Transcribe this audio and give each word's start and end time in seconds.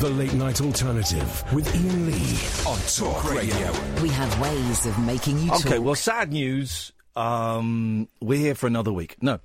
The 0.00 0.08
Late 0.08 0.32
Night 0.32 0.62
Alternative 0.62 1.44
with 1.52 1.68
Iain 1.74 2.06
Lee 2.06 2.66
on 2.66 2.78
Talk 2.88 3.30
Radio. 3.30 3.70
We 4.02 4.08
have 4.08 4.40
ways 4.40 4.86
of 4.86 4.98
making 5.00 5.40
you 5.40 5.48
talk. 5.48 5.66
Okay, 5.66 5.78
well, 5.78 5.94
sad 5.94 6.32
news. 6.32 6.92
Um, 7.16 8.08
we're 8.18 8.38
here 8.38 8.54
for 8.54 8.66
another 8.66 8.94
week. 8.94 9.22
No. 9.22 9.40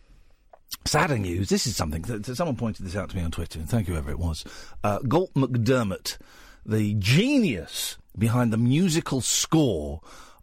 Sadder 0.85 1.17
news. 1.17 1.49
This 1.49 1.67
is 1.67 1.75
something 1.75 2.03
that 2.03 2.23
that 2.23 2.37
someone 2.37 2.55
pointed 2.55 2.85
this 2.85 2.95
out 2.95 3.09
to 3.09 3.17
me 3.17 3.21
on 3.21 3.31
Twitter, 3.31 3.59
and 3.59 3.69
thank 3.69 3.89
you, 3.89 3.95
whoever 3.95 4.11
it 4.11 4.17
was. 4.17 4.45
Uh, 4.81 4.99
Galt 4.99 5.33
MacDermot, 5.33 6.17
the 6.65 6.93
genius 6.93 7.97
behind 8.17 8.53
the 8.53 8.57
musical 8.57 9.19
score 9.19 9.99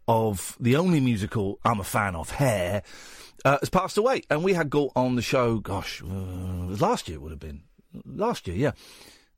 of 0.06 0.58
the 0.60 0.76
only 0.76 1.00
musical 1.00 1.58
I'm 1.64 1.80
a 1.80 1.84
fan 1.84 2.16
of, 2.16 2.32
Hair, 2.32 2.82
uh, 3.46 3.56
has 3.60 3.70
passed 3.70 3.96
away. 3.96 4.24
And 4.29 4.44
we 4.44 4.52
had 4.52 4.68
Galt 4.68 4.92
on 4.94 5.16
the 5.16 5.22
show, 5.22 5.56
gosh, 5.56 6.02
uh, 6.02 6.06
last 6.06 7.08
year 7.08 7.16
it 7.16 7.22
would 7.22 7.32
have 7.32 7.40
been. 7.40 7.62
Last 8.04 8.46
year, 8.46 8.56
yeah. 8.56 8.72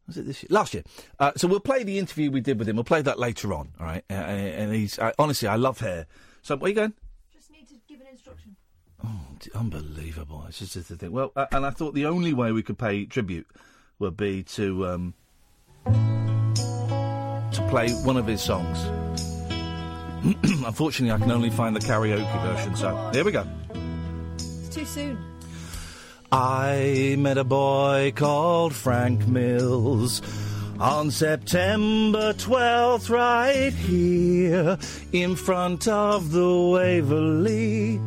Was 0.06 0.18
it 0.18 0.26
this 0.26 0.42
year? 0.42 0.48
Last 0.50 0.74
year. 0.74 0.82
Uh, 1.18 1.32
so 1.36 1.48
we'll 1.48 1.60
play 1.60 1.82
the 1.82 1.98
interview 1.98 2.30
we 2.30 2.40
did 2.40 2.58
with 2.58 2.68
him. 2.68 2.76
We'll 2.76 2.84
play 2.84 3.02
that 3.02 3.18
later 3.18 3.54
on, 3.54 3.70
all 3.80 3.86
right? 3.86 4.04
Uh, 4.10 4.14
and 4.14 4.74
he's, 4.74 4.98
uh, 4.98 5.12
honestly, 5.18 5.48
I 5.48 5.56
love 5.56 5.80
Hair. 5.80 6.06
So, 6.42 6.56
where 6.56 6.66
are 6.66 6.68
you 6.68 6.74
going? 6.74 6.92
Just 7.32 7.50
need 7.50 7.66
to 7.68 7.74
give 7.88 8.00
an 8.00 8.08
instruction. 8.10 8.56
D- 9.38 9.50
Unbelievable. 9.54 10.44
It's 10.48 10.58
just 10.58 10.74
the 10.74 10.96
thing. 10.96 11.12
Well, 11.12 11.32
uh, 11.36 11.46
and 11.52 11.64
I 11.64 11.70
thought 11.70 11.94
the 11.94 12.06
only 12.06 12.34
way 12.34 12.52
we 12.52 12.62
could 12.62 12.78
pay 12.78 13.06
tribute 13.06 13.46
would 13.98 14.16
be 14.16 14.42
to 14.42 14.86
um, 14.88 15.14
to 15.86 17.66
play 17.70 17.90
one 18.04 18.16
of 18.16 18.26
his 18.26 18.42
songs. 18.42 18.78
Unfortunately, 20.66 21.12
I 21.14 21.18
can 21.18 21.30
only 21.30 21.50
find 21.50 21.74
the 21.76 21.80
karaoke 21.80 22.42
version. 22.42 22.76
So 22.76 23.10
here 23.12 23.24
we 23.24 23.32
go. 23.32 23.46
It's 24.38 24.68
too 24.74 24.84
soon. 24.84 25.18
I 26.32 27.16
met 27.18 27.38
a 27.38 27.44
boy 27.44 28.12
called 28.14 28.74
Frank 28.74 29.26
Mills 29.26 30.22
on 30.80 31.10
September 31.10 32.32
12th, 32.32 33.08
right 33.08 33.72
here 33.72 34.78
in 35.12 35.36
front 35.36 35.86
of 35.86 36.32
the 36.32 36.54
Waverly. 36.72 38.00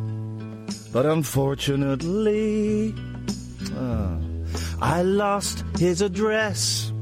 But 0.92 1.06
unfortunately, 1.06 2.94
ah, 3.74 4.18
I 4.80 5.02
lost 5.02 5.64
his 5.78 6.02
address. 6.02 6.92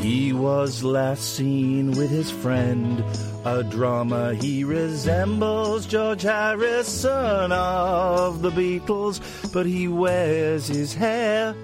He 0.00 0.32
was 0.32 0.82
last 0.82 1.36
seen 1.36 1.92
with 1.92 2.10
his 2.10 2.30
friend, 2.30 3.04
a 3.44 3.62
drummer. 3.62 4.34
He 4.34 4.64
resembles 4.64 5.86
George 5.86 6.22
Harrison 6.22 7.52
of 7.52 8.42
the 8.42 8.50
Beatles, 8.50 9.20
but 9.52 9.66
he 9.66 9.88
wears 9.88 10.68
his 10.68 10.94
hair 10.94 11.54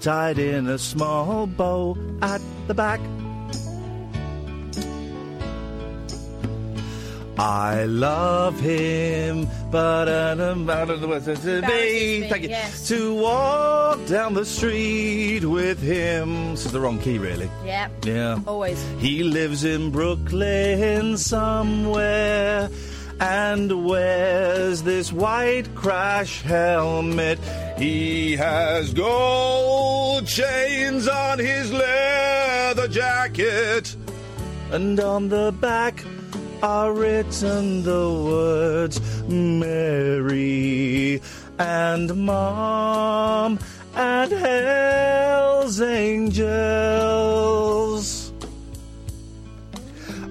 tied 0.00 0.38
in 0.38 0.68
a 0.68 0.78
small 0.78 1.46
bow 1.46 1.96
at 2.22 2.40
the 2.66 2.74
back. 2.74 3.00
I 7.38 7.84
love 7.84 8.58
him, 8.58 9.48
but 9.70 10.08
I 10.08 10.34
don't 10.34 10.66
know 10.66 11.20
to 11.20 11.62
be. 11.68 12.28
Thank 12.28 12.42
you. 12.42 12.48
yes. 12.48 12.88
To 12.88 13.14
walk 13.14 14.04
down 14.06 14.34
the 14.34 14.44
street 14.44 15.44
with 15.44 15.80
him. 15.80 16.50
This 16.50 16.66
is 16.66 16.72
the 16.72 16.80
wrong 16.80 16.98
key, 16.98 17.18
really. 17.18 17.48
Yeah. 17.64 17.90
Yeah. 18.02 18.40
Always. 18.44 18.84
He 18.98 19.22
lives 19.22 19.62
in 19.62 19.92
Brooklyn 19.92 21.16
somewhere 21.16 22.70
and 23.20 23.84
wears 23.84 24.82
this 24.82 25.12
white 25.12 25.72
crash 25.76 26.42
helmet. 26.42 27.38
He 27.78 28.34
has 28.34 28.92
gold 28.92 30.26
chains 30.26 31.06
on 31.06 31.38
his 31.38 31.72
leather 31.72 32.88
jacket. 32.88 33.94
And 34.72 34.98
on 34.98 35.28
the 35.28 35.52
back 35.60 36.04
are 36.62 36.92
written 36.92 37.82
the 37.82 38.10
words 38.10 39.00
Mary 39.28 41.20
and 41.58 42.14
Mom 42.26 43.58
and 43.94 44.32
Hell's 44.32 45.80
Angels. 45.80 46.48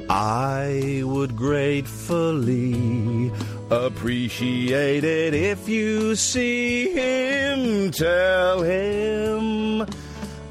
I 0.10 1.02
would 1.04 1.36
gratefully 1.36 3.32
appreciate 3.70 5.04
it 5.04 5.34
if 5.34 5.68
you 5.68 6.16
see 6.16 6.94
him. 6.94 7.92
Tell 7.92 8.62
him 8.62 9.86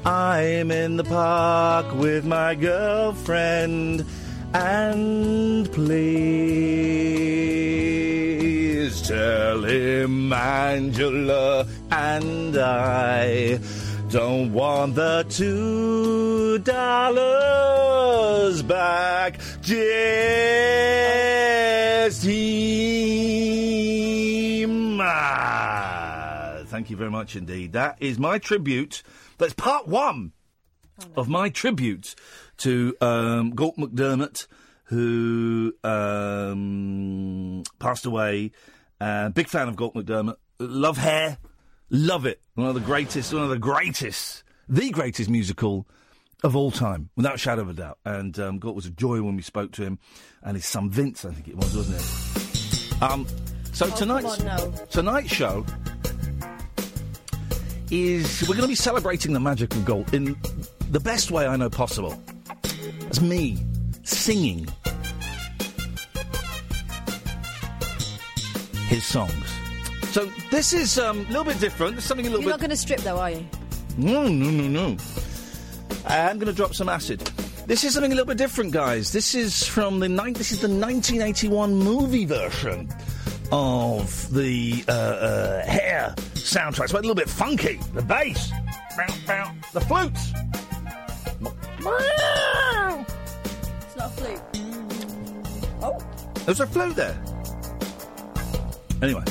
I'm 0.05 0.71
in 0.71 0.97
the 0.97 1.03
park 1.03 1.93
with 1.95 2.23
my 2.25 2.55
girlfriend. 2.55 4.05
And 4.59 5.71
please 5.71 5.87
tell 9.07 9.63
him 9.63 10.33
Angela 10.33 11.67
and 11.91 12.57
I 12.57 13.59
don't 14.09 14.51
want 14.51 14.95
the 14.95 15.23
two 15.29 16.57
dollars 16.59 18.63
back. 18.63 19.39
Just 19.61 19.77
him. 22.23 22.37
Ah, 24.99 26.61
Thank 26.65 26.89
you 26.89 26.97
very 26.97 27.11
much 27.11 27.35
indeed. 27.35 27.73
That 27.73 27.97
is 27.99 28.17
my 28.17 28.39
tribute. 28.39 29.03
That's 29.37 29.53
part 29.53 29.87
one 29.87 30.31
of 31.15 31.29
my 31.29 31.49
tribute 31.49 32.15
to 32.59 32.95
um, 33.01 33.51
Galt 33.51 33.77
MacDermot, 33.77 34.47
who 34.85 35.73
um, 35.83 37.63
passed 37.79 38.05
away. 38.05 38.51
Uh, 38.99 39.29
big 39.29 39.47
fan 39.47 39.67
of 39.67 39.75
Galt 39.75 39.93
MacDermot. 39.95 40.35
Love 40.59 40.97
hair. 40.97 41.37
Love 41.89 42.25
it. 42.25 42.41
One 42.55 42.67
of 42.67 42.73
the 42.73 42.81
greatest, 42.81 43.33
one 43.33 43.43
of 43.43 43.49
the 43.49 43.59
greatest, 43.59 44.43
the 44.67 44.89
greatest 44.89 45.29
musical 45.29 45.87
of 46.43 46.55
all 46.55 46.69
time, 46.71 47.09
without 47.15 47.35
a 47.35 47.37
shadow 47.37 47.61
of 47.63 47.69
a 47.69 47.73
doubt. 47.73 47.97
And 48.05 48.37
um, 48.39 48.59
Galt 48.59 48.75
was 48.75 48.85
a 48.85 48.91
joy 48.91 49.21
when 49.21 49.35
we 49.35 49.41
spoke 49.41 49.71
to 49.73 49.83
him, 49.83 49.99
and 50.43 50.55
his 50.55 50.65
son 50.65 50.89
Vince, 50.89 51.25
I 51.25 51.31
think 51.31 51.47
it 51.47 51.55
was, 51.55 51.75
wasn't 51.75 51.97
it? 52.01 53.01
Um, 53.01 53.25
so 53.71 53.87
Oh, 53.91 53.95
tonight's 53.95 54.39
on, 54.39 54.45
no. 54.45 54.73
tonight's 54.89 55.31
show 55.33 55.65
is 57.89 58.41
we're 58.41 58.55
going 58.55 58.61
to 58.63 58.67
be 58.67 58.75
celebrating 58.75 59.33
the 59.33 59.39
magic 59.39 59.73
of 59.73 59.85
Galt 59.85 60.13
in 60.13 60.35
the 60.91 60.99
best 60.99 61.31
way 61.31 61.47
I 61.47 61.55
know 61.55 61.69
possible. 61.69 62.21
It's 63.07 63.21
me 63.21 63.57
singing 64.03 64.67
his 68.87 69.05
songs. 69.05 69.31
So 70.11 70.25
this 70.51 70.73
is 70.73 70.99
um, 70.99 71.19
a 71.19 71.23
little 71.29 71.45
bit 71.45 71.59
different. 71.59 71.93
There's 71.93 72.03
something 72.03 72.27
a 72.27 72.29
little 72.29 72.41
bit. 72.41 72.47
You're 72.47 72.53
not 72.53 72.59
going 72.59 72.69
to 72.69 72.77
strip 72.77 72.99
though, 72.99 73.17
are 73.17 73.31
you? 73.31 73.45
No, 73.97 74.27
no, 74.27 74.49
no, 74.49 74.67
no. 74.67 74.97
I'm 76.05 76.37
going 76.37 76.47
to 76.47 76.53
drop 76.53 76.73
some 76.75 76.89
acid. 76.89 77.21
This 77.65 77.83
is 77.83 77.93
something 77.93 78.11
a 78.11 78.15
little 78.15 78.27
bit 78.27 78.37
different, 78.37 78.71
guys. 78.71 79.11
This 79.13 79.35
is 79.35 79.65
from 79.65 79.99
the 79.99 80.09
nine. 80.09 80.33
This 80.33 80.51
is 80.51 80.59
the 80.59 80.67
1981 80.67 81.75
movie 81.75 82.25
version 82.25 82.89
of 83.53 84.33
the 84.33 84.83
uh, 84.87 84.91
uh, 84.91 85.65
Hair 85.65 86.13
soundtrack. 86.33 86.85
It's 86.85 86.93
a 86.93 86.95
little 86.95 87.15
bit 87.15 87.29
funky. 87.29 87.79
The 87.93 88.01
bass, 88.01 88.51
bow, 88.97 89.07
bow, 89.25 89.51
the 89.73 89.81
flutes. 89.81 90.33
Flute. 94.17 94.41
Oh. 95.81 95.97
There's 96.45 96.59
a 96.59 96.67
flute 96.67 96.95
there. 96.95 97.17
Anyway, 99.01 99.23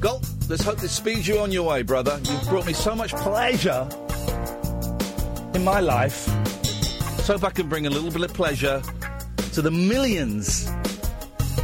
Galt, 0.00 0.28
let's 0.48 0.62
hope 0.62 0.78
this 0.78 0.92
speeds 0.92 1.26
you 1.26 1.38
on 1.38 1.50
your 1.50 1.62
way, 1.62 1.82
brother. 1.82 2.20
You've 2.24 2.48
brought 2.48 2.66
me 2.66 2.74
so 2.74 2.94
much 2.94 3.12
pleasure 3.14 3.88
in 5.54 5.64
my 5.64 5.80
life. 5.80 6.28
So 7.24 7.32
hope 7.32 7.44
I 7.44 7.50
can 7.50 7.68
bring 7.68 7.86
a 7.86 7.90
little 7.90 8.10
bit 8.10 8.22
of 8.22 8.34
pleasure 8.34 8.82
to 9.52 9.62
the 9.62 9.70
millions 9.70 10.70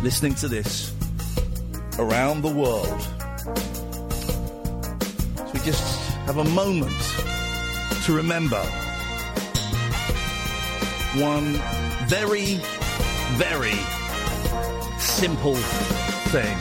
listening 0.02 0.34
to 0.36 0.48
this 0.48 0.94
around 1.98 2.40
the 2.40 2.48
world. 2.48 3.00
So 5.36 5.50
we 5.52 5.60
just 5.60 6.10
have 6.26 6.38
a 6.38 6.44
moment 6.44 6.96
to 8.04 8.16
remember 8.16 8.62
one 11.16 11.60
very, 12.10 12.58
very 13.38 13.78
simple 14.98 15.54
thing. 16.34 16.58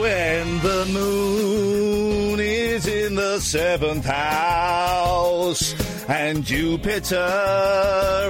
When 0.00 0.58
the 0.60 0.88
moon 0.90 2.40
is 2.40 2.86
in 2.86 3.14
the 3.16 3.40
seventh 3.40 4.06
house 4.06 5.74
and 6.08 6.44
Jupiter 6.44 7.14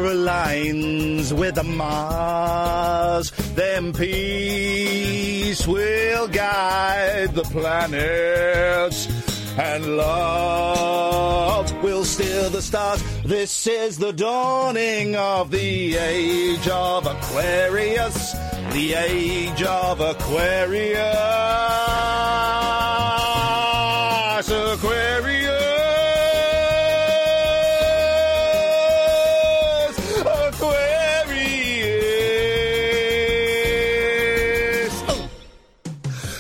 aligns 0.01 1.33
with 1.33 1.55
the 1.55 1.63
Mars, 1.63 3.31
then 3.55 3.93
peace 3.93 5.69
will 5.69 6.27
guide 6.27 7.33
the 7.33 7.45
planets 7.45 9.30
and 9.59 9.97
love 9.97 11.73
will 11.83 12.05
steer 12.05 12.49
the 12.49 12.63
stars. 12.63 13.03
This 13.25 13.67
is 13.67 13.99
the 13.99 14.13
dawning 14.13 15.17
of 15.17 15.51
the 15.51 15.97
age 15.97 16.69
of 16.69 17.07
Aquarius, 17.07 18.33
the 18.73 18.95
age 18.95 19.63
of 19.63 20.01
Aquarius. 20.01 21.01
Aquarius. 34.41 35.03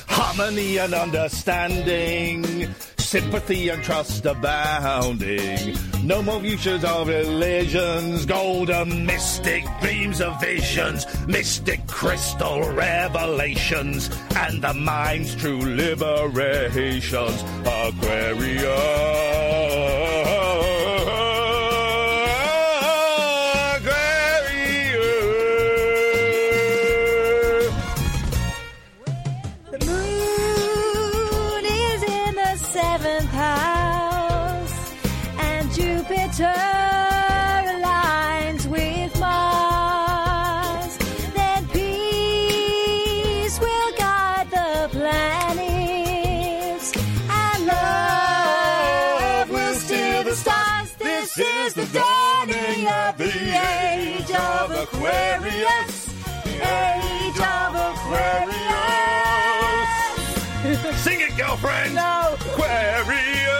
Harmony 0.09 0.79
and 0.79 0.95
understanding, 0.95 2.43
sympathy 3.11 3.69
and 3.71 3.83
trust 3.83 4.25
abounding. 4.25 5.75
No 6.05 6.23
more 6.23 6.39
futures 6.39 6.85
of 6.85 7.11
illusions, 7.11 8.25
golden 8.25 9.05
mystic 9.05 9.65
beams 9.83 10.21
of 10.21 10.41
visions, 10.41 11.05
mystic 11.27 11.85
crystal 11.89 12.61
revelations, 12.71 14.11
and 14.37 14.63
the 14.63 14.75
mind's 14.75 15.35
true 15.35 15.59
liberations. 15.59 17.43
Aquarius. 17.67 19.70
Girlfriend! 61.61 61.95
No. 61.95 62.37
Aquarius! 62.41 63.51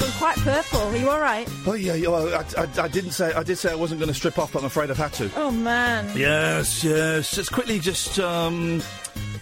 I'm 0.00 0.12
quite 0.12 0.36
purple. 0.38 0.78
Are 0.78 0.96
you 0.96 1.10
all 1.10 1.18
right? 1.18 1.48
Oh 1.66 1.74
yeah, 1.74 1.94
yeah 1.94 2.06
well, 2.08 2.28
I, 2.32 2.44
I, 2.56 2.68
I 2.84 2.88
didn't 2.88 3.10
say 3.10 3.32
I 3.32 3.42
did 3.42 3.58
say 3.58 3.72
I 3.72 3.74
wasn't 3.74 3.98
going 3.98 4.12
to 4.12 4.14
strip 4.14 4.38
off, 4.38 4.52
but 4.52 4.60
I'm 4.60 4.66
afraid 4.66 4.90
I've 4.92 4.96
had 4.96 5.12
to. 5.14 5.28
Oh 5.34 5.50
man. 5.50 6.16
Yes, 6.16 6.84
yes. 6.84 7.34
Just 7.34 7.50
quickly, 7.50 7.80
just 7.80 8.20
um. 8.20 8.80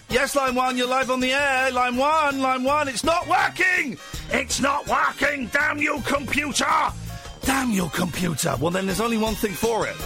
Yes, 0.08 0.34
line 0.36 0.54
one, 0.54 0.76
you're 0.78 0.88
live 0.88 1.10
on 1.10 1.20
the 1.20 1.32
air. 1.32 1.70
Line 1.72 1.96
one, 1.96 2.40
line 2.40 2.64
one. 2.64 2.88
It's 2.88 3.04
not 3.04 3.26
working. 3.26 3.98
It's 4.30 4.60
not 4.60 4.86
working. 4.86 5.48
Damn 5.48 5.78
you, 5.78 6.00
computer! 6.06 6.64
Damn 7.42 7.70
your 7.72 7.90
computer. 7.90 8.54
Well, 8.60 8.70
then 8.70 8.86
there's 8.86 9.00
only 9.00 9.18
one 9.18 9.34
thing 9.34 9.52
for 9.52 9.86
it. 9.86 9.96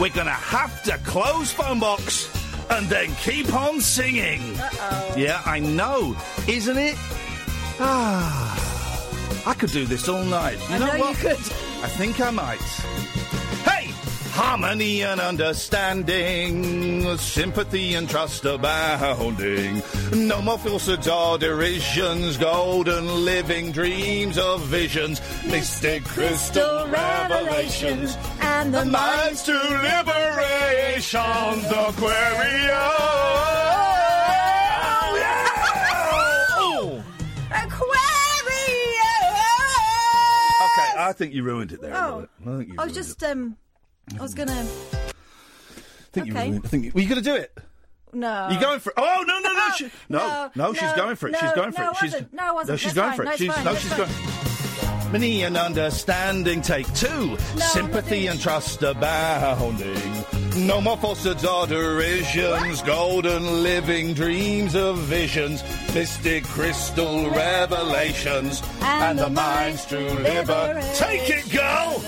We're 0.00 0.10
gonna 0.10 0.30
have 0.30 0.82
to 0.84 0.98
close 0.98 1.50
phone 1.52 1.80
box 1.80 2.28
and 2.70 2.86
then 2.88 3.14
keep 3.16 3.52
on 3.54 3.80
singing. 3.80 4.58
Uh-oh. 4.58 5.14
Yeah, 5.16 5.40
I 5.44 5.58
know, 5.60 6.16
isn't 6.48 6.76
it? 6.76 6.96
Ah, 7.80 9.42
I 9.46 9.54
could 9.54 9.70
do 9.70 9.84
this 9.86 10.08
all 10.08 10.24
night. 10.24 10.58
You 10.68 10.76
I 10.76 10.78
know 10.78 10.86
know 10.86 10.98
what? 10.98 11.10
you 11.22 11.28
could. 11.30 11.38
I 11.82 11.88
think 11.88 12.20
I 12.20 12.30
might. 12.30 12.60
Hey! 14.34 14.40
Harmony 14.40 15.02
and 15.02 15.20
understanding, 15.20 17.16
sympathy 17.18 17.94
and 17.94 18.08
trust 18.08 18.44
abounding. 18.44 19.82
No 20.12 20.40
more 20.42 20.58
falsehoods 20.58 21.08
or 21.08 21.38
derisions, 21.38 22.36
golden 22.36 23.24
living 23.24 23.72
dreams 23.72 24.38
of 24.38 24.62
visions, 24.62 25.20
mystic 25.46 26.04
crystal 26.04 26.86
revelations, 26.88 28.16
and 28.40 28.74
the 28.74 28.84
minds 28.84 29.42
to 29.44 29.52
liberation, 29.52 31.20
Aquarius! 31.70 32.74
Aquarius. 37.50 38.04
Okay, 40.64 40.92
I 40.98 41.12
think 41.16 41.34
you 41.34 41.42
ruined 41.42 41.72
it 41.72 41.80
there. 41.80 41.94
Oh. 41.96 42.26
little. 42.40 42.54
I 42.54 42.58
think 42.58 42.68
you 42.68 42.76
I 42.78 42.84
was 42.84 42.94
just 42.94 43.22
it. 43.22 43.30
um, 43.30 43.56
I 44.18 44.22
was 44.22 44.34
gonna 44.34 44.52
I 44.52 44.64
think 46.12 46.26
you 46.26 46.32
okay. 46.32 46.48
ruined 46.48 46.64
it. 46.64 46.66
I 46.66 46.68
think 46.68 46.84
you, 46.84 46.92
were 46.94 47.00
you 47.00 47.08
going 47.08 47.22
to 47.22 47.28
do 47.28 47.34
it? 47.34 47.58
no. 48.12 48.48
You 48.50 48.60
going 48.60 48.80
for 48.80 48.90
it? 48.90 48.94
Oh 48.96 49.24
no 49.26 49.38
no 49.40 49.52
no! 49.52 49.70
She, 49.76 49.84
no, 50.08 50.50
no, 50.54 50.66
no, 50.66 50.74
she's 50.74 50.92
going 50.92 51.16
for 51.16 51.28
it. 51.28 51.36
she's 51.36 51.52
going 51.52 51.72
for 51.72 51.82
it. 51.82 51.96
She's. 51.96 52.14
No, 52.32 52.42
I 52.42 52.52
wasn't. 52.52 52.68
No, 52.70 52.76
she's 52.76 52.94
going 52.94 53.16
for 53.16 53.22
it. 53.22 53.26
No, 53.26 53.36
she's 53.36 53.64
no, 53.64 53.74
she's 53.74 53.94
going. 53.94 54.10
Harmony 55.14 55.42
and 55.44 55.56
understanding, 55.56 56.60
take 56.60 56.92
two. 56.94 57.36
Sympathy 57.56 58.26
and 58.26 58.40
trust 58.40 58.82
abounding. 58.82 60.43
No 60.56 60.80
more 60.80 60.96
falsehoods 60.96 61.44
or 61.44 61.66
derisions. 61.66 62.80
Golden 62.82 63.62
living 63.64 64.14
dreams 64.14 64.76
of 64.76 64.98
visions. 64.98 65.64
Mystic 65.92 66.44
crystal 66.44 67.28
revelations. 67.28 68.62
And, 68.80 69.18
the 69.18 69.30
mind's 69.30 69.84
true 69.84 70.08
liber. 70.08 70.80
Take 70.94 71.28
it, 71.28 71.50
girl! 71.50 72.02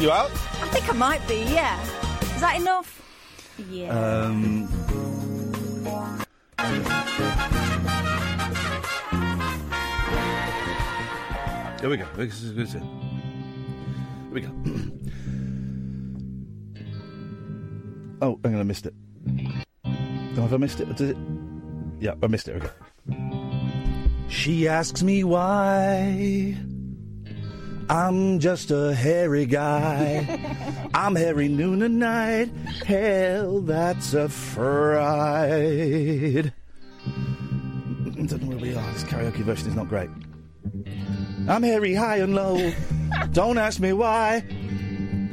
You 0.00 0.10
out? 0.10 0.30
I 0.32 0.68
think 0.72 0.88
I 0.88 0.92
might 0.92 1.26
be. 1.28 1.44
Yeah. 1.44 1.80
Is 2.34 2.40
that 2.40 2.56
enough? 2.60 2.94
Yeah. 3.70 3.90
Um. 3.90 4.68
Here 11.80 11.88
we 11.88 11.96
go. 11.96 12.06
This 12.16 12.42
is, 12.42 12.54
this 12.54 12.70
is 12.70 12.74
it. 12.74 12.82
Here 12.82 14.32
we 14.32 14.40
go. 14.40 14.48
oh, 18.22 18.40
hang 18.42 18.56
on, 18.56 18.60
I 18.60 18.64
missed 18.64 18.86
it. 18.86 18.94
Oh, 19.86 20.42
have 20.42 20.54
I 20.54 20.56
missed 20.56 20.80
it? 20.80 20.96
Did 20.96 21.10
it? 21.10 21.16
Yeah, 22.00 22.14
I 22.20 22.26
missed 22.26 22.48
it. 22.48 22.56
Okay. 22.56 22.70
She 24.28 24.66
asks 24.66 25.04
me 25.04 25.22
why. 25.22 26.56
I'm 27.88 28.38
just 28.38 28.70
a 28.70 28.94
hairy 28.94 29.46
guy. 29.46 30.88
I'm 30.94 31.14
hairy 31.14 31.48
noon 31.48 31.82
and 31.82 31.98
night. 31.98 32.50
Hell, 32.84 33.60
that's 33.60 34.14
a 34.14 34.28
fright. 34.28 36.52
I 38.18 38.22
don't 38.26 38.42
know 38.42 38.48
where 38.48 38.58
we 38.58 38.74
are. 38.74 38.92
This 38.92 39.04
karaoke 39.04 39.44
version 39.44 39.68
is 39.68 39.76
not 39.76 39.88
great. 39.88 40.10
I'm 41.48 41.62
hairy 41.62 41.94
high 41.94 42.16
and 42.16 42.34
low. 42.34 42.72
don't 43.32 43.58
ask 43.58 43.78
me 43.78 43.92
why. 43.92 44.40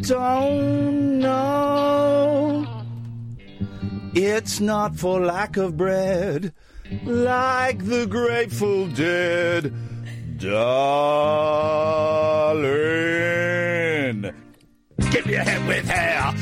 Don't 0.02 1.20
know. 1.20 2.86
It's 4.14 4.60
not 4.60 4.96
for 4.96 5.20
lack 5.20 5.58
of 5.58 5.76
bread, 5.78 6.54
like 7.04 7.84
the 7.86 8.06
Grateful 8.06 8.88
Dead. 8.88 9.74
Darling. 10.38 11.26
Give 15.16 15.26
me 15.28 15.36
a 15.36 15.44
head 15.46 15.66
with 15.66 15.88
hair, 15.88 16.34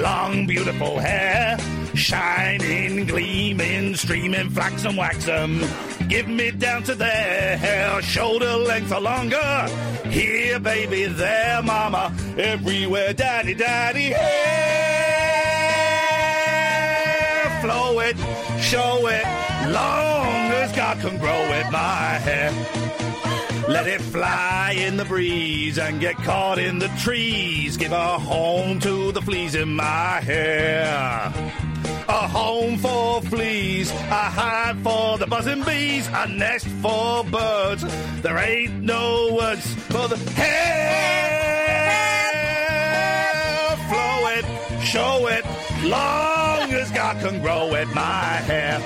long, 0.00 0.46
beautiful 0.46 1.00
hair, 1.00 1.58
shining, 1.92 3.04
gleaming, 3.04 3.96
streaming, 3.96 4.48
flaxen, 4.48 4.94
waxen. 4.94 5.60
Give 6.06 6.28
me 6.28 6.52
down 6.52 6.84
to 6.84 6.94
there, 6.94 8.00
shoulder 8.00 8.58
length 8.58 8.92
or 8.92 9.00
longer. 9.00 9.66
Here, 10.08 10.60
baby, 10.60 11.06
there, 11.06 11.64
mama, 11.64 12.14
everywhere, 12.38 13.12
daddy, 13.12 13.54
daddy, 13.54 14.12
hair. 14.12 14.20
Flow 17.60 17.98
it, 17.98 18.16
show 18.60 19.08
it, 19.08 19.24
long 19.66 20.52
as 20.62 20.70
God 20.76 21.00
can 21.00 21.18
grow 21.18 21.42
it, 21.58 21.68
my 21.72 22.20
hair. 22.22 22.52
Let 23.72 23.86
it 23.86 24.02
fly 24.02 24.74
in 24.76 24.98
the 24.98 25.04
breeze 25.06 25.78
and 25.78 25.98
get 25.98 26.16
caught 26.16 26.58
in 26.58 26.78
the 26.78 26.88
trees. 26.98 27.78
Give 27.78 27.90
a 27.92 28.18
home 28.18 28.78
to 28.80 29.12
the 29.12 29.22
fleas 29.22 29.54
in 29.54 29.74
my 29.74 30.20
hair. 30.20 31.32
A 32.06 32.28
home 32.28 32.76
for 32.76 33.22
fleas, 33.22 33.90
a 33.90 34.24
hive 34.38 34.78
for 34.82 35.16
the 35.16 35.26
buzzing 35.26 35.62
bees, 35.62 36.06
a 36.12 36.28
nest 36.28 36.66
for 36.82 37.24
birds. 37.24 37.82
There 38.20 38.36
ain't 38.36 38.82
no 38.82 39.32
words 39.32 39.66
for 39.86 40.06
the 40.06 40.18
hair. 40.32 40.58
Flow 43.88 44.26
it, 44.36 44.44
show 44.84 45.28
it, 45.28 45.46
long 45.84 46.41
God 47.02 47.20
can 47.20 47.42
grow 47.42 47.74
it, 47.74 47.88
my 47.96 48.40
hair. 48.46 48.80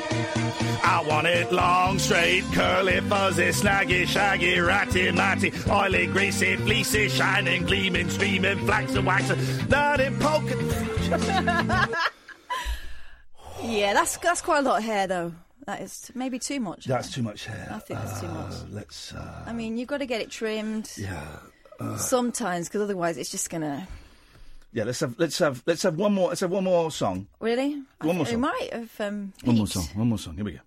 I 0.82 1.04
want 1.06 1.26
it 1.26 1.52
long, 1.52 1.98
straight, 1.98 2.44
curly, 2.54 2.98
fuzzy, 3.00 3.48
snaggy, 3.48 4.06
shaggy, 4.06 4.58
ratty, 4.58 5.12
matty, 5.12 5.52
oily, 5.68 6.06
greasy, 6.06 6.56
fleecy, 6.56 7.10
shining, 7.10 7.66
gleaming, 7.66 8.08
streaming, 8.08 8.56
flaxen, 8.60 9.04
waxen, 9.04 9.38
not 9.68 10.00
in 10.00 10.18
polka. 10.18 10.56
Yeah, 13.62 13.92
that's 13.92 14.16
that's 14.16 14.40
quite 14.40 14.60
a 14.60 14.62
lot 14.62 14.78
of 14.78 14.84
hair, 14.84 15.06
though. 15.06 15.34
That 15.66 15.82
is 15.82 16.10
maybe 16.14 16.38
too 16.38 16.58
much. 16.58 16.86
That's 16.86 17.12
too 17.12 17.22
much 17.22 17.44
hair. 17.44 17.68
I 17.70 17.80
think 17.80 18.00
that's 18.00 18.20
too 18.22 18.28
much. 18.28 18.52
Uh, 18.52 18.64
Let's. 18.70 19.12
Uh, 19.12 19.44
I 19.44 19.52
mean, 19.52 19.76
you've 19.76 19.88
got 19.88 19.98
to 19.98 20.06
get 20.06 20.22
it 20.22 20.30
trimmed 20.30 20.90
yeah. 20.96 21.20
sometimes, 21.98 22.68
because 22.68 22.80
otherwise 22.80 23.18
it's 23.18 23.30
just 23.30 23.50
gonna. 23.50 23.86
Yeah, 24.72 24.84
let's 24.84 25.00
have 25.00 25.18
let's 25.18 25.38
have 25.38 25.62
let's 25.66 25.82
have 25.84 25.96
one 25.96 26.12
more 26.12 26.28
let's 26.28 26.40
have 26.40 26.50
one 26.50 26.64
more 26.64 26.90
song. 26.90 27.26
Really? 27.40 27.82
I 28.00 28.06
One 28.06 28.16
more 28.18 28.26
think 28.26 28.26
We 28.26 28.32
song. 28.32 28.40
might 28.60 28.72
have. 28.72 29.00
Um, 29.00 29.32
One 29.44 29.56
more 29.56 29.66
song. 29.66 29.84
One 29.94 30.08
more 30.08 30.18
song. 30.18 30.34
Here 30.36 30.44
we 30.44 30.52
go. 30.52 30.60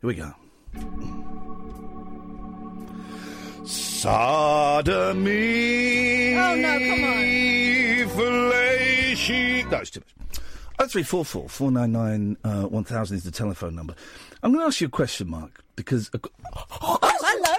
Here 0.00 0.08
we 0.08 0.14
go. 0.14 0.34
Sodomy. 4.96 6.34
Oh, 6.36 6.54
no, 6.56 6.78
come 6.78 7.04
on. 7.04 8.08
Fellatio. 8.16 9.70
No, 9.70 9.78
it's 9.78 9.90
too 9.90 10.00
much. 10.00 10.38
Oh 10.78 10.86
three 10.86 11.02
four 11.02 11.24
four 11.24 11.48
four 11.48 11.70
nine 11.70 11.90
nine 11.92 12.36
uh, 12.44 12.64
one 12.64 12.84
thousand 12.84 13.16
is 13.16 13.24
the 13.24 13.30
telephone 13.30 13.74
number. 13.74 13.94
I'm 14.42 14.52
going 14.52 14.62
to 14.62 14.66
ask 14.66 14.80
you 14.80 14.88
a 14.88 14.90
question, 14.90 15.28
Mark, 15.30 15.64
because 15.74 16.10
uh, 16.14 16.18
Oh, 16.82 16.98
hello. 17.02 17.54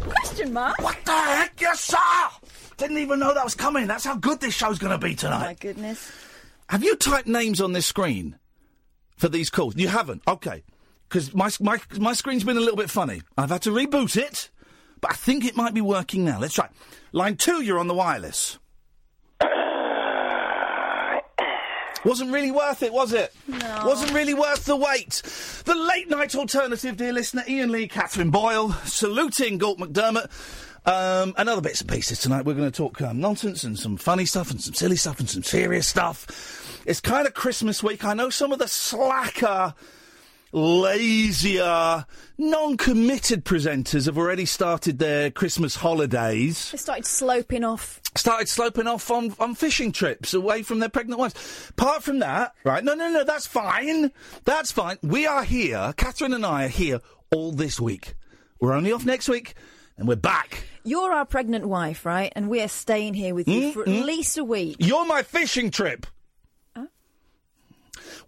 Question 0.00 0.52
mark. 0.52 0.78
what 0.80 0.98
the 1.04 1.12
heck, 1.12 1.60
yes, 1.60 1.80
sir? 1.80 1.96
Didn't 2.76 2.98
even 2.98 3.18
know 3.18 3.34
that 3.34 3.44
was 3.44 3.54
coming. 3.54 3.86
That's 3.86 4.04
how 4.04 4.16
good 4.16 4.40
this 4.40 4.54
show's 4.54 4.78
going 4.78 4.98
to 4.98 4.98
be 5.06 5.14
tonight. 5.14 5.42
Oh, 5.42 5.46
My 5.46 5.54
goodness. 5.54 6.10
Have 6.68 6.82
you 6.84 6.96
typed 6.96 7.26
names 7.28 7.60
on 7.60 7.72
this 7.72 7.86
screen 7.86 8.38
for 9.16 9.28
these 9.28 9.50
calls? 9.50 9.76
You 9.76 9.88
haven't? 9.88 10.22
Okay. 10.26 10.62
Because 11.08 11.34
my, 11.34 11.50
my, 11.60 11.78
my 11.98 12.12
screen's 12.12 12.44
been 12.44 12.56
a 12.56 12.60
little 12.60 12.76
bit 12.76 12.90
funny. 12.90 13.22
I've 13.36 13.50
had 13.50 13.62
to 13.62 13.70
reboot 13.70 14.16
it, 14.16 14.50
but 15.00 15.10
I 15.10 15.14
think 15.14 15.44
it 15.44 15.56
might 15.56 15.74
be 15.74 15.80
working 15.80 16.24
now. 16.24 16.38
Let's 16.38 16.54
try. 16.54 16.68
Line 17.12 17.36
two, 17.36 17.62
you're 17.62 17.78
on 17.80 17.88
the 17.88 17.94
wireless. 17.94 18.58
Wasn't 22.04 22.32
really 22.32 22.50
worth 22.50 22.82
it, 22.82 22.92
was 22.92 23.12
it? 23.12 23.34
No. 23.46 23.82
Wasn't 23.84 24.12
really 24.12 24.34
worth 24.34 24.64
the 24.64 24.76
wait. 24.76 25.22
The 25.66 25.74
late 25.74 26.08
night 26.08 26.34
alternative, 26.34 26.96
dear 26.96 27.12
listener, 27.12 27.44
Iain 27.46 27.70
Lee, 27.70 27.88
Catherine 27.88 28.30
Boyle, 28.30 28.72
saluting 28.84 29.58
Galt 29.58 29.78
MacDermot. 29.78 30.30
Um, 30.86 31.34
and 31.36 31.46
other 31.46 31.60
bits 31.60 31.82
and 31.82 31.90
pieces 31.90 32.20
tonight. 32.20 32.46
We're 32.46 32.54
going 32.54 32.70
to 32.70 32.76
talk 32.76 33.02
um, 33.02 33.20
nonsense 33.20 33.64
and 33.64 33.78
some 33.78 33.98
funny 33.98 34.24
stuff 34.24 34.50
and 34.50 34.58
some 34.62 34.72
silly 34.72 34.96
stuff 34.96 35.20
and 35.20 35.28
some 35.28 35.42
serious 35.42 35.86
stuff. 35.86 36.82
It's 36.86 37.00
kind 37.02 37.26
of 37.26 37.34
Christmas 37.34 37.82
week. 37.82 38.02
I 38.02 38.14
know 38.14 38.30
some 38.30 38.50
of 38.50 38.58
the 38.58 38.66
slacker, 38.66 39.74
lazier, 40.52 42.06
non-committed 42.38 43.44
presenters 43.44 44.06
have 44.06 44.18
already 44.18 44.44
started 44.44 44.98
their 44.98 45.30
Christmas 45.30 45.76
holidays 45.76 46.70
They 46.70 46.78
started 46.78 47.06
sloping 47.06 47.64
off. 47.64 48.00
started 48.16 48.48
sloping 48.48 48.86
off 48.86 49.10
on, 49.10 49.34
on 49.38 49.54
fishing 49.54 49.92
trips 49.92 50.34
away 50.34 50.62
from 50.62 50.80
their 50.80 50.88
pregnant 50.88 51.20
wives. 51.20 51.70
Apart 51.70 52.02
from 52.02 52.18
that, 52.20 52.54
right? 52.64 52.82
No, 52.82 52.94
no, 52.94 53.10
no, 53.10 53.24
that's 53.24 53.46
fine. 53.46 54.10
That's 54.44 54.72
fine. 54.72 54.98
We 55.02 55.26
are 55.26 55.44
here. 55.44 55.92
Catherine 55.96 56.34
and 56.34 56.44
I 56.44 56.64
are 56.64 56.68
here 56.68 57.00
all 57.30 57.52
this 57.52 57.80
week. 57.80 58.14
We're 58.60 58.72
only 58.72 58.92
off 58.92 59.06
next 59.06 59.28
week, 59.28 59.54
and 59.96 60.06
we're 60.06 60.16
back. 60.16 60.64
You're 60.84 61.12
our 61.12 61.24
pregnant 61.24 61.66
wife, 61.66 62.04
right? 62.04 62.32
And 62.34 62.48
we're 62.48 62.68
staying 62.68 63.14
here 63.14 63.34
with 63.34 63.48
you 63.48 63.70
mm, 63.70 63.72
for 63.72 63.82
at 63.82 63.88
mm. 63.88 64.04
least 64.04 64.36
a 64.38 64.44
week. 64.44 64.76
You're 64.80 65.06
my 65.06 65.22
fishing 65.22 65.70
trip. 65.70 66.06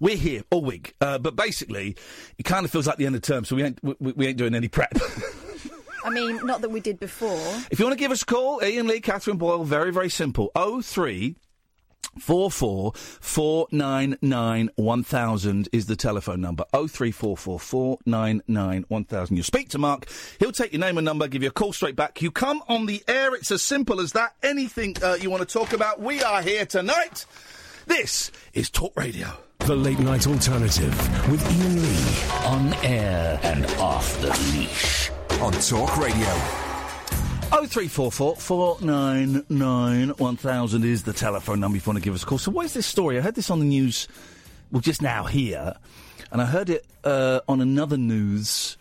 We're 0.01 0.17
here 0.17 0.43
all 0.51 0.63
week, 0.63 0.95
uh, 1.01 1.19
but 1.19 1.37
basically, 1.37 1.97
it 2.39 2.45
kind 2.45 2.65
of 2.65 2.71
feels 2.71 2.87
like 2.87 2.97
the 2.97 3.07
end 3.07 3.17
of 3.17 3.23
term, 3.23 3.45
so 3.45 3.57
we 3.57 3.65
ain't 3.65 3.79
we, 3.83 4.13
we 4.13 4.27
ain't 4.27 4.39
doing 4.39 4.55
any 4.55 4.69
prep. 4.69 4.93
I 6.05 6.11
mean, 6.11 6.45
not 6.45 6.63
that 6.63 6.71
we 6.71 6.81
did 6.81 6.99
before. 6.99 7.41
If 7.71 7.79
you 7.79 7.85
want 7.85 7.97
to 7.97 8.03
give 8.03 8.11
us 8.11 8.23
a 8.23 8.27
call, 8.27 8.61
Iain 8.63 8.89
Lee, 8.89 9.01
Catherine 9.01 9.37
Boyle, 9.37 9.65
very, 9.65 9.93
very 9.93 10.11
simple. 10.11 10.51
03 10.57 11.37
44 12.19 12.93
499 12.95 14.71
1000 14.77 15.69
is 15.73 15.87
the 15.87 15.97
telephone 15.97 16.41
number. 16.41 16.65
0344 16.73 17.59
499 17.59 18.85
1000. 18.89 19.37
You 19.37 19.43
speak 19.43 19.69
to 19.71 19.79
Mark, 19.79 20.07
he'll 20.39 20.53
take 20.53 20.73
your 20.73 20.81
name 20.81 20.99
and 20.99 21.05
number, 21.05 21.27
give 21.29 21.43
you 21.43 21.49
a 21.49 21.53
call 21.53 21.73
straight 21.73 21.97
back. 21.97 22.21
You 22.21 22.31
come 22.31 22.63
on 22.69 22.87
the 22.87 23.03
air, 23.09 23.35
it's 23.35 23.51
as 23.51 23.63
simple 23.63 24.01
as 24.01 24.13
that. 24.13 24.35
Anything 24.43 24.97
uh, 25.03 25.17
you 25.21 25.31
want 25.31 25.47
to 25.47 25.53
talk 25.53 25.73
about, 25.73 26.01
we 26.01 26.23
are 26.23 26.43
here 26.43 26.67
tonight. 26.67 27.25
This 27.87 28.31
is 28.53 28.71
Talk 28.71 28.93
Radio. 28.97 29.29
The 29.67 29.77
Late 29.77 30.01
Night 30.01 30.27
Alternative 30.27 30.91
with 31.31 31.41
Iain 31.47 31.83
Lee. 31.83 32.47
On 32.47 32.75
air 32.85 33.39
and 33.45 33.65
off 33.79 34.21
the 34.21 34.31
leash. 34.53 35.09
On 35.41 35.53
Talk 35.53 35.97
Radio. 35.99 36.27
0344 37.51 38.37
499 38.37 40.09
1000 40.09 40.85
is 40.85 41.05
the 41.05 41.13
telephone 41.13 41.61
number 41.61 41.77
if 41.77 41.87
you 41.87 41.91
want 41.91 42.03
to 42.03 42.05
give 42.05 42.13
us 42.13 42.25
a 42.25 42.27
call. 42.27 42.39
So, 42.39 42.51
what 42.51 42.67
is 42.67 42.75
this 42.75 42.87
story? 42.87 43.19
I 43.19 43.21
heard 43.21 43.37
this 43.37 43.51
on 43.51 43.61
the 43.61 43.65
news, 43.65 44.09
well, 44.73 44.81
just 44.81 45.01
now 45.01 45.25
here, 45.27 45.75
and 46.33 46.43
I 46.43 46.47
heard 46.47 46.69
it 46.69 46.85
uh, 47.05 47.39
on 47.47 47.61
another 47.61 47.97
news 47.97 48.77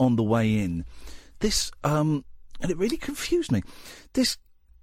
on 0.00 0.16
the 0.16 0.24
way 0.24 0.58
in. 0.58 0.84
This, 1.38 1.70
um, 1.84 2.24
and 2.60 2.72
it 2.72 2.76
really 2.76 2.96
confused 2.96 3.52
me. 3.52 3.62
This 4.14 4.36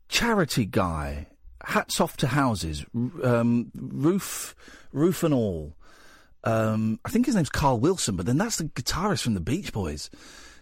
charity 0.08 0.66
guy, 0.66 1.28
hats 1.66 2.00
off 2.02 2.18
to 2.18 2.28
houses, 2.28 2.86
um, 3.24 3.72
roof, 3.76 4.56
roof 4.92 5.24
and 5.24 5.34
all. 5.34 5.76
Um, 6.44 7.00
I 7.06 7.10
think 7.10 7.26
his 7.28 7.36
name's 7.36 7.50
Carl 7.50 7.80
Wilson, 7.80 8.16
but 8.16 8.26
then 8.26 8.38
that's 8.38 8.58
the 8.58 8.64
guitarist 8.66 9.22
from 9.22 9.34
the 9.36 9.40
Beach 9.40 9.72
Boys. 9.72 10.10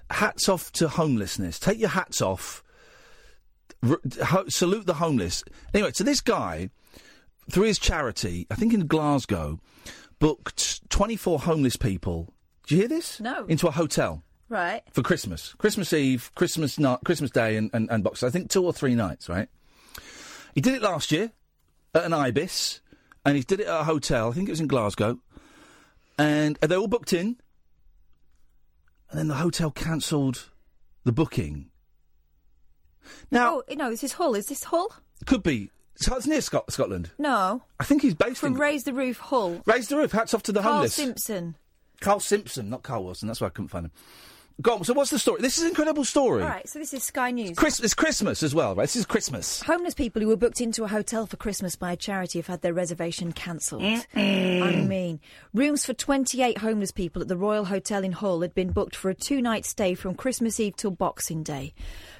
Hats 0.09 0.49
off 0.49 0.71
to 0.73 0.87
homelessness. 0.89 1.59
Take 1.59 1.79
your 1.79 1.89
hats 1.89 2.21
off. 2.21 2.63
R- 3.87 4.01
ho- 4.23 4.45
salute 4.49 4.85
the 4.85 4.95
homeless. 4.95 5.43
Anyway, 5.73 5.91
so 5.93 6.03
this 6.03 6.19
guy, 6.21 6.69
through 7.51 7.65
his 7.67 7.79
charity, 7.79 8.45
I 8.51 8.55
think 8.55 8.73
in 8.73 8.87
Glasgow, 8.87 9.59
booked 10.19 10.89
24 10.89 11.39
homeless 11.39 11.77
people. 11.77 12.33
Did 12.67 12.71
you 12.75 12.79
hear 12.81 12.87
this? 12.89 13.19
No. 13.21 13.45
Into 13.45 13.67
a 13.67 13.71
hotel 13.71 14.23
Right. 14.49 14.81
for 14.91 15.01
Christmas. 15.01 15.53
Christmas 15.59 15.93
Eve, 15.93 16.31
Christmas 16.35 16.77
night, 16.77 16.99
Christmas 17.05 17.31
Day, 17.31 17.55
and, 17.55 17.69
and, 17.73 17.89
and 17.89 18.03
Boxing. 18.03 18.27
I 18.27 18.31
think 18.31 18.49
two 18.49 18.65
or 18.65 18.73
three 18.73 18.95
nights, 18.95 19.29
right? 19.29 19.47
He 20.55 20.61
did 20.61 20.73
it 20.75 20.81
last 20.81 21.11
year 21.11 21.31
at 21.93 22.03
an 22.05 22.13
Ibis, 22.13 22.81
and 23.25 23.35
he 23.35 23.43
did 23.43 23.59
it 23.59 23.67
at 23.67 23.81
a 23.81 23.83
hotel. 23.83 24.29
I 24.29 24.33
think 24.33 24.47
it 24.49 24.51
was 24.51 24.59
in 24.61 24.67
Glasgow. 24.67 25.19
And 26.17 26.57
they 26.57 26.75
all 26.75 26.87
booked 26.87 27.13
in, 27.13 27.37
and 29.09 29.19
then 29.19 29.27
the 29.29 29.35
hotel 29.35 29.71
cancelled 29.71 30.49
the 31.05 31.11
booking. 31.11 31.69
Now, 33.31 33.61
Oh, 33.69 33.75
no, 33.75 33.89
is 33.91 34.01
this 34.01 34.13
Hull? 34.13 34.35
Is 34.35 34.47
this 34.47 34.65
Hull? 34.65 34.93
could 35.25 35.43
be. 35.43 35.71
So 35.95 36.15
it's 36.15 36.27
near 36.27 36.41
Scot- 36.41 36.71
Scotland. 36.71 37.11
No. 37.17 37.63
I 37.79 37.83
think 37.83 38.01
he's 38.01 38.13
based 38.15 38.39
From 38.39 38.53
in. 38.53 38.59
Raise 38.59 38.83
the 38.85 38.93
Roof 38.93 39.17
Hull. 39.17 39.61
Raise 39.65 39.87
the 39.89 39.97
roof. 39.97 40.11
Hats 40.13 40.33
off 40.33 40.43
to 40.43 40.51
the 40.51 40.61
Carl 40.61 40.73
homeless. 40.75 40.93
Simpson. 40.93 41.55
Carl 41.99 42.21
Simpson, 42.21 42.69
not 42.69 42.83
Carl 42.83 43.03
Wilson. 43.03 43.27
That's 43.27 43.41
why 43.41 43.47
I 43.47 43.49
couldn't 43.49 43.67
find 43.69 43.87
him. 43.87 43.91
Go 44.61 44.75
on. 44.75 44.83
So 44.83 44.93
what's 44.93 45.09
the 45.09 45.19
story? 45.19 45.41
This 45.41 45.57
is 45.57 45.63
an 45.63 45.69
incredible 45.69 46.03
story. 46.03 46.43
All 46.43 46.49
right, 46.49 46.67
so 46.67 46.79
this 46.79 46.93
is 46.93 47.03
Sky 47.03 47.31
News. 47.31 47.57
Chris- 47.57 47.79
it's 47.79 47.93
Christmas 47.93 48.43
as 48.43 48.53
well, 48.53 48.75
right? 48.75 48.83
This 48.83 48.97
is 48.97 49.05
Christmas. 49.05 49.61
Homeless 49.61 49.93
people 49.93 50.21
who 50.21 50.27
were 50.27 50.35
booked 50.35 50.59
into 50.59 50.83
a 50.83 50.87
hotel 50.87 51.25
for 51.25 51.37
Christmas 51.37 51.77
by 51.77 51.93
a 51.93 51.95
charity 51.95 52.39
have 52.39 52.47
had 52.47 52.61
their 52.61 52.73
reservation 52.73 53.31
cancelled. 53.31 53.83
I 54.15 54.85
mean, 54.85 55.21
rooms 55.53 55.85
for 55.85 55.93
28 55.93 56.57
homeless 56.57 56.91
people 56.91 57.21
at 57.21 57.29
the 57.29 57.37
Royal 57.37 57.65
Hotel 57.65 58.03
in 58.03 58.11
Hull 58.11 58.41
had 58.41 58.53
been 58.53 58.71
booked 58.71 58.95
for 58.97 59.09
a 59.09 59.15
two 59.15 59.41
night 59.41 59.65
stay 59.65 59.93
from 59.93 60.13
Christmas 60.15 60.59
Eve 60.59 60.75
till 60.75 60.91
Boxing 60.91 61.41
Day. 61.41 61.73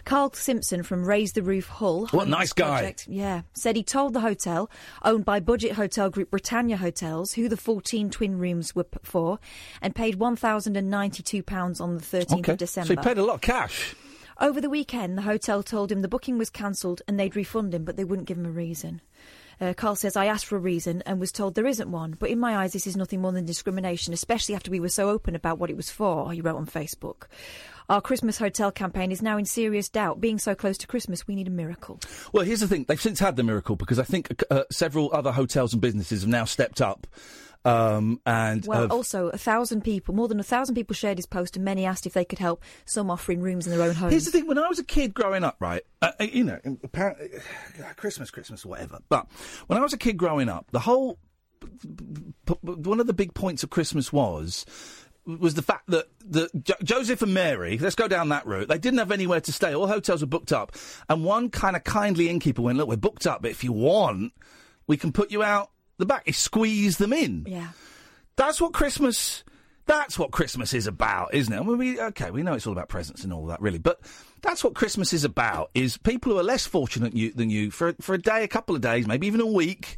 Carl 0.05 0.31
Simpson 0.33 0.83
from 0.83 1.05
Raise 1.05 1.33
the 1.33 1.43
Roof 1.43 1.67
Hull. 1.67 2.07
What 2.07 2.27
nice 2.27 2.53
guy. 2.53 2.79
Project, 2.79 3.07
yeah. 3.07 3.41
Said 3.53 3.75
he 3.75 3.83
told 3.83 4.13
the 4.13 4.21
hotel, 4.21 4.69
owned 5.03 5.25
by 5.25 5.39
budget 5.39 5.73
hotel 5.73 6.09
group 6.09 6.31
Britannia 6.31 6.77
Hotels, 6.77 7.33
who 7.33 7.47
the 7.47 7.57
14 7.57 8.09
twin 8.09 8.37
rooms 8.39 8.75
were 8.75 8.87
for, 9.03 9.39
and 9.81 9.93
paid 9.95 10.17
£1,092 10.17 11.81
on 11.81 11.95
the 11.97 12.01
13th 12.03 12.39
Okay. 12.39 12.51
of 12.53 12.57
December. 12.57 12.87
So 12.87 13.01
he 13.01 13.07
paid 13.07 13.17
a 13.17 13.23
lot 13.25 13.35
of 13.35 13.41
cash. 13.41 13.95
Over 14.39 14.61
the 14.61 14.69
weekend, 14.69 15.17
the 15.17 15.23
hotel 15.23 15.61
told 15.63 15.91
him 15.91 16.01
the 16.01 16.07
booking 16.07 16.37
was 16.37 16.49
cancelled 16.49 17.01
and 17.07 17.19
they'd 17.19 17.35
refund 17.35 17.73
him, 17.73 17.83
but 17.83 17.97
they 17.97 18.05
wouldn't 18.05 18.27
give 18.27 18.37
him 18.37 18.45
a 18.45 18.51
reason. 18.51 19.01
Uh, 19.61 19.73
Carl 19.73 19.95
says, 19.95 20.15
I 20.15 20.25
asked 20.25 20.45
for 20.45 20.55
a 20.55 20.59
reason 20.59 21.03
and 21.05 21.19
was 21.19 21.31
told 21.31 21.55
there 21.55 21.65
isn't 21.65 21.91
one. 21.91 22.15
But 22.17 22.29
in 22.29 22.39
my 22.39 22.57
eyes, 22.57 22.73
this 22.73 22.87
is 22.87 22.95
nothing 22.95 23.21
more 23.21 23.31
than 23.31 23.45
discrimination, 23.45 24.13
especially 24.13 24.55
after 24.55 24.71
we 24.71 24.79
were 24.79 24.89
so 24.89 25.09
open 25.09 25.35
about 25.35 25.59
what 25.59 25.69
it 25.69 25.77
was 25.77 25.89
for, 25.89 26.31
he 26.31 26.41
wrote 26.41 26.57
on 26.57 26.65
Facebook. 26.65 27.23
Our 27.89 28.01
Christmas 28.01 28.37
hotel 28.37 28.71
campaign 28.71 29.11
is 29.11 29.21
now 29.21 29.37
in 29.37 29.45
serious 29.45 29.89
doubt. 29.89 30.21
Being 30.21 30.37
so 30.37 30.53
close 30.53 30.77
to 30.77 30.87
Christmas, 30.87 31.27
we 31.27 31.35
need 31.35 31.47
a 31.47 31.51
miracle. 31.51 31.99
Well, 32.31 32.45
here's 32.45 32.59
the 32.59 32.67
thing. 32.67 32.85
They've 32.87 33.01
since 33.01 33.19
had 33.19 33.35
the 33.35 33.43
miracle 33.43 33.75
because 33.75 33.97
I 33.97 34.03
think 34.03 34.43
uh, 34.51 34.63
several 34.71 35.09
other 35.11 35.31
hotels 35.31 35.73
and 35.73 35.81
businesses 35.81 36.21
have 36.21 36.29
now 36.29 36.45
stepped 36.45 36.81
up. 36.81 37.07
Um, 37.65 38.21
and 38.25 38.65
Well, 38.65 38.87
also, 38.87 39.27
a 39.29 39.37
thousand 39.37 39.83
people, 39.83 40.15
more 40.15 40.27
than 40.27 40.39
a 40.39 40.43
thousand 40.43 40.75
people 40.75 40.93
shared 40.93 41.17
his 41.17 41.25
post, 41.25 41.55
and 41.55 41.65
many 41.65 41.85
asked 41.85 42.05
if 42.05 42.13
they 42.13 42.23
could 42.23 42.39
help, 42.39 42.63
some 42.85 43.11
offering 43.11 43.41
rooms 43.41 43.67
in 43.67 43.75
their 43.75 43.85
own 43.85 43.95
homes. 43.95 44.13
Here's 44.13 44.25
the 44.25 44.31
thing: 44.31 44.47
when 44.47 44.57
I 44.57 44.67
was 44.67 44.79
a 44.79 44.83
kid 44.83 45.13
growing 45.13 45.43
up, 45.43 45.57
right, 45.59 45.83
uh, 46.01 46.11
uh, 46.19 46.23
you 46.23 46.45
know, 46.45 46.59
apparently, 46.83 47.29
Christmas, 47.97 48.31
Christmas, 48.31 48.65
whatever. 48.65 48.99
But 49.09 49.27
when 49.67 49.77
I 49.77 49.81
was 49.81 49.93
a 49.93 49.97
kid 49.97 50.15
growing 50.15 50.47
up, 50.47 50.67
the 50.71 50.79
whole 50.79 51.19
one 52.61 52.99
of 52.99 53.07
the 53.07 53.13
big 53.13 53.33
points 53.33 53.63
of 53.63 53.69
Christmas 53.69 54.13
was 54.13 54.65
was 55.25 55.53
the 55.53 55.61
fact 55.61 55.83
that 55.87 56.05
the 56.25 56.49
jo- 56.63 56.73
Joseph 56.81 57.21
and 57.21 57.33
Mary, 57.33 57.77
let's 57.77 57.93
go 57.95 58.07
down 58.07 58.29
that 58.29 58.47
route. 58.47 58.67
They 58.67 58.79
didn't 58.79 58.99
have 58.99 59.11
anywhere 59.11 59.41
to 59.41 59.51
stay. 59.51 59.75
All 59.75 59.85
hotels 59.85 60.21
were 60.21 60.27
booked 60.27 60.53
up, 60.53 60.75
and 61.09 61.23
one 61.23 61.49
kind 61.49 61.75
of 61.75 61.83
kindly 61.83 62.29
innkeeper 62.29 62.61
went, 62.61 62.77
"Look, 62.77 62.87
we're 62.87 62.95
booked 62.95 63.27
up, 63.27 63.41
but 63.41 63.51
if 63.51 63.63
you 63.63 63.73
want, 63.73 64.33
we 64.87 64.97
can 64.97 65.11
put 65.11 65.29
you 65.29 65.43
out 65.43 65.71
the 65.99 66.05
back." 66.05 66.23
He 66.25 66.31
squeezed 66.31 66.99
them 66.99 67.13
in. 67.13 67.45
Yeah. 67.47 67.69
That's 68.35 68.59
what 68.59 68.73
Christmas. 68.73 69.43
That's 69.85 70.19
what 70.19 70.29
Christmas 70.31 70.73
is 70.75 70.85
about, 70.85 71.33
isn't 71.33 71.51
it? 71.51 71.57
I 71.57 71.63
mean, 71.63 71.77
we, 71.79 71.99
okay, 71.99 72.29
we 72.29 72.43
know 72.43 72.53
it's 72.53 72.67
all 72.67 72.73
about 72.73 72.89
presents 72.89 73.23
and 73.23 73.33
all 73.33 73.47
that, 73.47 73.59
really, 73.59 73.79
but 73.79 73.99
that's 74.43 74.63
what 74.63 74.75
Christmas 74.75 75.13
is 75.13 75.23
about: 75.23 75.71
is 75.73 75.97
people 75.97 76.31
who 76.31 76.37
are 76.37 76.43
less 76.43 76.65
fortunate 76.67 77.13
you, 77.15 77.31
than 77.33 77.49
you 77.49 77.71
for 77.71 77.93
for 77.99 78.13
a 78.13 78.21
day, 78.21 78.43
a 78.43 78.47
couple 78.47 78.75
of 78.75 78.81
days, 78.81 79.07
maybe 79.07 79.25
even 79.25 79.41
a 79.41 79.47
week, 79.47 79.97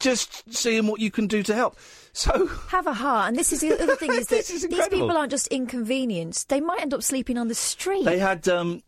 just 0.00 0.52
seeing 0.52 0.86
what 0.86 1.00
you 1.00 1.10
can 1.10 1.26
do 1.26 1.42
to 1.42 1.54
help. 1.54 1.76
So 2.12 2.46
Have 2.68 2.86
a 2.86 2.94
heart. 2.94 3.28
And 3.28 3.36
this 3.36 3.52
is 3.52 3.60
the 3.60 3.72
other 3.80 3.96
thing 3.96 4.12
is 4.14 4.28
that 4.28 4.46
these 4.46 4.88
people 4.88 5.12
aren't 5.12 5.30
just 5.30 5.48
inconvenienced. 5.48 6.48
They 6.48 6.60
might 6.60 6.80
end 6.80 6.94
up 6.94 7.02
sleeping 7.02 7.36
on 7.36 7.48
the 7.48 7.54
street. 7.54 8.04
they 8.04 8.18
had. 8.18 8.48
Um, 8.48 8.82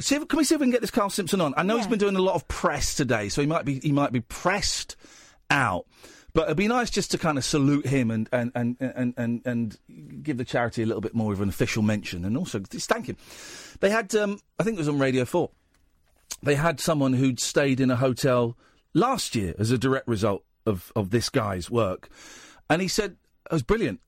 see 0.00 0.14
if, 0.16 0.26
can 0.28 0.38
we 0.38 0.44
see 0.44 0.54
if 0.54 0.60
we 0.60 0.66
can 0.66 0.72
get 0.72 0.80
this 0.80 0.90
Carl 0.90 1.10
Simpson 1.10 1.40
on? 1.40 1.52
I 1.56 1.62
know 1.64 1.76
he's 1.76 1.86
been 1.86 1.98
doing 1.98 2.16
a 2.16 2.22
lot 2.22 2.34
of 2.34 2.48
press 2.48 2.94
today, 2.94 3.28
so 3.28 3.40
he 3.40 3.46
might 3.46 3.64
be 3.64 3.78
he 3.80 3.92
might 3.92 4.12
be 4.12 4.20
pressed 4.20 4.96
out. 5.50 5.86
But 6.32 6.44
it'd 6.44 6.56
be 6.56 6.68
nice 6.68 6.90
just 6.90 7.10
to 7.10 7.18
kind 7.18 7.38
of 7.38 7.44
salute 7.44 7.86
him 7.86 8.10
and 8.10 8.28
and, 8.32 8.52
and, 8.54 8.76
and, 8.80 9.14
and 9.16 9.42
and 9.44 10.22
give 10.22 10.36
the 10.36 10.44
charity 10.44 10.82
a 10.82 10.86
little 10.86 11.00
bit 11.00 11.14
more 11.14 11.32
of 11.32 11.40
an 11.40 11.48
official 11.48 11.82
mention, 11.82 12.24
and 12.24 12.36
also 12.36 12.60
just 12.60 12.88
thank 12.88 13.06
him. 13.06 13.16
They 13.80 13.90
had, 13.90 14.14
um, 14.14 14.38
I 14.58 14.62
think 14.62 14.76
it 14.76 14.78
was 14.78 14.88
on 14.88 14.98
Radio 14.98 15.24
Four. 15.24 15.50
They 16.42 16.54
had 16.54 16.78
someone 16.78 17.14
who'd 17.14 17.40
stayed 17.40 17.80
in 17.80 17.90
a 17.90 17.96
hotel 17.96 18.56
last 18.94 19.34
year 19.34 19.54
as 19.58 19.72
a 19.72 19.78
direct 19.78 20.06
result 20.06 20.44
of 20.66 20.92
of 20.94 21.10
this 21.10 21.30
guy's 21.30 21.68
work, 21.68 22.08
and 22.68 22.80
he 22.80 22.86
said 22.86 23.16
it 23.46 23.52
was 23.52 23.64
brilliant. 23.64 24.00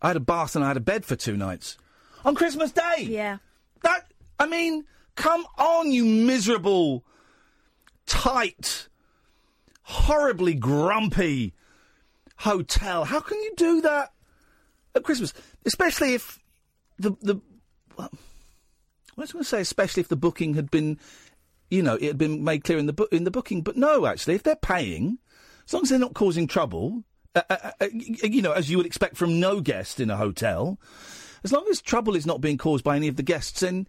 I 0.00 0.08
had 0.08 0.16
a 0.16 0.20
bath 0.20 0.54
and 0.54 0.64
I 0.64 0.68
had 0.68 0.76
a 0.76 0.80
bed 0.80 1.04
for 1.04 1.16
two 1.16 1.36
nights 1.36 1.76
on 2.24 2.36
Christmas 2.36 2.70
Day. 2.70 3.06
yeah. 3.08 3.38
That 3.82 4.06
I 4.38 4.46
mean, 4.46 4.84
come 5.16 5.44
on, 5.58 5.90
you 5.90 6.04
miserable, 6.04 7.04
tight, 8.06 8.88
horribly 9.86 10.54
grumpy 10.54 11.54
hotel. 12.38 13.04
How 13.04 13.20
can 13.20 13.40
you 13.40 13.54
do 13.56 13.80
that 13.82 14.12
at 14.94 15.04
Christmas? 15.04 15.32
Especially 15.64 16.14
if 16.14 16.38
the 16.98 17.10
the 17.22 17.40
well, 17.96 18.10
I 18.12 19.20
was 19.20 19.32
going 19.32 19.44
to 19.44 19.48
say, 19.48 19.60
especially 19.60 20.00
if 20.00 20.08
the 20.08 20.16
booking 20.16 20.54
had 20.54 20.70
been, 20.70 20.98
you 21.70 21.82
know, 21.82 21.94
it 21.94 22.02
had 22.02 22.18
been 22.18 22.44
made 22.44 22.64
clear 22.64 22.78
in 22.78 22.86
the 22.86 23.08
in 23.12 23.24
the 23.24 23.30
booking. 23.30 23.62
But 23.62 23.76
no, 23.76 24.06
actually, 24.06 24.34
if 24.34 24.42
they're 24.42 24.56
paying, 24.56 25.18
as 25.66 25.72
long 25.72 25.84
as 25.84 25.90
they're 25.90 25.98
not 25.98 26.14
causing 26.14 26.48
trouble, 26.48 27.04
uh, 27.36 27.42
uh, 27.48 27.70
uh, 27.80 27.86
you 27.92 28.42
know, 28.42 28.52
as 28.52 28.68
you 28.68 28.76
would 28.76 28.86
expect 28.86 29.16
from 29.16 29.38
no 29.38 29.60
guest 29.60 30.00
in 30.00 30.10
a 30.10 30.16
hotel, 30.16 30.80
as 31.44 31.52
long 31.52 31.64
as 31.70 31.80
trouble 31.80 32.16
is 32.16 32.26
not 32.26 32.40
being 32.40 32.58
caused 32.58 32.82
by 32.82 32.96
any 32.96 33.06
of 33.06 33.16
the 33.16 33.22
guests, 33.22 33.60
then 33.60 33.86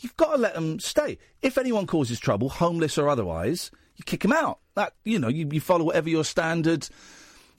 you've 0.00 0.16
got 0.18 0.34
to 0.34 0.38
let 0.38 0.54
them 0.54 0.78
stay. 0.78 1.16
If 1.40 1.56
anyone 1.56 1.86
causes 1.86 2.20
trouble, 2.20 2.50
homeless 2.50 2.98
or 2.98 3.08
otherwise, 3.08 3.70
you 3.96 4.04
kick 4.04 4.20
them 4.20 4.32
out. 4.32 4.60
That 4.80 4.94
you 5.04 5.18
know, 5.18 5.28
you, 5.28 5.46
you 5.52 5.60
follow 5.60 5.84
whatever 5.84 6.08
your 6.08 6.24
standard 6.24 6.88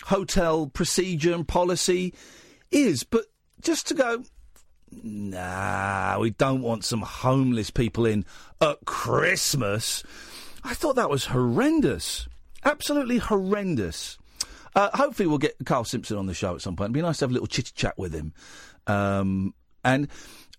hotel 0.05 0.65
procedure 0.65 1.35
and 1.35 1.47
policy 1.47 2.15
is. 2.71 3.03
But 3.03 3.25
just 3.61 3.87
to 3.89 3.93
go, 3.93 4.23
nah, 4.91 6.17
we 6.17 6.31
don't 6.31 6.63
want 6.63 6.83
some 6.83 7.03
homeless 7.03 7.69
people 7.69 8.07
in 8.07 8.25
at 8.59 8.83
Christmas. 8.85 10.03
I 10.63 10.73
thought 10.73 10.95
that 10.95 11.11
was 11.11 11.25
horrendous. 11.25 12.27
Absolutely 12.65 13.19
horrendous. 13.19 14.17
Uh, 14.75 14.89
hopefully, 14.95 15.27
we'll 15.27 15.37
get 15.37 15.53
Carl 15.63 15.83
Simpson 15.83 16.17
on 16.17 16.25
the 16.25 16.33
show 16.33 16.55
at 16.55 16.61
some 16.61 16.75
point. 16.75 16.87
It'd 16.87 16.93
be 16.93 17.03
nice 17.03 17.19
to 17.19 17.25
have 17.25 17.29
a 17.29 17.33
little 17.33 17.45
chit 17.45 17.71
chat 17.75 17.99
with 17.99 18.13
him. 18.15 18.33
Um, 18.87 19.53
and 19.83 20.07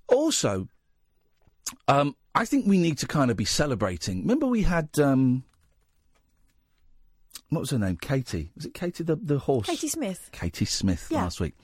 also, 0.07 0.69
um, 1.89 2.15
I 2.37 2.45
think 2.45 2.67
we 2.69 2.79
need 2.79 2.99
to 2.99 3.09
kind 3.09 3.33
of 3.33 3.37
be 3.37 3.47
celebrating. 3.47 4.21
Remember, 4.21 4.47
we 4.47 4.63
had. 4.63 4.97
Um, 5.01 5.43
what 7.53 7.61
was 7.61 7.71
her 7.71 7.79
name? 7.79 7.97
Katie. 7.97 8.51
Was 8.57 8.65
it 8.67 8.75
Katie 8.75 9.05
the, 9.05 9.17
the 9.17 9.39
horse? 9.39 9.67
Katie 9.67 9.89
Smith. 9.89 10.31
Katie 10.33 10.65
Smith 10.65 11.09
Yeah. 11.11 11.19
last 11.25 11.39
week. 11.39 11.55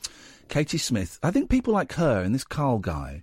Katie 0.48 0.78
Smith. 0.78 1.18
I 1.22 1.30
think 1.30 1.48
people 1.50 1.72
like 1.74 1.92
her 1.94 2.20
and 2.22 2.34
this 2.34 2.44
Carl 2.44 2.78
guy, 2.78 3.22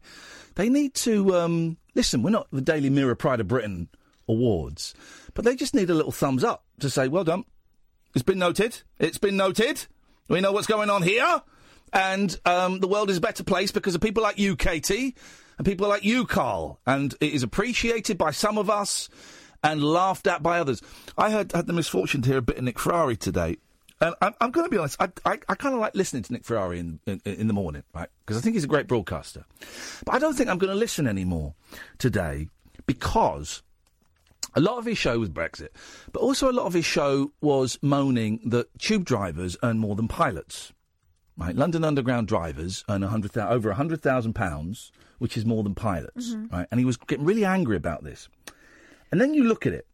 they 0.56 0.70
need 0.70 0.94
to 0.96 1.36
um, 1.36 1.78
listen. 1.94 2.24
We're 2.24 2.32
not 2.32 2.48
the 2.52 2.62
Daily 2.62 2.90
Mirror 2.90 3.16
Pride 3.16 3.40
of 3.40 3.48
Britain 3.48 3.88
awards, 4.28 4.94
but 5.36 5.46
they 5.46 5.56
just 5.56 5.76
need 5.76 5.90
a 5.90 5.94
little 5.94 6.12
thumbs 6.12 6.44
up 6.44 6.64
to 6.80 6.90
say, 6.90 7.08
"Well 7.08 7.24
done. 7.24 7.46
It's 8.14 8.24
been 8.24 8.40
noted. 8.40 8.82
It's 9.00 9.18
been 9.18 9.38
noted. 9.38 9.86
We 10.28 10.42
know 10.42 10.52
what's 10.52 10.68
going 10.68 10.90
on 10.90 11.04
here, 11.04 11.42
and 11.94 12.36
um, 12.46 12.80
the 12.80 12.88
world 12.88 13.10
is 13.12 13.18
a 13.18 13.22
better 13.22 13.44
place 13.44 13.72
because 13.72 13.94
of 13.94 14.02
people 14.02 14.24
like 14.24 14.40
you, 14.40 14.56
Katie, 14.56 15.16
and 15.58 15.66
people 15.66 15.88
like 15.88 16.04
you, 16.04 16.26
Carl, 16.26 16.80
and 16.88 17.14
it 17.22 17.34
is 17.34 17.44
appreciated 17.44 18.18
by 18.18 18.32
some 18.32 18.58
of 18.58 18.70
us." 18.70 19.10
And 19.66 19.84
laughed 19.84 20.28
at 20.28 20.44
by 20.44 20.60
others. 20.60 20.82
I 21.18 21.30
had, 21.30 21.52
had 21.52 21.68
the 21.68 21.74
misfortune 21.74 22.22
to 22.22 22.30
hear 22.30 22.38
a 22.38 22.42
bit 22.42 22.58
of 22.58 22.64
Nick 22.64 22.80
Ferrari 22.80 23.18
today, 23.18 23.58
and 24.02 24.14
I'm, 24.22 24.34
I'm 24.42 24.52
going 24.52 24.66
to 24.66 24.70
be 24.70 24.78
honest. 24.78 24.98
I, 25.00 25.10
I, 25.26 25.40
I 25.48 25.56
kind 25.56 25.74
of 25.74 25.82
like 25.82 25.96
listening 25.96 26.24
to 26.24 26.34
Nick 26.34 26.46
Ferrari 26.46 26.80
in, 26.80 27.00
in, 27.06 27.22
in 27.26 27.48
the 27.48 27.54
morning, 27.54 27.84
right? 27.94 28.10
Because 28.20 28.38
I 28.38 28.42
think 28.42 28.56
he's 28.56 28.64
a 28.64 28.68
great 28.68 28.88
broadcaster. 28.88 29.46
But 30.06 30.16
I 30.16 30.20
don't 30.20 30.36
think 30.36 30.50
I'm 30.50 30.58
going 30.58 30.72
to 30.74 30.78
listen 30.78 31.08
anymore 31.08 31.56
today 31.98 32.50
because 32.86 33.64
a 34.54 34.62
lot 34.62 34.78
of 34.78 34.86
his 34.86 34.98
show 34.98 35.20
was 35.20 35.30
Brexit, 35.30 35.70
but 36.12 36.22
also 36.22 36.50
a 36.50 36.54
lot 36.54 36.66
of 36.66 36.74
his 36.74 36.86
show 36.86 37.32
was 37.42 37.80
moaning 37.82 38.42
that 38.46 38.68
tube 38.80 39.06
drivers 39.06 39.58
earn 39.64 39.80
more 39.80 39.96
than 39.96 40.08
pilots. 40.08 40.72
Right, 41.38 41.54
London 41.54 41.84
Underground 41.84 42.30
drivers 42.30 42.86
earn 42.88 43.02
hundred 43.02 43.34
thou- 43.34 43.50
over 43.50 43.70
a 43.70 43.76
hundred 43.76 44.02
thousand 44.02 44.36
pounds, 44.36 44.94
which 45.18 45.36
is 45.36 45.46
more 45.46 45.64
than 45.64 45.76
pilots. 45.76 46.34
Mm-hmm. 46.34 46.56
Right, 46.56 46.68
and 46.72 46.80
he 46.80 46.86
was 46.86 46.96
getting 46.96 47.26
really 47.26 47.44
angry 47.44 47.76
about 47.76 48.06
this. 48.06 48.30
And 49.12 49.22
then 49.22 49.34
you 49.34 49.44
look 49.44 49.66
at 49.66 49.74
it; 49.74 49.88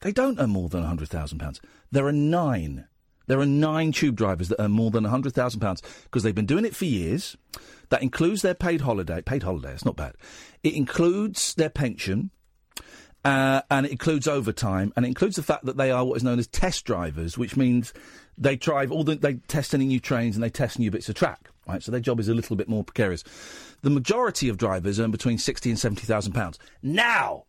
they 0.00 0.12
don't 0.12 0.38
earn 0.40 0.50
more 0.50 0.68
than 0.68 0.82
a 0.82 0.86
hundred 0.86 1.08
thousand 1.08 1.38
pounds. 1.38 1.60
There 1.90 2.06
are 2.06 2.12
nine. 2.12 2.86
There 3.28 3.40
are 3.40 3.46
nine 3.46 3.90
tube 3.90 4.16
drivers 4.16 4.48
that 4.48 4.62
earn 4.62 4.70
more 4.70 4.90
than 4.90 5.04
a 5.04 5.10
hundred 5.10 5.34
thousand 5.34 5.60
pounds 5.60 5.82
because 6.04 6.22
they've 6.22 6.34
been 6.34 6.46
doing 6.46 6.64
it 6.64 6.76
for 6.76 6.84
years. 6.84 7.36
That 7.88 8.02
includes 8.02 8.42
their 8.42 8.54
paid 8.54 8.82
holiday. 8.82 9.20
Paid 9.20 9.42
holiday, 9.42 9.72
it's 9.72 9.84
not 9.84 9.96
bad. 9.96 10.14
It 10.62 10.74
includes 10.74 11.54
their 11.54 11.70
pension. 11.70 12.30
Uh, 13.24 13.60
and 13.72 13.86
it 13.86 13.90
includes 13.90 14.28
overtime, 14.28 14.92
and 14.94 15.04
it 15.04 15.08
includes 15.08 15.34
the 15.34 15.42
fact 15.42 15.64
that 15.64 15.76
they 15.76 15.90
are 15.90 16.04
what 16.04 16.16
is 16.16 16.22
known 16.22 16.38
as 16.38 16.46
test 16.46 16.84
drivers, 16.84 17.36
which 17.36 17.56
means 17.56 17.92
they 18.38 18.54
drive 18.54 18.92
all 18.92 19.02
the, 19.02 19.16
they 19.16 19.34
test 19.48 19.74
any 19.74 19.84
new 19.84 19.98
trains 19.98 20.36
and 20.36 20.44
they 20.44 20.48
test 20.48 20.78
new 20.78 20.92
bits 20.92 21.08
of 21.08 21.16
track. 21.16 21.50
Right, 21.66 21.82
so 21.82 21.90
their 21.90 22.00
job 22.00 22.20
is 22.20 22.28
a 22.28 22.34
little 22.34 22.54
bit 22.54 22.68
more 22.68 22.84
precarious. 22.84 23.24
The 23.82 23.90
majority 23.90 24.48
of 24.48 24.58
drivers 24.58 25.00
earn 25.00 25.10
between 25.10 25.38
sixty 25.38 25.70
and 25.70 25.78
seventy 25.78 26.06
thousand 26.06 26.34
pounds. 26.34 26.60
Now, 26.84 27.46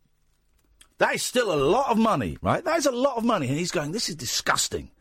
that 1.00 1.16
is 1.16 1.24
still 1.24 1.54
a 1.54 1.56
lot 1.56 1.92
of 1.92 1.98
money, 1.98 2.38
right? 2.42 2.64
That 2.64 2.78
is 2.78 2.86
a 2.86 2.92
lot 2.92 3.18
of 3.18 3.24
money, 3.24 3.48
and 3.48 3.58
he's 3.58 3.72
going, 3.72 3.92
"This 3.92 4.10
is 4.10 4.16
disgusting." 4.16 4.92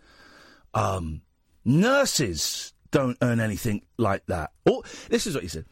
Um, 0.75 1.23
nurses 1.65 2.73
don't 2.91 3.17
earn 3.23 3.41
anything 3.41 3.83
like 3.97 4.27
that. 4.27 4.53
Or, 4.67 4.83
this 5.09 5.27
is 5.27 5.35
what 5.35 5.43
he 5.43 5.49
said: 5.49 5.65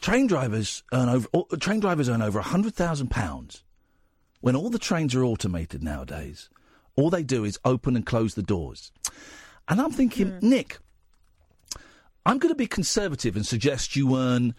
train 0.00 0.26
drivers 0.26 0.82
earn 0.92 1.08
over 1.08 1.28
or, 1.32 1.46
train 1.58 1.80
drivers 1.80 2.08
earn 2.08 2.22
over 2.22 2.40
hundred 2.40 2.74
thousand 2.74 3.10
pounds 3.10 3.64
when 4.40 4.54
all 4.54 4.70
the 4.70 4.78
trains 4.78 5.14
are 5.14 5.24
automated 5.24 5.82
nowadays. 5.82 6.48
All 6.96 7.10
they 7.10 7.22
do 7.22 7.44
is 7.44 7.58
open 7.64 7.96
and 7.96 8.06
close 8.06 8.34
the 8.34 8.42
doors, 8.42 8.92
and 9.68 9.80
I'm 9.80 9.90
thinking, 9.92 10.38
Nick, 10.40 10.78
I'm 12.24 12.38
going 12.38 12.52
to 12.52 12.56
be 12.56 12.66
conservative 12.66 13.36
and 13.36 13.46
suggest 13.46 13.96
you 13.96 14.16
earn 14.16 14.54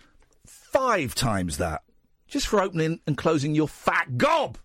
five 0.45 1.15
times 1.15 1.57
that 1.57 1.83
just 2.27 2.47
for 2.47 2.61
opening 2.61 2.99
and 3.07 3.17
closing 3.17 3.55
your 3.55 3.67
fat 3.67 4.17
gob. 4.17 4.57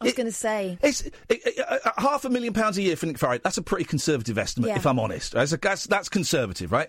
I 0.00 0.04
was 0.04 0.14
going 0.14 0.26
to 0.26 0.32
say. 0.32 0.78
It's 0.82 1.02
it, 1.02 1.14
it, 1.28 1.58
uh, 1.60 1.78
uh, 1.84 1.90
half 1.98 2.24
a 2.24 2.28
million 2.30 2.52
pounds 2.52 2.76
a 2.78 2.82
year 2.82 2.96
for 2.96 3.06
Nick 3.06 3.18
Ferrari. 3.18 3.40
That's 3.42 3.58
a 3.58 3.62
pretty 3.62 3.84
conservative 3.84 4.36
estimate, 4.38 4.70
Yeah. 4.70 4.76
if 4.76 4.86
I'm 4.86 4.98
honest. 4.98 5.32
That's, 5.32 5.52
a, 5.52 5.56
that's, 5.56 5.84
that's 5.86 6.08
conservative, 6.08 6.72
right? 6.72 6.88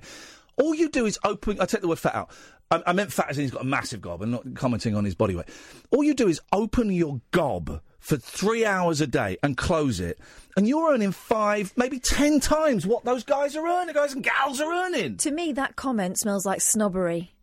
All 0.57 0.73
you 0.73 0.89
do 0.89 1.05
is 1.05 1.19
open. 1.23 1.59
I 1.61 1.65
take 1.65 1.81
the 1.81 1.87
word 1.87 1.99
fat 1.99 2.15
out. 2.15 2.31
I, 2.71 2.81
I 2.87 2.93
meant 2.93 3.11
fat 3.13 3.27
as 3.29 3.37
in 3.37 3.43
he's 3.43 3.51
got 3.51 3.61
a 3.61 3.65
massive 3.65 4.01
gob. 4.01 4.21
I'm 4.23 4.31
not 4.31 4.43
commenting 4.55 4.95
on 4.95 5.05
his 5.05 5.13
body 5.13 5.35
weight. 5.35 5.47
All 5.91 6.03
you 6.03 6.13
do 6.13 6.27
is 6.27 6.41
open 6.51 6.91
your 6.91 7.21
gob 7.31 7.81
for 7.99 8.17
three 8.17 8.65
hours 8.65 9.01
a 9.01 9.07
day 9.07 9.37
and 9.43 9.57
close 9.57 9.99
it, 9.99 10.19
and 10.55 10.67
you're 10.67 10.93
earning 10.93 11.11
five, 11.11 11.73
maybe 11.75 11.99
ten 11.99 12.39
times 12.39 12.85
what 12.85 13.03
those 13.03 13.23
guys 13.23 13.55
are 13.55 13.65
earning, 13.67 13.93
guys 13.95 14.13
and 14.13 14.23
gals 14.23 14.61
are 14.61 14.71
earning. 14.71 15.17
To 15.17 15.31
me, 15.31 15.51
that 15.53 15.75
comment 15.75 16.19
smells 16.19 16.45
like 16.45 16.61
snobbery. 16.61 17.33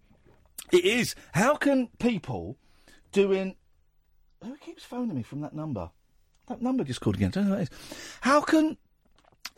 It 0.72 0.85
is. 0.85 1.14
How 1.33 1.55
can 1.57 1.88
people 1.98 2.57
doing. 3.12 3.57
Who 4.42 4.57
keeps 4.57 4.83
phoning 4.85 5.16
me 5.16 5.22
from 5.22 5.40
that 5.42 5.55
number? 5.55 5.90
That 6.48 6.61
number 6.62 6.85
just 6.85 7.00
called 7.00 7.16
again. 7.16 7.28
I 7.28 7.31
don't 7.33 7.48
know 7.48 7.55
who 7.57 7.61
it 7.61 7.70
is. 7.70 7.70
How 8.20 8.40
can. 8.40 8.76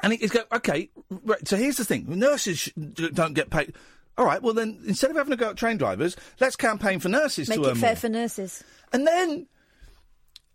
And 0.03 0.13
it- 0.13 0.23
it's 0.23 0.33
go, 0.33 0.43
okay, 0.53 0.91
right, 1.11 1.47
so 1.47 1.57
here's 1.57 1.77
the 1.77 1.85
thing 1.85 2.05
nurses 2.09 2.59
sh- 2.59 2.69
don't 3.15 3.33
get 3.35 3.51
paid. 3.51 3.75
All 4.19 4.25
right, 4.27 4.43
well 4.43 4.55
then, 4.55 4.81
instead 4.87 5.11
of 5.11 5.17
having 5.17 5.31
to 5.33 5.37
go 5.37 5.51
at 5.51 5.57
train 5.57 5.77
drivers, 5.77 6.17
let's 6.41 6.57
campaign 6.57 7.01
for 7.01 7.09
nurses 7.09 7.49
Make 7.49 7.63
to 7.63 7.71
it 7.71 7.77
fair 7.79 7.91
more. 7.91 7.97
for 7.97 8.09
nurses. 8.09 8.63
And 8.93 9.07
then, 9.07 9.47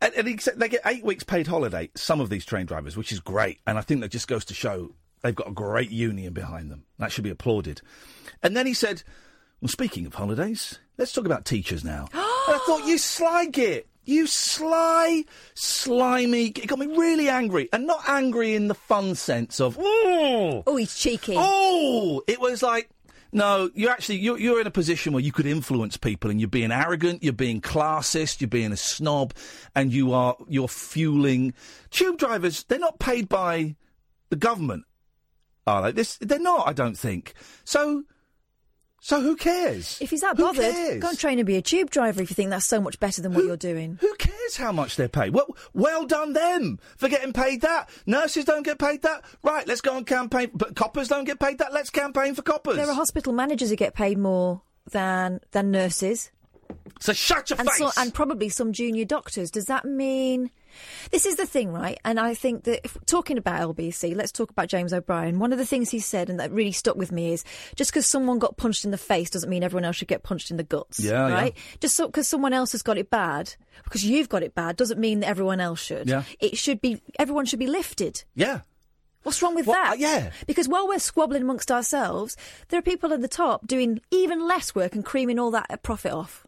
and, 0.02 0.14
and 0.14 0.40
they 0.56 0.70
get 0.70 0.82
eight 0.86 1.04
weeks 1.04 1.24
paid 1.24 1.48
holiday. 1.48 1.90
Some 1.96 2.22
of 2.22 2.30
these 2.30 2.46
train 2.46 2.66
drivers, 2.68 2.96
which 2.96 3.12
is 3.12 3.20
great, 3.20 3.60
and 3.68 3.78
I 3.78 3.82
think 3.82 4.00
that 4.02 4.12
just 4.12 4.28
goes 4.30 4.46
to 4.46 4.54
show 4.54 4.94
they've 5.24 5.36
got 5.36 5.50
a 5.50 5.54
great 5.54 5.92
union 5.92 6.32
behind 6.34 6.72
them. 6.72 6.86
That 7.00 7.12
should 7.12 7.26
be 7.26 7.30
applauded. 7.30 7.82
And 8.42 8.56
then 8.56 8.66
he 8.66 8.74
said, 8.74 9.04
"Well, 9.60 9.68
speaking 9.70 10.06
of 10.06 10.14
holidays, 10.14 10.80
let's 10.98 11.12
talk 11.12 11.26
about 11.26 11.44
teachers 11.44 11.84
now." 11.84 12.08
and 12.14 12.22
I 12.24 12.60
thought, 12.66 12.86
you 12.88 12.98
sly 12.98 13.48
git. 13.48 13.89
You 14.06 14.26
sly, 14.28 15.26
slimy. 15.54 16.48
It 16.48 16.68
got 16.68 16.80
me 16.80 16.88
really 16.88 17.30
angry, 17.30 17.70
and 17.72 17.86
not 17.86 18.08
angry 18.08 18.56
in 18.56 18.68
the 18.68 18.74
fun 18.74 19.16
sense 19.16 19.60
of 19.60 19.78
"Oh, 19.80 20.64
Oh, 20.66 20.76
he's 20.76 20.96
cheeky. 20.96 21.36
Oh, 21.38 22.22
it 22.28 22.40
was 22.40 22.64
like. 22.64 22.90
No, 23.32 23.70
you're 23.76 23.92
actually 23.92 24.16
you're, 24.18 24.40
you're 24.40 24.60
in 24.60 24.66
a 24.66 24.72
position 24.72 25.14
where 25.14 25.22
you 25.22 25.32
could 25.32 25.46
influence 25.46 25.98
people, 25.98 26.32
and 26.32 26.42
you're 26.42 26.50
being 26.50 26.72
arrogant, 26.72 27.24
you're 27.24 27.32
being 27.32 27.62
classist, 27.62 28.42
you're 28.42 28.48
being 28.48 28.72
a 28.72 28.78
snob, 28.78 29.36
and 29.76 29.94
you 29.94 30.14
are 30.14 30.36
you're 30.48 30.68
fueling 30.68 31.54
tube 31.92 32.18
drivers. 32.18 32.64
They're 32.64 32.80
not 32.80 32.98
paid 32.98 33.30
by 33.30 33.76
the 34.32 34.36
government, 34.36 34.86
are 35.68 35.84
they? 35.84 35.92
This 35.92 36.18
they're 36.20 36.40
not. 36.40 36.68
I 36.68 36.74
don't 36.74 36.98
think 36.98 37.36
so. 37.66 38.04
So 39.02 39.22
who 39.22 39.36
cares? 39.36 39.98
If 40.02 40.10
he's 40.10 40.22
that 40.22 40.38
Who 40.38 40.44
bothered, 40.44 40.74
cares? 40.74 41.02
go 41.02 41.10
and 41.10 41.18
train 41.20 41.40
and 41.40 41.46
be 41.46 41.56
a 41.56 41.62
tube 41.62 41.90
driver 41.90 42.22
if 42.22 42.30
you 42.30 42.34
think 42.36 42.50
that's 42.50 42.66
so 42.66 42.82
much 42.82 43.00
better 43.00 43.22
than 43.22 43.34
what 43.34 43.46
you're 43.46 43.58
doing. 43.58 43.98
Who 44.02 44.14
cares 44.16 44.58
how 44.58 44.72
much 44.72 44.96
they're 44.96 45.08
paid? 45.08 45.34
Well, 45.34 45.56
well 45.74 46.06
done 46.06 46.34
them 46.34 46.80
for 46.98 47.08
getting 47.08 47.34
paid 47.34 47.62
that. 47.62 47.90
Nurses 48.06 48.46
don't 48.46 48.64
get 48.64 48.78
paid 48.78 49.02
that. 49.04 49.24
Right, 49.42 49.66
let's 49.68 49.82
go 49.82 49.96
and 49.98 50.06
campaign. 50.06 50.52
But 50.54 50.76
coppers 50.76 51.08
don't 51.08 51.24
get 51.24 51.40
paid 51.40 51.60
that. 51.60 51.72
Let's 51.74 51.90
campaign 51.90 52.36
for 52.36 52.42
coppers. 52.42 52.76
There 52.76 52.90
are 52.90 52.94
hospital 52.94 53.34
managers 53.34 53.70
who 53.70 53.76
get 53.76 53.94
paid 53.96 54.18
more 54.18 54.62
than 54.92 55.40
than 55.52 55.72
nurses. 55.72 56.32
So 57.00 57.14
shut 57.14 57.50
your 57.50 57.60
and 57.60 57.70
face. 57.70 57.78
So, 57.78 57.92
and 57.98 58.14
probably 58.14 58.50
some 58.50 58.74
junior 58.74 59.06
doctors. 59.06 59.50
Does 59.50 59.66
that 59.66 59.86
mean? 59.86 60.52
This 61.12 61.26
is 61.26 61.36
the 61.36 61.46
thing, 61.46 61.72
right? 61.72 62.00
And 62.06 62.20
I 62.20 62.34
think 62.34 62.64
that 62.66 62.82
if 62.86 62.98
talking 63.06 63.38
about 63.38 63.76
LBC, 63.76 64.16
let's 64.16 64.32
talk 64.32 64.50
about 64.52 64.68
James 64.68 64.94
O'Brien. 64.94 65.40
One 65.40 65.52
of 65.52 65.58
the 65.60 65.66
things 65.66 65.90
he 65.90 66.00
said, 66.00 66.30
and 66.30 66.40
that 66.40 66.52
really 66.52 66.72
stuck 66.72 66.96
with 66.96 67.12
me, 67.12 67.34
is 67.34 67.44
just 67.76 67.92
because 67.92 68.06
someone 68.06 68.40
got 68.40 68.58
punched 68.58 68.86
in 68.86 68.92
the 68.92 68.98
face 68.98 69.30
doesn't 69.30 69.50
mean 69.50 69.64
everyone 69.64 69.86
else 69.86 69.96
should 69.98 70.08
get 70.08 70.24
punched 70.24 70.52
in 70.52 70.58
the 70.58 70.64
guts. 70.64 71.00
Yeah, 71.00 71.28
yeah. 71.28 71.34
right. 71.34 71.58
Just 71.80 71.98
because 71.98 72.28
someone 72.28 72.54
else 72.54 72.72
has 72.74 72.82
got 72.82 72.98
it 72.98 73.10
bad, 73.10 73.54
because 73.84 74.04
you've 74.06 74.30
got 74.30 74.44
it 74.44 74.56
bad, 74.56 74.76
doesn't 74.78 75.00
mean 75.00 75.22
that 75.22 75.28
everyone 75.30 75.60
else 75.60 75.80
should. 75.82 76.08
Yeah. 76.10 76.24
It 76.40 76.58
should 76.58 76.82
be. 76.82 77.02
Everyone 77.18 77.46
should 77.46 77.60
be 77.60 77.68
lifted. 77.68 78.24
yeah. 78.36 78.62
What's 79.24 79.42
wrong 79.42 79.54
with 79.54 79.68
Well, 79.68 79.76
that? 79.76 79.92
uh, 79.92 79.96
yeah. 79.98 80.32
Because 80.48 80.70
while 80.70 80.88
we're 80.88 80.98
squabbling 80.98 81.42
amongst 81.42 81.70
ourselves, 81.72 82.38
there 82.70 82.80
are 82.80 82.82
people 82.82 83.12
at 83.12 83.20
the 83.22 83.28
top 83.28 83.68
doing 83.68 84.00
even 84.12 84.48
less 84.48 84.74
work 84.74 84.96
and 84.96 85.04
creaming 85.04 85.38
all 85.38 85.52
that 85.52 85.84
profit 85.84 86.14
off. 86.14 86.48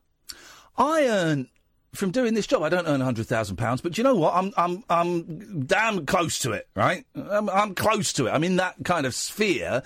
I 0.77 1.05
earn 1.05 1.49
from 1.93 2.11
doing 2.11 2.33
this 2.33 2.47
job. 2.47 2.63
I 2.63 2.69
don't 2.69 2.87
earn 2.87 3.01
hundred 3.01 3.27
thousand 3.27 3.57
pounds, 3.57 3.81
but 3.81 3.97
you 3.97 4.03
know 4.03 4.15
what? 4.15 4.33
I'm 4.33 4.53
I'm 4.57 4.83
I'm 4.89 5.65
damn 5.65 6.05
close 6.05 6.39
to 6.39 6.51
it. 6.53 6.67
Right? 6.75 7.05
I'm, 7.15 7.49
I'm 7.49 7.75
close 7.75 8.13
to 8.13 8.27
it. 8.27 8.31
I'm 8.31 8.43
in 8.43 8.57
that 8.57 8.75
kind 8.83 9.05
of 9.05 9.13
sphere. 9.13 9.83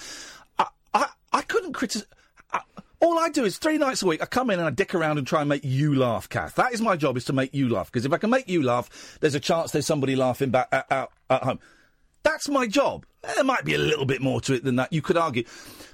I 0.60 0.68
I, 0.94 1.08
I 1.34 1.42
couldn't 1.42 1.74
criticise. 1.74 2.08
All 3.02 3.20
I 3.20 3.30
do 3.30 3.44
is 3.44 3.58
three 3.58 3.78
nights 3.78 4.02
a 4.02 4.08
week. 4.08 4.22
I 4.22 4.26
come 4.26 4.50
in 4.50 4.58
and 4.58 4.68
I 4.68 4.72
dick 4.72 4.96
around 4.96 5.18
and 5.18 5.28
try 5.28 5.42
and 5.42 5.50
make 5.50 5.64
you 5.64 5.94
laugh, 5.96 6.30
Kath. 6.30 6.56
That 6.56 6.74
is 6.74 6.82
my 6.82 6.96
job: 6.96 7.18
is 7.18 7.26
to 7.26 7.34
make 7.34 7.54
you 7.54 7.70
laugh. 7.70 7.92
Because 7.92 8.06
if 8.06 8.14
I 8.14 8.18
can 8.18 8.30
make 8.30 8.48
you 8.48 8.64
laugh, 8.64 9.18
there's 9.20 9.36
a 9.36 9.40
chance 9.40 9.72
there's 9.72 9.86
somebody 9.86 10.16
laughing 10.16 10.50
back 10.50 10.70
at, 10.72 10.92
out 10.92 11.12
at 11.30 11.44
home. 11.44 11.60
That's 12.24 12.50
my 12.50 12.66
job. 12.66 13.06
There 13.22 13.44
might 13.44 13.66
be 13.66 13.74
a 13.74 13.80
little 13.80 14.06
bit 14.06 14.22
more 14.22 14.42
to 14.42 14.54
it 14.54 14.64
than 14.64 14.78
that. 14.78 14.94
You 14.94 15.02
could 15.02 15.18
argue, 15.18 15.44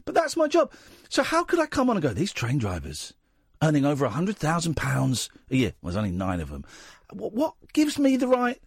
but 0.05 0.15
that's 0.15 0.37
my 0.37 0.47
job. 0.47 0.71
So 1.09 1.23
how 1.23 1.43
could 1.43 1.59
I 1.59 1.65
come 1.65 1.89
on 1.89 1.97
and 1.97 2.03
go? 2.03 2.13
These 2.13 2.31
train 2.31 2.57
drivers 2.57 3.13
earning 3.61 3.85
over 3.85 4.07
hundred 4.07 4.37
thousand 4.37 4.75
pounds 4.75 5.29
a 5.49 5.55
year. 5.55 5.73
Well, 5.81 5.91
there's 5.91 5.97
only 5.97 6.11
nine 6.11 6.39
of 6.39 6.49
them. 6.49 6.65
What, 7.13 7.33
what 7.33 7.53
gives 7.73 7.99
me 7.99 8.17
the 8.17 8.27
right 8.27 8.59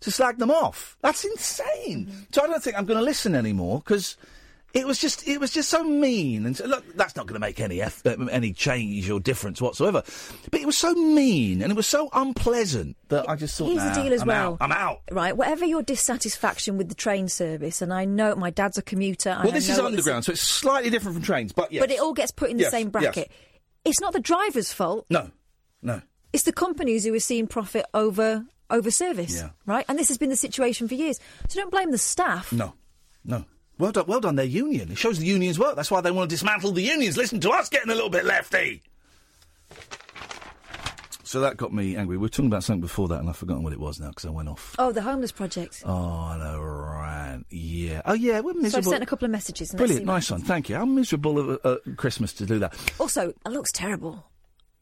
to 0.00 0.10
slag 0.10 0.38
them 0.38 0.50
off? 0.50 0.96
That's 1.02 1.24
insane. 1.24 2.10
So 2.32 2.42
I 2.42 2.46
don't 2.46 2.62
think 2.62 2.76
I'm 2.76 2.84
going 2.86 2.98
to 2.98 3.04
listen 3.04 3.34
anymore 3.34 3.78
because 3.78 4.16
it 4.74 4.86
was 4.86 4.98
just 4.98 5.26
it 5.28 5.38
was 5.38 5.50
just 5.50 5.68
so 5.68 5.82
mean. 5.84 6.46
And 6.46 6.56
so, 6.56 6.66
look, 6.66 6.84
that's 6.96 7.14
not 7.16 7.26
going 7.26 7.34
to 7.34 7.40
make 7.40 7.60
any 7.60 7.82
eff- 7.82 8.06
uh, 8.06 8.16
any 8.30 8.52
change 8.52 9.10
or 9.10 9.20
difference 9.20 9.60
whatsoever. 9.60 10.02
But 10.50 10.60
it 10.60 10.66
was 10.66 10.78
so 10.78 10.92
mean 10.94 11.62
and 11.62 11.70
it 11.70 11.74
was 11.76 11.86
so 11.86 12.08
unpleasant 12.12 12.96
that 13.08 13.28
I 13.28 13.36
just 13.36 13.56
thought, 13.58 13.66
Here's 13.66 13.84
nah, 13.84 13.94
the 13.94 14.02
deal 14.02 14.12
as 14.14 14.22
I'm 14.22 14.28
well. 14.28 14.52
out. 14.52 14.58
I'm 14.62 14.72
out. 14.72 15.00
Right, 15.10 15.36
whatever 15.36 15.64
your 15.66 15.82
dissatisfaction 15.82 16.78
with 16.78 16.88
the 16.88 16.94
train 16.94 17.28
service, 17.28 17.82
and 17.82 17.92
I 17.92 18.04
know 18.06 18.34
my 18.34 18.50
dad's 18.50 18.78
a 18.78 18.82
commuter. 18.82 19.30
Well, 19.42 19.48
I 19.48 19.50
this 19.52 19.68
know 19.68 19.74
is 19.74 19.80
underground, 19.80 20.24
so 20.24 20.32
it's 20.32 20.40
slightly 20.40 20.90
different 20.90 21.16
from 21.16 21.24
trains. 21.24 21.52
But 21.52 21.70
yes. 21.72 21.80
But 21.82 21.90
it 21.90 22.00
all 22.00 22.14
gets 22.14 22.30
put 22.30 22.50
in 22.50 22.56
the 22.56 22.62
Yes, 22.62 22.70
same 22.70 22.90
yes. 23.00 23.14
It's 23.84 24.00
not 24.00 24.12
the 24.12 24.20
driver's 24.20 24.72
fault. 24.72 25.06
No, 25.10 25.30
no. 25.82 26.02
It's 26.32 26.44
the 26.44 26.52
companies 26.52 27.04
who 27.04 27.14
are 27.14 27.20
seeing 27.20 27.46
profit 27.46 27.84
over 27.92 28.46
over 28.70 28.90
service. 28.90 29.36
Yeah. 29.36 29.50
Right, 29.66 29.84
and 29.88 29.98
this 29.98 30.08
has 30.08 30.18
been 30.18 30.30
the 30.30 30.36
situation 30.36 30.88
for 30.88 30.94
years. 30.94 31.20
So 31.48 31.60
don't 31.60 31.70
blame 31.70 31.90
the 31.90 31.98
staff. 31.98 32.52
No, 32.52 32.74
no. 33.24 33.44
Well 33.78 33.92
done, 33.92 34.04
well 34.06 34.20
done, 34.20 34.36
their 34.36 34.44
union. 34.46 34.92
It 34.92 34.98
shows 34.98 35.18
the 35.18 35.26
unions 35.26 35.58
work. 35.58 35.76
That's 35.76 35.90
why 35.90 36.00
they 36.00 36.10
want 36.10 36.30
to 36.30 36.34
dismantle 36.34 36.72
the 36.72 36.82
unions. 36.82 37.16
Listen 37.16 37.40
to 37.40 37.50
us 37.50 37.68
getting 37.68 37.90
a 37.90 37.94
little 37.94 38.10
bit 38.10 38.24
lefty. 38.24 38.82
So 41.32 41.40
that 41.40 41.56
got 41.56 41.72
me 41.72 41.96
angry. 41.96 42.18
We 42.18 42.20
were 42.20 42.28
talking 42.28 42.48
about 42.48 42.62
something 42.62 42.82
before 42.82 43.08
that, 43.08 43.18
and 43.18 43.26
I've 43.26 43.36
forgotten 43.38 43.62
what 43.62 43.72
it 43.72 43.80
was 43.80 43.98
now 43.98 44.08
because 44.10 44.26
I 44.26 44.28
went 44.28 44.50
off. 44.50 44.76
Oh, 44.78 44.92
the 44.92 45.00
homeless 45.00 45.32
project. 45.32 45.82
Oh, 45.86 46.36
rant. 46.60 47.46
Yeah. 47.48 48.02
Oh, 48.04 48.12
yeah. 48.12 48.40
We're 48.40 48.52
so 48.52 48.58
I've 48.58 48.62
miserable. 48.64 48.90
sent 48.90 49.02
a 49.02 49.06
couple 49.06 49.24
of 49.24 49.30
messages. 49.30 49.70
And 49.70 49.78
Brilliant. 49.78 50.04
Nice 50.04 50.30
one. 50.30 50.42
Thank 50.42 50.68
you. 50.68 50.76
How 50.76 50.84
miserable 50.84 51.38
of 51.38 51.48
a, 51.64 51.68
a 51.90 51.94
Christmas 51.96 52.34
to 52.34 52.44
do 52.44 52.58
that. 52.58 52.74
Also, 53.00 53.30
it 53.30 53.48
looks 53.50 53.72
terrible. 53.72 54.26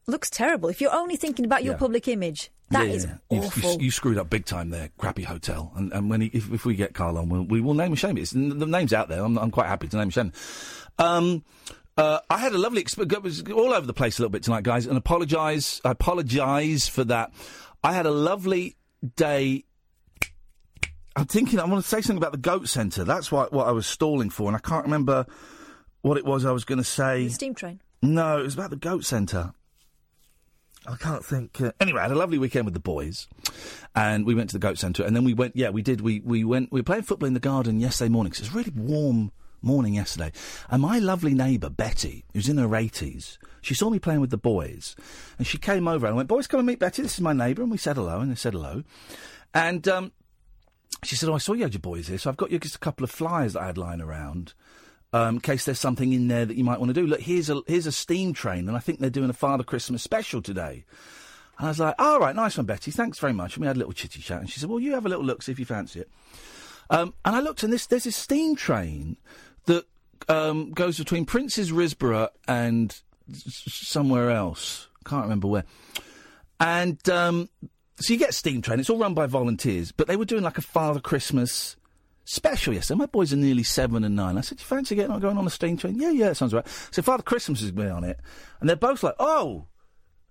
Looks 0.07 0.29
terrible. 0.29 0.67
If 0.67 0.81
you're 0.81 0.93
only 0.93 1.15
thinking 1.15 1.45
about 1.45 1.63
your 1.63 1.75
Yeah. 1.75 1.79
public 1.79 2.09
image, 2.09 2.51
that 2.69 2.85
yeah, 2.85 2.93
is 2.95 3.05
yeah. 3.05 3.11
You- 3.29 3.37
You, 3.37 3.43
awful. 3.47 3.81
you 3.81 3.89
screwed 3.91 4.17
up 4.17 4.29
big 4.29 4.43
time 4.43 4.71
there, 4.71 4.89
crappy 4.97 5.23
hotel. 5.23 5.71
And, 5.77 5.93
and 5.93 6.09
when 6.09 6.19
he, 6.19 6.27
if, 6.33 6.51
if 6.51 6.65
we 6.65 6.75
get 6.75 6.93
Carl 6.93 7.17
on, 7.17 7.29
we'll, 7.29 7.43
we 7.43 7.61
will 7.61 7.75
name 7.75 7.93
and 7.93 7.97
shame 7.99 8.17
it. 8.17 8.23
It's, 8.23 8.31
the 8.31 8.39
name's 8.41 8.91
out 8.91 9.07
there. 9.07 9.23
I'm, 9.23 9.37
I'm 9.37 9.51
quite 9.51 9.67
happy 9.67 9.87
to 9.87 9.95
name 9.95 10.03
and 10.03 10.13
shame. 10.13 10.33
Um, 10.99 11.45
uh, 11.97 12.19
I 12.29 12.37
had 12.37 12.53
a 12.53 12.57
lovely 12.57 12.81
experience. 12.81 13.13
It 13.13 13.23
was 13.23 13.41
all 13.51 13.73
over 13.73 13.85
the 13.85 13.93
place 13.93 14.17
a 14.17 14.21
little 14.21 14.31
bit 14.31 14.43
tonight, 14.43 14.63
guys, 14.63 14.85
and 14.87 14.97
apologise. 14.97 15.81
I 15.83 15.91
apologise 15.91 16.87
for 16.87 17.03
that. 17.05 17.31
I 17.83 17.93
had 17.93 18.05
a 18.05 18.11
lovely 18.11 18.77
day. 19.15 19.65
I'm 21.15 21.25
thinking. 21.25 21.59
I 21.59 21.65
want 21.65 21.83
to 21.83 21.87
say 21.89 22.01
something 22.01 22.17
about 22.17 22.31
the 22.31 22.37
Goat 22.37 22.69
Centre. 22.69 23.03
That's 23.03 23.31
what 23.31 23.51
what 23.51 23.67
I 23.67 23.71
was 23.71 23.85
stalling 23.87 24.29
for, 24.29 24.47
and 24.47 24.55
I 24.55 24.59
can't 24.59 24.85
remember 24.85 25.25
what 26.01 26.17
it 26.17 26.25
was 26.25 26.45
I 26.45 26.51
was 26.51 26.63
going 26.63 26.77
to 26.79 26.83
say. 26.83 27.25
the 27.25 27.29
steam 27.33 27.53
train. 27.53 27.81
No, 28.01 28.39
it 28.39 28.43
was 28.43 28.53
about 28.53 28.69
the 28.69 28.75
Goat 28.77 29.03
Centre. 29.05 29.51
I 30.87 30.95
can't 30.95 31.23
think. 31.23 31.61
Uh, 31.61 31.73
anyway, 31.79 31.99
I 31.99 32.03
had 32.03 32.11
a 32.11 32.15
lovely 32.15 32.37
weekend 32.39 32.65
with 32.65 32.73
the 32.73 32.79
boys, 32.79 33.27
and 33.93 34.25
we 34.25 34.33
went 34.33 34.49
to 34.51 34.55
the 34.55 34.59
Goat 34.59 34.77
Centre, 34.79 35.03
and 35.03 35.15
then 35.15 35.23
we 35.23 35.33
went. 35.33 35.55
Yeah, 35.55 35.69
we 35.69 35.81
did. 35.81 36.01
We 36.01 36.21
we 36.21 36.43
went. 36.43 36.71
We 36.71 36.79
were 36.79 36.85
playing 36.85 37.03
football 37.03 37.27
in 37.27 37.33
the 37.33 37.39
garden 37.41 37.79
yesterday 37.79 38.09
morning. 38.09 38.31
'cause 38.31 38.39
it 38.39 38.53
was 38.53 38.55
really 38.55 38.71
warm 38.75 39.31
morning 39.61 39.95
yesterday, 39.95 40.31
and 40.69 40.81
my 40.81 40.99
lovely 40.99 41.33
neighbour 41.33 41.69
Betty, 41.69 42.25
who's 42.33 42.49
in 42.49 42.57
her 42.57 42.75
eighties, 42.75 43.37
she 43.61 43.73
saw 43.73 43.89
me 43.89 43.99
playing 43.99 44.21
with 44.21 44.31
the 44.31 44.37
boys, 44.37 44.95
and 45.37 45.45
she 45.45 45.57
came 45.57 45.87
over 45.87 46.07
and 46.07 46.15
went, 46.15 46.29
"Boys, 46.29 46.47
come 46.47 46.59
and 46.59 46.67
meet 46.67 46.79
Betty. 46.79 47.01
This 47.01 47.15
is 47.15 47.21
my 47.21 47.33
neighbour." 47.33 47.61
And 47.61 47.71
we 47.71 47.77
said 47.77 47.95
hello, 47.95 48.19
and 48.19 48.31
they 48.31 48.35
said 48.35 48.53
hello, 48.53 48.83
and 49.53 49.87
um, 49.87 50.11
she 51.03 51.15
said, 51.15 51.29
"Oh, 51.29 51.35
I 51.35 51.39
saw 51.39 51.53
you 51.53 51.63
had 51.63 51.73
your 51.73 51.81
boys 51.81 52.07
here, 52.07 52.17
so 52.17 52.29
I've 52.29 52.37
got 52.37 52.51
you 52.51 52.59
just 52.59 52.75
a 52.75 52.79
couple 52.79 53.03
of 53.03 53.11
flyers 53.11 53.53
that 53.53 53.61
I 53.61 53.67
had 53.67 53.77
lying 53.77 54.01
around." 54.01 54.53
um, 55.13 55.35
in 55.35 55.41
case 55.41 55.65
there's 55.65 55.79
something 55.79 56.13
in 56.13 56.27
there 56.27 56.45
that 56.45 56.55
you 56.55 56.63
might 56.63 56.79
want 56.79 56.89
to 56.89 56.99
do. 56.99 57.05
Look, 57.05 57.21
here's 57.21 57.49
a 57.49 57.61
here's 57.67 57.87
a 57.87 57.91
steam 57.91 58.33
train, 58.33 58.67
and 58.67 58.77
I 58.77 58.79
think 58.79 58.99
they're 58.99 59.09
doing 59.09 59.29
a 59.29 59.33
Father 59.33 59.63
Christmas 59.63 60.01
special 60.01 60.41
today. 60.41 60.85
And 61.57 61.67
I 61.67 61.69
was 61.69 61.79
like, 61.79 61.95
all 61.99 62.19
right, 62.19 62.35
nice 62.35 62.57
one, 62.57 62.65
Betty. 62.65 62.91
Thanks 62.91 63.19
very 63.19 63.33
much. 63.33 63.55
And 63.55 63.61
we 63.61 63.67
had 63.67 63.75
a 63.75 63.79
little 63.79 63.93
chitty 63.93 64.21
chat, 64.21 64.39
and 64.39 64.49
she 64.49 64.59
said, 64.59 64.69
well, 64.69 64.79
you 64.79 64.93
have 64.93 65.05
a 65.05 65.09
little 65.09 65.25
look, 65.25 65.41
see 65.41 65.51
if 65.51 65.59
you 65.59 65.65
fancy 65.65 66.01
it. 66.01 66.09
Um, 66.89 67.13
and 67.23 67.35
I 67.35 67.39
looked, 67.39 67.63
and 67.63 67.71
this 67.71 67.85
there's 67.85 68.05
this 68.05 68.15
steam 68.15 68.55
train 68.55 69.17
that 69.65 69.85
um, 70.27 70.71
goes 70.71 70.97
between 70.97 71.25
Princes 71.25 71.71
Risborough 71.71 72.29
and 72.47 72.97
somewhere 73.33 74.31
else. 74.31 74.87
Can't 75.05 75.23
remember 75.23 75.47
where. 75.47 75.63
And 76.59 77.07
um, 77.09 77.49
so 77.95 78.13
you 78.13 78.19
get 78.19 78.33
steam 78.33 78.61
train. 78.61 78.79
It's 78.79 78.89
all 78.89 78.97
run 78.97 79.13
by 79.13 79.25
volunteers, 79.25 79.91
but 79.91 80.07
they 80.07 80.15
were 80.15 80.25
doing 80.25 80.43
like 80.43 80.57
a 80.57 80.61
Father 80.61 80.99
Christmas 80.99 81.75
special 82.25 82.73
yesterday. 82.73 82.99
My 82.99 83.05
boys 83.07 83.33
are 83.33 83.37
nearly 83.37 83.63
seven 83.63 84.03
and 84.03 84.15
nine. 84.15 84.37
I 84.37 84.41
said, 84.41 84.59
"You 84.59 84.65
fancy 84.65 84.95
getting 84.95 85.11
on 85.11 85.19
going 85.19 85.37
on 85.37 85.47
a 85.47 85.49
steam 85.49 85.77
train?" 85.77 85.99
Yeah, 85.99 86.11
yeah, 86.11 86.33
sounds 86.33 86.53
right. 86.53 86.67
So 86.91 87.01
Father 87.01 87.23
Christmas 87.23 87.61
is 87.61 87.71
going 87.71 87.91
on 87.91 88.03
it, 88.03 88.19
and 88.59 88.69
they're 88.69 88.75
both 88.75 89.01
like, 89.01 89.15
"Oh, 89.19 89.65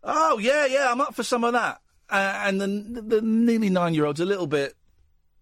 oh, 0.04 0.38
yeah, 0.38 0.66
yeah, 0.66 0.90
I'm 0.90 1.00
up 1.00 1.14
for 1.14 1.24
some 1.24 1.42
of 1.42 1.52
that." 1.54 1.80
uh, 2.10 2.42
and 2.44 2.60
the, 2.60 3.02
the 3.02 3.22
nearly 3.22 3.70
nine 3.70 3.94
year 3.94 4.04
old's 4.04 4.20
a 4.20 4.24
little 4.24 4.46
bit. 4.46 4.74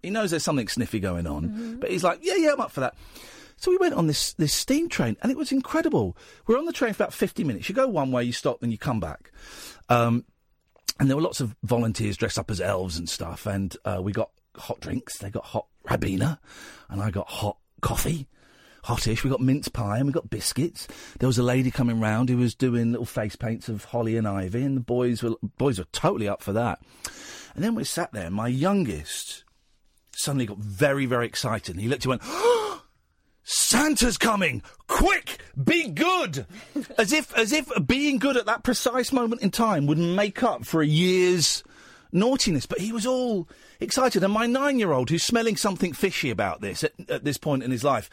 He 0.03 0.11
knows 0.11 0.31
there's 0.31 0.45
something 0.45 0.69
sniffy 0.69 1.01
going 1.01 1.27
on, 1.27 1.77
but 1.81 1.91
he's 1.91 2.05
like, 2.05 2.21
yeah, 2.23 2.37
yeah, 2.37 2.53
I'm 2.53 2.61
up 2.61 2.71
for 2.71 2.81
that. 2.81 2.95
So 3.59 3.73
we 3.73 3.77
went 3.77 3.95
on 3.95 4.07
this 4.07 4.33
this 4.35 4.55
steam 4.55 4.89
train, 4.89 5.17
and 5.21 5.33
it 5.33 5.37
was 5.37 5.53
incredible. 5.53 6.17
We're 6.47 6.59
on 6.59 6.65
the 6.65 6.73
train 6.73 6.95
for 6.95 7.03
about 7.03 7.13
50 7.13 7.45
minutes. 7.45 7.69
You 7.69 7.75
go 7.75 7.89
one 7.89 8.13
way, 8.13 8.25
you 8.25 8.33
stop, 8.33 8.61
then 8.61 8.71
you 8.71 8.79
come 8.79 9.01
back. 9.01 9.33
Um, 9.89 10.25
and 11.01 11.09
there 11.09 11.17
were 11.17 11.23
lots 11.23 11.41
of 11.41 11.57
volunteers 11.63 12.17
dressed 12.17 12.39
up 12.39 12.51
as 12.51 12.61
elves 12.61 12.97
and 12.99 13.09
stuff. 13.09 13.47
And 13.47 13.77
uh, 13.85 14.01
we 14.01 14.13
got 14.13 14.31
hot 14.57 14.81
drinks. 14.81 15.19
They 15.19 15.31
got 15.31 15.45
hot 15.45 15.67
Ribena, 15.87 16.39
and 16.89 17.03
I 17.03 17.11
got 17.11 17.29
hot 17.29 17.59
coffee, 17.81 18.29
hottish. 18.85 19.25
We 19.25 19.31
got 19.31 19.41
mince 19.41 19.69
pie 19.69 19.99
and 19.99 20.07
we 20.07 20.13
got 20.13 20.31
biscuits. 20.31 20.87
There 21.19 21.27
was 21.27 21.39
a 21.39 21.43
lady 21.43 21.73
coming 21.73 21.99
round 21.99 22.29
who 22.29 22.37
was 22.37 22.55
doing 22.55 22.93
little 22.93 23.07
face 23.07 23.35
paints 23.35 23.69
of 23.69 23.87
holly 23.87 24.17
and 24.17 24.29
ivy, 24.29 24.63
and 24.63 24.77
the 24.77 24.83
boys 24.83 25.23
were 25.23 25.35
boys 25.57 25.81
were 25.81 25.87
totally 25.93 26.29
up 26.29 26.43
for 26.45 26.53
that. 26.53 26.81
And 27.57 27.65
then 27.65 27.75
we 27.75 27.83
sat 27.83 28.13
there. 28.13 28.31
My 28.31 28.47
youngest 28.47 29.43
suddenly 30.13 30.47
got 30.47 30.59
very 30.59 31.07
very 31.07 31.27
excited. 31.27 31.75
And 31.75 31.83
he 31.83 31.89
looked 31.89 32.05
and 32.05 32.11
went. 32.11 32.23
Santa's 33.51 34.19
coming! 34.19 34.63
Quick! 34.89 35.39
Be 35.63 35.89
good! 35.89 36.45
As 36.99 37.15
if, 37.15 37.35
as 37.35 37.51
if 37.51 37.71
being 37.87 38.19
good 38.19 38.37
at 38.37 38.45
that 38.45 38.63
precise 38.63 39.11
moment 39.11 39.41
in 39.41 39.51
time 39.51 39.87
would 39.87 39.97
make 39.97 40.43
up 40.43 40.67
for 40.67 40.83
a 40.83 40.87
year's 40.87 41.65
naughtiness. 42.13 42.67
But 42.67 42.81
he 42.81 42.93
was 42.93 43.07
all 43.07 43.49
excited. 43.81 44.23
And 44.23 44.35
my 44.35 44.45
nine-year-old, 44.47 45.09
who's 45.09 45.23
smelling 45.23 45.57
something 45.57 45.95
fishy 45.95 46.29
about 46.29 46.61
this 46.61 46.85
at, 46.85 46.93
at 47.09 47.25
this 47.25 47.39
point 47.39 47.63
in 47.63 47.71
his 47.71 47.83
life, 47.83 48.11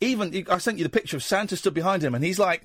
even 0.00 0.46
I 0.48 0.58
sent 0.58 0.78
you 0.78 0.84
the 0.84 0.90
picture 0.90 1.16
of 1.16 1.24
Santa 1.24 1.56
stood 1.56 1.74
behind 1.74 2.04
him, 2.04 2.14
and 2.14 2.24
he's 2.24 2.38
like 2.38 2.64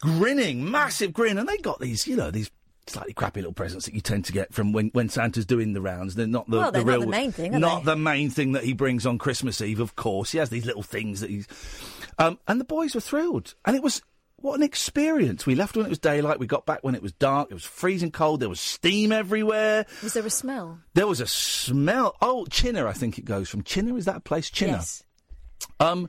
grinning, 0.00 0.70
massive 0.70 1.12
grin. 1.12 1.38
And 1.38 1.48
they 1.48 1.58
got 1.58 1.80
these, 1.80 2.06
you 2.06 2.14
know, 2.14 2.30
these 2.30 2.52
slightly 2.88 3.12
crappy 3.12 3.40
little 3.40 3.52
presents 3.52 3.84
that 3.86 3.94
you 3.94 4.00
tend 4.00 4.24
to 4.26 4.32
get 4.32 4.52
from 4.52 4.72
when, 4.72 4.88
when 4.88 5.08
Santa's 5.08 5.46
doing 5.46 5.72
the 5.72 5.80
rounds. 5.80 6.14
They're 6.14 6.26
not 6.26 6.48
the, 6.48 6.58
Well, 6.58 6.72
they're 6.72 6.82
the 6.82 6.90
not 6.90 6.98
real, 6.98 7.00
the 7.02 7.06
main 7.06 7.32
thing, 7.32 7.52
not 7.58 7.84
they? 7.84 7.92
the 7.92 7.96
main 7.96 8.30
thing 8.30 8.52
that 8.52 8.64
he 8.64 8.72
brings 8.72 9.06
on 9.06 9.18
Christmas 9.18 9.60
Eve. 9.60 9.80
Of 9.80 9.96
course, 9.96 10.32
he 10.32 10.38
has 10.38 10.50
these 10.50 10.64
little 10.66 10.82
things 10.82 11.20
that 11.20 11.30
he's. 11.30 11.46
Um, 12.18 12.38
and 12.48 12.60
the 12.60 12.64
boys 12.64 12.94
were 12.94 13.00
thrilled, 13.00 13.54
and 13.64 13.76
it 13.76 13.82
was 13.82 14.02
what 14.40 14.54
an 14.54 14.62
experience. 14.62 15.46
We 15.46 15.54
left 15.54 15.76
when 15.76 15.86
it 15.86 15.88
was 15.88 15.98
daylight. 15.98 16.38
We 16.38 16.46
got 16.46 16.64
back 16.66 16.84
when 16.84 16.94
it 16.94 17.02
was 17.02 17.12
dark. 17.12 17.50
It 17.50 17.54
was 17.54 17.64
freezing 17.64 18.12
cold. 18.12 18.40
There 18.40 18.48
was 18.48 18.60
steam 18.60 19.10
everywhere. 19.12 19.84
Was 20.02 20.12
there 20.12 20.24
a 20.26 20.30
smell? 20.30 20.78
There 20.94 21.06
was 21.08 21.20
a 21.20 21.26
smell. 21.26 22.16
Oh, 22.22 22.46
Chinnor, 22.48 22.86
I 22.86 22.92
think 22.92 23.18
it 23.18 23.24
goes 23.24 23.48
from 23.48 23.62
Chinnor. 23.64 23.98
Is 23.98 24.04
that 24.04 24.16
a 24.16 24.20
place? 24.20 24.48
Chinnor. 24.50 24.68
Yes. 24.68 25.02
Um, 25.80 26.08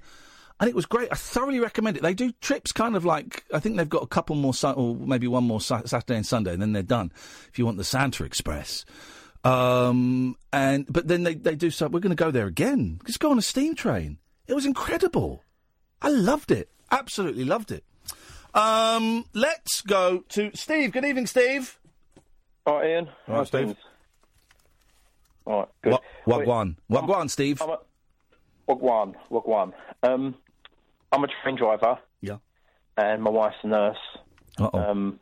and 0.59 0.69
it 0.69 0.75
was 0.75 0.85
great. 0.85 1.09
I 1.11 1.15
thoroughly 1.15 1.59
recommend 1.59 1.95
it. 1.97 2.03
They 2.03 2.13
do 2.13 2.31
trips 2.41 2.71
kind 2.71 2.95
of 2.95 3.05
like 3.05 3.45
I 3.53 3.59
think 3.59 3.77
they've 3.77 3.87
got 3.87 4.03
a 4.03 4.07
couple 4.07 4.35
more, 4.35 4.53
Sun- 4.53 4.75
or 4.75 4.95
maybe 4.95 5.27
one 5.27 5.45
more 5.45 5.61
Sa- 5.61 5.83
Saturday 5.85 6.17
and 6.17 6.25
Sunday, 6.25 6.53
and 6.53 6.61
then 6.61 6.73
they're 6.73 6.83
done. 6.83 7.11
If 7.49 7.57
you 7.57 7.65
want 7.65 7.77
the 7.77 7.83
Santa 7.83 8.23
Express, 8.23 8.85
um, 9.43 10.35
and 10.51 10.85
but 10.91 11.07
then 11.07 11.23
they 11.23 11.35
they 11.35 11.55
do 11.55 11.71
so. 11.71 11.87
We're 11.87 11.99
going 12.01 12.15
to 12.15 12.23
go 12.23 12.31
there 12.31 12.47
again. 12.47 12.99
Just 13.05 13.19
go 13.19 13.31
on 13.31 13.37
a 13.37 13.41
steam 13.43 13.75
train. 13.75 14.17
It 14.47 14.53
was 14.53 14.65
incredible. 14.65 15.43
I 16.01 16.09
loved 16.09 16.51
it. 16.51 16.69
Absolutely 16.91 17.45
loved 17.45 17.71
it. 17.71 17.83
Um, 18.53 19.25
let's 19.33 19.81
go 19.81 20.23
to 20.29 20.51
Steve. 20.55 20.91
Good 20.91 21.05
evening, 21.05 21.27
Steve. 21.27 21.77
All 22.65 22.77
right, 22.79 22.85
Iain. 22.87 23.09
All 23.27 23.35
right, 23.35 23.47
Steve. 23.47 23.75
All 25.45 25.59
right, 25.59 25.69
good. 25.81 25.91
What 26.25 26.45
Wagwan? 26.45 26.75
Wagwan, 26.89 27.29
Steve. 27.29 27.61
Wagwan, 28.67 29.15
Wagwan. 29.31 29.73
Um, 30.03 30.35
I'm 31.11 31.23
a 31.23 31.27
train 31.43 31.55
driver. 31.55 31.97
Yeah. 32.21 32.37
And 32.97 33.23
my 33.23 33.29
wife's 33.31 33.57
a 33.63 33.67
nurse. 33.67 33.97
Uh 34.59 34.69
oh. 34.73 34.79
Um, 34.79 35.19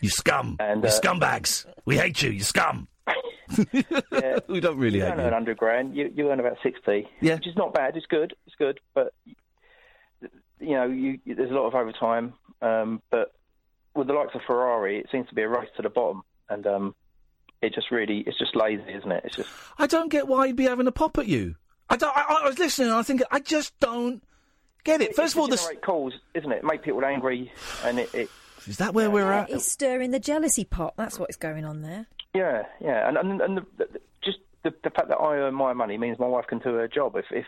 you 0.00 0.08
scum. 0.08 0.56
and, 0.58 0.82
you 0.82 0.88
uh, 0.88 0.92
scumbags. 0.92 1.66
We 1.84 1.96
hate 1.96 2.22
you. 2.22 2.30
You 2.30 2.42
scum. 2.42 2.88
yeah, 3.72 4.38
we 4.48 4.60
don't 4.60 4.78
really 4.78 4.98
you 4.98 5.04
hate 5.04 5.10
don't 5.10 5.18
you. 5.18 5.24
earn 5.24 5.32
100 5.32 5.56
grand. 5.56 5.96
You, 5.96 6.12
you 6.14 6.30
earn 6.30 6.40
about 6.40 6.56
60. 6.62 7.06
Yeah. 7.20 7.34
Which 7.34 7.46
is 7.46 7.56
not 7.56 7.74
bad. 7.74 7.96
It's 7.96 8.06
good. 8.06 8.34
It's 8.46 8.56
good. 8.56 8.80
But, 8.94 9.12
you 10.58 10.74
know, 10.74 10.86
you, 10.86 11.18
you, 11.24 11.34
there's 11.34 11.50
a 11.50 11.54
lot 11.54 11.66
of 11.66 11.74
overtime. 11.74 12.34
Um, 12.62 13.02
but 13.10 13.32
with 13.94 14.06
the 14.06 14.12
likes 14.12 14.34
of 14.34 14.40
Ferrari, 14.46 14.98
it 14.98 15.06
seems 15.12 15.28
to 15.28 15.34
be 15.34 15.42
a 15.42 15.48
race 15.48 15.68
to 15.76 15.82
the 15.82 15.90
bottom. 15.90 16.22
And 16.48 16.66
um, 16.66 16.94
it 17.62 17.74
just 17.74 17.90
really, 17.90 18.24
it's 18.26 18.38
just 18.38 18.56
lazy, 18.56 18.82
isn't 18.90 19.12
it? 19.12 19.22
It's 19.24 19.36
just. 19.36 19.48
I 19.78 19.86
don't 19.86 20.10
get 20.10 20.26
why 20.28 20.46
he'd 20.46 20.56
be 20.56 20.64
having 20.64 20.86
a 20.86 20.92
pop 20.92 21.18
at 21.18 21.26
you. 21.26 21.56
I, 21.88 21.96
don't, 21.96 22.16
I, 22.16 22.40
I 22.42 22.46
was 22.48 22.58
listening 22.58 22.88
and 22.88 22.96
I 22.96 23.02
think 23.02 23.22
I 23.30 23.40
just 23.40 23.78
don't 23.80 24.22
get 24.84 25.00
it. 25.00 25.14
First 25.16 25.34
of 25.34 25.40
all, 25.40 25.46
it's 25.46 25.54
this 25.56 25.62
generate 25.62 25.82
calls, 25.82 26.14
isn't 26.34 26.52
it? 26.52 26.64
Make 26.64 26.82
people 26.82 27.04
angry, 27.04 27.52
and 27.84 27.98
it, 27.98 28.14
it 28.14 28.30
is 28.66 28.76
that 28.78 28.94
where 28.94 29.10
we're 29.10 29.30
Yeah, 29.30 29.42
at. 29.42 29.50
He's 29.50 29.64
stirring 29.64 30.10
the 30.10 30.20
jealousy 30.20 30.64
pot. 30.64 30.94
That's 30.96 31.18
what's 31.18 31.36
going 31.36 31.64
on 31.64 31.82
there. 31.82 32.06
yeah, 32.34 32.64
yeah, 32.80 33.08
and 33.08 33.16
and, 33.16 33.40
and 33.40 33.56
the, 33.58 33.66
the, 33.78 34.00
just 34.22 34.38
the, 34.62 34.72
the 34.84 34.90
fact 34.90 35.08
that 35.08 35.16
I 35.16 35.36
earn 35.36 35.54
my 35.54 35.72
money 35.72 35.96
means 35.98 36.18
my 36.18 36.26
wife 36.26 36.46
can 36.46 36.58
do 36.58 36.74
her 36.74 36.88
job. 36.88 37.16
If 37.16 37.26
if 37.30 37.46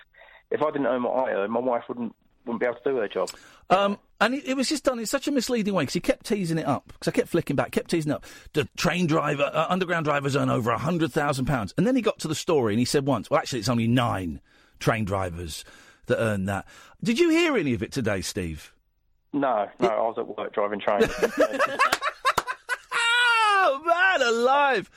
if 0.50 0.62
I 0.62 0.70
didn't 0.70 0.86
earn 0.86 1.02
what 1.02 1.28
I 1.28 1.32
earn, 1.32 1.50
my 1.50 1.60
wife 1.60 1.84
wouldn't 1.88 2.14
wouldn't 2.44 2.60
be 2.60 2.66
able 2.66 2.76
to 2.78 2.90
do 2.90 2.96
her 2.96 3.06
job. 3.08 3.30
Um, 3.70 3.98
and 4.20 4.34
it, 4.34 4.48
it 4.48 4.56
was 4.56 4.68
just 4.68 4.82
done 4.84 4.98
in 4.98 5.06
such 5.06 5.28
a 5.28 5.30
misleading 5.30 5.74
way 5.74 5.82
because 5.84 5.94
he 5.94 6.00
kept 6.00 6.26
teasing 6.26 6.58
it 6.58 6.66
up. 6.66 6.88
Because 6.88 7.06
I 7.08 7.10
kept 7.12 7.28
flicking 7.28 7.54
back, 7.54 7.70
kept 7.70 7.88
teasing 7.90 8.10
up. 8.10 8.24
The 8.52 8.68
train 8.76 9.06
driver, 9.06 9.48
uh, 9.52 9.66
underground 9.68 10.04
drivers 10.06 10.34
earn 10.34 10.50
over 10.50 10.70
a 10.72 10.78
hundred 10.78 11.12
thousand 11.12 11.44
pounds, 11.46 11.72
and 11.76 11.86
then 11.86 11.94
he 11.94 12.02
got 12.02 12.18
to 12.20 12.28
the 12.28 12.34
story 12.34 12.72
and 12.72 12.80
he 12.80 12.84
said 12.84 13.06
once, 13.06 13.30
"Well, 13.30 13.38
actually, 13.38 13.60
it's 13.60 13.68
only 13.68 13.86
nine 13.86 14.40
train 14.80 15.04
drivers 15.04 15.64
that 16.12 16.22
earn 16.22 16.44
that." 16.46 16.66
Did 17.02 17.18
you 17.18 17.30
hear 17.30 17.56
any 17.56 17.74
of 17.74 17.82
it 17.82 17.92
today, 17.92 18.20
Steve? 18.20 18.72
No, 19.32 19.68
no, 19.80 19.88
I 19.88 20.00
was 20.02 20.16
at 20.18 20.28
work 20.28 20.52
driving 20.54 20.80
trains. 20.80 21.10
Oh 23.64 23.80
man, 23.86 24.22
alive! 24.28 24.90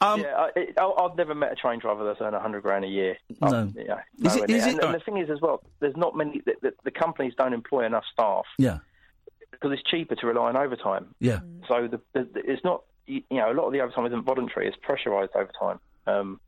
Um, 0.00 0.20
yeah, 0.20 0.48
I, 0.76 0.82
I've 0.84 1.16
never 1.16 1.34
met 1.34 1.52
a 1.52 1.54
train 1.54 1.78
driver 1.78 2.04
that's 2.04 2.20
earned 2.20 2.34
a 2.34 2.40
hundred 2.40 2.62
grand 2.62 2.84
a 2.84 2.88
year. 2.88 3.16
No. 3.40 3.46
Um, 3.48 3.74
yeah, 3.76 4.00
Is 4.24 4.34
it- 4.36 4.48
near. 4.48 4.58
it- 4.58 4.64
and, 4.64 4.82
and 4.82 4.94
the 4.94 4.98
thing 5.00 5.18
is 5.18 5.30
as 5.30 5.40
well, 5.40 5.62
there's 5.80 5.96
not 5.96 6.16
many. 6.16 6.42
The, 6.44 6.54
the, 6.60 6.72
the 6.84 6.90
companies 6.90 7.34
don't 7.38 7.52
employ 7.52 7.84
enough 7.86 8.02
staff 8.12 8.44
Yeah, 8.58 8.78
because 9.52 9.70
it's 9.72 9.82
cheaper 9.88 10.16
to 10.16 10.26
rely 10.26 10.48
on 10.48 10.56
overtime. 10.56 11.14
yeah. 11.20 11.40
So 11.68 11.86
the, 11.88 12.00
the, 12.12 12.28
it's 12.44 12.64
not. 12.64 12.82
You 13.06 13.22
you 13.30 13.36
know, 13.38 13.52
a 13.52 13.54
lot 13.54 13.66
of 13.66 13.72
the 13.72 13.80
overtime 13.80 14.06
isn't 14.06 14.24
voluntary; 14.24 14.66
it's 14.66 14.76
pressurised 14.76 15.34
overtime. 15.36 15.78
Um, 16.08 16.40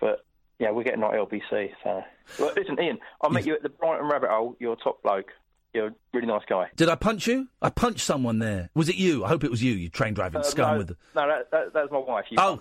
but 0.00 0.24
yeah, 0.58 0.70
we're 0.70 0.84
getting 0.84 1.02
our 1.02 1.14
LBC. 1.14 1.70
So, 1.82 2.02
well, 2.38 2.52
listen, 2.56 2.78
Iain, 2.78 2.98
I'll 3.20 3.30
meet 3.30 3.46
you 3.46 3.54
at 3.54 3.62
the 3.62 3.68
Brighton 3.68 4.06
Rabbit 4.06 4.30
Hole. 4.30 4.56
You're 4.58 4.74
a 4.74 4.76
top 4.76 5.02
bloke. 5.02 5.30
You're 5.74 5.88
a 5.88 5.94
really 6.12 6.28
nice 6.28 6.44
guy. 6.48 6.70
Did 6.76 6.88
I 6.88 6.94
punch 6.94 7.26
you? 7.26 7.48
I 7.60 7.68
punched 7.68 8.06
someone 8.06 8.38
there. 8.38 8.70
Was 8.76 8.88
it 8.88 8.94
you? 8.94 9.24
I 9.24 9.28
hope 9.28 9.42
it 9.42 9.50
was 9.50 9.60
you. 9.60 9.72
You 9.74 9.88
train 9.88 10.14
driving 10.14 10.40
Uh, 10.40 10.44
scum 10.44 10.70
no, 10.70 10.78
with. 10.78 10.86
The... 10.86 10.96
no, 11.16 11.26
that, 11.26 11.50
that, 11.50 11.72
that 11.72 11.90
was 11.90 11.90
my 11.90 11.98
wife. 11.98 12.26
Oh, 12.38 12.60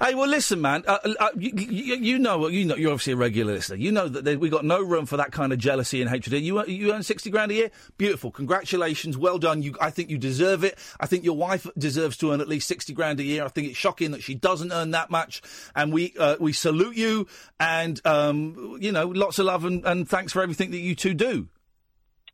hey, 0.06 0.14
well, 0.14 0.28
listen, 0.28 0.60
man. 0.60 0.84
Uh, 0.86 0.98
uh, 1.18 1.30
you, 1.36 1.50
you, 1.56 1.96
you 1.96 2.18
know, 2.20 2.46
you 2.46 2.64
know, 2.64 2.76
you're 2.76 2.92
obviously 2.92 3.14
a 3.14 3.16
regular 3.16 3.54
listener. 3.54 3.74
You 3.74 3.90
know 3.90 4.06
that 4.06 4.38
we 4.38 4.48
got 4.48 4.64
no 4.64 4.80
room 4.80 5.04
for 5.04 5.16
that 5.16 5.32
kind 5.32 5.52
of 5.52 5.58
jealousy 5.58 6.00
and 6.00 6.08
hatred. 6.08 6.40
You 6.40 6.64
you 6.66 6.92
earn 6.92 7.02
sixty 7.02 7.28
grand 7.28 7.50
a 7.50 7.54
year. 7.54 7.70
Beautiful, 7.98 8.30
congratulations, 8.30 9.18
well 9.18 9.38
done. 9.38 9.62
You, 9.64 9.74
I 9.80 9.90
think 9.90 10.10
you 10.10 10.18
deserve 10.18 10.62
it. 10.62 10.78
I 11.00 11.06
think 11.06 11.24
your 11.24 11.36
wife 11.36 11.66
deserves 11.76 12.16
to 12.18 12.30
earn 12.30 12.40
at 12.40 12.46
least 12.46 12.68
sixty 12.68 12.92
grand 12.92 13.18
a 13.18 13.24
year. 13.24 13.44
I 13.44 13.48
think 13.48 13.66
it's 13.66 13.76
shocking 13.76 14.12
that 14.12 14.22
she 14.22 14.36
doesn't 14.36 14.70
earn 14.70 14.92
that 14.92 15.10
much, 15.10 15.42
and 15.74 15.92
we 15.92 16.14
uh, 16.20 16.36
we 16.38 16.52
salute 16.52 16.96
you. 16.96 17.26
And 17.58 18.00
um, 18.06 18.78
you 18.80 18.92
know, 18.92 19.08
lots 19.08 19.40
of 19.40 19.46
love 19.46 19.64
and, 19.64 19.84
and 19.84 20.08
thanks 20.08 20.32
for 20.32 20.40
everything 20.40 20.70
that 20.70 20.78
you 20.78 20.94
two 20.94 21.14
do. 21.14 21.48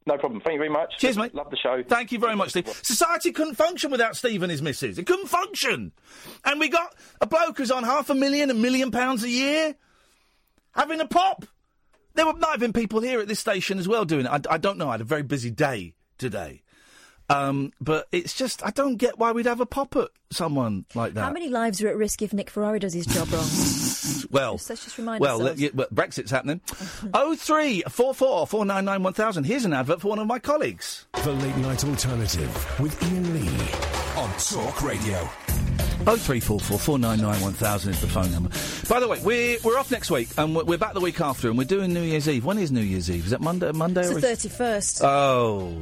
No 0.07 0.17
problem. 0.17 0.41
Thank 0.41 0.55
you 0.55 0.61
very 0.61 0.71
much. 0.71 0.99
Cheers, 0.99 1.19
mate. 1.19 1.35
Love 1.35 1.51
the 1.51 1.57
show. 1.57 1.83
Thank 1.87 2.13
you 2.13 2.21
very 2.21 2.37
much, 2.37 2.51
Steve. 2.51 2.69
Society 2.83 3.33
couldn't 3.33 3.57
function 3.57 3.91
without 3.91 4.15
Steve 4.17 4.43
and 4.43 4.51
his 4.53 4.63
missus. 4.63 4.99
It 4.99 5.07
couldn't 5.07 5.27
function. 5.27 5.93
And 6.45 6.61
we 6.61 6.69
got 6.69 6.95
a 7.21 7.27
bloke 7.27 7.59
who's 7.59 7.73
on 7.73 7.83
half 7.83 8.09
a 8.09 8.15
million, 8.15 8.49
a 8.51 8.55
million 8.55 8.93
pounds 8.93 9.25
a 9.25 9.29
year, 9.29 9.75
having 10.73 11.01
a 11.01 11.07
pop. 11.07 11.45
There 12.15 12.25
were 12.25 12.35
might 12.35 12.53
have 12.53 12.61
been 12.61 12.73
people 12.73 13.01
here 13.01 13.21
at 13.21 13.27
this 13.27 13.41
station 13.41 13.79
as 13.79 13.89
well 13.89 14.05
doing 14.05 14.27
it. 14.27 14.31
I, 14.31 14.41
I 14.55 14.59
don't 14.59 14.79
know. 14.79 14.89
I 14.89 14.93
had 14.93 15.01
a 15.01 15.05
very 15.05 15.25
busy 15.25 15.51
day 15.51 15.95
today. 16.19 16.63
Um, 17.29 17.73
but 17.81 18.07
it's 18.13 18.35
just, 18.35 18.65
I 18.65 18.71
don't 18.71 18.97
get 18.97 19.19
why 19.19 19.33
we'd 19.33 19.47
have 19.47 19.61
a 19.61 19.67
pop 19.67 19.97
at 19.97 20.09
someone 20.31 20.85
like 20.95 21.15
that. 21.15 21.23
How 21.25 21.33
many 21.33 21.49
lives 21.49 21.83
are 21.83 21.89
at 21.89 21.97
risk 21.97 22.23
if 22.23 22.33
Nick 22.33 22.51
Ferrari 22.51 22.79
does 22.79 22.93
his 22.93 23.07
job 23.07 23.31
wrong? 23.33 23.47
Well, 24.31 24.55
Just- 24.55 24.71
let's 24.71 24.85
just 24.85 24.99
remind 24.99 25.21
well, 25.21 25.41
ourselves. 25.41 25.61
let- 25.63 25.73
yeah, 25.75 25.77
well, 25.77 25.87
Brexit's 25.93 26.31
happening. 26.31 26.61
Oh 27.15 27.37
three 27.37 27.83
four 27.89 28.13
four 28.15 28.47
four 28.47 28.65
nine 28.65 28.85
nine 28.85 29.03
one 29.03 29.13
thousand. 29.13 29.45
Here's 29.45 29.65
an 29.65 29.73
advert 29.73 30.01
for 30.01 30.09
one 30.09 30.19
of 30.19 30.27
my 30.27 30.39
colleagues. 30.39 31.07
The 31.25 31.33
Late 31.33 31.57
Night 31.59 31.85
Alternative 31.85 32.81
with 32.81 33.01
Iain 33.05 33.35
Lee 33.35 34.21
on 34.21 34.31
Talk 34.39 34.83
Radio. 34.83 35.29
Oh 36.07 36.17
three 36.17 36.41
four 36.41 36.59
four 36.61 36.79
four 36.79 36.99
nine 36.99 37.21
nine 37.21 37.41
one 37.41 37.53
thousand 37.53 37.93
is 37.93 38.01
the 38.01 38.09
phone 38.09 38.31
number. 38.33 38.51
By 38.89 39.01
the 39.01 39.09
way, 39.09 39.21
we're 39.23 39.59
we're 39.65 39.79
off 39.79 39.91
next 39.91 40.11
week 40.11 40.29
and 40.39 40.55
we're, 40.57 40.65
we're 40.65 40.79
back 40.79 40.95
the 40.95 41.01
week 41.01 41.21
after, 41.21 41.49
and 41.49 41.57
we're 41.59 41.65
doing 41.65 41.93
New 41.93 42.03
Year's 42.03 42.29
Eve. 42.29 42.45
When 42.45 42.59
is 42.59 42.73
New 42.73 42.81
Year's 42.83 43.11
Eve? 43.11 43.25
Is 43.27 43.31
that 43.31 43.41
Monday? 43.41 43.71
Monday 43.73 44.01
It's 44.03 44.11
or 44.11 44.21
the 44.21 44.31
is- 44.31 44.45
31st. 44.47 45.05
Oh. 45.05 45.77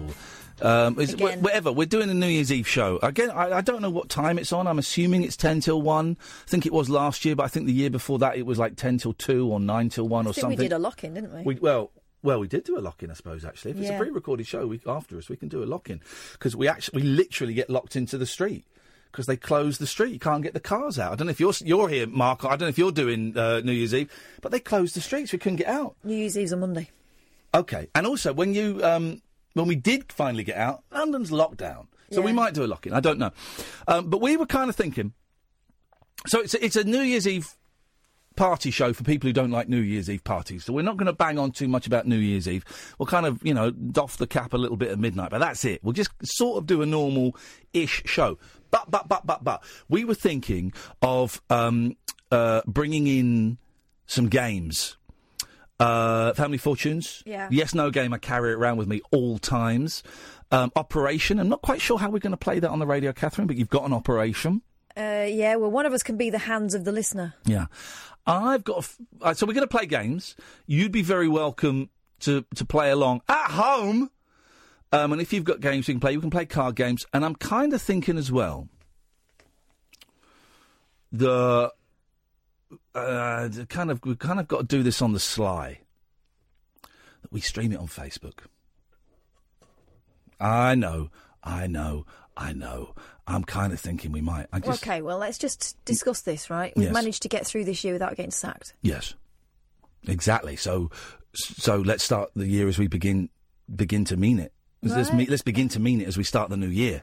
Um, 0.64 0.98
is, 0.98 1.12
wh- 1.12 1.42
whatever. 1.42 1.70
We're 1.72 1.86
doing 1.86 2.08
a 2.08 2.14
New 2.14 2.26
Year's 2.26 2.50
Eve 2.50 2.66
show 2.66 2.98
again. 3.02 3.30
I, 3.30 3.58
I 3.58 3.60
don't 3.60 3.82
know 3.82 3.90
what 3.90 4.08
time 4.08 4.38
it's 4.38 4.52
on. 4.52 4.66
I'm 4.66 4.78
assuming 4.78 5.22
it's 5.22 5.36
ten 5.36 5.60
till 5.60 5.82
one. 5.82 6.16
I 6.46 6.48
think 6.48 6.64
it 6.64 6.72
was 6.72 6.88
last 6.88 7.24
year, 7.24 7.36
but 7.36 7.42
I 7.44 7.48
think 7.48 7.66
the 7.66 7.72
year 7.72 7.90
before 7.90 8.18
that 8.20 8.36
it 8.36 8.46
was 8.46 8.58
like 8.58 8.76
ten 8.76 8.96
till 8.98 9.12
two 9.12 9.50
or 9.52 9.60
nine 9.60 9.90
till 9.90 10.08
one 10.08 10.26
I 10.26 10.30
or 10.30 10.32
something. 10.32 10.58
we 10.58 10.64
did 10.64 10.72
a 10.72 10.78
lock 10.78 11.04
in, 11.04 11.14
didn't 11.14 11.34
we? 11.34 11.42
We, 11.42 11.54
well, 11.56 11.90
well, 12.22 12.40
we 12.40 12.48
did 12.48 12.64
do 12.64 12.78
a 12.78 12.80
lock 12.80 13.02
in, 13.02 13.10
I 13.10 13.14
suppose. 13.14 13.44
Actually, 13.44 13.72
if 13.72 13.80
it's 13.80 13.90
a 13.90 13.98
pre-recorded 13.98 14.46
show, 14.46 14.66
we, 14.66 14.80
after 14.86 15.18
us, 15.18 15.28
we 15.28 15.36
can 15.36 15.48
do 15.48 15.62
a 15.62 15.66
lock 15.66 15.90
in 15.90 16.00
because 16.32 16.56
we 16.56 16.66
actually, 16.66 17.02
we 17.02 17.08
literally 17.08 17.52
get 17.52 17.68
locked 17.68 17.96
into 17.96 18.16
the 18.16 18.24
street 18.26 18.64
because 19.12 19.26
they 19.26 19.36
close 19.36 19.76
the 19.76 19.86
street. 19.86 20.12
You 20.14 20.18
can't 20.18 20.42
get 20.42 20.54
the 20.54 20.60
cars 20.60 20.98
out. 20.98 21.12
I 21.12 21.16
don't 21.16 21.26
know 21.26 21.32
if 21.32 21.40
you're 21.40 21.52
you're 21.62 21.88
here, 21.90 22.06
Mark. 22.06 22.44
I 22.46 22.50
don't 22.50 22.62
know 22.62 22.68
if 22.68 22.78
you're 22.78 22.90
doing 22.92 23.36
uh, 23.36 23.60
New 23.60 23.72
Year's 23.72 23.92
Eve, 23.92 24.10
but 24.40 24.50
they 24.50 24.60
closed 24.60 24.96
the 24.96 25.02
streets. 25.02 25.32
We 25.32 25.38
couldn't 25.38 25.56
get 25.56 25.68
out. 25.68 25.96
New 26.02 26.16
Year's 26.16 26.38
Eve's 26.38 26.54
on 26.54 26.60
Monday. 26.60 26.88
Okay, 27.54 27.88
and 27.94 28.06
also 28.06 28.32
when 28.32 28.54
you 28.54 28.82
um, 28.82 29.20
when 29.54 29.66
we 29.66 29.76
did 29.76 30.12
finally 30.12 30.44
get 30.44 30.56
out, 30.56 30.84
London's 30.92 31.32
locked 31.32 31.56
down, 31.58 31.88
so 32.10 32.20
we 32.20 32.32
might 32.32 32.54
do 32.54 32.64
a 32.64 32.68
lock 32.68 32.86
in. 32.86 32.92
I 32.92 33.00
don't 33.00 33.18
know, 33.18 33.30
um, 33.88 34.10
but 34.10 34.20
we 34.20 34.36
were 34.36 34.46
kind 34.46 34.68
of 34.68 34.76
thinking. 34.76 35.12
So 36.26 36.40
it's 36.40 36.54
a, 36.54 36.64
it's 36.64 36.76
a 36.76 36.84
New 36.84 37.00
Year's 37.00 37.26
Eve 37.26 37.54
party 38.36 38.70
show 38.70 38.92
for 38.92 39.04
people 39.04 39.28
who 39.28 39.32
don't 39.32 39.50
like 39.50 39.68
New 39.68 39.80
Year's 39.80 40.10
Eve 40.10 40.24
parties. 40.24 40.64
So 40.64 40.72
we're 40.72 40.82
not 40.82 40.96
going 40.96 41.06
to 41.06 41.12
bang 41.12 41.38
on 41.38 41.52
too 41.52 41.68
much 41.68 41.86
about 41.86 42.06
New 42.06 42.16
Year's 42.18 42.48
Eve. 42.48 42.64
We'll 42.98 43.06
kind 43.06 43.26
of 43.26 43.44
you 43.44 43.54
know 43.54 43.70
doff 43.70 44.16
the 44.16 44.26
cap 44.26 44.52
a 44.52 44.58
little 44.58 44.76
bit 44.76 44.90
at 44.90 44.98
midnight, 44.98 45.30
but 45.30 45.38
that's 45.38 45.64
it. 45.64 45.82
We'll 45.82 45.92
just 45.92 46.10
sort 46.22 46.58
of 46.58 46.66
do 46.66 46.82
a 46.82 46.86
normal 46.86 47.36
ish 47.72 48.02
show. 48.06 48.38
But 48.70 48.90
but 48.90 49.08
but 49.08 49.26
but 49.26 49.44
but 49.44 49.62
we 49.88 50.04
were 50.04 50.14
thinking 50.14 50.72
of 51.02 51.40
um, 51.50 51.96
uh, 52.30 52.62
bringing 52.66 53.06
in 53.06 53.58
some 54.06 54.28
games. 54.28 54.96
Uh, 55.84 56.32
Family 56.32 56.56
Fortunes. 56.56 57.22
Yeah. 57.26 57.48
Yes, 57.50 57.74
no 57.74 57.90
game. 57.90 58.14
I 58.14 58.18
carry 58.18 58.52
it 58.52 58.54
around 58.54 58.78
with 58.78 58.88
me 58.88 59.02
all 59.10 59.38
times. 59.38 60.02
Um, 60.50 60.72
operation. 60.76 61.38
I'm 61.38 61.48
not 61.48 61.62
quite 61.62 61.80
sure 61.80 61.98
how 61.98 62.08
we're 62.08 62.20
going 62.20 62.30
to 62.30 62.36
play 62.38 62.58
that 62.58 62.70
on 62.70 62.78
the 62.78 62.86
radio, 62.86 63.12
Catherine, 63.12 63.46
but 63.46 63.56
you've 63.56 63.68
got 63.68 63.84
an 63.84 63.92
operation. 63.92 64.62
Uh, 64.96 65.26
yeah, 65.28 65.56
well, 65.56 65.70
one 65.70 65.84
of 65.84 65.92
us 65.92 66.02
can 66.02 66.16
be 66.16 66.30
the 66.30 66.38
hands 66.38 66.74
of 66.74 66.84
the 66.84 66.92
listener. 66.92 67.34
Yeah. 67.44 67.66
I've 68.26 68.64
got. 68.64 68.78
F- 68.78 68.96
uh, 69.20 69.34
so 69.34 69.46
we're 69.46 69.52
going 69.52 69.68
to 69.68 69.76
play 69.76 69.86
games. 69.86 70.36
You'd 70.66 70.92
be 70.92 71.02
very 71.02 71.28
welcome 71.28 71.90
to, 72.20 72.46
to 72.54 72.64
play 72.64 72.90
along 72.90 73.20
at 73.28 73.50
home. 73.50 74.10
Um, 74.92 75.12
and 75.12 75.20
if 75.20 75.32
you've 75.32 75.44
got 75.44 75.60
games 75.60 75.88
you 75.88 75.94
can 75.94 76.00
play, 76.00 76.12
you 76.12 76.20
can 76.20 76.30
play 76.30 76.46
card 76.46 76.76
games. 76.76 77.04
And 77.12 77.24
I'm 77.24 77.34
kind 77.34 77.74
of 77.74 77.82
thinking 77.82 78.16
as 78.16 78.32
well 78.32 78.68
the 81.12 81.72
uh, 82.94 83.48
kind 83.68 83.90
of 83.90 84.00
we've 84.04 84.18
kind 84.18 84.40
of 84.40 84.48
got 84.48 84.58
to 84.58 84.64
do 84.76 84.82
this 84.82 85.02
on 85.02 85.12
the 85.12 85.20
sly. 85.20 85.80
That 87.22 87.32
we 87.32 87.40
stream 87.40 87.72
it 87.72 87.78
on 87.78 87.86
Facebook. 87.86 88.40
I 90.40 90.74
know, 90.74 91.10
I 91.42 91.66
know, 91.66 92.06
I 92.36 92.52
know. 92.52 92.94
I'm 93.26 93.44
kind 93.44 93.72
of 93.72 93.80
thinking 93.80 94.12
we 94.12 94.20
might. 94.20 94.46
I 94.52 94.60
just 94.60 94.82
Okay, 94.82 95.00
well, 95.00 95.16
let's 95.18 95.38
just 95.38 95.82
discuss 95.86 96.20
this, 96.22 96.50
right? 96.50 96.72
We've 96.76 96.86
Yes. 96.86 96.92
managed 96.92 97.22
to 97.22 97.28
get 97.28 97.46
through 97.46 97.64
this 97.64 97.82
year 97.84 97.94
without 97.94 98.16
getting 98.16 98.30
sacked. 98.30 98.74
Yes, 98.82 99.14
exactly. 100.06 100.56
So, 100.56 100.90
so 101.34 101.76
let's 101.78 102.04
start 102.04 102.30
the 102.34 102.46
year 102.46 102.68
as 102.68 102.78
we 102.78 102.86
begin 102.86 103.30
begin 103.74 104.04
to 104.06 104.16
mean 104.18 104.38
it. 104.38 104.52
Let's, 104.82 105.10
Right. 105.10 105.26
let's 105.30 105.40
begin 105.40 105.70
to 105.70 105.80
mean 105.80 106.02
it 106.02 106.08
as 106.08 106.18
we 106.18 106.24
start 106.24 106.50
the 106.50 106.56
new 106.58 106.68
year. 106.68 107.02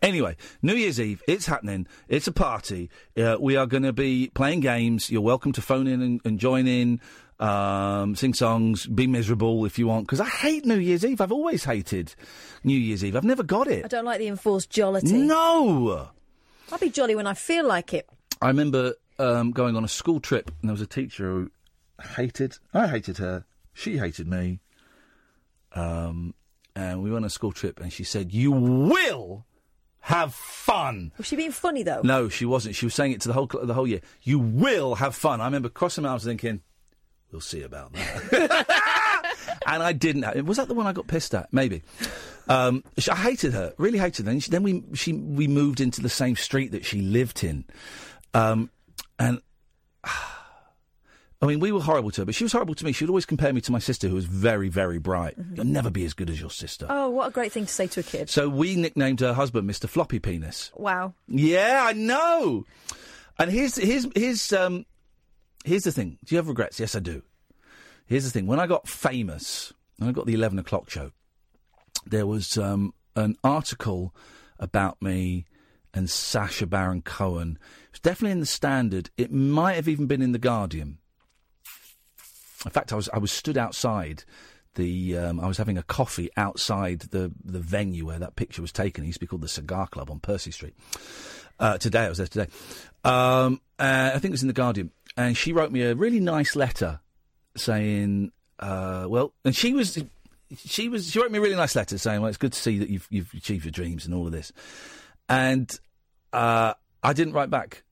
Anyway, 0.00 0.36
New 0.62 0.74
Year's 0.74 1.00
Eve, 1.00 1.22
it's 1.26 1.46
happening. 1.46 1.86
It's 2.08 2.26
a 2.28 2.32
party. 2.32 2.88
Uh, 3.16 3.36
we 3.40 3.56
are 3.56 3.66
going 3.66 3.82
to 3.82 3.92
be 3.92 4.30
playing 4.32 4.60
games. 4.60 5.10
You're 5.10 5.22
welcome 5.22 5.52
to 5.52 5.62
phone 5.62 5.86
in 5.88 6.00
and, 6.00 6.20
and 6.24 6.38
join 6.38 6.68
in, 6.68 7.00
um, 7.40 8.14
sing 8.14 8.32
songs, 8.32 8.86
be 8.86 9.06
miserable 9.08 9.64
if 9.64 9.78
you 9.78 9.88
want. 9.88 10.06
Because 10.06 10.20
I 10.20 10.28
hate 10.28 10.64
New 10.64 10.78
Year's 10.78 11.04
Eve. 11.04 11.20
I've 11.20 11.32
always 11.32 11.64
hated 11.64 12.14
New 12.62 12.78
Year's 12.78 13.04
Eve. 13.04 13.16
I've 13.16 13.24
never 13.24 13.42
got 13.42 13.66
it. 13.66 13.84
I 13.84 13.88
don't 13.88 14.04
like 14.04 14.18
the 14.18 14.28
enforced 14.28 14.70
jollity. 14.70 15.12
No. 15.12 16.10
I'll 16.70 16.78
be 16.78 16.90
jolly 16.90 17.16
when 17.16 17.26
I 17.26 17.34
feel 17.34 17.66
like 17.66 17.92
it. 17.92 18.08
I 18.40 18.48
remember 18.48 18.94
um, 19.18 19.50
going 19.50 19.76
on 19.76 19.84
a 19.84 19.88
school 19.88 20.20
trip, 20.20 20.50
and 20.60 20.68
there 20.68 20.74
was 20.74 20.80
a 20.80 20.86
teacher 20.86 21.24
who 21.24 21.50
hated. 22.14 22.56
I 22.72 22.86
hated 22.86 23.18
her. 23.18 23.44
She 23.74 23.98
hated 23.98 24.28
me. 24.28 24.60
Um, 25.72 26.34
and 26.76 27.02
we 27.02 27.10
went 27.10 27.24
on 27.24 27.26
a 27.26 27.30
school 27.30 27.52
trip, 27.52 27.80
and 27.80 27.92
she 27.92 28.04
said, 28.04 28.32
"You 28.32 28.52
will 28.52 29.44
have 30.00 30.34
fun." 30.34 31.12
Was 31.18 31.26
she 31.26 31.36
being 31.36 31.52
funny, 31.52 31.82
though? 31.82 32.00
No, 32.02 32.28
she 32.28 32.44
wasn't. 32.44 32.74
She 32.74 32.86
was 32.86 32.94
saying 32.94 33.12
it 33.12 33.20
to 33.22 33.28
the 33.28 33.34
whole 33.34 33.46
the 33.46 33.74
whole 33.74 33.86
year. 33.86 34.00
You 34.22 34.38
will 34.38 34.94
have 34.96 35.14
fun. 35.14 35.40
I 35.40 35.44
remember 35.46 35.68
crossing 35.68 36.02
my 36.04 36.10
arms, 36.10 36.24
thinking, 36.24 36.60
"We'll 37.32 37.40
see 37.40 37.62
about 37.62 37.92
that." 37.92 39.60
and 39.66 39.82
I 39.82 39.92
didn't. 39.92 40.22
have- 40.22 40.46
Was 40.46 40.56
that 40.58 40.68
the 40.68 40.74
one 40.74 40.86
I 40.86 40.92
got 40.92 41.06
pissed 41.06 41.34
at? 41.34 41.52
Maybe. 41.52 41.82
Um, 42.48 42.82
I 43.10 43.14
hated 43.16 43.52
her. 43.52 43.74
Really 43.76 43.98
hated 43.98 44.24
her. 44.26 44.32
And 44.32 44.42
she, 44.42 44.50
then 44.50 44.62
we 44.62 44.82
she 44.94 45.12
we 45.12 45.46
moved 45.48 45.80
into 45.80 46.00
the 46.00 46.08
same 46.08 46.36
street 46.36 46.72
that 46.72 46.84
she 46.84 47.00
lived 47.02 47.44
in, 47.44 47.64
um, 48.34 48.70
and. 49.18 49.40
I 51.40 51.46
mean, 51.46 51.60
we 51.60 51.70
were 51.70 51.80
horrible 51.80 52.10
to 52.12 52.22
her, 52.22 52.24
but 52.24 52.34
she 52.34 52.44
was 52.44 52.52
horrible 52.52 52.74
to 52.74 52.84
me. 52.84 52.90
She 52.90 53.04
would 53.04 53.10
always 53.10 53.26
compare 53.26 53.52
me 53.52 53.60
to 53.60 53.70
my 53.70 53.78
sister, 53.78 54.08
who 54.08 54.16
was 54.16 54.24
very, 54.24 54.68
very 54.68 54.98
bright. 54.98 55.34
You'll 55.54 55.66
never 55.66 55.88
be 55.88 56.04
as 56.04 56.12
good 56.12 56.30
as 56.30 56.40
your 56.40 56.50
sister. 56.50 56.86
Oh, 56.90 57.10
what 57.10 57.28
a 57.28 57.30
great 57.30 57.52
thing 57.52 57.66
to 57.66 57.72
say 57.72 57.86
to 57.86 58.00
a 58.00 58.02
kid. 58.02 58.28
So 58.28 58.48
we 58.48 58.74
nicknamed 58.74 59.20
her 59.20 59.34
husband 59.34 59.70
Mr. 59.70 59.88
Floppy 59.88 60.18
Penis. 60.18 60.72
Wow. 60.74 61.14
Yeah, 61.28 61.84
I 61.86 61.92
know. 61.92 62.66
And 63.38 63.52
here's 63.52 63.76
here's 63.76 64.08
here's 64.16 64.52
um 64.52 64.84
here's 65.64 65.84
the 65.84 65.92
thing. 65.92 66.18
Do 66.24 66.34
you 66.34 66.38
have 66.38 66.48
regrets? 66.48 66.80
Yes, 66.80 66.96
I 66.96 66.98
do. 66.98 67.22
Here's 68.06 68.24
the 68.24 68.30
thing. 68.30 68.48
When 68.48 68.58
I 68.58 68.66
got 68.66 68.88
famous, 68.88 69.72
when 69.98 70.08
I 70.08 70.12
got 70.12 70.26
the 70.26 70.34
eleven 70.34 70.58
o'clock 70.58 70.90
show, 70.90 71.12
there 72.04 72.26
was 72.26 72.58
um, 72.58 72.94
an 73.14 73.36
article 73.44 74.12
about 74.58 75.00
me 75.00 75.44
and 75.94 76.10
Sacha 76.10 76.66
Baron 76.66 77.02
Cohen. 77.02 77.58
It 77.84 77.92
was 77.92 78.00
definitely 78.00 78.32
in 78.32 78.40
the 78.40 78.46
Standard. 78.46 79.10
It 79.16 79.30
might 79.32 79.74
have 79.74 79.88
even 79.88 80.06
been 80.06 80.22
in 80.22 80.32
the 80.32 80.38
Guardian. 80.38 80.98
In 82.64 82.70
fact, 82.70 82.92
I 82.92 82.96
was 82.96 83.08
I 83.12 83.18
was 83.18 83.32
stood 83.32 83.56
outside 83.56 84.24
the 84.74 85.16
um, 85.16 85.40
I 85.40 85.46
was 85.46 85.58
having 85.58 85.78
a 85.78 85.82
coffee 85.82 86.30
outside 86.36 87.00
the 87.10 87.32
the 87.44 87.60
venue 87.60 88.06
where 88.06 88.18
that 88.18 88.36
picture 88.36 88.62
was 88.62 88.72
taken. 88.72 89.04
It 89.04 89.08
used 89.08 89.18
to 89.18 89.20
be 89.20 89.26
called 89.26 89.42
the 89.42 89.48
Cigar 89.48 89.86
Club 89.86 90.10
on 90.10 90.20
Percy 90.20 90.50
Street. 90.50 90.74
Uh, 91.58 91.78
today 91.78 92.04
I 92.04 92.08
was 92.08 92.18
there 92.18 92.26
today. 92.26 92.48
Um, 93.04 93.60
uh, 93.78 94.12
I 94.14 94.18
think 94.18 94.26
it 94.26 94.30
was 94.30 94.42
in 94.42 94.48
the 94.48 94.54
Guardian, 94.54 94.90
and 95.16 95.36
she 95.36 95.52
wrote 95.52 95.72
me 95.72 95.82
a 95.82 95.94
really 95.94 96.20
nice 96.20 96.54
letter 96.56 97.00
saying, 97.56 98.32
uh, 98.58 99.06
"Well," 99.08 99.32
and 99.44 99.54
she 99.54 99.74
was 99.74 99.98
she 100.56 100.88
was 100.88 101.10
she 101.10 101.20
wrote 101.20 101.30
me 101.30 101.38
a 101.38 101.42
really 101.42 101.56
nice 101.56 101.74
letter 101.74 101.98
saying, 101.98 102.20
"Well, 102.20 102.28
it's 102.28 102.38
good 102.38 102.52
to 102.52 102.58
see 102.58 102.78
that 102.78 102.88
you've 102.88 103.06
you've 103.10 103.32
achieved 103.34 103.64
your 103.64 103.72
dreams 103.72 104.06
and 104.06 104.14
all 104.14 104.26
of 104.26 104.32
this," 104.32 104.52
and 105.28 105.78
uh, 106.32 106.74
I 107.02 107.12
didn't 107.12 107.34
write 107.34 107.50
back. 107.50 107.82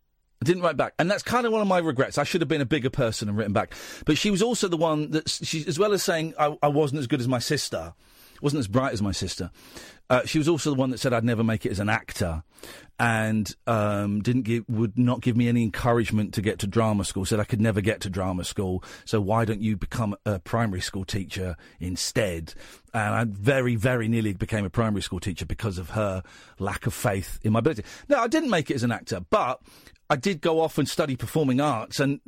I 0.43 0.45
didn't 0.45 0.63
write 0.63 0.77
back, 0.77 0.93
and 0.99 1.11
that's 1.11 1.23
kind 1.23 1.47
of 1.47 1.53
one 1.53 1.63
of 1.63 1.69
my 1.69 1.79
regrets. 1.79 2.19
I 2.19 2.25
should 2.25 2.43
have 2.43 2.49
been 2.49 2.61
a 2.61 2.67
bigger 2.67 2.91
person 2.91 3.29
and 3.29 3.39
written 3.39 3.55
back. 3.55 3.73
But 4.05 4.19
she 4.19 4.31
was 4.31 4.43
also 4.43 4.69
the 4.69 4.77
one 4.77 5.11
that 5.13 5.31
she, 5.31 5.65
as 5.67 5.79
well 5.79 5.93
as 5.93 6.03
saying 6.03 6.35
I, 6.39 6.57
I 6.63 6.69
wasn't 6.69 7.01
as 7.01 7.07
good 7.07 7.21
as 7.21 7.29
my 7.29 7.39
sister, 7.39 7.95
wasn't 8.43 8.61
as 8.61 8.69
bright 8.69 8.93
as 8.93 9.01
my 9.01 9.13
sister. 9.13 9.51
Uh, 10.09 10.25
she 10.25 10.39
was 10.39 10.47
also 10.47 10.71
the 10.71 10.77
one 10.77 10.91
that 10.91 10.99
said 10.99 11.13
I'd 11.13 11.25
never 11.25 11.43
make 11.43 11.67
it 11.67 11.73
as 11.73 11.81
an 11.81 11.89
actor, 11.89 12.45
and 12.99 13.53
um, 13.67 14.21
didn't 14.23 14.43
give 14.43 14.65
would 14.69 14.99
not 14.99 15.21
give 15.21 15.37
me 15.37 15.49
any 15.49 15.63
encouragement 15.63 16.35
to 16.35 16.43
get 16.43 16.59
to 16.61 16.67
drama 16.67 17.05
school. 17.05 17.25
Said 17.25 17.41
I 17.41 17.45
could 17.45 17.61
never 17.61 17.81
get 17.81 18.03
to 18.03 18.11
drama 18.11 18.45
school, 18.45 18.85
so 19.05 19.21
why 19.21 19.45
don't 19.45 19.63
you 19.63 19.77
become 19.77 20.15
a 20.25 20.39
primary 20.39 20.81
school 20.81 21.05
teacher 21.05 21.57
instead? 21.81 22.55
And 22.95 23.15
I 23.15 23.25
very, 23.25 23.75
very 23.75 24.07
nearly 24.07 24.33
became 24.33 24.65
a 24.65 24.71
primary 24.71 25.03
school 25.03 25.21
teacher 25.21 25.45
because 25.45 25.77
of 25.77 25.91
her 25.91 26.23
lack 26.59 26.87
of 26.87 26.95
faith 26.95 27.41
in 27.43 27.53
my 27.53 27.59
ability. 27.59 27.85
No, 28.09 28.19
I 28.19 28.29
didn't 28.29 28.51
make 28.51 28.71
it 28.71 28.75
as 28.75 28.85
an 28.85 28.93
actor, 28.93 29.21
but 29.29 29.61
I 30.09 30.17
did 30.17 30.41
go 30.41 30.61
off 30.61 30.79
and 30.79 30.89
study 30.89 31.17
performing 31.17 31.61
arts, 31.61 31.99
and 32.01 32.21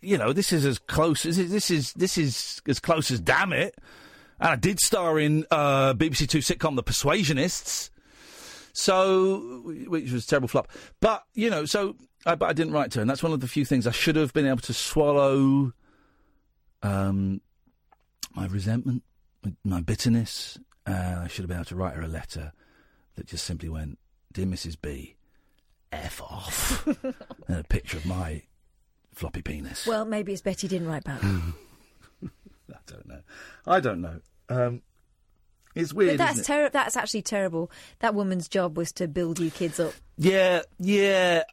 you 0.00 0.18
know 0.18 0.32
this 0.32 0.52
is 0.52 0.64
as 0.64 0.78
close 0.78 1.24
as 1.24 1.36
this 1.36 1.70
is 1.70 1.92
this 1.94 2.18
is 2.18 2.60
as 2.66 2.78
close 2.80 3.10
as 3.10 3.20
damn 3.20 3.52
it. 3.52 3.74
And 4.38 4.50
I 4.50 4.56
did 4.56 4.80
star 4.80 5.18
in 5.18 5.46
uh, 5.50 5.94
BBC 5.94 6.28
Two 6.28 6.38
sitcom 6.38 6.76
The 6.76 6.82
Persuasionists, 6.82 7.90
so 8.72 9.62
which 9.86 10.10
was 10.10 10.24
a 10.24 10.26
terrible 10.26 10.48
flop. 10.48 10.68
But 11.00 11.24
you 11.34 11.50
know, 11.50 11.64
so 11.64 11.96
I, 12.26 12.34
but 12.34 12.48
I 12.48 12.52
didn't 12.52 12.72
write 12.72 12.90
to 12.92 12.98
her, 12.98 13.02
and 13.02 13.10
that's 13.10 13.22
one 13.22 13.32
of 13.32 13.40
the 13.40 13.48
few 13.48 13.64
things 13.64 13.86
I 13.86 13.92
should 13.92 14.16
have 14.16 14.32
been 14.32 14.46
able 14.46 14.58
to 14.58 14.74
swallow. 14.74 15.72
Um, 16.82 17.40
my 18.34 18.46
resentment, 18.46 19.02
my 19.64 19.80
bitterness. 19.80 20.58
Uh, 20.86 21.20
I 21.24 21.28
should 21.28 21.42
have 21.42 21.48
been 21.48 21.58
able 21.58 21.66
to 21.66 21.76
write 21.76 21.94
her 21.94 22.02
a 22.02 22.08
letter 22.08 22.52
that 23.16 23.26
just 23.26 23.44
simply 23.44 23.68
went, 23.68 23.98
"Dear 24.32 24.46
Mrs. 24.46 24.80
B, 24.80 25.16
f 25.92 26.20
off," 26.22 26.86
and 27.48 27.58
a 27.58 27.64
picture 27.64 27.96
of 27.96 28.06
my 28.06 28.42
floppy 29.14 29.42
penis. 29.42 29.86
Well, 29.86 30.04
maybe 30.04 30.32
it's 30.32 30.42
Betty 30.42 30.68
didn't 30.68 30.88
write 30.88 31.04
back. 31.04 31.22
I 32.72 32.78
don't 32.86 33.06
know. 33.06 33.20
I 33.66 33.80
don't 33.80 34.00
know. 34.00 34.20
Um, 34.48 34.82
it's 35.74 35.92
weird. 35.92 36.18
But 36.18 36.18
that's 36.18 36.32
isn't 36.32 36.44
it? 36.44 36.46
terrible. 36.46 36.70
That's 36.72 36.96
actually 36.96 37.22
terrible. 37.22 37.70
That 38.00 38.14
woman's 38.14 38.48
job 38.48 38.76
was 38.76 38.92
to 38.92 39.08
build 39.08 39.38
you 39.38 39.50
kids 39.50 39.78
up. 39.78 39.92
Yeah, 40.16 40.62
yeah. 40.78 41.44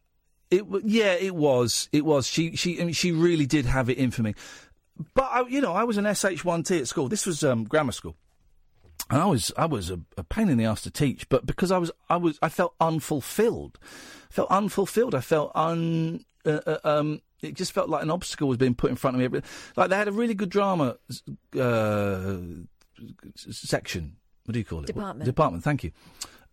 It 0.50 0.66
yeah, 0.84 1.14
it 1.14 1.36
was. 1.36 1.90
It 1.92 2.06
was. 2.06 2.28
She 2.28 2.56
she 2.56 2.82
I 2.82 2.86
mean, 2.86 2.94
she 2.94 3.12
really 3.12 3.46
did 3.46 3.66
have 3.66 3.90
it 3.90 3.98
in 3.98 4.12
for 4.12 4.24
me. 4.24 4.34
But 5.14 5.30
I, 5.32 5.42
you 5.48 5.62
know, 5.62 5.74
I 5.74 5.84
was 5.84 5.98
an 5.98 6.06
SH1T 6.06 6.80
at 6.80 6.88
school. 6.88 7.08
This 7.08 7.26
was 7.26 7.44
um, 7.44 7.66
grammar 7.66 7.92
school. 7.92 8.16
And 9.10 9.22
I 9.22 9.26
was 9.26 9.52
I 9.58 9.66
was 9.66 9.90
a, 9.90 10.00
a 10.18 10.24
pain 10.24 10.50
in 10.50 10.58
the 10.58 10.66
ass 10.66 10.82
to 10.84 10.92
teach, 10.92 11.28
but 11.30 11.46
because 11.46 11.72
I 11.72 11.78
was 11.78 11.92
I 12.10 12.18
was 12.18 12.38
I 12.42 12.50
felt 12.50 12.76
unfulfilled. 12.80 13.80
I 13.82 14.34
felt 14.34 14.50
unfulfilled. 14.50 15.16
I 15.16 15.22
felt 15.22 15.52
un 15.56 16.26
uh, 16.46 16.60
uh, 16.66 16.78
um 16.84 17.22
it 17.42 17.54
just 17.54 17.72
felt 17.72 17.90
like 17.90 18.04
an 18.04 18.10
obstacle 18.10 18.48
was 18.48 18.58
being 18.58 18.76
put 18.76 18.90
in 18.90 18.96
front 18.96 19.22
of 19.22 19.32
me. 19.32 19.42
Like 19.76 19.90
they 19.90 19.96
had 19.96 20.08
a 20.08 20.12
really 20.12 20.34
good 20.34 20.50
drama 20.50 20.98
uh, 21.60 22.38
section. 23.36 24.16
What 24.46 24.54
do 24.54 24.60
you 24.60 24.66
call 24.66 24.80
it? 24.80 24.88
Department. 24.88 25.26
Department. 25.26 25.64
Thank 25.64 25.84
you. 25.84 25.92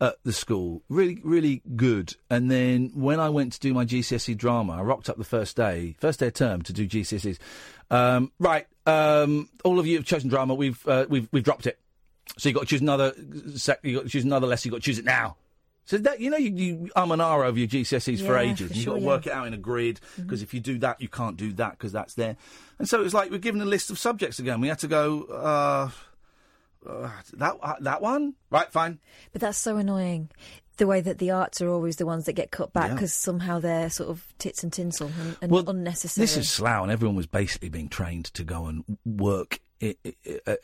at 0.01 0.17
the 0.25 0.33
school. 0.33 0.83
Really, 0.89 1.21
really 1.25 1.63
good. 1.77 2.15
And 2.29 2.51
then 2.51 2.91
when 2.95 3.21
I 3.21 3.29
went 3.29 3.53
to 3.55 3.61
do 3.61 3.73
my 3.73 3.85
GCSE 3.85 4.37
drama, 4.37 4.75
I 4.75 4.83
rocked 4.83 5.09
up 5.09 5.17
the 5.17 5.25
first 5.25 5.57
day, 5.57 5.97
first 6.01 6.21
day 6.21 6.29
of 6.29 6.35
term 6.35 6.63
to 6.63 6.73
do 6.73 6.87
GCSEs. 6.87 7.39
Um, 7.91 8.33
right, 8.39 8.67
um, 8.87 9.49
all 9.65 9.79
of 9.79 9.87
you 9.87 9.97
have 9.97 10.05
chosen 10.05 10.29
drama. 10.29 10.55
We've 10.55 10.87
uh, 10.87 11.07
we've 11.09 11.29
we've 11.33 11.45
dropped 11.45 11.67
it. 11.67 11.79
So 12.37 12.49
you've 12.49 12.55
got 12.57 12.63
to 12.63 12.67
choose 12.67 12.81
another. 12.81 13.13
Sec- 13.55 13.81
you 13.83 13.97
got 13.97 14.05
to 14.05 14.09
choose 14.09 14.25
another 14.25 14.47
lesson. 14.47 14.69
You 14.69 14.73
got 14.73 14.83
to 14.83 14.87
choose 14.87 14.99
it 14.99 15.05
now. 15.05 15.37
So 15.87 15.99
that 15.99 16.19
you 16.19 16.31
know 16.31 16.39
you, 16.39 16.51
you 16.51 16.91
um 16.97 17.13
and 17.13 17.21
ah 17.21 17.37
over 17.37 17.59
your 17.59 17.69
GCSEs 17.69 18.25
for 18.27 18.39
ages. 18.39 18.69
for 18.69 18.73
and 18.73 18.77
you've 18.77 18.87
got 18.87 18.95
to 18.95 19.01
yeah. 19.01 19.07
work 19.07 19.27
it 19.27 19.33
out 19.33 19.47
in 19.47 19.53
a 19.53 19.59
grid 19.59 20.01
because 20.17 20.41
if 20.43 20.55
you 20.55 20.61
do 20.61 20.79
that, 20.79 21.01
you 21.01 21.09
can't 21.09 21.37
do 21.37 21.53
that 21.55 21.73
because 21.73 21.93
that's 21.93 22.15
there. 22.15 22.37
And 22.79 22.89
so 22.89 22.99
it 23.01 23.05
was 23.05 23.13
like 23.13 23.31
we're 23.31 23.39
given 23.39 23.61
a 23.61 23.67
list 23.67 23.91
of 23.91 23.99
subjects 23.99 24.39
again. 24.39 24.61
We 24.61 24.69
had 24.69 24.79
to 24.79 24.89
go. 24.89 25.25
Uh, 25.25 25.91
uh, 26.89 27.11
that 27.35 27.57
uh, 27.63 27.75
that 27.81 28.03
one, 28.03 28.35
right? 28.51 28.71
Fine. 28.71 28.99
But 29.33 29.41
that's 29.41 29.59
so 29.59 29.77
annoying. 29.77 30.31
The 30.77 30.87
way 30.87 31.01
that 31.03 31.19
the 31.19 31.31
arts 31.31 31.61
are 31.61 31.69
always 31.69 31.97
the 31.97 32.07
ones 32.07 32.25
that 32.27 32.33
get 32.33 32.51
cut 32.51 32.73
back 32.73 32.89
Yeah. 32.89 32.95
because 32.95 33.15
somehow 33.15 33.61
they're 33.61 33.89
sort 33.91 34.11
of 34.11 34.27
tits 34.39 34.65
and 34.65 34.73
tinsel 34.73 35.11
and, 35.21 35.37
and 35.41 35.53
Well, 35.53 35.69
unnecessary. 35.71 36.25
This 36.25 36.37
is 36.37 36.49
Slough, 36.49 36.83
and 36.83 36.91
everyone 36.91 37.15
was 37.15 37.27
basically 37.27 37.69
being 37.69 37.89
trained 37.89 38.27
to 38.35 38.43
go 38.43 38.67
and 38.67 38.85
work 39.05 39.61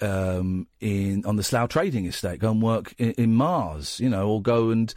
um, 0.01 0.67
in 0.81 1.25
on 1.27 1.37
the 1.37 1.43
Slough 1.43 1.69
Trading 1.69 2.07
Estate, 2.07 2.41
go 2.41 2.51
and 2.51 2.63
work 2.63 2.95
in, 2.99 3.13
in 3.13 3.35
Mars, 3.35 4.01
you 4.01 4.09
know, 4.09 4.29
or 4.29 4.43
go 4.43 4.71
and 4.71 4.93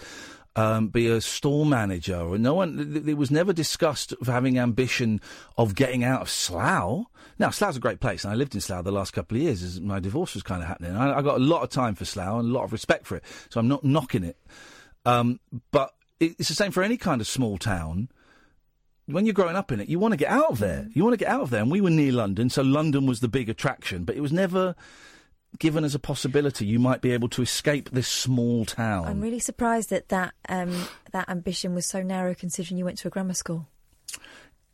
um, 0.55 0.87
be 0.89 1.07
a 1.07 1.21
store 1.21 1.65
manager. 1.65 2.37
No 2.37 2.53
one, 2.53 3.03
it 3.07 3.17
was 3.17 3.31
never 3.31 3.53
discussed 3.53 4.13
of 4.13 4.27
having 4.27 4.59
ambition 4.59 5.19
of 5.57 5.75
getting 5.75 6.03
out 6.03 6.21
of 6.21 6.29
Slough. 6.29 7.05
Now, 7.39 7.49
Slough's 7.49 7.77
a 7.77 7.79
great 7.79 7.99
place, 7.99 8.23
and 8.23 8.31
I 8.31 8.35
lived 8.35 8.53
in 8.53 8.61
Slough 8.61 8.83
the 8.83 8.91
last 8.91 9.11
couple 9.11 9.37
of 9.37 9.43
years 9.43 9.63
as 9.63 9.81
my 9.81 9.99
divorce 9.99 10.35
was 10.35 10.43
kind 10.43 10.61
of 10.61 10.67
happening. 10.67 10.95
I, 10.95 11.17
I 11.17 11.21
got 11.21 11.37
a 11.37 11.43
lot 11.43 11.63
of 11.63 11.69
time 11.69 11.95
for 11.95 12.05
Slough 12.05 12.39
and 12.39 12.49
a 12.49 12.53
lot 12.53 12.63
of 12.63 12.71
respect 12.71 13.07
for 13.07 13.17
it, 13.17 13.23
so 13.49 13.59
I'm 13.59 13.67
not 13.67 13.83
knocking 13.83 14.23
it. 14.23 14.37
Um, 15.05 15.39
but 15.71 15.93
it, 16.19 16.35
it's 16.39 16.49
the 16.49 16.55
same 16.55 16.71
for 16.71 16.83
any 16.83 16.97
kind 16.97 17.19
of 17.19 17.27
small 17.27 17.57
town 17.57 18.09
when 19.05 19.25
you're 19.25 19.33
growing 19.33 19.55
up 19.55 19.71
in 19.71 19.79
it, 19.79 19.89
you 19.89 19.99
want 19.99 20.13
to 20.13 20.17
get 20.17 20.29
out 20.29 20.51
of 20.51 20.59
there. 20.59 20.87
You 20.93 21.03
want 21.03 21.13
to 21.13 21.17
get 21.17 21.27
out 21.27 21.41
of 21.41 21.49
there. 21.49 21.61
And 21.61 21.71
we 21.71 21.81
were 21.81 21.89
near 21.89 22.11
London, 22.11 22.49
so 22.49 22.61
London 22.61 23.05
was 23.05 23.19
the 23.19 23.27
big 23.27 23.49
attraction, 23.49 24.05
but 24.05 24.15
it 24.15 24.21
was 24.21 24.31
never 24.31 24.75
given 25.59 25.83
as 25.83 25.93
a 25.93 25.99
possibility 25.99 26.65
you 26.65 26.79
might 26.79 27.01
be 27.01 27.11
able 27.11 27.29
to 27.29 27.41
escape 27.41 27.89
this 27.91 28.07
small 28.07 28.65
town. 28.65 29.05
I'm 29.05 29.21
really 29.21 29.39
surprised 29.39 29.89
that 29.91 30.09
that 30.09 30.33
um, 30.49 30.87
that 31.11 31.29
ambition 31.29 31.75
was 31.75 31.85
so 31.85 32.01
narrow, 32.01 32.33
considering 32.33 32.77
you 32.77 32.85
went 32.85 32.97
to 32.99 33.07
a 33.07 33.11
grammar 33.11 33.33
school. 33.33 33.67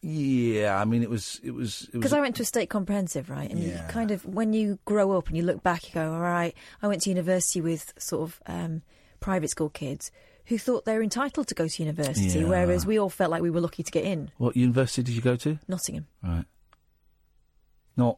yeah, 0.01 0.79
I 0.79 0.85
mean, 0.85 1.03
it 1.03 1.09
was, 1.09 1.41
it 1.43 1.51
was. 1.51 1.89
Because 1.91 2.13
I 2.13 2.21
went 2.21 2.35
to 2.37 2.43
a 2.43 2.45
state 2.45 2.69
comprehensive, 2.69 3.29
right? 3.29 3.49
And 3.49 3.59
you 3.59 3.77
kind 3.89 4.11
of, 4.11 4.25
when 4.25 4.53
you 4.53 4.79
grow 4.85 5.17
up 5.17 5.27
and 5.27 5.35
you 5.35 5.43
look 5.43 5.61
back, 5.63 5.87
you 5.89 5.93
go, 5.93 6.13
all 6.13 6.21
right, 6.21 6.55
I 6.81 6.87
went 6.87 7.01
to 7.03 7.09
university 7.09 7.59
with 7.59 7.93
sort 7.97 8.23
of 8.23 8.41
um, 8.45 8.83
private 9.19 9.49
school 9.49 9.69
kids 9.69 10.11
who 10.49 10.57
thought 10.57 10.83
they 10.85 10.95
were 10.95 11.01
entitled 11.03 11.47
to 11.47 11.55
go 11.55 11.67
to 11.67 11.83
university, 11.83 12.39
Yeah. 12.39 12.45
whereas 12.47 12.85
we 12.85 12.99
all 12.99 13.09
felt 13.09 13.31
like 13.31 13.41
we 13.41 13.49
were 13.49 13.61
lucky 13.61 13.83
to 13.83 13.91
get 13.91 14.03
in. 14.03 14.31
What 14.37 14.57
university 14.57 15.03
did 15.03 15.15
you 15.15 15.21
go 15.21 15.35
to? 15.37 15.57
Nottingham. 15.67 16.07
Right. 16.21 16.45
Not. 17.95 18.17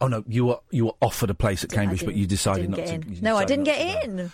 Oh 0.00 0.08
no, 0.08 0.24
you 0.26 0.46
were 0.46 0.58
you 0.70 0.86
were 0.86 0.94
offered 1.00 1.30
a 1.30 1.34
place 1.34 1.62
at 1.64 1.72
I 1.72 1.76
Cambridge, 1.76 2.04
but 2.04 2.14
you 2.14 2.26
decided 2.26 2.70
not 2.70 2.76
to. 2.86 2.94
you 3.08 3.20
No, 3.22 3.36
I 3.36 3.44
didn't 3.44 3.64
get 3.64 4.04
go. 4.04 4.10
in. 4.10 4.32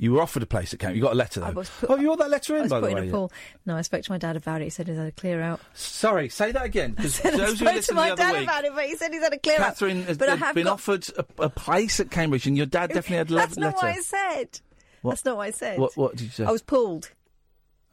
You 0.00 0.12
were 0.12 0.22
offered 0.22 0.44
a 0.44 0.46
place 0.46 0.72
at 0.72 0.78
Cambridge. 0.78 0.96
You 0.98 1.02
got 1.02 1.12
a 1.14 1.16
letter 1.16 1.40
though. 1.40 1.46
I 1.46 1.52
put- 1.52 1.70
oh, 1.88 1.96
you 1.96 2.06
got 2.06 2.18
that 2.20 2.30
letter 2.30 2.54
I 2.54 2.56
in, 2.58 2.62
was 2.62 2.70
by 2.70 2.78
the 2.78 2.86
way. 2.86 2.92
in 2.92 2.98
a 2.98 3.20
yeah. 3.20 3.26
No, 3.66 3.76
I 3.76 3.82
spoke 3.82 4.02
to 4.04 4.12
my 4.12 4.18
dad 4.18 4.36
about 4.36 4.60
it. 4.60 4.64
He 4.64 4.70
said 4.70 4.86
he's 4.86 4.96
had 4.96 5.08
a 5.08 5.10
clear 5.12 5.42
out. 5.42 5.60
Sorry, 5.74 6.28
say 6.28 6.52
that 6.52 6.64
again. 6.64 6.94
I 6.98 7.02
those 7.02 7.18
who 7.58 7.66
spoke 7.66 7.82
to 7.82 7.94
my 7.94 8.14
dad 8.14 8.32
week, 8.34 8.44
about 8.44 8.64
it, 8.64 8.72
but 8.76 8.84
he 8.86 8.94
said 8.96 9.12
he's 9.12 9.22
had 9.22 9.32
a 9.32 9.38
clear 9.40 9.56
Catherine 9.56 10.02
out. 10.02 10.06
has 10.06 10.16
but 10.18 10.28
I 10.40 10.52
been 10.52 10.64
got- 10.64 10.74
offered 10.74 11.04
a, 11.18 11.24
a 11.42 11.50
place 11.50 11.98
at 11.98 12.12
Cambridge, 12.12 12.46
and 12.46 12.56
your 12.56 12.66
dad 12.66 12.90
definitely 12.94 13.16
had 13.16 13.30
a 13.30 13.34
le- 13.34 13.38
That's 13.40 13.56
not 13.56 13.74
what 13.74 13.84
I 13.86 13.96
said. 13.96 14.60
What? 15.02 15.12
That's 15.12 15.24
not 15.24 15.36
what 15.36 15.46
I 15.46 15.50
said. 15.50 15.78
What, 15.78 15.96
what 15.96 16.12
did 16.16 16.24
you 16.24 16.30
say? 16.30 16.44
I 16.44 16.50
was 16.50 16.62
pulled. 16.62 17.10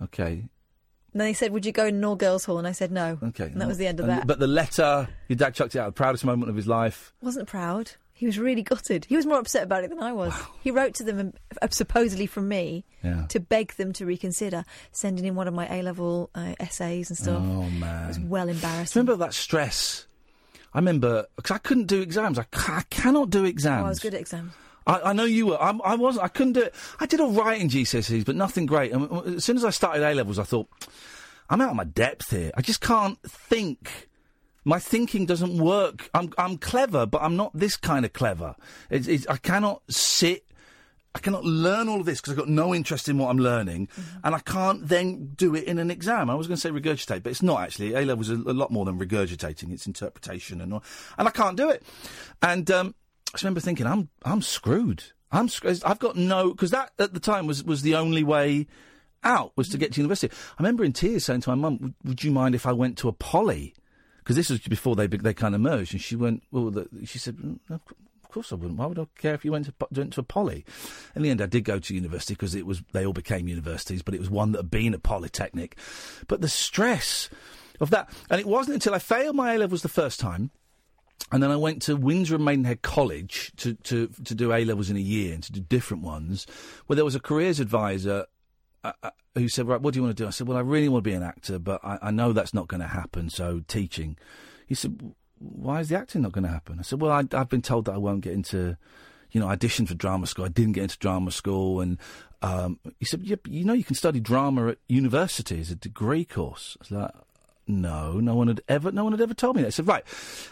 Okay, 0.02 0.44
And 1.14 1.22
then 1.22 1.28
he 1.28 1.34
said, 1.34 1.52
"Would 1.54 1.66
you 1.66 1.72
go 1.72 1.86
in 1.86 1.96
an 1.96 2.04
all 2.04 2.16
girls 2.18 2.44
hall?" 2.46 2.58
And 2.58 2.68
I 2.68 2.74
said, 2.74 2.92
"No." 2.92 3.18
okay. 3.24 3.46
And 3.46 3.62
that 3.62 3.68
was 3.68 3.78
the 3.78 3.88
end 3.88 4.00
of 4.02 4.08
that. 4.08 4.28
But 4.28 4.40
the 4.40 4.48
letter, 4.48 5.08
your 5.30 5.38
dad 5.38 5.54
chucked 5.56 5.76
it 5.76 5.80
out. 5.80 5.86
The 5.88 5.92
proudest 5.94 6.26
moment 6.26 6.50
of 6.50 6.56
his 6.56 6.68
life. 6.68 7.14
wasn't 7.22 7.48
proud. 7.48 7.92
He 8.18 8.26
was 8.26 8.40
really 8.40 8.62
gutted. 8.62 9.06
He 9.06 9.16
was 9.18 9.26
more 9.26 9.40
upset 9.40 9.64
about 9.64 9.84
it 9.84 9.90
than 9.90 10.02
I 10.02 10.14
was. 10.14 10.34
He 10.62 10.72
wrote 10.72 10.94
to 10.96 11.04
them, 11.04 11.34
uh, 11.62 11.68
supposedly 11.70 12.26
from 12.28 12.48
me, 12.48 12.86
Yeah. 13.04 13.26
to 13.28 13.42
beg 13.42 13.74
them 13.76 13.92
to 13.94 14.06
reconsider 14.06 14.64
sending 14.94 15.26
in 15.26 15.36
one 15.36 15.50
of 15.50 15.54
my 15.54 15.68
A 15.70 15.82
level 15.82 16.30
uh, 16.34 16.56
essays 16.60 17.10
and 17.10 17.18
stuff. 17.18 17.42
Oh 17.42 17.70
man, 17.72 18.06
It 18.06 18.08
was 18.08 18.20
well 18.20 18.48
embarrassing. 18.48 18.98
Remember 19.02 19.18
that 19.24 19.34
stress? 19.34 20.08
I 20.74 20.78
remember 20.80 21.26
because 21.36 21.52
I 21.52 21.58
couldn't 21.58 21.88
do 21.88 22.02
exams. 22.02 22.40
I, 22.40 22.44
ca- 22.44 22.78
I 22.78 22.84
cannot 22.90 23.30
do 23.32 23.44
exams. 23.46 23.84
Oh, 23.84 23.86
I 23.86 23.90
was 23.90 24.00
good 24.00 24.14
at 24.14 24.20
exams. 24.22 24.54
I, 24.88 25.02
I 25.02 25.14
know 25.14 25.26
you 25.26 25.48
were. 25.48 25.62
I'm, 25.62 25.82
I 25.84 25.96
wasn't. 25.96 26.26
I 26.26 26.28
couldn't 26.28 26.54
do 26.54 26.62
it. 26.62 26.76
I 27.00 27.06
did 27.06 27.20
all 27.20 27.32
right 27.32 27.60
in 27.60 27.70
GCSEs, 27.70 28.26
but 28.26 28.36
nothing 28.36 28.66
great. 28.66 28.92
And 28.92 29.36
as 29.36 29.44
soon 29.44 29.58
as 29.58 29.66
I 29.66 29.70
started 29.70 30.04
A 30.04 30.14
levels, 30.14 30.40
I 30.40 30.44
thought, 30.44 30.68
I'm 31.50 31.62
out 31.62 31.72
of 31.72 31.76
my 31.76 31.84
depth 31.84 32.32
here. 32.32 32.52
I 32.56 32.62
just 32.62 32.82
can't 32.82 33.22
think. 33.22 34.10
My 34.68 34.80
thinking 34.80 35.28
doesn't 35.28 35.58
work. 35.60 36.10
I'm 36.14 36.34
I'm 36.38 36.58
clever, 36.58 37.06
but 37.06 37.22
I'm 37.22 37.36
not 37.36 37.52
this 37.54 37.78
kind 37.78 38.04
of 38.04 38.14
clever. 38.14 38.56
It's, 38.90 39.08
it's, 39.08 39.28
I 39.28 39.38
cannot 39.38 39.84
sit. 39.90 40.44
I 41.14 41.20
cannot 41.20 41.46
learn 41.46 41.88
all 41.88 42.00
of 42.00 42.06
this 42.06 42.20
because 42.20 42.34
I've 42.34 42.40
got 42.40 42.50
no 42.50 42.76
interest 42.76 43.08
in 43.08 43.18
what 43.18 43.30
I'm 43.30 43.38
learning, 43.38 43.88
and 44.24 44.36
I 44.36 44.40
can't 44.40 44.86
then 44.88 45.34
do 45.36 45.56
it 45.56 45.64
in 45.66 45.78
an 45.78 45.90
exam. 45.90 46.30
I 46.30 46.36
was 46.36 46.48
going 46.48 46.58
to 46.58 46.62
say 46.62 46.72
regurgitate, 46.72 47.24
but 47.24 47.30
it's 47.30 47.44
not 47.44 47.62
actually. 47.62 47.94
A 47.94 48.02
levels 48.02 48.30
is 48.30 48.40
a, 48.40 48.50
a 48.50 48.54
lot 48.54 48.72
more 48.72 48.86
than 48.86 49.00
regurgitating. 49.00 49.72
It's 49.72 49.88
interpretation 49.88 50.60
and 50.62 50.74
all, 50.74 50.84
and 51.18 51.28
I 51.28 51.32
can't 51.32 51.56
do 51.56 51.70
it. 51.70 51.84
And 52.42 52.70
um, 52.72 52.96
I 53.34 53.38
remember 53.42 53.60
thinking, 53.60 53.86
I'm 53.86 54.10
I'm 54.24 54.42
screwed. 54.42 55.04
I'm 55.32 55.50
sc- 55.50 55.66
I've 55.86 56.00
got 56.00 56.16
no 56.16 56.52
because 56.52 56.72
that 56.72 56.92
at 57.00 57.14
the 57.14 57.20
time 57.20 57.48
was 57.48 57.64
was 57.64 57.82
the 57.82 57.96
only 57.96 58.24
way 58.24 58.68
out 59.24 59.52
was 59.58 59.68
to 59.70 59.78
get 59.78 59.94
to 59.94 60.02
university. 60.02 60.34
I 60.58 60.62
remember 60.62 60.84
in 60.84 60.94
tears 60.94 61.26
saying 61.26 61.42
to 61.42 61.50
my 61.50 61.56
mum, 61.56 61.80
"Would, 61.82 61.94
would 62.04 62.24
you 62.24 62.32
mind 62.32 62.56
if 62.56 62.66
I 62.66 62.72
went 62.72 62.98
to 63.00 63.10
a 63.10 63.14
poly?" 63.14 63.74
Because 64.20 64.36
this 64.36 64.50
was 64.50 64.60
before 64.60 64.96
they 64.96 65.08
they 65.08 65.34
kind 65.34 65.56
of 65.56 65.62
merged, 65.62 65.94
and 65.94 66.02
she 66.02 66.16
went, 66.16 66.44
"Well," 66.52 66.72
the, 66.72 66.88
she 67.06 67.20
said, 67.20 67.38
"Mm, 67.38 67.60
"Of 67.70 68.30
course 68.30 68.52
I 68.52 68.56
wouldn't. 68.56 68.78
Why 68.80 68.86
would 68.86 69.00
I 69.00 69.06
care 69.18 69.34
if 69.34 69.44
you 69.44 69.52
went 69.52 69.66
to 69.66 69.74
went 69.92 70.14
to 70.14 70.22
a 70.22 70.24
poly?" 70.24 70.64
In 71.16 71.24
the 71.24 71.30
end, 71.30 71.42
I 71.42 71.48
did 71.48 71.66
go 71.66 71.80
to 71.80 71.96
university 71.96 72.36
because 72.36 72.56
it 72.56 72.66
was 72.66 72.84
they 72.94 73.06
all 73.06 73.14
became 73.14 73.48
universities, 73.50 74.02
but 74.02 74.14
it 74.14 74.20
was 74.20 74.30
one 74.30 74.54
that 74.54 74.60
had 74.60 74.72
been 74.72 74.94
a 74.94 75.00
polytechnic. 75.00 75.78
But 76.28 76.42
the 76.42 76.50
stress 76.50 77.30
of 77.82 77.90
that, 77.90 78.10
and 78.30 78.40
it 78.40 78.48
wasn't 78.48 78.76
until 78.76 78.94
I 78.94 79.00
failed 79.00 79.36
my 79.36 79.54
A 79.54 79.58
levels 79.58 79.82
the 79.82 79.90
first 79.90 80.20
time. 80.20 80.52
And 81.32 81.42
then 81.42 81.50
I 81.50 81.56
went 81.56 81.82
to 81.84 81.96
Windsor 81.96 82.36
and 82.36 82.46
Maidenhead 82.46 82.82
College 82.82 83.52
to, 83.58 83.74
to, 83.74 84.08
to 84.24 84.36
do 84.36 84.54
A 84.54 84.64
levels 84.64 84.90
in 84.90 84.96
a 84.96 85.02
year 85.02 85.34
and 85.34 85.42
to 85.44 85.52
do 85.52 85.60
different 85.60 86.04
ones, 86.04 86.46
where 86.86 86.96
there 86.96 87.06
was 87.06 87.16
a 87.16 87.20
careers 87.20 87.60
advisor 87.60 88.26
uh, 88.84 88.94
uh, 89.02 89.10
who 89.34 89.50
said, 89.50 89.68
"Right, 89.68 89.82
what 89.82 89.94
do 89.94 90.00
you 90.00 90.04
want 90.04 90.16
to 90.16 90.24
do?" 90.24 90.28
I 90.28 90.30
said, 90.30 90.48
"Well, 90.48 90.58
I 90.58 90.62
really 90.62 90.88
want 90.88 91.04
to 91.04 91.10
be 91.10 91.16
an 91.16 91.24
actor, 91.24 91.58
but 91.58 91.84
I, 91.84 91.98
I 92.04 92.12
know 92.12 92.32
that's 92.32 92.54
not 92.54 92.68
going 92.68 92.82
to 92.82 92.88
happen. 92.88 93.32
So 93.32 93.64
teaching." 93.68 94.18
He 94.68 94.76
said, 94.76 95.16
"Why 95.40 95.80
is 95.80 95.90
the 95.90 95.98
acting 95.98 96.22
not 96.22 96.34
going 96.34 96.44
to 96.44 96.52
happen?" 96.52 96.78
I 96.80 96.84
said, 96.84 97.02
"Well, 97.02 97.12
I, 97.12 97.24
I've 97.36 97.50
been 97.50 97.64
told 97.64 97.86
that 97.86 97.94
I 97.94 97.98
won't 97.98 98.22
get 98.22 98.34
into, 98.34 98.78
you 99.32 99.40
know, 99.40 99.50
audition 99.50 99.88
for 99.88 99.96
drama 99.96 100.28
school. 100.28 100.46
I 100.46 100.50
didn't 100.50 100.74
get 100.74 100.84
into 100.84 101.00
drama 101.00 101.32
school." 101.32 101.82
And 101.82 101.98
um, 102.44 102.80
he 103.00 103.06
said, 103.06 103.24
yeah, 103.24 103.38
"You 103.48 103.66
know, 103.66 103.74
you 103.74 103.84
can 103.84 103.96
study 103.96 104.20
drama 104.20 104.68
at 104.68 104.78
university 104.88 105.60
as 105.60 105.72
a 105.72 105.76
degree 105.76 106.24
course." 106.24 106.78
I 106.80 106.84
was 106.84 106.92
like. 106.92 107.12
No, 107.68 108.20
no 108.20 108.36
one 108.36 108.48
had 108.48 108.62
ever, 108.68 108.92
no 108.92 109.04
one 109.04 109.14
had 109.14 109.22
ever 109.22 109.34
told 109.34 109.56
me 109.56 109.64
that. 109.64 109.68
I 109.68 109.72
said, 109.72 109.88
right, 109.88 110.04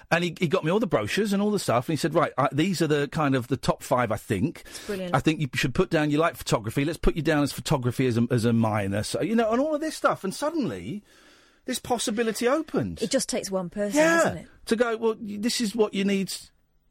and 0.09 0.23
he, 0.23 0.35
he 0.39 0.47
got 0.47 0.63
me 0.63 0.71
all 0.71 0.79
the 0.79 0.87
brochures 0.87 1.31
and 1.31 1.43
all 1.43 1.51
the 1.51 1.59
stuff, 1.59 1.87
and 1.87 1.93
he 1.93 1.97
said, 1.97 2.15
right, 2.15 2.31
I, 2.37 2.49
these 2.51 2.81
are 2.81 2.87
the 2.87 3.07
kind 3.07 3.35
of 3.35 3.47
the 3.49 3.57
top 3.57 3.83
five, 3.83 4.11
I 4.11 4.17
think. 4.17 4.63
brilliant. 4.87 5.13
I 5.13 5.19
think 5.19 5.39
you 5.39 5.47
should 5.53 5.75
put 5.75 5.89
down 5.89 6.09
you 6.09 6.17
like 6.17 6.35
photography. 6.35 6.85
Let's 6.85 6.97
put 6.97 7.15
you 7.15 7.21
down 7.21 7.43
as 7.43 7.51
photography 7.51 8.07
as 8.07 8.17
a, 8.17 8.27
as 8.31 8.45
a 8.45 8.53
minor, 8.53 9.03
so 9.03 9.21
you 9.21 9.35
know, 9.35 9.51
and 9.51 9.61
all 9.61 9.75
of 9.75 9.81
this 9.81 9.95
stuff. 9.95 10.23
And 10.23 10.33
suddenly, 10.33 11.03
this 11.65 11.79
possibility 11.79 12.47
opened. 12.47 13.01
It 13.01 13.11
just 13.11 13.29
takes 13.29 13.51
one 13.51 13.69
person, 13.69 13.97
yeah, 13.97 14.17
doesn't 14.17 14.37
it? 14.37 14.47
to 14.65 14.75
go. 14.75 14.97
Well, 14.97 15.15
this 15.19 15.61
is 15.61 15.75
what 15.75 15.93
you 15.93 16.03
need 16.05 16.33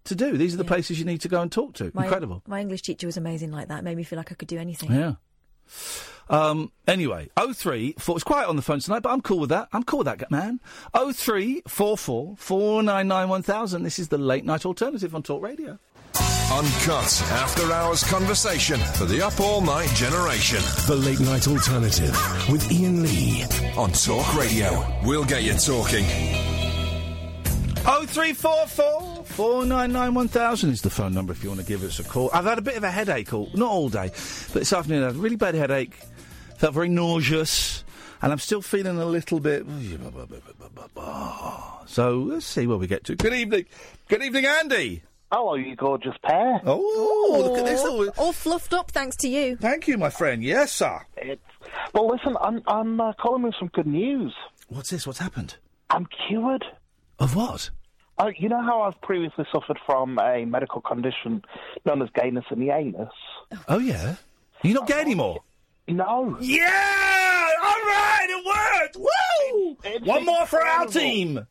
to 0.05 0.15
do. 0.15 0.37
These 0.37 0.55
are 0.55 0.59
the 0.59 0.65
places 0.65 0.99
you 0.99 1.05
need 1.05 1.21
to 1.23 1.29
go 1.29 1.41
and 1.41 1.51
talk 1.51 1.75
to. 1.75 1.91
My, 1.95 2.05
Incredible. 2.05 2.43
My 2.47 2.61
English 2.61 2.83
teacher 2.83 3.07
was 3.07 3.17
amazing 3.17 3.51
like 3.51 3.69
that. 3.69 3.81
It 3.81 3.85
made 3.85 3.97
me 3.97 4.03
feel 4.03 4.17
like 4.17 4.33
I 4.33 4.35
could 4.35 4.49
do 4.49 4.59
anything. 4.59 4.93
Yeah. 4.93 5.15
Um, 6.29 6.73
anyway, 6.87 7.29
oh 7.37 7.53
three 7.53 7.95
four. 7.99 8.17
It's 8.17 8.25
quiet 8.25 8.49
on 8.49 8.57
the 8.57 8.63
phone 8.63 8.81
tonight, 8.81 9.01
but 9.01 9.11
I'm 9.11 9.21
cool 9.21 9.39
with 9.41 9.51
that. 9.51 9.69
I'm 9.73 9.83
cool 9.83 9.99
with 9.99 10.07
that, 10.07 10.31
man. 10.31 10.61
Oh 10.95 11.13
three 11.13 11.63
four 11.67 11.99
four 11.99 12.37
four 12.39 12.83
nine 12.83 13.09
nine 13.09 13.29
one 13.29 13.43
thousand. 13.43 13.83
This 13.83 13.99
is 13.99 14.09
the 14.09 14.19
late 14.19 14.45
night 14.45 14.65
alternative 14.65 15.15
on 15.15 15.23
Talk 15.23 15.43
Radio. 15.43 15.79
Uncut 16.53 17.23
after 17.33 17.73
hours 17.73 18.05
conversation 18.05 18.79
for 18.79 19.07
the 19.07 19.23
up 19.23 19.41
all 19.41 19.63
night 19.63 19.89
generation. 19.91 20.61
The 20.87 20.97
Late 20.97 21.21
Night 21.21 21.49
Alternative 21.49 22.15
with 22.51 22.71
Iain 22.71 23.03
Lee. 23.03 23.45
On 23.77 23.91
Talk 23.91 24.37
Radio. 24.37 24.85
We'll 25.03 25.25
get 25.25 25.45
you 25.45 25.55
talking. 25.55 26.05
Oh 27.85 28.07
three 28.07 28.33
four 28.33 28.67
four 28.69 29.25
four 29.25 29.65
nine 29.65 29.93
nine 29.93 30.15
one 30.15 30.29
thousand 30.29 30.71
is 30.71 30.83
the 30.83 30.91
phone 30.91 31.13
number 31.13 31.33
if 31.33 31.43
you 31.43 31.49
want 31.49 31.61
to 31.61 31.67
give 31.67 31.83
us 31.83 31.99
a 31.99 32.05
call. 32.05 32.31
I've 32.33 32.45
had 32.45 32.59
a 32.59 32.63
bit 32.63 32.77
of 32.77 32.85
a 32.85 32.91
headache, 32.91 33.33
all 33.35 33.51
not 33.55 33.71
all 33.71 33.89
day, 33.89 34.09
but 34.09 34.61
this 34.61 34.73
afternoon 34.73 35.03
I 35.03 35.07
had 35.07 35.17
a 35.17 35.19
really 35.19 35.37
bad 35.37 35.57
headache. 35.57 35.95
Felt 36.59 36.75
very 36.75 36.89
nauseous, 36.89 37.83
and 38.21 38.31
I'm 38.31 38.39
still 38.39 38.63
feeling 38.63 38.99
a 38.99 39.05
little 39.05 39.41
bit. 39.41 39.67
So 41.87 42.19
let's 42.19 42.47
see 42.47 42.69
where 42.69 42.79
we 42.79 42.87
get 42.87 43.03
to. 43.05 43.17
Good 43.17 43.35
evening, 43.35 43.67
good 44.07 44.23
evening, 44.23 44.47
Andy. 44.47 45.03
Hello, 45.33 45.55
you 45.55 45.75
gorgeous 45.75 46.15
pair. 46.23 46.61
Oh, 46.65 47.43
look 47.43 47.59
at 47.59 47.65
this. 47.65 47.81
All, 47.81 48.09
all 48.11 48.33
fluffed 48.33 48.75
up 48.75 48.93
thanks 48.93 49.17
to 49.17 49.29
you. 49.29 49.57
Thank 49.57 49.89
you, 49.89 49.99
my 49.99 50.11
friend. 50.11 50.45
Yes, 50.45 50.71
sir. 50.71 51.05
It's, 51.17 51.43
well, 51.95 52.07
listen, 52.07 52.37
I'm, 52.41 52.63
I'm 52.67 53.01
uh, 53.01 53.15
calling 53.15 53.43
with 53.43 53.55
some 53.59 53.69
good 53.69 53.87
news. 53.87 54.35
What's 54.69 54.91
this? 54.91 55.05
What's 55.07 55.19
happened? 55.19 55.57
I'm 55.91 56.07
cured. 56.29 56.65
Of 57.23 57.37
what? 57.37 57.71
Uh, 58.19 58.33
you 58.37 58.49
know 58.49 58.61
how 58.61 58.83
I've 58.83 59.01
previously 59.01 59.45
suffered 59.53 59.79
from 59.87 60.19
a 60.19 60.45
medical 60.45 60.81
condition 60.81 61.43
known 61.87 62.03
as 62.03 62.09
gayness 62.21 62.45
in 62.51 62.59
the 62.59 62.71
anus? 62.71 63.13
Oh, 63.69 63.79
yeah? 63.79 64.17
You're 64.65 64.75
not 64.75 64.89
gay 64.89 65.01
anymore? 65.01 65.41
No. 65.87 66.37
Yeah! 66.41 67.49
All 67.63 67.71
right, 67.87 68.27
it 68.29 68.45
worked! 68.45 68.97
Woo! 68.97 69.77
It's 69.85 70.05
One 70.05 70.25
more 70.25 70.47
for 70.47 70.61
our 70.67 70.85
incredible. 70.87 70.93
team. 71.01 71.47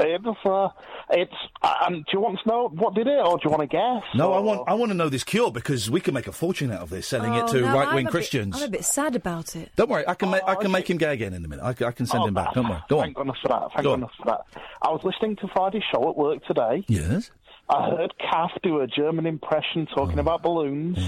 It's, 0.00 0.26
uh, 0.44 0.68
it's, 1.10 1.32
uh, 1.62 1.74
um, 1.86 1.94
do 1.98 2.04
you 2.12 2.20
want 2.20 2.40
to 2.42 2.48
know 2.48 2.68
what 2.68 2.94
did 2.94 3.06
it, 3.06 3.16
or 3.24 3.36
do 3.38 3.42
you 3.44 3.50
want 3.50 3.60
to 3.60 3.66
guess? 3.68 4.02
No, 4.16 4.32
I 4.32 4.40
want 4.40 4.68
I 4.68 4.74
want 4.74 4.90
to 4.90 4.94
know 4.96 5.08
this 5.08 5.22
cure 5.22 5.52
because 5.52 5.88
we 5.88 6.00
can 6.00 6.14
make 6.14 6.26
a 6.26 6.32
fortune 6.32 6.72
out 6.72 6.80
of 6.80 6.90
this 6.90 7.06
selling 7.06 7.32
it 7.34 7.44
Oh, 7.44 7.52
to 7.52 7.60
no, 7.60 7.74
right 7.74 7.94
wing 7.94 8.06
a 8.06 8.08
bit- 8.08 8.10
Christians. 8.10 8.56
I'm 8.56 8.68
a 8.68 8.70
bit 8.72 8.84
sad 8.84 9.14
about 9.14 9.54
it. 9.54 9.70
Don't 9.76 9.88
worry, 9.88 10.04
I 10.08 10.14
can 10.14 10.30
make 10.30 10.42
I 10.42 10.54
can 10.56 10.64
okay. 10.64 10.72
make 10.72 10.90
him 10.90 10.96
gay 10.96 11.12
again 11.12 11.32
in 11.32 11.44
a 11.44 11.48
minute. 11.48 11.62
I 11.64 11.72
can 11.92 12.06
send 12.06 12.24
Oh, 12.24 12.26
him 12.26 12.34
back. 12.34 12.54
Don't 12.54 12.68
worry. 12.68 12.82
Go 12.88 12.98
on. 12.98 13.04
Thank 13.04 13.16
goodness 13.16 13.36
for 13.40 13.48
that. 13.48 13.68
Thank 13.72 13.82
Go 13.84 13.92
on. 13.92 14.00
goodness 14.00 14.16
for 14.18 14.24
that. 14.26 14.40
I 14.82 14.90
was 14.90 15.00
listening 15.04 15.36
to 15.36 15.48
Friday's 15.54 15.82
show 15.92 16.08
at 16.10 16.16
work 16.16 16.44
today. 16.44 16.84
Yes. 16.88 17.30
I 17.68 17.88
heard 17.90 18.12
Kath 18.18 18.50
do 18.64 18.80
a 18.80 18.86
German 18.88 19.26
impression 19.26 19.86
Oh. 19.92 19.94
talking 19.94 20.18
about 20.18 20.42
balloons. 20.42 20.98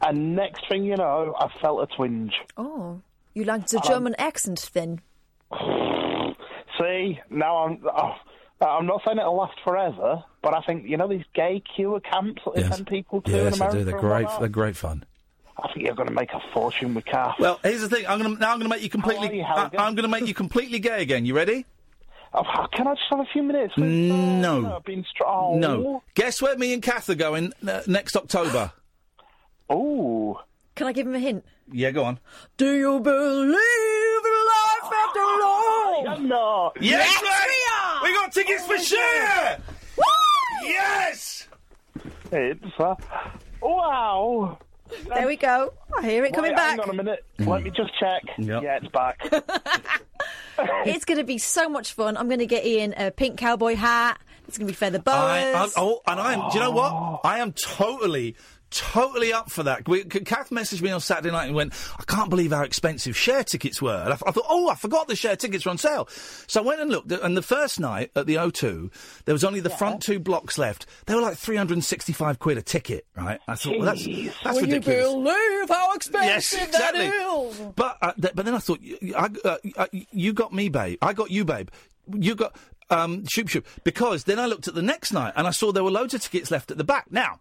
And 0.00 0.34
next 0.34 0.66
thing 0.68 0.84
you 0.84 0.96
know, 0.96 1.34
I 1.38 1.48
felt 1.60 1.82
a 1.88 1.94
twinge. 1.94 2.32
Oh, 2.56 3.02
you 3.34 3.44
liked 3.44 3.70
the 3.70 3.80
German 3.80 4.14
accent 4.18 4.70
then? 4.72 5.00
See, 6.82 7.20
now 7.30 7.56
I'm. 7.58 7.80
Oh, 7.86 8.14
I'm 8.66 8.86
not 8.86 9.02
saying 9.04 9.18
it'll 9.18 9.36
last 9.36 9.58
forever, 9.64 10.22
but 10.42 10.54
I 10.54 10.60
think 10.62 10.86
you 10.88 10.96
know 10.96 11.08
these 11.08 11.24
gay 11.34 11.62
cure 11.74 12.00
camps 12.00 12.42
that 12.44 12.54
they 12.54 12.60
Yes. 12.62 12.74
send 12.76 12.86
people 12.86 13.20
to 13.22 13.30
in 13.30 13.36
Yes, 13.44 13.54
I 13.60 13.66
America. 13.66 13.78
do. 13.78 13.84
They're 13.84 14.00
great. 14.00 14.26
They're 14.38 14.48
great 14.48 14.76
fun. 14.76 15.04
I 15.62 15.68
think 15.72 15.84
you're 15.86 15.94
going 15.94 16.08
to 16.08 16.14
make 16.14 16.32
a 16.32 16.40
fortune 16.54 16.94
with 16.94 17.04
Kath. 17.04 17.36
Well, 17.38 17.60
here's 17.62 17.82
the 17.82 17.88
thing. 17.88 18.06
I'm 18.08 18.20
gonna 18.22 18.36
now. 18.38 18.52
I'm 18.52 18.58
gonna 18.58 18.68
make 18.68 18.82
you 18.82 18.88
completely. 18.88 19.28
are 19.28 19.32
you, 19.34 19.42
I, 19.42 19.58
Helga? 19.60 19.80
I'm 19.80 19.94
gonna 19.94 20.08
make 20.08 20.26
you 20.26 20.34
completely 20.34 20.78
gay 20.78 21.02
again. 21.02 21.24
You 21.26 21.34
ready? 21.36 21.66
Oh, 22.34 22.42
can 22.72 22.86
I 22.88 22.94
just 22.94 23.06
have 23.10 23.20
a 23.20 23.26
few 23.32 23.42
minutes? 23.42 23.76
With, 23.76 23.84
uh, 23.84 24.14
No. 24.16 24.76
I've 24.76 24.84
been 24.84 25.04
strong. 25.10 25.60
No. 25.60 26.02
Guess 26.14 26.40
where 26.40 26.56
me 26.56 26.72
and 26.72 26.82
Kath 26.82 27.10
are 27.10 27.14
going 27.14 27.52
uh, 27.68 27.82
next 27.86 28.16
October? 28.16 28.72
Oh. 29.70 30.40
Can 30.74 30.86
I 30.86 30.92
give 30.92 31.06
him 31.06 31.14
a 31.14 31.18
hint? 31.18 31.44
Yeah, 31.70 31.90
go 31.90 32.04
on. 32.04 32.18
Do 32.56 32.70
you 32.72 33.00
believe 33.00 33.48
in 33.48 33.52
life 33.52 33.58
after 33.58 34.01
all? 36.08 36.14
I'm 36.14 36.28
not. 36.28 36.76
Yes, 36.80 37.06
Yes, 37.06 37.22
mate! 37.22 37.50
we 37.50 37.72
are! 37.74 38.02
We 38.04 38.14
got 38.14 38.32
tickets 38.32 38.66
for 38.66 38.78
sure. 38.78 39.56
Yes. 40.64 41.48
It's 42.30 42.64
uh, 42.78 42.94
wow. 43.60 44.58
There 45.08 45.26
we 45.26 45.36
go. 45.36 45.72
I 45.98 46.02
hear 46.02 46.24
it 46.24 46.34
coming 46.34 46.54
back. 46.54 46.78
Hang 46.78 46.80
on 46.80 46.90
a 46.90 46.94
minute. 46.94 47.24
Let 47.38 47.62
me 47.62 47.70
just 47.70 47.90
check. 47.98 48.22
Yep. 48.38 48.62
Yeah, 48.62 48.78
it's 48.82 48.88
back. 48.88 49.20
It's 50.84 51.06
going 51.06 51.18
to 51.18 51.24
be 51.24 51.38
so 51.38 51.68
much 51.68 51.94
fun. 51.94 52.16
I'm 52.16 52.28
going 52.28 52.38
to 52.40 52.46
get 52.46 52.64
Iain 52.64 52.92
a 52.96 53.10
pink 53.10 53.38
cowboy 53.38 53.74
hat. 53.74 54.20
It's 54.46 54.58
going 54.58 54.66
to 54.66 54.72
be 54.72 54.76
feather 54.76 54.98
boas. 54.98 55.14
I, 55.14 55.52
I, 55.54 55.68
oh, 55.78 56.00
and 56.06 56.20
I 56.20 56.34
am. 56.34 56.50
Do 56.50 56.58
you 56.58 56.64
know 56.64 56.70
what? 56.72 57.20
I 57.24 57.38
am 57.38 57.52
totally, 57.52 58.36
totally 58.72 59.32
up 59.32 59.50
for 59.50 59.62
that. 59.62 59.86
We, 59.88 60.04
Kath 60.04 60.50
messaged 60.50 60.82
me 60.82 60.90
on 60.90 61.00
Saturday 61.00 61.30
night 61.30 61.46
and 61.46 61.54
went, 61.54 61.72
"I 61.98 62.02
can't 62.04 62.30
believe 62.30 62.50
how 62.52 62.62
expensive 62.62 63.16
Cher 63.16 63.44
tickets 63.44 63.80
were." 63.80 63.94
And 64.02 64.12
I, 64.12 64.18
I 64.26 64.30
thought, 64.32 64.46
"Oh, 64.48 64.68
I 64.68 64.74
forgot 64.74 65.06
the 65.08 65.16
Cher 65.16 65.36
tickets 65.36 65.64
were 65.64 65.70
on 65.70 65.78
sale." 65.78 66.08
So 66.46 66.62
I 66.62 66.64
went 66.64 66.80
and 66.80 66.90
looked. 66.90 67.12
And 67.12 67.36
the 67.36 67.42
first 67.42 67.78
night 67.78 68.10
at 68.16 68.26
the 68.26 68.34
O2, 68.36 68.90
there 69.24 69.34
was 69.34 69.44
only 69.44 69.60
the 69.60 69.70
front 69.70 70.02
two 70.02 70.18
blocks 70.18 70.58
left. 70.58 70.86
They 71.06 71.14
were 71.14 71.20
like 71.20 71.36
three 71.36 71.56
hundred 71.56 71.74
and 71.74 71.84
sixty-five 71.84 72.38
quid 72.38 72.58
a 72.58 72.62
ticket. 72.62 73.06
Right? 73.16 73.40
I 73.46 73.54
thought, 73.54 73.76
well, 73.76 73.86
that's 73.86 74.02
Jeez. 74.06 74.32
that's 74.42 74.60
Will 74.60 74.68
you 74.68 74.80
believe 74.80 75.68
how 75.68 75.94
expensive 75.94 76.26
Yes, 76.28 76.52
exactly. 76.68 77.06
that 77.06 77.48
is? 77.50 77.60
But 77.76 77.98
uh, 78.02 78.12
th- 78.20 78.34
but 78.34 78.44
then 78.44 78.54
I 78.54 78.58
thought, 78.58 78.80
I, 79.16 79.28
uh, 79.44 79.56
uh, 79.76 79.86
you 79.92 80.32
got 80.32 80.52
me, 80.52 80.68
babe. 80.68 80.98
I 81.02 81.12
got 81.12 81.30
you, 81.30 81.44
babe. 81.44 81.68
You 82.12 82.34
got 82.34 82.56
um, 82.90 83.24
shoop 83.26 83.48
shoop. 83.48 83.66
Because 83.84 84.24
then 84.24 84.38
I 84.38 84.46
looked 84.46 84.68
at 84.68 84.74
the 84.74 84.82
next 84.82 85.12
night 85.12 85.32
and 85.36 85.46
I 85.46 85.50
saw 85.50 85.72
there 85.72 85.84
were 85.84 85.90
loads 85.90 86.14
of 86.14 86.22
tickets 86.22 86.50
left 86.50 86.70
at 86.70 86.78
the 86.78 86.84
back. 86.84 87.06
Now. 87.10 87.38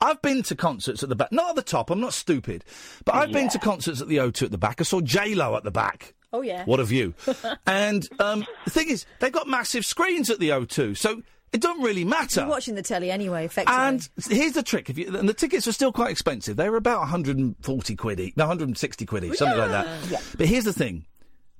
I've 0.00 0.20
been 0.22 0.42
to 0.44 0.54
concerts 0.54 1.02
at 1.02 1.08
the 1.08 1.16
back, 1.16 1.32
not 1.32 1.50
at 1.50 1.56
the 1.56 1.62
top. 1.62 1.90
I'm 1.90 2.00
not 2.00 2.12
stupid, 2.12 2.64
but 3.04 3.14
I've 3.14 3.32
been 3.32 3.48
to 3.50 3.58
concerts 3.58 4.00
at 4.00 4.08
the 4.08 4.18
O2 4.18 4.42
at 4.42 4.50
the 4.50 4.58
back. 4.58 4.80
I 4.80 4.84
saw 4.84 5.00
J 5.00 5.34
Lo 5.34 5.56
at 5.56 5.64
the 5.64 5.70
back. 5.70 6.14
Oh, 6.32 6.42
yeah. 6.42 6.64
What 6.64 6.80
a 6.80 6.84
view! 6.84 7.14
and 7.66 8.08
um, 8.18 8.44
the 8.64 8.70
thing 8.70 8.88
is, 8.90 9.06
they've 9.20 9.32
got 9.32 9.46
massive 9.46 9.86
screens 9.86 10.30
at 10.30 10.40
the 10.40 10.48
O2, 10.48 10.96
so 10.96 11.22
it 11.52 11.60
doesn't 11.60 11.82
really 11.82 12.04
matter. 12.04 12.40
You're 12.40 12.50
watching 12.50 12.74
the 12.74 12.82
telly 12.82 13.12
anyway, 13.12 13.44
effectively. 13.44 13.80
And 13.80 14.08
here's 14.28 14.52
the 14.52 14.64
trick: 14.64 14.90
if 14.90 14.98
you, 14.98 15.16
and 15.16 15.28
the 15.28 15.34
tickets 15.34 15.68
are 15.68 15.72
still 15.72 15.92
quite 15.92 16.10
expensive. 16.10 16.56
They 16.56 16.68
were 16.68 16.76
about 16.76 16.98
140 16.98 17.96
quid 17.96 18.18
each, 18.18 18.36
no, 18.36 18.44
160 18.44 19.06
quid 19.06 19.24
each, 19.24 19.36
something 19.36 19.56
like 19.56 19.70
that. 19.70 19.86
But 20.36 20.48
here's 20.48 20.64
the 20.64 20.72
thing: 20.72 21.06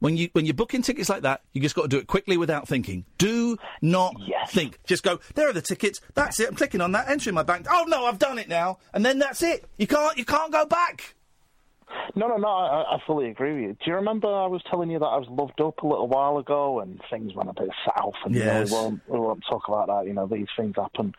when 0.05 0.19
you 0.19 0.29
when 0.33 0.45
you're 0.45 0.53
booking 0.55 0.83
tickets 0.83 1.09
like 1.09 1.23
that, 1.23 1.41
you 1.55 1.63
just 1.63 1.75
got 1.75 1.83
to 1.83 1.89
do 1.89 1.97
it 1.99 2.07
quickly 2.07 2.37
without 2.37 2.69
thinking. 2.69 3.07
Do 3.17 3.57
not 3.81 4.15
Yes. 4.21 4.53
think. 4.53 4.79
Just 4.85 5.03
go. 5.03 5.19
There 5.35 5.49
are 5.49 5.53
the 5.55 5.63
tickets. 5.63 6.01
That's 6.13 6.39
it. 6.41 6.49
I'm 6.49 6.55
clicking 6.57 6.83
on 6.83 6.93
that, 6.93 7.09
entering 7.09 7.35
my 7.35 7.43
bank. 7.43 7.67
Oh 7.71 7.85
no, 7.89 8.05
I've 8.05 8.19
done 8.19 8.39
it 8.39 8.49
now, 8.49 8.79
and 8.93 9.05
then 9.05 9.19
that's 9.19 9.43
it. 9.43 9.65
You 9.79 9.87
can't 9.87 10.19
you 10.19 10.27
can't 10.27 10.53
go 10.53 10.67
back. 10.67 11.15
no, 12.17 12.29
no, 12.29 12.37
no. 12.37 12.49
I, 12.49 12.97
I 12.97 12.99
fully 13.07 13.31
agree 13.31 13.53
with 13.55 13.63
you. 13.63 13.69
Do 13.73 13.91
you 13.91 13.95
remember 13.95 14.27
I 14.29 14.47
was 14.47 14.63
telling 14.71 14.91
you 14.91 14.99
that 14.99 15.05
I 15.07 15.17
was 15.17 15.29
loved 15.31 15.61
up 15.61 15.83
a 15.83 15.87
little 15.87 16.09
while 16.09 16.39
ago 16.39 16.81
and 16.81 17.01
things 17.11 17.35
went 17.35 17.49
a 17.51 17.53
bit 17.55 17.71
south 17.87 18.15
and 18.25 18.35
Yes. 18.35 18.71
you 18.71 18.75
know, 18.77 18.83
we, 18.83 18.85
won't, 18.89 19.01
we 19.09 19.19
won't 19.21 19.45
talk 19.49 19.69
about 19.69 19.87
that. 19.89 20.07
You 20.07 20.13
know, 20.15 20.27
these 20.27 20.49
things 20.57 20.75
happen. 20.77 21.15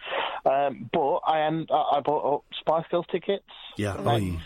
Um, 0.46 0.90
but 0.92 1.18
I 1.26 1.42
end, 1.48 1.70
I 1.72 1.98
I 1.98 2.00
bought 2.02 2.36
up 2.36 2.44
Spice 2.60 2.86
Girls 2.92 3.06
tickets. 3.12 3.46
Yeah. 3.78 3.94
next, 4.04 4.44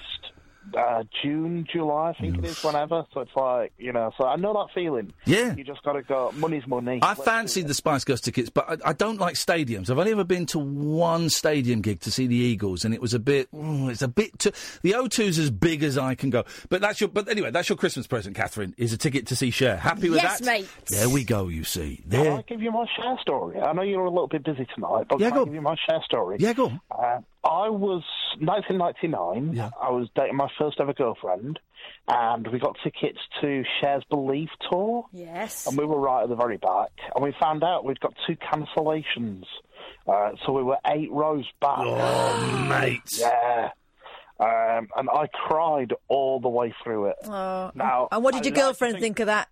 uh, 0.77 1.03
June, 1.21 1.65
July, 1.71 2.09
I 2.17 2.21
think 2.21 2.37
it 2.37 2.45
is, 2.45 2.63
whenever. 2.63 3.05
So 3.13 3.21
it's 3.21 3.35
like, 3.35 3.73
you 3.77 3.91
know, 3.91 4.11
so 4.17 4.25
I 4.27 4.35
know 4.35 4.53
that 4.53 4.67
feeling. 4.73 5.13
Yeah. 5.25 5.55
You 5.55 5.63
just 5.63 5.81
got 5.83 5.93
to 5.93 6.01
go, 6.03 6.31
money's 6.35 6.67
money. 6.67 6.99
I 7.01 7.09
Let's 7.09 7.23
fancied 7.23 7.67
the 7.67 7.73
Spice 7.73 8.03
Girls 8.03 8.21
tickets, 8.21 8.49
but 8.49 8.69
I, 8.85 8.89
I 8.89 8.93
don't 8.93 9.19
like 9.19 9.35
stadiums. 9.35 9.89
I've 9.89 9.97
only 9.97 10.11
ever 10.11 10.23
been 10.23 10.45
to 10.47 10.59
one 10.59 11.29
stadium 11.29 11.81
gig 11.81 12.01
to 12.01 12.11
see 12.11 12.27
the 12.27 12.35
Eagles, 12.35 12.85
and 12.85 12.93
it 12.93 13.01
was 13.01 13.13
a 13.13 13.19
bit. 13.19 13.49
ooh, 13.55 13.89
it's 13.89 14.01
a 14.01 14.07
bit. 14.07 14.37
Too, 14.39 14.51
the 14.83 14.91
O2's 14.91 15.39
as 15.39 15.49
big 15.49 15.83
as 15.83 15.97
I 15.97 16.15
can 16.15 16.29
go. 16.29 16.43
But 16.69 16.81
that's 16.81 16.99
your. 17.01 17.09
But 17.09 17.29
anyway, 17.29 17.51
that's 17.51 17.69
your 17.69 17.77
Christmas 17.77 18.05
present, 18.07 18.35
Catherine. 18.35 18.75
Is 18.77 18.93
a 18.93 18.97
ticket 18.97 19.27
to 19.27 19.35
see 19.35 19.51
Cher. 19.51 19.77
Happy 19.77 20.09
with 20.09 20.21
Yes, 20.21 20.39
that? 20.39 20.45
mate. 20.45 20.69
There 20.89 21.09
we 21.09 21.23
go. 21.23 21.47
You 21.47 21.63
see. 21.63 21.97
Can 21.97 22.09
There. 22.09 22.33
I 22.37 22.41
give 22.43 22.61
you 22.61 22.71
my 22.71 22.85
Cher 22.95 23.17
story? 23.21 23.59
I 23.59 23.73
know 23.73 23.81
you're 23.81 24.05
a 24.05 24.09
little 24.09 24.27
bit 24.27 24.43
busy 24.43 24.67
tonight, 24.75 25.05
but 25.09 25.19
Yeah, 25.19 25.29
can 25.29 25.35
go 25.37 25.41
I 25.41 25.45
give 25.45 25.53
you 25.55 25.61
my 25.61 25.75
Cher 25.89 26.01
story? 26.05 26.37
Yeah, 26.39 26.53
go. 26.53 26.71
Uh, 26.91 27.19
I 27.43 27.69
was 27.69 28.03
1999. 28.39 29.53
Yeah. 29.55 29.69
I 29.81 29.89
was 29.91 30.07
dating 30.15 30.35
my 30.35 30.49
first 30.57 30.79
ever 30.79 30.93
girlfriend, 30.93 31.59
and 32.07 32.47
we 32.47 32.59
got 32.59 32.75
tickets 32.83 33.19
to 33.41 33.63
Cher's 33.79 34.03
Belief 34.09 34.49
tour, 34.69 35.05
yes. 35.13 35.65
and 35.67 35.77
we 35.77 35.85
were 35.85 35.99
right 35.99 36.23
at 36.23 36.29
the 36.29 36.35
very 36.35 36.57
back. 36.57 36.91
And 37.15 37.23
we 37.23 37.33
found 37.39 37.63
out 37.63 37.85
we'd 37.85 37.99
got 38.01 38.13
two 38.27 38.35
cancellations, 38.35 39.43
uh, 40.07 40.31
so 40.45 40.51
we 40.51 40.63
were 40.63 40.77
eight 40.87 41.11
rows 41.11 41.45
back. 41.61 41.79
Oh, 41.79 42.67
mate. 42.69 42.99
Yeah. 43.17 43.69
Um, 44.39 44.87
and 44.95 45.09
I 45.09 45.27
cried 45.33 45.93
all 46.07 46.39
the 46.39 46.47
way 46.49 46.73
through 46.83 47.07
it. 47.07 47.15
Oh. 47.25 47.71
Now, 47.75 48.07
and 48.11 48.23
what 48.23 48.33
did 48.33 48.45
your 48.45 48.53
like 48.53 48.55
to 48.55 48.61
girlfriend 48.67 48.93
think- 48.95 49.03
think 49.03 49.19
of 49.21 49.25
that? 49.27 49.49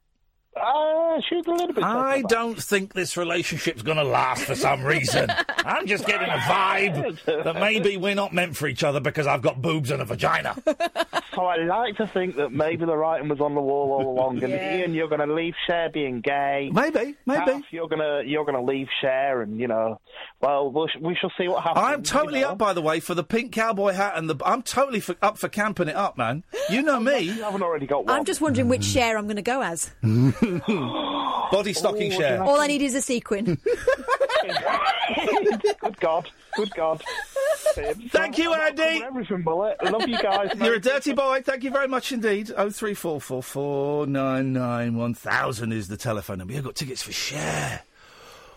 Uh, 0.62 1.22
a 1.48 1.52
little 1.52 1.74
bit. 1.74 1.84
I 1.84 2.22
don't 2.24 2.62
think 2.62 2.94
this 2.94 3.18
relationship's 3.18 3.82
going 3.82 3.98
to 3.98 4.04
last 4.04 4.44
for 4.44 4.56
some 4.56 4.84
reason. 4.84 5.30
I'm 5.58 5.88
just 5.88 6.06
getting 6.06 6.30
a 6.30 6.38
vibe 6.38 7.44
that 7.44 7.56
maybe 7.56 7.98
we're 7.98 8.16
not 8.16 8.34
meant 8.34 8.56
for 8.56 8.68
each 8.68 8.84
other 8.84 9.00
because 9.00 9.28
I've 9.28 9.42
got 9.42 9.62
boobs 9.62 9.92
and 9.92 10.02
a 10.02 10.06
vagina. 10.06 10.56
So 11.38 11.46
I 11.46 11.58
like 11.58 11.98
to 11.98 12.08
think 12.08 12.38
that 12.38 12.52
maybe 12.52 12.84
the 12.84 12.98
writing 12.98 13.30
was 13.30 13.40
on 13.40 13.54
the 13.54 13.62
wall 13.62 13.92
all 13.92 14.10
along, 14.10 14.44
and 14.44 14.52
Yeah. 14.52 14.58
Iain, 14.58 14.96
you're 14.96 15.08
going 15.08 15.26
to 15.26 15.32
leave 15.32 15.54
Cher 15.68 15.88
being 15.88 16.20
gay. 16.20 16.72
Maybe, 16.74 17.16
maybe. 17.28 17.46
Kath, 17.46 17.62
you're 17.70 17.88
gonna 17.88 18.24
you're 18.26 18.44
gonna 18.44 18.64
leave 18.64 18.88
Cher, 19.02 19.44
and 19.44 19.60
you 19.60 19.68
know, 19.68 20.02
well, 20.42 20.72
we'll 20.72 20.88
we 21.00 21.16
shall 21.16 21.32
see 21.38 21.48
what 21.48 21.62
happens. 21.62 21.86
I'm 21.86 22.02
totally 22.02 22.40
you 22.40 22.46
know. 22.46 22.54
up, 22.54 22.58
by 22.58 22.74
the 22.74 22.82
way, 22.82 23.00
for 23.00 23.14
the 23.14 23.24
pink 23.24 23.52
cowboy 23.52 23.92
hat 23.92 24.14
and 24.18 24.28
the. 24.28 24.36
I'm 24.44 24.64
totally 24.64 25.00
for, 25.00 25.16
up 25.22 25.38
for 25.38 25.48
camping 25.48 25.90
it 25.90 25.96
up, 25.96 26.18
man. 26.18 26.44
You 26.72 26.82
know 26.82 27.00
me, 27.00 27.20
You 27.38 27.44
haven't 27.44 27.62
already 27.62 27.86
got 27.86 28.08
one. 28.08 28.16
I'm 28.16 28.26
just 28.26 28.42
wondering 28.42 28.68
which 28.68 28.84
Cher 28.84 29.16
I'm 29.16 29.26
going 29.26 29.36
to 29.36 29.44
go 29.44 29.62
as. 29.62 29.92
body 31.52 31.74
stocking 31.74 32.14
Oh, 32.14 32.18
Cher. 32.18 32.42
All 32.44 32.60
I 32.60 32.66
need 32.66 32.82
is 32.82 32.96
a 32.96 33.02
sequin. 33.02 33.60
good 35.82 36.00
God, 36.00 36.30
good 36.58 36.76
God. 36.76 37.04
Thank 38.10 38.38
you, 38.38 38.54
Andy. 38.54 39.04
Everything, 39.04 39.44
Bullet. 39.44 39.78
I 39.80 39.90
love 39.90 40.08
you 40.08 40.22
guys. 40.22 40.52
You're 40.60 40.76
a 40.76 40.82
dirty 40.82 41.14
boy. 41.14 41.42
Thank 41.44 41.64
you 41.64 41.72
very 41.72 41.88
much 41.88 42.12
indeed. 42.12 42.52
Oh 42.58 42.70
three 42.70 42.94
four 42.94 43.22
four 43.22 43.44
four 43.44 44.08
nine 44.08 44.52
nine 44.52 44.98
one 44.98 45.14
thousand 45.14 45.72
is 45.72 45.88
the 45.88 45.98
telephone 45.98 46.40
number. 46.40 46.54
You've 46.54 46.66
got 46.66 46.76
tickets 46.76 47.04
for 47.04 47.12
Cher. 47.12 47.82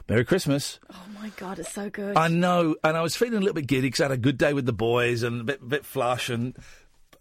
Merry 0.09 0.25
Christmas. 0.25 0.81
oh 0.93 1.05
my 1.21 1.31
god, 1.37 1.61
it's 1.61 1.73
so 1.73 1.89
good. 1.89 2.17
I 2.17 2.27
know, 2.27 2.75
and 2.83 2.97
I 2.97 3.03
was 3.03 3.15
feeling 3.15 3.35
a 3.35 3.41
little 3.41 3.55
bit 3.55 3.69
giddy 3.69 3.83
because 3.83 4.01
I 4.01 4.05
had 4.05 4.13
a 4.13 4.17
good 4.17 4.39
day 4.39 4.53
with 4.53 4.67
the 4.67 4.73
boys 4.73 5.23
and 5.23 5.43
a 5.43 5.45
bit, 5.45 5.69
bit 5.69 5.85
flush, 5.85 6.31
and 6.31 6.57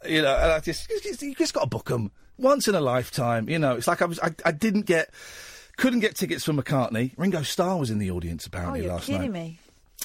you 0.07 0.21
know, 0.23 0.35
and 0.35 0.51
I 0.51 0.59
just, 0.59 0.89
you 0.89 0.99
just, 1.01 1.21
you 1.21 1.35
just 1.35 1.53
got 1.53 1.61
to 1.61 1.67
book 1.67 1.89
them 1.89 2.11
once 2.37 2.67
in 2.67 2.73
a 2.73 2.81
lifetime. 2.81 3.47
You 3.49 3.59
know, 3.59 3.75
it's 3.75 3.87
like 3.87 4.01
I 4.01 4.05
was, 4.05 4.19
I, 4.19 4.33
I 4.45 4.51
didn't 4.51 4.85
get, 4.87 5.11
couldn't 5.77 5.99
get 5.99 6.15
tickets 6.15 6.45
for 6.45 6.53
McCartney. 6.53 7.11
Ringo 7.17 7.43
Starr 7.43 7.77
was 7.77 7.91
in 7.91 7.99
the 7.99 8.09
audience 8.09 8.45
oh, 8.45 8.49
apparently 8.51 8.83
you're 8.83 8.93
last 8.93 9.05
kidding 9.05 9.33
night. 9.33 9.43
me. 9.43 9.59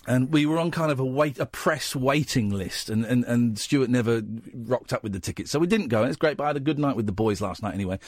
And 0.07 0.31
we 0.33 0.45
were 0.45 0.59
on 0.59 0.71
kind 0.71 0.93
of 0.93 1.01
a 1.01 1.05
wait, 1.05 1.39
a 1.39 1.47
press 1.47 1.97
waiting 1.97 2.51
list, 2.51 2.91
and, 2.91 3.05
and, 3.07 3.25
and 3.25 3.59
Stuart 3.59 3.89
never 3.89 4.23
rocked 4.53 4.93
up 4.93 5.03
with 5.03 5.13
the 5.15 5.21
tickets, 5.21 5.51
so 5.51 5.59
we 5.59 5.67
didn't 5.67 5.89
go. 5.89 6.01
And 6.03 6.09
it's 6.09 6.19
great, 6.19 6.37
but 6.37 6.45
I 6.45 6.49
had 6.49 6.57
a 6.59 6.61
good 6.61 6.79
night 6.79 6.95
with 6.95 7.07
the 7.07 7.13
boys 7.13 7.41
last 7.41 7.63
night 7.63 7.73
anyway. 7.73 7.99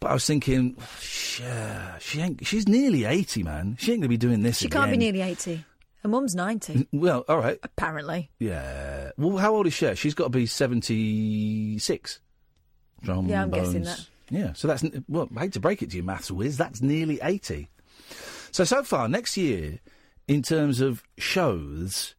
But 0.00 0.10
I 0.10 0.14
was 0.14 0.26
thinking, 0.26 0.76
she 1.00 2.20
ain't, 2.20 2.44
she's 2.46 2.66
nearly 2.66 3.04
eighty, 3.04 3.42
man. 3.44 3.76
She 3.78 3.92
ain't 3.92 4.00
gonna 4.00 4.08
be 4.08 4.16
doing 4.16 4.42
this. 4.42 4.58
She 4.58 4.68
can't 4.68 4.90
be 4.90 4.96
nearly 4.96 5.20
80. 5.22 5.64
Her 6.02 6.08
mum's 6.08 6.34
90, 6.34 6.88
Well, 6.92 7.24
all 7.28 7.38
right, 7.38 7.58
apparently. 7.62 8.30
yeah. 8.38 9.10
Well, 9.16 9.36
how 9.36 9.54
old 9.54 9.66
is 9.66 9.74
she? 9.74 9.94
She's 9.96 10.14
got 10.14 10.24
to 10.24 10.30
be 10.30 10.46
seventy-six. 10.46 12.20
Drum 13.02 13.26
Yeah, 13.28 13.42
I'm 13.42 13.50
guessing 13.50 13.82
bones. 13.84 13.96
that. 13.96 14.06
Yeah, 14.30 14.52
so 14.52 14.68
that's 14.68 14.84
well. 15.08 15.28
I 15.36 15.40
hate 15.40 15.52
to 15.54 15.60
break 15.60 15.82
it 15.82 15.90
to 15.90 15.96
you, 15.96 16.02
maths 16.02 16.30
whiz. 16.30 16.56
That's 16.56 16.82
nearly 16.82 17.18
eighty. 17.22 17.68
So 18.50 18.64
so 18.64 18.82
far 18.82 19.08
next 19.08 19.36
year, 19.36 19.78
in 20.28 20.42
terms 20.42 20.80
of 20.80 21.02
shows, 21.18 22.14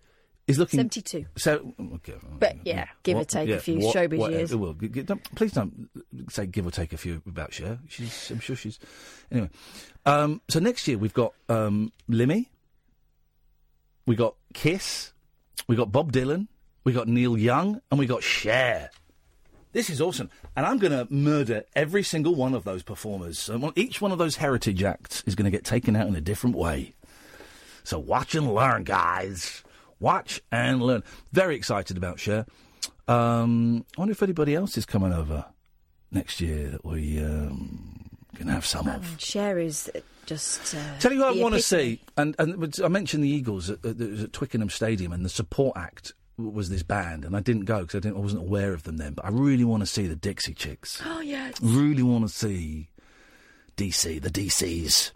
is 0.47 0.57
looking 0.57 0.80
72. 0.80 1.26
So, 1.38 1.74
okay, 1.95 2.16
But 2.39 2.57
yeah, 2.66 2.88
give 3.03 3.18
or 3.18 3.24
take 3.24 3.47
yeah, 3.49 3.55
a 3.55 3.60
few 3.60 3.78
what- 3.80 3.95
showbiz 3.95 4.18
whatever, 4.18 4.38
years. 4.39 4.55
Well, 4.55 4.74
g- 4.74 4.89
g- 4.89 5.03
don't, 5.03 5.24
please 5.36 5.51
don't 5.53 5.89
say 6.30 6.47
give 6.47 6.66
or 6.66 6.72
take 6.72 6.91
a 6.91 6.97
few 6.97 7.22
about 7.28 7.53
Cher. 7.53 7.78
She's, 7.88 8.32
I'm 8.32 8.39
sure 8.39 8.55
she's. 8.55 8.80
Anyway, 9.32 9.49
um, 10.07 10.41
so 10.49 10.60
next 10.60 10.88
year 10.88 10.97
we've 10.97 11.14
got 11.14 11.34
um, 11.49 11.93
Limmy, 12.10 12.47
we 14.07 14.16
got 14.16 14.36
Kiss, 14.53 15.14
we 15.68 15.76
got 15.76 15.91
Bob 15.91 16.12
Dylan, 16.12 16.47
we 16.84 16.93
got 16.93 17.07
Neil 17.07 17.38
Young, 17.38 17.80
and 17.91 17.99
we 17.99 18.07
got 18.07 18.24
Cher. 18.24 18.89
This 19.72 19.91
is 19.91 20.01
awesome, 20.01 20.32
and 20.57 20.66
I'm 20.66 20.80
going 20.80 20.93
to 20.93 21.07
murder 21.14 21.64
every 21.76 22.01
single 22.01 22.34
one 22.34 22.55
of 22.55 22.64
those 22.64 22.82
performers. 22.82 23.38
So 23.38 23.72
each 23.76 24.01
one 24.01 24.12
of 24.12 24.18
those 24.18 24.38
heritage 24.38 24.82
acts 24.82 25.24
is 25.28 25.36
going 25.36 25.45
to 25.45 25.51
get 25.55 25.64
taken 25.64 25.95
out 25.95 26.07
in 26.07 26.16
a 26.16 26.22
different 26.22 26.55
way. 26.55 26.95
So 27.89 27.97
watch 27.97 28.35
and 28.35 28.53
learn, 28.53 28.83
guys. 28.83 29.63
Watch 29.99 30.43
and 30.51 30.79
learn. 30.79 31.03
Very 31.31 31.55
excited 31.55 31.97
about 31.97 32.19
Cher. 32.19 32.45
Um, 33.07 33.83
I 33.97 34.01
wonder 34.01 34.11
if 34.11 34.21
anybody 34.21 34.53
else 34.53 34.77
is 34.77 34.85
coming 34.85 35.11
over 35.11 35.43
next 36.11 36.39
year 36.39 36.67
that 36.67 36.85
we 36.85 37.17
um, 37.17 38.11
can 38.35 38.47
have 38.47 38.63
some 38.63 38.87
of. 38.87 39.15
Cher 39.17 39.57
is 39.57 39.89
just. 40.27 40.75
Uh, 40.75 40.99
Tell 40.99 41.11
you 41.11 41.21
what 41.21 41.35
I 41.35 41.41
want 41.41 41.55
to 41.55 41.63
see, 41.63 41.99
and 42.15 42.35
and 42.37 42.79
I 42.83 42.89
mentioned 42.89 43.23
the 43.23 43.29
Eagles 43.29 43.71
at, 43.71 43.83
at, 43.83 43.99
at 43.99 44.33
Twickenham 44.33 44.69
Stadium, 44.69 45.11
and 45.11 45.25
the 45.25 45.29
support 45.29 45.75
act 45.75 46.13
was 46.37 46.69
this 46.69 46.83
band, 46.83 47.25
and 47.25 47.35
I 47.35 47.39
didn't 47.39 47.65
go 47.65 47.79
because 47.79 47.95
I 47.95 48.01
didn't, 48.01 48.17
I 48.17 48.19
wasn't 48.19 48.43
aware 48.43 48.73
of 48.73 48.83
them 48.83 48.97
then. 48.97 49.13
But 49.13 49.25
I 49.25 49.29
really 49.29 49.63
want 49.63 49.81
to 49.81 49.87
see 49.87 50.05
the 50.05 50.15
Dixie 50.15 50.53
Chicks. 50.53 51.01
Oh, 51.07 51.21
yeah. 51.21 51.49
Really 51.59 52.03
want 52.03 52.27
to 52.27 52.29
see 52.29 52.91
DC, 53.77 54.21
the 54.21 54.29
DCs, 54.29 55.11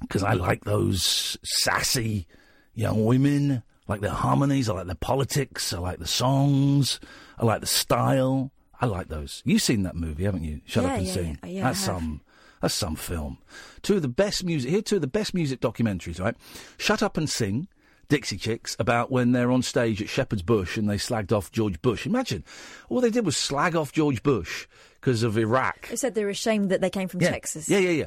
because 0.00 0.22
I 0.22 0.32
like 0.34 0.64
those 0.64 1.36
sassy 1.44 2.26
young 2.74 3.04
women. 3.04 3.62
I 3.88 3.92
like 3.92 4.00
their 4.00 4.10
harmonies. 4.10 4.68
I 4.68 4.74
like 4.74 4.86
their 4.86 4.94
politics. 4.94 5.72
I 5.72 5.78
like 5.78 5.98
the 5.98 6.06
songs. 6.06 7.00
I 7.38 7.44
like 7.44 7.60
the 7.60 7.66
style. 7.66 8.52
I 8.80 8.86
like 8.86 9.08
those. 9.08 9.42
You've 9.44 9.62
seen 9.62 9.82
that 9.82 9.96
movie, 9.96 10.24
haven't 10.24 10.44
you? 10.44 10.60
Shut 10.66 10.84
Yeah, 10.84 10.90
up 10.92 10.98
and 10.98 11.06
yeah, 11.06 11.12
sing. 11.12 11.38
yeah. 11.44 11.62
That's 11.64 11.80
some. 11.80 12.20
That's 12.62 12.74
some 12.74 12.94
film. 12.96 13.38
Two 13.82 13.96
of 13.96 14.02
the 14.02 14.08
best 14.08 14.44
music. 14.44 14.70
Here, 14.70 14.80
are 14.80 14.82
two 14.82 14.96
of 14.96 15.00
the 15.00 15.06
best 15.06 15.32
music 15.34 15.60
documentaries. 15.60 16.20
Right, 16.20 16.34
Shut 16.76 17.02
Up 17.02 17.16
and 17.16 17.28
Sing, 17.28 17.68
Dixie 18.08 18.36
Chicks, 18.36 18.76
about 18.78 19.10
when 19.10 19.32
they're 19.32 19.50
on 19.50 19.62
stage 19.62 20.02
at 20.02 20.08
Shepherd's 20.10 20.42
Bush 20.42 20.76
and 20.76 20.88
they 20.88 20.96
slagged 20.96 21.32
off 21.32 21.50
George 21.50 21.80
Bush. 21.80 22.04
Imagine 22.06 22.44
all 22.90 23.00
they 23.00 23.10
did 23.10 23.24
was 23.24 23.36
slag 23.38 23.74
off 23.74 23.92
George 23.92 24.22
Bush 24.22 24.66
because 25.00 25.22
of 25.22 25.38
Iraq. 25.38 25.88
They 25.88 25.96
said 25.96 26.14
they 26.14 26.24
were 26.24 26.30
ashamed 26.30 26.70
that 26.70 26.82
they 26.82 26.90
came 26.90 27.08
from 27.08 27.22
Yeah. 27.22 27.30
Texas. 27.30 27.66
Yeah, 27.68 27.78
yeah, 27.78 27.90
yeah. 27.90 28.06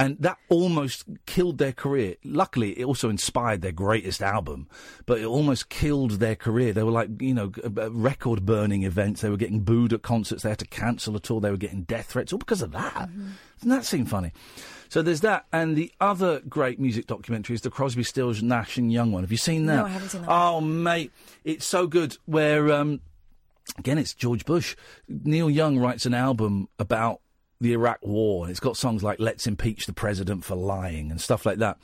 And 0.00 0.16
that 0.20 0.38
almost 0.48 1.04
killed 1.26 1.58
their 1.58 1.72
career. 1.72 2.16
Luckily, 2.24 2.78
it 2.78 2.84
also 2.84 3.10
inspired 3.10 3.60
their 3.60 3.70
greatest 3.70 4.22
album, 4.22 4.66
but 5.04 5.18
it 5.20 5.26
almost 5.26 5.68
killed 5.68 6.12
their 6.12 6.34
career. 6.34 6.72
They 6.72 6.82
were 6.82 6.90
like, 6.90 7.10
you 7.20 7.34
know, 7.34 7.52
record 7.90 8.46
burning 8.46 8.84
events. 8.84 9.20
They 9.20 9.28
were 9.28 9.36
getting 9.36 9.60
booed 9.60 9.92
at 9.92 10.00
concerts. 10.00 10.42
They 10.42 10.48
had 10.48 10.58
to 10.60 10.66
cancel 10.66 11.14
a 11.16 11.20
tour. 11.20 11.42
They 11.42 11.50
were 11.50 11.58
getting 11.58 11.82
death 11.82 12.06
threats, 12.06 12.32
all 12.32 12.38
because 12.38 12.62
of 12.62 12.72
that. 12.72 13.10
Doesn't 13.58 13.68
that 13.68 13.84
seem 13.84 14.06
funny? 14.06 14.32
So 14.88 15.02
there's 15.02 15.20
that. 15.20 15.44
And 15.52 15.76
the 15.76 15.92
other 16.00 16.40
great 16.48 16.80
music 16.80 17.06
documentary 17.06 17.54
is 17.54 17.60
the 17.60 17.70
Crosby, 17.70 18.02
Stills, 18.02 18.42
Nash 18.42 18.78
and 18.78 18.90
Young 18.90 19.12
one. 19.12 19.22
Have 19.22 19.30
you 19.30 19.36
seen 19.36 19.66
that? 19.66 19.76
No, 19.76 19.84
I 19.84 19.88
haven't 19.90 20.08
seen 20.08 20.22
that 20.22 20.30
Oh, 20.30 20.62
mate. 20.62 21.12
It's 21.44 21.66
so 21.66 21.86
good. 21.86 22.16
Where, 22.24 22.72
um, 22.72 23.00
again, 23.76 23.98
it's 23.98 24.14
George 24.14 24.46
Bush. 24.46 24.76
Neil 25.08 25.50
Young 25.50 25.78
writes 25.78 26.06
an 26.06 26.14
album 26.14 26.68
about 26.78 27.20
the 27.60 27.72
Iraq 27.72 27.98
War, 28.02 28.44
and 28.44 28.50
it's 28.50 28.60
got 28.60 28.76
songs 28.76 29.02
like 29.02 29.20
"Let's 29.20 29.46
Impeach 29.46 29.86
the 29.86 29.92
President 29.92 30.44
for 30.44 30.54
Lying" 30.54 31.10
and 31.10 31.20
stuff 31.20 31.44
like 31.44 31.58
that. 31.58 31.78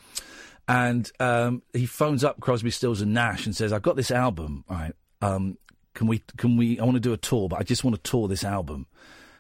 And 0.68 1.10
um, 1.20 1.62
he 1.72 1.86
phones 1.86 2.24
up 2.24 2.40
Crosby, 2.40 2.70
Stills, 2.70 3.00
and 3.00 3.14
Nash 3.14 3.46
and 3.46 3.54
says, 3.54 3.72
"I've 3.72 3.82
got 3.82 3.96
this 3.96 4.10
album. 4.10 4.64
All 4.68 4.76
right, 4.76 4.94
um, 5.22 5.58
can 5.94 6.06
we? 6.06 6.22
Can 6.36 6.56
we? 6.56 6.80
I 6.80 6.84
want 6.84 6.96
to 6.96 7.00
do 7.00 7.12
a 7.12 7.18
tour, 7.18 7.48
but 7.48 7.60
I 7.60 7.62
just 7.62 7.84
want 7.84 7.96
to 7.96 8.10
tour 8.10 8.28
this 8.28 8.44
album." 8.44 8.86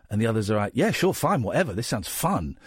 And 0.08 0.20
the 0.20 0.26
others 0.26 0.50
are 0.50 0.56
like, 0.56 0.72
yeah, 0.74 0.90
sure, 0.92 1.12
fine, 1.12 1.42
whatever. 1.42 1.72
This 1.72 1.88
sounds 1.88 2.08
fun. 2.08 2.58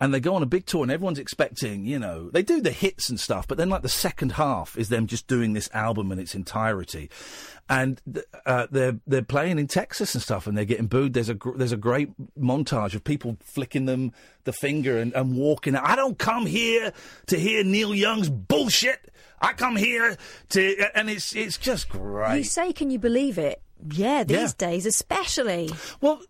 And 0.00 0.14
they 0.14 0.20
go 0.20 0.34
on 0.34 0.42
a 0.42 0.46
big 0.46 0.66
tour, 0.66 0.82
and 0.82 0.92
everyone's 0.92 1.18
expecting, 1.18 1.86
you 1.86 1.98
know, 1.98 2.30
they 2.30 2.42
do 2.42 2.60
the 2.60 2.70
hits 2.70 3.08
and 3.08 3.18
stuff, 3.18 3.48
but 3.48 3.58
then 3.58 3.68
like 3.68 3.82
the 3.82 3.88
second 3.88 4.32
half 4.32 4.78
is 4.78 4.88
them 4.88 5.06
just 5.06 5.26
doing 5.26 5.52
this 5.54 5.68
album 5.72 6.12
in 6.12 6.18
its 6.18 6.34
entirety. 6.34 7.10
And 7.68 8.00
uh, 8.44 8.66
they're 8.70 9.00
they're 9.06 9.22
playing 9.22 9.58
in 9.58 9.66
Texas 9.66 10.14
and 10.14 10.22
stuff, 10.22 10.46
and 10.46 10.56
they're 10.56 10.66
getting 10.66 10.86
booed. 10.86 11.14
There's 11.14 11.30
a 11.30 11.34
gr- 11.34 11.56
there's 11.56 11.72
a 11.72 11.78
great 11.78 12.10
montage 12.38 12.94
of 12.94 13.02
people 13.02 13.38
flicking 13.40 13.86
them 13.86 14.12
the 14.44 14.52
finger 14.52 14.98
and, 14.98 15.14
and 15.14 15.34
walking. 15.34 15.74
out. 15.74 15.86
I 15.86 15.96
don't 15.96 16.18
come 16.18 16.44
here 16.44 16.92
to 17.28 17.38
hear 17.38 17.64
Neil 17.64 17.94
Young's 17.94 18.28
bullshit. 18.28 19.10
I 19.40 19.54
come 19.54 19.76
here 19.76 20.16
to, 20.50 20.90
and 20.94 21.08
it's 21.08 21.34
it's 21.34 21.56
just 21.56 21.88
great. 21.88 22.38
You 22.38 22.44
say, 22.44 22.72
can 22.72 22.90
you 22.90 22.98
believe 22.98 23.38
it? 23.38 23.62
Yeah, 23.90 24.24
these 24.24 24.54
days, 24.54 24.86
especially. 24.86 25.70
Well, 26.00 26.20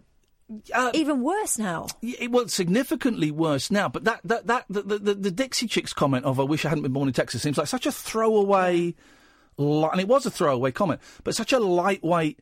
even 0.94 1.22
worse 1.22 1.58
now. 1.58 1.86
Yeah, 2.00 2.28
well, 2.28 2.48
significantly 2.48 3.30
worse 3.30 3.70
now. 3.70 3.88
But 3.88 4.04
that 4.04 4.20
that 4.24 4.46
that 4.46 4.64
the, 4.68 4.82
the, 4.82 5.14
the 5.14 5.30
Dixie 5.30 5.66
Chicks 5.66 5.92
comment 5.92 6.24
of 6.24 6.40
"I 6.40 6.44
wish 6.44 6.64
I 6.64 6.68
hadn't 6.68 6.82
been 6.82 6.92
born 6.92 7.08
in 7.08 7.14
Texas" 7.14 7.42
seems 7.42 7.58
like 7.58 7.66
such 7.66 7.86
a 7.86 7.92
throwaway, 7.92 8.94
li- 9.56 9.88
and 9.90 10.00
it 10.00 10.08
was 10.08 10.26
a 10.26 10.30
throwaway 10.30 10.72
comment, 10.72 11.00
but 11.22 11.34
such 11.34 11.52
a 11.52 11.58
lightweight 11.58 12.40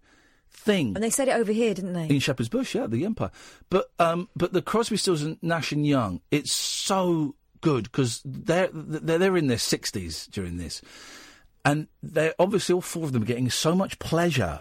thing. 0.51 0.95
And 0.95 1.03
they 1.03 1.11
said 1.11 1.29
it 1.29 1.37
over 1.37 1.53
here, 1.53 1.75
didn't 1.75 1.95
they? 1.95 2.09
In 2.09 2.21
Shepherd's 2.21 2.49
Bush, 2.49 2.75
yeah, 2.75 2.87
the 2.87 3.05
Empire. 3.05 3.31
But 3.71 3.91
um, 3.99 4.29
but 4.37 4.53
the 4.53 4.63
Crosby, 4.63 4.97
Stills, 4.97 5.23
and 5.23 5.39
Nash 5.43 5.73
and 5.73 5.87
Young, 5.87 6.21
it's 6.31 6.53
so 6.53 7.35
good 7.61 7.85
because 7.85 8.21
they're 8.25 8.69
they're 8.73 9.19
they're 9.19 9.37
in 9.37 9.47
their 9.47 9.59
sixties 9.59 10.27
during 10.27 10.57
this, 10.59 10.83
and 11.65 11.89
they're 12.03 12.35
obviously 12.39 12.75
all 12.75 12.81
four 12.81 13.05
of 13.05 13.13
them 13.13 13.23
are 13.23 13.27
getting 13.27 13.51
so 13.51 13.75
much 13.75 13.99
pleasure 13.99 14.61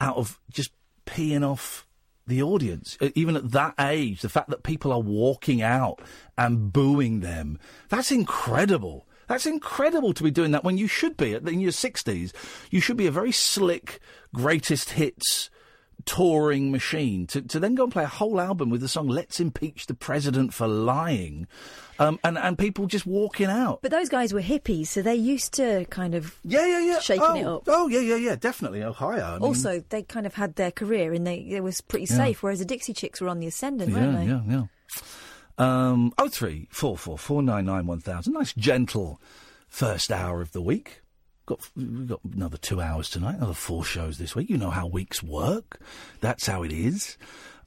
out 0.00 0.16
of 0.16 0.38
just 0.50 0.72
peeing 1.06 1.48
off 1.48 1.85
the 2.26 2.42
audience, 2.42 2.98
even 3.14 3.36
at 3.36 3.52
that 3.52 3.74
age. 3.78 4.20
The 4.22 4.28
fact 4.28 4.50
that 4.50 4.62
people 4.62 4.92
are 4.92 5.00
walking 5.00 5.62
out 5.62 6.00
and 6.36 6.72
booing 6.72 7.20
them, 7.20 7.58
that's 7.88 8.10
incredible. 8.10 9.06
That's 9.28 9.46
incredible 9.46 10.12
to 10.14 10.22
be 10.22 10.30
doing 10.30 10.52
that 10.52 10.64
when 10.64 10.78
you 10.78 10.86
should 10.86 11.16
be 11.16 11.34
in 11.34 11.60
your 11.60 11.72
60s. 11.72 12.32
You 12.70 12.80
should 12.80 12.96
be 12.96 13.06
a 13.06 13.12
very 13.12 13.32
slick, 13.32 14.00
greatest 14.32 14.90
hits 14.90 15.50
touring 16.06 16.70
machine. 16.70 17.26
To, 17.26 17.42
to 17.42 17.60
then 17.60 17.74
go 17.74 17.84
and 17.84 17.92
play 17.92 18.04
a 18.04 18.08
whole 18.08 18.40
album 18.40 18.70
with 18.70 18.80
the 18.80 18.88
song 18.88 19.08
Let's 19.08 19.38
Impeach 19.40 19.86
the 19.86 19.94
President 19.94 20.54
for 20.54 20.66
Lying, 20.66 21.46
um, 21.98 22.18
and, 22.24 22.38
and 22.38 22.56
people 22.56 22.86
just 22.86 23.04
walking 23.06 23.46
out. 23.46 23.80
But 23.82 23.90
those 23.90 24.08
guys 24.08 24.32
were 24.32 24.40
hippies, 24.40 24.86
so 24.86 25.02
they 25.02 25.14
used 25.16 25.52
to 25.54 25.84
kind 25.90 26.14
of 26.14 26.38
yeah, 26.44 26.64
yeah, 26.64 26.80
yeah, 26.80 26.98
shaking 27.00 27.24
oh, 27.24 27.34
it 27.34 27.44
up. 27.44 27.62
Oh, 27.66 27.88
yeah, 27.88 28.00
yeah, 28.00 28.16
yeah, 28.16 28.36
definitely. 28.36 28.82
Ohio. 28.82 29.22
I 29.24 29.32
mean- 29.34 29.42
also, 29.42 29.82
they 29.90 30.02
kind 30.02 30.26
of 30.26 30.34
had 30.34 30.54
their 30.56 30.70
career 30.70 31.12
and 31.12 31.26
they 31.26 31.38
it 31.38 31.62
was 31.62 31.80
pretty 31.80 32.06
Yeah. 32.06 32.16
safe, 32.16 32.42
whereas 32.42 32.60
the 32.60 32.64
Dixie 32.64 32.94
Chicks 32.94 33.20
were 33.20 33.28
on 33.28 33.40
the 33.40 33.46
ascendant, 33.46 33.92
yeah, 33.92 33.96
weren't 33.98 34.16
they? 34.16 34.26
yeah, 34.26 34.40
yeah. 34.48 34.62
Um, 35.58 36.12
oh 36.18 36.28
three 36.28 36.68
four 36.70 36.98
four 36.98 37.16
four 37.18 37.42
nine 37.42 37.64
nine 37.64 37.86
one 37.86 38.00
thousand. 38.00 38.34
Nice 38.34 38.52
gentle 38.52 39.20
first 39.68 40.12
hour 40.12 40.40
of 40.42 40.52
the 40.52 40.60
week. 40.60 41.00
Got 41.46 41.60
we've 41.76 42.08
got 42.08 42.20
another 42.24 42.56
two 42.56 42.80
hours 42.80 43.08
tonight. 43.08 43.36
Another 43.36 43.54
four 43.54 43.84
shows 43.84 44.18
this 44.18 44.34
week. 44.34 44.50
You 44.50 44.56
know 44.58 44.70
how 44.70 44.86
weeks 44.86 45.22
work. 45.22 45.80
That's 46.20 46.46
how 46.46 46.64
it 46.64 46.72
is. 46.72 47.16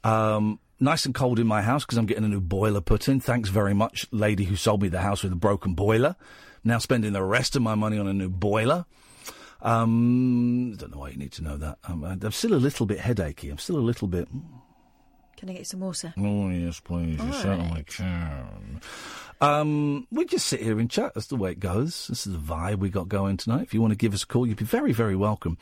Um, 0.03 0.59
nice 0.81 1.05
and 1.05 1.15
cold 1.15 1.39
in 1.39 1.47
my 1.47 1.61
house 1.61 1.85
because 1.85 1.97
I'm 1.97 2.05
getting 2.05 2.25
a 2.25 2.29
new 2.29 2.41
boiler 2.41 2.81
put 2.81 3.07
in. 3.07 3.19
Thanks 3.21 3.49
very 3.49 3.73
much, 3.73 4.05
lady 4.11 4.43
who 4.43 4.55
sold 4.57 4.81
me 4.81 4.89
the 4.89 4.99
house 5.01 5.23
with 5.23 5.31
a 5.31 5.37
broken 5.37 5.75
boiler. 5.75 6.15
Now 6.63 6.77
spending 6.79 7.13
the 7.13 7.23
rest 7.23 7.55
of 7.55 7.61
my 7.61 7.75
money 7.75 7.97
on 7.97 8.07
a 8.07 8.13
new 8.13 8.29
boiler. 8.29 8.85
Um, 9.61 10.75
don't 10.77 10.91
know 10.91 10.99
why 10.99 11.09
you 11.09 11.17
need 11.17 11.31
to 11.33 11.43
know 11.43 11.57
that. 11.57 11.77
Um, 11.85 12.03
I'm 12.03 12.31
still 12.31 12.53
a 12.53 12.55
little 12.55 12.85
bit 12.85 12.99
headachy. 12.99 13.49
I'm 13.49 13.57
still 13.57 13.77
a 13.77 13.79
little 13.79 14.07
bit. 14.07 14.27
Can 15.37 15.49
I 15.49 15.53
get 15.53 15.67
some 15.67 15.79
water? 15.79 16.13
Oh 16.17 16.49
yes, 16.49 16.81
please. 16.81 17.17
You 17.17 17.25
All 17.27 17.31
certainly 17.33 17.71
right. 17.75 17.87
can. 17.87 18.81
Um, 19.41 20.05
we 20.11 20.25
just 20.25 20.47
sit 20.47 20.61
here 20.61 20.79
and 20.79 20.89
chat. 20.89 21.13
That's 21.13 21.27
the 21.27 21.37
way 21.37 21.51
it 21.51 21.59
goes. 21.59 22.07
This 22.07 22.27
is 22.27 22.33
the 22.33 22.39
vibe 22.39 22.79
we 22.79 22.89
got 22.89 23.07
going 23.07 23.37
tonight. 23.37 23.63
If 23.63 23.73
you 23.73 23.79
want 23.79 23.91
to 23.91 23.97
give 23.97 24.13
us 24.13 24.23
a 24.23 24.27
call, 24.27 24.45
you'd 24.45 24.57
be 24.57 24.65
very, 24.65 24.91
very 24.91 25.15
welcome. 25.15 25.57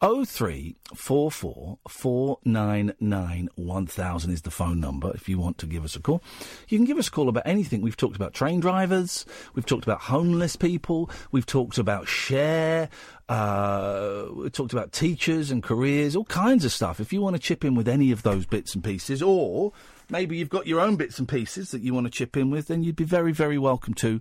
Oh 0.00 0.24
three 0.24 0.76
four 0.94 1.30
four 1.30 1.78
four 1.88 2.38
nine 2.44 2.92
nine 3.00 3.48
one 3.54 3.86
thousand 3.86 4.32
is 4.32 4.42
the 4.42 4.50
phone 4.50 4.78
number. 4.78 5.10
If 5.14 5.28
you 5.28 5.38
want 5.38 5.58
to 5.58 5.66
give 5.66 5.84
us 5.84 5.96
a 5.96 6.00
call, 6.00 6.22
you 6.68 6.78
can 6.78 6.84
give 6.84 6.98
us 6.98 7.08
a 7.08 7.10
call 7.10 7.28
about 7.28 7.46
anything. 7.46 7.80
We've 7.80 7.96
talked 7.96 8.14
about 8.14 8.34
train 8.34 8.60
drivers. 8.60 9.24
We've 9.54 9.66
talked 9.66 9.84
about 9.84 10.02
homeless 10.02 10.54
people. 10.54 11.10
We've 11.32 11.46
talked 11.46 11.78
about 11.78 12.06
Cher. 12.06 12.90
Uh, 13.28 14.26
we 14.34 14.50
talked 14.50 14.72
about 14.72 14.92
teachers 14.92 15.50
and 15.50 15.62
careers, 15.62 16.14
all 16.14 16.26
kinds 16.26 16.64
of 16.64 16.72
stuff. 16.72 17.00
If 17.00 17.12
you 17.12 17.20
want 17.20 17.34
to 17.34 17.42
chip 17.42 17.64
in 17.64 17.74
with 17.74 17.88
any 17.88 18.12
of 18.12 18.22
those 18.22 18.46
bits 18.46 18.74
and 18.74 18.84
pieces, 18.84 19.20
or 19.22 19.72
maybe 20.10 20.36
you've 20.36 20.48
got 20.48 20.66
your 20.66 20.80
own 20.80 20.96
bits 20.96 21.18
and 21.18 21.28
pieces 21.28 21.70
that 21.70 21.82
you 21.82 21.94
want 21.94 22.06
to 22.06 22.10
chip 22.10 22.36
in 22.36 22.50
with, 22.50 22.66
then 22.68 22.82
you'd 22.82 22.96
be 22.96 23.04
very, 23.04 23.32
very 23.32 23.58
welcome 23.58 23.94
to. 23.94 24.20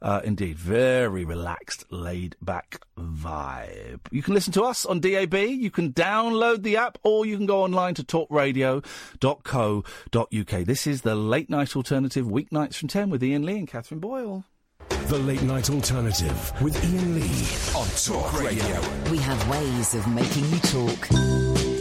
Uh, 0.00 0.20
indeed, 0.24 0.58
very 0.58 1.24
relaxed, 1.24 1.84
laid 1.90 2.34
back 2.42 2.80
vibe. 2.98 4.00
You 4.10 4.22
can 4.22 4.34
listen 4.34 4.52
to 4.54 4.64
us 4.64 4.84
on 4.84 4.98
DAB, 5.00 5.34
you 5.34 5.70
can 5.70 5.92
download 5.92 6.62
the 6.62 6.76
app, 6.76 6.98
or 7.04 7.24
you 7.24 7.36
can 7.36 7.46
go 7.46 7.62
online 7.62 7.94
to 7.94 8.02
talkradio.co.uk. 8.02 10.66
This 10.66 10.86
is 10.86 11.02
the 11.02 11.14
late 11.14 11.50
night 11.50 11.76
alternative, 11.76 12.26
weeknights 12.26 12.74
from 12.74 12.88
10 12.88 13.10
with 13.10 13.22
Iain 13.22 13.44
Lee 13.44 13.58
and 13.58 13.68
Catherine 13.68 14.00
Boyle. 14.00 14.44
The 14.88 15.18
Late 15.18 15.42
Night 15.42 15.70
Alternative 15.70 16.52
with 16.62 16.76
Iain 16.84 17.14
Lee 17.14 17.46
on 17.76 17.86
Talk 17.88 18.40
Radio. 18.40 18.80
We 19.10 19.18
have 19.18 19.48
ways 19.48 19.94
of 19.94 20.06
making 20.08 20.48
you 20.50 20.58
talk. 20.60 21.71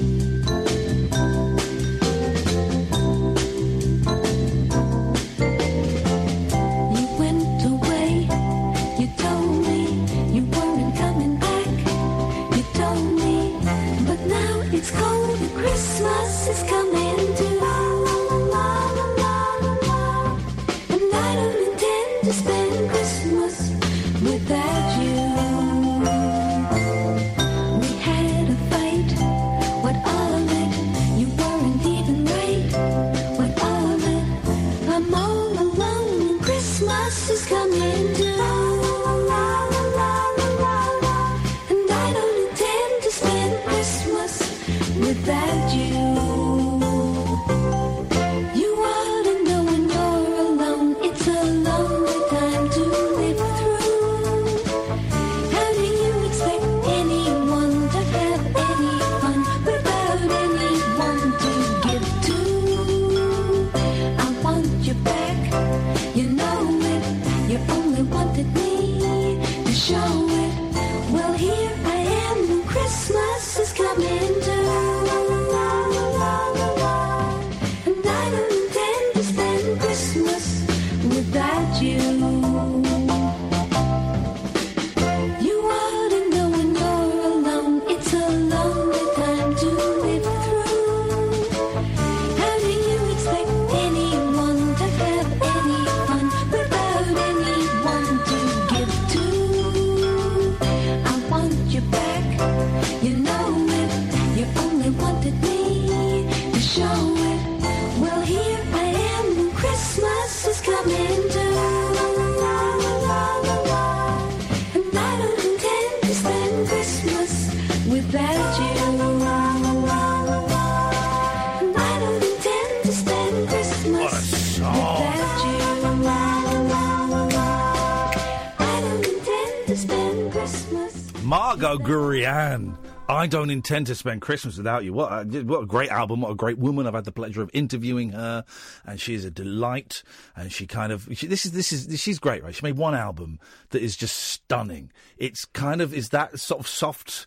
Margo 131.51 131.77
Guryan. 131.77 132.77
I 133.09 133.27
don't 133.27 133.49
intend 133.49 133.87
to 133.87 133.95
spend 133.95 134.21
Christmas 134.21 134.55
without 134.55 134.85
you. 134.85 134.93
What 134.93 135.11
a, 135.11 135.43
what 135.43 135.63
a 135.63 135.65
great 135.65 135.89
album! 135.89 136.21
What 136.21 136.31
a 136.31 136.35
great 136.35 136.57
woman! 136.57 136.87
I've 136.87 136.93
had 136.93 137.03
the 137.03 137.11
pleasure 137.11 137.41
of 137.41 137.49
interviewing 137.51 138.11
her, 138.11 138.45
and 138.85 139.01
she 139.01 139.15
is 139.15 139.25
a 139.25 139.31
delight. 139.31 140.01
And 140.33 140.49
she 140.49 140.65
kind 140.65 140.93
of 140.93 141.09
she, 141.11 141.27
this 141.27 141.45
is 141.45 141.51
this 141.51 141.73
is 141.73 141.99
she's 141.99 142.19
great, 142.19 142.41
right? 142.41 142.55
She 142.55 142.61
made 142.63 142.77
one 142.77 142.95
album 142.95 143.37
that 143.71 143.81
is 143.81 143.97
just 143.97 144.15
stunning. 144.15 144.93
It's 145.17 145.43
kind 145.43 145.81
of 145.81 145.93
is 145.93 146.07
that 146.09 146.39
sort 146.39 146.61
of 146.61 146.69
soft 146.69 147.25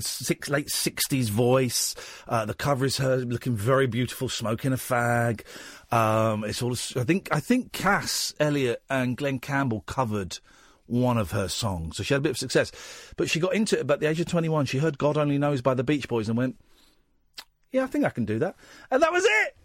six, 0.00 0.48
late 0.48 0.68
sixties 0.68 1.28
voice. 1.28 1.94
Uh, 2.26 2.44
the 2.46 2.54
cover 2.54 2.84
is 2.84 2.96
her 2.96 3.18
looking 3.18 3.54
very 3.54 3.86
beautiful, 3.86 4.28
smoking 4.28 4.72
a 4.72 4.76
fag. 4.76 5.42
Um, 5.92 6.42
it's 6.42 6.60
all. 6.60 6.72
I 6.72 7.04
think 7.04 7.28
I 7.30 7.38
think 7.38 7.70
Cass 7.70 8.34
Elliot 8.40 8.82
and 8.90 9.16
Glen 9.16 9.38
Campbell 9.38 9.82
covered 9.82 10.40
one 10.86 11.18
of 11.18 11.30
her 11.30 11.48
songs. 11.48 11.96
So 11.96 12.02
she 12.02 12.14
had 12.14 12.18
a 12.18 12.22
bit 12.22 12.30
of 12.30 12.38
success. 12.38 12.72
But 13.16 13.30
she 13.30 13.40
got 13.40 13.54
into 13.54 13.76
it 13.76 13.82
about 13.82 14.00
the 14.00 14.08
age 14.08 14.20
of 14.20 14.26
21. 14.26 14.66
She 14.66 14.78
heard 14.78 14.98
God 14.98 15.16
Only 15.16 15.38
Knows 15.38 15.62
by 15.62 15.74
the 15.74 15.84
Beach 15.84 16.08
Boys 16.08 16.28
and 16.28 16.36
went, 16.36 16.56
Yeah, 17.72 17.84
I 17.84 17.86
think 17.86 18.04
I 18.04 18.10
can 18.10 18.24
do 18.24 18.38
that. 18.40 18.56
And 18.90 19.02
that 19.02 19.12
was 19.12 19.24
it. 19.24 19.56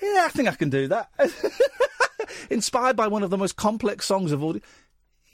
Yeah, 0.00 0.24
I 0.26 0.28
think 0.28 0.48
I 0.48 0.54
can 0.54 0.70
do 0.70 0.88
that. 0.88 1.10
Inspired 2.50 2.96
by 2.96 3.08
one 3.08 3.22
of 3.22 3.30
the 3.30 3.38
most 3.38 3.56
complex 3.56 4.06
songs 4.06 4.32
of 4.32 4.42
all. 4.42 4.56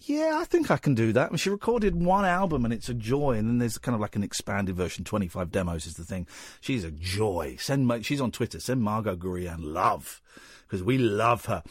Yeah, 0.07 0.39
I 0.41 0.45
think 0.45 0.71
I 0.71 0.77
can 0.77 0.95
do 0.95 1.13
that. 1.15 1.31
And 1.31 1.41
she 1.41 1.49
recorded 1.51 1.95
one 1.95 2.25
album 2.25 2.65
and 2.65 2.75
it's 2.75 2.89
a 2.89 2.95
joy. 2.95 3.33
And 3.33 3.49
then 3.49 3.59
there's 3.59 3.79
kind 3.79 3.95
of 3.95 4.01
like 4.01 4.17
an 4.17 4.23
expanded 4.23 4.77
version. 4.77 5.05
25 5.05 5.51
demos 5.51 5.87
is 5.87 5.95
the 5.95 6.05
thing. 6.05 6.27
She's 6.61 6.85
a 6.85 6.91
joy. 6.91 7.57
Send 7.59 8.05
She's 8.05 8.21
on 8.21 8.31
Twitter. 8.31 8.61
Send 8.61 8.83
Margo 8.83 9.17
Guryan 9.17 9.59
love 9.61 10.21
because 10.67 10.83
we 10.83 10.99
love 10.99 11.47
her. 11.47 11.63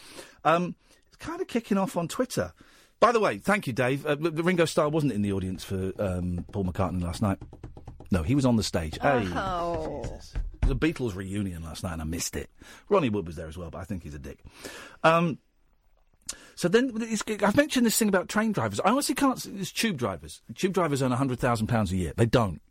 Um, 0.43 0.75
it's 1.07 1.17
kind 1.17 1.41
of 1.41 1.47
kicking 1.47 1.77
off 1.77 1.95
on 1.95 2.07
Twitter. 2.07 2.53
By 3.03 3.11
the 3.11 3.19
way, 3.19 3.37
thank 3.37 3.67
you, 3.67 3.73
Dave. 3.73 4.05
Uh, 4.05 4.15
the 4.15 4.43
Ringo 4.43 4.63
Starr 4.63 4.87
wasn't 4.87 5.11
in 5.11 5.23
the 5.23 5.33
audience 5.33 5.61
for 5.61 5.91
um, 5.99 6.45
Paul 6.53 6.63
McCartney 6.63 7.03
last 7.03 7.21
night. 7.21 7.37
No, 8.11 8.23
he 8.23 8.33
was 8.33 8.45
on 8.45 8.55
the 8.55 8.63
stage. 8.63 8.97
Hey. 9.01 9.27
Oh. 9.35 10.03
It 10.05 10.67
was 10.67 10.71
a 10.71 10.75
Beatles 10.75 11.13
reunion 11.13 11.63
last 11.63 11.83
night 11.83 11.91
and 11.91 12.01
I 12.01 12.05
missed 12.05 12.37
it. 12.37 12.49
Ronnie 12.87 13.09
Wood 13.09 13.27
was 13.27 13.35
there 13.35 13.49
as 13.49 13.57
well, 13.57 13.69
but 13.69 13.79
I 13.79 13.83
think 13.83 14.03
he's 14.03 14.13
a 14.15 14.19
dick. 14.19 14.39
Um, 15.03 15.37
so 16.55 16.69
then, 16.69 16.93
it's, 17.01 17.23
I've 17.43 17.57
mentioned 17.57 17.85
this 17.85 17.97
thing 17.97 18.07
about 18.07 18.29
train 18.29 18.53
drivers. 18.53 18.79
I 18.79 18.91
honestly 18.91 19.15
can't. 19.15 19.37
see- 19.37 19.51
It's 19.51 19.73
tube 19.73 19.97
drivers. 19.97 20.41
Tube 20.55 20.71
drivers 20.71 21.01
earn 21.01 21.11
£100,000 21.11 21.91
a 21.91 21.95
year. 21.97 22.13
They 22.15 22.25
don't. 22.25 22.61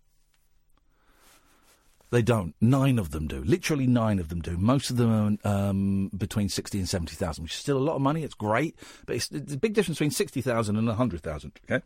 They 2.12 2.20
don't. 2.20 2.54
Nine 2.60 2.98
of 2.98 3.10
them 3.10 3.26
do. 3.26 3.42
Literally 3.42 3.86
nine 3.86 4.18
of 4.18 4.28
them 4.28 4.42
do. 4.42 4.58
Most 4.58 4.90
of 4.90 4.98
them 4.98 5.10
earn 5.10 5.38
um, 5.50 6.10
between 6.14 6.50
60 6.50 6.78
and 6.78 6.86
70,000, 6.86 7.42
which 7.42 7.54
is 7.54 7.58
still 7.58 7.78
a 7.78 7.80
lot 7.80 7.96
of 7.96 8.02
money. 8.02 8.22
It's 8.22 8.34
great. 8.34 8.76
But 9.06 9.16
it's, 9.16 9.30
it's 9.30 9.54
a 9.54 9.56
big 9.56 9.72
difference 9.72 9.96
between 9.96 10.10
60,000 10.10 10.76
and 10.76 10.86
100,000, 10.86 11.52
okay? 11.64 11.82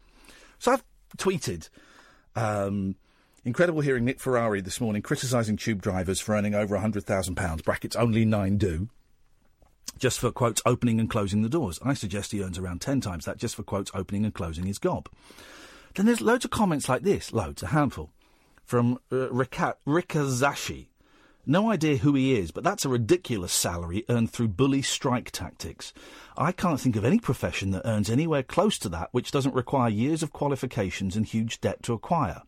So 0.58 0.72
I've 0.72 0.82
tweeted. 1.16 1.68
Um, 2.34 2.96
incredible 3.44 3.82
hearing 3.82 4.04
Nick 4.04 4.18
Ferrari 4.18 4.60
this 4.60 4.80
morning 4.80 5.00
criticising 5.00 5.58
tube 5.58 5.80
drivers 5.80 6.18
for 6.18 6.34
earning 6.34 6.56
over 6.56 6.76
£100,000. 6.76 7.64
Brackets 7.64 7.94
only 7.94 8.24
nine 8.24 8.58
do. 8.58 8.88
Just 9.96 10.18
for 10.18 10.32
quotes 10.32 10.60
opening 10.66 10.98
and 10.98 11.08
closing 11.08 11.42
the 11.42 11.48
doors. 11.48 11.78
I 11.84 11.94
suggest 11.94 12.32
he 12.32 12.42
earns 12.42 12.58
around 12.58 12.80
10 12.80 13.00
times 13.00 13.26
that 13.26 13.36
just 13.36 13.54
for 13.54 13.62
quotes 13.62 13.92
opening 13.94 14.24
and 14.24 14.34
closing 14.34 14.66
his 14.66 14.78
gob. 14.78 15.08
Then 15.94 16.06
there's 16.06 16.20
loads 16.20 16.44
of 16.44 16.50
comments 16.50 16.88
like 16.88 17.02
this, 17.02 17.32
loads, 17.32 17.62
a 17.62 17.68
handful, 17.68 18.10
from 18.66 18.98
uh, 19.12 19.30
Rika- 19.30 19.76
Rikazashi, 19.86 20.88
No 21.46 21.70
idea 21.70 21.98
who 21.98 22.14
he 22.14 22.36
is, 22.36 22.50
but 22.50 22.64
that's 22.64 22.84
a 22.84 22.88
ridiculous 22.88 23.52
salary 23.52 24.04
earned 24.08 24.32
through 24.32 24.48
bully 24.48 24.82
strike 24.82 25.30
tactics. 25.30 25.94
I 26.36 26.50
can't 26.50 26.80
think 26.80 26.96
of 26.96 27.04
any 27.04 27.20
profession 27.20 27.70
that 27.70 27.86
earns 27.86 28.10
anywhere 28.10 28.42
close 28.42 28.76
to 28.80 28.88
that 28.88 29.10
which 29.12 29.30
doesn't 29.30 29.54
require 29.54 29.88
years 29.88 30.24
of 30.24 30.32
qualifications 30.32 31.14
and 31.14 31.24
huge 31.24 31.60
debt 31.60 31.84
to 31.84 31.92
acquire. 31.92 32.42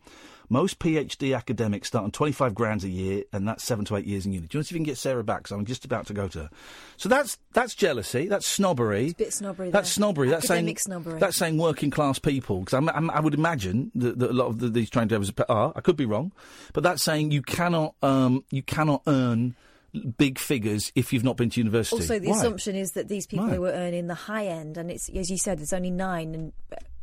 Most 0.51 0.79
PhD 0.79 1.37
academics 1.37 1.89
start 1.89 2.05
on 2.05 2.11
25 2.11 2.55
grand 2.55 2.83
a 2.85 2.89
year, 2.89 3.25
and 3.33 3.47
that's 3.47 3.63
seven 3.65 3.85
to 3.87 3.97
eight 3.97 4.07
years 4.07 4.25
in 4.27 4.33
uni. 4.33 4.47
Do 4.47 4.57
you 4.57 4.59
want 4.59 4.67
to 4.67 4.69
see 4.69 4.75
if 4.77 4.79
you 4.79 4.85
can 4.85 4.91
get 4.91 4.97
Sarah 4.99 5.23
back? 5.25 5.43
'Cause 5.45 5.53
I'm 5.53 5.67
just 5.67 5.85
about 5.85 6.07
to 6.07 6.15
go 6.15 6.27
to 6.29 6.39
her. 6.41 6.51
So 6.97 7.09
that's 7.09 7.39
that's 7.53 7.75
jealousy. 7.75 8.29
That's 8.29 8.47
snobbery. 8.47 9.05
It's 9.07 9.13
a 9.13 9.17
bit 9.17 9.33
snobbery. 9.33 9.71
That's 9.71 9.89
there. 9.89 9.93
snobbery. 9.95 10.29
That's 10.31 10.47
saying 10.47 10.77
snobbery. 10.79 11.19
that's 11.21 11.37
saying 11.37 11.59
working 11.59 11.91
class 11.91 12.19
people. 12.19 12.61
Because 12.61 12.75
I 12.89 13.21
would 13.21 13.35
imagine 13.35 13.91
that, 13.95 14.19
that 14.19 14.31
a 14.31 14.33
lot 14.33 14.47
of 14.47 14.59
the, 14.61 14.69
these 14.69 14.91
train 14.91 15.09
drivers 15.09 15.33
are. 15.49 15.73
I 15.77 15.81
could 15.81 15.97
be 15.97 16.07
wrong, 16.07 16.33
but 16.73 16.83
that's 16.83 17.03
saying 17.03 17.31
you 17.31 17.43
cannot 17.43 17.95
um, 18.03 18.45
you 18.51 18.63
cannot 18.63 19.03
earn 19.07 19.55
big 20.19 20.39
figures 20.39 20.93
if 20.95 21.13
you've 21.13 21.25
not 21.25 21.37
been 21.37 21.49
to 21.51 21.61
university. 21.61 21.97
Also, 22.03 22.19
the 22.19 22.29
Why? 22.29 22.37
assumption 22.37 22.77
is 22.77 22.93
that 22.93 23.09
these 23.09 23.27
people 23.27 23.47
Why? 23.47 23.55
who 23.55 23.65
are 23.65 23.73
earning 23.73 24.07
the 24.07 24.15
high 24.15 24.47
end, 24.47 24.77
and 24.77 24.91
it's 24.91 25.09
as 25.11 25.31
you 25.31 25.39
said, 25.39 25.59
there's 25.59 25.73
only 25.73 25.91
nine, 25.91 26.35
and 26.35 26.53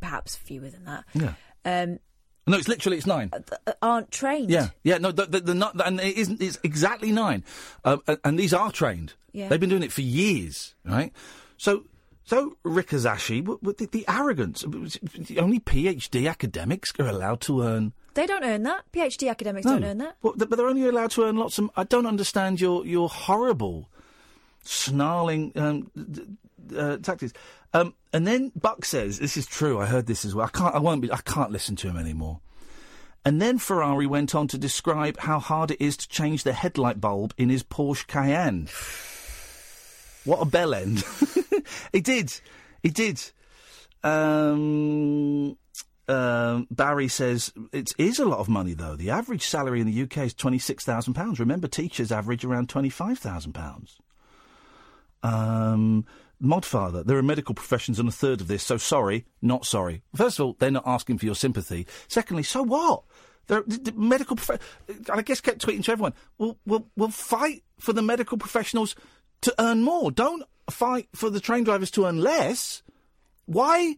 perhaps 0.00 0.36
fewer 0.36 0.70
than 0.70 0.84
that, 0.84 1.04
Yeah. 1.14 1.32
um, 1.64 1.98
No, 2.46 2.56
it's 2.56 2.68
literally 2.68 2.96
it's 2.98 3.06
nine. 3.06 3.30
th- 3.30 3.76
aren't 3.82 4.10
trained. 4.12 4.50
Yeah, 4.50 4.68
yeah, 4.84 4.98
no, 4.98 5.10
the, 5.10 5.26
the, 5.26 5.40
the, 5.40 5.54
not, 5.54 5.74
and 5.84 5.98
it 6.00 6.16
isn't. 6.16 6.40
It's 6.40 6.58
exactly 6.62 7.10
nine, 7.10 7.42
um, 7.84 8.02
and, 8.06 8.18
and 8.24 8.38
these 8.38 8.54
are 8.54 8.70
trained. 8.70 9.14
Yeah. 9.32 9.48
they've 9.48 9.60
been 9.60 9.68
doing 9.70 9.82
it 9.82 9.92
for 9.92 10.00
years, 10.02 10.74
right? 10.84 11.12
So, 11.58 11.84
so 12.24 12.56
Rikazashi, 12.64 13.40
w- 13.44 13.58
w- 13.58 13.74
the, 13.76 13.86
the 13.86 14.04
arrogance. 14.08 14.64
Only 14.64 15.60
PhD 15.60 16.30
academics 16.30 16.90
are 16.98 17.06
allowed 17.08 17.40
to 17.42 17.62
earn. 17.62 17.92
They 18.14 18.26
don't 18.26 18.44
earn 18.44 18.62
that. 18.62 18.84
PhD 18.92 19.28
academics 19.28 19.66
No. 19.66 19.72
don't 19.74 19.84
earn 19.84 19.98
that. 19.98 20.16
Well, 20.22 20.34
but 20.36 20.50
they're 20.50 20.68
only 20.68 20.88
allowed 20.88 21.10
to 21.12 21.24
earn 21.24 21.36
lots 21.36 21.58
of. 21.58 21.68
I 21.76 21.84
don't 21.84 22.06
understand 22.06 22.60
your 22.60 22.86
your 22.86 23.08
horrible, 23.10 23.90
snarling 24.62 25.52
um, 25.56 25.90
uh, 26.76 26.96
tactics. 26.98 27.32
Um, 27.72 27.94
and 28.12 28.26
then 28.26 28.52
Buck 28.54 28.84
says, 28.84 29.18
"This 29.18 29.36
is 29.36 29.46
true. 29.46 29.78
I 29.80 29.86
heard 29.86 30.06
this 30.06 30.24
as 30.24 30.34
well. 30.34 30.46
I 30.46 30.56
can't. 30.56 30.74
I 30.74 30.78
won't 30.78 31.02
be. 31.02 31.12
I 31.12 31.18
can't 31.18 31.50
listen 31.50 31.76
to 31.76 31.88
him 31.88 31.96
anymore." 31.96 32.40
And 33.24 33.42
then 33.42 33.58
Ferrari 33.58 34.06
went 34.06 34.36
on 34.36 34.46
to 34.48 34.58
describe 34.58 35.18
how 35.18 35.40
hard 35.40 35.72
it 35.72 35.80
is 35.80 35.96
to 35.96 36.08
change 36.08 36.44
the 36.44 36.52
headlight 36.52 37.00
bulb 37.00 37.34
in 37.36 37.48
his 37.48 37.64
Porsche 37.64 38.06
Cayenne. 38.06 38.68
What 40.24 40.40
a 40.40 40.44
bell 40.44 40.74
end! 40.74 41.04
he 41.92 42.00
did. 42.00 42.32
He 42.82 42.90
did. 42.90 43.20
Um, 44.04 45.56
um, 46.08 46.68
Barry 46.70 47.08
says 47.08 47.52
it 47.72 47.92
is 47.98 48.20
a 48.20 48.24
lot 48.24 48.38
of 48.38 48.48
money 48.48 48.74
though. 48.74 48.94
The 48.94 49.10
average 49.10 49.44
salary 49.46 49.80
in 49.80 49.86
the 49.86 50.02
UK 50.02 50.18
is 50.18 50.34
twenty 50.34 50.58
six 50.58 50.84
thousand 50.84 51.14
pounds. 51.14 51.40
Remember, 51.40 51.66
teachers 51.66 52.12
average 52.12 52.44
around 52.44 52.68
twenty 52.68 52.90
five 52.90 53.18
thousand 53.18 53.54
pounds. 53.54 53.98
Um, 55.24 56.04
Modfather, 56.42 57.04
there 57.04 57.16
are 57.16 57.22
medical 57.22 57.54
professions 57.54 57.98
on 57.98 58.06
a 58.06 58.12
third 58.12 58.40
of 58.40 58.48
this, 58.48 58.62
so 58.62 58.76
sorry, 58.76 59.24
not 59.40 59.64
sorry. 59.64 60.02
First 60.14 60.38
of 60.38 60.46
all, 60.46 60.56
they're 60.58 60.70
not 60.70 60.86
asking 60.86 61.18
for 61.18 61.26
your 61.26 61.34
sympathy. 61.34 61.86
Secondly, 62.08 62.42
so 62.42 62.62
what? 62.62 63.04
There, 63.46 63.62
the, 63.66 63.78
the 63.78 63.92
medical 63.92 64.36
prof- 64.36 64.60
I 65.10 65.22
guess 65.22 65.40
kept 65.40 65.64
tweeting 65.64 65.84
to 65.84 65.92
everyone. 65.92 66.14
We'll, 66.36 66.58
we'll, 66.66 66.88
we'll 66.96 67.08
fight 67.08 67.62
for 67.78 67.92
the 67.92 68.02
medical 68.02 68.36
professionals 68.36 68.94
to 69.42 69.54
earn 69.58 69.82
more. 69.82 70.10
Don't 70.10 70.42
fight 70.68 71.08
for 71.14 71.30
the 71.30 71.40
train 71.40 71.64
drivers 71.64 71.90
to 71.92 72.06
earn 72.06 72.20
less. 72.20 72.82
Why? 73.46 73.96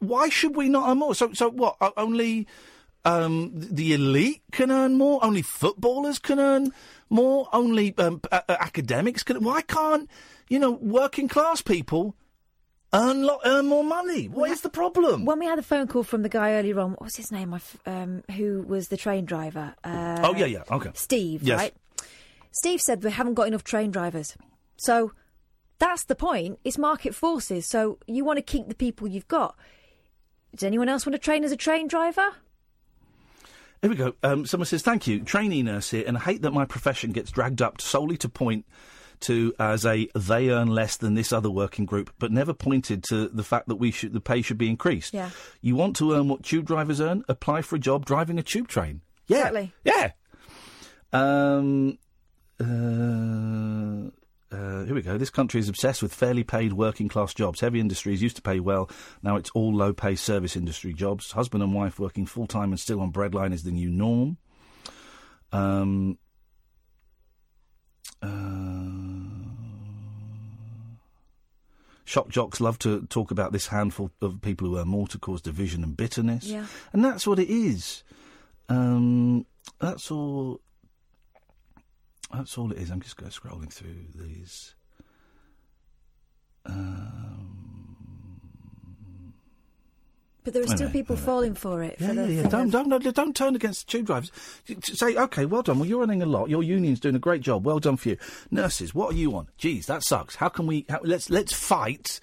Why 0.00 0.28
should 0.28 0.56
we 0.56 0.68
not 0.68 0.88
earn 0.90 0.98
more? 0.98 1.14
So, 1.14 1.32
so 1.32 1.48
what? 1.50 1.76
Only 1.96 2.46
um, 3.04 3.52
the 3.54 3.94
elite 3.94 4.42
can 4.52 4.70
earn 4.70 4.98
more. 4.98 5.24
Only 5.24 5.42
footballers 5.42 6.18
can 6.18 6.38
earn 6.38 6.72
more. 7.08 7.48
Only 7.52 7.96
um, 7.96 8.20
a- 8.32 8.62
academics 8.62 9.22
can. 9.22 9.42
Why 9.42 9.62
can't 9.62 10.10
you 10.50 10.58
know 10.58 10.72
working 10.72 11.28
class 11.28 11.62
people 11.62 12.14
earn 12.92 13.22
lo- 13.22 13.38
earn 13.44 13.66
more 13.66 13.84
money? 13.84 14.26
What 14.28 14.50
is 14.50 14.60
the 14.60 14.68
problem? 14.68 15.24
When 15.24 15.38
we 15.38 15.46
had 15.46 15.58
a 15.58 15.62
phone 15.62 15.86
call 15.86 16.02
from 16.02 16.22
the 16.22 16.28
guy 16.28 16.52
earlier 16.54 16.78
on, 16.80 16.90
what 16.90 17.02
was 17.02 17.16
his 17.16 17.30
name? 17.32 17.54
I 17.54 17.56
f- 17.56 17.78
Um, 17.86 18.22
who 18.36 18.62
was 18.68 18.88
the 18.88 18.96
train 18.98 19.24
driver? 19.24 19.74
Uh, 19.82 20.18
oh 20.24 20.34
yeah, 20.34 20.46
yeah. 20.46 20.64
Okay. 20.70 20.90
Steve, 20.94 21.42
Yes. 21.42 21.58
right? 21.58 21.74
Steve 22.52 22.80
said 22.82 23.02
we 23.02 23.10
haven't 23.12 23.34
got 23.34 23.46
enough 23.46 23.62
train 23.64 23.90
drivers. 23.92 24.36
So 24.76 25.12
that's 25.78 26.04
the 26.04 26.14
point. 26.16 26.58
It's 26.64 26.76
market 26.76 27.14
forces. 27.14 27.64
So 27.66 27.98
you 28.06 28.24
want 28.24 28.38
to 28.38 28.42
keep 28.42 28.68
the 28.68 28.74
people 28.74 29.06
you've 29.08 29.28
got. 29.28 29.56
Does 30.54 30.64
anyone 30.64 30.88
else 30.88 31.06
want 31.06 31.14
to 31.14 31.18
train 31.20 31.44
as 31.44 31.52
a 31.52 31.56
train 31.56 31.86
driver? 31.86 32.28
Here 33.82 33.88
we 33.90 33.96
go. 33.96 34.14
Um, 34.22 34.44
someone 34.46 34.66
says, 34.66 34.82
"Thank 34.82 35.06
you, 35.06 35.20
trainee 35.20 35.62
nurse 35.62 35.90
here," 35.90 36.04
and 36.06 36.16
I 36.18 36.20
hate 36.20 36.42
that 36.42 36.50
my 36.52 36.64
profession 36.66 37.12
gets 37.12 37.30
dragged 37.30 37.62
up 37.62 37.80
solely 37.80 38.16
to 38.18 38.28
point 38.28 38.66
to 39.22 39.54
as 39.58 39.84
a 39.84 40.08
they 40.14 40.50
earn 40.50 40.68
less 40.68 40.96
than 40.96 41.14
this 41.14 41.32
other 41.32 41.50
working 41.50 41.86
group, 41.86 42.12
but 42.18 42.32
never 42.32 42.52
pointed 42.52 43.04
to 43.04 43.28
the 43.28 43.44
fact 43.44 43.68
that 43.68 43.76
we 43.76 43.90
should 43.90 44.12
the 44.12 44.20
pay 44.20 44.42
should 44.42 44.58
be 44.58 44.68
increased. 44.68 45.14
Yeah. 45.14 45.30
You 45.60 45.76
want 45.76 45.96
to 45.96 46.14
earn 46.14 46.28
what 46.28 46.42
tube 46.42 46.66
drivers 46.66 47.00
earn? 47.00 47.24
Apply 47.28 47.62
for 47.62 47.76
a 47.76 47.78
job 47.78 48.06
driving 48.06 48.38
a 48.38 48.42
tube 48.42 48.68
train. 48.68 49.02
Yeah. 49.26 49.38
Exactly. 49.38 49.72
Yeah. 49.84 50.12
Um. 51.12 51.98
Uh, 52.60 54.10
uh, 54.52 54.84
here 54.84 54.94
we 54.94 55.02
go. 55.02 55.16
This 55.16 55.30
country 55.30 55.60
is 55.60 55.68
obsessed 55.68 56.02
with 56.02 56.12
fairly 56.12 56.42
paid 56.42 56.72
working 56.72 57.08
class 57.08 57.32
jobs. 57.32 57.60
Heavy 57.60 57.78
industries 57.78 58.20
used 58.20 58.36
to 58.36 58.42
pay 58.42 58.58
well. 58.58 58.90
Now 59.22 59.36
it's 59.36 59.50
all 59.50 59.72
low 59.74 59.92
pay 59.92 60.16
service 60.16 60.56
industry 60.56 60.92
jobs. 60.92 61.30
Husband 61.32 61.62
and 61.62 61.72
wife 61.72 62.00
working 62.00 62.26
full 62.26 62.46
time 62.46 62.70
and 62.70 62.80
still 62.80 63.00
on 63.00 63.12
breadline 63.12 63.52
is 63.52 63.62
the 63.62 63.70
new 63.70 63.88
norm. 63.88 64.38
Um, 65.52 66.18
shock 72.10 72.28
jocks 72.28 72.60
love 72.60 72.76
to 72.80 73.06
talk 73.06 73.30
about 73.30 73.52
this 73.52 73.68
handful 73.68 74.10
of 74.20 74.42
people 74.42 74.66
who 74.66 74.76
earn 74.76 74.88
more 74.88 75.06
to 75.06 75.16
cause 75.18 75.40
division 75.40 75.84
and 75.84 75.96
bitterness. 75.96 76.44
Yeah. 76.44 76.66
And 76.92 77.04
that's 77.04 77.24
what 77.24 77.38
it 77.38 77.48
is. 77.48 78.02
Um, 78.68 79.46
that's 79.78 80.10
all. 80.10 80.60
That's 82.32 82.58
all 82.58 82.72
it 82.72 82.78
is. 82.78 82.90
I'm 82.90 83.00
just 83.00 83.16
going 83.16 83.30
scrolling 83.30 83.72
through 83.72 84.06
these. 84.14 84.74
But 90.50 90.54
there 90.54 90.62
are 90.64 90.76
still 90.76 90.88
Anyway, 90.88 90.92
people 90.92 91.14
falling 91.14 91.54
for 91.54 91.80
it. 91.80 91.94
Yeah, 92.00 92.08
for 92.08 92.14
yeah, 92.14 92.26
yeah. 92.26 92.48
Don't, 92.48 92.70
don't, 92.70 92.88
no, 92.88 92.98
don't 92.98 93.36
turn 93.36 93.54
against 93.54 93.88
tube 93.88 94.06
drivers. 94.06 94.32
Say, 94.82 95.14
okay, 95.14 95.44
well 95.44 95.62
done. 95.62 95.78
Well, 95.78 95.88
you're 95.88 96.02
earning 96.02 96.22
a 96.22 96.26
lot. 96.26 96.50
Your 96.50 96.64
union's 96.64 96.98
doing 96.98 97.14
a 97.14 97.20
great 97.20 97.40
job. 97.40 97.64
Well 97.64 97.78
done 97.78 97.96
for 97.96 98.08
you. 98.08 98.16
Nurses, 98.50 98.92
what 98.92 99.14
are 99.14 99.16
you 99.16 99.36
on? 99.36 99.46
Geez, 99.58 99.86
that 99.86 100.02
sucks. 100.02 100.34
How 100.34 100.48
can 100.48 100.66
we? 100.66 100.86
How, 100.88 100.98
let's 101.04 101.30
let's 101.30 101.54
fight. 101.54 102.18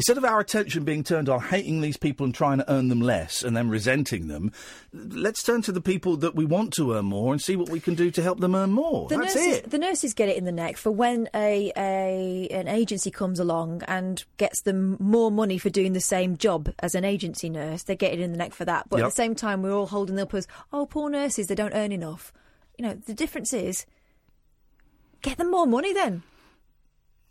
Instead 0.00 0.16
of 0.16 0.24
our 0.24 0.40
attention 0.40 0.82
being 0.82 1.04
turned 1.04 1.28
on 1.28 1.38
hating 1.38 1.82
these 1.82 1.98
people 1.98 2.24
and 2.24 2.34
trying 2.34 2.56
to 2.56 2.72
earn 2.72 2.88
them 2.88 3.02
less 3.02 3.42
and 3.42 3.54
then 3.54 3.68
resenting 3.68 4.28
them, 4.28 4.50
let's 4.94 5.42
turn 5.42 5.60
to 5.60 5.70
the 5.70 5.80
people 5.82 6.16
that 6.16 6.34
we 6.34 6.46
want 6.46 6.72
to 6.72 6.94
earn 6.94 7.04
more 7.04 7.34
and 7.34 7.42
see 7.42 7.54
what 7.54 7.68
we 7.68 7.80
can 7.80 7.94
do 7.94 8.10
to 8.10 8.22
help 8.22 8.40
them 8.40 8.54
earn 8.54 8.70
more. 8.70 9.10
The 9.10 9.18
That's 9.18 9.34
nurses, 9.34 9.56
it. 9.58 9.70
the 9.70 9.76
nurses 9.76 10.14
get 10.14 10.30
it 10.30 10.38
in 10.38 10.46
the 10.46 10.52
neck 10.52 10.78
for 10.78 10.90
when 10.90 11.28
a, 11.34 11.70
a 11.76 12.48
an 12.48 12.66
agency 12.66 13.10
comes 13.10 13.38
along 13.38 13.82
and 13.88 14.24
gets 14.38 14.62
them 14.62 14.96
more 15.00 15.30
money 15.30 15.58
for 15.58 15.68
doing 15.68 15.92
the 15.92 16.00
same 16.00 16.38
job 16.38 16.72
as 16.78 16.94
an 16.94 17.04
agency 17.04 17.50
nurse. 17.50 17.82
They 17.82 17.94
get 17.94 18.14
it 18.14 18.20
in 18.20 18.32
the 18.32 18.38
neck 18.38 18.54
for 18.54 18.64
that. 18.64 18.88
But 18.88 19.00
at 19.00 19.04
the 19.04 19.10
same 19.10 19.34
time, 19.34 19.60
we're 19.60 19.74
all 19.74 19.84
holding 19.84 20.18
up 20.18 20.32
as 20.32 20.48
oh, 20.72 20.86
poor 20.86 21.10
nurses, 21.10 21.48
they 21.48 21.54
don't 21.54 21.74
earn 21.74 21.92
enough. 21.92 22.32
You 22.78 22.86
know, 22.86 22.94
the 22.94 23.12
difference 23.12 23.52
is 23.52 23.84
get 25.20 25.36
them 25.36 25.50
more 25.50 25.66
money 25.66 25.92
then. 25.92 26.22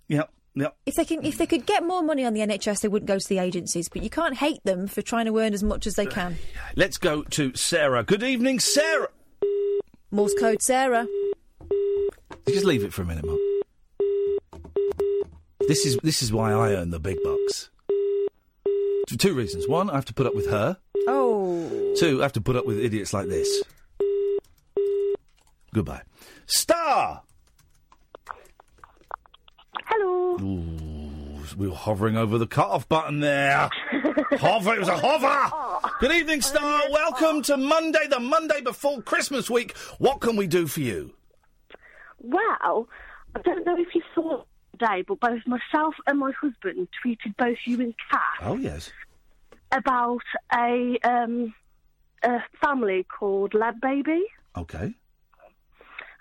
Yep, 0.07 0.31
yep. 0.55 0.75
If 0.85 0.95
they 0.95 1.05
can, 1.05 1.23
if 1.23 1.37
they 1.37 1.45
could 1.45 1.65
get 1.65 1.83
more 1.83 2.01
money 2.01 2.25
on 2.25 2.33
the 2.33 2.41
NHS, 2.41 2.81
they 2.81 2.87
wouldn't 2.87 3.07
go 3.07 3.19
to 3.19 3.27
the 3.27 3.39
agencies. 3.39 3.89
But 3.89 4.03
you 4.03 4.09
can't 4.09 4.35
hate 4.35 4.63
them 4.63 4.87
for 4.87 5.01
trying 5.01 5.25
to 5.25 5.37
earn 5.39 5.53
as 5.53 5.63
much 5.63 5.87
as 5.87 5.95
they 5.95 6.07
uh, 6.07 6.11
can. 6.11 6.37
Let's 6.75 6.97
go 6.97 7.23
to 7.23 7.55
Sarah. 7.55 8.03
Good 8.03 8.23
evening, 8.23 8.59
Sarah. 8.59 9.09
Morse 10.11 10.33
code, 10.39 10.61
Sarah. 10.61 11.07
Just 12.47 12.65
leave 12.65 12.83
it 12.83 12.93
for 12.93 13.03
a 13.03 13.05
minute, 13.05 13.25
Mark. 13.25 13.39
This 15.67 15.85
is 15.85 15.97
this 16.01 16.23
is 16.23 16.33
why 16.33 16.51
I 16.51 16.73
earn 16.73 16.89
the 16.89 16.99
big 16.99 17.17
bucks. 17.23 17.69
For 19.07 19.17
two 19.17 19.33
reasons. 19.33 19.67
One, 19.67 19.89
I 19.89 19.95
have 19.95 20.05
to 20.05 20.13
put 20.13 20.25
up 20.25 20.35
with 20.35 20.49
her. 20.49 20.77
Oh, 21.07 21.93
Two, 21.97 22.19
I 22.19 22.23
have 22.23 22.33
to 22.33 22.41
put 22.41 22.55
up 22.55 22.65
with 22.65 22.79
idiots 22.79 23.13
like 23.13 23.27
this. 23.27 23.63
Goodbye. 25.73 26.01
Star! 26.45 27.23
Hello. 29.91 30.37
Ooh, 30.39 31.43
we 31.57 31.67
were 31.67 31.75
hovering 31.75 32.15
over 32.15 32.37
the 32.37 32.45
cut-off 32.47 32.87
button 32.87 33.19
there. 33.21 33.69
hover, 34.37 34.73
it 34.75 34.79
was 34.79 34.87
a 34.87 34.97
hover! 34.97 35.89
Good 35.99 36.11
evening, 36.11 36.41
Star. 36.41 36.83
Welcome 36.91 37.41
to 37.43 37.57
Monday, 37.57 38.05
the 38.07 38.19
Monday 38.19 38.61
before 38.61 39.01
Christmas 39.01 39.49
week. 39.49 39.75
What 39.97 40.19
can 40.21 40.35
we 40.35 40.45
do 40.47 40.67
for 40.67 40.79
you? 40.81 41.13
Well, 42.19 42.87
I 43.35 43.41
don't 43.43 43.65
know 43.65 43.75
if 43.77 43.95
you 43.95 44.01
saw 44.13 44.43
today, 44.73 45.03
but 45.07 45.19
both 45.19 45.41
myself 45.47 45.95
and 46.05 46.19
my 46.19 46.31
husband 46.39 46.87
tweeted 47.03 47.35
both 47.37 47.57
you 47.65 47.79
and 47.81 47.95
Kat 48.11 48.21
Oh, 48.47 48.57
yes. 48.57 48.91
about 49.71 50.21
a 50.53 50.97
um, 51.03 51.53
a 52.23 52.39
family 52.63 53.05
called 53.17 53.53
LadBaby, 53.53 54.19
Okay. 54.57 54.93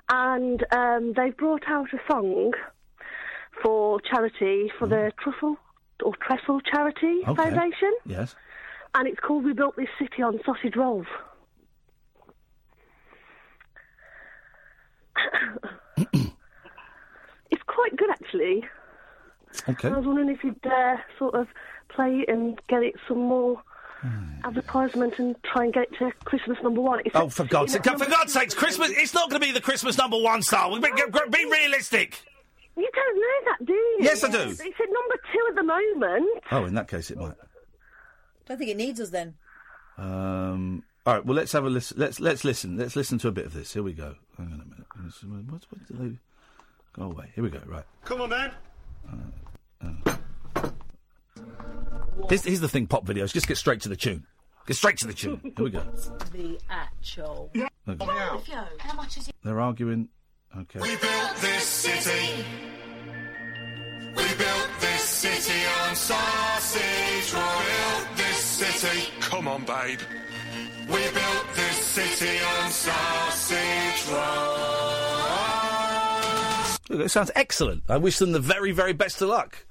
and 0.09 0.65
um, 0.73 1.13
they've 1.17 1.37
brought 1.37 1.65
out 1.69 1.89
a 1.93 1.99
song 2.11 2.53
for 3.63 4.01
charity 4.01 4.71
for 4.79 4.87
the 4.89 5.13
Truffle 5.23 5.57
or 6.05 6.15
Trestle 6.17 6.61
Charity 6.61 7.23
Okay. 7.27 7.35
Foundation, 7.35 7.93
Yes. 8.07 8.35
and 8.95 9.09
it's 9.09 9.19
called 9.21 9.45
"We 9.45 9.53
Built 9.53 9.77
This 9.77 9.89
City 9.99 10.23
on 10.23 10.39
Sausage 10.45 10.77
Rolls." 10.77 11.07
it's 17.51 17.63
quite 17.67 17.97
good, 17.97 18.11
actually. 18.11 18.65
Okay. 19.69 19.89
I 19.89 19.97
was 19.97 20.07
wondering 20.07 20.29
if 20.31 20.45
you'd 20.45 20.65
uh, 20.67 20.97
sort 21.19 21.35
of 21.35 21.49
play 21.89 22.25
and 22.29 22.61
get 22.69 22.83
it 22.83 22.95
some 23.09 23.19
more 23.19 23.61
advertisement 24.45 25.15
and 25.19 25.35
try 25.43 25.65
and 25.65 25.73
get 25.75 25.85
it 25.85 25.99
to 25.99 26.13
Christmas 26.25 26.57
number 26.63 26.81
one. 26.81 27.01
It's 27.05 27.17
Oh, 27.17 27.29
for 27.29 27.45
God's 27.45 27.73
sake! 27.73 27.83
For 27.85 27.97
God's 28.09 28.33
sakes, 28.33 28.55
Christmas! 28.55 28.91
It's 28.93 29.13
not 29.13 29.29
going 29.29 29.41
to 29.41 29.47
be 29.47 29.53
the 29.53 29.61
Christmas 29.61 29.99
number 29.99 30.17
one 30.19 30.41
star. 30.43 30.71
Be, 30.79 30.89
be 31.31 31.45
realistic. 31.51 32.23
You 32.79 32.91
don't 32.95 33.17
know 33.17 33.53
that, 33.53 33.67
do 33.67 33.73
you? 33.73 33.99
Yes, 34.01 34.23
I 34.23 34.31
do. 34.31 34.39
It's 34.39 34.61
at 34.61 34.69
number 34.69 35.17
two 35.33 35.47
at 35.49 35.55
the 35.57 35.63
moment. 35.65 36.45
Oh, 36.53 36.65
in 36.65 36.75
that 36.75 36.87
case, 36.87 37.11
it 37.11 37.19
might. 37.19 37.35
Don't 38.47 38.57
think 38.57 38.71
it 38.71 38.77
needs 38.77 39.01
us 39.01 39.11
then. 39.11 39.35
Um, 39.99 40.85
all 41.05 41.15
right. 41.15 41.27
Well, 41.27 41.35
let's 41.35 41.53
have 41.53 41.65
a 41.65 41.71
listen. 41.71 41.99
Let's 41.99 42.21
let's 42.21 42.45
listen. 42.45 42.77
Let's 42.77 42.95
listen 42.95 43.19
to 43.19 43.29
a 43.29 43.33
bit 43.33 43.47
of 43.47 43.53
this. 43.53 43.73
Here 43.73 43.83
we 43.83 43.93
go. 43.93 44.15
Hang 44.37 44.47
on 44.47 44.61
a 44.61 44.65
minute. 44.65 44.87
Uh, 44.97 45.53
what, 45.53 45.63
what 45.71 45.87
do 45.89 45.95
they? 45.95 46.19
Go 46.93 47.11
away. 47.11 47.31
Here 47.35 47.43
we 47.43 47.51
go. 47.51 47.61
Right. 47.67 47.85
Come 48.05 48.21
on, 48.21 48.31
man. 48.31 48.53
Here's, 49.83 50.01
uh, 50.05 50.69
uh. 52.31 52.43
here's 52.45 52.61
the 52.61 52.69
thing. 52.69 52.87
Pop 52.87 53.05
videos. 53.07 53.33
Just 53.33 53.49
get 53.49 53.57
straight 53.57 53.81
to 53.83 53.89
the 53.89 53.97
tune. 53.97 54.25
Get 54.67 54.77
straight 54.77 54.99
to 54.99 55.07
the 55.07 55.15
tune. 55.15 55.41
Here 55.57 55.65
we 55.65 55.71
go. 55.71 55.83
The 56.33 56.59
actual. 56.71 57.51
Okay. 57.89 58.55
How 58.79 58.95
much 58.95 59.17
is 59.17 59.29
it? 59.29 59.35
They're 59.43 59.61
arguing. 59.61 60.09
Okay. 60.57 60.81
We 60.81 60.97
built 60.97 61.37
this 61.41 61.65
city. 61.65 62.45
We 64.17 64.25
built 64.25 64.71
this 64.81 65.03
city 65.03 65.61
on 65.83 65.95
sausage 65.95 67.35
roll. 67.35 67.43
Built 67.43 68.17
this 68.17 68.37
city. 68.37 69.11
Come 69.21 69.47
on, 69.47 69.65
babe. 69.65 70.01
We 70.89 70.97
built 70.97 71.47
this 71.55 71.77
city 71.77 72.39
on 72.43 72.71
sausage 72.71 74.09
roll. 74.11 74.69
Look, 76.89 77.07
it 77.07 77.11
sounds 77.11 77.31
excellent. 77.35 77.83
I 77.89 77.99
wish 77.99 78.19
them 78.19 78.33
the 78.33 78.41
very, 78.41 78.73
very 78.73 78.95
best 78.95 79.21
of 79.21 79.29
luck. 79.29 79.65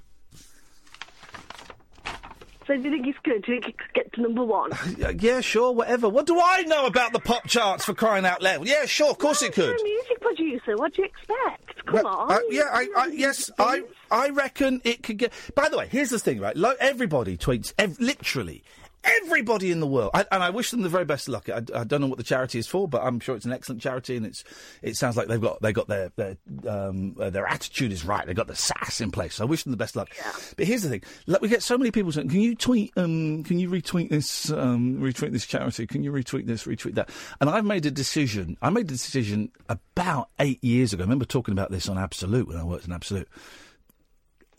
So 2.68 2.76
do 2.76 2.82
you 2.84 2.90
think 2.92 3.08
it's 3.08 3.18
good? 3.24 3.44
Do 3.46 3.54
you 3.54 3.62
think 3.62 3.76
it 3.76 3.78
could 3.80 3.94
get 3.94 4.14
to 4.14 4.22
number 4.22 4.44
one? 4.44 4.72
Yeah, 4.98 5.12
yeah, 5.18 5.42
sure, 5.42 5.72
whatever. 5.72 6.10
What 6.10 6.26
do 6.26 6.40
I 6.40 6.64
know 6.64 6.86
about 6.86 7.14
the 7.14 7.20
pop 7.20 7.48
charts 7.48 7.86
for 7.86 7.94
crying 7.94 8.26
out 8.26 8.42
loud? 8.42 8.68
Yeah, 8.68 8.86
sure, 8.86 9.10
of 9.10 9.18
course 9.20 9.42
it 9.42 9.54
could. 9.54 9.66
You're 9.66 9.76
a 9.80 9.84
music 9.84 10.20
producer. 10.22 10.76
What 10.78 10.94
do 10.94 11.04
you 11.04 11.08
expect? 11.08 11.86
Come 11.86 11.94
Well, 12.04 12.08
on. 12.08 12.32
uh, 12.32 12.40
yeah, 12.50 12.64
I, 12.72 12.88
I, 12.98 13.06
yes, 13.14 13.50
I, 13.58 13.84
I 14.12 14.30
reckon 14.30 14.82
it 14.84 15.04
could 15.04 15.18
get. 15.18 15.32
By 15.56 15.70
the 15.70 15.78
way, 15.78 15.88
here's 15.90 16.10
the 16.10 16.20
thing, 16.20 16.40
right? 16.40 16.56
Lo- 16.58 16.74
everybody 16.80 17.38
tweets, 17.38 17.74
ev- 17.78 18.00
literally 18.00 18.64
everybody 19.04 19.72
in 19.72 19.80
the 19.80 19.88
world, 19.88 20.12
I, 20.14 20.26
and 20.32 20.44
I 20.44 20.50
wish 20.50 20.72
them 20.72 20.82
the 20.82 20.90
very 20.90 21.06
best 21.06 21.28
of 21.28 21.34
luck. 21.34 21.50
I, 21.50 21.62
I 21.74 21.84
don't 21.84 22.02
know 22.02 22.08
what 22.08 22.18
the 22.18 22.24
charity 22.24 22.60
is 22.60 22.68
for, 22.68 22.88
but 22.88 23.04
I'm 23.04 23.20
sure 23.20 23.36
it's 23.36 23.46
an 23.46 23.54
excellent 23.54 23.82
charity, 23.82 24.16
and 24.16 24.26
it's. 24.26 24.44
It 24.82 24.96
sounds 24.96 25.18
like 25.18 25.28
they've 25.28 25.42
got 25.42 25.62
they 25.62 25.74
got 25.74 25.88
their 25.88 26.12
their 26.16 26.38
um, 26.68 27.16
uh, 27.20 27.30
their 27.30 27.46
attitude 27.48 27.92
is 27.92 28.06
right. 28.06 28.26
They've 28.26 28.36
got 28.36 28.48
the 28.48 28.56
sass 28.56 29.02
in 29.02 29.12
place. 29.12 29.36
So 29.36 29.44
I 29.44 29.48
wish 29.48 29.64
them 29.64 29.72
the 29.72 29.78
best 29.78 29.96
of 29.96 30.02
luck. 30.02 30.10
But 30.56 30.68
here's 30.68 30.84
the 30.84 30.90
thing: 30.90 31.04
like, 31.26 31.42
we 31.42 31.50
get 31.50 31.64
so 31.64 31.78
many 31.78 31.92
people 31.92 32.12
saying, 32.12 32.30
"Can 32.30 32.42
you 32.42 32.56
tweet? 32.56 32.92
Um, 32.98 33.44
can 33.44 33.60
you 33.60 33.70
retweet 33.70 34.10
this? 34.10 34.52
Um, 34.52 34.98
retweet 35.00 35.32
this 35.32 35.46
charity? 35.46 35.88
Can 35.88 36.04
you 36.04 36.12
retweet 36.12 36.46
this? 36.46 36.66
Retweet 36.66 36.96
that?" 36.96 37.10
And 37.40 37.50
I've 37.50 37.66
made 37.66 37.86
a 37.86 37.92
decision. 37.92 38.58
I 38.62 38.70
made 38.70 38.86
a 38.86 38.88
decision 38.88 39.52
about 39.70 40.30
eight 40.40 40.64
years 40.64 40.94
ago. 40.94 41.04
I 41.04 41.06
remember 41.06 41.26
talking 41.26 41.54
about 41.54 41.72
this 41.72 41.90
on 41.90 41.98
Absolute 41.98 42.48
when 42.48 42.58
I 42.58 42.64
worked 42.64 42.86
in 42.86 42.94
Absolute. 42.94 43.28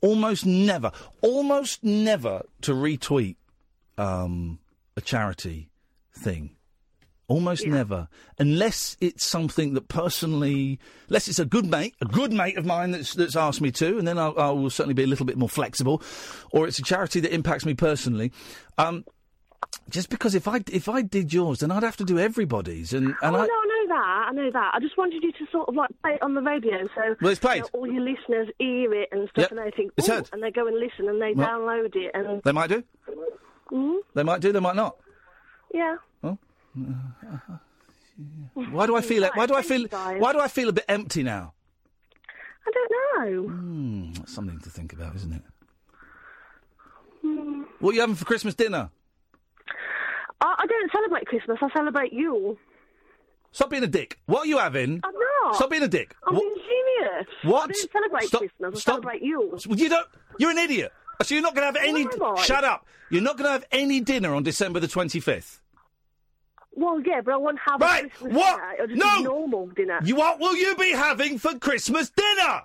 Almost 0.01 0.47
never, 0.47 0.93
almost 1.23 1.83
never 1.83 2.45
to 2.61 2.73
retweet 2.73 3.35
um, 3.99 4.59
a 4.97 5.01
charity 5.01 5.71
thing. 6.17 6.51
Almost 7.27 7.67
never, 7.67 8.09
unless 8.39 8.97
it's 9.03 9.23
something 9.27 9.75
that 9.75 9.89
personally, 9.89 10.79
unless 11.09 11.29
it's 11.29 11.39
a 11.39 11.45
good 11.45 11.67
mate, 11.67 11.95
a 12.01 12.07
good 12.07 12.33
mate 12.33 12.57
of 12.57 12.65
mine 12.65 12.93
that's 12.93 13.13
that's 13.13 13.37
asked 13.37 13.61
me 13.61 13.71
to, 13.73 13.99
and 13.99 14.09
then 14.09 14.19
I'll, 14.19 14.33
I 14.39 14.49
will 14.51 14.71
certainly 14.71 14.95
be 14.95 15.03
a 15.03 15.07
little 15.07 15.27
bit 15.27 15.37
more 15.37 15.49
flexible, 15.51 16.01
or 16.53 16.67
it's 16.67 16.79
a 16.79 16.83
charity 16.83 17.21
that 17.21 17.35
impacts 17.35 17.67
me 17.67 17.75
personally. 17.75 18.33
Um, 18.79 19.05
just 19.91 20.09
because 20.09 20.35
if 20.35 20.49
I 20.49 20.61
if 20.73 20.89
I 20.89 21.03
did 21.03 21.31
yours, 21.35 21.59
then 21.59 21.71
I'd 21.71 21.83
have 21.83 21.99
to 21.99 22.05
do 22.05 22.19
everybody's, 22.19 22.95
and 22.95 23.09
and 23.09 23.37
oh, 23.37 23.41
I. 23.41 23.47
no, 23.47 23.53
I 23.53 23.67
know 23.67 23.89
that. 23.95 24.27
I 24.29 24.33
know 24.33 24.51
that. 24.51 24.71
I 24.73 24.81
just 24.81 24.97
wanted 24.97 25.23
you 25.23 25.33
to 25.33 25.47
sort 25.53 25.69
of 25.69 25.75
like 25.75 25.91
play 26.03 26.13
it 26.15 26.23
on 26.23 26.33
the 26.35 26.41
radio 26.41 26.87
so 26.95 27.15
Well, 27.21 27.31
it's 27.31 27.41
played. 27.41 27.57
you 27.57 27.63
know, 27.63 27.69
all 27.81 27.87
your 27.93 28.05
listeners 28.05 28.49
hear 28.59 28.95
it 28.95 29.11
and 29.13 29.29
stuff 29.29 29.51
Yep, 29.51 29.51
and 29.51 29.59
they 29.61 29.71
think, 29.77 29.93
and 30.33 30.43
they 30.43 30.51
go 30.51 30.67
and 30.67 30.79
listen 30.79 31.11
and 31.11 31.21
they 31.21 31.35
Well- 31.35 31.47
download 31.47 31.95
it 31.95 32.11
and. 32.15 32.43
They 32.43 32.53
might 32.53 32.71
do. 32.71 32.83
Mhm. 33.71 33.99
They 34.15 34.23
might 34.23 34.41
do. 34.41 34.53
They 34.53 34.61
might 34.61 34.77
not. 34.77 34.97
Yeah. 35.73 35.97
Why 38.55 38.87
do 38.87 38.97
I 38.97 39.01
feel 39.01 39.23
it? 39.25 39.31
Why 39.35 39.47
do 39.47 39.55
I 39.55 39.63
feel? 39.63 39.87
Why 39.89 40.33
do 40.33 40.41
I 40.41 40.49
feel 40.49 40.69
a 40.69 40.73
bit 40.73 40.85
empty 40.89 41.23
now? 41.23 41.53
I 42.67 42.71
don't 42.71 42.91
know. 43.37 43.49
Hmm, 43.49 44.13
that's 44.15 44.35
something 44.35 44.59
to 44.61 44.71
think 44.71 44.93
about, 44.93 45.15
isn't 45.17 45.33
it? 45.33 45.43
Hmm. 47.23 47.63
What 47.79 47.91
are 47.91 47.95
you 47.95 48.01
having 48.01 48.17
for 48.17 48.25
Christmas 48.25 48.55
dinner? 48.55 48.91
I, 50.41 50.55
I 50.59 50.67
don't 50.67 50.93
celebrate 50.93 51.27
Christmas. 51.27 51.59
I 51.63 51.69
celebrate 51.73 52.13
Yule. 52.13 52.57
Stop 53.53 53.71
being 53.71 53.85
a 53.85 53.89
dick. 53.89 54.19
What 54.27 54.41
are 54.41 54.47
you 54.47 54.59
having? 54.59 55.01
I'm 55.03 55.15
not. 55.45 55.57
Stop 55.57 55.71
being 55.71 55.83
a 55.83 55.89
dick. 55.89 56.15
I'm 56.27 56.35
What- 56.35 56.43
being 56.43 56.57
serious. 56.67 57.27
What? 57.45 57.71
I 57.71 57.73
don't 57.73 57.93
celebrate 57.93 58.25
Stop- 58.25 58.41
Christmas. 58.41 58.75
I 58.75 58.79
stop- 58.79 58.95
celebrate 58.95 59.23
Yule. 59.23 59.59
You 59.67 59.89
don't. 59.89 60.07
You're 60.39 60.51
an 60.51 60.59
idiot. 60.59 60.93
Oh, 61.21 61.25
so 61.25 61.35
you're 61.35 61.43
not 61.43 61.55
going 61.55 61.73
to 61.73 61.79
have 61.81 61.89
any. 61.89 62.05
Why? 62.05 62.43
Shut 62.43 62.65
up. 62.65 62.87
You're 63.11 63.23
not 63.23 63.37
going 63.37 63.47
to 63.47 63.53
have 63.53 63.65
any 63.73 64.01
dinner 64.01 64.35
on 64.35 64.43
December 64.43 64.81
the 64.81 64.87
25th. 64.87 65.61
Well, 66.73 67.01
yeah, 67.05 67.21
but 67.25 67.35
I 67.35 67.37
won't 67.39 67.59
have 67.67 67.81
Right, 67.81 68.05
a 68.05 68.09
Christmas 68.09 68.35
what? 68.35 68.57
dinner. 68.57 68.73
It'll 68.75 68.87
just 68.87 68.99
No! 69.01 69.17
be 69.19 69.25
normal 69.25 69.67
dinner. 69.69 69.99
You 70.05 70.15
what 70.17 70.39
will 70.39 70.57
you 70.57 70.77
be 70.77 70.93
having 70.93 71.39
for 71.39 71.59
Christmas 71.59 72.11
dinner? 72.11 72.63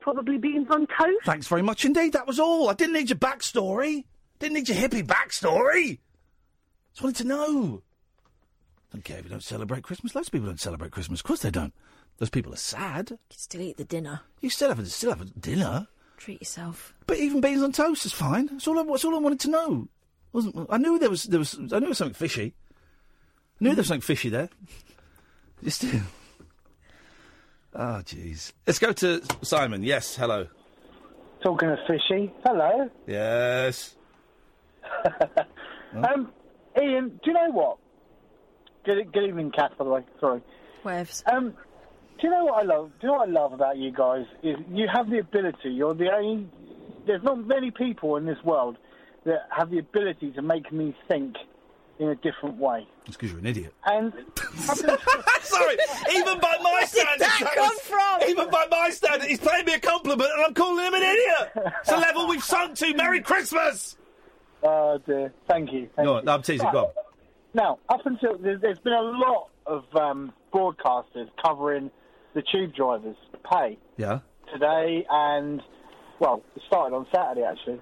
Probably 0.00 0.38
beans 0.38 0.68
on 0.70 0.86
toast. 0.86 1.24
Thanks 1.26 1.46
very 1.48 1.62
much 1.62 1.84
indeed. 1.84 2.12
That 2.14 2.26
was 2.26 2.38
all. 2.40 2.70
I 2.70 2.74
didn't 2.74 2.94
need 2.94 3.10
your 3.10 3.18
backstory. 3.18 4.04
Didn't 4.38 4.54
need 4.54 4.68
your 4.68 4.78
hippie 4.78 5.04
backstory. 5.06 5.98
Just 6.92 7.02
wanted 7.02 7.16
to 7.16 7.24
know. 7.24 7.82
Don't 8.92 9.04
care 9.04 9.18
if 9.18 9.24
you 9.24 9.30
don't 9.30 9.42
celebrate 9.42 9.82
Christmas. 9.82 10.14
Loads 10.14 10.28
of 10.28 10.32
people 10.32 10.46
don't 10.46 10.60
celebrate 10.60 10.92
Christmas. 10.92 11.20
Of 11.20 11.24
course 11.24 11.40
they 11.42 11.50
don't. 11.50 11.74
Those 12.18 12.30
people 12.30 12.54
are 12.54 12.56
sad. 12.56 13.10
You 13.10 13.18
can 13.28 13.38
still 13.38 13.60
eat 13.60 13.76
the 13.76 13.84
dinner. 13.84 14.20
You 14.40 14.48
still 14.48 14.68
have 14.68 14.78
a, 14.78 14.86
still 14.86 15.10
have 15.10 15.20
a 15.20 15.24
dinner. 15.26 15.88
Treat 16.16 16.40
yourself. 16.40 16.94
But 17.06 17.18
even 17.18 17.40
beans 17.40 17.62
on 17.62 17.72
toast 17.72 18.06
is 18.06 18.12
fine. 18.12 18.46
That's 18.46 18.66
all. 18.66 18.78
I, 18.78 18.84
that's 18.84 19.04
all 19.04 19.14
I 19.14 19.18
wanted 19.18 19.40
to 19.40 19.50
know. 19.50 19.88
Wasn't 20.32 20.66
I 20.70 20.78
knew 20.78 20.98
there 20.98 21.10
was 21.10 21.24
there 21.24 21.38
was 21.38 21.54
I 21.58 21.62
knew 21.62 21.68
there 21.68 21.88
was 21.88 21.98
something 21.98 22.14
fishy. 22.14 22.54
I 23.60 23.64
knew 23.64 23.70
there 23.70 23.78
was 23.78 23.88
something 23.88 24.00
fishy 24.00 24.28
there. 24.28 24.48
Just. 25.64 25.84
Oh, 27.74 28.00
jeez. 28.04 28.52
Let's 28.66 28.78
go 28.78 28.92
to 28.92 29.22
Simon. 29.42 29.82
Yes, 29.82 30.16
hello. 30.16 30.46
Talking 31.42 31.70
of 31.70 31.78
fishy. 31.86 32.32
Hello. 32.44 32.90
Yes. 33.06 33.94
Um, 35.94 36.30
Iain, 36.76 37.08
do 37.08 37.30
you 37.30 37.32
know 37.32 37.50
what? 37.52 37.78
Good, 38.84 39.12
good 39.12 39.28
evening, 39.28 39.50
Kath. 39.50 39.72
By 39.78 39.84
the 39.84 39.90
way, 39.90 40.04
sorry. 40.20 40.42
Waves. 40.84 41.22
Um, 41.26 41.54
do 42.20 42.26
you 42.26 42.30
know 42.30 42.44
what 42.46 42.62
I 42.62 42.66
love? 42.66 42.90
Do 43.00 43.06
you 43.06 43.12
know 43.12 43.18
what 43.18 43.28
I 43.28 43.32
love 43.32 43.52
about 43.52 43.76
you 43.76 43.90
guys 43.92 44.24
is 44.42 44.56
you 44.70 44.86
have 44.92 45.10
the 45.10 45.18
ability. 45.18 45.70
You're 45.70 45.94
the 45.94 46.10
only. 46.12 46.48
There's 47.06 47.22
not 47.22 47.46
many 47.46 47.70
people 47.70 48.16
in 48.16 48.26
this 48.26 48.38
world 48.44 48.76
that 49.24 49.46
have 49.50 49.70
the 49.70 49.78
ability 49.78 50.32
to 50.32 50.42
make 50.42 50.72
me 50.72 50.94
think 51.08 51.36
in 51.98 52.08
a 52.08 52.14
different 52.16 52.56
way. 52.58 52.86
It's 53.06 53.16
because 53.16 53.30
you're 53.30 53.38
an 53.40 53.46
idiot. 53.46 53.72
And 53.86 54.12
sorry, 54.56 55.76
even 56.12 56.38
by 56.40 56.56
my 56.62 56.84
standards, 56.86 57.38
that 57.40 57.54
was- 57.56 58.28
even 58.28 58.50
by 58.50 58.66
my 58.70 58.90
standards, 58.90 59.26
he's 59.26 59.40
paying 59.40 59.64
me 59.64 59.74
a 59.74 59.78
compliment, 59.80 60.28
and 60.34 60.44
I'm 60.46 60.54
calling 60.54 60.84
him 60.84 60.94
an 60.94 61.02
idiot. 61.02 61.52
It's 61.80 61.90
a 61.90 61.96
level 61.96 62.28
we've 62.28 62.42
sunk 62.44 62.76
to. 62.76 62.94
Merry 62.94 63.20
Christmas. 63.20 63.96
Oh 64.62 64.98
dear. 65.06 65.32
Thank 65.48 65.72
you. 65.72 65.88
Thank 65.96 66.06
Go 66.06 66.18
you. 66.18 66.24
no, 66.24 66.32
I'm 66.32 66.42
teasing. 66.42 66.64
Right. 66.66 66.72
Go 66.72 66.84
on. 66.86 66.90
Now, 67.54 67.78
up 67.88 68.04
until 68.04 68.36
there's, 68.38 68.60
there's 68.60 68.78
been 68.80 68.92
a 68.92 69.00
lot 69.02 69.48
of 69.66 69.84
um, 69.94 70.32
broadcasters 70.52 71.28
covering 71.42 71.90
the 72.36 72.42
tube 72.52 72.72
drivers' 72.74 73.16
pay 73.50 73.76
Yeah. 73.96 74.20
today, 74.52 75.04
and 75.10 75.60
well, 76.20 76.42
it 76.54 76.62
started 76.68 76.94
on 76.94 77.06
Saturday 77.12 77.42
actually. 77.44 77.80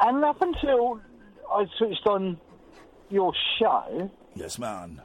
And 0.00 0.24
up 0.24 0.40
until 0.42 1.00
I 1.50 1.66
switched 1.78 2.06
on 2.06 2.38
your 3.10 3.32
show, 3.58 4.10
Yes, 4.34 4.58
man. 4.58 5.00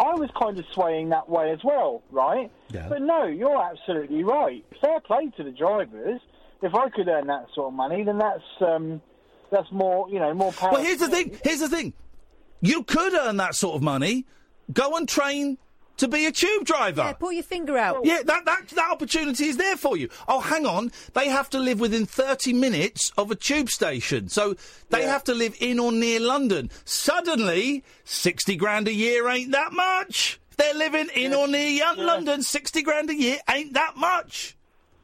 I 0.00 0.14
was 0.14 0.30
kind 0.40 0.58
of 0.58 0.64
swaying 0.72 1.10
that 1.10 1.28
way 1.28 1.52
as 1.52 1.60
well, 1.62 2.02
right? 2.10 2.50
Yeah. 2.70 2.88
But 2.88 3.02
no, 3.02 3.24
you're 3.26 3.62
absolutely 3.62 4.24
right. 4.24 4.64
Fair 4.80 4.98
play 5.00 5.30
to 5.36 5.44
the 5.44 5.52
drivers. 5.52 6.20
If 6.62 6.74
I 6.74 6.88
could 6.88 7.06
earn 7.06 7.26
that 7.26 7.46
sort 7.54 7.68
of 7.68 7.74
money, 7.74 8.02
then 8.02 8.18
that's 8.18 8.42
um, 8.62 9.00
that's 9.50 9.70
more, 9.70 10.08
you 10.08 10.18
know, 10.18 10.32
more 10.32 10.52
power. 10.52 10.72
Well, 10.72 10.82
here's 10.82 10.98
the 10.98 11.08
thing. 11.08 11.38
Here's 11.44 11.60
the 11.60 11.68
thing. 11.68 11.92
You 12.62 12.82
could 12.82 13.12
earn 13.14 13.36
that 13.36 13.54
sort 13.54 13.76
of 13.76 13.82
money. 13.82 14.24
Go 14.72 14.96
and 14.96 15.06
train 15.08 15.58
to 15.98 16.08
be 16.08 16.26
a 16.26 16.32
tube 16.32 16.64
driver. 16.64 17.02
Yeah, 17.02 17.12
pull 17.12 17.32
your 17.32 17.42
finger 17.42 17.76
out. 17.76 18.04
Yeah, 18.04 18.22
that, 18.24 18.44
that 18.44 18.68
that 18.68 18.90
opportunity 18.90 19.46
is 19.46 19.56
there 19.56 19.76
for 19.76 19.96
you. 19.96 20.08
Oh, 20.28 20.40
hang 20.40 20.66
on, 20.66 20.92
they 21.14 21.28
have 21.28 21.50
to 21.50 21.58
live 21.58 21.80
within 21.80 22.06
thirty 22.06 22.52
minutes 22.52 23.12
of 23.16 23.30
a 23.30 23.34
tube 23.34 23.70
station, 23.70 24.28
so 24.28 24.54
they 24.90 25.02
have 25.02 25.24
to 25.24 25.34
live 25.34 25.56
in 25.60 25.78
or 25.78 25.92
near 25.92 26.20
London. 26.20 26.70
Suddenly, 26.84 27.84
sixty 28.04 28.56
grand 28.56 28.88
a 28.88 28.92
year 28.92 29.28
ain't 29.28 29.52
that 29.52 29.72
much. 29.72 30.40
If 30.50 30.56
they're 30.56 30.74
living 30.74 31.08
in 31.14 31.32
or 31.32 31.48
near 31.48 31.68
young 31.68 31.98
London, 31.98 32.42
sixty 32.42 32.82
grand 32.82 33.10
a 33.10 33.14
year 33.14 33.38
ain't 33.48 33.74
that 33.74 33.96
much. 33.96 34.56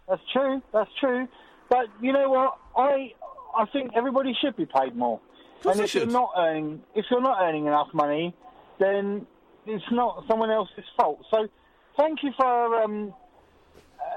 That's 0.09 0.23
true. 0.33 0.63
That's 0.73 0.91
true. 1.01 1.29
But 1.69 1.87
you 2.01 2.13
know 2.13 2.31
what? 2.31 2.59
I 2.77 3.13
I 3.57 3.67
think 3.67 3.93
everybody 3.95 4.35
should 4.41 4.57
be 4.57 4.67
paid 4.67 4.95
more. 4.97 5.21
and 5.65 5.81
if 5.81 5.95
you're 5.95 6.07
not 6.07 6.31
earning, 6.37 6.83
if 6.95 7.07
you're 7.11 7.21
not 7.21 7.39
earning 7.43 7.67
enough 7.67 7.89
money, 7.93 8.35
then 8.79 9.27
it's 9.69 9.91
not 9.91 10.25
someone 10.29 10.51
else's 10.51 10.85
fault. 10.97 11.21
So, 11.31 11.49
thank 11.97 12.23
you 12.23 12.33
for 12.37 12.83
um, 12.83 13.13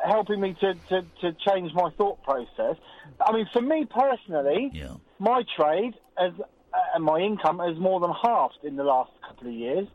helping 0.05 0.39
me 0.41 0.55
to, 0.61 0.73
to, 0.89 1.01
to 1.21 1.33
change 1.47 1.73
my 1.73 1.89
thought 1.97 2.21
process. 2.23 2.77
I 3.19 3.31
mean, 3.33 3.47
for 3.53 3.61
me 3.61 3.85
personally, 3.85 4.71
my 5.19 5.43
trade 5.55 5.93
has, 6.17 6.33
uh, 6.39 6.77
and 6.95 7.03
my 7.03 7.19
income 7.19 7.59
has 7.59 7.77
more 7.77 7.99
than 7.99 8.11
halved 8.11 8.59
in 8.63 8.75
the 8.75 8.83
last 8.83 9.11
couple 9.27 9.47
of 9.47 9.53
years, 9.53 9.87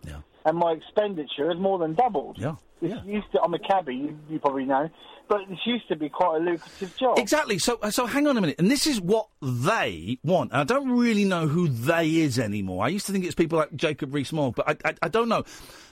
and 0.46 0.56
my 0.56 0.72
expenditure 0.72 1.50
has 1.50 1.58
more 1.58 1.78
than 1.78 1.92
doubled. 1.92 2.38
Yeah. 2.38 2.54
This 2.80 2.94
used 3.04 3.32
to, 3.32 3.40
I'm 3.42 3.52
a 3.54 3.58
cabbie, 3.58 3.96
you, 3.96 4.18
you 4.30 4.38
probably 4.38 4.64
know, 4.64 4.88
but 5.28 5.40
this 5.48 5.58
used 5.64 5.88
to 5.88 5.96
be 5.96 6.08
quite 6.08 6.36
a 6.36 6.44
lucrative 6.44 6.96
job. 6.96 7.18
Exactly. 7.18 7.58
So, 7.58 7.78
uh, 7.82 7.90
so 7.90 8.06
hang 8.06 8.26
on 8.26 8.36
a 8.36 8.40
minute. 8.40 8.56
And 8.58 8.70
this 8.70 8.86
is 8.86 9.00
what 9.00 9.28
they 9.42 10.18
want. 10.22 10.52
And 10.52 10.60
I 10.60 10.64
don't 10.64 10.90
really 10.90 11.24
know 11.24 11.48
who 11.48 11.68
they 11.68 12.16
is 12.16 12.38
anymore. 12.38 12.84
I 12.84 12.88
used 12.88 13.06
to 13.06 13.12
think 13.12 13.24
it's 13.24 13.34
people 13.34 13.58
like 13.58 13.74
Jacob 13.74 14.14
Rees-Mogg, 14.14 14.54
but 14.54 14.68
I, 14.68 14.90
I, 14.90 14.94
I 15.02 15.08
don't 15.08 15.28
know. 15.28 15.42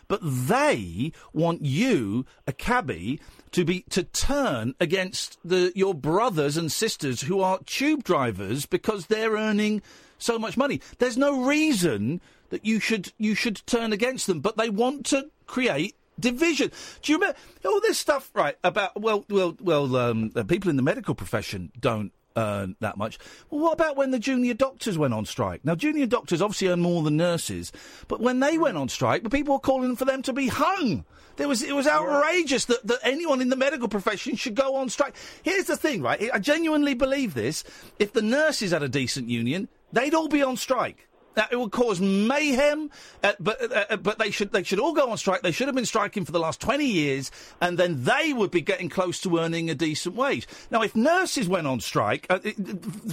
But 0.06 0.20
they 0.22 1.12
want 1.32 1.64
you, 1.64 2.26
a 2.46 2.52
cabbie, 2.52 3.20
to 3.52 3.64
be 3.64 3.80
to 3.90 4.02
turn 4.02 4.74
against 4.78 5.38
the 5.42 5.72
your 5.74 5.94
brothers 5.94 6.58
and 6.58 6.70
sisters 6.70 7.22
who 7.22 7.40
are 7.40 7.58
tube 7.64 8.04
drivers 8.04 8.66
because 8.66 9.06
they're 9.06 9.32
earning 9.32 9.80
so 10.18 10.38
much 10.38 10.56
money. 10.58 10.80
There's 10.98 11.16
no 11.16 11.44
reason 11.44 12.20
that 12.54 12.64
you 12.64 12.78
should 12.78 13.12
you 13.18 13.34
should 13.34 13.60
turn 13.66 13.92
against 13.92 14.28
them, 14.28 14.38
but 14.38 14.56
they 14.56 14.70
want 14.70 15.06
to 15.06 15.28
create 15.46 15.96
division. 16.20 16.70
Do 17.02 17.10
you 17.10 17.18
remember 17.18 17.36
all 17.64 17.80
this 17.80 17.98
stuff, 17.98 18.30
right? 18.32 18.56
About 18.62 19.00
well, 19.00 19.24
well, 19.28 19.56
well, 19.60 19.96
um, 19.96 20.30
people 20.46 20.70
in 20.70 20.76
the 20.76 20.82
medical 20.82 21.16
profession 21.16 21.72
don't 21.78 22.12
earn 22.36 22.76
that 22.78 22.96
much. 22.96 23.18
Well, 23.50 23.60
what 23.60 23.72
about 23.72 23.96
when 23.96 24.12
the 24.12 24.20
junior 24.20 24.54
doctors 24.54 24.96
went 24.96 25.14
on 25.14 25.24
strike? 25.24 25.64
Now, 25.64 25.74
junior 25.74 26.06
doctors 26.06 26.40
obviously 26.40 26.68
earn 26.68 26.80
more 26.80 27.02
than 27.02 27.16
nurses, 27.16 27.72
but 28.06 28.20
when 28.20 28.38
they 28.38 28.56
went 28.56 28.76
on 28.76 28.88
strike, 28.88 29.24
the 29.24 29.30
people 29.30 29.54
were 29.54 29.60
calling 29.60 29.96
for 29.96 30.04
them 30.04 30.22
to 30.22 30.32
be 30.32 30.46
hung. 30.46 31.04
There 31.34 31.48
was 31.48 31.60
it 31.60 31.74
was 31.74 31.88
outrageous 31.88 32.66
that, 32.66 32.86
that 32.86 33.00
anyone 33.02 33.40
in 33.40 33.48
the 33.48 33.56
medical 33.56 33.88
profession 33.88 34.36
should 34.36 34.54
go 34.54 34.76
on 34.76 34.88
strike. 34.90 35.16
Here's 35.42 35.64
the 35.64 35.76
thing, 35.76 36.02
right? 36.02 36.30
I 36.32 36.38
genuinely 36.38 36.94
believe 36.94 37.34
this. 37.34 37.64
If 37.98 38.12
the 38.12 38.22
nurses 38.22 38.70
had 38.70 38.84
a 38.84 38.88
decent 38.88 39.28
union, 39.28 39.66
they'd 39.92 40.14
all 40.14 40.28
be 40.28 40.44
on 40.44 40.56
strike. 40.56 41.08
Now, 41.36 41.46
it 41.50 41.56
would 41.56 41.72
cause 41.72 42.00
mayhem, 42.00 42.90
uh, 43.22 43.32
but 43.40 43.72
uh, 43.72 43.84
uh, 43.90 43.96
but 43.96 44.18
they 44.18 44.30
should 44.30 44.52
they 44.52 44.62
should 44.62 44.78
all 44.78 44.92
go 44.92 45.10
on 45.10 45.18
strike. 45.18 45.42
They 45.42 45.50
should 45.52 45.66
have 45.66 45.74
been 45.74 45.86
striking 45.86 46.24
for 46.24 46.32
the 46.32 46.38
last 46.38 46.60
twenty 46.60 46.86
years, 46.86 47.30
and 47.60 47.76
then 47.78 48.04
they 48.04 48.32
would 48.32 48.50
be 48.50 48.60
getting 48.60 48.88
close 48.88 49.20
to 49.22 49.38
earning 49.38 49.68
a 49.68 49.74
decent 49.74 50.14
wage. 50.14 50.46
Now, 50.70 50.82
if 50.82 50.94
nurses 50.94 51.48
went 51.48 51.66
on 51.66 51.80
strike, 51.80 52.26
uh, 52.30 52.38
it- 52.44 52.56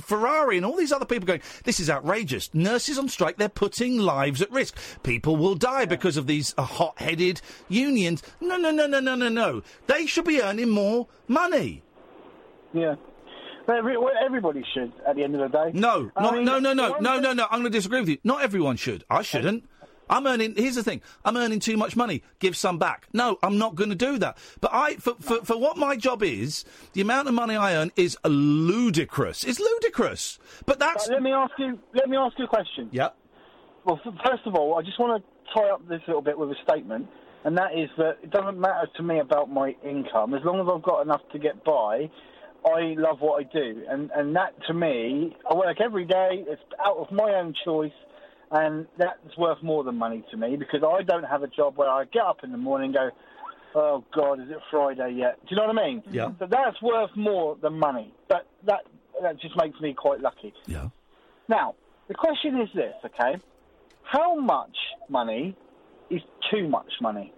Ferrari 0.03 0.57
and 0.57 0.65
all 0.65 0.75
these 0.75 0.91
other 0.91 1.05
people 1.05 1.25
going, 1.25 1.41
this 1.63 1.79
is 1.79 1.89
outrageous. 1.89 2.49
Nurses 2.53 2.97
on 2.99 3.09
strike, 3.09 3.37
they're 3.37 3.49
putting 3.49 3.97
lives 3.97 4.41
at 4.41 4.51
risk. 4.51 4.77
People 5.03 5.35
will 5.35 5.55
die 5.55 5.85
because 5.85 6.17
of 6.17 6.27
these 6.27 6.53
uh, 6.57 6.63
hot-headed 6.63 7.41
unions. 7.69 8.21
No, 8.39 8.57
no, 8.57 8.71
no, 8.71 8.85
no, 8.87 8.99
no, 8.99 9.15
no, 9.15 9.29
no. 9.29 9.63
They 9.87 10.05
should 10.05 10.25
be 10.25 10.41
earning 10.41 10.69
more 10.69 11.07
money. 11.27 11.81
Yeah. 12.73 12.95
Every, 13.77 13.95
everybody 14.23 14.63
should 14.73 14.91
at 15.07 15.15
the 15.15 15.23
end 15.23 15.35
of 15.35 15.51
the 15.51 15.57
day. 15.57 15.71
No, 15.73 16.11
I 16.15 16.23
no, 16.23 16.31
mean, 16.31 16.45
no, 16.45 16.59
no, 16.59 16.73
no, 16.73 16.97
no, 16.99 17.19
no, 17.19 17.33
no. 17.33 17.45
I'm 17.49 17.61
going 17.61 17.71
to 17.71 17.77
disagree 17.77 17.99
with 17.99 18.09
you. 18.09 18.17
Not 18.23 18.41
everyone 18.43 18.75
should. 18.77 19.03
I 19.09 19.21
shouldn't. 19.21 19.65
I'm 20.09 20.27
earning. 20.27 20.55
Here's 20.57 20.75
the 20.75 20.83
thing. 20.83 21.01
I'm 21.23 21.37
earning 21.37 21.59
too 21.59 21.77
much 21.77 21.95
money. 21.95 22.21
Give 22.39 22.55
some 22.57 22.77
back. 22.77 23.07
No, 23.13 23.39
I'm 23.41 23.57
not 23.57 23.75
going 23.75 23.91
to 23.91 23.95
do 23.95 24.17
that. 24.19 24.37
But 24.59 24.71
I, 24.73 24.95
for, 24.95 25.15
for 25.19 25.37
for 25.45 25.57
what 25.57 25.77
my 25.77 25.95
job 25.95 26.21
is, 26.21 26.65
the 26.93 27.01
amount 27.01 27.29
of 27.29 27.33
money 27.33 27.55
I 27.55 27.75
earn 27.75 27.91
is 27.95 28.17
ludicrous. 28.25 29.45
It's 29.45 29.59
ludicrous. 29.59 30.37
But 30.65 30.79
that's. 30.79 31.07
let 31.07 31.21
me 31.23 31.31
ask 31.31 31.53
you. 31.57 31.79
Let 31.93 32.09
me 32.09 32.17
ask 32.17 32.37
you 32.37 32.45
a 32.45 32.49
question. 32.49 32.89
Yeah. 32.91 33.09
Well, 33.85 33.99
f- 34.05 34.13
first 34.25 34.45
of 34.45 34.53
all, 34.55 34.77
I 34.77 34.81
just 34.81 34.99
want 34.99 35.23
to 35.23 35.53
tie 35.53 35.69
up 35.69 35.87
this 35.87 36.01
little 36.07 36.21
bit 36.21 36.37
with 36.37 36.49
a 36.49 36.55
statement, 36.67 37.07
and 37.45 37.57
that 37.57 37.71
is 37.77 37.89
that 37.97 38.17
it 38.21 38.31
doesn't 38.31 38.59
matter 38.59 38.89
to 38.97 39.03
me 39.03 39.19
about 39.19 39.49
my 39.49 39.75
income 39.83 40.33
as 40.33 40.41
long 40.43 40.59
as 40.59 40.67
I've 40.71 40.83
got 40.83 41.01
enough 41.03 41.21
to 41.31 41.39
get 41.39 41.63
by. 41.63 42.09
I 42.65 42.95
love 42.97 43.21
what 43.21 43.39
I 43.39 43.43
do, 43.43 43.83
and 43.89 44.11
and 44.15 44.35
that 44.35 44.53
to 44.67 44.73
me, 44.73 45.35
I 45.49 45.53
work 45.55 45.81
every 45.81 46.05
day. 46.05 46.45
It's 46.47 46.61
out 46.85 46.97
of 46.97 47.11
my 47.11 47.33
own 47.33 47.55
choice, 47.65 47.91
and 48.51 48.85
that's 48.97 49.35
worth 49.37 49.63
more 49.63 49.83
than 49.83 49.97
money 49.97 50.23
to 50.31 50.37
me 50.37 50.57
because 50.57 50.81
I 50.83 51.01
don't 51.01 51.23
have 51.23 51.41
a 51.41 51.47
job 51.47 51.77
where 51.77 51.89
I 51.89 52.05
get 52.05 52.23
up 52.23 52.43
in 52.43 52.51
the 52.51 52.57
morning 52.57 52.95
and 52.95 52.95
go, 52.95 53.09
"Oh 53.73 54.03
God, 54.13 54.39
is 54.41 54.49
it 54.49 54.59
Friday 54.69 55.15
yet?" 55.17 55.39
Do 55.41 55.47
you 55.49 55.57
know 55.57 55.67
what 55.67 55.79
I 55.79 55.87
mean? 55.87 56.03
Yeah. 56.11 56.31
So 56.37 56.45
that's 56.45 56.79
worth 56.81 57.15
more 57.15 57.57
than 57.61 57.79
money, 57.79 58.13
but 58.27 58.45
that 58.65 58.81
that 59.21 59.39
just 59.39 59.55
makes 59.57 59.79
me 59.79 59.93
quite 59.93 60.21
lucky. 60.21 60.53
Yeah. 60.67 60.89
Now 61.47 61.75
the 62.07 62.13
question 62.13 62.61
is 62.61 62.69
this, 62.75 62.93
okay? 63.05 63.41
How 64.03 64.35
much 64.35 64.77
money 65.09 65.55
is 66.09 66.21
too 66.51 66.67
much 66.67 66.91
money? 67.01 67.33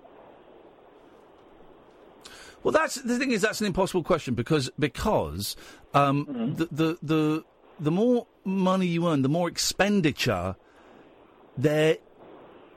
Well, 2.64 2.72
that's 2.72 2.95
the 2.95 3.18
thing 3.20 3.32
is 3.32 3.41
that's 3.41 3.59
an 3.61 3.68
impossible 3.68 4.03
question 4.03 4.34
because 4.36 4.70
because 4.80 5.55
um, 5.93 6.26
Mm-hmm. 6.26 6.53
the, 6.55 6.66
the 6.72 6.97
the 7.03 7.43
the 7.80 7.91
more 7.91 8.28
money 8.45 8.88
you 8.88 9.07
earn, 9.07 9.22
the 9.22 9.30
more 9.30 9.47
expenditure 9.49 10.55
there 11.57 11.97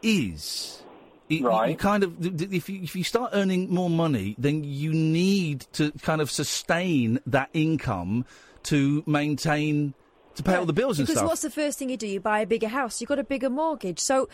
is. 0.02 0.82
You- 1.28 1.38
you- 1.38 1.64
You 1.70 1.76
kind 1.76 2.04
of 2.04 2.12
if 2.52 2.68
you 2.68 2.82
if 2.82 2.94
you 2.94 3.02
start 3.04 3.30
earning 3.32 3.68
more 3.72 3.90
money, 3.90 4.34
then 4.38 4.62
you 4.64 4.92
need 4.92 5.66
to 5.72 5.90
kind 6.02 6.20
of 6.20 6.30
sustain 6.30 7.18
that 7.26 7.50
income 7.52 8.24
to 8.64 9.02
maintain 9.06 9.94
to 10.36 10.42
pay 10.42 10.54
all 10.54 10.66
the 10.66 10.72
bills 10.72 10.98
and 10.98 11.06
because 11.06 11.18
stuff. 11.18 11.28
what's 11.28 11.42
the 11.42 11.50
first 11.50 11.78
thing 11.78 11.88
you 11.90 11.96
do? 11.96 12.06
You 12.06 12.20
buy 12.20 12.40
a 12.40 12.46
bigger 12.46 12.68
house. 12.68 13.00
You 13.00 13.06
got 13.06 13.18
a 13.18 13.24
bigger 13.24 13.50
mortgage, 13.50 13.98
so 14.00 14.28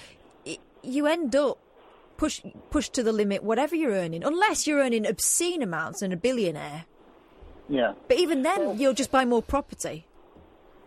i 0.46 0.58
you 0.82 1.06
end 1.06 1.34
up 1.36 1.58
push 2.22 2.40
pushed 2.70 2.92
to 2.92 3.02
the 3.02 3.12
limit. 3.12 3.42
Whatever 3.42 3.74
you're 3.74 3.96
earning, 4.04 4.22
unless 4.22 4.64
you're 4.64 4.78
earning 4.78 5.04
obscene 5.04 5.60
amounts 5.60 6.02
and 6.02 6.12
a 6.12 6.16
billionaire. 6.16 6.84
Yeah. 7.68 7.94
But 8.06 8.18
even 8.18 8.42
then, 8.42 8.78
you'll 8.78 8.94
just 8.94 9.10
buy 9.10 9.24
more 9.24 9.42
property. 9.42 10.06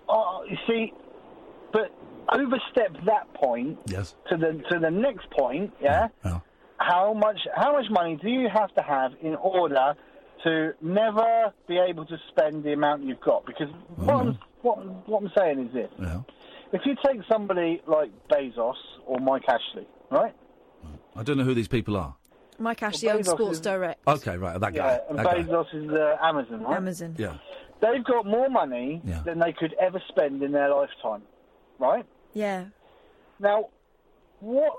Oh, 0.07 0.45
you 0.49 0.55
see, 0.65 0.93
but 1.73 1.91
overstep 2.31 2.91
that 3.05 3.33
point 3.33 3.77
yes. 3.87 4.15
to 4.29 4.37
the 4.37 4.63
to 4.71 4.79
the 4.79 4.89
next 4.89 5.29
point. 5.31 5.73
Yeah. 5.81 6.07
How 6.77 7.13
much 7.13 7.39
how 7.53 7.73
much 7.73 7.89
money 7.89 8.17
do 8.21 8.29
you 8.29 8.47
have 8.47 8.73
to 8.75 8.81
have 8.81 9.11
in 9.21 9.35
order 9.35 9.93
to 10.45 10.73
never 10.81 11.53
be 11.67 11.77
able 11.77 12.05
to 12.05 12.17
spend 12.29 12.63
the 12.63 12.71
amount 12.71 13.03
you've 13.03 13.19
got? 13.19 13.45
Because 13.45 13.69
what, 13.95 14.15
I'm, 14.15 14.27
mm-hmm. 14.27 14.41
what, 14.61 15.09
what 15.09 15.23
I'm 15.23 15.31
saying 15.37 15.67
is 15.67 15.73
this: 15.73 15.91
Yeah. 15.99 16.21
if 16.71 16.81
you 16.85 16.95
take 17.05 17.19
somebody 17.29 17.81
like 17.87 18.11
Bezos 18.31 18.75
or 19.05 19.19
Mike 19.19 19.43
Ashley, 19.49 19.87
right? 20.09 20.33
I 21.15 21.23
don't 21.23 21.37
know 21.37 21.43
who 21.43 21.53
these 21.53 21.67
people 21.67 21.95
are. 21.97 22.15
Mike 22.57 22.83
Ashley 22.83 23.09
owns 23.09 23.27
Bezos 23.27 23.31
Sports 23.31 23.57
is- 23.57 23.61
Direct. 23.61 24.07
Okay, 24.07 24.37
right, 24.37 24.59
that 24.59 24.73
guy. 24.73 24.85
Yeah, 24.93 24.99
and 25.09 25.19
that 25.19 25.25
guy. 25.25 25.43
Bezos 25.43 25.73
is 25.73 25.89
uh, 25.91 26.17
Amazon, 26.21 26.61
right? 26.63 26.75
Amazon. 26.77 27.15
Yeah. 27.17 27.37
They've 27.81 28.03
got 28.03 28.25
more 28.25 28.49
money 28.49 29.01
than 29.25 29.39
they 29.39 29.51
could 29.53 29.73
ever 29.79 30.01
spend 30.07 30.41
in 30.41 30.51
their 30.53 30.69
lifetime, 30.73 31.23
right? 31.79 32.05
Yeah. 32.33 32.65
Now, 33.39 33.69
what, 34.39 34.73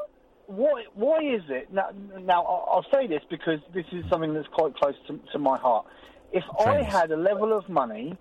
what, 0.47 0.85
why 0.95 1.19
is 1.23 1.43
it? 1.51 1.73
Now, 1.73 1.91
now 2.21 2.43
I'll 2.43 2.69
I'll 2.73 2.87
say 2.93 3.07
this 3.07 3.23
because 3.29 3.61
this 3.75 3.85
is 3.93 4.05
something 4.09 4.33
that's 4.33 4.49
quite 4.49 4.75
close 4.77 4.95
to, 5.09 5.21
to 5.33 5.39
my 5.39 5.59
heart. 5.59 5.87
If 6.33 6.45
I 6.59 6.83
had 6.83 7.11
a 7.11 7.17
level 7.17 7.53
of 7.53 7.69
money 7.69 8.17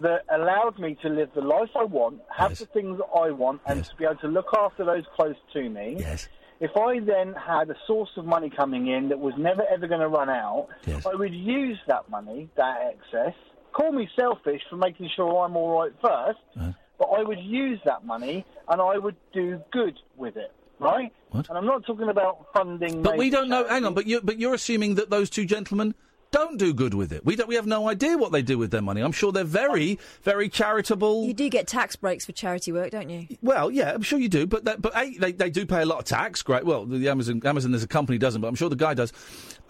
that 0.00 0.24
allowed 0.30 0.78
me 0.78 0.96
to 1.02 1.08
live 1.08 1.30
the 1.34 1.40
life 1.40 1.70
I 1.74 1.84
want, 1.84 2.20
have 2.36 2.56
the 2.58 2.66
things 2.66 2.98
that 2.98 3.08
I 3.18 3.30
want, 3.30 3.62
and 3.66 3.82
to 3.84 3.96
be 3.96 4.04
able 4.04 4.16
to 4.16 4.28
look 4.28 4.46
after 4.56 4.84
those 4.84 5.04
close 5.16 5.34
to 5.54 5.68
me, 5.68 5.96
yes. 5.98 6.28
If 6.60 6.76
I 6.76 7.00
then 7.00 7.34
had 7.34 7.70
a 7.70 7.76
source 7.86 8.10
of 8.16 8.24
money 8.24 8.50
coming 8.50 8.88
in 8.88 9.08
that 9.10 9.18
was 9.18 9.34
never 9.38 9.62
ever 9.70 9.86
going 9.86 10.00
to 10.00 10.08
run 10.08 10.28
out, 10.28 10.68
I 10.86 11.14
would 11.14 11.34
use 11.34 11.78
that 11.86 12.08
money, 12.10 12.48
that 12.56 12.94
excess. 12.94 13.34
Call 13.72 13.92
me 13.92 14.08
selfish 14.18 14.62
for 14.68 14.76
making 14.76 15.10
sure 15.14 15.44
I'm 15.44 15.56
all 15.56 15.80
right 15.80 15.92
first, 16.02 16.38
uh-huh. 16.56 16.72
but 16.98 17.06
I 17.06 17.22
would 17.22 17.38
use 17.38 17.78
that 17.84 18.04
money 18.04 18.44
and 18.68 18.80
I 18.80 18.98
would 18.98 19.16
do 19.32 19.62
good 19.70 19.98
with 20.16 20.36
it, 20.36 20.52
right? 20.80 21.12
And 21.32 21.46
I'm 21.50 21.66
not 21.66 21.86
talking 21.86 22.08
about 22.08 22.46
funding. 22.52 23.02
But 23.02 23.18
we 23.18 23.30
don't 23.30 23.48
know. 23.48 23.68
Hang 23.68 23.84
on, 23.84 23.94
but 23.94 24.06
you 24.06 24.20
but 24.22 24.38
you're 24.38 24.54
assuming 24.54 24.96
that 24.96 25.10
those 25.10 25.30
two 25.30 25.44
gentlemen 25.44 25.94
don't 26.30 26.58
do 26.58 26.74
good 26.74 26.94
with 26.94 27.12
it. 27.12 27.24
We 27.24 27.36
don't. 27.36 27.48
We 27.48 27.54
have 27.54 27.66
no 27.66 27.88
idea 27.88 28.18
what 28.18 28.32
they 28.32 28.42
do 28.42 28.58
with 28.58 28.70
their 28.70 28.82
money. 28.82 29.00
I'm 29.00 29.12
sure 29.12 29.32
they're 29.32 29.44
very, 29.44 29.98
very 30.22 30.48
charitable. 30.48 31.24
You 31.24 31.32
do 31.34 31.48
get 31.48 31.66
tax 31.66 31.96
breaks 31.96 32.26
for 32.26 32.32
charity 32.32 32.70
work, 32.72 32.90
don't 32.90 33.08
you? 33.08 33.26
Well, 33.42 33.70
yeah, 33.70 33.92
I'm 33.94 34.02
sure 34.02 34.18
you 34.18 34.28
do, 34.28 34.46
but 34.46 34.64
that, 34.66 34.82
but 34.82 34.96
A, 34.96 35.16
they, 35.18 35.32
they 35.32 35.50
do 35.50 35.64
pay 35.64 35.82
a 35.82 35.86
lot 35.86 35.98
of 36.00 36.04
tax. 36.04 36.42
Great. 36.42 36.64
Well, 36.64 36.84
the 36.84 37.08
Amazon 37.08 37.40
Amazon 37.44 37.72
as 37.74 37.82
a 37.82 37.88
company 37.88 38.18
doesn't, 38.18 38.40
but 38.40 38.48
I'm 38.48 38.54
sure 38.54 38.68
the 38.68 38.76
guy 38.76 38.94
does. 38.94 39.12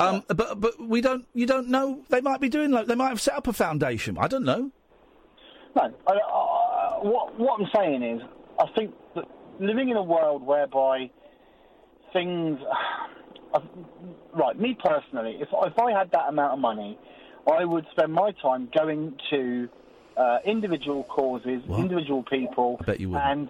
Um, 0.01 0.25
But 0.29 0.61
but 0.61 0.81
we 0.81 1.01
don't. 1.01 1.27
You 1.35 1.47
don't 1.47 1.69
know. 1.69 2.03
They 2.09 2.21
might 2.21 2.41
be 2.41 2.49
doing 2.49 2.71
like 2.71 2.87
they 2.87 2.95
might 2.97 3.11
have 3.11 3.21
set 3.21 3.35
up 3.35 3.47
a 3.47 3.53
foundation. 3.53 4.17
I 4.19 4.27
don't 4.29 4.45
know. 4.45 4.71
No, 5.77 5.83
I, 6.07 6.13
I, 6.13 6.99
what 7.03 7.39
what 7.39 7.61
I'm 7.61 7.69
saying 7.75 8.03
is, 8.03 8.23
I 8.59 8.67
think 8.77 8.95
that 9.15 9.25
living 9.61 9.91
in 9.91 9.97
a 9.97 10.03
world 10.03 10.43
whereby 10.45 11.11
things, 12.13 12.59
I- 12.73 13.07
right, 14.35 14.59
me 14.59 14.77
personally, 14.83 15.39
if 15.41 15.49
if 15.53 15.79
I 15.79 15.93
had 15.93 16.11
that 16.13 16.29
amount 16.29 16.55
of 16.55 16.59
money, 16.59 16.99
I 17.51 17.65
would 17.65 17.87
spend 17.93 18.13
my 18.13 18.33
time 18.43 18.69
going 18.77 19.17
to 19.31 19.69
uh, 20.17 20.39
individual 20.45 21.05
causes, 21.05 21.63
individual 21.69 22.23
people, 22.25 22.81
bet 22.87 23.01
you 23.01 23.11
would. 23.11 23.19
and 23.21 23.49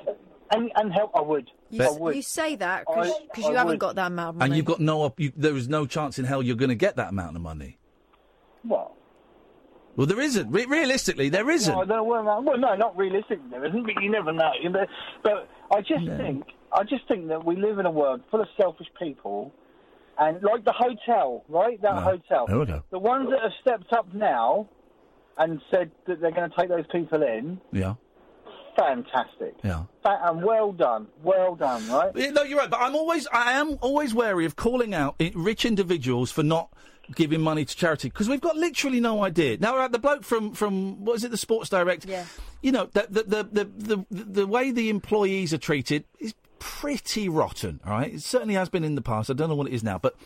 and 0.53 0.71
and 0.77 0.93
help. 0.93 1.13
I 1.15 1.21
would. 1.21 1.51
You, 1.71 1.83
I 1.83 1.87
s- 1.87 1.99
would. 1.99 2.17
you 2.17 2.23
say 2.23 2.57
that 2.57 2.85
because 2.87 3.13
you 3.37 3.45
I 3.47 3.53
haven't 3.53 3.67
would. 3.69 3.79
got 3.79 3.95
that 3.97 4.07
amount 4.09 4.29
of 4.31 4.35
money. 4.37 4.49
And 4.51 4.57
you've 4.57 4.67
got 4.67 4.81
no. 4.81 5.13
You, 5.17 5.33
there 5.37 5.57
is 5.57 5.69
no 5.69 5.87
chance 5.87 6.19
in 6.19 6.25
hell 6.25 6.43
you're 6.43 6.57
going 6.57 6.69
to 6.71 6.75
get 6.75 6.97
that 6.97 7.11
amount 7.11 7.37
of 7.37 7.43
money. 7.43 7.79
What? 8.63 8.93
Well, 9.97 10.07
there 10.07 10.21
isn't. 10.21 10.51
Re- 10.53 10.67
realistically, 10.67 11.29
there 11.29 11.51
isn't. 11.51 11.73
Well, 11.75 11.83
I 11.83 11.87
don't 11.87 11.97
know 11.97 12.05
where 12.05 12.23
that- 12.23 12.43
well, 12.45 12.57
no, 12.59 12.75
not 12.77 12.97
realistically, 12.97 13.49
There 13.51 13.65
isn't, 13.65 13.83
but 13.83 14.01
you 14.03 14.11
never 14.11 14.33
know. 14.33 14.53
Know, 14.63 14.87
But 15.25 15.49
I 15.73 15.81
just 15.81 16.07
think, 16.07 16.45
I 16.73 16.85
just 16.85 17.07
think 17.09 17.27
that 17.29 17.45
we 17.45 17.57
live 17.57 17.79
in 17.81 17.87
a 17.87 17.91
world 17.91 18.21
full 18.31 18.41
of 18.41 18.47
selfish 18.61 18.87
people, 18.99 19.53
and 20.19 20.43
like 20.43 20.65
the 20.65 20.73
hotel, 20.73 21.45
right? 21.49 21.81
That 21.83 21.95
No. 21.97 22.01
hotel. 22.01 22.47
There 22.47 22.59
we 22.59 22.67
go. 22.67 22.83
The 22.91 22.99
ones 22.99 23.29
that 23.31 23.41
have 23.43 23.53
stepped 23.61 23.93
up 23.93 24.13
now 24.15 24.69
and 25.37 25.61
said 25.71 25.91
that 26.07 26.21
they're 26.21 26.33
going 26.33 26.51
to 26.51 26.57
take 26.59 26.69
those 26.69 26.87
people 26.91 27.23
in, 27.23 27.61
Yeah. 27.73 27.95
fantastic. 28.77 29.55
Yeah. 29.65 29.85
Fa- 30.03 30.19
and 30.25 30.43
well 30.45 30.73
done, 30.73 31.09
well 31.23 31.55
done, 31.55 31.89
right? 31.89 32.13
Yeah, 32.15 32.31
No, 32.31 32.43
you're 32.43 32.59
right. 32.59 32.71
But 32.71 32.81
I'm 32.81 32.95
always, 32.95 33.27
I 33.33 33.53
am 33.53 33.79
always 33.81 34.15
wary 34.15 34.45
of 34.45 34.57
calling 34.57 34.95
out 34.95 35.17
rich 35.35 35.65
individuals 35.65 36.31
for 36.31 36.43
not 36.43 36.69
giving 37.15 37.41
money 37.41 37.65
to 37.65 37.75
charity 37.77 38.09
because 38.09 38.29
we've 38.29 38.41
got 38.41 38.57
literally 38.57 39.01
no 39.01 39.25
idea. 39.25 39.57
Now, 39.59 39.77
right, 39.77 39.91
the 39.91 39.99
bloke 39.99 40.25
from 40.25 40.53
from 40.53 41.05
what 41.05 41.17
is 41.17 41.25
it, 41.25 41.31
the 41.31 41.39
Sports 41.39 41.71
Direct? 41.71 42.05
Yeah. 42.05 42.25
You 42.63 42.73
know, 42.73 42.87
the 42.93 43.07
the 43.09 43.23
the 43.23 43.43
the 43.45 43.65
the, 43.65 44.07
the, 44.11 44.25
the 44.25 44.47
way 44.47 44.71
the 44.73 44.91
employees 44.91 45.55
are 45.55 45.59
treated 45.59 46.05
is 46.19 46.35
pretty 46.59 47.29
rotten. 47.29 47.81
All 47.87 47.93
right, 47.93 48.15
it 48.15 48.23
certainly 48.23 48.55
has 48.55 48.69
been 48.69 48.85
in 48.85 48.95
the 48.95 49.03
past. 49.03 49.31
I 49.31 49.33
don't 49.35 49.49
know 49.49 49.55
what 49.55 49.69
it 49.69 49.75
is 49.75 49.83
now, 49.83 49.99
but. 49.99 50.17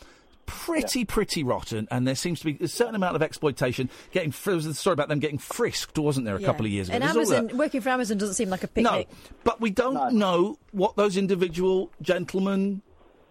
Pretty, 0.44 1.04
pretty 1.04 1.44
rotten, 1.44 1.86
and 1.92 2.06
there 2.06 2.16
seems 2.16 2.40
to 2.40 2.46
be 2.52 2.62
a 2.62 2.66
certain 2.66 2.96
amount 2.96 3.14
of 3.14 3.22
exploitation. 3.22 3.88
Getting 4.10 4.34
there 4.44 4.56
was 4.56 4.66
a 4.66 4.74
story 4.74 4.92
about 4.92 5.08
them 5.08 5.20
getting 5.20 5.38
frisked, 5.38 5.96
wasn't 5.96 6.26
there, 6.26 6.34
a 6.34 6.40
Yeah. 6.40 6.46
couple 6.46 6.66
of 6.66 6.72
years 6.72 6.88
ago? 6.88 6.96
And 6.96 7.04
There's. 7.04 7.30
Amazon, 7.30 7.56
working 7.56 7.80
for 7.80 7.90
Amazon 7.90 8.18
doesn't 8.18 8.34
seem 8.34 8.50
like 8.50 8.64
a 8.64 8.66
picnic. 8.68 9.08
No, 9.08 9.16
but 9.44 9.60
we 9.60 9.70
don't 9.70 10.14
know 10.14 10.58
what 10.72 10.96
those 10.96 11.16
individual 11.16 11.92
gentlemen 12.02 12.82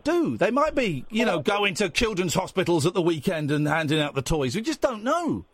do. 0.06 0.38
They 0.38 0.52
might 0.52 0.74
be, 0.74 1.06
you 1.10 1.26
know, 1.26 1.40
going 1.40 1.74
to 1.76 1.90
children's 1.90 2.34
hospitals 2.34 2.86
at 2.86 2.94
the 2.94 3.02
weekend 3.02 3.52
and 3.52 3.68
handing 3.68 4.00
out 4.00 4.16
the 4.16 4.22
toys. 4.22 4.56
We 4.56 4.62
just 4.62 4.80
don't 4.82 5.04
know. 5.04 5.46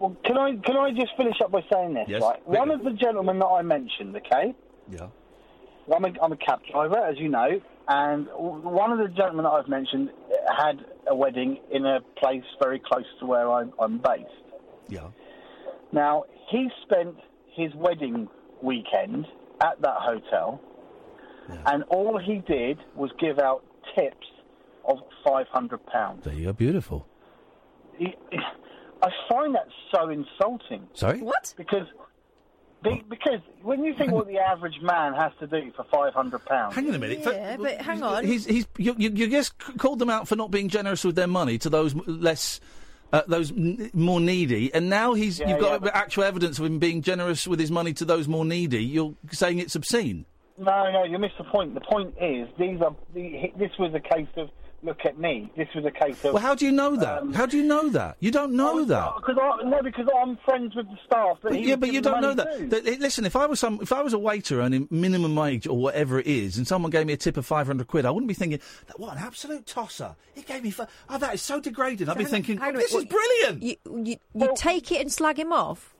Well, 0.00 0.16
can 0.24 0.36
I 0.36 0.56
can 0.56 0.76
I 0.76 0.90
just 0.90 1.16
finish 1.16 1.36
up 1.42 1.52
by 1.52 1.64
saying 1.72 1.94
this? 1.94 2.06
Yes, 2.08 2.22
right, 2.22 2.46
one 2.46 2.72
of 2.72 2.82
the 2.82 2.90
gentlemen 2.90 3.38
that 3.38 3.46
I 3.46 3.62
mentioned, 3.62 4.16
okay. 4.16 4.52
Yeah. 4.90 5.06
I'm 5.92 6.04
a, 6.04 6.08
I'm 6.22 6.32
a 6.32 6.36
cab 6.36 6.60
driver, 6.70 6.96
as 6.98 7.18
you 7.18 7.28
know, 7.28 7.60
and 7.88 8.26
one 8.36 8.92
of 8.92 8.98
the 8.98 9.08
gentlemen 9.14 9.44
that 9.44 9.50
I've 9.50 9.68
mentioned 9.68 10.10
had 10.56 10.84
a 11.08 11.14
wedding 11.14 11.58
in 11.70 11.84
a 11.84 12.00
place 12.18 12.42
very 12.62 12.80
close 12.80 13.04
to 13.20 13.26
where 13.26 13.50
I'm, 13.50 13.72
I'm 13.78 13.98
based. 13.98 14.30
Yeah. 14.88 15.08
Now, 15.92 16.24
he 16.50 16.68
spent 16.82 17.16
his 17.54 17.72
wedding 17.74 18.28
weekend 18.62 19.26
at 19.62 19.80
that 19.82 19.96
hotel, 19.98 20.60
and 21.66 21.82
all 21.84 22.18
he 22.18 22.38
did 22.50 22.78
was 22.94 23.10
give 23.20 23.38
out 23.38 23.62
tips 23.94 24.26
of 24.88 24.98
£500. 25.26 26.22
There 26.22 26.32
you 26.34 26.46
go. 26.46 26.52
Beautiful. 26.54 27.06
He- 27.98 28.16
I 29.02 29.08
find 29.28 29.54
that 29.54 29.66
so 29.94 30.08
insulting. 30.08 30.88
Sorry? 30.94 31.20
What? 31.20 31.52
Because 31.58 31.86
be, 32.84 33.04
because 33.08 33.40
when 33.62 33.82
you 33.82 33.94
think 33.94 34.12
what 34.12 34.28
the 34.28 34.38
average 34.38 34.80
man 34.80 35.14
has 35.14 35.32
to 35.40 35.46
do 35.46 35.72
for 35.74 35.84
five 35.84 36.14
hundred 36.14 36.44
pounds, 36.44 36.74
hang 36.74 36.88
on 36.88 36.94
a 36.94 36.98
minute. 36.98 37.20
Yeah, 37.24 37.56
but 37.56 37.80
hang 37.80 38.02
on. 38.02 38.24
He's 38.24 38.44
he's 38.44 38.66
you, 38.78 38.94
you, 38.96 39.10
you 39.10 39.28
just 39.28 39.58
called 39.78 39.98
them 39.98 40.10
out 40.10 40.28
for 40.28 40.36
not 40.36 40.50
being 40.50 40.68
generous 40.68 41.04
with 41.04 41.16
their 41.16 41.26
money 41.26 41.58
to 41.58 41.70
those 41.70 41.94
less. 42.06 42.60
Uh, 43.12 43.22
those 43.28 43.52
n- 43.52 43.90
more 43.92 44.18
needy, 44.18 44.74
and 44.74 44.90
now 44.90 45.14
he's 45.14 45.38
Yeah, 45.38 45.50
you've 45.50 45.60
got 45.60 45.84
yeah, 45.84 45.90
actual 45.94 46.24
evidence 46.24 46.58
of 46.58 46.64
him 46.64 46.80
being 46.80 47.00
generous 47.00 47.46
with 47.46 47.60
his 47.60 47.70
money 47.70 47.92
to 47.92 48.04
those 48.04 48.26
more 48.26 48.44
needy. 48.44 48.82
You're 48.84 49.14
saying 49.30 49.60
it's 49.60 49.76
obscene. 49.76 50.24
No, 50.58 50.90
no, 50.90 51.04
you 51.04 51.18
missed 51.18 51.38
the 51.38 51.44
point. 51.44 51.74
The 51.74 51.80
point 51.80 52.14
is, 52.20 52.48
these 52.58 52.80
are 52.80 52.94
the, 53.12 53.52
this 53.56 53.70
was 53.78 53.94
a 53.94 54.00
case 54.00 54.26
of 54.36 54.50
look 54.84 55.04
at 55.04 55.18
me. 55.18 55.50
This 55.56 55.68
was 55.74 55.84
a 55.84 55.90
case 55.90 56.24
of. 56.24 56.34
Well, 56.34 56.42
how 56.42 56.54
do 56.54 56.64
you 56.66 56.72
know 56.72 56.94
that? 56.96 57.22
Um, 57.22 57.32
how 57.32 57.46
do 57.46 57.56
you 57.56 57.62
know 57.64 57.88
that? 57.90 58.16
You 58.20 58.30
don't 58.30 58.52
know 58.52 58.84
that. 58.84 59.12
Because 59.16 59.36
I, 59.40 59.64
no, 59.68 59.82
because 59.82 60.06
I'm 60.20 60.36
friends 60.44 60.74
with 60.74 60.86
the 60.86 60.98
staff. 61.06 61.38
That 61.42 61.52
But, 61.52 61.60
yeah, 61.62 61.76
but 61.76 61.92
you 61.92 62.00
don't 62.00 62.20
know 62.20 62.34
that. 62.34 62.58
to. 62.58 62.66
That- 62.66 63.00
Listen, 63.00 63.24
if 63.24 63.34
I 63.36 63.46
was 63.46 63.58
some, 63.60 63.78
if 63.82 63.92
I 63.92 64.02
was 64.02 64.12
a 64.12 64.18
waiter 64.18 64.60
earning 64.60 64.86
minimum 64.90 65.34
wage 65.34 65.66
or 65.66 65.76
whatever 65.76 66.20
it 66.20 66.26
is, 66.26 66.56
and 66.58 66.66
someone 66.68 66.90
gave 66.90 67.06
me 67.06 67.12
a 67.12 67.16
tip 67.16 67.36
of 67.36 67.46
five 67.46 67.66
hundred 67.66 67.86
quid, 67.86 68.04
I 68.06 68.10
wouldn't 68.10 68.28
be 68.28 68.34
thinking, 68.34 68.60
"That 68.86 69.00
what 69.00 69.16
an 69.16 69.22
absolute 69.22 69.66
tosser! 69.66 70.14
He 70.34 70.42
gave 70.42 70.62
me, 70.62 70.70
fi- 70.70 70.86
oh, 71.08 71.18
that 71.18 71.34
is 71.34 71.42
so 71.42 71.60
degrading." 71.60 72.08
I'd 72.08 72.18
be 72.18 72.24
thinking, 72.24 72.58
Hang 72.58 72.70
on 72.70 72.76
a 72.76 72.78
"This 72.78 72.94
is 72.94 73.04
brilliant." 73.04 73.62
You, 73.62 73.76
you, 74.04 74.16
you 74.34 74.52
take 74.56 74.92
it 74.92 75.00
and 75.00 75.10
slag 75.12 75.38
him 75.38 75.52
off, 75.52 75.94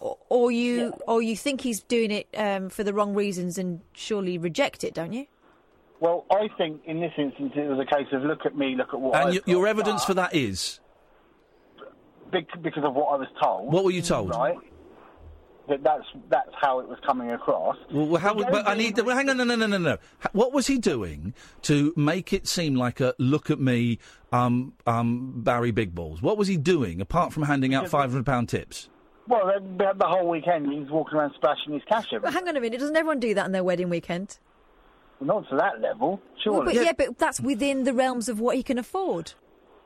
or, 0.00 0.18
or 0.28 0.50
you, 0.50 0.92
or 1.06 1.22
you 1.22 1.36
think 1.36 1.60
he's 1.60 1.80
doing 1.82 2.10
it 2.10 2.26
um, 2.36 2.68
for 2.70 2.82
the 2.84 2.92
wrong 2.94 3.14
reasons 3.14 3.58
and 3.58 3.80
surely 3.92 4.38
reject 4.38 4.82
it, 4.84 4.94
don't 4.94 5.12
you? 5.12 5.26
Well, 6.04 6.26
I 6.30 6.48
think 6.58 6.82
in 6.84 7.00
this 7.00 7.14
instance 7.16 7.54
it 7.56 7.66
was 7.66 7.78
a 7.78 7.86
case 7.86 8.06
of 8.12 8.24
look 8.24 8.44
at 8.44 8.54
me, 8.54 8.74
look 8.76 8.88
at 8.92 9.00
what. 9.00 9.16
and 9.16 9.28
I've 9.28 9.34
y- 9.36 9.40
your 9.46 9.66
evidence 9.66 10.02
but 10.02 10.06
for 10.08 10.14
that 10.14 10.34
is 10.34 10.78
because 12.30 12.84
of 12.84 12.92
what 12.92 13.06
I 13.06 13.16
was 13.16 13.28
told. 13.42 13.72
what 13.72 13.84
were 13.84 13.90
you 13.90 14.02
told? 14.02 14.28
Right. 14.28 14.58
That 15.70 15.82
that's 15.82 16.04
that's 16.28 16.50
how 16.60 16.80
it 16.80 16.88
was 16.88 16.98
coming 17.06 17.30
across. 17.30 17.78
Well, 17.90 18.04
well, 18.04 18.20
how, 18.20 18.34
But 18.34 18.52
but 18.52 18.68
I 18.68 18.74
need. 18.74 18.98
Well, 18.98 19.16
hang 19.16 19.30
on, 19.30 19.38
no, 19.38 19.44
no, 19.44 19.56
no, 19.56 19.66
no, 19.66 19.78
no. 19.78 19.96
What 20.32 20.52
was 20.52 20.66
he 20.66 20.76
doing 20.76 21.32
to 21.62 21.94
make 21.96 22.34
it 22.34 22.46
seem 22.46 22.74
like 22.74 23.00
a 23.00 23.14
look 23.18 23.50
at 23.50 23.58
me, 23.58 23.98
um, 24.30 24.74
um, 24.86 25.32
Barry 25.42 25.70
Big 25.70 25.94
Balls? 25.94 26.20
What 26.20 26.36
was 26.36 26.48
he 26.48 26.58
doing 26.58 27.00
apart 27.00 27.32
from 27.32 27.44
handing 27.44 27.74
out 27.74 27.88
five 27.88 28.10
hundred 28.10 28.26
pound 28.26 28.50
tips? 28.50 28.90
Well, 29.26 29.46
the, 29.56 29.94
the 29.96 30.06
whole 30.06 30.28
weekend 30.28 30.70
he 30.70 30.80
was 30.80 30.90
walking 30.90 31.16
around 31.16 31.32
splashing 31.34 31.72
his 31.72 31.82
cash 31.88 32.08
every. 32.12 32.26
But 32.26 32.34
hang 32.34 32.46
on 32.46 32.58
a 32.58 32.60
minute, 32.60 32.78
doesn't 32.78 32.94
everyone 32.94 33.20
do 33.20 33.32
that 33.32 33.46
on 33.46 33.52
their 33.52 33.64
wedding 33.64 33.88
weekend? 33.88 34.38
Not 35.20 35.48
to 35.48 35.56
that 35.56 35.80
level, 35.80 36.20
Well, 36.46 36.64
but 36.64 36.74
yeah. 36.74 36.92
but 36.96 37.18
that's 37.18 37.40
within 37.40 37.84
the 37.84 37.92
realms 37.94 38.28
of 38.28 38.40
what 38.40 38.56
he 38.56 38.62
can 38.62 38.78
afford. 38.78 39.32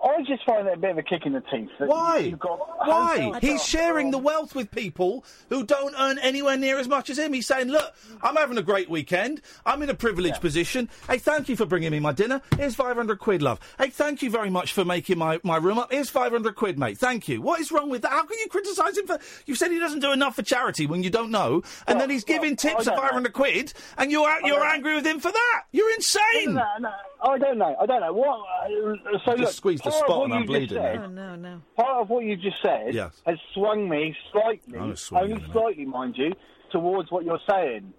I 0.02 0.22
just 0.22 0.44
find 0.44 0.66
that 0.66 0.74
a 0.74 0.76
bit 0.76 0.90
of 0.92 0.98
a 0.98 1.02
kick 1.02 1.26
in 1.26 1.32
the 1.32 1.40
teeth. 1.40 1.70
Why? 1.78 2.18
You've 2.18 2.38
got 2.38 2.58
Why? 2.86 3.38
He's 3.40 3.64
sharing 3.64 4.10
the 4.10 4.18
wealth 4.18 4.54
with 4.54 4.70
people 4.70 5.24
who 5.48 5.64
don't 5.64 5.94
earn 5.98 6.18
anywhere 6.18 6.56
near 6.56 6.78
as 6.78 6.86
much 6.86 7.10
as 7.10 7.18
him. 7.18 7.32
He's 7.32 7.46
saying, 7.46 7.68
"Look, 7.68 7.94
I'm 8.22 8.36
having 8.36 8.58
a 8.58 8.62
great 8.62 8.88
weekend. 8.88 9.40
I'm 9.66 9.82
in 9.82 9.90
a 9.90 9.94
privileged 9.94 10.40
position. 10.40 10.88
Hey, 11.08 11.18
thank 11.18 11.48
you 11.48 11.56
for 11.56 11.66
bringing 11.66 11.90
me 11.90 11.98
my 12.00 12.12
dinner. 12.12 12.40
Here's 12.56 12.74
500 12.76 13.18
quid, 13.18 13.42
love. 13.42 13.58
Hey, 13.78 13.90
thank 13.90 14.22
you 14.22 14.30
very 14.30 14.50
much 14.50 14.72
for 14.72 14.84
making 14.84 15.18
my, 15.18 15.40
my 15.42 15.56
room 15.56 15.78
up. 15.78 15.90
Here's 15.92 16.10
500 16.10 16.54
quid, 16.54 16.78
mate. 16.78 16.98
Thank 16.98 17.28
you. 17.28 17.42
What 17.42 17.60
is 17.60 17.72
wrong 17.72 17.90
with 17.90 18.02
that? 18.02 18.12
How 18.12 18.24
can 18.24 18.38
you 18.38 18.48
criticise 18.48 18.96
him 18.96 19.06
for? 19.06 19.18
You 19.46 19.54
said 19.54 19.70
he 19.72 19.78
doesn't 19.78 20.00
do 20.00 20.12
enough 20.12 20.36
for 20.36 20.42
charity 20.42 20.86
when 20.86 21.02
you 21.02 21.10
don't 21.10 21.30
know, 21.30 21.62
and 21.86 22.00
then 22.00 22.08
he's 22.10 22.24
giving 22.24 22.56
tips 22.56 22.86
of 22.86 22.94
don't 22.94 22.96
know. 22.96 23.02
500 23.02 23.32
quid, 23.32 23.72
and 23.96 24.12
you're 24.12 24.28
you're 24.44 24.64
angry 24.64 24.94
with 24.94 25.06
him 25.06 25.18
for 25.20 25.32
that. 25.32 25.62
You're 25.72 25.92
insane. 25.94 26.54
No, 26.54 26.64
no, 26.80 26.92
I 27.22 27.38
don't 27.38 27.58
know. 27.58 27.74
I 27.80 27.86
don't 27.86 28.00
know. 28.00 28.12
What? 28.12 28.38
Uh, 28.38 29.18
so 29.24 29.32
Just 29.32 29.38
look, 29.38 29.50
squeezed 29.50 29.84
the 29.84 29.90
spot 29.90 30.24
and 30.24 30.34
I'm 30.34 30.46
bleeding 30.46 30.78
said- 30.78 30.96
now. 30.96 31.04
Oh 31.04 31.08
no, 31.08 31.36
no. 31.36 31.62
Part 31.76 32.02
of 32.02 32.10
what 32.10 32.24
you 32.24 32.36
just 32.36 32.56
said 32.64 32.94
Yes. 32.94 33.20
has 33.26 33.38
swung 33.54 33.88
me 33.88 34.16
slightly, 34.32 34.96
swung 34.96 35.22
only 35.22 35.34
mate. 35.34 35.52
slightly, 35.52 35.84
mind 35.84 36.14
you, 36.16 36.32
towards 36.70 37.10
what 37.10 37.24
you're 37.24 37.40
saying. 37.48 37.92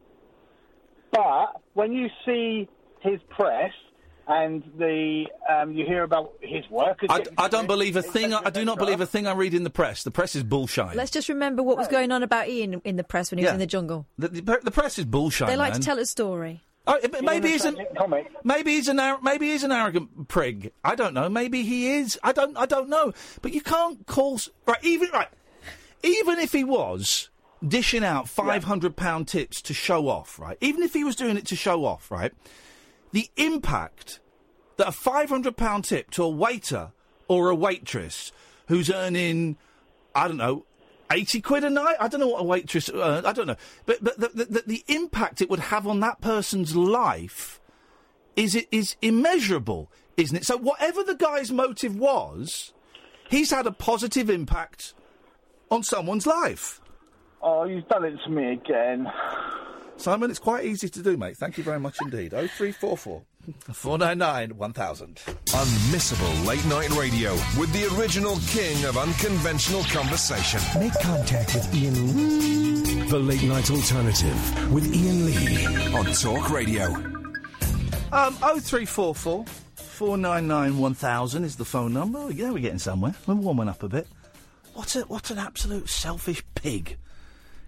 But 1.11 1.61
when 1.73 1.91
you 1.91 2.07
see 2.25 2.69
his 3.01 3.19
press 3.29 3.71
and 4.27 4.63
the 4.77 5.25
um, 5.49 5.73
you 5.73 5.85
hear 5.85 6.03
about 6.03 6.33
his 6.41 6.63
work, 6.69 6.99
I, 7.09 7.23
I 7.37 7.47
don't 7.47 7.67
believe 7.67 7.95
a 7.95 8.01
thing. 8.03 8.33
I, 8.33 8.41
I 8.45 8.49
do 8.51 8.63
not 8.63 8.77
believe 8.77 9.01
a 9.01 9.05
thing 9.05 9.25
I 9.27 9.33
read 9.33 9.53
in 9.53 9.63
the 9.63 9.69
press. 9.69 10.03
The 10.03 10.11
press 10.11 10.35
is 10.35 10.43
bullshit. 10.43 10.95
Let's 10.95 11.11
just 11.11 11.29
remember 11.29 11.63
what 11.63 11.77
was 11.77 11.87
going 11.87 12.11
on 12.11 12.21
about 12.23 12.47
Iain 12.47 12.79
in 12.85 12.95
the 12.95 13.03
press 13.03 13.31
when 13.31 13.39
he 13.39 13.43
was 13.45 13.53
in 13.53 13.59
the 13.59 13.65
jungle. 13.65 14.05
The, 14.17 14.27
the, 14.29 14.59
the 14.63 14.71
press 14.71 14.99
is 14.99 15.05
bullshit. 15.05 15.47
they 15.47 15.57
like 15.57 15.73
man. 15.73 15.81
to 15.81 15.85
tell 15.85 15.99
a 15.99 16.05
story. 16.05 16.63
Oh, 16.91 16.97
maybe 17.21 17.49
he's 17.49 17.65
an 17.65 17.77
comic. 17.95 18.31
maybe 18.43 18.73
he's 18.73 18.87
an 18.87 18.99
maybe 19.21 19.51
he's 19.51 19.63
an 19.63 19.71
arrogant 19.71 20.27
prig. 20.27 20.71
I 20.83 20.95
don't 20.95 21.13
know. 21.13 21.29
Maybe 21.29 21.61
he 21.61 21.93
is. 21.93 22.17
I 22.23 22.31
don't. 22.31 22.57
I 22.57 22.65
don't 22.65 22.89
know. 22.89 23.13
But 23.43 23.53
you 23.53 23.61
can't 23.61 24.07
call 24.07 24.39
right. 24.65 24.83
Even 24.83 25.09
right. 25.13 25.27
Even 26.01 26.39
if 26.39 26.51
he 26.51 26.63
was 26.63 27.29
dishing 27.65 28.03
out 28.03 28.27
five 28.27 28.63
hundred 28.63 28.95
pound 28.95 29.27
tips 29.27 29.61
to 29.61 29.73
show 29.73 30.07
off, 30.07 30.39
right? 30.39 30.57
Even 30.61 30.81
if 30.81 30.93
he 30.93 31.03
was 31.03 31.15
doing 31.15 31.37
it 31.37 31.45
to 31.47 31.55
show 31.55 31.85
off, 31.85 32.09
right? 32.09 32.33
The 33.11 33.29
impact 33.37 34.19
that 34.77 34.87
a 34.87 34.91
five 34.91 35.29
hundred 35.29 35.57
pound 35.57 35.83
tip 35.83 36.09
to 36.11 36.23
a 36.23 36.29
waiter 36.29 36.91
or 37.27 37.51
a 37.51 37.55
waitress 37.55 38.31
who's 38.67 38.89
earning, 38.89 39.57
I 40.15 40.27
don't 40.27 40.37
know, 40.37 40.65
80 41.11 41.41
quid 41.41 41.63
a 41.63 41.69
night? 41.69 41.95
I 41.99 42.07
don't 42.07 42.19
know 42.19 42.27
what 42.27 42.41
a 42.41 42.45
waitress, 42.45 42.89
uh, 42.89 43.21
I 43.25 43.33
don't 43.33 43.47
know. 43.47 43.55
But, 43.85 44.03
but 44.03 44.19
the, 44.19 44.45
the, 44.45 44.63
the, 44.65 44.83
impact 44.87 45.41
it 45.41 45.49
would 45.49 45.59
have 45.59 45.87
on 45.87 45.99
that 46.01 46.21
person's 46.21 46.75
life 46.75 47.59
is, 48.35 48.55
it 48.55 48.67
is 48.71 48.95
immeasurable, 49.01 49.91
isn't 50.17 50.37
it? 50.37 50.45
So 50.45 50.57
whatever 50.57 51.03
the 51.03 51.15
guy's 51.15 51.51
motive 51.51 51.95
was, 51.95 52.73
he's 53.29 53.51
had 53.51 53.65
a 53.65 53.71
positive 53.71 54.29
impact 54.29 54.93
on 55.71 55.83
someone's 55.83 56.27
life. 56.27 56.81
Oh, 57.41 57.63
you've 57.63 57.87
done 57.87 58.05
it 58.05 58.17
to 58.25 58.29
me 58.29 58.53
again. 58.53 59.11
Simon, 59.97 60.29
it's 60.29 60.39
quite 60.39 60.65
easy 60.65 60.89
to 60.89 61.01
do, 61.01 61.17
mate. 61.17 61.37
Thank 61.37 61.57
you 61.57 61.63
very 61.63 61.79
much 61.79 61.97
indeed. 62.01 62.31
0344 62.31 63.21
499 63.73 64.57
1000. 64.57 65.15
Unmissable 65.47 66.45
late 66.45 66.65
night 66.65 66.89
radio 66.91 67.33
with 67.57 67.71
the 67.73 67.85
original 67.97 68.37
king 68.47 68.83
of 68.85 68.97
unconventional 68.97 69.83
conversation. 69.85 70.59
Make 70.79 70.93
contact 71.01 71.55
with 71.55 71.73
Iain 71.73 72.15
Lee. 72.15 73.07
The 73.09 73.17
Late 73.19 73.43
Night 73.43 73.71
Alternative 73.71 74.71
with 74.71 74.85
Iain 74.93 75.25
Lee 75.25 75.65
on 75.95 76.05
Talk 76.13 76.49
Radio. 76.51 76.93
Um, 78.11 78.33
0344 78.35 79.45
499 79.45 80.77
1000 80.77 81.43
is 81.43 81.55
the 81.55 81.65
phone 81.65 81.93
number. 81.93 82.31
Yeah, 82.31 82.51
we're 82.51 82.59
getting 82.59 82.79
somewhere. 82.79 83.15
We're 83.25 83.35
warming 83.35 83.69
up 83.69 83.83
a 83.83 83.89
bit. 83.89 84.07
What, 84.73 84.95
a, 84.95 85.01
what 85.01 85.29
an 85.31 85.37
absolute 85.37 85.89
selfish 85.89 86.43
pig. 86.55 86.97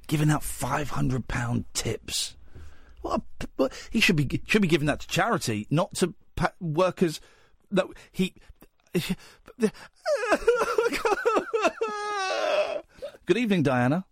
Giving 0.07 0.29
out 0.29 0.41
£500 0.41 1.63
tips. 1.73 2.35
What, 3.01 3.21
a, 3.41 3.47
what 3.55 3.89
he 3.89 3.99
should 3.99 4.15
be 4.15 4.41
should 4.45 4.61
be 4.61 4.67
giving 4.67 4.87
that 4.87 4.99
to 5.01 5.07
charity, 5.07 5.67
not 5.69 5.93
to 5.95 6.13
pa- 6.35 6.53
workers. 6.59 7.19
No, 7.69 7.93
he. 8.11 8.33
Good 13.25 13.37
evening, 13.37 13.63
Diana. 13.63 14.05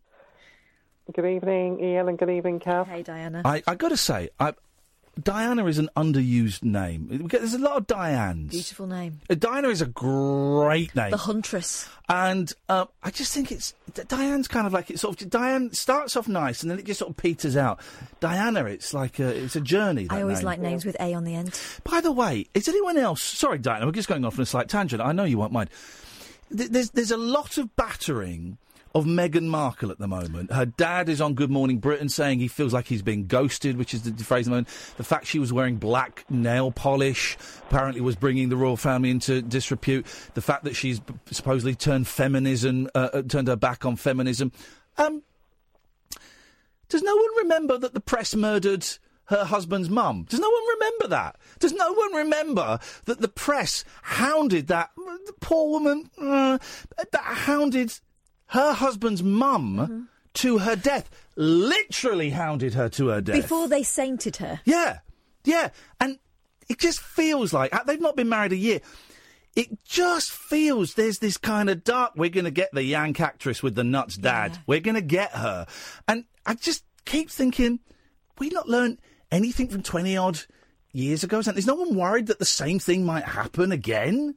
Good 1.14 1.26
evening, 1.26 1.80
Iain, 1.84 2.08
and 2.08 2.18
good 2.18 2.30
evening, 2.30 2.60
Kath. 2.60 2.88
Hey, 2.88 3.02
Diana. 3.02 3.42
I, 3.44 3.64
I 3.66 3.76
got 3.76 3.90
to 3.90 3.98
say, 3.98 4.30
I, 4.40 4.54
Diana 5.24 5.66
is 5.66 5.78
an 5.78 5.90
underused 5.96 6.64
name. 6.64 7.28
There's 7.30 7.54
a 7.54 7.60
lot 7.60 7.78
of 7.78 7.88
Dianes. 7.88 8.52
Beautiful 8.52 8.88
name. 8.88 9.20
Uh, 9.30 9.36
Diana 9.36 9.70
is 9.70 9.82
a 9.82 9.86
great 9.86 10.96
name. 10.96 11.12
The 11.12 11.18
Huntress. 11.18 11.88
And 12.08 12.52
um, 12.70 12.88
I 13.04 13.12
just 13.12 13.34
think 13.34 13.52
it's 13.52 13.74
Diane's 14.08 14.48
kind 14.48 14.66
of 14.66 14.74
like 14.74 14.90
it 14.90 15.00
sort 15.00 15.22
of 15.22 15.30
Diane 15.30 15.72
starts 15.74 16.16
off 16.16 16.28
nice 16.28 16.62
and 16.62 16.72
then 16.72 16.80
it 16.80 16.86
just 16.86 17.00
sort 17.00 17.12
of 17.12 17.18
peters 17.18 17.56
out. 17.56 17.80
Diana, 18.20 18.66
it's 18.66 18.94
like 18.94 19.20
a, 19.20 19.28
it's 19.28 19.56
a 19.56 19.62
journey. 19.62 20.08
I 20.10 20.22
always 20.22 20.40
name. 20.40 20.46
like 20.46 20.60
names 20.60 20.86
with 20.86 20.98
A 21.00 21.14
on 21.14 21.24
the 21.24 21.36
end. 21.36 21.60
By 21.84 22.02
the 22.02 22.12
way, 22.12 22.48
is 22.54 22.68
anyone 22.68 22.98
else? 22.98 23.22
Sorry, 23.22 23.60
Diana, 23.60 23.86
we're 23.86 23.92
just 23.92 24.08
going 24.10 24.26
off 24.26 24.38
on 24.40 24.44
a 24.44 24.46
slight 24.46 24.70
tangent. 24.70 25.02
I 25.02 25.12
know 25.12 25.24
you 25.24 25.38
won't 25.38 25.52
mind. 25.52 25.70
Th- 26.56 26.70
There's 26.70 26.90
there's 26.92 27.12
a 27.12 27.18
lot 27.18 27.58
of 27.58 27.76
battering 27.76 28.58
of 28.96 29.06
Meghan 29.06 29.48
Markle 29.48 29.92
at 29.92 30.00
the 30.00 30.08
moment. 30.08 30.52
Her 30.52 30.66
dad 30.66 31.10
is 31.10 31.22
on 31.22 31.36
Good 31.36 31.52
Morning 31.52 31.78
Britain 31.78 32.10
saying 32.10 32.40
he 32.40 32.48
feels 32.48 32.74
like 32.74 32.88
he's 32.88 33.02
being 33.02 33.28
ghosted, 33.28 33.78
which 33.78 33.94
is 33.94 34.02
the 34.02 34.24
phrase 34.24 34.48
at 34.48 34.50
the 34.50 34.52
moment. 34.52 34.68
The 34.98 35.04
fact 35.04 35.28
she 35.28 35.40
was 35.40 35.54
wearing 35.54 35.76
black 35.78 36.26
nail 36.30 36.72
polish 36.72 37.38
apparently 37.68 38.02
was 38.02 38.16
bringing 38.16 38.50
the 38.50 38.58
royal 38.58 38.78
family 38.78 39.12
into 39.12 39.42
disrepute. 39.42 40.06
The 40.34 40.42
fact 40.42 40.64
that 40.64 40.76
she's 40.76 41.02
supposedly 41.32 41.76
turned 41.76 42.08
feminism, 42.08 42.90
uh, 42.96 43.10
uh, 43.14 43.22
turned 43.22 43.48
her 43.48 43.56
back 43.56 43.86
on 43.86 43.96
feminism. 43.96 44.52
Um, 44.98 45.22
does 46.90 47.04
no 47.04 47.16
one 47.16 47.38
remember 47.38 47.78
that 47.78 47.94
the 47.94 48.00
press 48.00 48.36
murdered 48.36 48.86
her 49.26 49.46
husband's 49.46 49.90
mum? 49.90 50.26
Does 50.28 50.40
no 50.40 50.50
one 50.50 50.64
remember 50.80 51.08
that? 51.10 51.36
Does 51.60 51.74
no 51.74 51.94
one 51.94 52.16
remember 52.16 52.80
that 53.06 53.22
the 53.22 53.28
press 53.28 53.86
hounded 54.02 54.68
that 54.68 54.90
poor 55.40 55.70
woman, 55.70 56.10
uh, 56.20 56.58
that 56.98 57.22
hounded 57.22 57.94
her 58.50 58.74
husband's 58.74 59.24
mum 59.24 60.10
to 60.36 60.60
her 60.60 60.76
death? 60.76 61.10
Literally 61.36 62.30
hounded 62.32 62.74
her 62.74 62.90
to 62.90 63.08
her 63.08 63.22
death. 63.22 63.42
Before 63.42 63.68
they 63.68 63.84
sainted 63.84 64.38
her. 64.38 64.62
Yeah, 64.66 65.00
yeah, 65.44 65.70
and 66.00 66.20
it 66.68 66.80
just 66.80 67.00
feels 67.00 67.54
like 67.54 67.74
uh, 67.74 67.84
they've 67.84 68.00
not 68.00 68.16
been 68.16 68.30
married 68.30 68.52
a 68.52 68.58
year. 68.58 68.82
It 69.56 69.84
just 69.84 70.32
feels 70.32 70.94
there's 70.94 71.20
this 71.20 71.38
kind 71.38 71.70
of 71.70 71.84
dark. 71.84 72.14
We're 72.16 72.30
going 72.30 72.46
to 72.46 72.52
get 72.52 72.70
the 72.72 72.84
Yank 72.84 73.20
actress 73.20 73.64
with 73.64 73.76
the 73.76 73.84
nuts 73.84 74.16
dad. 74.16 74.60
We're 74.68 74.80
going 74.80 74.96
to 74.96 75.02
get 75.02 75.32
her, 75.32 75.66
and 76.08 76.26
I 76.46 76.54
just 76.54 76.84
keep 77.06 77.32
thinking, 77.32 77.80
we 78.38 78.50
not 78.50 78.70
learned 78.70 79.00
anything 79.32 79.68
from 79.68 79.84
twenty 79.84 80.16
odd 80.16 80.42
years 80.92 81.24
ago. 81.24 81.40
Is 81.40 81.68
no 81.68 81.76
one 81.76 81.96
worried 81.96 82.28
that 82.28 82.40
the 82.40 82.46
same 82.46 82.80
thing 82.80 83.06
might 83.06 83.26
happen 83.26 83.72
again? 83.72 84.36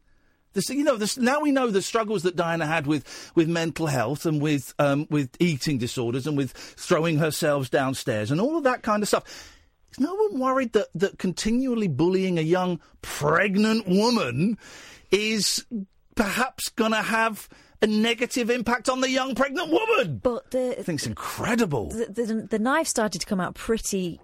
This, 0.53 0.69
you 0.69 0.85
know, 0.85 0.97
this, 0.97 1.17
now 1.17 1.41
we 1.41 1.51
know 1.51 1.71
the 1.71 1.83
struggles 1.83 2.23
that 2.25 2.37
Diana 2.37 2.67
had 2.67 2.87
with, 2.87 3.33
with 3.35 3.49
mental 3.49 3.87
health 3.87 4.27
and 4.27 4.41
with 4.41 4.75
um, 4.79 5.07
with 5.11 5.31
eating 5.41 5.79
disorders 5.79 6.27
and 6.27 6.37
with 6.37 6.53
throwing 6.53 7.19
herself 7.19 7.71
downstairs 7.71 8.31
and 8.31 8.41
all 8.41 8.57
of 8.57 8.65
that 8.65 8.83
kind 8.83 9.03
of 9.03 9.09
stuff. 9.09 9.25
Is 9.91 10.01
no 10.01 10.15
one 10.15 10.39
worried 10.39 10.73
that, 10.73 10.89
that 10.95 11.19
continually 11.19 11.89
bullying 11.89 12.39
a 12.39 12.43
young 12.43 12.81
pregnant 13.03 13.87
woman 13.87 14.57
is 15.11 15.65
perhaps 16.15 16.71
going 16.71 16.93
to 16.93 17.03
have 17.03 17.49
a 17.83 17.87
negative 17.87 18.49
impact 18.49 18.89
on 18.89 19.01
the 19.01 19.11
young 19.11 19.35
pregnant 19.35 19.71
woman? 19.71 20.21
But 20.23 20.51
the, 20.51 20.79
I 20.79 20.83
think 20.83 21.01
it's 21.01 21.07
incredible. 21.07 21.91
The, 21.91 22.07
the, 22.07 22.47
the 22.51 22.59
knife 22.59 22.87
started 22.87 23.21
to 23.21 23.27
come 23.27 23.41
out 23.41 23.55
pretty 23.55 24.21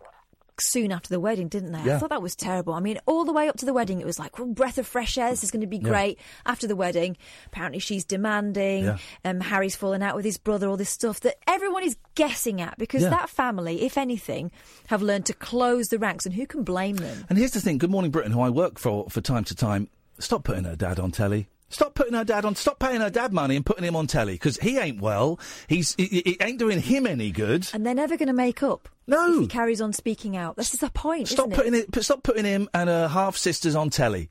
soon 0.61 0.93
after 0.93 1.09
the 1.09 1.21
wedding, 1.21 1.49
didn't 1.49 1.73
they? 1.73 1.79
I 1.93 1.99
thought 1.99 2.11
that 2.11 2.23
was 2.23 2.35
terrible. 2.37 2.75
I 2.75 2.81
mean, 2.81 2.99
all 3.07 3.25
the 3.25 3.33
way 3.33 3.49
up 3.49 3.57
to 3.59 3.67
the 3.67 3.73
wedding, 3.73 4.01
it 4.01 4.07
was 4.07 4.19
like, 4.19 4.39
well, 4.39 4.49
breath 4.49 4.79
of 4.79 4.87
fresh 4.87 5.17
air. 5.19 5.31
This 5.31 5.45
is 5.45 5.51
going 5.51 5.61
to 5.61 5.67
be 5.67 5.77
Yeah. 5.79 5.83
great. 5.89 6.19
After 6.47 6.67
the 6.67 6.77
wedding, 6.77 7.17
apparently 7.47 7.79
she's 7.79 8.05
demanding. 8.05 8.85
Yeah. 8.85 8.99
Um, 9.25 9.41
Harry's 9.41 9.77
fallen 9.77 10.03
out 10.03 10.17
with 10.17 10.25
his 10.25 10.39
brother. 10.39 10.69
All 10.69 10.77
this 10.77 10.91
stuff 10.91 11.21
that 11.21 11.37
everyone 11.47 11.83
is 11.85 11.97
guessing 12.15 12.61
at 12.61 12.77
because 12.79 13.03
Yeah. 13.03 13.11
that 13.11 13.29
family, 13.31 13.83
if 13.83 13.97
anything, 13.99 14.51
have 14.89 15.03
learned 15.03 15.27
to 15.27 15.35
close 15.35 15.89
the 15.89 15.99
ranks, 15.99 16.27
and 16.27 16.35
who 16.35 16.47
can 16.47 16.63
blame 16.65 16.97
them? 16.97 17.25
And 17.29 17.39
here's 17.39 17.53
the 17.53 17.61
thing: 17.61 17.79
Good 17.79 17.91
Morning 17.91 18.11
Britain, 18.11 18.33
who 18.33 18.41
I 18.41 18.51
work 18.51 18.79
for 18.79 19.07
for 19.11 19.21
time 19.21 19.45
to 19.45 19.55
time, 19.55 19.89
stop 20.19 20.45
putting 20.45 20.65
her 20.65 20.77
dad 20.77 20.99
on 20.99 21.11
telly. 21.11 21.49
Stop 21.71 21.95
putting 21.95 22.15
her 22.15 22.25
dad 22.25 22.45
on. 22.45 22.55
Stop 22.55 22.79
paying 22.79 23.01
her 23.01 23.11
dad 23.11 23.33
money 23.33 23.57
and 23.57 23.65
putting 23.65 23.85
him 23.85 23.95
on 23.95 24.07
telly 24.07 24.35
because 24.35 24.57
he 24.59 24.79
ain't 24.79 25.01
well. 25.01 25.39
He's 25.67 25.95
it, 25.99 26.13
it 26.13 26.43
ain't 26.43 26.59
doing 26.59 26.81
him 26.81 27.07
any 27.07 27.31
good. 27.31 27.69
And 27.73 27.87
they're 27.87 27.95
never 27.95 28.17
going 28.17 28.29
to 28.29 28.33
make 28.33 28.63
up. 28.63 28.89
No. 29.07 29.35
If 29.35 29.41
he 29.41 29.47
carries 29.47 29.81
on 29.81 29.93
speaking 29.93 30.37
out. 30.37 30.57
This 30.57 30.75
is 30.75 30.81
the 30.81 30.91
point. 30.91 31.29
Stop 31.29 31.51
putting 31.51 31.75
it. 31.75 31.95
it. 31.95 32.03
Stop 32.03 32.23
putting 32.23 32.45
him 32.45 32.69
and 32.73 32.89
her 32.89 33.09
half 33.09 33.37
sisters 33.37 33.75
on 33.75 33.91
telly. 33.91 34.31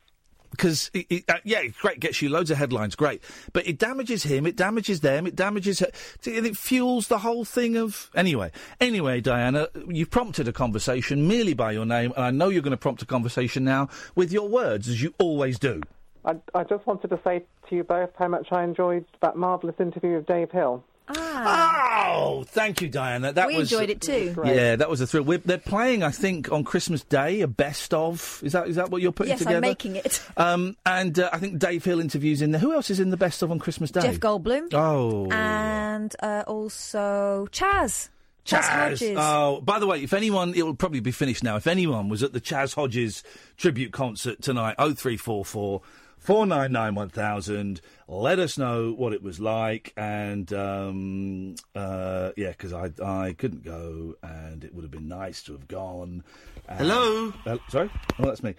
Because 0.50 0.90
uh, 0.96 1.34
yeah, 1.44 1.64
great, 1.82 2.00
gets 2.00 2.22
you 2.22 2.30
loads 2.30 2.50
of 2.50 2.58
headlines, 2.58 2.96
great, 2.96 3.22
but 3.52 3.68
it 3.68 3.78
damages 3.78 4.24
him, 4.24 4.48
it 4.48 4.56
damages 4.56 5.02
them, 5.02 5.28
it 5.28 5.36
damages 5.36 5.80
her, 5.80 5.90
and 6.26 6.48
it 6.48 6.56
fuels 6.56 7.10
the 7.10 7.18
whole 7.18 7.44
thing 7.44 7.76
of 7.76 8.10
anyway. 8.16 8.52
Anyway, 8.80 9.20
Diana, 9.20 9.68
you've 9.90 10.10
prompted 10.10 10.48
a 10.48 10.54
conversation 10.54 11.28
merely 11.28 11.54
by 11.54 11.74
your 11.74 11.86
name, 11.86 12.14
and 12.16 12.26
I 12.26 12.32
know 12.32 12.48
you're 12.48 12.62
going 12.62 12.72
to 12.72 12.78
prompt 12.78 13.02
a 13.02 13.06
conversation 13.06 13.66
now 13.66 13.90
with 14.16 14.32
your 14.32 14.48
words, 14.48 14.88
as 14.88 15.04
you 15.04 15.14
always 15.20 15.60
do. 15.60 15.82
I, 16.28 16.36
I 16.54 16.64
just 16.66 16.86
wanted 16.86 17.08
to 17.10 17.20
say 17.24 17.44
to 17.70 17.76
you 17.76 17.84
both 17.84 18.10
how 18.20 18.28
much 18.28 18.52
I 18.52 18.64
enjoyed 18.64 19.06
that 19.22 19.36
marvellous 19.38 19.76
interview 19.80 20.16
with 20.18 20.28
Dave 20.28 20.52
Hill. 20.52 20.84
Ah. 21.10 21.84
Oh, 22.10 22.44
thank 22.44 22.82
you, 22.82 22.90
Diana. 22.90 23.32
That 23.32 23.48
was 23.48 23.54
we 23.56 23.60
was 23.60 23.72
enjoyed 23.72 23.90
it 23.90 24.02
too. 24.02 24.36
Yeah, 24.44 24.76
that 24.76 24.90
was 24.90 24.99
a 25.02 25.08
thrill. 25.08 25.24
We're, 25.24 25.38
they're 25.38 25.58
playing, 25.58 26.04
I 26.04 26.12
think, 26.12 26.52
on 26.52 26.64
Christmas 26.66 27.04
Day 27.04 27.41
a 27.41 27.48
best 27.48 27.94
of. 27.94 28.41
Is 28.44 28.52
that 28.54 28.68
is 28.68 28.76
that 28.76 28.90
what 28.90 29.02
you're 29.02 29.12
putting 29.14 29.32
Yes, 29.32 29.40
together? 29.40 29.58
I'm 29.58 29.62
making 29.62 29.95
it. 29.95 30.24
Um, 30.38 30.78
and 30.86 31.18
uh, 31.18 31.30
I 31.34 31.40
think 31.40 31.58
Dave 31.58 31.84
Hill 31.84 31.99
interviews 31.99 32.41
in 32.41 32.52
there. 32.52 32.60
Who 32.62 32.74
else 32.74 32.90
is 32.91 32.99
in 32.99 33.10
the 33.10 33.18
best 33.18 33.41
of 33.41 33.49
on 33.52 33.58
Christmas 33.60 33.90
Day? 33.90 34.02
Jeff 34.02 34.20
Goldblum. 34.20 34.72
Oh, 34.74 35.28
And 35.32 36.16
uh, 36.22 36.44
also 36.45 37.48
Chas. 37.52 38.10
Chas, 38.44 38.68
Hodges. 38.68 39.18
Oh, 39.20 39.60
by 39.62 39.80
the 39.80 39.88
way, 39.88 40.04
if 40.04 40.14
anyone, 40.14 40.54
it 40.56 40.64
will 40.64 40.76
probably 40.76 40.99
be 41.02 41.12
finished 41.12 41.44
now. 41.44 41.56
If 41.58 41.68
anyone 41.68 42.08
was 42.08 42.24
at 42.24 42.34
the 42.34 42.40
Chas 42.40 42.74
Hodges 42.74 43.24
tribute 43.58 43.91
concert 43.91 44.41
tonight, 44.41 44.76
0344 44.78 45.82
499 46.28 46.94
1000, 46.95 47.80
let 48.10 48.38
us 48.38 48.58
know 48.58 48.91
what 48.91 49.14
it 49.14 49.24
was 49.24 49.40
like. 49.40 49.94
And, 49.95 50.52
um, 50.52 51.56
uh, 51.74 52.32
yeah, 52.36 52.49
because 52.49 52.74
I, 52.74 52.91
I 53.02 53.32
couldn't 53.32 53.64
go 53.64 54.14
and 54.22 54.62
it 54.66 54.76
would 54.76 54.82
have 54.84 54.91
been 54.91 55.08
nice 55.08 55.41
to 55.44 55.54
have 55.54 55.70
gone. 55.70 56.26
And- 56.68 56.80
Hello? 56.80 57.32
Uh, 57.45 57.60
sorry? 57.70 57.90
Oh, 58.20 58.26
that's 58.26 58.44
me. 58.44 58.56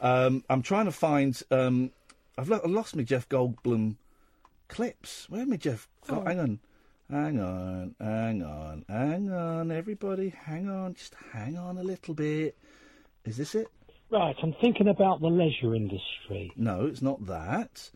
Um, 0.00 0.42
I'm 0.50 0.62
trying 0.62 0.86
to 0.86 0.90
find, 0.90 1.40
um, 1.52 1.92
I've, 2.36 2.48
lo- 2.48 2.60
lost 2.64 2.96
me 2.96 3.04
Jeff 3.04 3.28
Goldblum 3.28 3.94
clips. 4.66 5.30
Where 5.30 5.46
me 5.46 5.58
Jeff? 5.58 5.88
Oh, 6.08 6.24
hang 6.24 6.40
on. 6.40 6.58
Hang 7.08 7.38
on, 7.40 7.94
hang 8.00 8.42
on, 8.42 8.84
hang 8.88 9.30
on, 9.30 9.70
everybody, 9.70 10.30
hang 10.30 10.68
on, 10.70 10.94
just 10.94 11.14
hang 11.32 11.58
on 11.58 11.76
a 11.76 11.82
little 11.82 12.14
bit. 12.14 12.56
Is 13.26 13.36
this 13.36 13.54
it? 13.54 13.68
Right, 14.12 14.36
I'm 14.42 14.54
thinking 14.60 14.88
about 14.88 15.22
the 15.22 15.28
leisure 15.28 15.74
industry. 15.74 16.52
No, 16.54 16.84
it's 16.84 17.00
not 17.00 17.24
that. 17.28 17.88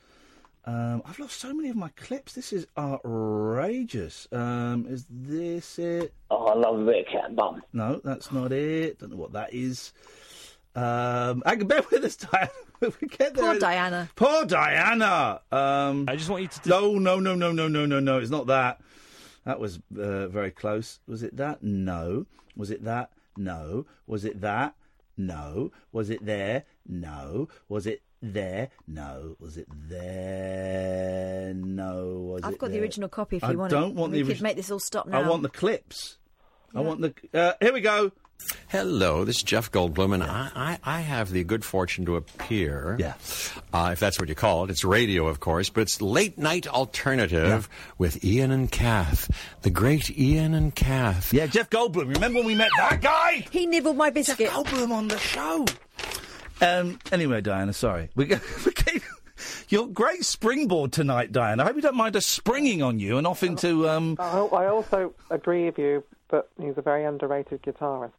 Um, 0.64 1.02
I've 1.04 1.18
lost 1.18 1.38
so 1.38 1.52
many 1.52 1.68
of 1.68 1.76
my 1.76 1.90
clips. 1.90 2.32
This 2.32 2.54
is 2.54 2.66
outrageous. 2.78 4.26
Um, 4.32 4.86
is 4.88 5.04
this 5.10 5.78
it? 5.78 6.14
Oh, 6.30 6.46
I 6.46 6.54
love 6.54 6.80
a 6.80 6.84
bit 6.86 7.06
of 7.06 7.12
cat 7.12 7.36
bum. 7.36 7.62
No, 7.74 8.00
that's 8.02 8.32
not 8.32 8.50
it. 8.50 8.98
Don't 8.98 9.10
know 9.10 9.16
what 9.18 9.34
that 9.34 9.52
is. 9.52 9.92
Um, 10.74 11.42
hang 11.44 11.60
on, 11.60 11.66
bear 11.68 11.82
with 11.90 12.02
us, 12.02 12.16
Diane. 12.16 12.48
we 12.80 13.08
get 13.08 13.34
there. 13.34 13.44
Poor 13.44 13.58
Diana. 13.58 14.08
Poor 14.16 14.46
Diana. 14.46 15.42
Um, 15.52 16.06
I 16.08 16.16
just 16.16 16.30
want 16.30 16.44
you 16.44 16.48
to. 16.48 16.66
No, 16.66 16.98
no, 16.98 17.20
no, 17.20 17.34
no, 17.34 17.52
no, 17.52 17.68
no, 17.68 17.84
no, 17.84 18.00
no. 18.00 18.18
It's 18.18 18.30
not 18.30 18.46
that. 18.46 18.80
That 19.44 19.60
was 19.60 19.80
uh, 19.94 20.28
very 20.28 20.50
close. 20.50 20.98
Was 21.06 21.22
it 21.22 21.36
that? 21.36 21.62
No. 21.62 22.24
Was 22.56 22.70
it 22.70 22.84
that? 22.84 23.10
No. 23.36 23.84
Was 24.06 24.24
it 24.24 24.40
that? 24.40 24.74
No. 25.16 25.70
Was 25.92 26.10
it 26.10 26.24
there? 26.24 26.64
No. 26.86 27.48
Was 27.68 27.86
it 27.86 28.02
there? 28.22 28.70
No. 28.86 29.36
Was 29.40 29.56
it 29.56 29.66
there? 29.88 31.52
No. 31.54 32.06
Was 32.34 32.42
I've 32.44 32.58
got 32.58 32.70
the 32.70 32.80
original 32.80 33.08
copy 33.08 33.36
if 33.36 33.44
I 33.44 33.52
you 33.52 33.58
want 33.58 33.72
it. 33.72 33.76
I 33.76 33.80
don't 33.80 33.90
it. 33.90 33.96
want 33.96 34.12
we 34.12 34.18
the 34.18 34.24
could 34.24 34.30
original. 34.32 34.48
make 34.50 34.56
this 34.56 34.70
all 34.70 34.78
stop 34.78 35.06
now. 35.06 35.20
I 35.22 35.28
want 35.28 35.42
the 35.42 35.48
clips. 35.48 36.18
I 36.74 36.80
want 36.80 37.00
the. 37.00 37.14
Uh, 37.32 37.52
here 37.60 37.72
we 37.72 37.80
go. 37.80 38.12
Hello, 38.68 39.24
this 39.24 39.36
is 39.38 39.42
Jeff 39.42 39.72
Goldblum, 39.72 40.12
and 40.14 40.22
I, 40.22 40.50
I, 40.54 40.78
I 40.84 41.00
have 41.00 41.30
the 41.30 41.42
good 41.44 41.64
fortune 41.64 42.04
to 42.06 42.16
appear. 42.16 42.96
Yeah. 42.98 43.14
Uh, 43.72 43.90
if 43.92 44.00
that's 44.00 44.18
what 44.20 44.28
you 44.28 44.34
call 44.34 44.64
it. 44.64 44.70
It's 44.70 44.84
radio, 44.84 45.26
of 45.26 45.40
course, 45.40 45.68
but 45.70 45.80
it's 45.82 46.00
late 46.00 46.36
night 46.38 46.66
alternative 46.68 47.68
with 47.98 48.24
Iain 48.24 48.50
and 48.52 48.70
Kath. 48.70 49.30
The 49.62 49.70
great 49.70 50.10
Iain 50.18 50.54
and 50.54 50.74
Kath. 50.74 51.32
Yeah, 51.32 51.46
Jeff 51.46 51.70
Goldblum. 51.70 52.12
Remember 52.14 52.38
when 52.38 52.46
we 52.46 52.54
met 52.54 52.70
that 52.78 53.00
guy? 53.00 53.46
He 53.50 53.66
nibbled 53.66 53.96
my 53.96 54.10
biscuit. 54.10 54.50
Goldblum 54.50 54.90
on 54.90 55.08
the 55.08 55.18
show. 55.18 55.64
Um. 56.60 56.98
Anyway, 57.12 57.40
Diana, 57.40 57.72
sorry. 57.72 58.10
We, 58.14 58.26
go- 58.26 58.40
we 58.66 58.72
keep. 58.72 59.02
Your 59.68 59.88
great 59.88 60.24
springboard 60.24 60.92
tonight, 60.92 61.32
Diana. 61.32 61.62
I 61.62 61.66
hope 61.66 61.76
you 61.76 61.82
don't 61.82 61.96
mind 61.96 62.16
us 62.16 62.26
springing 62.26 62.82
on 62.82 62.98
you 63.00 63.18
and 63.18 63.26
off 63.26 63.42
into. 63.42 63.88
Um, 63.88 64.16
I, 64.18 64.38
I 64.38 64.66
also 64.68 65.12
agree 65.30 65.64
with 65.66 65.78
you, 65.78 66.04
but 66.28 66.48
he's 66.60 66.74
a 66.76 66.82
very 66.82 67.04
underrated 67.04 67.62
guitarist. 67.62 68.12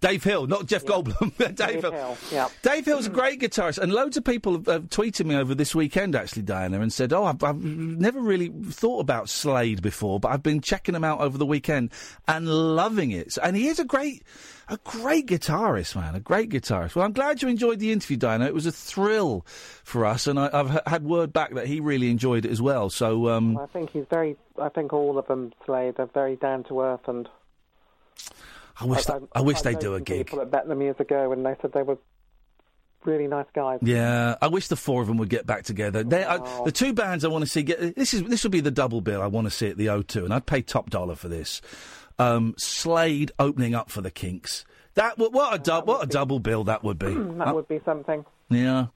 Dave 0.00 0.22
Hill, 0.22 0.46
not 0.46 0.66
Jeff 0.66 0.84
Goldblum. 0.84 1.36
Dave, 1.38 1.54
Dave 1.56 1.80
Hill. 1.82 1.90
Hill, 1.90 2.16
yeah. 2.30 2.48
Dave 2.62 2.84
Hill's 2.84 3.06
a 3.06 3.10
great 3.10 3.40
guitarist, 3.40 3.78
and 3.78 3.92
loads 3.92 4.16
of 4.16 4.24
people 4.24 4.52
have, 4.52 4.66
have 4.66 4.88
tweeted 4.88 5.26
me 5.26 5.34
over 5.34 5.54
this 5.56 5.74
weekend, 5.74 6.14
actually, 6.14 6.42
Diana, 6.42 6.80
and 6.80 6.92
said, 6.92 7.12
"Oh, 7.12 7.24
I've, 7.24 7.42
I've 7.42 7.62
never 7.62 8.20
really 8.20 8.48
thought 8.48 9.00
about 9.00 9.28
Slade 9.28 9.82
before, 9.82 10.20
but 10.20 10.30
I've 10.30 10.42
been 10.42 10.60
checking 10.60 10.94
him 10.94 11.02
out 11.02 11.20
over 11.20 11.36
the 11.36 11.46
weekend 11.46 11.90
and 12.28 12.48
loving 12.48 13.10
it." 13.10 13.36
And 13.42 13.56
he 13.56 13.66
is 13.66 13.80
a 13.80 13.84
great, 13.84 14.22
a 14.68 14.76
great 14.84 15.26
guitarist, 15.26 15.96
man, 15.96 16.14
a 16.14 16.20
great 16.20 16.50
guitarist. 16.50 16.94
Well, 16.94 17.04
I'm 17.04 17.12
glad 17.12 17.42
you 17.42 17.48
enjoyed 17.48 17.80
the 17.80 17.90
interview, 17.90 18.18
Diana. 18.18 18.46
It 18.46 18.54
was 18.54 18.66
a 18.66 18.72
thrill 18.72 19.44
for 19.82 20.06
us, 20.06 20.28
and 20.28 20.38
I, 20.38 20.48
I've 20.52 20.80
had 20.86 21.02
word 21.02 21.32
back 21.32 21.54
that 21.54 21.66
he 21.66 21.80
really 21.80 22.10
enjoyed 22.10 22.44
it 22.44 22.52
as 22.52 22.62
well. 22.62 22.88
So, 22.88 23.30
um, 23.30 23.58
I 23.58 23.66
think 23.66 23.90
he's 23.90 24.06
very. 24.08 24.36
I 24.60 24.68
think 24.68 24.92
all 24.92 25.18
of 25.18 25.26
them, 25.26 25.52
Slade, 25.66 25.98
are 25.98 26.06
very 26.06 26.36
down 26.36 26.62
to 26.64 26.82
earth, 26.82 27.08
and 27.08 27.28
I 28.80 28.84
wish, 28.84 29.04
that, 29.06 29.22
I, 29.34 29.40
wish 29.40 29.60
they 29.62 29.74
do 29.74 29.94
a 29.94 30.00
gig. 30.00 30.26
People 30.26 30.38
that 30.38 30.52
met 30.52 30.68
them 30.68 30.80
years 30.80 30.96
ago, 31.00 31.32
and 31.32 31.44
they 31.44 31.54
said 31.60 31.72
they 31.72 31.82
were 31.82 31.98
really 33.04 33.26
nice 33.26 33.46
guys. 33.54 33.78
Yeah, 33.82 34.36
I 34.40 34.46
wish 34.48 34.68
the 34.68 34.76
four 34.76 35.00
of 35.02 35.08
them 35.08 35.16
would 35.18 35.28
get 35.30 35.46
back 35.46 35.64
together. 35.64 36.04
They, 36.04 36.24
I, 36.24 36.38
the 36.64 36.70
two 36.72 36.92
bands 36.92 37.24
I 37.24 37.28
want 37.28 37.42
to 37.44 37.50
see 37.50 37.62
get 37.62 37.96
this 37.96 38.14
is 38.14 38.22
this 38.24 38.42
would 38.44 38.52
be 38.52 38.60
the 38.60 38.70
double 38.70 39.00
bill 39.00 39.20
I 39.22 39.26
want 39.26 39.46
to 39.46 39.50
see 39.50 39.68
at 39.68 39.76
the 39.76 39.86
O2, 39.86 40.24
and 40.24 40.32
I'd 40.34 40.46
pay 40.46 40.62
top 40.62 40.90
dollar 40.90 41.16
for 41.16 41.28
this. 41.28 41.60
Um, 42.20 42.54
Slade 42.58 43.32
opening 43.38 43.74
up 43.74 43.90
for 43.90 44.00
the 44.00 44.10
Kinks. 44.10 44.64
That 44.94 45.18
what 45.18 45.54
a 45.54 45.58
dou- 45.58 45.84
what 45.84 46.02
a 46.02 46.06
double 46.06 46.38
bill 46.40 46.64
that 46.64 46.82
would 46.84 46.98
be. 46.98 47.14
that 47.14 47.48
Uh, 47.48 47.54
would 47.54 47.68
be 47.68 47.80
something. 47.84 48.24
yeah, 48.50 48.86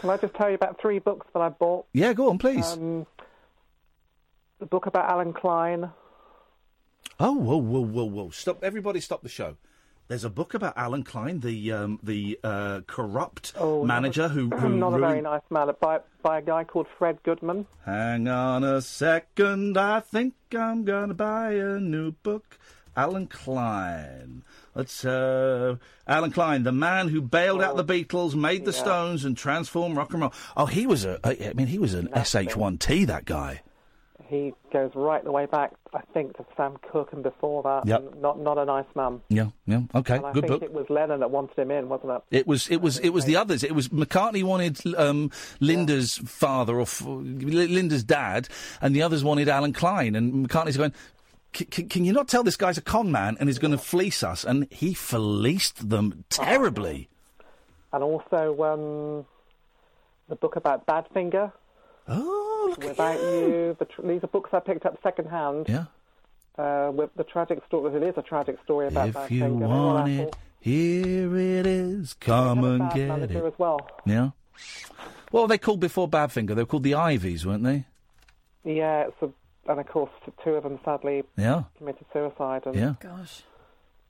Can 0.00 0.10
I 0.10 0.16
just 0.18 0.34
tell 0.34 0.48
you 0.48 0.54
about 0.56 0.80
three 0.80 0.98
books 0.98 1.26
that 1.34 1.40
I 1.42 1.48
bought? 1.48 1.86
yeah. 1.92 2.12
Go 2.12 2.30
on, 2.30 2.38
please. 2.38 2.72
Um, 2.72 3.06
the 4.60 4.66
book 4.66 4.86
about 4.86 5.10
Allen 5.10 5.32
Klein. 5.32 5.90
Oh, 7.24 7.30
whoa, 7.30 7.56
whoa, 7.56 7.84
whoa, 7.84 8.02
whoa! 8.02 8.30
Stop! 8.30 8.64
Everybody, 8.64 8.98
stop 8.98 9.22
the 9.22 9.28
show. 9.28 9.56
There's 10.08 10.24
a 10.24 10.28
book 10.28 10.54
about 10.54 10.76
Allen 10.76 11.04
Klein, 11.04 11.38
the 11.38 11.70
um, 11.70 12.00
the 12.02 12.36
uh, 12.42 12.80
corrupt 12.88 13.54
manager 13.60 14.26
who, 14.26 14.50
who 14.58 14.70
not 14.70 14.88
a 14.88 14.98
very 14.98 15.12
ruined- 15.12 15.22
nice 15.22 15.42
man, 15.48 15.70
by, 15.80 16.00
by 16.24 16.38
a 16.38 16.42
guy 16.42 16.64
called 16.64 16.88
Fred 16.98 17.22
Goodman. 17.22 17.66
Hang 17.86 18.26
on 18.26 18.64
a 18.64 18.82
second, 18.82 19.78
I 19.78 20.00
think 20.00 20.34
I'm 20.52 20.84
gonna 20.84 21.14
buy 21.14 21.52
a 21.52 21.78
new 21.78 22.10
book. 22.10 22.58
Allen 22.96 23.28
Klein. 23.28 24.42
Let's 24.74 25.04
uh 25.04 25.76
Allen 26.08 26.32
Klein, 26.32 26.64
the 26.64 26.72
man 26.72 27.06
who 27.06 27.22
bailed 27.22 27.62
out 27.62 27.76
the 27.76 27.84
Beatles, 27.84 28.34
made 28.34 28.64
the 28.64 28.72
yeah. 28.72 28.78
Stones, 28.82 29.24
and 29.24 29.36
transformed 29.36 29.96
rock 29.96 30.12
and 30.12 30.22
roll. 30.22 30.32
Oh, 30.56 30.66
he 30.66 30.88
was 30.88 31.04
a. 31.04 31.20
I 31.22 31.52
mean, 31.52 31.68
he 31.68 31.78
was 31.78 31.94
an 31.94 32.08
SH1T. 32.08 33.06
That 33.06 33.26
guy. 33.26 33.62
He 34.32 34.54
goes 34.72 34.90
right 34.94 35.22
the 35.22 35.30
way 35.30 35.44
back, 35.44 35.72
I 35.92 36.00
think, 36.14 36.38
to 36.38 36.46
Sam 36.56 36.78
Cooke 36.90 37.12
and 37.12 37.22
before 37.22 37.62
that. 37.64 37.86
Yep. 37.86 38.14
Not 38.16 38.40
not 38.40 38.56
a 38.56 38.64
nice 38.64 38.86
man. 38.96 39.20
Yeah, 39.28 39.48
yeah. 39.66 39.82
Okay, 39.94 40.16
and 40.16 40.24
I 40.24 40.32
good 40.32 40.44
think 40.44 40.52
book. 40.54 40.62
it 40.62 40.72
was 40.72 40.86
Lennon 40.88 41.20
that 41.20 41.30
wanted 41.30 41.58
him 41.58 41.70
in, 41.70 41.90
wasn't 41.90 42.12
it? 42.12 42.22
It 42.38 42.46
was 42.46 42.66
it 42.68 42.78
was 42.80 42.98
it 43.00 43.10
was 43.10 43.26
the 43.26 43.36
others. 43.36 43.62
It 43.62 43.74
was 43.74 43.90
McCartney 43.90 44.42
wanted 44.42 44.80
um, 44.96 45.30
Linda's 45.60 46.16
father 46.24 46.76
or 46.78 46.82
f- 46.82 47.02
Linda's 47.04 48.04
dad, 48.04 48.48
and 48.80 48.96
the 48.96 49.02
others 49.02 49.22
wanted 49.22 49.50
Allen 49.50 49.74
Klein. 49.74 50.14
And 50.16 50.48
McCartney's 50.48 50.78
going, 50.78 50.94
"C- 51.54 51.68
c- 51.70 51.82
can 51.84 52.06
you 52.06 52.14
not 52.14 52.26
tell 52.28 52.42
this 52.42 52.56
guy's 52.56 52.78
a 52.78 52.82
con 52.82 53.12
man 53.12 53.36
and 53.38 53.50
he's 53.50 53.58
going 53.58 53.72
to 53.72 53.78
fleece 53.78 54.22
us? 54.22 54.44
And 54.44 54.66
he 54.72 54.94
fleeced 54.94 55.90
them 55.90 56.24
terribly. 56.30 57.10
And 57.92 58.02
also 58.02 58.62
um, 58.64 59.26
the 60.30 60.36
book 60.36 60.56
about 60.56 60.86
Badfinger. 60.86 61.52
Oh, 62.08 62.66
look 62.70 62.82
Without 62.88 63.20
you. 63.20 63.76
The 63.78 63.84
tr- 63.84 64.02
these 64.06 64.22
are 64.24 64.28
books 64.28 64.50
I 64.52 64.60
picked 64.60 64.86
up 64.86 64.98
secondhand. 65.02 65.66
Yeah. 65.68 65.84
Uh, 66.58 66.90
with 66.92 67.10
the 67.16 67.24
tragic 67.24 67.62
story. 67.66 67.94
It 67.96 68.02
is 68.02 68.14
a 68.18 68.22
tragic 68.22 68.58
story 68.64 68.88
about 68.88 69.08
If 69.08 69.14
Badfinger. 69.14 69.30
you 69.30 69.58
They're 69.58 69.68
all 69.68 69.94
want 69.94 70.10
Apple. 70.10 70.28
it, 70.28 70.36
here 70.60 71.36
it 71.36 71.66
is. 71.66 72.14
Come 72.14 72.64
and 72.64 72.92
get 72.92 73.18
it. 73.30 73.30
as 73.36 73.52
well. 73.58 73.88
Yeah. 74.04 74.30
What 75.30 75.42
were 75.42 75.48
they 75.48 75.58
called 75.58 75.80
before 75.80 76.08
Badfinger? 76.08 76.48
They 76.48 76.62
were 76.62 76.66
called 76.66 76.82
the 76.82 76.92
Iveys, 76.92 77.46
weren't 77.46 77.62
they? 77.64 77.86
Yeah, 78.64 79.06
it's 79.08 79.22
a, 79.22 79.30
and 79.70 79.80
of 79.80 79.88
course 79.88 80.10
two 80.44 80.50
of 80.50 80.62
them 80.64 80.78
sadly 80.84 81.22
Yeah. 81.38 81.64
committed 81.78 82.04
suicide. 82.12 82.62
And 82.66 82.74
Yeah. 82.74 82.94
Gosh. 83.00 83.42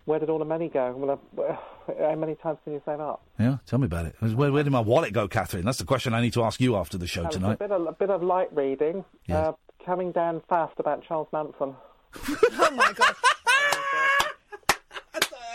Where 0.04 0.18
did 0.18 0.30
all 0.30 0.38
the 0.38 0.44
money 0.44 0.68
go? 0.68 0.92
Well, 0.96 1.20
uh, 1.38 1.56
how 2.00 2.14
many 2.16 2.34
times 2.34 2.58
can 2.64 2.72
you 2.72 2.82
say 2.84 2.96
that? 2.96 3.18
Yeah. 3.38 3.58
Tell 3.66 3.78
me 3.78 3.86
about 3.86 4.06
it. 4.06 4.16
Where, 4.20 4.50
where 4.50 4.62
did 4.62 4.72
my 4.72 4.80
wallet 4.80 5.12
go, 5.12 5.28
Catherine? 5.28 5.64
That's 5.64 5.78
the 5.78 5.84
question 5.84 6.12
I 6.14 6.20
need 6.20 6.32
to 6.34 6.42
ask 6.42 6.60
you 6.60 6.76
after 6.76 6.98
the 6.98 7.06
show 7.06 7.28
tonight. 7.28 7.54
A 7.54 7.56
bit 7.56 7.70
of, 7.70 7.86
a 7.86 7.92
bit 7.92 8.10
of 8.10 8.22
light 8.22 8.54
reading. 8.54 9.04
Yes. 9.26 9.36
Uh, 9.36 9.52
coming 9.84 10.12
down 10.12 10.42
fast 10.48 10.74
about 10.78 11.04
Charles 11.04 11.28
Manson. 11.32 11.74
oh 12.28 12.70
my 12.74 12.92
god. 12.94 13.14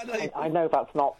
I, 0.09 0.31
I 0.35 0.47
know 0.47 0.69
that's 0.71 0.93
not 0.95 1.17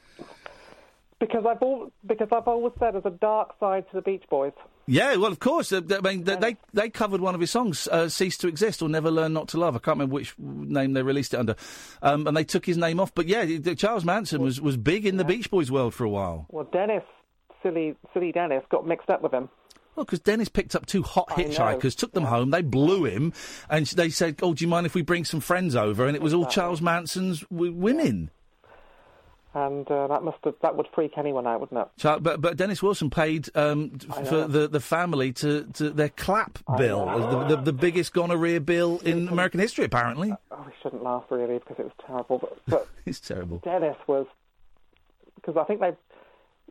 because 1.19 1.45
I've 1.48 1.61
all, 1.61 1.91
because 2.06 2.27
I've 2.31 2.48
always 2.48 2.73
said 2.80 2.94
there's 2.94 3.06
a 3.06 3.10
dark 3.10 3.56
side 3.60 3.85
to 3.89 3.95
the 3.95 4.02
Beach 4.02 4.23
Boys. 4.30 4.53
Yeah, 4.85 5.15
well, 5.18 5.31
of 5.31 5.39
course. 5.39 5.72
Uh, 5.73 5.81
I 5.91 5.99
mean, 6.02 6.23
they, 6.23 6.35
they 6.35 6.57
they 6.73 6.89
covered 6.89 7.19
one 7.19 7.35
of 7.35 7.41
his 7.41 7.52
songs, 7.52 7.88
uh, 7.91 8.07
"Cease 8.07 8.38
to 8.38 8.48
Exist" 8.48 8.81
or 8.81 8.88
"Never 8.88 9.11
Learn 9.11 9.34
Not 9.34 9.49
to 9.49 9.57
Love." 9.57 9.76
I 9.76 9.80
can't 9.80 9.95
remember 9.98 10.14
which 10.15 10.34
name 10.38 10.94
they 10.94 11.03
released 11.03 11.34
it 11.34 11.39
under, 11.39 11.56
um, 12.02 12.27
and 12.27 12.38
they 12.38 12.44
took 12.44 12.65
his 12.65 12.77
name 12.77 12.99
off. 12.99 13.14
But 13.14 13.27
yeah, 13.27 13.45
Charles 13.76 14.06
Manson 14.06 14.41
was, 14.41 14.61
was 14.61 14.77
big 14.77 15.06
in 15.06 15.18
the 15.18 15.26
Beach 15.26 15.52
Boys 15.52 15.69
world 15.72 15.94
for 15.94 16.03
a 16.03 16.10
while. 16.10 16.45
Well, 16.49 16.69
Dennis, 16.72 17.03
silly 17.61 17.95
silly 18.14 18.31
Dennis, 18.31 18.64
got 18.69 18.88
mixed 18.88 19.10
up 19.10 19.22
with 19.22 19.34
him. 19.34 19.49
Well, 19.98 20.06
because 20.06 20.19
Dennis 20.19 20.48
picked 20.48 20.76
up 20.76 20.85
two 20.85 21.02
hot 21.02 21.30
hitchhikers, 21.30 21.95
took 21.95 22.11
them 22.11 22.26
home, 22.26 22.52
they 22.52 22.61
blew 22.61 23.06
him, 23.06 23.34
and 23.68 23.88
they 23.88 24.10
said, 24.10 24.38
"Oh, 24.44 24.53
do 24.53 24.64
you 24.64 24.69
mind 24.69 24.85
if 24.85 24.94
we 24.94 25.02
bring 25.02 25.26
some 25.26 25.39
friends 25.39 25.76
over?" 25.76 26.06
And 26.06 26.15
it 26.15 26.22
was 26.22 26.35
all 26.35 26.45
Charles 26.45 26.81
Manson's 26.81 27.41
w- 27.52 27.73
women. 27.73 28.30
And 29.58 29.90
uh, 29.90 30.06
that 30.06 30.22
must 30.22 30.38
have, 30.44 30.54
that 30.62 30.76
would 30.76 30.88
freak 30.94 31.18
anyone 31.18 31.48
out, 31.48 31.62
wouldn't 31.62 31.82
it? 31.82 32.22
But 32.22 32.42
but 32.42 32.58
Dennis 32.58 32.84
Wilson 32.84 33.10
paid 33.10 33.50
um, 33.56 33.98
for 33.98 34.48
the, 34.48 34.68
the 34.68 34.80
family 34.80 35.34
to, 35.34 35.64
to 35.74 35.90
their 35.90 36.10
clap 36.10 36.60
bill, 36.78 37.06
the, 37.08 37.56
the, 37.56 37.62
the 37.64 37.74
biggest 37.74 38.14
gonorrhea 38.14 38.62
bill 38.62 39.00
in 39.04 39.28
American 39.28 39.60
history, 39.60 39.86
apparently. 39.86 40.32
Oh, 40.52 40.64
we 40.64 40.72
shouldn't 40.84 41.02
laugh 41.02 41.24
really 41.32 41.58
because 41.58 41.78
it 41.80 41.86
was 41.86 41.94
terrible. 42.06 42.38
But, 42.38 42.60
but 42.68 42.88
It's 43.08 43.20
terrible. 43.20 43.58
Dennis 43.60 43.98
was 44.06 44.28
because 45.38 45.58
I 45.58 45.64
think 45.64 45.80
they 45.80 45.94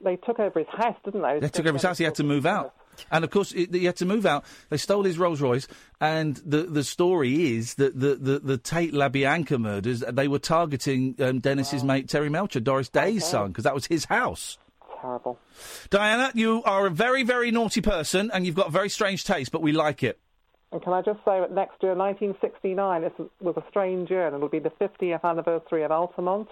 they 0.05 0.15
took 0.15 0.39
over 0.39 0.61
his 0.61 0.69
house, 0.69 0.97
didn't 1.05 1.23
they? 1.23 1.41
They 1.41 1.49
took 1.49 1.67
over 1.67 1.75
his 1.75 1.83
house. 1.83 1.99
He 1.99 2.05
had 2.05 2.15
to 2.17 2.25
move 2.25 2.47
out, 2.47 2.73
and 3.10 3.24
of 3.24 3.31
course 3.31 3.52
he 3.52 3.66
he 3.70 3.85
had 3.85 3.97
to 3.97 4.05
move 4.06 4.27
out. 4.27 4.44
They 4.70 4.77
stole 4.77 5.05
his 5.05 5.18
Rolls 5.18 5.40
Royce, 5.40 5.66
and 6.01 6.36
the 6.44 6.62
the 6.64 6.85
story 6.85 7.56
is 7.56 7.74
that 7.74 7.98
the 7.98 8.14
the, 8.16 8.39
the 8.39 8.59
Tate 8.59 8.93
LaBianca 8.93 9.59
murders 9.60 10.01
they 10.01 10.28
were 10.28 10.39
targeting 10.39 11.14
um, 11.20 11.39
Dennis's 11.40 11.82
mate 11.85 12.09
Terry 12.09 12.28
Melcher, 12.28 12.60
Doris 12.60 12.89
Day's 12.89 13.24
son, 13.27 13.48
because 13.48 13.64
that 13.64 13.74
was 13.74 13.86
his 13.86 14.05
house. 14.06 14.59
Terrible. 15.01 15.39
Diana, 15.90 16.31
you 16.35 16.62
are 16.64 16.86
a 16.86 16.90
very 16.90 17.23
very 17.23 17.51
naughty 17.51 17.81
person, 17.81 18.31
and 18.32 18.47
you've 18.47 18.55
got 18.55 18.73
very 18.73 18.89
strange 18.89 19.24
taste, 19.24 19.52
but 19.52 19.62
we 19.62 19.73
like 19.73 20.02
it. 20.02 20.18
And 20.73 20.82
can 20.82 20.93
I 20.93 21.01
just 21.01 21.18
say 21.24 21.39
that 21.39 21.52
next 21.52 21.81
year, 21.82 21.94
1969, 21.94 23.02
this 23.02 23.12
was 23.40 23.56
a 23.56 23.62
strange 23.70 24.10
year, 24.10 24.27
and 24.27 24.35
it'll 24.35 24.48
be 24.48 24.59
the 24.59 24.70
50th 24.81 25.23
anniversary 25.23 25.85
of 25.85 25.93
Altamont. 25.93 26.48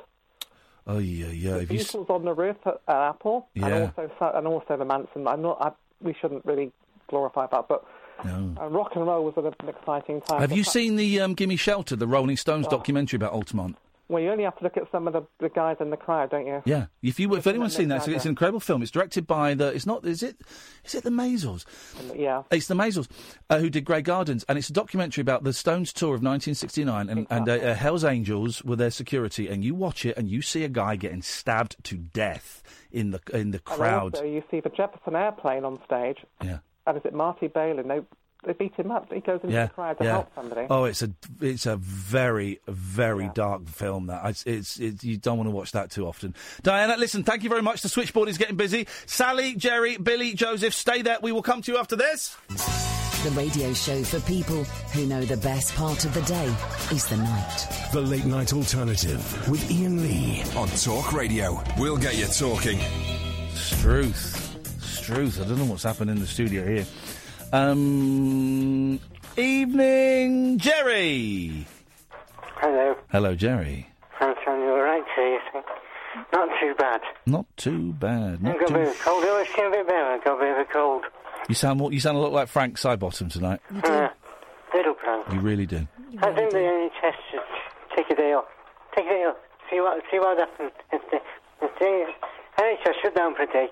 Oh 0.86 0.98
yeah, 0.98 1.26
yeah. 1.28 1.56
If 1.56 1.72
you 1.72 1.80
s- 1.80 1.92
Beatles 1.92 2.10
on 2.10 2.24
the 2.24 2.32
roof 2.34 2.56
at, 2.66 2.80
at 2.86 2.96
Apple, 3.08 3.48
Yeah. 3.54 3.66
and 3.96 4.10
also 4.10 4.32
and 4.36 4.46
also 4.46 4.76
the 4.76 4.84
Manson. 4.84 5.26
I'm 5.26 5.42
not. 5.42 5.76
We 6.00 6.14
shouldn't 6.20 6.44
really 6.44 6.72
glorify 7.08 7.46
that, 7.48 7.66
but 7.68 7.84
No. 8.24 8.54
uh, 8.60 8.68
rock 8.68 8.92
and 8.94 9.06
roll 9.06 9.24
was 9.24 9.34
an 9.36 9.52
exciting 9.68 10.20
time. 10.22 10.40
have 10.40 10.52
you 10.52 10.64
seen 10.64 10.96
the 10.96 11.20
um, 11.20 11.34
Gimme 11.34 11.56
Shelter, 11.56 11.96
the 11.96 12.06
Rolling 12.06 12.36
Stones 12.36 12.66
documentary 12.68 13.16
about 13.16 13.32
Altamont? 13.32 13.76
Well, 14.09 14.22
you 14.22 14.31
only 14.31 14.44
have 14.44 14.56
to 14.59 14.64
look 14.64 14.76
at 14.76 14.90
some 14.93 15.06
of 15.06 15.14
the, 15.14 15.22
the 15.40 15.48
guys 15.48 15.78
in 15.81 15.89
the 15.89 15.97
crowd, 15.97 16.31
don't 16.31 16.47
you? 16.47 16.62
Yeah, 16.66 16.86
if 17.02 17.18
you 17.18 17.35
if 17.36 17.47
anyone's 17.47 17.74
seen 17.74 17.89
that, 17.89 18.06
it's, 18.06 18.09
it's 18.09 18.24
an 18.26 18.31
incredible 18.31 18.60
film. 18.60 18.82
It's 18.82 18.90
directed 18.90 19.26
by 19.26 19.55
the. 19.55 19.68
It's 19.68 19.86
not. 19.86 20.05
Is 20.05 20.22
it? 20.22 20.36
Is 20.85 20.94
it 20.94 21.05
the 21.05 21.10
Maysles? 21.10 21.64
Yeah. 22.14 22.43
It's 22.51 22.66
the 22.66 22.74
Maysles 22.74 23.09
uh, 23.48 23.59
who 23.60 23.70
did 23.70 23.86
Grey 23.86 24.02
Gardens, 24.02 24.44
and 24.47 24.59
it's 24.59 24.68
a 24.68 24.74
documentary 24.74 25.22
about 25.22 25.44
the 25.44 25.55
Stones 25.55 25.93
tour 25.93 26.09
of 26.10 26.22
1969 26.22 27.09
and, 27.09 27.26
and 27.31 27.48
uh, 27.48 27.52
uh, 27.52 27.74
Hell's 27.74 28.05
Angels 28.05 28.62
were 28.62 28.76
their 28.76 28.90
security. 28.90 29.48
And 29.48 29.64
you 29.64 29.74
watch 29.74 30.05
it, 30.05 30.18
and 30.18 30.28
you 30.28 30.43
see 30.43 30.64
a 30.64 30.68
guy 30.68 30.97
getting 30.97 31.22
stabbed 31.22 31.76
to 31.85 31.97
death 31.97 32.62
in 32.93 33.10
the 33.10 33.20
in 33.32 33.52
the 33.52 33.59
And 33.59 33.64
crowd. 33.64 34.14
also, 34.16 34.26
you 34.26 34.43
see 34.51 34.60
the 34.60 34.68
Jefferson 34.68 35.16
Airplane 35.16 35.64
on 35.64 35.81
stage. 35.86 36.18
Yeah. 36.43 36.59
And 36.86 36.98
is 36.98 37.05
it 37.06 37.14
Marty 37.14 37.48
Balin? 37.48 37.89
They, 37.89 38.01
they 38.46 38.52
beat 38.52 38.74
him 38.74 38.90
up. 38.90 39.12
He 39.12 39.20
goes 39.20 39.40
into 39.42 39.54
yeah, 39.54 39.66
the 39.66 39.72
crowd 39.72 39.98
to 39.98 40.04
yeah. 40.04 40.10
help 40.12 40.34
somebody. 40.34 40.66
Oh, 40.70 40.84
it's 40.84 41.02
a 41.02 41.10
it's 41.40 41.66
a 41.66 41.76
very 41.76 42.60
very 42.66 43.30
dark 43.34 43.68
film. 43.68 44.06
That 44.06 44.24
it's, 44.26 44.44
it's 44.44 44.78
it's 44.78 45.04
you 45.04 45.16
don't 45.16 45.38
want 45.38 45.48
to 45.48 45.54
watch 45.54 45.72
that 45.72 45.90
too 45.90 46.06
often. 46.06 46.34
Diana, 46.62 46.96
listen, 46.96 47.24
thank 47.24 47.42
you 47.42 47.48
very 47.48 47.62
much. 47.62 47.82
The 47.82 47.88
switchboard 47.88 48.28
is 48.28 48.38
getting 48.38 48.56
busy. 48.56 48.86
Sally, 49.06 49.54
Jerry, 49.54 49.96
Billy, 49.96 50.34
Joseph, 50.34 50.74
stay 50.74 51.02
there. 51.02 51.18
We 51.22 51.32
will 51.32 51.42
come 51.42 51.62
to 51.62 51.72
you 51.72 51.78
after 51.78 51.96
this. 51.96 52.36
The 53.24 53.30
radio 53.30 53.72
show 53.72 54.02
for 54.04 54.20
people 54.20 54.64
who 54.92 55.06
know 55.06 55.22
the 55.22 55.38
best 55.38 55.74
part 55.76 56.04
of 56.04 56.12
the 56.12 56.20
day 56.22 56.54
is 56.94 57.06
the 57.06 57.16
night. 57.16 57.66
The 57.90 58.02
Late 58.02 58.26
Night 58.26 58.52
Alternative 58.52 59.48
with 59.48 59.70
Iain 59.70 60.02
Lee 60.02 60.42
on 60.56 60.68
Talk 60.68 61.14
Radio. 61.14 61.62
We'll 61.78 61.96
get 61.96 62.18
you 62.18 62.26
talking. 62.26 62.78
Struth. 63.54 64.82
Struth. 64.82 65.40
I 65.40 65.44
don't 65.44 65.58
know 65.58 65.64
what's 65.64 65.84
happened 65.84 66.10
in 66.10 66.20
the 66.20 66.26
studio 66.26 66.66
here. 66.66 66.84
Um, 67.55 68.98
evening, 69.36 70.59
Jerry. 70.59 71.64
Hello. 72.56 72.97
Hello, 73.12 73.36
Jerry. 73.36 73.89
I'm 74.18 74.35
telling 74.44 74.62
you, 74.62 74.70
all 74.70 74.82
right, 74.82 75.05
Chase. 75.14 75.62
Not 76.32 76.48
too 76.60 76.74
bad. 76.76 77.01
Not 77.26 77.47
too 77.56 77.93
bad. 77.93 78.35
I've 78.35 78.43
Not 78.43 78.59
got 78.59 78.70
a 78.70 78.72
bit 78.74 78.85
too. 78.86 78.90
of 78.90 78.97
a 78.97 78.98
cold. 79.05 79.24
Oh, 79.24 79.40
it's 79.40 79.51
getting 79.55 79.66
a 79.66 79.70
bit 79.70 79.86
better. 79.86 80.05
I've 80.05 80.24
got 80.24 80.36
a 80.36 80.40
bit 80.40 80.51
of 80.51 80.59
a 80.59 80.72
cold. 80.72 81.05
You 81.48 81.55
sound 81.55 81.78
more, 81.78 81.93
you 81.93 82.01
sound 82.01 82.16
a 82.16 82.20
lot 82.20 82.32
like 82.32 82.48
Frank 82.48 82.76
Sidebottom 82.76 83.31
tonight. 83.31 83.60
Uh, 83.85 84.09
little 84.74 84.94
prank. 84.94 85.32
You 85.32 85.39
really 85.39 85.66
do. 85.66 85.86
I 86.22 86.32
think 86.35 86.51
the 86.51 86.59
NHS 86.59 87.14
should 87.31 87.40
take 87.97 88.10
a 88.10 88.16
day 88.16 88.32
off. 88.32 88.47
Take 88.97 89.06
a 89.06 89.10
day 89.10 89.24
off. 89.31 89.36
See 89.70 89.78
what 89.78 90.02
see 90.10 90.18
what 90.18 90.39
happens. 90.39 90.72
If 90.93 91.02
the, 91.09 91.18
if 91.64 91.78
the 91.78 92.06
NHS 92.60 92.94
shut 93.01 93.14
down 93.14 93.36
for 93.36 93.43
a 93.43 93.47
day. 93.47 93.68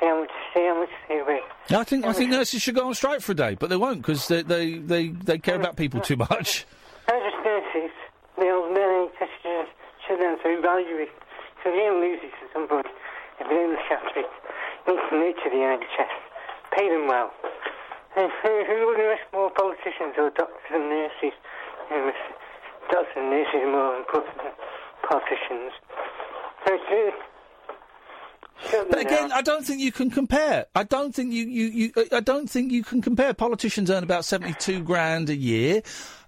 See 0.00 0.06
how 0.06 0.20
much. 0.20 0.30
See 0.54 0.60
how 0.60 0.78
much 0.78 0.90
they 1.08 1.22
wait. 1.26 1.42
I 1.70 1.84
think 1.84 2.06
I 2.06 2.12
think 2.12 2.30
nurses 2.30 2.62
should 2.62 2.74
go 2.74 2.86
on 2.86 2.94
strike 2.94 3.20
for 3.20 3.32
a 3.32 3.34
day, 3.34 3.54
but 3.54 3.68
they 3.68 3.76
won't 3.76 3.98
because 3.98 4.28
they, 4.28 4.42
they, 4.42 4.78
they, 4.78 5.08
they 5.08 5.38
care 5.38 5.56
about 5.56 5.76
people 5.76 6.00
too 6.00 6.16
much. 6.16 6.66
Just 7.08 7.44
nurses. 7.44 7.90
The 8.38 8.48
old 8.50 8.76
NHS 8.76 9.18
should 9.18 9.66
just 9.66 9.72
shut 10.06 10.20
down 10.20 10.38
to 10.38 10.58
evaluate. 10.58 11.10
So 11.64 11.70
they 11.70 11.78
don't 11.78 12.00
lose 12.00 12.20
it 12.22 12.30
at 12.30 12.52
some 12.52 12.68
point. 12.68 12.86
If 13.40 13.48
they 13.48 13.54
don't 13.54 13.70
look 13.70 13.90
after 13.90 14.20
it, 14.20 14.30
need 14.86 14.96
to 15.10 15.16
nurture 15.16 15.50
the 15.50 15.62
NHS. 15.66 16.14
Pay 16.72 16.88
them 16.88 17.08
well. 17.08 17.30
And 18.16 18.30
who, 18.42 18.52
who 18.66 18.86
would 18.86 19.00
invest 19.00 19.26
more 19.32 19.50
politicians 19.50 20.14
or 20.16 20.30
doctors 20.30 20.70
and 20.72 20.88
nurses? 20.88 21.34
Um, 21.90 22.12
doctors 22.90 23.14
and 23.16 23.30
nurses 23.30 23.60
are 23.62 23.72
more 23.72 23.96
important 23.96 24.36
than 24.38 24.54
politicians. 25.02 25.72
So 26.64 26.74
it's, 26.74 26.86
shut 26.88 27.37
But 28.70 28.98
again, 28.98 29.28
down. 29.28 29.32
I 29.32 29.42
don't 29.42 29.64
think 29.64 29.80
you 29.80 29.92
can 29.92 30.10
compare. 30.10 30.66
I 30.74 30.82
don't 30.82 31.14
think 31.14 31.32
you, 31.32 31.44
you, 31.44 31.66
you 31.66 31.92
uh, 31.96 32.16
I 32.16 32.20
don't 32.20 32.48
think 32.50 32.72
you 32.72 32.82
can 32.82 33.00
compare. 33.00 33.32
Politicians 33.34 33.90
earn 33.90 34.02
about 34.02 34.24
seventy-two 34.24 34.82
grand 34.82 35.30
a 35.30 35.36
year. 35.36 35.82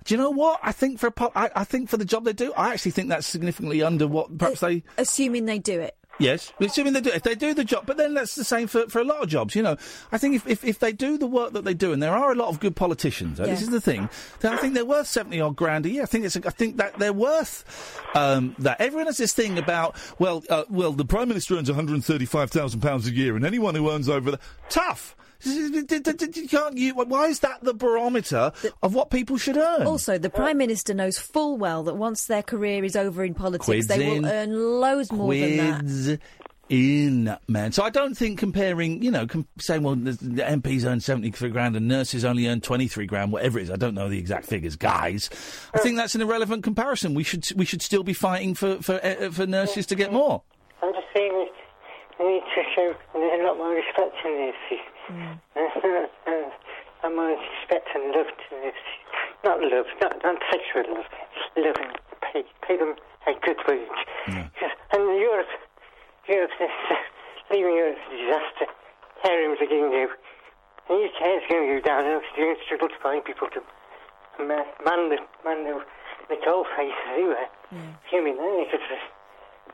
Do 0.05 0.15
you 0.15 0.19
know 0.19 0.31
what? 0.31 0.61
I 0.62 0.73
think 0.73 0.98
for 0.98 1.09
a 1.09 1.12
pol- 1.12 1.32
I, 1.35 1.51
I 1.55 1.65
think 1.65 1.89
for 1.90 1.97
the 1.97 2.05
job 2.05 2.24
they 2.24 2.32
do, 2.32 2.52
I 2.57 2.73
actually 2.73 2.93
think 2.93 3.09
that's 3.09 3.27
significantly 3.27 3.82
under 3.82 4.07
what 4.07 4.36
perhaps 4.39 4.61
they. 4.61 4.82
Assuming 4.97 5.47
they 5.47 5.59
do 5.59 5.81
it. 5.81 5.97
Yes, 6.21 6.53
assuming 6.61 6.93
they 6.93 7.01
do. 7.01 7.11
If 7.11 7.23
they 7.23 7.35
do 7.35 7.55
the 7.55 7.65
job, 7.65 7.87
but 7.87 7.97
then 7.97 8.13
that's 8.15 8.35
the 8.35 8.45
same 8.45 8.67
for, 8.67 8.87
for 8.89 9.01
a 9.01 9.05
lot 9.05 9.23
of 9.23 9.29
jobs. 9.29 9.57
You 9.57 9.63
know, 9.63 9.77
I 10.13 10.19
think 10.19 10.37
if, 10.37 10.47
if, 10.47 10.65
if 10.65 10.79
they 10.79 10.93
do 10.93 11.17
the 11.17 11.27
work 11.27 11.55
that 11.55 11.65
they 11.65 11.73
do, 11.73 11.93
and 11.93 12.03
there 12.03 12.15
are 12.15 12.31
a 12.31 12.35
lot 12.35 12.49
of 12.49 12.61
good 12.61 12.77
politicians, 12.77 13.41
uh, 13.41 13.47
this 13.47 13.63
is 13.63 13.71
the 13.71 13.81
thing. 13.81 14.11
Then 14.41 14.53
I 14.53 14.59
think 14.59 14.75
they're 14.75 14.85
worth 14.85 15.07
seventy 15.07 15.41
odd 15.41 15.57
grand 15.57 15.87
a 15.87 15.91
year. 15.91 16.03
I 16.03 16.07
think 16.07 16.27
it's. 16.27 16.37
A, 16.37 16.47
I 16.47 16.51
think 16.51 16.77
that 16.77 16.99
they're 16.99 17.13
worth 17.13 17.65
um, 18.15 18.55
that. 18.59 18.81
Everyone 18.81 19.07
has 19.07 19.17
this 19.17 19.33
thing 19.33 19.59
about 19.59 19.97
well, 20.19 20.45
uh, 20.51 20.65
well, 20.69 20.93
the 20.93 21.07
prime 21.07 21.29
minister 21.29 21.57
earns 21.57 21.71
one 21.71 21.77
hundred 21.77 21.95
and 21.95 22.05
thirty-five 22.05 22.51
thousand 22.51 22.81
pounds 22.81 23.07
a 23.07 23.13
year, 23.13 23.35
and 23.35 23.47
anyone 23.47 23.75
who 23.75 23.91
earns 23.91 24.09
over 24.09 24.31
the 24.31 24.39
tough. 24.69 25.17
You 25.45 26.49
can't 26.49 26.77
you, 26.77 26.95
why 26.95 27.27
is 27.27 27.41
that 27.41 27.62
the 27.62 27.75
barometer 27.75 28.53
of 28.83 28.95
what 28.95 29.11
people 29.11 29.37
should 29.37 29.57
earn? 29.57 29.87
Also, 29.87 30.19
the 30.19 30.31
Prime 30.31 30.59
Minister 30.59 30.95
knows 30.95 31.19
full 31.19 31.57
well 31.57 31.83
that 31.85 31.95
once 31.95 32.27
their 32.27 32.43
career 32.43 32.85
is 32.85 32.97
over 32.97 33.25
in 33.25 33.35
politics, 33.35 33.65
Quids 33.65 33.87
they 33.87 34.17
in, 34.17 34.23
will 34.23 34.31
earn 34.31 34.81
loads 34.81 35.12
more 35.12 35.33
than 35.35 35.57
that. 35.57 35.81
Quids 35.81 36.19
in, 36.71 37.37
man. 37.49 37.73
So 37.73 37.83
I 37.83 37.91
don't 37.91 38.15
think 38.15 38.39
comparing, 38.39 39.03
you 39.03 39.11
know, 39.11 39.27
com- 39.27 39.49
saying, 39.59 39.83
well, 39.83 39.97
the, 39.97 40.12
the 40.12 40.43
MPs 40.43 40.85
earn 40.87 41.01
73 41.01 41.51
grand 41.51 41.75
and 41.77 41.89
nurses 41.89 42.25
only 42.25 42.47
earn 42.47 42.61
23 42.61 43.07
grand, 43.07 43.33
whatever 43.33 43.59
it 43.59 43.65
is. 43.65 43.71
I 43.71 43.77
don't 43.77 43.95
know 43.95 44.09
the 44.09 44.19
exact 44.19 44.47
figures, 44.47 44.77
guys. 44.77 45.29
I 45.75 45.79
think 45.79 45.97
that's 45.97 46.15
an 46.15 46.23
irrelevant 46.23 46.62
comparison. 46.62 47.15
We 47.15 47.25
should 47.25 47.45
we 47.57 47.65
should 47.65 47.83
still 47.83 48.05
be 48.05 48.12
fighting 48.15 48.55
for 48.55 48.81
for, 48.81 49.05
uh, 49.05 49.31
for 49.31 49.47
nurses 49.47 49.85
to 49.87 49.97
get 49.97 50.12
more. 50.12 50.43
I'm 50.83 50.93
just 50.93 51.07
saying 51.15 51.33
that 51.33 52.25
we 52.25 52.35
need 52.35 52.43
to 52.55 52.62
show 52.75 52.95
a 53.15 53.43
lot 53.43 53.57
more 53.57 53.75
respect 53.75 54.15
to 54.23 54.31
nurses. 54.31 54.85
And 57.03 57.16
more 57.16 57.35
respect 57.35 57.89
and 57.95 58.12
love 58.12 58.27
to 58.28 58.49
nurses. 58.57 58.91
Not 59.45 59.61
love, 59.61 59.87
not, 60.01 60.16
not 60.23 60.37
sexual 60.51 60.85
love. 60.95 61.09
Love 61.57 61.77
and 61.81 61.99
pay, 62.20 62.45
pay 62.66 62.77
them 62.77 62.95
a 63.27 63.32
good 63.45 63.57
wage. 63.66 64.01
Yes, 64.28 64.73
And 64.93 65.03
Europe, 65.19 65.49
Europe 66.28 66.51
is 66.61 66.70
uh, 66.91 66.95
leaving 67.51 67.74
Europe 67.74 67.97
a 67.97 68.16
disaster. 68.16 68.66
Harems 69.24 69.59
are 69.61 69.66
getting 69.66 69.91
new. 69.91 70.09
The 70.89 70.95
UK 70.95 71.20
is 71.41 71.45
going 71.49 71.66
to 71.69 71.74
go 71.77 71.81
down 71.81 72.05
and 72.05 72.23
it's 72.23 72.32
going 72.37 72.55
to 72.57 72.62
struggle 72.65 72.89
to 72.89 72.99
find 73.03 73.24
people 73.24 73.49
to 73.49 73.61
man, 74.45 74.65
man 74.85 75.09
the, 75.09 75.19
man 75.45 75.65
the, 75.65 75.81
the 76.28 76.37
coal 76.45 76.65
face 76.77 76.95
everywhere. 77.12 77.49
You 78.12 78.24
mean, 78.24 78.37
then 78.37 78.66
if 78.66 78.74
it's 78.74 78.91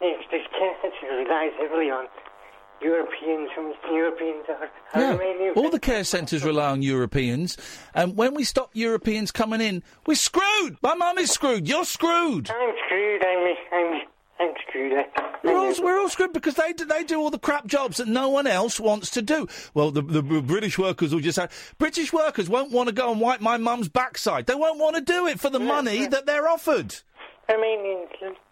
if 0.01 0.21
this 0.31 0.45
care 0.53 0.77
centre 0.83 1.09
relies 1.17 1.57
heavily 1.57 1.89
on 1.89 2.05
Europeans 2.83 3.49
from 3.55 3.73
Europeans 3.91 4.45
or 4.49 4.69
Yeah. 4.95 5.17
Romanian. 5.17 5.57
All 5.57 5.71
the 5.71 5.81
care 5.81 6.05
centres 6.05 6.45
rely 6.45 6.71
on 6.71 6.83
Europeans, 6.83 7.57
and 7.95 8.17
when 8.17 8.35
we 8.35 8.45
stop 8.45 8.71
Europeans 8.75 9.31
coming 9.33 9.61
in, 9.61 9.83
we're 10.07 10.15
screwed. 10.15 10.77
My 10.83 10.95
mum 10.95 11.19
is 11.19 11.31
screwed. 11.31 11.69
You're 11.69 11.85
screwed. 11.85 12.51
I'm 12.51 12.75
screwed. 12.87 13.25
I'm 13.25 13.57
I'm 13.73 14.01
I'm 14.39 14.55
screwed. 14.69 14.93
I, 14.93 15.07
We're 15.43 15.57
all, 15.57 15.75
we're 15.83 15.99
all 15.99 16.09
screwed 16.11 16.33
because 16.35 16.55
they 16.57 16.73
do, 16.75 16.85
they 16.85 17.05
do 17.05 17.19
all 17.19 17.31
the 17.31 17.39
crap 17.39 17.67
jobs 17.67 17.97
that 17.97 18.09
no 18.09 18.29
one 18.29 18.47
else 18.47 18.79
wants 18.79 19.09
to 19.11 19.23
do. 19.23 19.47
Well, 19.73 19.91
the, 19.91 20.03
the 20.03 20.23
British 20.23 20.79
workers 20.79 21.15
will 21.15 21.21
just 21.23 21.37
say, 21.37 21.49
British 21.79 22.13
workers 22.13 22.49
won't 22.49 22.71
want 22.71 22.89
to 22.89 22.95
go 22.95 23.11
and 23.11 23.19
wipe 23.21 23.41
my 23.41 23.57
mum's 23.57 23.89
backside. 23.89 24.45
They 24.47 24.55
won't 24.55 24.79
want 24.79 24.97
to 24.97 25.01
do 25.01 25.27
it 25.27 25.41
for 25.41 25.49
the 25.49 25.59
money 25.61 26.07
that 26.07 26.27
they're 26.27 26.49
offered. 26.49 26.97
Romanians, 27.49 28.09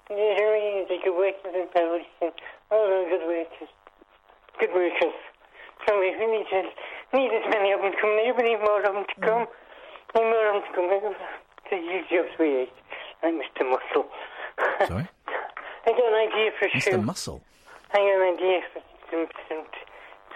the 0.08 0.14
Romanians 0.14 0.90
are 0.90 1.02
good 1.04 1.16
workers 1.18 1.54
in 1.54 1.66
Belarus 1.76 2.04
and 2.22 2.32
all 2.70 2.78
are 2.86 3.10
good 3.10 3.26
workers. 3.26 3.68
Good 4.60 4.70
workers. 4.74 5.16
So 5.86 5.98
we 6.00 6.14
we 6.16 6.26
need 6.30 6.46
as 7.32 7.46
many 7.52 7.72
of 7.72 7.80
them 7.80 7.92
to 7.92 7.98
come. 8.00 8.16
We 8.16 8.42
need 8.42 8.60
more 8.60 8.80
of 8.80 8.94
them 8.94 9.04
to 9.04 9.16
come. 9.20 9.46
Mm. 9.46 10.14
We 10.14 10.20
need 10.20 10.30
more 10.30 10.46
of 10.48 10.54
them 10.54 10.62
to 10.62 10.72
come. 10.74 11.14
Use 11.72 12.06
jobs 12.10 12.34
we. 12.38 12.68
Like 13.22 13.34
Mr. 13.34 13.68
Muscle. 13.68 14.06
Sorry? 14.88 15.08
I 15.86 15.90
got 15.90 15.98
an 15.98 16.28
idea 16.28 16.50
for 16.58 16.66
a 16.66 16.80
show. 16.80 16.90
Mr. 16.92 17.04
Muscle. 17.04 17.42
I 17.92 17.98
got 17.98 18.20
an 18.20 18.34
idea 18.34 18.60
for 18.72 18.80
some 19.10 19.26
some 19.48 19.64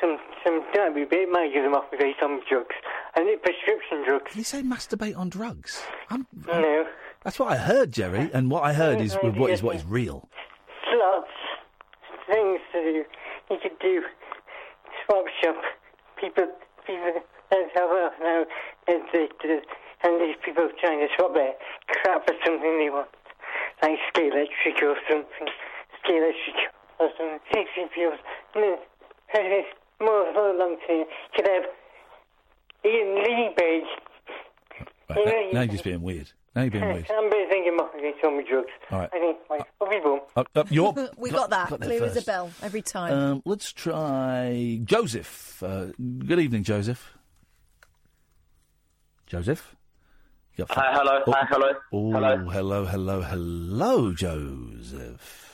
some 0.00 0.18
some 0.44 0.64
don't 0.72 0.94
be 0.94 1.04
big 1.04 1.28
might 1.28 1.52
give 1.52 1.64
them 1.64 1.74
off 1.74 1.84
with 1.90 2.00
some 2.20 2.40
drugs. 2.48 2.74
I 3.14 3.24
need 3.24 3.42
prescription 3.42 4.04
drugs. 4.06 4.30
Did 4.32 4.38
he 4.38 4.42
say 4.42 4.62
masturbate 4.62 5.16
on 5.16 5.28
drugs? 5.28 5.82
I'm, 6.10 6.26
No. 6.46 6.86
That's 7.24 7.38
what 7.38 7.52
I 7.52 7.56
heard, 7.56 7.92
Jerry, 7.92 8.30
and 8.32 8.50
what 8.50 8.62
I 8.62 8.72
heard 8.72 9.00
is 9.00 9.14
what 9.16 9.50
is 9.50 9.62
what 9.62 9.76
is 9.76 9.84
real. 9.84 10.28
Slots. 10.90 11.28
Things 12.26 12.60
to 12.72 12.82
do. 12.82 13.04
You 13.50 13.56
could 13.62 13.78
do 13.80 14.02
swap 15.04 15.24
shop. 15.42 15.56
People 16.20 16.48
people 16.86 17.22
that's 17.50 17.70
how 17.74 17.88
well 17.88 18.10
now 18.20 18.44
and 18.86 19.02
they, 19.12 19.28
and 20.04 20.20
these 20.20 20.36
people 20.44 20.68
trying 20.80 21.00
to 21.00 21.08
swap 21.16 21.34
their 21.34 21.54
crap 21.88 22.26
for 22.26 22.34
something 22.44 22.78
they 22.78 22.90
want. 22.90 23.08
Like 23.82 23.98
ski 24.08 24.28
electric 24.28 24.82
or 24.82 24.96
something. 25.08 25.48
Ski 26.02 26.16
electric 26.16 26.58
or 27.00 27.08
something. 27.16 27.40
Sixty 27.52 27.88
fuels. 27.94 28.18
No. 28.54 28.78
More 30.00 30.32
more 30.32 30.54
long 30.54 30.76
time. 30.86 31.04
Could 31.34 31.46
have 31.48 31.64
Iain 32.84 33.22
Lee. 33.24 33.84
Right, 35.08 35.24
now, 35.24 35.32
now 35.52 35.60
you're 35.62 35.72
just 35.72 35.84
being 35.84 36.02
weird. 36.02 36.30
Now 36.54 36.62
you're 36.62 36.70
being. 36.70 36.84
I'm 36.84 37.30
busy 37.30 37.46
thinking 37.48 37.76
more 37.76 37.90
than 37.94 38.12
so 38.22 38.30
many 38.30 38.48
drugs. 38.48 38.68
All 38.90 38.98
right. 39.00 39.10
I 39.12 39.18
think, 39.18 39.36
like, 39.50 39.62
what 39.78 39.90
people. 39.90 40.20
Uh, 40.36 40.44
uh, 40.54 40.64
you're, 40.70 40.92
we 41.16 41.30
got 41.30 41.50
that. 41.50 41.70
got 41.70 41.80
there 41.80 41.88
Clear 41.88 42.04
as 42.04 42.16
a 42.16 42.22
bell 42.22 42.50
every 42.62 42.82
time. 42.82 43.12
Um, 43.12 43.42
let's 43.44 43.72
try 43.72 44.80
Joseph. 44.84 45.62
Uh, 45.62 45.86
good 46.26 46.40
evening, 46.40 46.64
Joseph. 46.64 47.14
Joseph, 49.26 49.76
Hi, 50.70 50.92
hello, 50.92 51.22
hi, 51.26 51.46
hello, 51.50 51.72
Oh, 51.92 52.10
hello. 52.12 52.36
hello, 52.48 52.84
hello, 52.86 53.20
hello, 53.22 54.12
Joseph. 54.14 55.47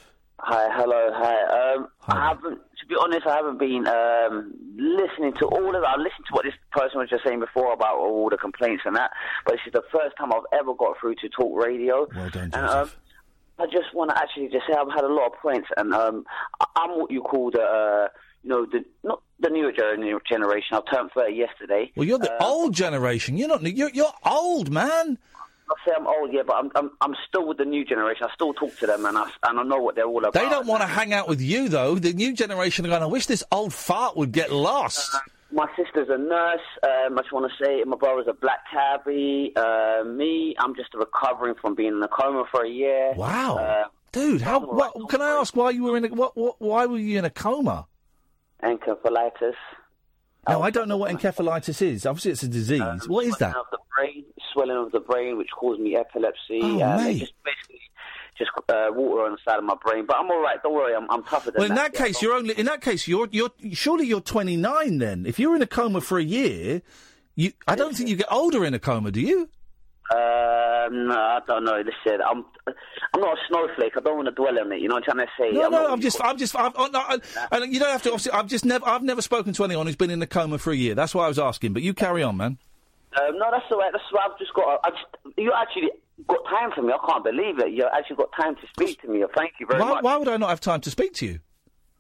Hi, 0.46 0.68
hello, 0.76 1.10
hi. 1.14 1.72
Um, 1.74 1.88
I 2.06 2.28
haven't, 2.28 2.58
to 2.80 2.86
be 2.86 2.94
honest, 3.00 3.26
I 3.26 3.36
haven't 3.36 3.58
been 3.58 3.86
um, 3.86 4.52
listening 4.76 5.32
to 5.38 5.46
all 5.46 5.74
of. 5.74 5.82
I 5.84 5.96
listened 5.96 6.26
to 6.28 6.32
what 6.34 6.44
this 6.44 6.52
person 6.70 6.98
was 7.00 7.08
just 7.08 7.24
saying 7.24 7.40
before 7.40 7.72
about 7.72 7.96
all 7.96 8.28
the 8.28 8.36
complaints 8.36 8.82
and 8.84 8.94
that, 8.96 9.10
but 9.46 9.52
this 9.52 9.60
is 9.66 9.72
the 9.72 9.82
first 9.90 10.16
time 10.18 10.32
I've 10.34 10.44
ever 10.52 10.74
got 10.74 10.98
through 11.00 11.14
to 11.16 11.28
talk 11.30 11.56
radio. 11.56 12.06
Well 12.14 12.28
done, 12.28 12.50
And, 12.52 12.66
um, 12.66 12.90
I 13.58 13.64
just 13.66 13.94
want 13.94 14.10
to 14.10 14.18
actually 14.18 14.48
just 14.48 14.66
say 14.68 14.74
I've 14.74 14.92
had 14.92 15.04
a 15.04 15.08
lot 15.12 15.28
of 15.32 15.38
points, 15.40 15.68
and 15.78 15.94
um, 15.94 16.26
I'm 16.76 16.90
what 16.98 17.10
you 17.10 17.22
call 17.22 17.50
the, 17.50 17.62
uh, 17.62 18.08
you 18.42 18.50
know, 18.50 18.66
the 18.66 18.84
not 19.02 19.22
the 19.40 19.48
newer 19.48 19.72
generation. 20.28 20.76
I 20.76 20.80
turned 20.94 21.10
30 21.14 21.32
yesterday. 21.34 21.90
Well, 21.96 22.06
you're 22.06 22.18
the 22.18 22.32
Uh, 22.34 22.44
old 22.46 22.74
generation. 22.74 23.38
You're 23.38 23.48
not. 23.48 23.62
You're, 23.62 23.90
you're 23.90 24.12
old, 24.26 24.70
man. 24.70 25.16
I 25.70 25.74
say 25.86 25.92
I'm 25.96 26.06
old, 26.06 26.32
yeah, 26.32 26.42
but 26.46 26.56
I'm, 26.56 26.70
I'm 26.74 26.90
I'm 27.00 27.14
still 27.28 27.46
with 27.48 27.58
the 27.58 27.64
new 27.64 27.84
generation. 27.84 28.26
I 28.30 28.34
still 28.34 28.52
talk 28.52 28.76
to 28.80 28.86
them, 28.86 29.06
and 29.06 29.16
I 29.16 29.30
and 29.48 29.58
I 29.58 29.62
know 29.62 29.78
what 29.78 29.94
they're 29.94 30.04
all 30.06 30.18
about. 30.18 30.34
They 30.34 30.48
don't 30.48 30.66
want 30.66 30.82
to 30.82 30.86
hang 30.86 31.12
out 31.12 31.28
with 31.28 31.40
you, 31.40 31.68
though. 31.68 31.94
The 31.96 32.12
new 32.12 32.34
generation 32.34 32.84
are 32.84 32.88
going. 32.90 33.02
I 33.02 33.06
wish 33.06 33.26
this 33.26 33.42
old 33.50 33.72
fart 33.72 34.16
would 34.16 34.32
get 34.32 34.52
lost. 34.52 35.16
My 35.52 35.68
sister's 35.76 36.08
a 36.10 36.18
nurse. 36.18 36.60
Um, 36.82 37.16
I 37.18 37.22
just 37.22 37.32
want 37.32 37.50
to 37.50 37.64
say 37.64 37.82
my 37.84 37.96
brother's 37.96 38.26
a 38.28 38.32
black 38.34 38.60
cabbie. 38.70 39.52
Uh, 39.56 40.02
me, 40.04 40.54
I'm 40.58 40.74
just 40.74 40.92
recovering 40.94 41.54
from 41.60 41.74
being 41.76 41.94
in 41.94 42.02
a 42.02 42.08
coma 42.08 42.44
for 42.50 42.64
a 42.64 42.68
year. 42.68 43.14
Wow, 43.14 43.56
Uh, 43.58 43.84
dude. 44.12 44.42
How? 44.42 44.58
What, 44.60 44.92
can 45.08 45.22
I 45.22 45.30
ask 45.30 45.54
why 45.56 45.70
you 45.70 45.84
were 45.84 45.96
in? 45.96 46.04
A, 46.04 46.08
what, 46.08 46.36
what? 46.36 46.56
Why 46.60 46.86
were 46.86 46.98
you 46.98 47.18
in 47.18 47.24
a 47.24 47.30
coma? 47.30 47.86
encephalitis. 48.62 49.54
No, 50.48 50.62
I 50.62 50.70
don't 50.70 50.88
know 50.88 50.96
what 50.96 51.10
encephalitis 51.10 51.82
is. 51.82 52.06
Obviously, 52.06 52.32
it's 52.32 52.42
a 52.42 52.48
disease. 52.48 53.08
what 53.08 53.26
is 53.26 53.36
that? 53.38 53.56
Of 53.56 53.66
the 53.70 53.78
brain, 53.96 54.24
swelling 54.52 54.76
of 54.76 54.92
the 54.92 55.00
brain, 55.00 55.36
which 55.38 55.50
caused 55.56 55.80
me 55.80 55.96
epilepsy. 55.96 56.60
Oh, 56.62 56.82
um, 56.82 56.96
mate. 57.04 57.18
just 57.20 57.32
basically 57.44 57.80
just 58.36 58.50
uh, 58.68 58.88
water 58.90 59.24
on 59.26 59.32
the 59.32 59.38
side 59.44 59.58
of 59.58 59.64
my 59.64 59.76
brain. 59.82 60.06
But 60.06 60.16
I'm 60.16 60.30
all 60.30 60.40
right. 60.42 60.62
Don't 60.62 60.74
worry. 60.74 60.94
I'm, 60.94 61.10
I'm 61.10 61.22
tougher 61.24 61.50
than 61.50 61.60
Well, 61.60 61.68
in 61.68 61.76
that 61.76 61.92
yeah. 61.94 62.04
case, 62.06 62.22
you're 62.22 62.34
only. 62.34 62.54
In 62.58 62.66
that 62.66 62.80
case, 62.80 63.06
you're. 63.06 63.28
You're 63.30 63.50
surely 63.72 64.06
you're 64.06 64.20
29 64.20 64.98
then. 64.98 65.26
If 65.26 65.38
you're 65.38 65.56
in 65.56 65.62
a 65.62 65.66
coma 65.66 66.00
for 66.00 66.18
a 66.18 66.24
year, 66.24 66.82
you. 67.34 67.52
I 67.66 67.74
don't 67.76 67.96
think 67.96 68.08
you 68.08 68.16
get 68.16 68.30
older 68.32 68.64
in 68.64 68.74
a 68.74 68.78
coma, 68.78 69.10
do 69.10 69.20
you? 69.20 69.48
Um, 70.14 71.08
no, 71.08 71.14
I 71.18 71.40
don't 71.46 71.64
know. 71.64 71.76
Listen, 71.78 72.20
I'm, 72.26 72.44
I'm 73.14 73.20
not 73.20 73.36
a 73.36 73.40
snowflake. 73.48 73.92
I 73.96 74.00
don't 74.00 74.16
want 74.16 74.26
to 74.28 74.32
dwell 74.32 74.58
on 74.58 74.70
it. 74.72 74.80
You 74.80 74.88
know 74.88 74.94
what 74.96 75.08
I'm 75.08 75.14
trying 75.16 75.26
to 75.26 75.32
say? 75.38 75.50
No, 75.52 75.64
I'm 75.66 75.72
no, 75.72 75.92
I'm 75.92 76.00
just, 76.00 76.22
I'm 76.22 76.36
just, 76.38 76.54
I'm, 76.56 76.72
oh, 76.76 76.88
no, 76.92 77.00
I, 77.00 77.18
and 77.52 77.72
you 77.72 77.80
don't 77.80 77.90
have 77.90 78.02
to. 78.02 78.10
Obviously, 78.10 78.32
I've 78.32 78.46
just 78.46 78.64
never, 78.64 78.86
I've 78.86 79.02
never 79.02 79.22
spoken 79.22 79.52
to 79.54 79.64
anyone 79.64 79.86
who's 79.86 79.96
been 79.96 80.10
in 80.10 80.22
a 80.22 80.26
coma 80.26 80.58
for 80.58 80.72
a 80.72 80.76
year. 80.76 80.94
That's 80.94 81.14
why 81.14 81.24
I 81.24 81.28
was 81.28 81.38
asking. 81.38 81.72
But 81.72 81.82
you 81.82 81.94
carry 81.94 82.22
on, 82.22 82.36
man. 82.36 82.58
Um, 83.20 83.38
no, 83.38 83.46
that's 83.50 83.64
all 83.70 83.78
right. 83.78 83.92
That's 83.92 84.04
why 84.10 84.26
I've 84.30 84.38
just 84.38 84.52
got. 84.54 84.80
I 84.84 84.90
just, 84.90 85.04
you 85.38 85.52
actually 85.56 85.90
got 86.28 86.44
time 86.50 86.70
for 86.74 86.82
me. 86.82 86.92
I 86.92 87.06
can't 87.10 87.24
believe 87.24 87.58
it. 87.58 87.72
You 87.72 87.88
actually 87.92 88.16
got 88.16 88.30
time 88.40 88.54
to 88.56 88.62
speak 88.68 89.00
to 89.02 89.08
me. 89.08 89.24
Thank 89.36 89.52
you 89.60 89.66
very 89.66 89.80
Why, 89.80 89.94
much. 89.94 90.04
why 90.04 90.16
would 90.16 90.28
I 90.28 90.36
not 90.36 90.50
have 90.50 90.60
time 90.60 90.80
to 90.82 90.90
speak 90.90 91.14
to 91.14 91.26
you? 91.26 91.40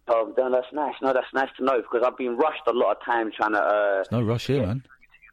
Oh, 0.06 0.34
no, 0.36 0.50
that's 0.50 0.66
nice. 0.72 0.94
No, 1.00 1.12
that's 1.14 1.32
nice 1.32 1.48
to 1.56 1.64
know 1.64 1.78
because 1.80 2.02
I've 2.06 2.18
been 2.18 2.36
rushed 2.36 2.60
a 2.66 2.72
lot 2.72 2.96
of 2.98 3.04
times 3.04 3.32
trying 3.36 3.52
to. 3.52 3.60
Uh, 3.60 4.04
No 4.12 4.22
rush 4.22 4.46
here, 4.48 4.66
man. 4.66 4.84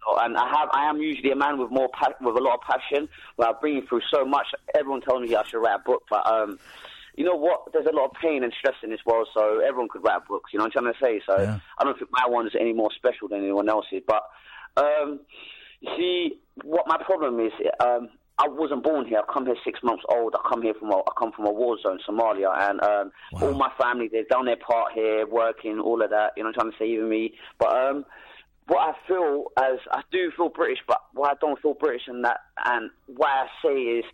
Know, 0.05 0.17
and 0.21 0.37
I 0.37 0.47
have. 0.47 0.69
I 0.73 0.89
am 0.89 0.97
usually 0.97 1.31
a 1.31 1.35
man 1.35 1.57
with 1.57 1.71
more 1.71 1.89
pa- 1.89 2.13
with 2.21 2.35
a 2.35 2.41
lot 2.41 2.55
of 2.55 2.61
passion. 2.61 3.07
Where 3.35 3.49
I've 3.49 3.61
been 3.61 3.85
through 3.87 4.01
so 4.13 4.25
much. 4.25 4.47
Everyone 4.75 5.01
tells 5.01 5.21
me 5.21 5.35
I 5.35 5.43
should 5.47 5.61
write 5.61 5.79
a 5.79 5.83
book, 5.83 6.03
but 6.09 6.25
um, 6.31 6.59
you 7.15 7.25
know 7.25 7.35
what? 7.35 7.71
There's 7.73 7.85
a 7.85 7.95
lot 7.95 8.05
of 8.05 8.11
pain 8.21 8.43
and 8.43 8.53
stress 8.57 8.75
in 8.83 8.89
this 8.89 9.05
world, 9.05 9.27
so 9.33 9.59
everyone 9.59 9.89
could 9.89 10.03
write 10.03 10.27
books. 10.27 10.51
You 10.53 10.59
know 10.59 10.65
what 10.65 10.75
I'm 10.75 10.83
trying 10.83 10.93
to 10.93 10.99
say? 11.01 11.21
So 11.27 11.45
I 11.77 11.83
don't 11.83 11.97
think 11.97 12.09
my 12.11 12.27
one 12.27 12.47
is 12.47 12.53
any 12.59 12.73
more 12.73 12.89
special 12.95 13.27
than 13.27 13.39
anyone 13.39 13.69
else's. 13.69 14.01
But 14.07 14.23
um, 14.77 15.19
you 15.81 15.89
see, 15.97 16.39
what 16.63 16.87
my 16.87 16.97
problem 17.03 17.39
is, 17.39 17.51
um, 17.79 18.09
I 18.37 18.47
wasn't 18.47 18.83
born 18.83 19.05
here. 19.05 19.19
I 19.19 19.31
come 19.31 19.45
here 19.45 19.55
six 19.63 19.79
months 19.83 20.03
old. 20.09 20.33
I 20.35 20.49
come 20.49 20.61
here 20.61 20.73
from 20.73 20.89
a, 20.91 20.97
I 20.97 21.11
come 21.19 21.31
from 21.31 21.45
a 21.45 21.51
war 21.51 21.77
zone, 21.83 21.99
Somalia, 22.07 22.49
and 22.69 22.81
um, 22.81 23.11
all 23.39 23.53
my 23.53 23.69
family 23.79 24.09
they've 24.11 24.27
done 24.27 24.45
their 24.45 24.55
part 24.55 24.93
here, 24.93 25.27
working, 25.27 25.79
all 25.79 26.01
of 26.01 26.09
that. 26.09 26.31
You 26.37 26.43
know, 26.43 26.49
what 26.49 26.63
I'm 26.63 26.71
trying 26.71 26.71
to 26.71 26.77
say 26.79 26.89
even 26.89 27.09
me. 27.09 27.33
But 27.59 27.75
um, 27.75 28.05
what 28.71 28.79
I 28.79 28.93
feel 29.05 29.51
as 29.57 29.79
I 29.91 30.01
do 30.13 30.31
feel 30.37 30.47
British, 30.47 30.79
but 30.87 30.97
why 31.13 31.31
I 31.31 31.33
don't 31.41 31.61
feel 31.61 31.73
British 31.73 32.03
and 32.07 32.23
that, 32.23 32.39
and 32.65 32.89
why 33.07 33.27
I 33.27 33.47
say 33.63 33.75
is. 33.75 34.05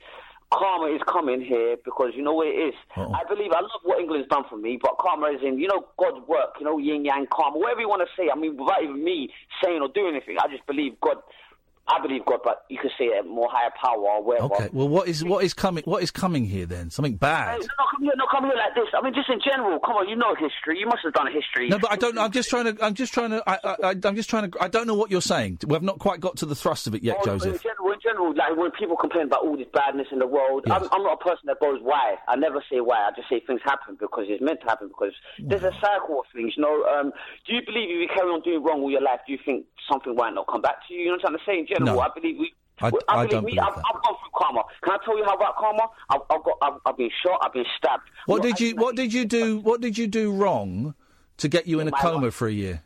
Karma 0.50 0.96
is 0.96 1.02
coming 1.06 1.42
here 1.42 1.76
because 1.84 2.14
you 2.16 2.24
know 2.24 2.32
what 2.32 2.48
it 2.48 2.56
is. 2.72 2.74
I 2.96 3.24
believe 3.28 3.52
I 3.52 3.60
love 3.60 3.84
what 3.84 4.00
England's 4.00 4.30
done 4.30 4.46
for 4.50 4.56
me, 4.56 4.80
but 4.82 4.98
karma 4.98 5.28
is 5.36 5.42
in 5.44 5.60
you 5.60 5.68
know 5.68 5.86
God's 6.00 6.26
work, 6.26 6.56
you 6.58 6.66
know 6.66 6.78
yin 6.78 7.04
yang 7.04 7.28
karma, 7.30 7.58
whatever 7.58 7.82
you 7.82 7.90
want 7.90 8.08
to 8.08 8.08
say. 8.16 8.30
I 8.32 8.40
mean, 8.40 8.56
without 8.56 8.82
even 8.82 9.04
me 9.04 9.28
saying 9.62 9.82
or 9.82 9.90
doing 9.90 10.16
anything, 10.16 10.38
I 10.40 10.48
just 10.48 10.66
believe 10.66 10.94
God. 11.02 11.18
I 11.89 12.01
believe 12.01 12.26
God, 12.26 12.39
but 12.43 12.64
you 12.69 12.77
could 12.81 12.91
say 12.97 13.09
a 13.18 13.23
more 13.23 13.47
higher 13.51 13.72
power 13.81 13.97
or 13.97 14.23
whatever. 14.23 14.53
Okay. 14.55 14.69
Well, 14.73 14.89
what 14.89 15.07
is 15.07 15.23
what 15.23 15.43
is 15.43 15.53
coming? 15.53 15.84
What 15.85 16.03
is 16.03 16.11
coming 16.11 16.45
here 16.45 16.65
then? 16.65 16.89
Something 16.89 17.15
bad? 17.15 17.59
No, 17.61 17.68
come 17.91 18.03
here, 18.03 18.14
no, 18.18 18.26
come 18.30 18.43
here 18.45 18.53
like 18.55 18.76
this. 18.76 18.88
I 18.93 19.01
mean, 19.03 19.14
just 19.14 19.30
in 19.30 19.39
general. 19.43 19.80
Come 19.80 19.95
on, 19.95 20.09
you 20.09 20.15
know 20.15 20.35
history. 20.35 20.80
You 20.80 20.85
must 20.88 20.99
have 21.03 21.14
done 21.14 21.27
history. 21.31 21.69
No, 21.69 21.80
but 21.80 21.91
I 21.91 21.95
don't. 21.95 22.18
I'm 22.18 22.31
just 22.31 22.49
trying 22.49 22.76
to. 22.76 22.84
I'm 22.84 22.93
just 22.93 23.14
trying 23.14 23.30
to. 23.31 23.41
I, 23.47 23.59
I, 23.84 23.95
I'm 24.03 24.15
just 24.15 24.30
trying 24.30 24.51
to. 24.51 24.57
I 24.61 24.68
don't 24.68 24.85
know 24.88 24.95
what 24.95 25.11
you're 25.11 25.22
saying. 25.22 25.59
We've 25.65 25.81
not 25.81 25.99
quite 25.99 26.19
got 26.19 26.38
to 26.38 26.45
the 26.45 26.55
thrust 26.55 26.88
of 26.88 26.95
it 26.95 27.03
yet, 27.03 27.18
Oh, 27.19 27.23
In 27.34 27.39
Joseph. 27.39 27.64
general, 27.64 27.93
in 27.93 27.99
general, 28.03 28.34
like 28.35 28.55
when 28.57 28.72
people 28.72 28.97
complain 28.97 29.26
about 29.27 29.43
all 29.45 29.55
this 29.57 29.68
badness 29.73 30.07
in 30.11 30.19
the 30.19 30.27
world, 30.27 30.65
I'm, 30.69 30.84
I'm 30.91 31.03
not 31.03 31.19
a 31.22 31.23
person 31.23 31.43
that 31.45 31.59
goes 31.59 31.80
why. 31.81 32.15
I 32.27 32.35
never 32.35 32.61
say 32.69 32.81
why. 32.81 33.07
I 33.07 33.11
just 33.15 33.30
say 33.30 33.39
things 33.47 33.61
happen 33.64 33.95
because 33.99 34.26
it's 34.27 34.41
meant 34.43 34.59
to 34.61 34.68
happen. 34.68 34.89
Because 34.89 35.14
there's 35.39 35.64
a 35.64 35.72
cycle 35.80 36.19
of 36.19 36.26
things. 36.35 36.53
You 36.57 36.64
know, 36.64 36.84
um, 36.85 37.11
do 37.47 37.53
you 37.55 37.61
believe 37.65 37.89
if 37.89 38.01
you 38.01 38.09
carry 38.14 38.30
on 38.30 38.41
doing 38.41 38.61
wrong 38.64 38.81
all 38.81 38.91
your 38.91 39.01
life, 39.01 39.19
do 39.26 39.34
you 39.34 39.39
think 39.45 39.65
something 39.89 40.15
might 40.15 40.34
not 40.34 40.47
come 40.47 40.61
back 40.61 40.85
to 40.88 40.93
you? 40.93 40.99
You 41.01 41.05
know 41.07 41.11
what 41.23 41.30
I'm 41.30 41.38
trying 41.45 41.65
to 41.80 41.86
say? 41.86 41.90
In 41.91 41.95
general, 41.95 41.95
No. 41.98 42.02
I 42.02 42.10
believe 42.20 42.38
we. 42.40 42.54
I- 42.80 42.88
I 42.88 42.90
believe 42.91 43.30
don't 43.32 43.44
we, 43.44 43.52
believe 43.52 43.64
I've, 43.68 43.76
that. 43.76 43.84
I've 43.94 44.02
gone 44.04 44.16
through 44.22 44.32
karma. 44.38 44.64
Can 44.84 44.94
I 44.94 44.98
tell 45.04 45.18
you 45.18 45.24
how 45.26 45.36
about 45.36 45.56
karma? 45.58 45.84
I've, 46.10 46.22
I've 46.30 46.44
got. 46.44 46.58
I've, 46.62 46.74
I've 46.86 46.98
been 46.98 47.10
shot. 47.26 47.40
I've 47.44 47.54
been 47.54 47.66
stabbed. 47.78 48.04
What 48.28 48.41
did 48.44 48.60
you 48.60 48.76
What 48.76 48.95
did 48.95 49.14
you 49.14 49.26
do? 49.26 49.58
What 49.60 49.82
did 49.82 49.98
you 49.98 50.08
do 50.08 50.32
wrong 50.32 50.94
to 51.38 51.48
get 51.48 51.68
you 51.68 51.80
in 51.80 51.88
a 51.88 51.91
coma 51.91 52.32
for 52.32 52.48
a 52.48 52.52
year? 52.54 52.84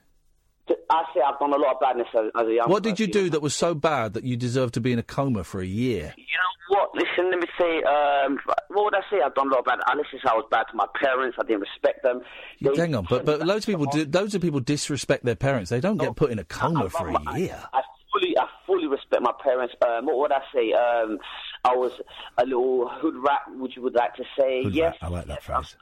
I 0.89 1.03
say 1.13 1.21
I've 1.25 1.39
done 1.39 1.53
a 1.53 1.57
lot 1.57 1.75
of 1.75 1.79
badness 1.81 2.07
as, 2.17 2.31
as 2.39 2.47
a 2.47 2.53
young. 2.53 2.69
What 2.69 2.83
did 2.83 2.99
you 2.99 3.07
do 3.07 3.29
that 3.29 3.41
was 3.41 3.53
so 3.53 3.73
bad 3.73 4.13
that 4.13 4.23
you 4.23 4.37
deserve 4.37 4.71
to 4.73 4.81
be 4.81 4.91
in 4.93 4.99
a 4.99 5.03
coma 5.03 5.43
for 5.43 5.59
a 5.61 5.65
year? 5.65 6.13
You 6.17 6.23
know 6.23 6.77
what? 6.79 6.89
Listen, 6.95 7.29
let 7.29 7.39
me 7.39 7.47
say. 7.59 7.83
Um, 7.83 8.39
what 8.69 8.85
would 8.85 8.95
I 8.95 9.01
say? 9.09 9.21
I've 9.25 9.33
done 9.35 9.47
a 9.47 9.51
lot 9.51 9.59
of 9.59 9.65
bad. 9.65 9.79
I 9.85 9.95
listen, 9.95 10.19
I 10.25 10.33
was 10.35 10.45
bad 10.51 10.63
to 10.71 10.75
my 10.75 10.85
parents. 11.01 11.37
I 11.39 11.43
didn't 11.43 11.61
respect 11.61 12.03
them. 12.03 12.21
They- 12.61 12.75
Hang 12.75 12.95
on, 12.95 13.05
but 13.09 13.25
but 13.25 13.45
loads 13.45 13.65
of 13.67 13.71
people 13.73 13.85
do, 13.87 14.05
loads 14.11 14.35
of 14.35 14.41
people 14.41 14.59
disrespect 14.61 15.25
their 15.25 15.35
parents. 15.35 15.69
They 15.69 15.81
don't 15.81 15.97
get 15.97 16.15
put 16.15 16.31
in 16.31 16.39
a 16.39 16.45
coma 16.45 16.89
for 16.89 17.09
a 17.09 17.37
year. 17.37 17.61
I 17.73 17.81
fully, 18.11 18.37
I 18.37 18.47
fully 18.65 18.87
respect 18.87 19.21
my 19.21 19.33
parents. 19.43 19.73
Um, 19.85 20.05
what 20.05 20.17
would 20.17 20.31
I 20.31 20.41
say? 20.53 20.73
Um, 20.73 21.19
I 21.63 21.75
was 21.75 21.91
a 22.37 22.45
little 22.45 22.87
hood 22.89 23.15
rat, 23.15 23.41
which 23.57 23.75
you 23.75 23.81
would 23.83 23.95
like 23.95 24.15
to 24.15 24.23
say. 24.39 24.63
Hood 24.63 24.73
yes. 24.75 24.95
rat, 25.01 25.09
I 25.09 25.13
like 25.13 25.25
that 25.27 25.43
phrase. 25.43 25.75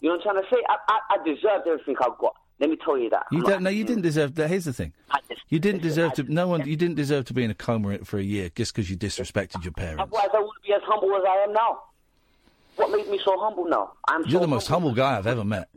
You 0.00 0.08
know 0.10 0.16
what 0.16 0.26
I'm 0.26 0.34
trying 0.34 0.44
to 0.44 0.54
say? 0.54 0.62
I, 0.68 0.76
I, 0.88 0.98
I 1.20 1.24
deserved 1.24 1.66
everything 1.66 1.96
I've 2.00 2.18
got. 2.18 2.34
Let 2.60 2.70
me 2.70 2.76
tell 2.84 2.96
you 2.96 3.10
that. 3.10 3.26
You 3.32 3.38
I'm 3.38 3.42
don't. 3.44 3.52
not- 3.54 3.62
No, 3.62 3.70
you 3.70 3.84
didn't 3.84 4.02
deserve. 4.02 4.34
that- 4.36 4.48
Here's 4.48 4.64
the 4.66 4.72
thing. 4.72 4.92
You 5.48 5.58
didn't 5.58 5.82
deserve 5.82 6.12
to. 6.14 6.22
No 6.24 6.46
one. 6.48 6.66
You 6.66 6.76
didn't 6.76 6.96
deserve 6.96 7.24
to 7.26 7.34
be 7.34 7.42
in 7.44 7.50
a 7.50 7.54
coma 7.54 7.98
for 8.04 8.18
a 8.18 8.22
year 8.22 8.48
just 8.54 8.74
because 8.74 8.88
you 8.90 8.96
disrespected 8.96 9.62
your 9.64 9.72
parents. 9.72 10.02
Otherwise, 10.02 10.28
I 10.32 10.38
wouldn't 10.38 10.62
be 10.66 10.72
as 10.72 10.82
humble 10.84 11.14
as 11.16 11.22
I 11.28 11.44
am 11.44 11.52
now. 11.52 11.82
What 12.76 12.90
made 12.90 13.08
me 13.08 13.18
so 13.24 13.38
humble 13.38 13.66
now? 13.66 13.92
I'm 14.08 14.22
You're 14.22 14.30
so 14.32 14.40
the 14.40 14.46
most 14.48 14.68
humble 14.68 14.92
guy 14.92 15.16
I've 15.18 15.26
ever 15.26 15.44
met. 15.44 15.68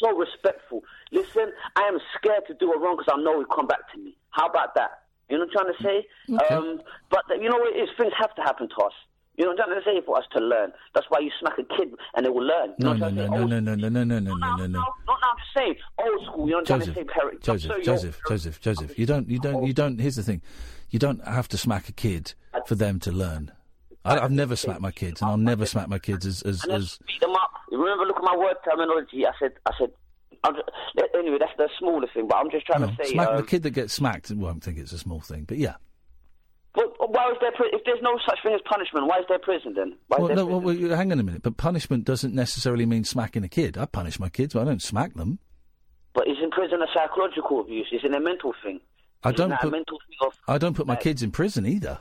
so 0.00 0.16
respectful. 0.16 0.82
Listen, 1.12 1.52
I 1.76 1.82
am 1.82 1.98
scared 2.16 2.46
to 2.48 2.54
do 2.54 2.72
it 2.72 2.78
wrong 2.80 2.96
because 2.96 3.12
I 3.14 3.20
know 3.22 3.32
it'll 3.40 3.44
come 3.54 3.66
back 3.66 3.90
to 3.92 3.98
me. 3.98 4.14
How 4.30 4.46
about 4.48 4.74
that? 4.76 4.97
You 5.28 5.38
know 5.38 5.44
what 5.44 5.60
I'm 5.60 5.66
trying 5.66 5.74
to 5.76 5.82
say? 5.82 6.34
Okay. 6.34 6.54
Um, 6.54 6.80
but 7.10 7.22
th- 7.28 7.40
you 7.42 7.48
know 7.48 7.56
what 7.58 7.74
it 7.76 7.80
is? 7.80 7.88
Things 7.98 8.12
have 8.18 8.34
to 8.36 8.42
happen 8.42 8.68
to 8.68 8.84
us. 8.84 8.92
You 9.36 9.44
know 9.44 9.50
what 9.52 9.60
I'm 9.60 9.68
trying 9.68 9.80
to 9.80 10.00
say? 10.00 10.04
For 10.04 10.18
us 10.18 10.24
to 10.36 10.40
learn. 10.42 10.72
That's 10.94 11.06
why 11.10 11.20
you 11.20 11.30
smack 11.38 11.58
a 11.58 11.64
kid 11.76 11.94
and 12.16 12.26
they 12.26 12.30
will 12.30 12.44
learn. 12.44 12.70
You 12.78 12.86
No, 12.86 12.92
know 12.94 13.08
no, 13.10 13.26
no, 13.26 13.46
no, 13.46 13.60
no, 13.60 13.60
no, 13.60 13.74
no, 13.74 13.88
no, 13.88 14.04
no, 14.04 14.18
no, 14.18 14.34
no, 14.34 14.56
no, 14.56 14.56
no. 14.56 14.66
Not 14.66 14.92
now, 15.06 15.14
I'm 15.22 15.36
saying. 15.56 15.74
Old 15.98 16.24
school. 16.26 16.46
You 16.46 16.52
know 16.52 16.58
what 16.58 16.70
I'm 16.70 16.80
Joseph, 16.80 16.94
trying 16.94 17.06
to 17.06 17.12
say? 17.12 17.20
Parent. 17.20 17.42
Joseph, 17.42 17.70
So 17.70 17.82
Joseph, 17.82 18.20
Joseph, 18.28 18.60
Joseph. 18.60 18.98
You 18.98 19.06
don't, 19.06 19.28
you 19.28 19.38
don't, 19.38 19.64
you 19.64 19.72
don't. 19.72 20.00
Here's 20.00 20.16
the 20.16 20.22
thing: 20.24 20.42
you 20.90 20.98
don't 20.98 21.24
have 21.24 21.46
to 21.48 21.58
smack 21.58 21.88
a 21.88 21.92
kid 21.92 22.34
for 22.66 22.74
them 22.74 22.98
to 23.00 23.12
learn. 23.12 23.52
I, 24.04 24.18
I've 24.18 24.32
never 24.32 24.56
smacked 24.56 24.80
my 24.80 24.90
kids, 24.90 25.20
and 25.20 25.30
I'll 25.30 25.36
never 25.36 25.66
smack 25.66 25.88
my 25.88 25.98
kids 25.98 26.26
as 26.26 26.42
as, 26.42 26.64
as 26.64 26.98
beat 27.06 27.20
them 27.20 27.32
up. 27.32 27.50
You 27.70 27.78
remember, 27.80 28.06
look 28.06 28.16
at 28.16 28.24
my 28.24 28.36
word 28.36 28.56
terminology. 28.64 29.26
I 29.26 29.32
said, 29.38 29.52
I 29.66 29.72
said. 29.78 29.90
Just, 30.46 31.08
anyway, 31.14 31.36
that's 31.40 31.52
the 31.56 31.68
smaller 31.78 32.06
thing, 32.14 32.26
but 32.28 32.36
I'm 32.36 32.50
just 32.50 32.66
trying 32.66 32.82
no, 32.82 32.88
to 32.88 32.96
say. 33.04 33.12
smack 33.12 33.28
um, 33.28 33.36
the 33.36 33.42
kid 33.42 33.62
that 33.64 33.70
gets 33.70 33.92
smacked 33.92 34.30
won't 34.30 34.62
think 34.62 34.78
it's 34.78 34.92
a 34.92 34.98
small 34.98 35.20
thing, 35.20 35.44
but 35.44 35.58
yeah. 35.58 35.74
but 36.74 36.86
why 37.10 37.30
is 37.30 37.36
there? 37.40 37.52
Pri- 37.52 37.70
if 37.72 37.82
there's 37.84 38.00
no 38.02 38.18
such 38.28 38.38
thing 38.42 38.54
as 38.54 38.60
punishment, 38.64 39.06
why 39.06 39.18
is 39.18 39.24
there 39.28 39.38
prison 39.38 39.74
then? 39.74 39.96
Why 40.08 40.16
is 40.16 40.18
Well, 40.20 40.28
there 40.28 40.36
no, 40.36 40.60
prison? 40.60 40.88
well, 40.88 40.96
hang 40.96 41.12
on 41.12 41.18
a 41.18 41.22
minute. 41.22 41.42
But 41.42 41.56
punishment 41.56 42.04
doesn't 42.04 42.34
necessarily 42.34 42.86
mean 42.86 43.04
smacking 43.04 43.44
a 43.44 43.48
kid. 43.48 43.76
I 43.76 43.86
punish 43.86 44.18
my 44.20 44.28
kids, 44.28 44.54
but 44.54 44.60
I 44.62 44.64
don't 44.64 44.82
smack 44.82 45.14
them. 45.14 45.38
But 46.14 46.26
isn't 46.28 46.52
prison 46.52 46.80
a 46.82 46.86
psychological 46.94 47.60
abuse? 47.60 47.88
Isn't 47.92 48.14
it 48.14 48.16
a 48.16 48.20
mental 48.20 48.54
thing? 48.62 48.80
I 49.24 49.30
Isn't 49.30 49.48
don't 49.50 49.60
put 49.60 49.68
a 49.68 49.70
mental 49.72 49.98
thing 50.06 50.16
of, 50.26 50.32
I 50.46 50.58
don't 50.58 50.74
put 50.74 50.86
my 50.86 50.94
like- 50.94 51.02
kids 51.02 51.22
in 51.22 51.30
prison 51.32 51.66
either. 51.66 51.98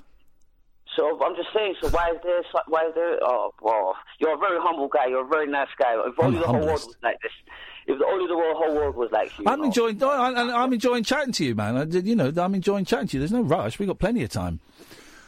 So 0.97 1.23
I'm 1.23 1.35
just 1.35 1.49
saying. 1.53 1.75
So 1.81 1.89
why 1.89 2.09
is 2.13 2.17
there? 2.23 2.41
Why 2.67 2.87
is 2.87 2.95
there? 2.95 3.19
Oh, 3.21 3.53
well, 3.61 3.95
you're 4.19 4.33
a 4.33 4.37
very 4.37 4.57
humble 4.59 4.87
guy. 4.89 5.05
You're 5.07 5.23
a 5.23 5.27
very 5.27 5.47
nice 5.47 5.67
guy. 5.79 5.93
If 6.05 6.15
only 6.19 6.37
I'm 6.37 6.41
the 6.41 6.47
whole 6.47 6.55
world 6.65 6.71
was 6.87 6.95
like 7.03 7.21
this. 7.21 7.31
If 7.85 8.01
only 8.01 8.27
the 8.27 8.33
whole 8.35 8.75
world 8.75 8.95
was 8.95 9.09
like 9.11 9.37
you. 9.39 9.45
I'm 9.47 9.63
enjoying. 9.63 9.97
No, 9.99 10.09
I, 10.09 10.63
I'm 10.63 10.73
enjoying 10.73 11.03
chatting 11.03 11.31
to 11.33 11.45
you, 11.45 11.55
man. 11.55 11.77
I, 11.77 11.85
did- 11.85 12.07
you 12.07 12.15
know, 12.15 12.33
I'm 12.35 12.55
enjoying 12.55 12.83
chatting 12.83 13.07
to 13.09 13.17
you. 13.17 13.19
There's 13.21 13.31
no 13.31 13.43
rush. 13.43 13.77
We've 13.79 13.87
got 13.87 13.99
plenty 13.99 14.23
of 14.23 14.29
time. 14.31 14.59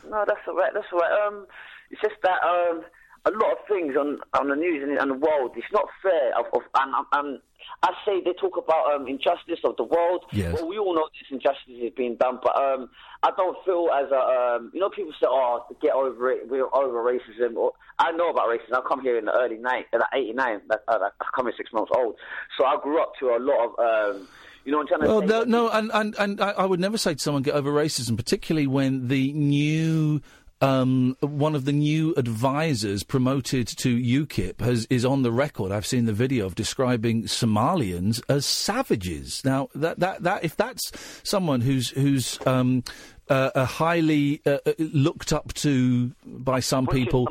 no, 0.09 0.25
that's 0.27 0.41
all 0.47 0.55
right. 0.55 0.71
That's 0.73 0.87
all 0.91 0.99
right. 0.99 1.27
Um, 1.27 1.45
it's 1.91 2.01
just 2.01 2.15
that 2.23 2.41
um, 2.43 2.81
a 3.25 3.31
lot 3.31 3.51
of 3.53 3.57
things 3.67 3.95
on 3.95 4.17
on 4.39 4.49
the 4.49 4.55
news 4.55 4.83
and, 4.83 4.97
and 4.97 5.11
the 5.11 5.15
world. 5.15 5.51
It's 5.55 5.71
not 5.71 5.85
fair. 6.01 6.37
Of, 6.37 6.45
of 6.53 6.61
and, 6.75 6.93
and 7.13 7.39
I 7.83 7.93
say 8.05 8.21
they 8.23 8.33
talk 8.33 8.57
about 8.57 8.93
um, 8.93 9.07
injustice 9.07 9.59
of 9.63 9.77
the 9.77 9.83
world. 9.83 10.25
Yes. 10.31 10.53
Well, 10.55 10.67
we 10.67 10.77
all 10.77 10.93
know 10.93 11.07
this 11.13 11.27
injustice 11.31 11.61
is 11.81 11.91
being 11.95 12.15
done, 12.17 12.39
but 12.43 12.55
um, 12.61 12.89
I 13.23 13.31
don't 13.37 13.57
feel 13.65 13.87
as 13.93 14.11
a 14.11 14.19
um, 14.57 14.71
you 14.73 14.79
know 14.81 14.89
people 14.89 15.13
say, 15.13 15.27
"Oh, 15.29 15.65
get 15.81 15.93
over 15.93 16.31
it. 16.31 16.49
We're 16.49 16.67
over 16.75 17.03
racism." 17.03 17.55
Or, 17.55 17.71
I 17.97 18.11
know 18.11 18.29
about 18.29 18.47
racism. 18.49 18.73
I 18.77 18.81
come 18.87 19.01
here 19.01 19.17
in 19.17 19.25
the 19.25 19.33
early 19.33 19.57
night, 19.57 19.85
in 19.93 20.01
'89. 20.13 20.61
Uh, 20.69 20.75
I 20.87 21.09
come 21.35 21.45
here 21.45 21.53
six 21.55 21.71
months 21.71 21.91
old, 21.95 22.15
so 22.57 22.65
I 22.65 22.77
grew 22.81 23.01
up 23.01 23.13
to 23.19 23.27
a 23.29 23.39
lot 23.39 23.65
of. 23.67 24.15
Um, 24.15 24.27
you 24.65 24.73
know 24.73 24.79
what 24.79 24.91
I'm 24.91 24.99
trying 24.99 25.01
to 25.01 25.07
Well, 25.07 25.21
say? 25.21 25.27
no, 25.27 25.43
no, 25.45 25.69
and 25.69 25.89
and, 25.93 26.15
and 26.19 26.41
I 26.41 26.65
would 26.65 26.81
never 26.81 26.97
say 26.97 27.13
to 27.13 27.19
someone 27.19 27.43
get 27.43 27.55
over 27.55 27.71
racism, 27.71 28.17
particularly 28.17 28.67
when 28.67 29.07
the 29.07 29.31
new. 29.31 30.21
Um, 30.61 31.15
one 31.21 31.55
of 31.55 31.63
the 31.63 31.71
new 31.71 32.13
advisors 32.15 33.03
promoted 33.03 33.65
to 33.77 33.97
UKIP 33.97 34.59
has, 34.59 34.85
is 34.89 35.05
on 35.05 35.21
the 35.21 35.31
record. 35.31 35.71
I've 35.71 35.85
seen 35.85 36.05
the 36.05 36.13
video 36.13 36.45
of 36.45 36.55
describing 36.55 37.23
Somalians 37.23 38.21
as 38.27 38.45
savages. 38.45 39.41
Now, 39.45 39.69
that, 39.73 39.99
that, 39.99 40.23
that 40.23 40.43
if 40.43 40.57
that's 40.57 40.91
someone 41.23 41.61
who's 41.61 41.91
who's 41.91 42.39
um, 42.45 42.83
uh, 43.29 43.51
a 43.55 43.65
highly 43.65 44.41
uh, 44.45 44.57
uh, 44.65 44.73
looked 44.79 45.31
up 45.31 45.53
to 45.53 46.11
by 46.25 46.59
some 46.59 46.87
people. 46.87 47.27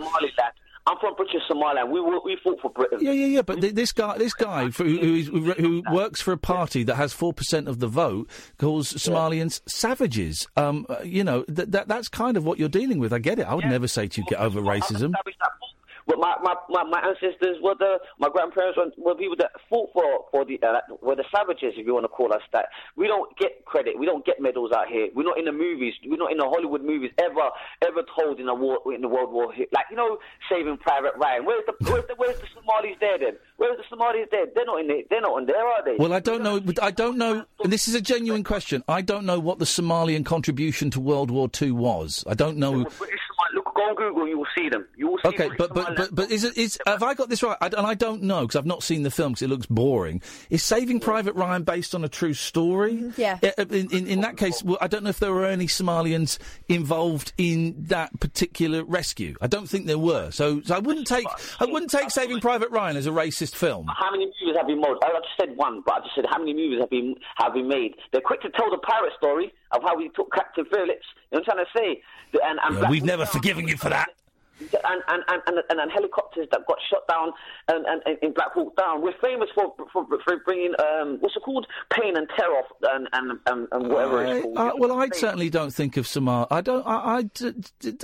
I'm 0.88 0.96
from 0.98 1.14
British 1.16 1.42
Somaliland. 1.46 1.90
We 1.92 2.00
we 2.00 2.36
fought 2.42 2.60
for 2.62 2.70
Britain. 2.70 2.98
Yeah, 3.02 3.12
yeah, 3.12 3.26
yeah. 3.26 3.42
But 3.42 3.60
th- 3.60 3.74
this 3.74 3.92
guy, 3.92 4.16
this 4.16 4.32
guy 4.32 4.70
for, 4.70 4.84
who, 4.84 4.96
who, 4.98 5.14
is- 5.16 5.28
who, 5.58 5.82
works 5.92 6.20
for 6.22 6.32
a 6.32 6.38
party 6.38 6.82
that 6.84 6.94
has 6.94 7.12
four 7.12 7.32
percent 7.34 7.68
of 7.68 7.78
the 7.78 7.88
vote, 7.88 8.28
calls 8.58 8.92
Somalians 8.94 9.60
savages. 9.66 10.46
Um, 10.56 10.86
uh, 10.88 10.96
you 11.04 11.22
know, 11.24 11.42
th- 11.44 11.68
that 11.68 11.88
that's 11.88 12.08
kind 12.08 12.36
of 12.36 12.44
what 12.44 12.58
you're 12.58 12.68
dealing 12.70 12.98
with. 12.98 13.12
I 13.12 13.18
get 13.18 13.38
it. 13.38 13.46
I 13.46 13.54
would 13.54 13.66
never 13.66 13.86
say 13.88 14.08
to 14.08 14.20
you 14.20 14.26
get 14.28 14.40
over 14.40 14.60
racism. 14.62 15.12
But 16.08 16.18
my, 16.18 16.34
my, 16.42 16.54
my, 16.70 16.84
my 16.84 17.04
ancestors 17.06 17.58
were 17.62 17.74
the 17.78 17.98
my 18.18 18.30
grandparents 18.32 18.78
were, 18.78 19.12
were 19.12 19.14
people 19.14 19.36
that 19.36 19.52
fought 19.68 19.90
for 19.92 20.24
for 20.32 20.44
the 20.46 20.58
uh, 20.64 20.80
were 21.02 21.14
the 21.14 21.24
savages 21.28 21.74
if 21.76 21.86
you 21.86 21.92
want 21.92 22.04
to 22.04 22.08
call 22.08 22.32
us 22.32 22.40
that. 22.54 22.66
We 22.96 23.06
don't 23.06 23.28
get 23.36 23.62
credit. 23.66 23.98
We 23.98 24.06
don't 24.06 24.24
get 24.24 24.40
medals 24.40 24.72
out 24.72 24.88
here. 24.88 25.08
We're 25.14 25.28
not 25.28 25.38
in 25.38 25.44
the 25.44 25.52
movies. 25.52 25.92
We're 26.06 26.16
not 26.16 26.32
in 26.32 26.38
the 26.38 26.48
Hollywood 26.48 26.82
movies 26.82 27.10
ever 27.18 27.52
ever 27.84 28.00
told 28.18 28.40
in 28.40 28.46
the 28.46 28.54
war 28.54 28.80
in 28.94 29.02
the 29.02 29.08
World 29.08 29.30
War 29.32 29.52
like 29.70 29.86
you 29.90 29.96
know 29.96 30.16
Saving 30.50 30.78
Private 30.78 31.12
Ryan. 31.16 31.44
Where's 31.44 31.64
the 31.66 31.74
where's 31.90 32.06
the, 32.08 32.14
where's 32.16 32.40
the 32.40 32.46
Somalis 32.54 32.96
there 33.00 33.18
then? 33.18 33.36
Where's 33.58 33.76
the 33.76 33.84
Somalis 33.90 34.28
there? 34.30 34.46
They're 34.54 34.64
not 34.64 34.80
in 34.80 34.90
it. 34.90 35.08
They're 35.10 35.20
not 35.20 35.38
in 35.40 35.46
there, 35.46 35.66
are 35.66 35.84
they? 35.84 35.96
Well, 35.98 36.14
I 36.14 36.20
don't 36.20 36.42
know. 36.42 36.62
I 36.80 36.90
don't 36.90 37.18
know. 37.18 37.44
And 37.62 37.70
this 37.70 37.86
is 37.86 37.94
a 37.94 38.00
genuine 38.00 38.44
question. 38.44 38.82
I 38.88 39.02
don't 39.02 39.26
know 39.26 39.38
what 39.38 39.58
the 39.58 39.66
Somalian 39.66 40.24
contribution 40.24 40.90
to 40.92 41.00
World 41.00 41.30
War 41.30 41.50
Two 41.50 41.74
was. 41.74 42.24
I 42.26 42.32
don't 42.32 42.56
know. 42.56 42.86
British 43.78 43.86
Somali- 43.86 43.88
Look, 43.88 43.98
go 43.98 44.04
on 44.04 44.12
Google. 44.12 44.28
You 44.28 44.38
will 44.38 44.46
see 44.56 44.68
them. 44.68 44.86
You 44.96 45.08
will 45.08 45.18
see. 45.18 45.28
Okay, 45.28 45.50
but 45.56 45.74
but, 45.74 45.96
but 45.96 46.14
but 46.14 46.30
is 46.30 46.44
it 46.44 46.56
is 46.56 46.78
have 46.86 47.02
I 47.02 47.14
got 47.14 47.28
this 47.28 47.42
right? 47.42 47.56
I, 47.60 47.66
and 47.66 47.86
I 47.86 47.94
don't 47.94 48.22
know 48.22 48.42
because 48.42 48.56
I've 48.56 48.66
not 48.66 48.82
seen 48.82 49.02
the 49.02 49.10
film 49.10 49.32
because 49.32 49.42
it 49.42 49.48
looks 49.48 49.66
boring. 49.66 50.22
Is 50.50 50.62
Saving 50.62 51.00
Private 51.00 51.34
Ryan 51.34 51.62
based 51.62 51.94
on 51.94 52.04
a 52.04 52.08
true 52.08 52.34
story? 52.34 53.12
Yeah. 53.16 53.38
Uh, 53.42 53.64
In, 53.70 53.90
in, 53.92 54.06
in 54.06 54.20
that 54.22 54.36
case, 54.36 54.62
well, 54.62 54.78
I 54.80 54.86
don't 54.88 55.04
know 55.04 55.10
if 55.10 55.18
there 55.18 55.32
were 55.32 55.44
any 55.46 55.66
Somalians 55.66 56.38
involved 56.68 57.32
in 57.38 57.74
that 57.88 58.18
particular 58.20 58.84
rescue. 58.84 59.34
I 59.40 59.46
don't 59.46 59.68
think 59.68 59.86
there 59.86 59.98
were. 59.98 60.30
So, 60.30 60.60
so 60.62 60.74
I 60.74 60.78
wouldn't 60.78 61.06
take 61.06 61.26
I 61.60 61.64
wouldn't 61.66 61.90
take 61.90 62.10
Saving 62.10 62.40
Private 62.40 62.70
Ryan 62.70 62.96
as 62.96 63.06
a 63.06 63.10
racist 63.10 63.54
film. 63.54 63.86
How 63.98 64.10
many 64.10 64.26
movies 64.26 64.56
have 64.56 64.66
been 64.66 64.80
made? 64.80 64.96
I 65.02 65.08
just 65.20 65.28
said 65.40 65.56
one, 65.56 65.82
but 65.84 65.94
I 65.94 65.98
just 66.00 66.14
said 66.14 66.24
how 66.30 66.38
many 66.38 66.54
movies 66.54 66.80
have 66.80 66.90
been 66.90 67.14
have 67.36 67.54
been 67.54 67.68
made. 67.68 67.94
They're 68.12 68.20
quick 68.20 68.40
to 68.42 68.50
tell 68.50 68.70
the 68.70 68.78
pirate 68.78 69.12
story 69.16 69.52
of 69.72 69.82
how 69.82 69.96
we 69.96 70.08
took 70.16 70.32
Captain 70.32 70.64
Phillips. 70.64 71.04
You 71.30 71.38
know 71.38 71.42
what 71.44 71.48
I'm 71.58 71.64
trying 71.64 71.64
to 71.66 71.70
say? 71.96 72.02
And, 72.32 72.58
and 72.62 72.78
Yeah, 72.82 72.90
we've 72.90 73.04
never 73.04 73.26
forgiven 73.26 73.68
you 73.68 73.76
for 73.76 73.88
that. 73.90 74.08
And 74.60 75.02
and, 75.06 75.22
and, 75.28 75.42
and, 75.70 75.80
and, 75.80 75.90
helicopters 75.92 76.48
that 76.50 76.66
got 76.66 76.78
shot 76.90 77.06
down 77.06 77.30
and, 77.68 77.86
and, 77.86 78.18
in 78.22 78.32
Black 78.32 78.50
Hawk 78.52 78.74
Down. 78.76 79.00
We're 79.02 79.12
famous 79.22 79.48
for 79.54 79.72
for, 79.92 80.04
for 80.24 80.36
bringing 80.44 80.74
um, 80.80 81.18
what's 81.20 81.36
it 81.36 81.44
called 81.44 81.64
pain 81.90 82.16
and 82.16 82.28
terror 82.36 82.62
and 82.90 83.08
and, 83.12 83.38
and, 83.46 83.68
and 83.70 83.88
whatever 83.88 84.18
I- 84.26 84.32
it's 84.32 84.42
called. 84.42 84.58
uh, 84.58 84.72
well, 84.76 84.98
I 84.98 85.10
certainly 85.10 85.48
don't 85.48 85.70
think 85.72 85.96
of 85.96 86.08
Samar. 86.08 86.48
I 86.50 86.60
don't. 86.60 86.84
I, 86.84 87.18
I 87.18 87.22
d- 87.22 87.54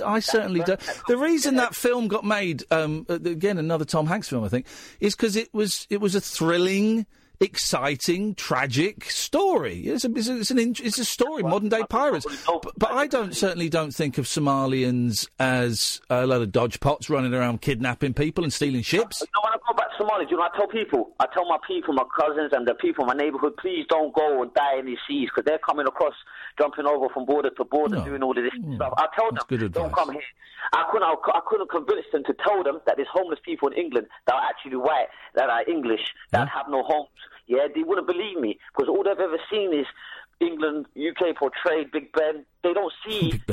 I 0.05 0.19
certainly 0.21 0.61
don't. 0.61 0.79
The 1.09 1.17
reason 1.17 1.55
that 1.55 1.75
film 1.75 2.07
got 2.07 2.23
made, 2.23 2.63
um, 2.71 3.05
again, 3.09 3.57
another 3.57 3.83
Tom 3.83 4.07
Hanks 4.07 4.29
film, 4.29 4.45
I 4.45 4.47
think, 4.47 4.65
is 5.01 5.13
because 5.13 5.35
it 5.35 5.53
was 5.53 5.85
it 5.89 5.99
was 5.99 6.15
a 6.15 6.21
thrilling, 6.21 7.05
exciting, 7.39 8.35
tragic 8.35 9.09
story. 9.09 9.81
It's 9.87 10.05
a 10.05 10.11
it's, 10.11 10.27
a, 10.27 10.39
it's 10.39 10.51
an 10.51 10.59
in- 10.59 10.75
it's 10.79 10.99
a 10.99 11.05
story, 11.05 11.43
modern 11.43 11.69
day 11.69 11.83
pirates. 11.89 12.25
But, 12.45 12.73
but 12.77 12.91
I 12.91 13.07
don't 13.07 13.35
certainly 13.35 13.69
don't 13.69 13.93
think 13.93 14.17
of 14.17 14.25
Somalians 14.25 15.27
as 15.39 16.01
a 16.09 16.25
lot 16.25 16.41
of 16.41 16.51
dodge 16.51 16.79
pots 16.79 17.09
running 17.09 17.33
around 17.33 17.61
kidnapping 17.61 18.13
people 18.13 18.43
and 18.43 18.51
stealing 18.53 18.81
ships. 18.81 19.21
You 19.21 19.27
know, 19.99 20.09
I 20.09 20.17
go 20.17 20.17
back 20.17 20.25
to 20.25 20.25
Somalia, 20.25 20.27
do 20.27 20.31
you 20.31 20.37
know, 20.37 20.43
I 20.43 20.57
tell 20.57 20.67
people, 20.67 21.11
I 21.19 21.25
tell 21.33 21.47
my 21.47 21.57
people, 21.67 21.93
my 21.93 22.03
cousins, 22.19 22.51
and 22.53 22.67
the 22.67 22.73
people 22.75 23.03
in 23.03 23.07
my 23.07 23.23
neighborhood, 23.23 23.57
please 23.57 23.85
don't 23.89 24.13
go 24.13 24.41
and 24.41 24.53
die 24.53 24.79
in 24.79 24.85
these 24.85 24.97
seas 25.07 25.29
because 25.29 25.45
they're 25.45 25.59
coming 25.59 25.87
across, 25.87 26.13
jumping 26.57 26.85
over 26.85 27.09
from 27.13 27.25
border 27.25 27.49
to 27.49 27.63
border, 27.65 27.97
doing 28.05 28.23
all 28.23 28.37
of 28.37 28.43
this 28.43 28.53
stuff. 28.75 28.93
I 28.97 29.07
tell 29.15 29.31
them, 29.31 29.37
don't 29.71 29.93
come 29.93 30.11
here. 30.11 30.21
I 30.73 30.85
couldn't, 30.91 31.07
I 31.07 31.39
couldn't 31.47 31.69
convince 31.69 32.05
them 32.11 32.23
to 32.25 32.33
tell 32.33 32.63
them 32.63 32.79
that 32.85 32.95
there's 32.97 33.07
homeless 33.11 33.39
people 33.45 33.69
in 33.69 33.75
England 33.77 34.07
that 34.27 34.35
are 34.35 34.43
actually 34.49 34.77
white, 34.77 35.07
that 35.35 35.49
are 35.49 35.63
English, 35.69 36.01
that 36.31 36.49
have 36.49 36.67
no 36.69 36.83
homes. 36.83 37.09
Yeah, 37.47 37.67
they 37.73 37.83
wouldn't 37.83 38.07
believe 38.07 38.39
me 38.39 38.59
because 38.75 38.89
all 38.89 39.03
they've 39.03 39.19
ever 39.19 39.37
seen 39.51 39.73
is 39.73 39.85
England, 40.39 40.87
UK 40.97 41.35
portrayed 41.37 41.91
Big 41.91 42.11
Ben. 42.13 42.45
They 42.63 42.73
don't 42.73 42.93
see. 43.07 43.41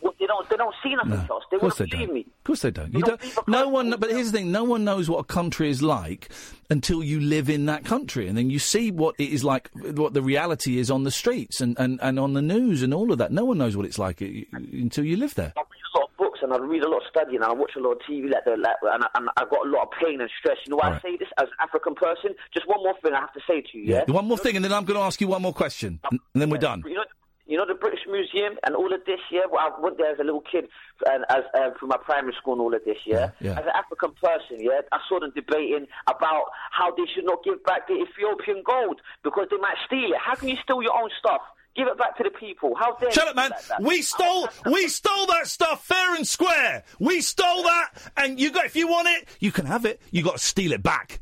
Big 0.00 0.02
Ben. 0.02 0.10
Well, 0.10 0.14
They 0.18 0.26
don't. 0.26 0.48
They 0.50 0.56
don't 0.56 0.74
see 0.82 0.94
nothing 0.94 1.28
else. 1.30 1.44
They 1.50 1.56
Of 1.56 1.60
course 1.60 1.76
they 1.78 1.86
believe 1.86 2.06
don't. 2.08 2.14
me. 2.14 2.20
Of 2.20 2.44
course 2.44 2.62
they 2.62 2.70
don't. 2.70 2.92
You 2.94 3.02
don't. 3.02 3.48
No 3.48 3.68
one. 3.68 3.94
But 3.98 4.10
here's 4.10 4.32
the 4.32 4.38
thing: 4.38 4.52
no 4.52 4.64
one 4.64 4.84
knows 4.84 5.08
what 5.08 5.18
a 5.18 5.24
country 5.24 5.70
is 5.70 5.82
like 5.82 6.28
until 6.70 7.02
you 7.02 7.20
live 7.20 7.48
in 7.50 7.66
that 7.66 7.84
country, 7.84 8.28
and 8.28 8.36
then 8.38 8.50
you 8.50 8.58
see 8.58 8.90
what 8.90 9.14
it 9.18 9.30
is 9.30 9.42
like, 9.44 9.70
what 9.74 10.14
the 10.14 10.22
reality 10.22 10.78
is 10.78 10.90
on 10.90 11.02
the 11.04 11.10
streets 11.10 11.60
and, 11.60 11.76
and, 11.80 11.98
and 12.00 12.18
on 12.20 12.32
the 12.34 12.42
news 12.42 12.82
and 12.82 12.94
all 12.94 13.10
of 13.10 13.18
that. 13.18 13.32
No 13.32 13.44
one 13.44 13.58
knows 13.58 13.76
what 13.76 13.84
it's 13.86 13.98
like 13.98 14.22
uh, 14.22 14.26
until 14.72 15.04
you 15.04 15.16
live 15.16 15.34
there. 15.34 15.52
I 15.56 15.60
read 15.60 15.82
a 15.94 15.98
lot 15.98 16.08
of 16.10 16.16
books 16.16 16.38
and 16.42 16.52
I 16.52 16.58
read 16.58 16.82
a 16.84 16.88
lot 16.88 16.98
of 16.98 17.08
study 17.10 17.34
and 17.34 17.44
I 17.44 17.52
watch 17.52 17.72
a 17.76 17.80
lot 17.80 17.92
of 17.92 17.98
TV 18.08 18.30
like 18.30 18.46
like, 18.46 18.76
and, 18.94 19.02
I, 19.02 19.08
and 19.16 19.28
I've 19.36 19.50
got 19.50 19.66
a 19.66 19.68
lot 19.70 19.82
of 19.82 19.88
pain 20.00 20.20
and 20.20 20.30
stress. 20.38 20.58
You 20.64 20.70
know 20.70 20.76
why 20.76 20.88
All 20.90 20.94
I 20.94 21.00
say 21.00 21.16
this 21.16 21.28
as 21.38 21.48
an 21.48 21.54
African 21.60 21.96
person? 21.96 22.34
Just 22.54 22.68
one 22.68 22.78
more 22.84 22.94
thing 23.02 23.14
I 23.14 23.20
have 23.20 23.32
to 23.32 23.40
say 23.48 23.62
to 23.62 23.78
you. 23.78 23.84
Yeah. 23.86 24.04
One 24.06 24.26
more 24.26 24.38
thing, 24.38 24.54
and 24.54 24.64
then 24.64 24.72
I'm 24.72 24.84
going 24.84 24.98
to 24.98 25.04
ask 25.04 25.20
you 25.20 25.26
one 25.26 25.42
more 25.42 25.52
question, 25.52 25.98
and 26.10 26.20
and 26.34 26.40
then 26.40 26.50
we're 26.50 26.58
done. 26.58 26.84
You 26.86 26.94
know, 26.94 27.04
you 27.50 27.56
know 27.56 27.66
the 27.66 27.74
British 27.74 28.06
Museum 28.06 28.54
and 28.64 28.76
all 28.76 28.94
of 28.94 29.04
this. 29.04 29.18
Yeah, 29.30 29.50
well, 29.50 29.60
I 29.60 29.80
went 29.80 29.98
there 29.98 30.12
as 30.12 30.20
a 30.20 30.24
little 30.24 30.40
kid 30.40 30.68
and 31.06 31.24
as 31.28 31.42
uh, 31.52 31.70
through 31.78 31.88
my 31.88 31.96
primary 31.96 32.32
school 32.40 32.54
and 32.54 32.62
all 32.62 32.74
of 32.74 32.84
this. 32.84 32.98
Yeah. 33.04 33.30
Yeah. 33.40 33.58
As 33.58 33.66
an 33.66 33.74
African 33.74 34.12
person, 34.22 34.62
yeah, 34.62 34.80
I 34.92 34.98
saw 35.08 35.18
them 35.18 35.32
debating 35.34 35.86
about 36.06 36.44
how 36.70 36.94
they 36.94 37.02
should 37.12 37.24
not 37.24 37.42
give 37.42 37.62
back 37.64 37.88
the 37.88 37.94
Ethiopian 37.94 38.62
gold 38.64 39.00
because 39.24 39.48
they 39.50 39.56
might 39.56 39.76
steal 39.84 40.12
it. 40.12 40.18
How 40.24 40.36
can 40.36 40.48
you 40.48 40.56
steal 40.62 40.80
your 40.80 40.94
own 40.94 41.10
stuff? 41.18 41.40
Give 41.76 41.88
it 41.88 41.98
back 41.98 42.16
to 42.18 42.22
the 42.24 42.30
people. 42.30 42.74
How 42.78 42.94
dare 42.94 43.10
Shut 43.10 43.24
you 43.24 43.30
up, 43.30 43.36
man! 43.36 43.50
do 43.50 43.54
like 43.54 43.66
that? 43.66 43.82
We 43.82 44.02
stole, 44.02 44.48
we 44.66 44.88
stole 44.88 45.26
that 45.26 45.46
stuff 45.46 45.84
fair 45.84 46.14
and 46.14 46.26
square. 46.26 46.84
We 46.98 47.20
stole 47.20 47.64
that, 47.64 47.90
and 48.16 48.38
you 48.40 48.50
got. 48.52 48.66
If 48.66 48.76
you 48.76 48.88
want 48.88 49.08
it, 49.08 49.28
you 49.40 49.50
can 49.50 49.66
have 49.66 49.84
it. 49.84 50.00
You 50.10 50.22
got 50.22 50.38
to 50.38 50.44
steal 50.44 50.72
it 50.72 50.82
back. 50.82 51.20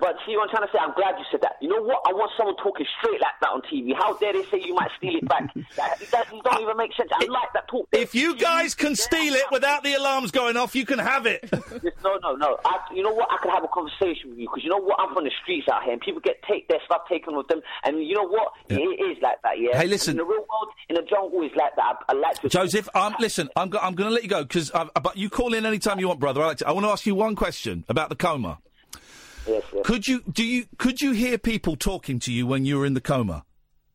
But 0.00 0.16
see 0.26 0.34
what 0.36 0.48
I'm 0.48 0.56
trying 0.56 0.66
to 0.66 0.72
say? 0.72 0.78
I'm 0.80 0.94
glad 0.94 1.18
you 1.18 1.24
said 1.30 1.42
that. 1.42 1.56
You 1.60 1.68
know 1.68 1.82
what? 1.82 2.00
I 2.08 2.12
want 2.12 2.32
someone 2.36 2.56
talking 2.56 2.86
straight 2.98 3.20
like 3.20 3.36
that 3.40 3.50
on 3.50 3.60
TV. 3.62 3.92
How 3.94 4.14
dare 4.16 4.32
they 4.32 4.44
say 4.44 4.60
you 4.64 4.74
might 4.74 4.90
steal 4.96 5.16
it 5.16 5.28
back? 5.28 5.52
that, 5.76 6.00
that 6.10 6.26
don't 6.30 6.62
even 6.62 6.76
make 6.76 6.92
sense. 6.96 7.10
I 7.12 7.26
like 7.26 7.52
that 7.52 7.68
talk. 7.68 7.86
If 7.92 8.14
you 8.14 8.34
guys 8.36 8.74
can 8.74 8.96
steal 8.96 9.34
it 9.34 9.44
without 9.52 9.84
the 9.84 9.94
alarms 9.94 10.30
going 10.30 10.56
off, 10.56 10.74
you 10.74 10.86
can 10.86 10.98
have 10.98 11.26
it. 11.26 11.48
No, 12.02 12.18
no, 12.22 12.34
no. 12.34 12.56
I, 12.64 12.78
you 12.94 13.02
know 13.02 13.12
what? 13.12 13.28
I 13.30 13.36
could 13.42 13.50
have 13.50 13.62
a 13.62 13.68
conversation 13.68 14.30
with 14.30 14.38
you 14.38 14.48
because 14.48 14.64
you 14.64 14.70
know 14.70 14.78
what? 14.78 14.98
I'm 14.98 15.12
from 15.14 15.24
the 15.24 15.30
streets 15.42 15.66
out 15.70 15.82
here, 15.84 15.92
and 15.92 16.00
people 16.00 16.20
get 16.20 16.36
take 16.48 16.66
their 16.68 16.78
stuff 16.84 17.02
taken 17.10 17.36
with 17.36 17.46
them. 17.48 17.60
And 17.84 17.98
you 18.06 18.14
know 18.14 18.26
what? 18.26 18.52
It 18.68 18.74
is 18.76 19.18
like 19.22 19.40
that. 19.42 19.58
Yeah. 19.58 19.78
Hey, 19.78 19.86
listen. 19.86 20.12
In 20.12 20.16
the 20.16 20.24
real 20.24 20.38
world, 20.40 20.68
in 20.88 20.96
the 20.96 21.02
jungle, 21.02 21.42
is 21.42 21.52
like 21.56 21.76
that. 21.76 21.96
I, 22.08 22.12
I 22.12 22.12
like 22.14 22.40
to. 22.40 22.48
Joseph, 22.48 22.88
um, 22.94 23.14
listen, 23.20 23.50
I'm, 23.54 23.68
go- 23.68 23.78
I'm 23.80 23.94
going 23.94 24.08
to 24.08 24.14
let 24.14 24.22
you 24.22 24.28
go 24.30 24.42
because, 24.42 24.70
but 24.70 25.16
you 25.16 25.28
call 25.30 25.52
in 25.54 25.66
any 25.66 25.78
time 25.78 26.00
you 26.00 26.08
want, 26.08 26.20
brother. 26.20 26.42
I, 26.42 26.46
like 26.48 26.56
to, 26.58 26.68
I 26.68 26.72
want 26.72 26.86
to 26.86 26.90
ask 26.90 27.04
you 27.06 27.14
one 27.14 27.36
question 27.36 27.84
about 27.88 28.08
the 28.08 28.16
coma. 28.16 28.58
Yes, 29.46 29.62
yes. 29.72 29.84
Could 29.84 30.06
you 30.06 30.22
do 30.30 30.44
you 30.44 30.66
could 30.78 31.00
you 31.00 31.12
hear 31.12 31.38
people 31.38 31.76
talking 31.76 32.18
to 32.20 32.32
you 32.32 32.46
when 32.46 32.64
you 32.64 32.78
were 32.78 32.86
in 32.86 32.94
the 32.94 33.00
coma? 33.00 33.44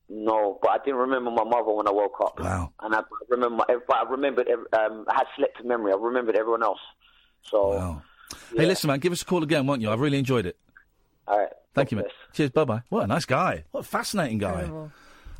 No, 0.08 0.60
but 0.62 0.70
I 0.70 0.78
didn't 0.84 1.00
remember 1.00 1.32
my 1.32 1.44
mother 1.44 1.72
when 1.72 1.88
I 1.88 1.92
woke 1.92 2.18
up. 2.22 2.40
Wow. 2.40 2.72
And 2.82 2.96
I 2.96 3.02
remember, 3.30 3.64
but 3.68 3.96
I 3.96 4.04
remembered. 4.10 4.48
Um, 4.50 5.06
I 5.08 5.16
had 5.16 5.26
selective 5.36 5.66
memory. 5.66 5.92
I 5.94 5.96
remembered 5.96 6.38
everyone 6.38 6.64
else. 6.64 6.80
So. 7.44 8.02
Hey, 8.56 8.66
listen, 8.66 8.88
man, 8.88 9.00
give 9.00 9.14
us 9.14 9.22
a 9.22 9.26
call 9.26 9.44
again, 9.44 9.66
won't 9.68 9.82
you? 9.82 9.90
I've 9.90 10.00
really 10.00 10.18
enjoyed 10.18 10.46
it. 10.46 10.58
All 11.28 11.38
right. 11.38 11.50
Thank 11.74 11.92
you, 11.92 11.98
mate. 11.98 12.08
Cheers. 12.34 12.52
Bye 12.52 12.66
bye. 12.66 12.82
What 12.90 13.04
a 13.04 13.08
nice 13.08 13.26
guy. 13.26 13.66
What 13.72 13.82
a 13.82 13.84
fascinating 13.84 14.38
guy. 14.38 14.70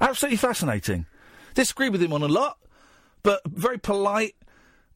Absolutely 0.02 0.38
fascinating. 0.38 1.06
Disagree 1.54 1.90
with 1.90 2.02
him 2.02 2.12
on 2.12 2.22
a 2.22 2.28
lot, 2.28 2.58
but 3.24 3.42
very 3.46 3.78
polite 3.78 4.36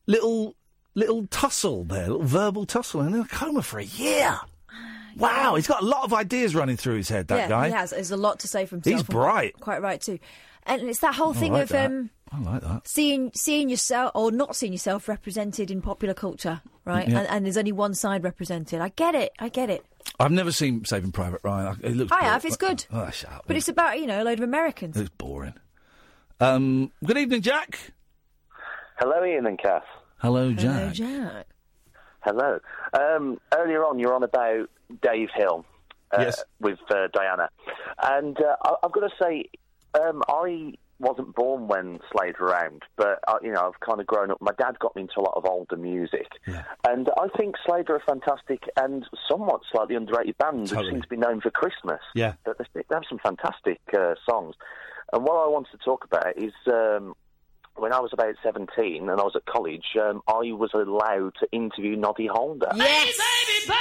little 0.07 0.55
little 0.95 1.27
tussle 1.27 1.85
there, 1.85 2.07
little 2.07 2.23
verbal 2.23 2.65
tussle, 2.65 3.01
and 3.01 3.15
in 3.15 3.21
a 3.21 3.27
coma 3.27 3.61
for 3.61 3.79
a 3.79 3.85
year. 3.85 4.39
Wow, 5.19 5.55
he's 5.55 5.67
got 5.67 5.81
a 5.81 5.85
lot 5.85 6.03
of 6.03 6.13
ideas 6.13 6.55
running 6.55 6.77
through 6.77 6.95
his 6.97 7.09
head. 7.09 7.27
That 7.27 7.37
yeah, 7.37 7.47
guy. 7.49 7.67
he 7.67 7.73
has. 7.73 7.91
There's 7.91 8.11
a 8.11 8.17
lot 8.17 8.39
to 8.39 8.47
say 8.47 8.65
from 8.65 8.81
himself. 8.81 9.07
He's 9.07 9.15
bright. 9.15 9.59
Quite 9.59 9.81
right 9.81 10.01
too. 10.01 10.19
and 10.63 10.81
it's 10.83 10.99
that 10.99 11.15
whole 11.15 11.31
I 11.31 11.35
thing 11.35 11.53
like 11.53 11.63
of 11.63 11.69
that. 11.69 11.85
um, 11.85 12.09
I 12.31 12.39
like 12.39 12.61
that. 12.61 12.87
seeing 12.87 13.31
seeing 13.35 13.69
yourself 13.69 14.11
or 14.15 14.31
not 14.31 14.55
seeing 14.55 14.71
yourself 14.71 15.07
represented 15.07 15.71
in 15.71 15.81
popular 15.81 16.13
culture, 16.13 16.61
right? 16.85 17.07
Yeah. 17.07 17.19
And, 17.19 17.27
and 17.27 17.45
there's 17.45 17.57
only 17.57 17.71
one 17.71 17.93
side 17.93 18.23
represented. 18.23 18.79
I 18.81 18.89
get 18.89 19.15
it. 19.15 19.31
I 19.39 19.49
get 19.49 19.69
it. 19.69 19.83
I've 20.19 20.31
never 20.31 20.51
seen 20.51 20.85
Saving 20.85 21.11
Private 21.11 21.41
Ryan. 21.43 21.79
It 21.83 21.95
looks. 21.95 22.11
I 22.11 22.15
boring. 22.19 22.31
have. 22.31 22.45
It's 22.45 22.57
good. 22.57 22.85
Oh, 22.91 23.09
shut 23.09 23.31
up. 23.31 23.43
But 23.47 23.55
it's 23.57 23.67
about 23.67 23.99
you 23.99 24.07
know 24.07 24.21
a 24.21 24.25
load 24.25 24.39
of 24.39 24.43
Americans. 24.43 24.95
It's 24.97 25.09
boring. 25.09 25.53
Um, 26.39 26.91
good 27.03 27.17
evening, 27.17 27.41
Jack. 27.41 27.91
Hello, 28.99 29.21
Iain 29.23 29.45
and 29.45 29.57
Kath. 29.59 29.83
Hello, 30.17 30.51
Jack. 30.53 30.61
Hello, 30.61 30.91
Jack. 30.91 31.47
Hello. 32.21 32.59
Um, 32.93 33.39
earlier 33.57 33.85
on, 33.85 33.99
you're 33.99 34.13
on 34.13 34.23
about 34.23 34.69
Dave 35.01 35.29
Hill 35.35 35.65
uh, 36.11 36.21
Yes. 36.21 36.43
with 36.59 36.79
uh, 36.89 37.07
Diana, 37.13 37.49
and 38.03 38.37
uh, 38.39 38.55
I- 38.63 38.75
I've 38.83 38.91
got 38.91 39.01
to 39.01 39.15
say, 39.21 39.45
um, 39.99 40.21
I 40.27 40.73
wasn't 40.99 41.33
born 41.33 41.69
when 41.69 41.99
Slade 42.11 42.35
were 42.39 42.47
around, 42.47 42.83
but 42.97 43.19
uh, 43.27 43.37
you 43.41 43.51
know, 43.53 43.61
I've 43.71 43.79
kind 43.79 44.01
of 44.01 44.07
grown 44.07 44.31
up. 44.31 44.41
My 44.41 44.51
dad 44.57 44.77
got 44.79 44.95
me 44.97 45.03
into 45.03 45.13
a 45.19 45.21
lot 45.21 45.33
of 45.37 45.45
older 45.45 45.77
music, 45.77 46.27
and 46.85 47.09
I 47.17 47.27
think 47.37 47.55
Slade 47.65 47.89
are 47.89 47.95
a 47.95 48.01
fantastic 48.01 48.63
and 48.75 49.05
somewhat 49.29 49.61
slightly 49.71 49.95
underrated 49.95 50.37
band 50.37 50.67
who 50.69 50.75
Totally. 50.75 50.91
seem 50.91 51.01
to 51.01 51.07
be 51.07 51.15
known 51.17 51.39
for 51.39 51.51
Christmas. 51.51 52.01
Yeah. 52.15 52.33
But 52.43 52.57
they, 52.57 52.65
they 52.73 52.83
have 52.95 53.03
some 53.07 53.19
fantastic 53.19 53.79
uh, 53.97 54.15
songs, 54.29 54.55
and 55.13 55.23
what 55.23 55.35
I 55.35 55.47
wanted 55.47 55.71
to 55.71 55.77
talk 55.77 56.03
about 56.03 56.37
is. 56.37 56.53
Um, 56.67 57.15
when 57.79 57.93
I 57.93 57.99
was 57.99 58.11
about 58.13 58.35
17 58.43 59.09
and 59.09 59.19
I 59.19 59.23
was 59.23 59.33
at 59.35 59.45
college, 59.45 59.85
um, 60.01 60.21
I 60.27 60.51
was 60.51 60.71
allowed 60.73 61.33
to 61.39 61.47
interview 61.51 61.95
Noddy 61.95 62.27
Holder. 62.27 62.69
Yes. 62.75 63.17
baby, 63.17 63.67
baby. 63.67 63.79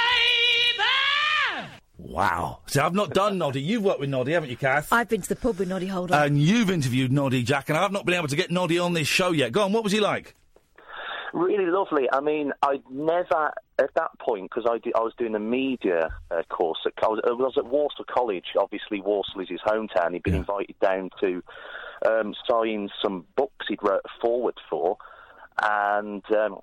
Wow. 1.97 2.59
See, 2.67 2.79
I've 2.79 2.93
not 2.93 3.13
done 3.13 3.37
Noddy. 3.37 3.61
You've 3.61 3.83
worked 3.83 3.99
with 3.99 4.09
Noddy, 4.09 4.31
haven't 4.31 4.49
you, 4.49 4.57
Kath? 4.57 4.91
I've 4.91 5.09
been 5.09 5.21
to 5.21 5.29
the 5.29 5.35
pub 5.35 5.59
with 5.59 5.67
Noddy 5.67 5.87
Holder. 5.87 6.15
And 6.15 6.41
you've 6.41 6.69
interviewed 6.69 7.11
Noddy, 7.11 7.43
Jack, 7.43 7.69
and 7.69 7.77
I've 7.77 7.91
not 7.91 8.05
been 8.05 8.15
able 8.15 8.29
to 8.29 8.35
get 8.35 8.49
Noddy 8.49 8.79
on 8.79 8.93
this 8.93 9.07
show 9.07 9.31
yet. 9.31 9.51
Go 9.51 9.63
on, 9.63 9.73
what 9.73 9.83
was 9.83 9.91
he 9.91 9.99
like? 9.99 10.33
Really 11.33 11.65
lovely. 11.65 12.07
I 12.11 12.21
mean, 12.21 12.51
I'd 12.63 12.81
never, 12.89 13.51
at 13.77 13.93
that 13.95 14.17
point, 14.19 14.49
because 14.49 14.67
I, 14.69 14.79
di- 14.79 14.93
I 14.95 15.01
was 15.01 15.13
doing 15.17 15.35
a 15.35 15.39
media 15.39 16.09
uh, 16.31 16.41
course, 16.49 16.79
at, 16.85 16.93
I, 17.03 17.07
was, 17.07 17.21
I 17.23 17.31
was 17.31 17.53
at 17.57 17.65
Walsall 17.65 18.05
College. 18.09 18.45
Obviously, 18.57 19.01
Walsall 19.01 19.41
is 19.41 19.49
his 19.49 19.59
hometown. 19.65 20.13
He'd 20.13 20.23
been 20.23 20.35
invited 20.35 20.79
down 20.79 21.09
to 21.21 21.43
um, 22.07 22.33
sign 22.49 22.89
some 23.01 23.25
books 23.35 23.65
he'd 23.67 23.83
wrote 23.83 24.01
a 24.05 24.21
forward 24.21 24.55
for. 24.69 24.97
And 25.61 26.23
um, 26.35 26.59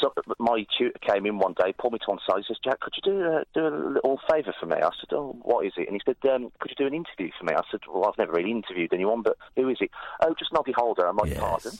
so, 0.00 0.12
my 0.38 0.66
tutor 0.76 0.98
came 1.00 1.24
in 1.24 1.38
one 1.38 1.54
day, 1.54 1.72
pulled 1.78 1.94
me 1.94 1.98
to 2.00 2.10
one 2.10 2.18
side, 2.26 2.38
he 2.38 2.44
says, 2.48 2.58
Jack, 2.62 2.80
could 2.80 2.92
you 2.96 3.12
do 3.12 3.22
a, 3.22 3.44
do 3.54 3.66
a 3.66 3.72
little 3.94 4.20
favour 4.30 4.54
for 4.58 4.66
me? 4.66 4.76
I 4.76 4.90
said, 5.00 5.14
oh, 5.14 5.36
what 5.42 5.64
is 5.64 5.72
it? 5.76 5.88
And 5.88 5.96
he 5.96 6.02
said, 6.04 6.30
um, 6.30 6.52
could 6.60 6.70
you 6.70 6.76
do 6.76 6.86
an 6.86 6.94
interview 6.94 7.30
for 7.38 7.46
me? 7.46 7.54
I 7.54 7.62
said, 7.70 7.80
well, 7.88 8.04
I've 8.04 8.18
never 8.18 8.32
really 8.32 8.50
interviewed 8.50 8.92
anyone, 8.92 9.22
but 9.22 9.36
who 9.56 9.68
is 9.68 9.78
it? 9.80 9.90
Oh, 10.22 10.34
just 10.38 10.52
Noddy 10.52 10.72
Holder. 10.76 11.06
I'm 11.06 11.16
like, 11.16 11.34
pardon? 11.38 11.78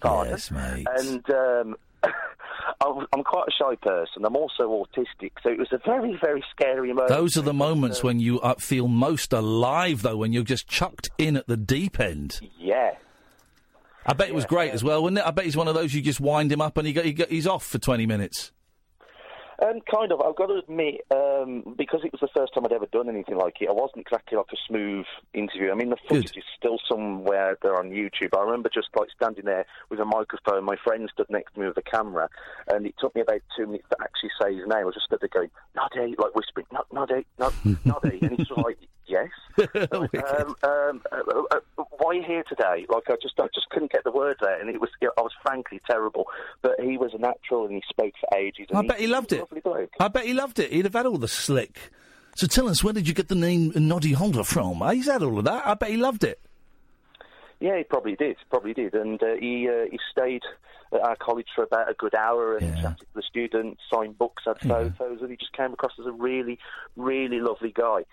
Pardon? 0.00 0.32
Yes, 0.32 0.50
mate. 0.50 0.86
And 0.96 1.28
um, 1.30 1.76
I'm 2.80 3.06
I'm 3.12 3.24
quite 3.24 3.48
a 3.48 3.50
shy 3.50 3.74
person. 3.76 4.24
I'm 4.24 4.36
also 4.36 4.84
autistic, 4.84 5.32
so 5.42 5.50
it 5.50 5.58
was 5.58 5.68
a 5.72 5.78
very, 5.84 6.18
very 6.20 6.44
scary 6.50 6.92
moment. 6.92 7.08
Those 7.08 7.36
are 7.36 7.42
the 7.42 7.54
moments 7.54 8.02
when 8.02 8.20
you 8.20 8.40
uh, 8.40 8.54
feel 8.58 8.88
most 8.88 9.32
alive, 9.32 10.02
though, 10.02 10.16
when 10.16 10.32
you're 10.32 10.42
just 10.42 10.68
chucked 10.68 11.10
in 11.18 11.36
at 11.36 11.46
the 11.46 11.56
deep 11.56 12.00
end. 12.00 12.40
Yeah. 12.58 12.92
I 14.06 14.14
bet 14.14 14.28
it 14.28 14.34
was 14.34 14.46
great 14.46 14.72
as 14.72 14.82
well, 14.82 15.02
wasn't 15.02 15.18
it? 15.18 15.26
I 15.26 15.30
bet 15.30 15.44
he's 15.44 15.56
one 15.56 15.68
of 15.68 15.74
those 15.74 15.92
you 15.92 16.00
just 16.00 16.20
wind 16.20 16.50
him 16.50 16.60
up 16.60 16.78
and 16.78 16.86
he 16.86 16.92
go, 16.92 17.02
he 17.02 17.12
go, 17.12 17.26
he's 17.28 17.46
off 17.46 17.66
for 17.66 17.78
20 17.78 18.06
minutes. 18.06 18.50
Um, 19.62 19.80
kind 19.90 20.10
of. 20.10 20.20
I've 20.20 20.36
got 20.36 20.46
to 20.46 20.54
admit, 20.54 21.02
um, 21.10 21.74
because 21.76 22.00
it 22.04 22.12
was 22.12 22.20
the 22.20 22.28
first 22.34 22.54
time 22.54 22.64
I'd 22.64 22.72
ever 22.72 22.86
done 22.86 23.08
anything 23.08 23.36
like 23.36 23.56
it, 23.60 23.68
I 23.68 23.72
wasn't 23.72 24.00
exactly 24.00 24.38
like 24.38 24.46
a 24.52 24.56
smooth 24.66 25.04
interview. 25.34 25.70
I 25.70 25.74
mean, 25.74 25.90
the 25.90 25.98
footage 26.08 26.36
is 26.36 26.44
still 26.56 26.78
somewhere 26.88 27.58
there 27.62 27.76
on 27.76 27.90
YouTube. 27.90 28.36
I 28.36 28.42
remember 28.42 28.70
just 28.72 28.88
like 28.96 29.08
standing 29.14 29.44
there 29.44 29.66
with 29.90 30.00
a 30.00 30.04
microphone. 30.04 30.64
My 30.64 30.76
friend 30.82 31.10
stood 31.12 31.28
next 31.28 31.54
to 31.54 31.60
me 31.60 31.66
with 31.66 31.76
a 31.76 31.82
camera, 31.82 32.28
and 32.68 32.86
it 32.86 32.94
took 32.98 33.14
me 33.14 33.20
about 33.20 33.40
two 33.56 33.66
minutes 33.66 33.86
to 33.90 33.96
actually 34.00 34.30
say 34.40 34.54
his 34.54 34.66
name. 34.66 34.86
I 34.86 34.90
just 34.92 35.06
stood 35.06 35.20
there 35.20 35.28
going, 35.28 35.50
Noddy, 35.74 36.14
like 36.18 36.34
whispering, 36.34 36.66
"Nod- 36.72 36.86
Noddy, 36.92 37.26
Nod- 37.38 37.54
Noddy. 37.84 38.18
and 38.22 38.38
he's 38.38 38.50
like, 38.50 38.78
yes. 39.06 39.28
um, 39.92 40.08
um, 40.22 40.56
uh, 40.62 41.00
uh, 41.12 41.42
uh, 41.50 41.84
why 41.98 42.10
are 42.10 42.14
you 42.14 42.22
here 42.22 42.44
today? 42.48 42.86
Like, 42.88 43.10
I 43.10 43.16
just, 43.20 43.38
I 43.38 43.48
just 43.54 43.68
couldn't 43.70 43.92
get 43.92 44.04
the 44.04 44.12
words 44.12 44.40
out, 44.42 44.60
and 44.60 44.70
it 44.70 44.80
was, 44.80 44.90
I 45.02 45.20
was 45.20 45.32
frankly 45.42 45.80
terrible. 45.88 46.26
But 46.62 46.80
he 46.80 46.96
was 46.96 47.12
a 47.12 47.18
natural, 47.18 47.66
and 47.66 47.74
he 47.74 47.82
spoke 47.88 48.14
for 48.20 48.38
ages. 48.38 48.68
And 48.70 48.78
I 48.78 48.82
bet 48.86 49.00
he 49.00 49.06
loved 49.06 49.32
it. 49.32 49.49
I 50.00 50.08
bet 50.08 50.24
he 50.24 50.34
loved 50.34 50.58
it. 50.58 50.72
He'd 50.72 50.84
have 50.84 50.94
had 50.94 51.06
all 51.06 51.18
the 51.18 51.28
slick. 51.28 51.92
So 52.36 52.46
tell 52.46 52.68
us, 52.68 52.82
where 52.84 52.92
did 52.92 53.08
you 53.08 53.14
get 53.14 53.28
the 53.28 53.34
name 53.34 53.72
Noddy 53.74 54.12
Holder 54.12 54.44
from? 54.44 54.82
Uh, 54.82 54.92
He's 54.92 55.06
had 55.06 55.22
all 55.22 55.38
of 55.38 55.44
that. 55.44 55.66
I 55.66 55.74
bet 55.74 55.90
he 55.90 55.96
loved 55.96 56.24
it. 56.24 56.40
Yeah, 57.58 57.76
he 57.76 57.84
probably 57.84 58.16
did. 58.16 58.36
Probably 58.48 58.72
did. 58.72 58.94
And 58.94 59.22
uh, 59.22 59.34
he 59.38 59.68
uh, 59.68 59.86
he 59.90 59.98
stayed 60.10 60.42
at 60.92 61.00
our 61.00 61.16
college 61.16 61.48
for 61.54 61.64
about 61.64 61.90
a 61.90 61.94
good 61.94 62.14
hour 62.14 62.56
and 62.56 62.74
chatted 62.80 63.00
to 63.00 63.06
the 63.14 63.22
students, 63.22 63.80
signed 63.92 64.16
books, 64.16 64.44
had 64.46 64.58
photos, 64.60 65.20
and 65.20 65.30
he 65.30 65.36
just 65.36 65.52
came 65.52 65.72
across 65.72 65.92
as 66.00 66.06
a 66.06 66.12
really, 66.12 66.58
really 66.96 67.40
lovely 67.40 67.70
guy. 67.72 68.04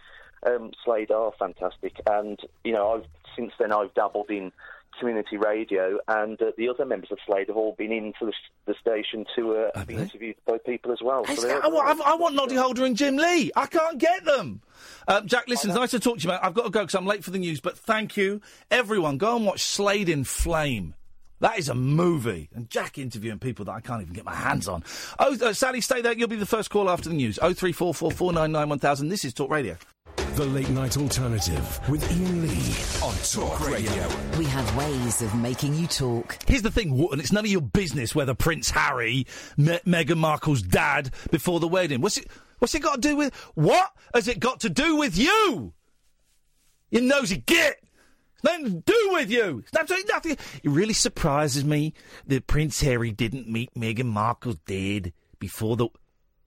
Um, 0.45 0.71
Slade 0.83 1.11
are 1.11 1.31
fantastic, 1.39 1.99
and 2.07 2.39
you 2.63 2.73
know, 2.73 2.93
I've 2.93 3.05
since 3.35 3.53
then 3.57 3.71
I've 3.71 3.93
dabbled 3.93 4.29
in 4.29 4.51
community 4.99 5.37
radio, 5.37 5.99
and 6.07 6.41
uh, 6.41 6.51
the 6.57 6.69
other 6.69 6.85
members 6.85 7.11
of 7.11 7.17
Slade 7.25 7.47
have 7.47 7.57
all 7.57 7.75
been 7.77 7.91
into 7.91 8.25
the, 8.25 8.33
the 8.65 8.75
station 8.79 9.25
to 9.35 9.69
uh, 9.75 9.85
be 9.85 9.95
interviewed 9.95 10.35
by 10.45 10.57
people 10.65 10.91
as 10.91 10.99
well. 11.01 11.25
So 11.25 11.41
they're- 11.41 11.61
I 11.63 11.67
want, 11.67 12.01
I 12.01 12.15
want 12.15 12.35
Noddy 12.35 12.55
Holder 12.55 12.85
and 12.85 12.95
Jim 12.95 13.17
Lea. 13.17 13.51
I 13.55 13.65
can't 13.67 13.97
get 13.97 14.25
them. 14.25 14.61
Um, 15.07 15.27
Jack, 15.27 15.47
listen, 15.47 15.69
it's 15.69 15.79
nice 15.79 15.91
to 15.91 15.99
talk 15.99 16.17
to 16.17 16.23
you, 16.23 16.29
mate. 16.29 16.39
I've 16.43 16.53
got 16.53 16.63
to 16.65 16.69
go 16.69 16.81
because 16.81 16.95
I'm 16.95 17.05
late 17.05 17.23
for 17.23 17.31
the 17.31 17.39
news, 17.39 17.59
but 17.59 17.77
thank 17.77 18.17
you. 18.17 18.41
Everyone, 18.71 19.17
go 19.17 19.35
and 19.35 19.45
watch 19.45 19.61
Slade 19.63 20.09
in 20.09 20.23
Flame. 20.23 20.93
That 21.39 21.59
is 21.59 21.69
a 21.69 21.75
movie. 21.75 22.49
And 22.55 22.67
Jack 22.69 22.97
interviewing 22.97 23.37
people 23.39 23.65
that 23.65 23.71
I 23.73 23.79
can't 23.79 24.01
even 24.01 24.13
get 24.13 24.25
my 24.25 24.33
hands 24.33 24.67
on. 24.67 24.83
Oh, 25.19 25.37
uh, 25.39 25.53
Sally, 25.53 25.81
stay 25.81 26.01
there. 26.01 26.13
You'll 26.13 26.27
be 26.27 26.35
the 26.35 26.47
first 26.47 26.69
call 26.71 26.89
after 26.89 27.09
the 27.09 27.15
news. 27.15 27.37
Oh 27.41 27.53
three 27.53 27.71
four 27.73 27.93
four 27.93 28.11
four 28.11 28.33
nine 28.33 28.51
nine 28.51 28.69
one 28.69 28.79
thousand. 28.79 29.09
This 29.09 29.23
is 29.23 29.33
Talk 29.35 29.51
Radio. 29.51 29.77
The 30.17 30.45
Late 30.45 30.69
Night 30.69 30.97
Alternative 30.97 31.79
with 31.89 32.03
Iain 32.11 32.41
Lee 32.41 32.75
on 33.03 33.15
Talk 33.23 33.67
Radio. 33.67 34.07
We 34.37 34.45
have 34.45 34.75
ways 34.75 35.21
of 35.21 35.33
making 35.35 35.75
you 35.75 35.87
talk. 35.87 36.37
Here's 36.47 36.61
the 36.61 36.71
thing, 36.71 36.95
Wharton, 36.95 37.19
it's 37.19 37.31
none 37.31 37.45
of 37.45 37.51
your 37.51 37.61
business 37.61 38.13
whether 38.13 38.33
Prince 38.33 38.71
Harry 38.71 39.25
met 39.57 39.85
Meghan 39.85 40.17
Markle's 40.17 40.61
dad 40.61 41.11
before 41.31 41.59
the 41.59 41.67
wedding. 41.67 42.01
What's 42.01 42.17
it, 42.17 42.27
what's 42.59 42.75
it 42.75 42.81
got 42.81 42.95
to 42.95 43.01
do 43.01 43.15
with... 43.15 43.33
What 43.55 43.91
has 44.13 44.27
it 44.27 44.39
got 44.39 44.59
to 44.61 44.69
do 44.69 44.95
with 44.95 45.17
you? 45.17 45.73
You 46.91 47.01
nosy 47.01 47.37
git! 47.37 47.77
It's 48.35 48.43
nothing 48.43 48.65
to 48.65 48.81
do 48.85 49.09
with 49.13 49.31
you. 49.31 49.63
It's 49.67 49.77
absolutely 49.77 50.11
nothing. 50.11 50.37
It 50.63 50.69
really 50.69 50.93
surprises 50.93 51.63
me 51.65 51.93
that 52.27 52.47
Prince 52.47 52.81
Harry 52.81 53.11
didn't 53.11 53.47
meet 53.47 53.73
Meghan 53.75 54.05
Markle's 54.05 54.59
dad 54.67 55.13
before 55.39 55.77
the... 55.77 55.85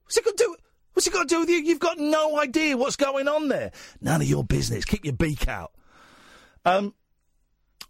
What's 0.05 0.17
it 0.17 0.25
got 0.25 0.37
to 0.37 0.45
do... 0.45 0.57
What's 1.01 1.07
it 1.07 1.15
got 1.15 1.31
to 1.31 1.35
do 1.35 1.41
with 1.41 1.49
you? 1.49 1.57
You've 1.57 1.79
got 1.79 1.97
no 1.97 2.39
idea 2.39 2.77
what's 2.77 2.97
going 2.97 3.27
on 3.27 3.49
there. 3.49 3.73
None 4.03 4.21
of 4.21 4.29
your 4.29 4.45
business. 4.45 4.85
Keep 4.85 5.07
your 5.07 5.15
beak 5.15 5.49
out. 5.49 5.73
Um, 6.67 6.93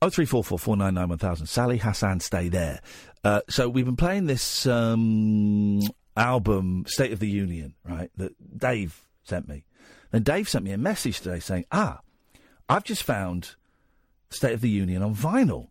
Oh 0.01 0.11
three 0.11 0.27
four 0.27 0.45
four 0.45 0.61
four 0.61 0.77
nine 0.77 0.95
nine 0.95 1.09
one 1.09 1.19
thousand. 1.19 1.47
Sally 1.47 1.79
Hassan, 1.79 2.21
stay 2.21 2.49
there. 2.49 2.81
Uh, 3.25 3.41
so 3.49 3.69
we've 3.69 3.85
been 3.85 3.97
playing 3.97 4.27
this 4.27 4.65
um, 4.65 5.81
album, 6.17 6.85
State 6.87 7.11
of 7.13 7.19
the 7.19 7.27
Union, 7.29 7.75
right? 7.85 8.13
That 8.17 8.33
Dave 8.57 9.05
sent 9.25 9.49
me. 9.49 9.65
Then 10.13 10.23
Dave 10.23 10.49
sent 10.49 10.65
me 10.65 10.71
a 10.71 10.79
message 10.79 11.21
today 11.21 11.41
saying, 11.41 11.65
"Ah, 11.73 12.03
I've 12.69 12.85
just 12.85 13.03
found 13.03 13.57
State 14.31 14.55
of 14.55 14.61
the 14.61 14.71
Union 14.71 15.03
on 15.03 15.17
vinyl, 15.17 15.67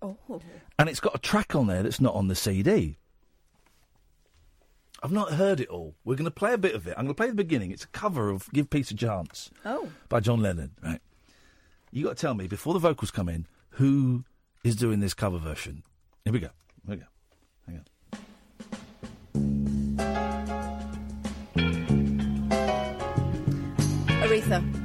and 0.78 0.90
it's 0.90 1.00
got 1.00 1.16
a 1.16 1.20
track 1.20 1.56
on 1.56 1.68
there 1.68 1.84
that's 1.84 2.02
not 2.02 2.16
on 2.16 2.28
the 2.28 2.36
CD." 2.36 2.99
I've 5.02 5.12
not 5.12 5.34
heard 5.34 5.60
it 5.60 5.70
all. 5.70 5.96
We're 6.04 6.16
going 6.16 6.26
to 6.26 6.32
play 6.32 6.54
a 6.54 6.58
bit 6.58 6.76
of 6.76 6.86
it. 6.88 6.92
I'm 6.98 7.06
going 7.06 7.14
to 7.16 7.18
play 7.18 7.28
the 7.28 7.34
beginning. 7.34 7.72
It's 7.72 7.86
a 7.86 7.90
cover 7.90 8.30
of 8.30 8.52
"Give 8.52 8.70
Peace 8.70 8.92
a 8.92 8.96
Chance." 8.96 9.50
Oh. 9.66 9.90
by 10.10 10.20
John 10.20 10.42
Lennon, 10.42 10.72
right? 10.84 11.00
You 11.92 12.04
got 12.04 12.18
to 12.18 12.22
tell 12.22 12.34
me 12.34 12.48
before 12.48 12.74
the 12.74 12.80
vocals 12.80 13.12
come 13.12 13.30
in 13.30 13.48
who 13.72 14.26
is 14.64 14.76
doing 14.76 15.00
this 15.00 15.14
cover 15.14 15.38
version. 15.38 15.84
Here 16.26 16.34
we 16.34 16.40
go. 16.40 16.50
Here 16.86 16.96
we 16.96 16.98
go. 16.98 17.06
Hang 17.66 17.78
on. 17.78 17.86
Aretha. 24.22 24.79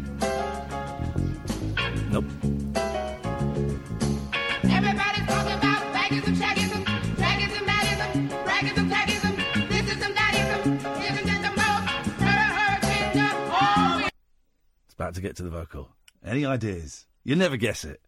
It's 14.94 15.00
about 15.00 15.14
to 15.16 15.20
get 15.20 15.34
to 15.38 15.42
the 15.42 15.50
vocal. 15.50 15.88
Any 16.24 16.46
ideas? 16.46 17.06
You'll 17.24 17.38
never 17.38 17.56
guess 17.56 17.84
it. 17.84 18.00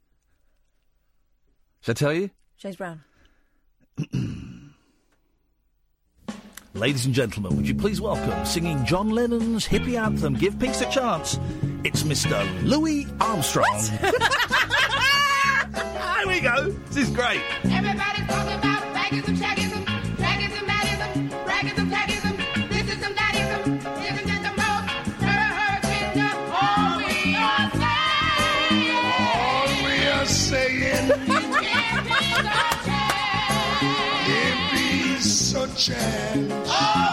Shall 1.80 1.90
I 1.90 1.94
tell 1.94 2.12
you? 2.12 2.30
James 2.58 2.76
Brown. 2.76 3.00
Ladies 6.74 7.04
and 7.04 7.12
gentlemen, 7.12 7.56
would 7.56 7.66
you 7.66 7.74
please 7.74 8.00
welcome 8.00 8.46
singing 8.46 8.84
John 8.84 9.10
Lennon's 9.10 9.66
hippie 9.66 10.00
anthem, 10.00 10.34
Give 10.34 10.56
Peace 10.60 10.80
a 10.80 10.88
Chance? 10.88 11.40
It's 11.82 12.04
Mr. 12.04 12.62
Louis 12.62 13.08
Armstrong. 13.20 13.82
There 15.74 16.26
we 16.28 16.40
go. 16.40 16.70
This 16.90 17.08
is 17.08 17.10
great. 17.10 17.40
Everybody's 17.64 18.26
talking 18.26 18.58
about 18.58 18.76
peace 35.77 35.90
a 35.90 37.05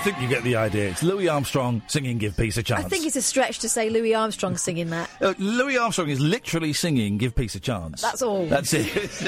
think 0.00 0.20
you 0.20 0.28
get 0.28 0.42
the 0.42 0.56
idea. 0.56 0.88
It's 0.90 1.02
Louis 1.02 1.28
Armstrong 1.28 1.82
singing 1.86 2.18
"Give 2.18 2.36
Peace 2.36 2.56
a 2.56 2.62
Chance." 2.62 2.86
I 2.86 2.88
think 2.88 3.06
it's 3.06 3.16
a 3.16 3.22
stretch 3.22 3.58
to 3.60 3.68
say 3.68 3.90
Louis 3.90 4.14
Armstrong 4.14 4.56
singing 4.56 4.90
that. 4.90 5.10
Uh, 5.20 5.34
Louis 5.38 5.76
Armstrong 5.76 6.08
is 6.08 6.18
literally 6.18 6.72
singing 6.72 7.18
"Give 7.18 7.34
Peace 7.34 7.54
a 7.54 7.60
Chance." 7.60 8.00
That's 8.00 8.22
all. 8.22 8.46
That's 8.46 8.72
it. 8.72 8.86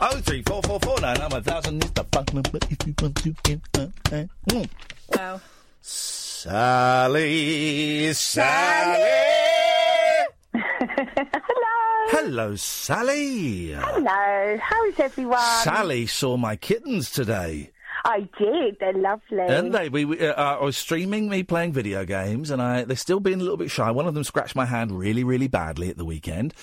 oh 0.00 0.20
three 0.22 0.42
four 0.42 0.62
four 0.62 0.80
four 0.80 0.98
nine. 1.00 1.20
I'm 1.20 1.32
a 1.32 1.42
thousand. 1.42 1.84
Is 1.84 1.90
the 1.90 2.04
phone 2.04 2.24
number 2.32 2.58
if 2.70 2.86
you 2.86 2.94
want 3.00 3.16
to 3.16 3.34
get 3.42 3.60
uh, 3.76 3.88
uh, 4.10 4.24
mm. 4.48 4.66
Wow. 5.14 5.40
Sally, 5.82 6.54
Sally. 8.14 9.71
Hello, 11.16 12.08
Hello, 12.10 12.56
Sally. 12.56 13.72
Hello, 13.72 14.56
how 14.58 14.84
is 14.86 14.98
everyone? 14.98 15.40
Sally 15.62 16.06
saw 16.06 16.36
my 16.36 16.56
kittens 16.56 17.10
today. 17.10 17.70
I 18.04 18.28
did. 18.38 18.78
They're 18.80 18.92
lovely. 18.94 19.40
And 19.40 19.72
they, 19.72 19.88
we, 19.88 20.04
we 20.04 20.26
uh, 20.26 20.32
I 20.34 20.62
was 20.62 20.76
streaming 20.76 21.28
me 21.28 21.42
playing 21.42 21.72
video 21.72 22.04
games, 22.04 22.50
and 22.50 22.60
I 22.60 22.84
they're 22.84 22.96
still 22.96 23.20
being 23.20 23.40
a 23.40 23.42
little 23.42 23.56
bit 23.56 23.70
shy. 23.70 23.90
One 23.90 24.08
of 24.08 24.14
them 24.14 24.24
scratched 24.24 24.56
my 24.56 24.64
hand 24.64 24.98
really, 24.98 25.22
really 25.22 25.48
badly 25.48 25.88
at 25.88 25.96
the 25.96 26.04
weekend. 26.04 26.54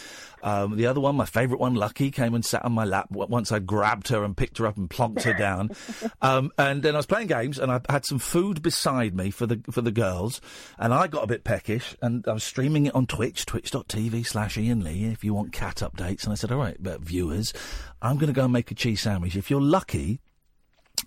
Um, 0.44 0.78
the 0.78 0.86
other 0.86 0.99
one, 0.99 1.16
my 1.16 1.26
favourite 1.26 1.60
one, 1.60 1.76
Lucky, 1.76 2.11
came 2.11 2.34
and 2.34 2.45
sat 2.45 2.64
on 2.66 2.72
my 2.72 2.86
lap 2.86 3.11
once 3.11 3.52
I 3.52 3.60
grabbed 3.60 4.10
her 4.10 4.24
and 4.24 4.36
picked 4.36 4.57
her 4.57 4.68
up 4.68 4.78
and 4.78 4.90
plonked 4.90 5.24
her 5.24 5.34
down. 5.34 5.72
Um, 6.22 6.52
and 6.57 6.84
then 6.84 6.95
I 6.95 6.98
was 6.98 7.06
playing 7.06 7.28
games, 7.28 7.57
and 7.57 7.72
I 7.72 7.80
had 7.90 8.06
some 8.06 8.20
food 8.20 8.61
beside 8.61 9.16
me 9.16 9.32
for 9.32 9.45
the 9.45 9.61
for 9.72 9.82
the 9.82 9.91
girls, 9.91 10.41
and 10.78 10.94
I 10.94 11.07
got 11.07 11.24
a 11.24 11.28
bit 11.28 11.44
peckish, 11.44 11.95
and 12.02 12.28
I 12.28 12.34
was 12.34 12.44
streaming 12.44 12.88
it 12.88 12.95
on 12.95 13.06
Twitch, 13.06 13.45
twitch.tv 13.45 14.26
slash 14.26 14.57
Iain 14.57 14.84
Lee, 14.84 15.06
if 15.06 15.24
you 15.24 15.34
want 15.34 15.53
cat 15.53 15.78
updates. 15.78 16.24
And 16.24 16.34
I 16.34 16.36
said, 16.36 16.52
all 16.52 16.57
right, 16.57 16.78
but 16.80 17.02
viewers, 17.02 17.53
I'm 18.02 18.18
going 18.18 18.28
to 18.28 18.34
go 18.34 18.45
and 18.45 18.53
make 18.53 18.72
a 18.72 18.76
cheese 18.76 19.02
sandwich. 19.02 19.36
If 19.36 19.49
you're 19.49 19.61
lucky, 19.61 20.20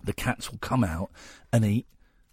the 0.03 0.13
cats 0.13 0.51
will 0.51 0.59
come 0.59 0.85
out 0.85 1.11
and 1.53 1.65
eat 1.65 1.87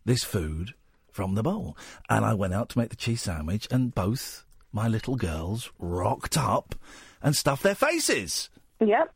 this 0.05 0.23
food 0.23 0.73
from 1.11 1.35
the 1.35 1.43
bowl. 1.43 1.77
And 2.09 2.23
I 2.23 2.33
went 2.33 2.53
out 2.53 2.69
to 2.69 2.77
make 2.77 2.89
the 2.89 2.95
cheese 2.95 3.21
sandwich, 3.21 3.67
and 3.71 3.93
both 3.93 4.45
my 4.71 4.87
little 4.87 5.15
girls 5.15 5.71
rocked 5.79 6.37
up 6.37 6.75
and 7.21 7.35
stuffed 7.35 7.63
their 7.63 7.75
faces. 7.75 8.49
Yep. 8.79 9.13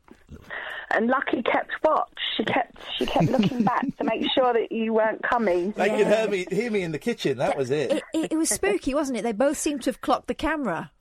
And 0.92 1.08
Lucky 1.08 1.42
kept 1.42 1.72
watch. 1.84 2.10
She 2.38 2.44
kept 2.44 2.78
she 2.98 3.06
kept 3.06 3.30
looking 3.30 3.64
back 3.66 3.86
to 3.98 4.04
make 4.04 4.24
sure 4.34 4.54
that 4.54 4.72
you 4.72 4.94
weren't 4.94 5.24
coming. 5.24 5.72
They 5.72 5.90
could 5.90 6.08
hear 6.08 6.28
me, 6.28 6.46
hear 6.50 6.72
me 6.72 6.82
in 6.82 6.92
the 6.92 7.00
kitchen. 7.00 7.38
That 7.38 7.58
was 7.58 7.72
it. 7.72 7.92
It, 7.92 8.04
it, 8.14 8.32
it 8.34 8.38
was 8.38 8.50
spooky, 8.50 8.94
wasn't 8.94 9.20
it? 9.20 9.22
They 9.24 9.32
both 9.32 9.58
seemed 9.58 9.84
to 9.84 9.90
have 9.90 10.02
clocked 10.02 10.28
the 10.28 10.36
camera. 10.36 10.92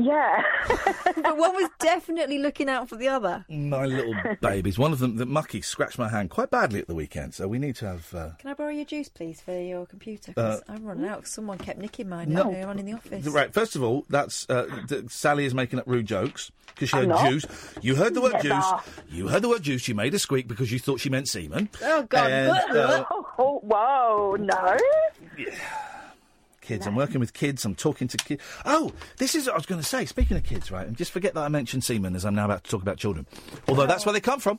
Yeah. 0.00 0.42
but 1.04 1.36
one 1.36 1.54
was 1.56 1.68
definitely 1.80 2.38
looking 2.38 2.68
out 2.68 2.88
for 2.88 2.94
the 2.96 3.08
other. 3.08 3.44
My 3.48 3.84
little 3.84 4.14
babies. 4.40 4.78
One 4.78 4.92
of 4.92 5.00
them, 5.00 5.16
the 5.16 5.26
mucky, 5.26 5.60
scratched 5.60 5.98
my 5.98 6.08
hand 6.08 6.30
quite 6.30 6.50
badly 6.50 6.78
at 6.80 6.86
the 6.86 6.94
weekend, 6.94 7.34
so 7.34 7.48
we 7.48 7.58
need 7.58 7.74
to 7.76 7.86
have. 7.86 8.14
Uh, 8.14 8.30
Can 8.38 8.50
I 8.50 8.54
borrow 8.54 8.70
your 8.70 8.84
juice, 8.84 9.08
please, 9.08 9.40
for 9.40 9.58
your 9.60 9.86
computer? 9.86 10.32
'Cause 10.34 10.60
Uh, 10.68 10.72
I'm 10.72 10.84
running 10.84 11.06
out. 11.08 11.26
Someone 11.26 11.58
kept 11.58 11.80
nicking 11.80 12.08
mine 12.08 12.28
No. 12.30 12.44
earlier 12.44 12.68
on 12.68 12.78
in 12.78 12.86
the 12.86 12.92
office. 12.92 13.26
Right, 13.26 13.52
first 13.52 13.74
of 13.76 13.82
all, 13.82 14.04
that's 14.08 14.48
uh, 14.48 14.66
th- 14.88 15.10
Sally 15.10 15.44
is 15.46 15.54
making 15.54 15.78
up 15.80 15.86
rude 15.88 16.06
jokes 16.06 16.52
because 16.68 16.90
she 16.90 16.96
I'm 16.96 17.02
heard 17.02 17.08
not. 17.08 17.30
juice. 17.30 17.46
You 17.82 17.96
heard 17.96 18.14
the 18.14 18.20
word 18.20 18.34
Never. 18.34 18.48
juice. 18.48 18.66
You 19.10 19.28
heard 19.28 19.42
the 19.42 19.48
word 19.48 19.62
juice. 19.62 19.88
You 19.88 19.94
made 19.96 20.14
a 20.14 20.18
squeak 20.20 20.46
because 20.46 20.70
you 20.70 20.78
thought 20.78 21.00
she 21.00 21.10
meant 21.10 21.26
semen. 21.28 21.68
Oh 21.82 22.02
God! 22.04 22.30
And, 22.30 22.50
uh, 22.76 23.04
oh, 23.38 23.60
whoa! 23.64 24.36
No. 24.38 24.76
Kids. 26.68 26.86
I'm 26.86 26.94
working 26.94 27.18
with 27.18 27.32
kids. 27.32 27.64
I'm 27.64 27.74
talking 27.74 28.06
to 28.08 28.16
kids. 28.18 28.42
Oh, 28.64 28.92
this 29.16 29.34
is 29.34 29.46
what 29.46 29.54
I 29.54 29.56
was 29.56 29.66
going 29.66 29.80
to 29.80 29.86
say. 29.86 30.04
Speaking 30.04 30.36
of 30.36 30.44
kids, 30.44 30.70
right? 30.70 30.86
And 30.86 30.96
just 30.96 31.10
forget 31.10 31.34
that 31.34 31.42
I 31.42 31.48
mentioned 31.48 31.82
semen 31.82 32.14
as 32.14 32.24
I'm 32.24 32.34
now 32.34 32.44
about 32.44 32.64
to 32.64 32.70
talk 32.70 32.82
about 32.82 32.98
children. 32.98 33.26
Although 33.66 33.86
that's 33.86 34.06
where 34.06 34.12
they 34.12 34.20
come 34.20 34.38
from. 34.38 34.58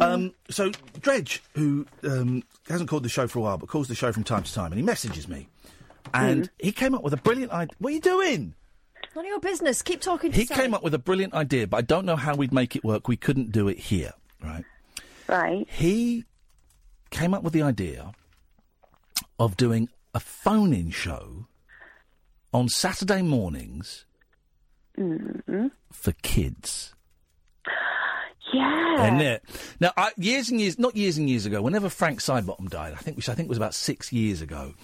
Um, 0.00 0.34
so 0.50 0.72
Dredge, 1.00 1.42
who 1.54 1.86
um, 2.02 2.42
hasn't 2.68 2.90
called 2.90 3.04
the 3.04 3.08
show 3.08 3.28
for 3.28 3.38
a 3.38 3.42
while, 3.42 3.58
but 3.58 3.68
calls 3.68 3.86
the 3.86 3.94
show 3.94 4.10
from 4.10 4.24
time 4.24 4.42
to 4.42 4.52
time, 4.52 4.72
and 4.72 4.76
he 4.76 4.82
messages 4.82 5.28
me, 5.28 5.48
and 6.12 6.50
he 6.58 6.72
came 6.72 6.94
up 6.94 7.04
with 7.04 7.12
a 7.12 7.18
brilliant 7.18 7.52
idea. 7.52 7.76
What 7.78 7.90
are 7.90 7.92
you 7.92 8.00
doing? 8.00 8.54
None 9.14 9.24
of 9.24 9.28
your 9.28 9.38
business. 9.38 9.82
Keep 9.82 10.00
talking 10.00 10.32
to 10.32 10.36
He 10.36 10.46
came 10.46 10.74
up 10.74 10.82
with 10.82 10.94
a 10.94 10.98
brilliant 10.98 11.34
idea, 11.34 11.68
but 11.68 11.76
I 11.76 11.82
don't 11.82 12.04
know 12.04 12.16
how 12.16 12.34
we'd 12.34 12.52
make 12.52 12.74
it 12.74 12.82
work. 12.82 13.06
We 13.06 13.16
couldn't 13.16 13.52
do 13.52 13.68
it 13.68 13.78
here, 13.78 14.14
right? 14.42 14.64
Right. 15.28 15.68
He 15.70 16.24
came 17.10 17.32
up 17.32 17.44
with 17.44 17.52
the 17.52 17.62
idea 17.62 18.10
of 19.38 19.56
doing 19.56 19.88
a 20.14 20.20
phone-in 20.20 20.90
show 20.90 21.46
on 22.52 22.68
Saturday 22.68 23.22
mornings 23.22 24.06
mm 24.98 25.70
for 25.92 26.12
kids. 26.22 26.94
Yeah. 28.52 29.06
Isn't 29.06 29.20
it? 29.20 29.44
Now, 29.80 29.92
I, 29.96 30.12
years 30.16 30.50
and 30.50 30.60
years, 30.60 30.78
not 30.78 30.96
years 30.96 31.18
and 31.18 31.28
years 31.28 31.46
ago, 31.46 31.62
whenever 31.62 31.88
Frank 31.88 32.20
Sidebottom 32.20 32.68
died, 32.68 32.92
I 32.92 32.96
think, 32.96 33.16
which 33.16 33.28
I 33.28 33.34
think 33.34 33.48
was 33.48 33.58
about 33.58 33.74
six 33.74 34.12
years 34.12 34.42
ago, 34.42 34.74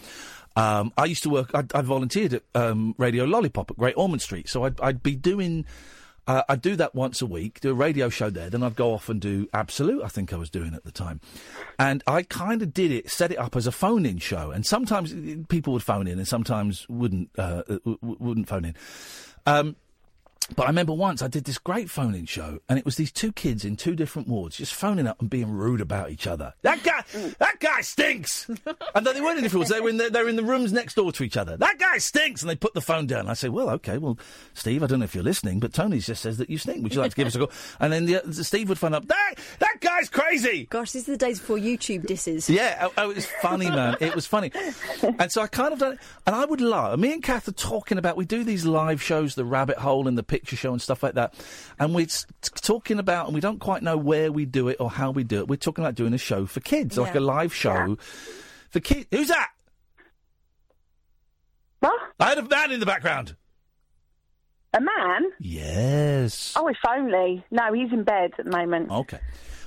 um, 0.56 0.92
I 0.96 1.04
used 1.04 1.22
to 1.24 1.30
work, 1.30 1.50
I, 1.54 1.64
I 1.74 1.82
volunteered 1.82 2.34
at 2.34 2.42
um, 2.54 2.94
Radio 2.98 3.24
Lollipop 3.24 3.70
at 3.70 3.76
Great 3.76 3.94
Ormond 3.96 4.22
Street. 4.22 4.48
So 4.48 4.64
I'd, 4.64 4.80
I'd 4.80 5.02
be 5.02 5.14
doing, 5.14 5.64
uh, 6.30 6.44
I'd 6.48 6.62
do 6.62 6.76
that 6.76 6.94
once 6.94 7.20
a 7.20 7.26
week, 7.26 7.58
do 7.58 7.70
a 7.70 7.74
radio 7.74 8.08
show 8.08 8.30
there, 8.30 8.48
then 8.48 8.62
I'd 8.62 8.76
go 8.76 8.94
off 8.94 9.08
and 9.08 9.20
do 9.20 9.48
Absolute, 9.52 10.04
I 10.04 10.06
think 10.06 10.32
I 10.32 10.36
was 10.36 10.48
doing 10.48 10.74
at 10.74 10.84
the 10.84 10.92
time. 10.92 11.20
And 11.76 12.04
I 12.06 12.22
kind 12.22 12.62
of 12.62 12.72
did 12.72 12.92
it, 12.92 13.10
set 13.10 13.32
it 13.32 13.38
up 13.38 13.56
as 13.56 13.66
a 13.66 13.72
phone 13.72 14.06
in 14.06 14.18
show. 14.18 14.52
And 14.52 14.64
sometimes 14.64 15.12
people 15.48 15.72
would 15.72 15.82
phone 15.82 16.06
in 16.06 16.18
and 16.18 16.28
sometimes 16.28 16.88
wouldn't, 16.88 17.30
uh, 17.36 17.64
uh, 17.68 17.78
w- 17.84 17.98
wouldn't 18.00 18.48
phone 18.48 18.64
in. 18.64 18.76
Um, 19.44 19.74
but 20.56 20.64
I 20.64 20.66
remember 20.66 20.92
once 20.92 21.22
I 21.22 21.28
did 21.28 21.44
this 21.44 21.58
great 21.58 21.90
phone-in 21.90 22.26
show, 22.26 22.60
and 22.68 22.78
it 22.78 22.84
was 22.84 22.96
these 22.96 23.12
two 23.12 23.32
kids 23.32 23.64
in 23.64 23.76
two 23.76 23.94
different 23.94 24.28
wards 24.28 24.56
just 24.56 24.74
phoning 24.74 25.06
up 25.06 25.20
and 25.20 25.30
being 25.30 25.50
rude 25.50 25.80
about 25.80 26.10
each 26.10 26.26
other. 26.26 26.54
That 26.62 26.82
guy, 26.82 27.02
that 27.38 27.60
guy 27.60 27.80
stinks. 27.80 28.48
and 28.94 29.06
then 29.06 29.14
they 29.14 29.20
weren't 29.20 29.38
in 29.38 29.44
different 29.44 29.60
wards; 29.60 29.70
they 29.70 29.80
were 29.80 29.88
in 29.88 29.96
the, 29.96 30.10
they 30.10 30.22
were 30.22 30.28
in 30.28 30.36
the 30.36 30.44
rooms 30.44 30.72
next 30.72 30.94
door 30.94 31.12
to 31.12 31.22
each 31.24 31.36
other. 31.36 31.56
That 31.56 31.78
guy 31.78 31.98
stinks, 31.98 32.42
and 32.42 32.50
they 32.50 32.56
put 32.56 32.74
the 32.74 32.80
phone 32.80 33.06
down. 33.06 33.28
I 33.28 33.34
say, 33.34 33.48
"Well, 33.48 33.70
okay, 33.70 33.98
well, 33.98 34.18
Steve, 34.54 34.82
I 34.82 34.86
don't 34.86 34.98
know 34.98 35.04
if 35.04 35.14
you're 35.14 35.24
listening, 35.24 35.60
but 35.60 35.72
Tony 35.72 35.98
just 35.98 36.22
says 36.22 36.38
that 36.38 36.50
you 36.50 36.58
stink. 36.58 36.82
Would 36.82 36.94
you 36.94 37.00
like 37.00 37.12
to 37.12 37.16
give 37.16 37.26
us 37.26 37.34
a 37.34 37.38
call?" 37.38 37.52
And 37.80 37.92
then 37.92 38.06
the, 38.06 38.22
uh, 38.22 38.32
Steve 38.32 38.68
would 38.68 38.78
phone 38.78 38.94
up. 38.94 39.06
That 39.06 39.34
that 39.60 39.76
guy's 39.80 40.08
crazy. 40.08 40.66
Gosh, 40.70 40.92
these 40.92 41.08
are 41.08 41.12
the 41.12 41.18
days 41.18 41.38
before 41.38 41.56
YouTube 41.56 42.06
disses. 42.06 42.50
Yeah, 42.50 42.88
oh, 42.88 42.92
oh, 42.98 43.10
it 43.10 43.16
was 43.16 43.26
funny, 43.26 43.70
man. 43.70 43.96
It 44.00 44.14
was 44.14 44.26
funny. 44.26 44.52
And 45.18 45.30
so 45.30 45.42
I 45.42 45.46
kind 45.46 45.72
of 45.72 45.78
done 45.78 45.92
it. 45.92 45.98
And 46.26 46.34
I 46.36 46.44
would 46.44 46.60
love, 46.60 46.98
me 46.98 47.12
and 47.12 47.22
Kath 47.22 47.48
are 47.48 47.52
talking 47.52 47.98
about, 47.98 48.16
we 48.16 48.24
do 48.24 48.44
these 48.44 48.64
live 48.66 49.02
shows, 49.02 49.34
the 49.34 49.44
rabbit 49.44 49.78
hole 49.78 50.08
and 50.08 50.18
the 50.18 50.22
picture 50.22 50.39
show 50.46 50.72
and 50.72 50.80
stuff 50.82 51.02
like 51.02 51.14
that. 51.14 51.34
And 51.78 51.94
we're 51.94 52.06
t- 52.06 52.24
talking 52.62 52.98
about, 52.98 53.26
and 53.26 53.34
we 53.34 53.40
don't 53.40 53.60
quite 53.60 53.82
know 53.82 53.96
where 53.96 54.30
we 54.32 54.44
do 54.44 54.68
it 54.68 54.76
or 54.80 54.90
how 54.90 55.10
we 55.10 55.24
do 55.24 55.38
it. 55.40 55.48
We're 55.48 55.56
talking 55.56 55.84
about 55.84 55.94
doing 55.94 56.14
a 56.14 56.18
show 56.18 56.46
for 56.46 56.60
kids, 56.60 56.96
like 56.98 57.14
a 57.14 57.20
live 57.20 57.54
show 57.54 57.96
for 58.70 58.80
kids. 58.80 59.06
Who's 59.10 59.28
that? 59.28 59.50
What? 61.80 61.98
I 62.18 62.28
had 62.30 62.38
a 62.38 62.48
man 62.48 62.72
in 62.72 62.80
the 62.80 62.86
background. 62.86 63.36
A 64.72 64.80
man? 64.80 65.30
Yes. 65.40 66.54
Oh, 66.56 66.68
if 66.68 66.76
only. 66.88 67.44
No, 67.50 67.72
he's 67.72 67.92
in 67.92 68.04
bed 68.04 68.32
at 68.38 68.44
the 68.44 68.50
moment. 68.50 68.90
Okay. 68.90 69.18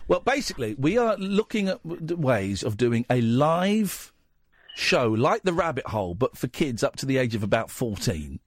Well, 0.08 0.22
basically, 0.22 0.76
we 0.76 0.98
are 0.98 1.18
looking 1.18 1.70
at 1.70 1.82
w- 1.88 2.16
ways 2.16 2.64
of 2.64 2.78
doing 2.78 3.06
a 3.10 3.20
live 3.22 4.14
show 4.76 5.10
like 5.10 5.44
the 5.44 5.54
Rabbit 5.54 5.88
Hole, 5.88 6.14
but 6.14 6.38
for 6.38 6.48
kids 6.48 6.84
up 6.84 6.96
to 6.98 7.06
the 7.06 7.18
age 7.18 7.36
of 7.36 7.44
about 7.44 7.70
14. 7.70 8.40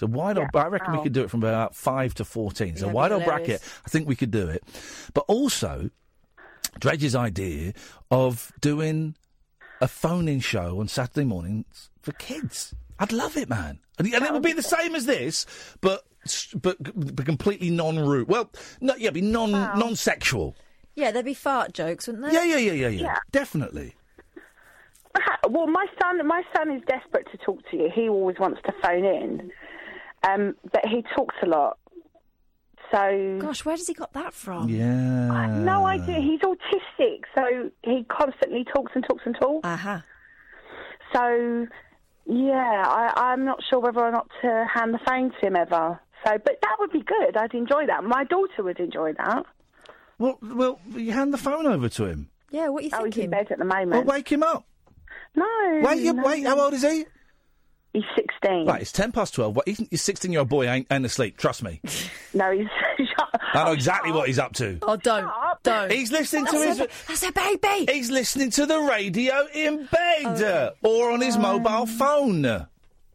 So 0.00 0.06
wide 0.06 0.38
old, 0.38 0.48
I 0.54 0.66
reckon 0.68 0.96
we 0.96 1.02
could 1.02 1.12
do 1.12 1.22
it 1.22 1.30
from 1.30 1.42
about 1.42 1.76
5 1.76 2.14
to 2.14 2.24
14. 2.24 2.78
So 2.78 2.86
Yeah, 2.86 2.92
wide 2.92 3.10
be 3.10 3.16
old 3.16 3.24
bracket. 3.26 3.60
I 3.84 3.88
think 3.90 4.08
we 4.08 4.16
could 4.16 4.30
do 4.30 4.48
it. 4.48 4.64
But 5.12 5.26
also, 5.28 5.90
Dredge's 6.78 7.14
idea 7.14 7.74
of 8.10 8.50
doing 8.62 9.14
a 9.78 9.86
phone-in 9.86 10.40
show 10.40 10.80
on 10.80 10.88
Saturday 10.88 11.26
mornings 11.26 11.90
for 12.00 12.12
kids. 12.12 12.74
I'd 12.98 13.12
love 13.12 13.36
it, 13.36 13.50
man. 13.50 13.78
And, 13.98 14.08
and 14.14 14.24
it 14.24 14.32
would 14.32 14.42
be 14.42 14.54
the 14.54 14.62
same 14.62 14.94
as 14.94 15.04
this, 15.04 15.44
but 15.82 16.02
but, 16.54 16.78
but 16.80 17.26
completely 17.26 17.68
non-root. 17.68 18.26
Well, 18.26 18.50
no, 18.80 18.94
yeah, 18.96 19.10
be 19.10 19.20
non 19.20 19.52
non-sexual. 19.52 20.56
Yeah, 20.94 21.10
there'd 21.10 21.26
be 21.26 21.34
fart 21.34 21.74
jokes, 21.74 22.06
wouldn't 22.06 22.24
there? 22.24 22.32
Yeah, 22.32 22.56
yeah, 22.56 22.56
yeah, 22.56 22.72
yeah, 22.72 22.88
yeah. 22.88 23.02
Yeah. 23.02 23.18
Definitely. 23.32 23.96
Well, 25.48 25.66
my 25.66 25.86
son, 26.00 26.24
my 26.26 26.42
son 26.56 26.70
is 26.70 26.82
desperate 26.86 27.26
to 27.32 27.38
talk 27.38 27.58
to 27.70 27.76
you. 27.76 27.90
He 27.92 28.08
always 28.08 28.38
wants 28.38 28.60
to 28.66 28.72
phone 28.82 29.04
in, 29.04 29.50
um, 30.28 30.54
but 30.72 30.86
he 30.86 31.02
talks 31.14 31.34
a 31.42 31.46
lot. 31.46 31.78
So, 32.92 33.38
gosh, 33.40 33.64
where 33.64 33.76
does 33.76 33.86
he 33.86 33.94
got 33.94 34.12
that 34.14 34.34
from? 34.34 34.68
Yeah. 34.68 35.46
no 35.46 35.86
idea. 35.86 36.20
He's 36.20 36.40
autistic, 36.40 37.20
so 37.36 37.70
he 37.82 38.04
constantly 38.08 38.64
talks 38.64 38.92
and 38.94 39.04
talks 39.04 39.22
and 39.24 39.36
talks. 39.40 39.66
Uh 39.66 39.76
huh. 39.76 40.00
So, 41.12 41.66
yeah, 42.26 42.84
I, 42.86 43.12
I'm 43.16 43.44
not 43.44 43.60
sure 43.68 43.78
whether 43.80 44.00
or 44.00 44.10
not 44.10 44.28
to 44.42 44.66
hand 44.72 44.92
the 44.92 44.98
phone 45.06 45.30
to 45.30 45.46
him 45.46 45.56
ever. 45.56 46.00
So, 46.24 46.38
but 46.38 46.58
that 46.60 46.76
would 46.80 46.90
be 46.90 47.02
good. 47.02 47.36
I'd 47.36 47.54
enjoy 47.54 47.86
that. 47.86 48.04
My 48.04 48.24
daughter 48.24 48.62
would 48.62 48.80
enjoy 48.80 49.12
that. 49.14 49.46
Well, 50.18 50.38
well, 50.42 50.80
you 50.94 51.12
hand 51.12 51.32
the 51.32 51.38
phone 51.38 51.66
over 51.66 51.88
to 51.88 52.04
him. 52.06 52.28
Yeah, 52.50 52.68
what 52.68 52.82
are 52.82 52.86
you 52.86 52.90
Oh, 52.92 53.04
he's 53.04 53.16
in 53.16 53.30
bed 53.30 53.48
at 53.50 53.58
the 53.58 53.64
moment. 53.64 53.90
Well, 53.90 54.16
wake 54.16 54.30
him 54.30 54.42
up. 54.42 54.66
No. 55.34 55.46
Wait, 55.82 56.02
no. 56.02 56.22
wait. 56.22 56.44
How 56.44 56.60
old 56.60 56.74
is 56.74 56.82
he? 56.82 57.06
He's 57.92 58.04
16. 58.14 58.66
Right, 58.66 58.82
it's 58.82 58.92
ten 58.92 59.10
past 59.10 59.34
twelve. 59.34 59.56
What, 59.56 59.66
he's, 59.66 59.80
your 59.90 59.98
sixteen-year-old 59.98 60.48
boy 60.48 60.68
ain't, 60.68 60.86
ain't 60.92 61.04
asleep. 61.04 61.36
Trust 61.36 61.62
me. 61.62 61.80
No, 62.32 62.52
he's. 62.52 62.68
I 63.54 63.64
know 63.64 63.72
exactly 63.72 64.12
what 64.12 64.28
he's 64.28 64.38
up 64.38 64.52
to. 64.54 64.78
Oh, 64.82 64.94
don't, 64.94 65.28
don't. 65.64 65.90
He's 65.90 66.12
listening 66.12 66.46
to 66.46 66.52
That's 66.52 66.78
his. 66.78 66.80
a- 66.80 66.88
that's 67.08 67.22
a 67.24 67.32
baby. 67.32 67.92
He's 67.92 68.08
listening 68.08 68.50
to 68.50 68.66
the 68.66 68.78
radio 68.78 69.48
in 69.52 69.88
bed 69.90 70.40
uh, 70.40 70.70
or 70.84 71.10
on 71.10 71.20
his 71.20 71.36
mobile 71.36 71.86
phone. 71.86 72.42
No, 72.42 72.68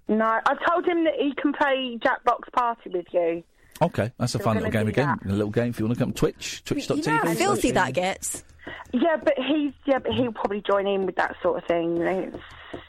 I 0.09 0.55
told 0.69 0.85
him 0.85 1.05
that 1.05 1.13
he 1.17 1.33
can 1.41 1.53
play 1.53 1.97
Jackbox 2.03 2.51
Party 2.51 2.89
with 2.89 3.05
you. 3.13 3.41
Okay, 3.81 4.11
that's 4.17 4.35
a 4.35 4.37
We're 4.39 4.43
fun 4.43 4.55
little 4.57 4.71
game 4.71 4.83
do 4.83 4.89
again. 4.89 5.17
A 5.25 5.29
little 5.29 5.49
game 5.49 5.69
if 5.69 5.79
you 5.79 5.85
want 5.85 5.97
to 5.97 6.03
come. 6.03 6.11
Twitch, 6.11 6.61
twitch.tv. 6.65 6.97
You 6.97 7.11
know 7.13 7.19
how 7.19 7.33
filthy 7.33 7.71
that 7.71 7.93
gets. 7.93 8.43
Yeah, 8.91 9.15
but 9.23 9.35
he's 9.37 9.71
yeah, 9.85 9.99
but 9.99 10.11
he'll 10.11 10.33
probably 10.33 10.61
join 10.61 10.87
in 10.87 11.05
with 11.05 11.15
that 11.15 11.35
sort 11.41 11.61
of 11.61 11.67
thing. 11.69 12.01
It's, 12.01 12.37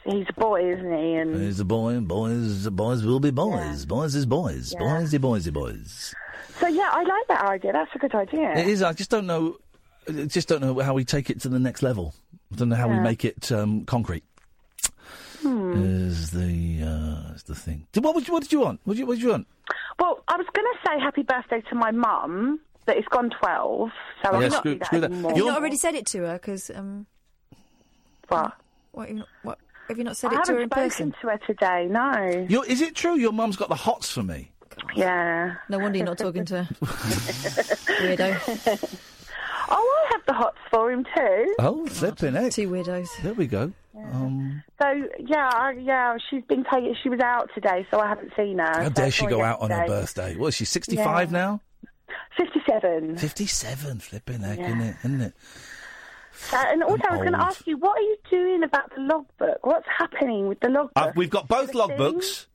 he's 0.05 0.25
a 0.29 0.39
boy, 0.39 0.71
isn't 0.71 0.91
he? 0.97 1.13
And 1.15 1.35
He's 1.41 1.59
a 1.59 1.65
boy, 1.65 1.89
and 1.95 2.07
boys, 2.07 2.67
boys 2.69 3.03
will 3.05 3.19
be 3.19 3.31
boys. 3.31 3.85
Boys 3.85 4.15
is 4.15 4.25
boys. 4.25 4.73
Yeah. 4.73 4.81
Boysy, 4.85 5.19
boysy, 5.19 5.51
boys. 5.53 6.13
so 6.59 6.67
yeah, 6.67 6.89
I 6.91 7.03
like 7.03 7.27
that 7.27 7.41
idea. 7.45 7.71
That's 7.73 7.91
a 7.95 7.99
good 7.99 8.15
idea. 8.15 8.51
It 8.57 8.67
is. 8.67 8.81
I 8.83 8.93
just 8.93 9.09
don't 9.09 9.27
know. 9.27 9.57
I 10.07 10.25
just 10.25 10.47
don't 10.47 10.61
know 10.61 10.79
how 10.79 10.93
we 10.93 11.03
take 11.05 11.29
it 11.29 11.41
to 11.41 11.49
the 11.49 11.59
next 11.59 11.83
level. 11.83 12.13
I 12.51 12.55
don't 12.55 12.69
know 12.69 12.75
how 12.77 12.87
we 12.87 12.99
make 12.99 13.25
it 13.25 13.51
um, 13.51 13.83
concrete. 13.85 14.23
Hmm. 15.41 15.73
Is 16.07 16.31
the 16.31 16.81
uh, 16.83 17.33
is 17.33 17.43
the 17.43 17.55
thing? 17.55 17.85
What, 17.95 18.15
would 18.15 18.27
you, 18.27 18.33
what 18.33 18.43
did 18.43 18.51
you 18.51 18.61
want? 18.61 18.79
What 18.85 18.93
did 18.93 18.99
you, 19.01 19.05
what 19.05 19.13
did 19.15 19.23
you 19.23 19.29
want? 19.29 19.47
Well, 19.99 20.23
I 20.27 20.35
was 20.37 20.47
going 20.53 20.65
to 20.73 20.79
say 20.89 20.99
happy 20.99 21.23
birthday 21.23 21.61
to 21.69 21.75
my 21.75 21.91
mum, 21.91 22.59
but 22.85 22.97
it's 22.97 23.07
gone 23.09 23.29
twelve, 23.29 23.89
so 24.23 24.31
Yeah, 24.31 24.37
I'm 24.37 24.49
not 24.49 24.57
screw- 24.59 24.73
do 24.73 24.79
that 24.79 24.85
screw 24.87 24.99
that. 25.01 25.11
anymore. 25.11 25.31
Have 25.31 25.37
you 25.37 25.45
not 25.45 25.57
already 25.59 25.75
said 25.75 25.93
it 25.95 26.05
to 26.07 26.19
her? 26.19 26.33
Because 26.33 26.71
um, 26.73 27.05
what? 28.29 28.53
What, 28.93 29.07
have 29.07 29.09
you 29.09 29.19
not, 29.19 29.27
what 29.43 29.59
have 29.87 29.97
you 29.97 30.03
not 30.03 30.17
said 30.17 30.33
I 30.33 30.39
it 30.39 30.45
to 30.45 30.51
her 30.53 30.59
in 30.59 30.69
haven't 30.69 30.89
person? 30.89 31.13
spoken 31.19 31.21
to 31.21 31.27
her 31.27 31.37
today. 31.47 31.87
No. 31.89 32.45
Your, 32.49 32.65
is 32.65 32.81
it 32.81 32.95
true 32.95 33.15
your 33.17 33.31
mum's 33.33 33.55
got 33.55 33.69
the 33.69 33.75
hots 33.75 34.11
for 34.11 34.23
me? 34.23 34.51
Yeah. 34.95 35.55
No 35.69 35.79
wonder 35.79 35.97
you're 35.97 36.05
not 36.05 36.17
talking 36.17 36.45
to 36.45 36.63
her. 36.63 36.75
Weirdo. 38.01 38.99
Oh, 39.69 40.05
I 40.07 40.11
have 40.13 40.21
the 40.27 40.33
hots 40.33 40.57
for 40.71 40.91
him 40.91 41.03
too. 41.15 41.55
Oh, 41.59 41.85
flipping 41.87 42.33
heck. 42.35 42.53
Two 42.53 42.69
weirdos. 42.69 43.07
There 43.21 43.33
we 43.33 43.47
go. 43.47 43.73
Um, 43.97 44.63
So 44.81 44.87
yeah, 45.19 45.49
I, 45.51 45.71
yeah, 45.71 46.15
she's 46.29 46.43
been 46.45 46.63
taking. 46.71 46.95
She 47.03 47.09
was 47.09 47.19
out 47.19 47.49
today, 47.53 47.85
so 47.91 47.99
I 47.99 48.07
haven't 48.07 48.31
seen 48.37 48.59
her. 48.59 48.65
how 48.65 48.83
So 48.85 48.89
dare 48.91 49.11
she 49.11 49.23
saw 49.23 49.29
go 49.29 49.43
out 49.43 49.59
on 49.61 49.71
her 49.71 49.85
birthday? 49.87 50.35
What 50.37 50.47
is 50.47 50.55
she, 50.55 50.65
65 50.65 51.31
Yeah. 51.31 51.37
now? 51.37 51.61
Fifty-seven. 52.37 53.17
57, 53.17 53.99
flipping 53.99 54.41
heck, 54.41 54.59
Yeah. 54.59 54.67
isn't 54.67 54.81
it? 54.81 54.95
Isn't 55.03 55.21
it? 55.21 55.33
Uh, 56.53 56.63
and 56.67 56.83
also, 56.83 57.03
I 57.09 57.13
was 57.13 57.21
going 57.21 57.33
to 57.33 57.41
ask 57.41 57.65
you, 57.67 57.77
what 57.77 57.97
are 57.97 58.01
you 58.01 58.17
doing 58.29 58.63
about 58.63 58.93
the 58.95 59.01
logbook? 59.01 59.65
What's 59.65 59.87
happening 59.97 60.47
with 60.47 60.59
the 60.59 60.69
logbook? 60.69 60.91
Uh, 60.95 61.11
we've 61.15 61.29
got 61.29 61.47
both 61.47 61.73
logbooks, 61.73 62.45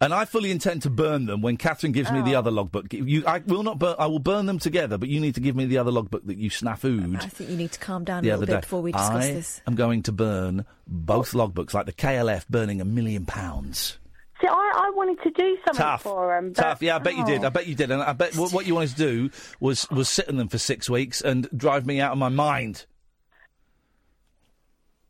and 0.00 0.12
I 0.14 0.24
fully 0.24 0.50
intend 0.50 0.82
to 0.82 0.90
burn 0.90 1.26
them 1.26 1.42
when 1.42 1.56
Catherine 1.56 1.92
gives 1.92 2.10
me 2.10 2.20
Oh. 2.20 2.24
the 2.24 2.34
other 2.34 2.50
logbook. 2.50 2.92
You, 2.92 3.24
I 3.26 3.38
will 3.38 3.62
not 3.62 3.78
burn. 3.78 3.96
I 3.98 4.06
will 4.06 4.18
burn 4.18 4.46
them 4.46 4.58
together, 4.58 4.98
but 4.98 5.08
you 5.08 5.20
need 5.20 5.34
to 5.36 5.40
give 5.40 5.54
me 5.56 5.64
the 5.66 5.78
other 5.78 5.90
logbook 5.90 6.26
that 6.26 6.38
you 6.38 6.50
snafooed 6.50 7.22
I 7.22 7.26
think 7.28 7.50
you 7.50 7.56
need 7.56 7.72
to 7.72 7.78
calm 7.80 8.04
down 8.04 8.24
a 8.24 8.30
other 8.30 8.40
little 8.40 8.46
day. 8.46 8.52
bit 8.54 8.60
before 8.62 8.82
we 8.82 8.92
discuss 8.92 9.26
this. 9.26 9.60
I'm 9.66 9.74
going 9.74 10.02
to 10.04 10.12
burn 10.12 10.64
both 10.86 11.32
logbooks, 11.32 11.74
like 11.74 11.86
the 11.86 11.92
KLF 11.92 12.48
burning 12.48 12.80
a 12.80 12.84
million 12.84 13.26
pounds. 13.26 13.98
See, 14.40 14.48
I, 14.48 14.72
I 14.88 14.90
wanted 14.96 15.22
to 15.22 15.30
do 15.30 15.56
something 15.64 15.80
Tough, 15.84 16.02
for 16.02 16.36
him. 16.36 16.52
But, 16.52 16.60
tough. 16.62 16.82
Yeah, 16.82 16.96
I 16.96 16.98
bet 16.98 17.14
you 17.16 17.24
did. 17.24 17.44
oh. 17.44 17.46
I 17.46 17.50
bet 17.50 17.68
you 17.68 17.76
did. 17.76 17.92
And 17.92 18.02
I 18.02 18.12
bet 18.12 18.34
what, 18.36 18.52
what 18.52 18.66
you 18.66 18.74
wanted 18.74 18.90
to 18.90 18.96
do 18.96 19.30
was 19.60 19.88
was 19.90 20.08
sit 20.08 20.28
on 20.28 20.36
them 20.36 20.48
for 20.48 20.58
six 20.58 20.90
weeks 20.90 21.20
and 21.20 21.48
drive 21.56 21.86
me 21.86 22.00
out 22.00 22.10
of 22.10 22.18
my 22.18 22.28
mind, 22.28 22.86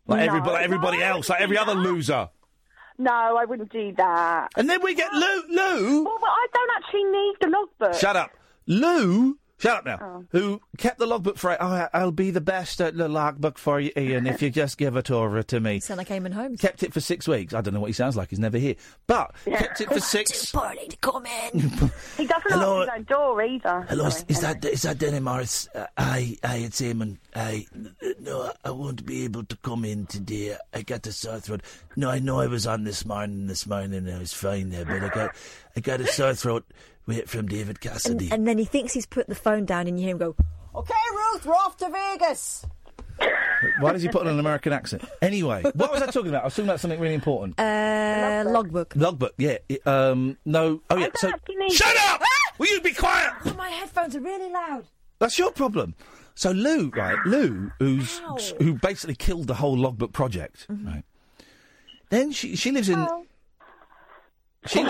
like 0.06 0.20
No, 0.20 0.26
everybody, 0.26 0.52
like 0.52 0.64
everybody 0.64 0.98
no, 0.98 1.04
else, 1.04 1.28
like 1.28 1.40
every 1.40 1.58
other 1.58 1.74
loser. 1.74 2.28
No, 2.98 3.10
I 3.12 3.44
wouldn't 3.44 3.72
do 3.72 3.92
that. 3.96 4.48
And 4.56 4.68
then 4.68 4.82
we 4.82 4.94
get 4.94 5.12
Lou. 5.12 5.42
Lou. 5.48 6.04
Well, 6.04 6.18
but 6.20 6.30
I 6.30 6.46
don't 6.52 6.70
actually 6.76 7.04
need 7.04 7.34
the 7.40 7.48
logbook. 7.48 8.00
Shut 8.00 8.16
up. 8.16 8.30
Lou, 8.66 9.38
shut 9.62 9.76
up 9.78 9.84
now, 9.86 9.98
Oh. 10.02 10.24
who 10.30 10.60
kept 10.76 10.98
the 10.98 11.06
logbook 11.06 11.38
for 11.38 11.56
oh, 11.60 11.88
I'll 11.94 12.10
be 12.12 12.30
the 12.30 12.40
best 12.40 12.80
at 12.80 12.96
the 12.96 13.08
logbook 13.08 13.58
for 13.58 13.78
you, 13.80 13.92
Iain, 13.96 14.26
if 14.26 14.42
you 14.42 14.50
just 14.62 14.76
give 14.76 14.96
it 14.96 15.10
over 15.10 15.42
to 15.44 15.60
me. 15.60 15.80
Sound 15.80 15.98
like 15.98 16.08
Eamonn 16.08 16.32
Holmes. 16.32 16.60
Kept 16.60 16.82
it 16.82 16.92
for 16.92 17.00
six 17.00 17.28
weeks. 17.28 17.54
I 17.54 17.60
don't 17.60 17.74
know 17.74 17.80
what 17.80 17.86
he 17.86 17.92
sounds 17.92 18.16
like. 18.16 18.30
He's 18.30 18.38
never 18.38 18.58
here. 18.58 18.74
But 19.06 19.34
kept 19.44 19.80
it 19.80 19.88
for 19.88 20.00
six. 20.16 20.50
Poorly 20.52 20.88
to 20.88 20.96
come 20.98 21.24
in. 21.26 21.60
He 22.16 22.26
doesn't 22.26 22.50
Hello. 22.52 22.78
lock 22.80 22.88
his 22.88 22.98
own 22.98 23.04
door 23.04 23.42
either. 23.42 23.86
Hello, 23.88 24.06
is, 24.06 24.14
Sorry. 24.16 24.26
is 24.28 24.40
that 24.40 24.64
is 24.64 24.82
that 24.82 24.98
Denny 24.98 25.20
Morris? 25.20 25.68
Uh, 25.74 25.86
hi, 25.96 26.36
hi, 26.44 26.56
it's 26.56 26.80
Eamon. 26.80 27.18
Hi, 27.34 27.64
N- 27.74 27.94
no, 28.20 28.52
I 28.64 28.70
won't 28.70 29.04
be 29.06 29.24
able 29.24 29.44
to 29.44 29.56
come 29.56 29.84
in 29.84 30.06
today. 30.06 30.56
I 30.74 30.82
got 30.82 31.06
a 31.06 31.12
sore 31.12 31.40
throat. 31.40 31.62
No, 31.96 32.10
I 32.10 32.18
know 32.18 32.40
I 32.40 32.46
was 32.46 32.66
on 32.66 32.84
this 32.84 33.04
morning, 33.06 33.46
this 33.46 33.66
morning, 33.66 33.94
and 33.94 34.10
I 34.10 34.18
was 34.18 34.32
fine 34.32 34.70
there, 34.70 34.84
but 34.84 35.02
I 35.02 35.08
got 35.08 35.36
I 35.76 35.80
got 35.80 36.00
a 36.00 36.06
sore 36.06 36.34
throat 36.34 36.64
with, 37.06 37.28
from 37.28 37.46
David 37.48 37.80
Cassidy. 37.80 38.26
And, 38.26 38.32
and 38.34 38.48
then 38.48 38.58
he 38.58 38.64
thinks 38.64 38.92
he's 38.92 39.06
put 39.06 39.28
the 39.28 39.34
phone 39.34 39.64
down, 39.64 39.86
and 39.86 39.98
you 39.98 40.04
hear 40.06 40.12
him 40.12 40.18
go, 40.18 40.36
Okay, 40.74 40.94
Ruth, 41.12 41.44
we're 41.46 41.54
off 41.54 41.76
to 41.78 41.90
Vegas. 41.90 42.64
Why 43.80 43.92
does 43.92 44.02
he 44.02 44.08
put 44.08 44.22
on 44.22 44.28
an 44.28 44.40
American 44.40 44.72
accent? 44.72 45.04
Anyway, 45.20 45.62
what 45.74 45.92
was 45.92 46.02
I 46.02 46.06
talking 46.06 46.30
about? 46.30 46.42
I 46.42 46.44
was 46.46 46.54
talking 46.54 46.64
about 46.68 46.80
something 46.80 46.98
really 46.98 47.14
important. 47.14 47.60
uh, 47.60 48.44
logbook. 48.46 48.94
Logbook, 48.96 49.34
yeah. 49.38 49.58
it- 49.68 49.86
um, 49.86 50.36
no. 50.44 50.80
Oh, 50.90 50.96
yeah. 50.96 51.08
So, 51.16 51.30
shut 51.70 51.96
up! 52.08 52.22
Will 52.58 52.68
you 52.68 52.80
be 52.80 52.92
quiet? 52.92 53.32
Oh, 53.44 53.54
my 53.54 53.68
headphones 53.68 54.16
are 54.16 54.20
really 54.20 54.50
loud. 54.50 54.86
That's 55.18 55.38
your 55.38 55.52
problem. 55.52 55.94
So 56.34 56.50
Lou, 56.50 56.90
right? 56.90 57.18
Lou, 57.26 57.70
who's 57.78 58.20
Ow. 58.24 58.36
who 58.58 58.74
basically 58.74 59.14
killed 59.14 59.46
the 59.46 59.54
whole 59.54 59.76
logbook 59.76 60.12
project, 60.12 60.66
right? 60.68 61.04
Then 62.08 62.32
she 62.32 62.56
she 62.56 62.70
lives 62.72 62.88
in. 62.88 63.06
She 64.66 64.82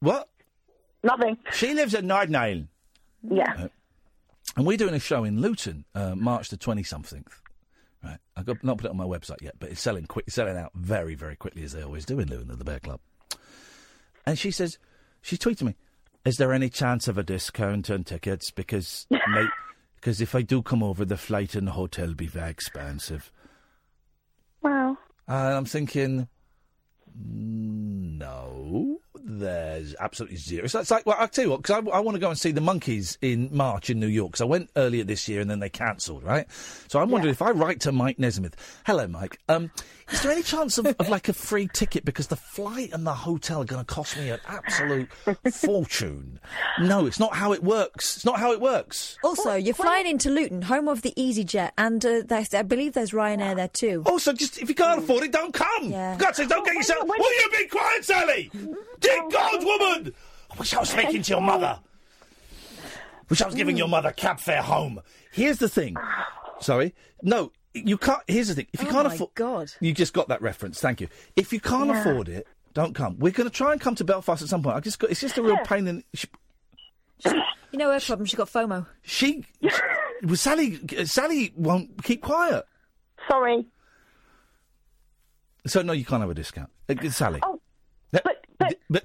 what? 0.00 0.28
Nothing. 1.04 1.36
She 1.52 1.72
lives 1.74 1.94
at 1.94 2.02
Nardnale, 2.02 2.66
Yeah. 3.22 3.68
and 4.56 4.66
we're 4.66 4.76
doing 4.76 4.94
a 4.94 4.98
show 4.98 5.22
in 5.24 5.40
Luton, 5.40 5.84
uh, 5.94 6.14
March 6.16 6.48
the 6.48 6.56
twenty 6.56 6.82
something. 6.82 7.24
Right, 8.02 8.18
I've 8.36 8.44
got 8.46 8.62
not 8.64 8.78
put 8.78 8.86
it 8.86 8.90
on 8.90 8.96
my 8.96 9.04
website 9.04 9.40
yet, 9.42 9.54
but 9.58 9.70
it's 9.70 9.80
selling 9.80 10.06
quick, 10.06 10.24
it's 10.26 10.34
selling 10.36 10.56
out 10.56 10.72
very, 10.74 11.14
very 11.14 11.36
quickly 11.36 11.62
as 11.62 11.72
they 11.72 11.82
always 11.82 12.04
do 12.04 12.18
in 12.20 12.28
Luton 12.28 12.50
at 12.50 12.58
the 12.58 12.64
Bear 12.64 12.80
Club. 12.80 13.00
And 14.26 14.38
she 14.38 14.50
says, 14.50 14.78
she 15.22 15.36
tweeted 15.36 15.62
me, 15.62 15.74
"Is 16.24 16.36
there 16.36 16.52
any 16.52 16.68
chance 16.70 17.06
of 17.08 17.16
a 17.18 17.22
discount 17.22 17.90
on 17.90 18.04
tickets? 18.04 18.50
Because 18.50 19.06
mate, 19.10 19.48
because 19.96 20.20
if 20.20 20.34
I 20.34 20.42
do 20.42 20.62
come 20.62 20.82
over, 20.82 21.04
the 21.04 21.16
flight 21.16 21.54
and 21.54 21.66
the 21.66 21.72
hotel 21.72 22.08
will 22.08 22.14
be 22.14 22.26
very 22.26 22.50
expensive." 22.50 23.30
Well, 24.62 24.96
And 25.28 25.54
I'm 25.54 25.64
thinking, 25.66 26.28
mm, 27.18 28.18
no, 28.18 29.00
there's 29.26 29.94
absolutely 29.98 30.36
zero. 30.36 30.66
So 30.66 30.80
it's 30.80 30.90
like, 30.90 31.06
well, 31.06 31.16
I'll 31.18 31.28
tell 31.28 31.44
you 31.44 31.50
what, 31.50 31.62
because 31.62 31.82
I, 31.82 31.90
I 31.90 32.00
want 32.00 32.14
to 32.16 32.20
go 32.20 32.28
and 32.28 32.38
see 32.38 32.52
the 32.52 32.60
Monkees 32.60 33.16
in 33.22 33.48
March 33.52 33.88
in 33.88 33.98
New 33.98 34.06
York, 34.06 34.32
because 34.32 34.42
I 34.42 34.46
went 34.46 34.70
earlier 34.76 35.02
this 35.02 35.28
year 35.28 35.40
and 35.40 35.50
then 35.50 35.60
they 35.60 35.70
cancelled, 35.70 36.22
right? 36.22 36.46
So 36.88 37.00
I'm 37.00 37.10
wondering 37.10 37.32
if 37.32 37.40
I 37.40 37.50
write 37.50 37.80
to 37.80 37.92
Mike 37.92 38.18
Nesmith, 38.18 38.54
hello, 38.86 39.06
Mike, 39.06 39.38
um, 39.48 39.70
is 40.12 40.22
there 40.22 40.32
any 40.32 40.42
chance 40.42 40.76
of, 40.76 40.86
of 40.86 41.08
like 41.08 41.30
a 41.30 41.32
free 41.32 41.68
ticket? 41.72 42.04
Because 42.04 42.26
the 42.26 42.36
flight 42.36 42.92
and 42.92 43.06
the 43.06 43.14
hotel 43.14 43.62
are 43.62 43.64
going 43.64 43.82
to 43.82 43.86
cost 43.86 44.18
me 44.18 44.28
an 44.28 44.40
absolute 44.46 45.08
fortune. 45.50 46.38
No, 46.78 47.06
it's 47.06 47.18
not 47.18 47.34
how 47.34 47.54
it 47.54 47.64
works. 47.64 48.16
It's 48.16 48.24
not 48.24 48.38
how 48.38 48.52
it 48.52 48.60
works. 48.60 49.16
Also, 49.24 49.54
you're 49.54 49.74
flying 49.74 50.06
into 50.06 50.28
Luton, 50.28 50.60
home 50.60 50.88
of 50.88 51.00
the 51.00 51.14
EasyJet, 51.16 51.70
and 51.78 52.04
uh, 52.04 52.22
I 52.30 52.62
believe 52.62 52.92
there's 52.92 53.12
Ryanair 53.12 53.56
there 53.56 53.68
too. 53.68 54.02
Also, 54.04 54.34
just 54.34 54.58
if 54.58 54.68
you 54.68 54.74
can't 54.74 54.98
afford 54.98 55.24
it, 55.24 55.32
don't 55.32 55.54
come. 55.54 55.84
Yeah. 55.84 56.16
For 56.16 56.24
God's 56.24 56.36
sake, 56.36 56.48
don't 56.50 56.66
get 56.66 56.74
yourself. 56.74 57.08
Will 57.08 57.42
you 57.42 57.50
be 57.56 57.66
quiet, 57.68 58.04
Sally? 58.04 58.50
Dear 59.14 59.28
God, 59.30 59.64
woman! 59.64 60.14
I 60.50 60.56
wish 60.58 60.74
I 60.74 60.80
was 60.80 60.90
speaking 60.90 61.22
to 61.22 61.30
your 61.30 61.40
mother. 61.40 61.78
Wish 63.28 63.40
I 63.42 63.46
was 63.46 63.54
giving 63.54 63.76
your 63.76 63.88
mother 63.88 64.12
cab 64.12 64.38
fare 64.38 64.62
home. 64.62 65.00
Here's 65.32 65.58
the 65.58 65.68
thing. 65.68 65.96
Sorry. 66.60 66.94
No, 67.22 67.52
you 67.72 67.96
can't. 67.96 68.20
Here's 68.28 68.48
the 68.48 68.54
thing. 68.54 68.66
If 68.72 68.82
you 68.82 68.88
Oh 68.88 68.92
can't 68.92 69.08
my 69.08 69.14
afford. 69.14 69.30
God. 69.34 69.72
You 69.80 69.92
just 69.92 70.12
got 70.12 70.28
that 70.28 70.42
reference. 70.42 70.80
Thank 70.80 71.00
you. 71.00 71.08
If 71.36 71.52
you 71.52 71.60
can't 71.60 71.88
Yeah. 71.88 72.00
afford 72.00 72.28
it, 72.28 72.46
don't 72.74 72.94
come. 72.94 73.18
We're 73.18 73.32
going 73.32 73.48
to 73.48 73.54
try 73.54 73.72
and 73.72 73.80
come 73.80 73.94
to 73.96 74.04
Belfast 74.04 74.42
at 74.42 74.48
some 74.48 74.62
point. 74.62 74.76
I 74.76 74.80
just 74.80 74.98
got. 74.98 75.10
It's 75.10 75.20
just 75.20 75.38
a 75.38 75.42
real 75.42 75.58
pain 75.58 75.86
in. 75.88 76.04
She, 76.14 76.28
You 77.24 77.78
know 77.78 77.90
her 77.92 78.00
problem. 78.00 78.26
She 78.26 78.36
got 78.36 78.48
FOMO. 78.50 78.86
she 79.02 79.44
well, 80.22 80.36
Sally. 80.36 80.78
Sally 81.06 81.52
won't 81.56 82.02
keep 82.04 82.22
quiet. 82.22 82.64
Sorry. 83.28 83.66
So 85.66 85.80
no, 85.82 85.92
you 85.94 86.04
can't 86.04 86.20
have 86.20 86.30
a 86.30 86.34
discount, 86.34 86.70
uh, 86.90 87.08
Sally. 87.10 87.40
Oh, 87.42 87.58
but 88.12 88.43
but, 88.90 89.04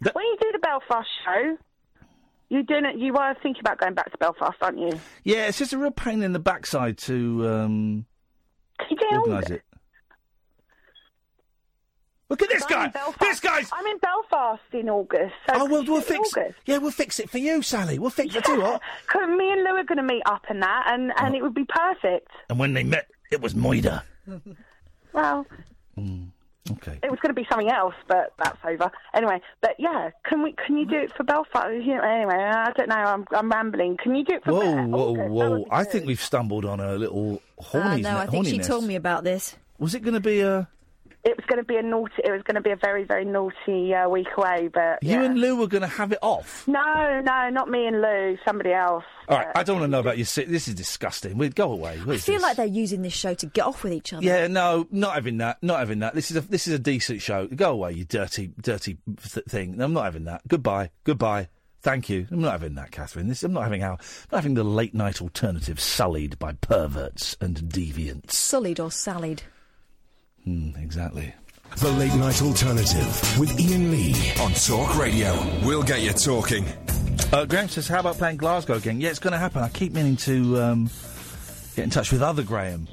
but 0.00 0.14
when 0.14 0.24
you 0.24 0.36
do 0.40 0.48
the 0.52 0.58
Belfast 0.58 1.08
show, 1.24 1.56
you 2.48 2.62
doing 2.64 2.84
it. 2.84 2.98
You 2.98 3.12
were 3.12 3.34
thinking 3.42 3.60
about 3.60 3.78
going 3.78 3.94
back 3.94 4.10
to 4.10 4.18
Belfast, 4.18 4.56
aren't 4.60 4.78
you? 4.78 4.98
Yeah, 5.24 5.46
it's 5.46 5.58
just 5.58 5.72
a 5.72 5.78
real 5.78 5.90
pain 5.92 6.22
in 6.22 6.32
the 6.32 6.38
backside 6.40 6.98
to 6.98 7.48
um, 7.48 8.06
you 8.90 8.96
get 8.96 9.12
on 9.12 9.18
organise 9.20 9.50
it. 9.50 9.62
Look 12.28 12.42
at 12.42 12.48
this 12.48 12.64
guy. 12.64 12.92
This 13.20 13.40
guy's. 13.40 13.68
I'm 13.72 13.84
in 13.86 13.98
Belfast 13.98 14.62
in 14.72 14.88
August. 14.88 15.34
So 15.48 15.54
Oh 15.56 15.64
well, 15.66 15.84
we'll 15.84 16.00
fix. 16.00 16.32
August. 16.36 16.58
Yeah, 16.64 16.78
we'll 16.78 16.92
fix 16.92 17.18
it 17.18 17.28
for 17.28 17.38
you, 17.38 17.60
Sally. 17.60 17.98
We'll 17.98 18.10
fix 18.10 18.34
it. 18.36 18.46
What? 18.48 18.80
'Cause 19.08 19.28
me 19.28 19.50
and 19.50 19.64
Lou 19.64 19.70
are 19.70 19.82
going 19.84 19.98
to 19.98 20.04
meet 20.04 20.22
up 20.26 20.42
and 20.48 20.62
that, 20.62 20.84
and, 20.88 21.10
Oh. 21.10 21.24
and 21.24 21.34
it 21.34 21.42
would 21.42 21.54
be 21.54 21.64
perfect. 21.68 22.28
And 22.48 22.56
when 22.58 22.72
they 22.72 22.84
met, 22.84 23.08
it 23.32 23.40
was 23.40 23.54
Moida. 23.54 24.02
Well, 25.12 25.44
Okay. 26.72 26.98
it 27.02 27.10
was 27.10 27.18
going 27.20 27.34
to 27.34 27.40
be 27.40 27.46
something 27.48 27.70
else, 27.70 27.94
but 28.06 28.32
that's 28.38 28.58
over. 28.64 28.90
Anyway, 29.14 29.40
but 29.60 29.76
yeah, 29.78 30.10
can 30.24 30.42
we? 30.42 30.52
Can 30.52 30.76
you 30.76 30.84
do 30.84 30.96
it 30.96 31.12
for 31.16 31.24
Belfast? 31.24 31.72
You 31.72 31.94
know, 31.96 32.02
anyway, 32.02 32.34
I 32.34 32.70
don't 32.72 32.88
know. 32.88 32.96
I'm, 32.96 33.24
I'm 33.32 33.50
rambling. 33.50 33.96
Can 33.96 34.14
you 34.14 34.24
do 34.24 34.34
it 34.34 34.44
for? 34.44 34.52
Belfast? 34.52 34.88
Whoa, 34.88 35.14
Be- 35.14 35.20
whoa, 35.20 35.52
August? 35.52 35.68
whoa! 35.70 35.76
I 35.76 35.84
think 35.84 36.06
we've 36.06 36.20
stumbled 36.20 36.64
on 36.66 36.78
a 36.80 36.94
little 36.96 37.40
horny. 37.58 38.04
Uh, 38.04 38.12
no, 38.12 38.18
I 38.18 38.26
think 38.26 38.46
she 38.46 38.58
told 38.58 38.84
me 38.84 38.94
about 38.94 39.24
this. 39.24 39.56
Was 39.78 39.94
it 39.94 40.00
going 40.00 40.14
to 40.14 40.20
be 40.20 40.40
a? 40.40 40.68
It 41.22 41.36
was 41.36 41.44
going 41.46 41.58
to 41.58 41.64
be 41.64 41.76
a 41.76 41.82
naughty. 41.82 42.14
It 42.24 42.30
was 42.32 42.42
going 42.44 42.54
to 42.54 42.62
be 42.62 42.70
a 42.70 42.76
very, 42.76 43.04
very 43.04 43.26
naughty 43.26 43.94
uh, 43.94 44.08
week 44.08 44.28
away. 44.38 44.70
But 44.72 45.02
You 45.02 45.22
and 45.22 45.38
Lou 45.38 45.56
were 45.56 45.66
going 45.66 45.82
to 45.82 45.86
have 45.88 46.12
it 46.12 46.18
off. 46.22 46.66
no, 46.66 47.20
no, 47.22 47.50
not 47.50 47.68
me 47.68 47.86
and 47.86 48.00
Lou. 48.00 48.38
Somebody 48.46 48.72
else. 48.72 49.04
All 49.28 49.36
right, 49.38 49.48
I 49.54 49.62
don't 49.62 49.76
want 49.80 49.84
to 49.84 49.90
know 49.92 50.00
about 50.00 50.16
your. 50.16 50.24
si- 50.24 50.44
This 50.44 50.66
is 50.66 50.74
disgusting. 50.74 51.36
We'd 51.36 51.54
go 51.54 51.72
away. 51.72 51.98
What 51.98 52.14
I 52.14 52.18
feel 52.18 52.36
this? 52.36 52.42
like 52.42 52.56
they're 52.56 52.64
using 52.66 53.02
this 53.02 53.12
show 53.12 53.34
to 53.34 53.46
get 53.46 53.66
off 53.66 53.84
with 53.84 53.92
each 53.92 54.12
other. 54.14 54.24
Yeah, 54.24 54.46
no, 54.46 54.86
not 54.90 55.14
having 55.14 55.36
that. 55.38 55.62
Not 55.62 55.78
having 55.80 55.98
that. 55.98 56.14
This 56.14 56.30
is 56.30 56.38
a 56.38 56.40
this 56.40 56.66
is 56.66 56.72
a 56.72 56.78
decent 56.78 57.20
show. 57.20 57.46
Go 57.48 57.72
away, 57.72 57.92
you 57.92 58.04
dirty, 58.04 58.52
dirty 58.60 58.96
th- 59.32 59.44
thing. 59.46 59.76
No, 59.76 59.84
I'm 59.84 59.92
not 59.92 60.04
having 60.04 60.24
that. 60.24 60.40
Goodbye, 60.48 60.90
goodbye. 61.04 61.48
Thank 61.82 62.08
you. 62.08 62.26
I'm 62.30 62.40
not 62.40 62.52
having 62.52 62.74
that, 62.74 62.90
Catherine. 62.92 63.28
This 63.28 63.42
I'm 63.42 63.52
not 63.52 63.64
having 63.64 63.82
how. 63.82 63.98
Not 64.32 64.38
having 64.38 64.54
the 64.54 64.64
late 64.64 64.94
night 64.94 65.20
alternative 65.22 65.80
sullied 65.80 66.38
by 66.38 66.52
perverts 66.54 67.36
and 67.40 67.56
deviants. 67.56 68.32
Sullied 68.32 68.80
or 68.80 68.90
sallied. 68.90 69.42
Hmm, 70.44 70.70
exactly. 70.78 71.34
The 71.76 71.90
Late 71.92 72.14
Night 72.14 72.42
Alternative 72.42 73.38
with 73.38 73.50
Iain 73.60 73.90
Lee 73.90 74.14
on 74.40 74.52
Talk 74.52 74.98
Radio. 74.98 75.32
We'll 75.64 75.82
get 75.82 76.00
you 76.02 76.12
talking. 76.12 76.64
Uh, 77.32 77.44
Graham 77.44 77.68
says, 77.68 77.86
"How 77.86 78.00
about 78.00 78.16
playing 78.18 78.38
Glasgow 78.38 78.74
again?" 78.74 79.00
Yeah, 79.00 79.10
it's 79.10 79.20
going 79.20 79.32
to 79.32 79.38
happen. 79.38 79.62
I 79.62 79.68
keep 79.68 79.92
meaning 79.92 80.16
to 80.18 80.60
um, 80.60 80.90
get 81.76 81.84
in 81.84 81.90
touch 81.90 82.10
with 82.10 82.22
other 82.22 82.42
Graham. 82.42 82.88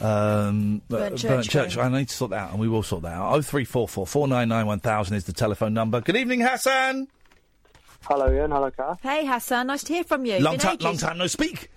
Um, 0.00 0.80
Burnt 0.88 1.14
uh, 1.14 1.16
Church 1.16 1.22
Burnt 1.28 1.48
Church. 1.50 1.76
I 1.76 1.88
need 1.88 2.08
to 2.08 2.14
sort 2.14 2.30
that 2.30 2.38
out, 2.38 2.50
and 2.52 2.60
we 2.60 2.68
will 2.68 2.82
sort 2.82 3.02
that 3.02 3.12
out. 3.12 3.34
Oh 3.34 3.42
three 3.42 3.64
four 3.64 3.86
four 3.88 4.06
four 4.06 4.26
nine 4.26 4.48
nine 4.48 4.66
one 4.66 4.80
thousand 4.80 5.16
is 5.16 5.24
the 5.24 5.32
telephone 5.34 5.74
number. 5.74 6.00
Good 6.00 6.16
evening, 6.16 6.40
Hassan. 6.40 7.08
Hello, 8.02 8.26
Iain. 8.26 8.50
Hello, 8.50 8.70
Kath. 8.70 9.02
Hey, 9.02 9.26
Hassan, 9.26 9.66
nice 9.66 9.84
to 9.84 9.92
hear 9.92 10.04
from 10.04 10.24
you. 10.24 10.34
It's 10.34 10.44
Long 10.44 10.54
been 10.54 10.60
time, 10.60 10.74
ages. 10.74 10.84
long 10.84 10.96
time 10.96 11.18
no 11.18 11.26
speak. 11.26 11.70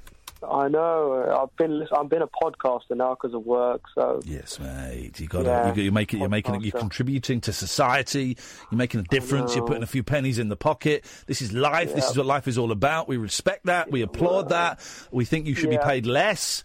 I 0.48 0.68
know. 0.68 1.40
I've 1.42 1.56
been 1.58 1.88
I've 1.96 2.10
been 2.10 2.22
a 2.22 2.28
podcaster 2.28 2.96
now 2.96 3.16
because 3.16 3.34
of 3.34 3.46
work. 3.46 3.84
So 3.94 4.22
yes, 4.24 4.60
mate. 4.60 5.20
You 5.20 5.28
got 5.28 5.46
Yeah, 5.46 5.74
you, 5.74 5.84
you're 5.84 5.92
making 5.92 6.20
you're 6.20 6.30
making 6.30 6.56
it, 6.56 6.62
you're 6.64 6.80
contributing 6.80 7.42
to 7.42 7.54
society. 7.54 8.38
You're 8.72 8.78
making 8.78 9.02
a 9.02 9.04
difference. 9.04 9.56
You're 9.56 9.66
putting 9.66 9.84
a 9.84 9.88
few 9.88 10.04
pennies 10.04 10.40
in 10.40 10.50
the 10.50 10.56
pocket. 10.56 11.06
This 11.28 11.42
is 11.42 11.54
life. 11.54 11.94
This 11.94 12.10
is 12.10 12.18
what 12.18 12.26
life 12.26 12.48
is 12.48 12.58
all 12.58 12.72
about. 12.72 13.08
We 13.08 13.18
respect 13.18 13.66
that. 13.66 13.92
We 13.92 14.02
applaud 14.02 14.50
that. 14.50 14.80
We 15.12 15.26
think 15.26 15.48
you 15.48 15.56
should 15.56 15.70
be 15.70 15.78
paid 15.78 16.06
less, 16.06 16.64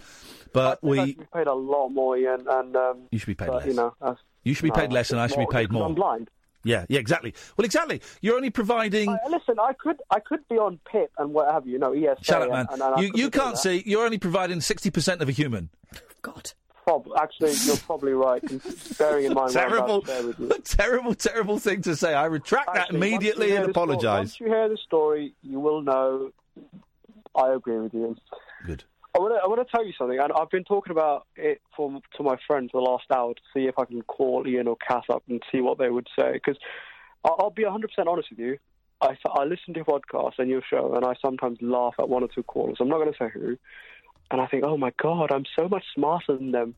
but 0.52 0.78
I 0.82 0.86
we 0.86 0.96
should 0.98 1.18
be 1.18 1.26
paid 1.34 1.46
a 1.46 1.54
lot 1.54 1.88
more. 1.90 2.16
And 2.16 2.76
um, 2.76 3.02
you 3.10 3.18
should 3.18 3.26
be 3.26 3.34
paid 3.34 3.48
but, 3.48 3.56
less. 3.56 3.66
You 3.66 3.74
know, 3.74 3.94
You 4.44 4.54
should 4.54 4.64
be 4.64 4.70
paid 4.70 4.90
no, 4.90 4.94
less, 4.94 5.10
and 5.10 5.20
I 5.20 5.26
should 5.26 5.38
be 5.38 5.46
paid 5.50 5.70
more. 5.70 5.84
I'm 5.86 5.94
blind. 5.94 6.30
Yeah, 6.66 6.84
yeah, 6.88 6.98
exactly. 6.98 7.32
Well, 7.56 7.64
exactly. 7.64 8.02
You're 8.20 8.36
only 8.36 8.50
providing. 8.50 9.08
I, 9.10 9.18
listen, 9.28 9.56
I 9.60 9.72
could 9.72 10.00
I 10.10 10.20
could 10.20 10.46
be 10.48 10.56
on 10.56 10.80
PIP 10.90 11.12
and 11.18 11.32
what 11.32 11.50
have 11.52 11.66
you. 11.66 11.78
No, 11.78 11.92
know, 11.92 12.12
ESA. 12.12 12.24
Shut 12.24 12.42
up, 12.42 12.50
man. 12.50 12.66
And, 12.70 12.82
and 12.82 13.02
you 13.02 13.12
you 13.14 13.30
can't 13.30 13.54
that. 13.54 13.60
see. 13.60 13.82
You're 13.86 14.04
only 14.04 14.18
providing 14.18 14.60
sixty 14.60 14.90
percent 14.90 15.22
of 15.22 15.28
a 15.28 15.32
human. 15.32 15.70
Prob- 16.86 17.08
actually, 17.20 17.52
you're 17.64 17.76
probably 17.78 18.12
right. 18.12 18.42
Bearing 18.96 19.26
in 19.26 19.34
mind 19.34 19.52
terrible, 19.52 19.96
about 19.98 20.24
with 20.24 20.38
you. 20.38 20.48
terrible, 20.64 21.14
terrible 21.14 21.58
thing 21.58 21.82
to 21.82 21.96
say. 21.96 22.14
I 22.14 22.26
retract 22.26 22.74
that 22.74 22.82
Actually, 22.82 22.98
once 22.98 23.10
you 23.10 23.16
immediately 23.16 23.56
and 23.56 23.70
apologise. 23.70 24.18
Once 24.18 24.40
you 24.40 24.46
hear 24.46 24.68
the 24.68 24.76
story, 24.76 25.34
you 25.42 25.58
will 25.58 25.82
know. 25.82 26.30
I 27.34 27.52
agree 27.52 27.78
with 27.78 27.92
you. 27.92 28.16
Good. 28.64 28.84
I 29.16 29.18
want 29.18 29.32
to. 29.34 29.40
I 29.42 29.46
want 29.48 29.66
to 29.66 29.70
tell 29.74 29.86
you 29.86 29.92
something, 29.98 30.18
and 30.18 30.30
I've 30.32 30.50
been 30.50 30.64
talking 30.64 30.90
about 30.90 31.26
it 31.36 31.60
for, 31.74 32.00
to 32.16 32.22
my 32.22 32.36
friends 32.46 32.70
for 32.72 32.82
the 32.82 32.88
last 32.90 33.04
hour 33.10 33.32
to 33.32 33.40
see 33.54 33.66
if 33.66 33.78
I 33.78 33.84
can 33.86 34.02
call 34.02 34.44
Iain 34.46 34.68
or 34.68 34.76
Kath 34.76 35.08
up 35.10 35.22
and 35.28 35.42
see 35.50 35.60
what 35.60 35.78
they 35.78 35.88
would 35.88 36.06
say. 36.18 36.32
Because 36.34 36.56
I'll, 37.24 37.36
I'll 37.38 37.50
be 37.50 37.64
100 37.64 37.88
percent 37.88 38.08
honest 38.08 38.28
with 38.30 38.38
you. 38.40 38.58
I, 39.00 39.16
I 39.34 39.44
listen 39.44 39.74
to 39.74 39.80
your 39.80 39.84
podcast 39.84 40.34
and 40.38 40.50
your 40.50 40.62
show, 40.68 40.94
and 40.94 41.04
I 41.04 41.14
sometimes 41.24 41.58
laugh 41.62 41.94
at 41.98 42.08
one 42.08 42.22
or 42.24 42.28
two 42.28 42.42
callers. 42.42 42.76
I'm 42.80 42.88
not 42.88 42.98
going 42.98 43.12
to 43.12 43.18
say 43.18 43.28
who, 43.32 43.56
and 44.30 44.40
I 44.40 44.46
think, 44.46 44.64
oh 44.64 44.76
my 44.76 44.92
god, 45.00 45.30
I'm 45.32 45.44
so 45.58 45.68
much 45.68 45.84
smarter 45.94 46.36
than 46.36 46.52
them, 46.52 46.74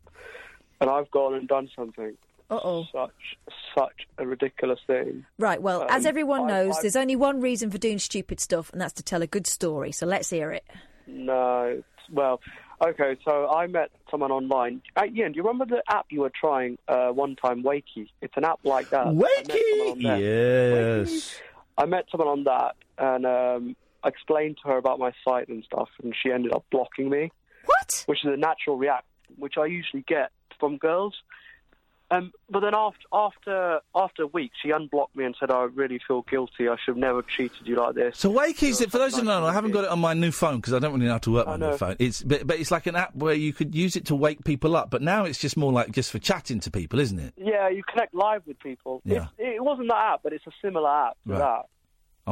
and 0.80 0.90
I've 0.90 1.10
gone 1.10 1.34
and 1.34 1.48
done 1.48 1.68
something. 1.76 2.16
Uh-oh. 2.50 2.86
Such 2.92 3.36
such 3.76 4.06
a 4.16 4.26
ridiculous 4.26 4.80
thing. 4.86 5.26
Right, 5.38 5.60
well, 5.60 5.86
as 5.90 6.06
Um, 6.06 6.08
everyone 6.08 6.42
I- 6.44 6.46
knows, 6.48 6.78
I- 6.78 6.82
there's 6.82 6.96
only 6.96 7.14
one 7.16 7.40
reason 7.40 7.70
for 7.70 7.78
doing 7.78 7.98
stupid 7.98 8.40
stuff, 8.40 8.72
and 8.72 8.80
that's 8.80 8.94
to 8.94 9.02
tell 9.02 9.22
a 9.22 9.26
good 9.26 9.46
story. 9.46 9.92
So 9.92 10.06
let's 10.06 10.30
hear 10.30 10.50
it. 10.52 10.64
No, 11.08 11.82
well, 12.12 12.40
okay. 12.84 13.16
So 13.24 13.48
I 13.48 13.66
met 13.66 13.90
someone 14.10 14.30
online. 14.30 14.82
Uh, 14.96 15.02
Iain, 15.02 15.32
do 15.32 15.36
you 15.36 15.42
remember 15.42 15.64
the 15.64 15.82
app 15.90 16.06
you 16.10 16.20
were 16.20 16.32
trying 16.38 16.78
uh, 16.86 17.08
one 17.08 17.36
time, 17.36 17.62
Wakie? 17.62 18.08
It's 18.20 18.34
an 18.36 18.44
app 18.44 18.60
like 18.64 18.90
that. 18.90 19.06
I 19.06 19.12
met 19.12 19.46
someone 19.46 19.88
on 19.90 20.02
there. 20.02 21.00
Yes. 21.00 21.40
I 21.76 21.86
met 21.86 22.06
someone 22.10 22.28
on 22.28 22.44
that, 22.44 22.74
and 22.98 23.24
um, 23.24 23.76
I 24.02 24.08
explained 24.08 24.58
to 24.62 24.68
her 24.70 24.76
about 24.76 24.98
my 24.98 25.12
site 25.24 25.48
and 25.48 25.64
stuff, 25.64 25.88
and 26.02 26.14
she 26.20 26.30
ended 26.30 26.52
up 26.52 26.64
blocking 26.70 27.08
me. 27.08 27.30
What? 27.64 28.04
Which 28.06 28.24
is 28.24 28.32
a 28.32 28.36
natural 28.36 28.76
react, 28.76 29.06
which 29.36 29.54
I 29.58 29.66
usually 29.66 30.04
get 30.06 30.30
from 30.58 30.76
girls. 30.76 31.14
Um, 32.10 32.32
but 32.48 32.60
then 32.60 32.74
after 32.74 33.02
after 33.12 33.80
after 33.94 34.22
a 34.22 34.26
week, 34.28 34.52
she 34.62 34.70
unblocked 34.70 35.14
me 35.14 35.24
and 35.24 35.36
said, 35.38 35.50
"I 35.50 35.64
really 35.64 35.98
feel 35.98 36.22
guilty. 36.22 36.66
I 36.66 36.76
should 36.76 36.92
have 36.92 36.96
never 36.96 37.20
cheated 37.20 37.66
you 37.66 37.76
like 37.76 37.96
this." 37.96 38.16
So 38.18 38.32
Wakie's 38.32 38.80
it 38.80 38.90
for 38.90 38.96
those 38.96 39.12
who 39.14 39.18
don't 39.24 39.42
know, 39.42 39.46
I 39.46 39.52
haven't 39.52 39.72
got 39.72 39.84
it 39.84 39.90
on 39.90 39.98
my 39.98 40.14
new 40.14 40.32
phone 40.32 40.56
because 40.56 40.72
I 40.72 40.78
don't 40.78 40.94
really 40.94 41.04
know 41.04 41.12
how 41.12 41.18
to 41.18 41.30
work 41.30 41.46
my 41.46 41.56
new 41.58 41.76
phone. 41.76 41.96
It's 41.98 42.22
but, 42.22 42.46
but 42.46 42.58
it's 42.58 42.70
like 42.70 42.86
an 42.86 42.96
app 42.96 43.14
where 43.14 43.34
you 43.34 43.52
could 43.52 43.74
use 43.74 43.94
it 43.94 44.06
to 44.06 44.14
wake 44.14 44.42
people 44.44 44.74
up, 44.74 44.88
but 44.88 45.02
now 45.02 45.24
it's 45.26 45.38
just 45.38 45.58
more 45.58 45.70
like 45.70 45.92
just 45.92 46.10
for 46.10 46.18
chatting 46.18 46.60
to 46.60 46.70
people, 46.70 46.98
isn't 46.98 47.18
it? 47.18 47.34
Yeah, 47.36 47.68
you 47.68 47.82
connect 47.82 48.14
live 48.14 48.46
with 48.46 48.58
people. 48.58 49.02
Yeah. 49.04 49.26
It, 49.36 49.56
it 49.56 49.62
wasn't 49.64 49.88
that 49.88 50.12
app, 50.14 50.20
but 50.22 50.32
it's 50.32 50.46
a 50.46 50.52
similar 50.62 50.88
app 50.88 51.16
to 51.26 51.32
Right. 51.32 51.38
that. 51.38 51.66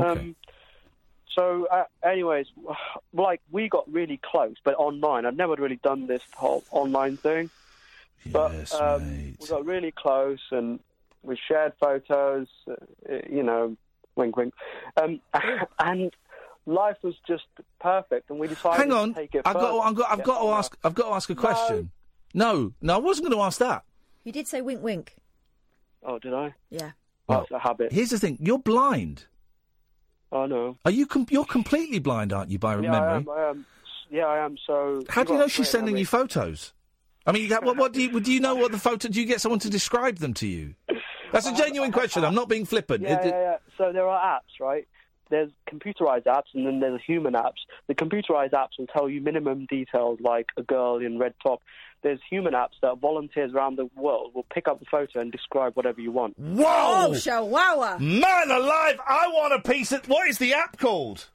Okay. 0.00 0.20
Um, 0.20 0.36
so, 1.34 1.66
uh, 1.70 1.84
anyways, 2.02 2.46
like 3.12 3.42
we 3.50 3.68
got 3.68 3.92
really 3.92 4.18
close, 4.24 4.56
but 4.64 4.74
online. 4.76 5.26
I'd 5.26 5.36
never 5.36 5.54
really 5.56 5.76
done 5.76 6.06
this 6.06 6.22
whole 6.34 6.64
online 6.70 7.18
thing. 7.18 7.50
But 8.26 8.72
um, 8.80 9.36
we 9.40 9.46
got 9.46 9.64
really 9.64 9.92
close, 9.92 10.40
and 10.50 10.80
we 11.22 11.38
shared 11.48 11.72
photos. 11.80 12.48
Uh, 12.68 12.74
you 13.30 13.42
know, 13.42 13.76
wink, 14.16 14.36
wink. 14.36 14.54
Um, 15.00 15.20
and 15.78 16.12
life 16.66 16.96
was 17.02 17.14
just 17.26 17.44
perfect, 17.80 18.30
and 18.30 18.38
we 18.38 18.48
decided 18.48 18.78
Hang 18.80 18.92
on, 18.92 19.08
to 19.14 19.20
take 19.20 19.34
it. 19.34 19.42
I've 19.44 19.54
got. 19.54 19.78
I've 19.80 19.94
got, 19.94 20.10
I've 20.10 20.24
got 20.24 20.42
to 20.42 20.48
ask, 20.50 20.76
I've 20.82 20.94
got 20.94 21.08
to 21.08 21.14
ask 21.14 21.30
a 21.30 21.34
question. 21.34 21.90
No, 22.34 22.72
no, 22.82 22.94
I 22.94 22.98
wasn't 22.98 23.28
going 23.28 23.38
to 23.38 23.44
ask 23.44 23.58
that. 23.60 23.84
You 24.24 24.32
did 24.32 24.48
say 24.48 24.60
wink, 24.60 24.82
wink. 24.82 25.14
Oh, 26.02 26.18
did 26.18 26.34
I? 26.34 26.54
Yeah. 26.70 26.90
That's 27.28 27.50
a 27.50 27.58
habit. 27.58 27.92
Here's 27.92 28.10
the 28.10 28.18
thing: 28.18 28.38
you're 28.40 28.58
blind. 28.58 29.24
I 30.32 30.46
know. 30.46 30.76
Are 30.84 30.90
you? 30.90 31.06
Com- 31.06 31.26
you're 31.30 31.44
completely 31.44 31.98
blind, 32.00 32.32
aren't 32.32 32.50
you? 32.50 32.58
By 32.58 32.74
Yeah, 32.74 32.90
memory. 32.90 32.98
I 32.98 33.16
am. 33.16 33.28
I 33.28 33.50
am. 33.50 33.66
Yeah, 34.10 34.26
I 34.26 34.44
am. 34.44 34.56
So. 34.66 35.02
How 35.08 35.24
do 35.24 35.32
you 35.32 35.38
know 35.38 35.48
she's 35.48 35.68
sending 35.68 35.94
I 35.94 35.94
mean- 35.94 36.00
you 36.00 36.06
photos? 36.06 36.72
I 37.26 37.32
mean, 37.32 37.48
that, 37.48 37.64
what, 37.64 37.76
what 37.76 37.92
do 37.92 38.00
you 38.02 38.20
do? 38.20 38.32
You 38.32 38.40
know 38.40 38.54
what 38.54 38.72
the 38.72 38.78
photo? 38.78 39.08
Do 39.08 39.20
you 39.20 39.26
get 39.26 39.40
someone 39.40 39.58
to 39.60 39.70
describe 39.70 40.18
them 40.18 40.32
to 40.34 40.46
you? 40.46 40.74
That's 41.32 41.46
a 41.46 41.50
uh, 41.50 41.56
genuine 41.56 41.90
question. 41.92 42.24
I'm 42.24 42.34
not 42.34 42.48
being 42.48 42.64
flippant. 42.64 43.02
Yeah, 43.02 43.20
It- 43.20 43.26
it- 43.26 43.30
yeah, 43.30 43.40
yeah. 43.40 43.56
So 43.76 43.92
there 43.92 44.06
are 44.08 44.38
apps, 44.40 44.60
right? 44.64 44.86
There's 45.28 45.50
computerized 45.68 46.22
apps 46.26 46.54
and 46.54 46.64
then 46.64 46.78
there's 46.78 47.00
human 47.04 47.34
apps. 47.34 47.58
The 47.88 47.96
computerized 47.96 48.52
apps 48.52 48.78
will 48.78 48.86
tell 48.86 49.08
you 49.08 49.20
minimum 49.20 49.66
details 49.68 50.20
like 50.20 50.46
a 50.56 50.62
girl 50.62 50.98
in 50.98 51.18
red 51.18 51.34
top. 51.42 51.62
There's 52.02 52.20
human 52.30 52.54
apps 52.54 52.78
that 52.82 52.98
volunteers 52.98 53.52
around 53.52 53.74
the 53.76 53.86
world 53.96 54.32
will 54.36 54.46
pick 54.54 54.68
up 54.68 54.78
the 54.78 54.86
photo 54.88 55.18
and 55.20 55.32
describe 55.32 55.74
whatever 55.74 56.00
you 56.00 56.12
want. 56.12 56.38
Whoa! 56.38 56.64
Oh, 57.08 57.14
Chihuahua. 57.18 57.98
Man 57.98 58.50
alive! 58.52 59.00
I 59.04 59.26
want 59.32 59.52
a 59.52 59.68
piece 59.68 59.90
of. 59.90 60.06
What 60.08 60.28
is 60.28 60.38
the 60.38 60.54
app 60.54 60.78
called? 60.78 61.26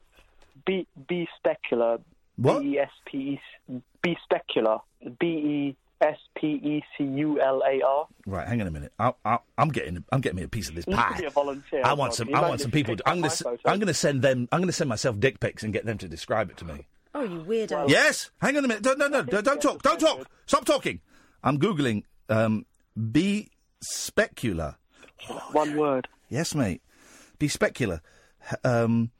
Be 0.64 0.86
be 1.08 1.28
specular. 1.44 2.00
What? 2.36 2.62
B 2.62 2.68
E 2.76 2.78
S 2.78 2.90
P 3.04 3.38
E 3.68 3.82
be 4.02 4.16
specular. 4.30 4.80
B 5.20 5.26
E 5.26 5.76
S 6.02 6.16
P 6.36 6.46
E 6.48 6.82
C 6.96 7.04
U 7.04 7.40
L 7.40 7.62
A 7.66 7.80
R. 7.82 8.06
Right, 8.26 8.46
hang 8.46 8.60
on 8.60 8.66
a 8.66 8.70
minute. 8.70 8.92
I, 8.98 9.12
I, 9.24 9.38
I'm 9.56 9.68
getting. 9.68 10.04
I'm 10.10 10.20
getting 10.20 10.36
me 10.36 10.42
a 10.42 10.48
piece 10.48 10.68
of 10.68 10.74
this 10.74 10.84
You 10.86 10.96
pie. 10.96 11.16
be 11.18 11.24
a 11.26 11.30
volunteer. 11.30 11.82
I 11.84 11.92
want 11.94 12.14
some. 12.14 12.34
I 12.34 12.40
want 12.48 12.60
some 12.60 12.70
people. 12.70 12.96
To, 12.96 13.08
I'm 13.08 13.20
going 13.20 13.30
to. 13.30 13.48
I'm 13.64 13.78
going 13.78 13.86
to 13.86 13.94
send 13.94 14.22
them. 14.22 14.48
I'm 14.52 14.60
going 14.60 14.68
to 14.68 14.72
send 14.72 14.88
myself 14.88 15.18
dick 15.20 15.40
pics 15.40 15.62
and 15.62 15.72
get 15.72 15.86
them 15.86 15.98
to 15.98 16.08
describe 16.08 16.50
it 16.50 16.56
to 16.58 16.64
me. 16.64 16.86
Oh, 17.14 17.22
you 17.22 17.40
weirdo. 17.44 17.88
Yes. 17.88 18.30
Hang 18.40 18.56
on 18.56 18.64
a 18.64 18.68
minute. 18.68 18.84
No, 18.84 18.94
no, 18.94 19.06
no. 19.08 19.22
Don't 19.22 19.60
talk. 19.62 19.82
Don't 19.82 20.00
talk. 20.00 20.26
Stop 20.46 20.64
talking. 20.64 21.00
I'm 21.44 21.58
googling. 21.58 22.02
Um, 22.28 22.66
be 23.10 23.50
specular. 23.84 24.76
One 25.52 25.76
word. 25.76 26.08
Yes, 26.28 26.54
mate. 26.54 26.82
BeSpecular. 27.38 28.00
Um, 28.64 29.10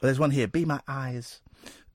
there's 0.00 0.18
one 0.18 0.30
here. 0.32 0.48
Be 0.48 0.64
my 0.64 0.80
eyes. 0.88 1.40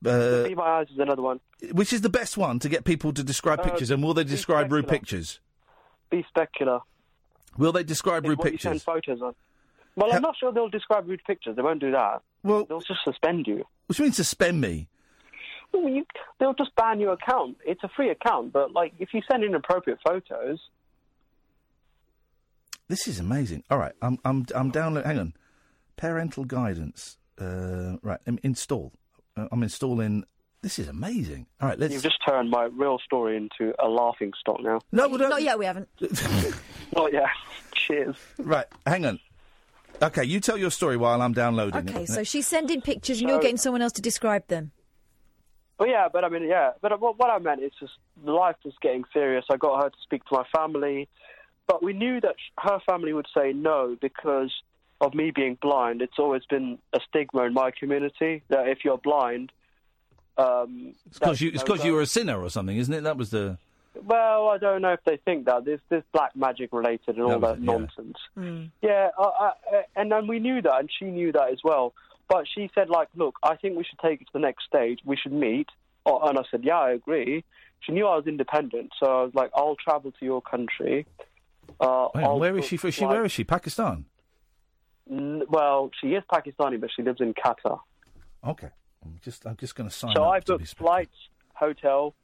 Uh, 0.04 0.44
Be 0.44 0.54
my 0.54 0.62
eyes 0.80 0.86
is 0.90 0.98
another 0.98 1.22
one. 1.22 1.40
which 1.72 1.92
is 1.92 2.00
the 2.00 2.08
best 2.08 2.36
one 2.38 2.58
to 2.60 2.68
get 2.68 2.84
people 2.84 3.12
to 3.12 3.22
describe 3.22 3.60
Uh, 3.60 3.64
pictures? 3.64 3.90
And 3.90 4.02
will 4.02 4.14
they 4.14 4.24
describe 4.24 4.72
rude 4.72 4.88
pictures? 4.88 5.40
Be 6.10 6.24
specular. 6.34 6.80
Will 7.58 7.72
they 7.72 7.84
describe 7.84 8.24
rude 8.26 8.38
what 8.38 8.52
you 8.52 8.58
send 8.58 8.74
pictures? 8.76 8.82
photos 8.84 9.22
on. 9.22 9.34
Well, 9.96 10.12
I'm 10.12 10.22
not 10.22 10.36
sure 10.38 10.52
they'll 10.52 10.68
describe 10.70 11.06
rude 11.08 11.22
pictures. 11.26 11.56
They 11.56 11.62
won't 11.62 11.80
do 11.80 11.90
that. 11.90 12.22
Well, 12.42 12.64
they'll 12.64 12.80
just 12.80 13.04
suspend 13.04 13.46
you. 13.46 13.64
Which 13.88 14.00
means 14.00 14.16
suspend 14.16 14.60
me. 14.60 14.88
Well, 15.72 15.88
you, 15.88 16.06
they'll 16.38 16.54
just 16.54 16.74
ban 16.76 16.98
your 17.00 17.12
account. 17.12 17.58
It's 17.66 17.82
a 17.84 17.88
free 17.88 18.08
account, 18.10 18.52
but 18.52 18.72
like 18.72 18.94
if 18.98 19.12
you 19.12 19.20
send 19.30 19.44
inappropriate 19.44 19.98
photos, 20.04 20.58
This 22.88 23.06
is 23.06 23.20
amazing. 23.20 23.62
All 23.70 23.78
right, 23.78 23.92
I'm 24.02 24.18
I'm 24.24 24.46
I'm 24.54 24.70
downloading. 24.70 25.08
Hang 25.08 25.18
on, 25.18 25.34
parental 25.96 26.44
guidance. 26.44 27.18
Uh, 27.38 27.96
right, 28.02 28.18
um, 28.26 28.38
install. 28.42 28.92
Uh, 29.36 29.48
I'm 29.52 29.62
installing. 29.62 30.24
This 30.62 30.78
is 30.78 30.88
amazing. 30.88 31.46
All 31.60 31.68
right, 31.68 31.78
let's. 31.78 31.92
you've 31.92 32.02
just 32.02 32.18
turned 32.26 32.50
my 32.50 32.64
real 32.64 32.98
story 32.98 33.36
into 33.36 33.72
a 33.82 33.88
laughing 33.88 34.32
stock 34.38 34.60
now. 34.62 34.80
No, 34.92 35.08
we 35.08 35.16
don't. 35.18 35.30
Not 35.30 35.42
yet, 35.42 35.58
we 35.58 35.66
haven't. 35.66 35.88
Oh 36.96 37.06
yeah. 37.06 37.28
Cheers. 37.72 38.16
Right, 38.36 38.66
hang 38.84 39.06
on. 39.06 39.20
Okay, 40.02 40.24
you 40.24 40.40
tell 40.40 40.56
your 40.58 40.72
story 40.72 40.96
while 40.96 41.22
I'm 41.22 41.32
downloading 41.32 41.86
it. 41.88 41.90
Okay, 41.94 42.04
so 42.06 42.24
she's 42.24 42.48
sending 42.48 42.80
pictures 42.80 43.20
and 43.20 43.28
you're 43.30 43.38
getting 43.38 43.58
someone 43.58 43.80
else 43.80 43.92
to 43.92 44.02
describe 44.02 44.46
them. 44.48 44.72
Well, 45.78 45.88
yeah, 45.88 46.08
but 46.12 46.24
I 46.24 46.28
mean, 46.28 46.48
yeah, 46.48 46.72
but 46.82 47.00
what, 47.00 47.16
what 47.18 47.30
I 47.30 47.38
meant 47.38 47.62
is 47.62 47.70
just 47.78 47.92
life 48.24 48.56
was 48.64 48.74
getting 48.82 49.04
serious. 49.12 49.44
I 49.50 49.56
got 49.56 49.82
her 49.84 49.90
to 49.90 49.96
speak 50.02 50.24
to 50.26 50.34
my 50.34 50.44
family, 50.54 51.08
but 51.68 51.80
we 51.80 51.92
knew 51.92 52.20
that 52.20 52.34
sh- 52.38 52.50
her 52.58 52.80
family 52.88 53.12
would 53.12 53.28
say 53.32 53.52
no 53.52 53.96
because 54.00 54.52
of 55.00 55.14
me 55.14 55.30
being 55.30 55.56
blind. 55.60 56.02
It's 56.02 56.18
always 56.18 56.44
been 56.46 56.78
a 56.92 57.00
stigma 57.08 57.44
in 57.44 57.54
my 57.54 57.70
community 57.70 58.42
that 58.48 58.68
if 58.68 58.84
you're 58.84 58.98
blind, 58.98 59.52
um, 60.36 60.94
It's 61.06 61.18
because 61.18 61.40
you. 61.40 61.48
It's 61.48 61.58
no 61.58 61.64
because 61.64 61.84
you 61.84 61.92
were 61.92 62.02
a 62.02 62.06
sinner 62.06 62.40
or 62.40 62.50
something, 62.50 62.76
isn't 62.76 62.92
it? 62.92 63.02
That 63.02 63.16
was 63.16 63.30
the. 63.30 63.58
Well, 64.06 64.48
I 64.48 64.58
don't 64.58 64.82
know 64.82 64.92
if 64.92 65.00
they 65.04 65.16
think 65.16 65.46
that. 65.46 65.64
There's 65.64 65.80
there's 65.88 66.04
black 66.12 66.36
magic 66.36 66.72
related 66.72 67.16
and 67.16 67.22
all 67.22 67.30
That 67.30 67.40
was 67.40 67.50
that 67.50 67.58
it, 67.58 67.64
yeah. 67.64 67.72
nonsense. 68.46 68.70
Yeah, 68.82 69.08
I, 69.18 69.22
I, 69.72 69.82
and 69.96 70.12
then 70.12 70.26
we 70.26 70.38
knew 70.38 70.62
that, 70.62 70.78
and 70.80 70.90
she 70.96 71.06
knew 71.06 71.32
that 71.32 71.50
as 71.52 71.58
well. 71.64 71.92
But 72.28 72.46
she 72.54 72.70
said, 72.76 72.88
like, 72.88 73.08
look, 73.16 73.36
I 73.42 73.56
think 73.56 73.76
we 73.76 73.82
should 73.82 73.98
take 73.98 74.20
it 74.20 74.26
to 74.26 74.32
the 74.34 74.38
next 74.38 74.64
stage. 74.64 75.00
We 75.04 75.16
should 75.16 75.32
meet. 75.32 75.66
Oh, 76.06 76.20
And 76.20 76.38
I 76.38 76.42
said, 76.50 76.62
yeah, 76.62 76.78
I 76.78 76.92
agree. 76.92 77.44
She 77.80 77.92
knew 77.92 78.06
I 78.06 78.14
was 78.16 78.26
independent, 78.26 78.92
so 79.00 79.06
I 79.06 79.22
was 79.24 79.34
like, 79.34 79.50
I'll 79.54 79.74
travel 79.76 80.12
to 80.12 80.24
your 80.24 80.40
country. 80.40 81.06
Uh, 81.80 82.08
Hang 82.14 82.38
where 82.38 82.56
is 82.56 82.66
she? 82.66 82.76
Is 82.76 82.80
she? 82.80 82.90
flights. 83.00 83.12
Where 83.12 83.24
is 83.24 83.32
she? 83.32 83.42
Pakistan. 83.42 84.04
Well, 85.10 85.90
she 86.00 86.08
is 86.08 86.22
Pakistani, 86.32 86.80
but 86.80 86.90
she 86.94 87.02
lives 87.02 87.20
in 87.20 87.34
Qatar. 87.34 87.80
Okay, 88.46 88.68
I'm 89.04 89.18
just. 89.22 89.46
I'm 89.46 89.56
just 89.56 89.74
going 89.74 89.88
to 89.88 89.94
sign 89.94 90.14
So 90.14 90.22
up. 90.22 90.30
I 90.30 90.40
booked 90.40 90.76
flights, 90.76 91.16
hotel. 91.54 92.14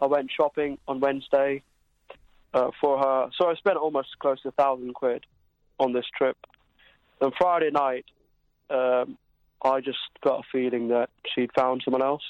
I 0.00 0.06
went 0.06 0.30
shopping 0.36 0.78
on 0.88 1.00
Wednesday 1.00 1.62
uh, 2.54 2.70
for 2.80 2.98
her. 2.98 3.30
So 3.38 3.48
I 3.48 3.54
spent 3.54 3.76
almost 3.76 4.18
close 4.18 4.40
to 4.42 4.48
a 4.48 4.52
thousand 4.52 4.94
quid 4.94 5.24
on 5.78 5.92
this 5.92 6.04
trip. 6.16 6.36
And 7.20 7.32
Friday 7.38 7.70
night, 7.70 8.04
um, 8.70 9.16
I 9.62 9.80
just 9.80 9.98
got 10.22 10.40
a 10.40 10.42
feeling 10.52 10.88
that 10.88 11.10
she'd 11.34 11.50
found 11.52 11.82
someone 11.84 12.02
else. 12.02 12.22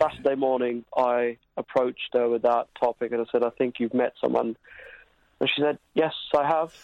Saturday 0.00 0.34
morning, 0.34 0.84
I 0.96 1.38
approached 1.56 2.10
her 2.12 2.28
with 2.28 2.42
that 2.42 2.66
topic 2.78 3.12
and 3.12 3.20
I 3.20 3.24
said, 3.32 3.42
I 3.42 3.50
think 3.50 3.76
you've 3.78 3.94
met 3.94 4.14
someone. 4.20 4.56
And 5.40 5.50
she 5.54 5.62
said, 5.62 5.78
Yes, 5.94 6.12
I 6.36 6.46
have. 6.46 6.74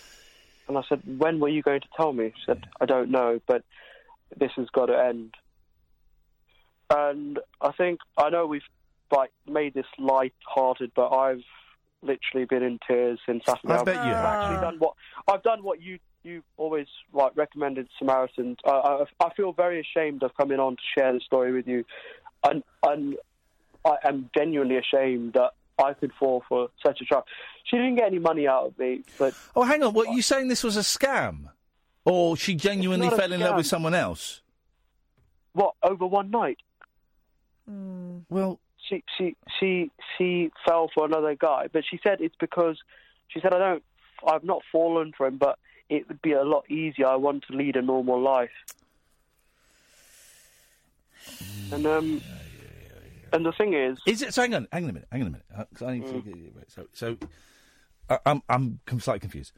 And 0.74 0.78
I 0.82 0.88
said, 0.88 1.02
When 1.18 1.38
were 1.38 1.50
you 1.50 1.62
going 1.62 1.82
to 1.82 1.88
tell 1.94 2.14
me? 2.14 2.32
She 2.34 2.42
said, 2.46 2.64
I 2.80 2.86
don't 2.86 3.10
know, 3.10 3.40
but 3.46 3.62
this 4.34 4.52
has 4.56 4.68
got 4.72 4.86
to 4.86 4.98
end. 4.98 5.34
And 6.88 7.38
I 7.60 7.72
think 7.72 8.00
I 8.16 8.30
know 8.30 8.46
we've 8.46 8.62
like 9.14 9.32
made 9.46 9.74
this 9.74 9.86
light-hearted, 9.98 10.92
but 10.96 11.10
I've 11.10 11.42
literally 12.00 12.46
been 12.46 12.62
in 12.62 12.78
tears 12.88 13.18
since 13.26 13.44
Saturday. 13.44 13.74
I 13.74 13.84
bet 13.84 13.96
you 13.96 14.00
I've 14.00 14.24
actually 14.24 14.60
done 14.62 14.76
what 14.78 14.94
I've 15.28 15.42
done. 15.42 15.62
What 15.62 15.82
you 15.82 15.98
you 16.22 16.42
always 16.56 16.86
like 17.12 17.36
recommended 17.36 17.88
Samaritans. 17.98 18.56
I, 18.64 18.70
I 18.70 19.04
I 19.20 19.34
feel 19.34 19.52
very 19.52 19.78
ashamed 19.80 20.22
of 20.22 20.34
coming 20.38 20.58
on 20.58 20.76
to 20.76 20.82
share 20.98 21.12
this 21.12 21.24
story 21.24 21.52
with 21.52 21.68
you, 21.68 21.84
and 22.44 22.62
and 22.82 23.16
I 23.84 23.96
am 24.04 24.30
genuinely 24.34 24.78
ashamed 24.78 25.34
that 25.34 25.52
I 25.78 25.94
could 25.94 26.12
fall 26.18 26.42
for 26.48 26.68
such 26.84 27.00
a 27.00 27.04
trap. 27.04 27.24
She 27.64 27.76
didn't 27.76 27.96
get 27.96 28.06
any 28.06 28.18
money 28.18 28.46
out 28.46 28.66
of 28.66 28.78
me, 28.78 29.02
but 29.18 29.34
Oh, 29.56 29.62
hang 29.62 29.82
on. 29.82 29.94
What 29.94 30.10
you 30.12 30.22
saying? 30.22 30.48
This 30.48 30.62
was 30.62 30.76
a 30.76 30.80
scam, 30.80 31.50
or 32.04 32.36
she 32.36 32.54
genuinely 32.54 33.08
fell 33.10 33.32
in 33.32 33.40
love 33.40 33.56
with 33.56 33.66
someone 33.66 33.94
else? 33.94 34.40
what 35.54 35.74
over 35.82 36.06
one 36.06 36.30
night? 36.30 36.58
Well, 38.28 38.58
she 38.88 39.02
she 39.16 39.36
she 39.58 39.90
she 40.18 40.50
fell 40.66 40.90
for 40.94 41.04
another 41.04 41.34
guy, 41.34 41.68
but 41.72 41.84
she 41.88 41.98
said 42.02 42.20
it's 42.20 42.36
because 42.38 42.78
she 43.28 43.40
said 43.40 43.54
I 43.54 43.58
don't 43.58 43.82
I've 44.26 44.44
not 44.44 44.62
fallen 44.70 45.12
for 45.16 45.26
him, 45.26 45.36
but 45.38 45.58
it 45.88 46.08
would 46.08 46.20
be 46.22 46.32
a 46.32 46.42
lot 46.44 46.70
easier. 46.70 47.06
I 47.06 47.16
want 47.16 47.44
to 47.50 47.56
lead 47.56 47.76
a 47.76 47.82
normal 47.82 48.20
life, 48.20 48.50
and 51.72 51.86
um, 51.86 52.20
and 53.32 53.44
the 53.46 53.52
thing 53.52 53.74
is, 53.74 53.98
Is 54.06 54.22
it? 54.22 54.34
So 54.34 54.42
hang 54.42 54.54
on, 54.54 54.68
hang 54.72 54.84
on 54.84 54.90
a 54.90 54.92
minute, 54.92 55.08
hang 55.12 55.22
on 55.22 55.26
a 55.28 55.30
minute. 55.30 55.46
Uh, 55.56 55.86
I 55.86 55.92
need 55.98 56.06
to 56.06 56.20
get 56.20 56.36
you- 56.36 56.52
right, 56.54 56.70
so, 56.70 56.86
so 56.92 57.16
uh, 58.08 58.18
I'm 58.26 58.42
I'm 58.48 58.80
com- 58.86 59.00
slightly 59.00 59.20
confused. 59.20 59.52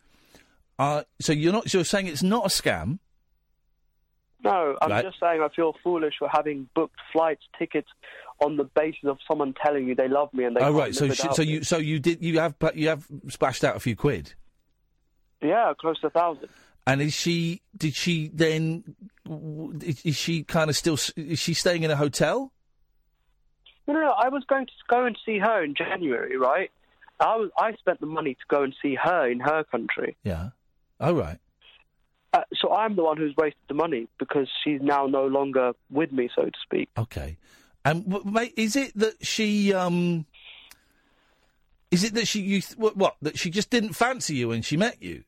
Uh, 0.79 1.03
so 1.21 1.33
you're 1.33 1.53
not. 1.53 1.69
So 1.71 1.79
you're 1.79 1.85
saying 1.85 2.07
it's 2.09 2.23
not 2.23 2.45
a 2.45 2.49
scam? 2.49 2.99
no, 4.43 4.77
I'm 4.83 4.91
Right. 4.91 5.05
just 5.05 5.19
saying 5.21 5.41
I 5.41 5.49
feel 5.55 5.75
foolish 5.83 6.15
for 6.19 6.29
having 6.31 6.69
booked 6.75 6.99
flights, 7.13 7.43
tickets 7.59 7.89
on 8.41 8.57
the 8.57 8.65
basis 8.65 9.05
of 9.05 9.19
someone 9.29 9.55
telling 9.65 9.87
you 9.87 9.95
they 9.95 10.09
love 10.09 10.33
me 10.35 10.45
and 10.45 10.57
they. 10.57 10.61
oh 10.61 10.73
right. 10.73 10.95
So 10.95 11.07
without 11.07 11.35
so 11.37 11.43
you 11.43 11.63
so 11.63 11.79
you 11.79 11.99
did 12.01 12.23
you 12.23 12.41
have 12.41 12.55
you 12.75 12.89
have 12.89 13.07
splashed 13.29 13.65
out 13.65 13.77
a 13.77 13.81
few 13.81 13.97
quid. 13.97 14.35
yeah, 15.41 15.73
close 15.81 16.01
to 16.01 16.09
a 16.09 16.11
thousand. 16.11 16.49
And 16.87 17.01
is 17.01 17.15
she? 17.15 17.63
Did 17.75 17.95
she 17.95 18.29
then? 18.35 18.85
Is 19.81 20.17
she 20.17 20.45
kind 20.45 20.69
of 20.69 20.77
still? 20.77 20.99
Is 21.17 21.39
she 21.39 21.55
staying 21.55 21.83
in 21.83 21.91
a 21.91 21.97
hotel? 21.97 22.53
No, 23.87 23.95
no, 23.95 24.01
no. 24.01 24.11
I 24.11 24.29
was 24.29 24.45
going 24.49 24.67
to 24.67 24.73
go 24.89 25.05
and 25.05 25.17
see 25.25 25.39
her 25.39 25.63
in 25.63 25.75
January, 25.75 26.37
right? 26.37 26.71
I 27.21 27.37
was. 27.37 27.51
I 27.59 27.73
spent 27.75 28.01
the 28.01 28.07
money 28.07 28.35
to 28.35 28.41
go 28.49 28.63
and 28.63 28.75
see 28.83 28.97
her 29.01 29.31
in 29.31 29.41
her 29.41 29.65
country. 29.65 30.17
Yeah. 30.25 30.51
Oh 31.01 31.15
right. 31.15 31.39
Uh, 32.33 32.43
so 32.61 32.73
I'm 32.73 32.97
the 32.97 33.05
one 33.05 33.17
who's 33.17 33.35
wasted 33.37 33.61
the 33.69 33.75
money 33.75 34.09
because 34.19 34.49
she's 34.65 34.81
now 34.83 35.07
no 35.07 35.27
longer 35.27 35.73
with 35.91 36.11
me, 36.11 36.29
so 36.35 36.47
to 36.47 36.59
speak. 36.63 36.89
Okay. 36.99 37.37
And 37.85 38.09
w- 38.11 38.29
mate, 38.29 38.55
is 38.57 38.75
it 38.75 38.97
that 38.99 39.25
she? 39.25 39.73
um 39.73 40.27
Is 41.91 42.03
it 42.03 42.15
that 42.15 42.27
she? 42.27 42.41
You 42.41 42.61
th- 42.61 42.77
what, 42.77 42.97
what? 42.97 43.17
That 43.23 43.39
she 43.39 43.51
just 43.51 43.71
didn't 43.71 43.93
fancy 43.93 44.35
you 44.35 44.49
when 44.49 44.63
she 44.63 44.77
met 44.77 45.01
you? 45.01 45.23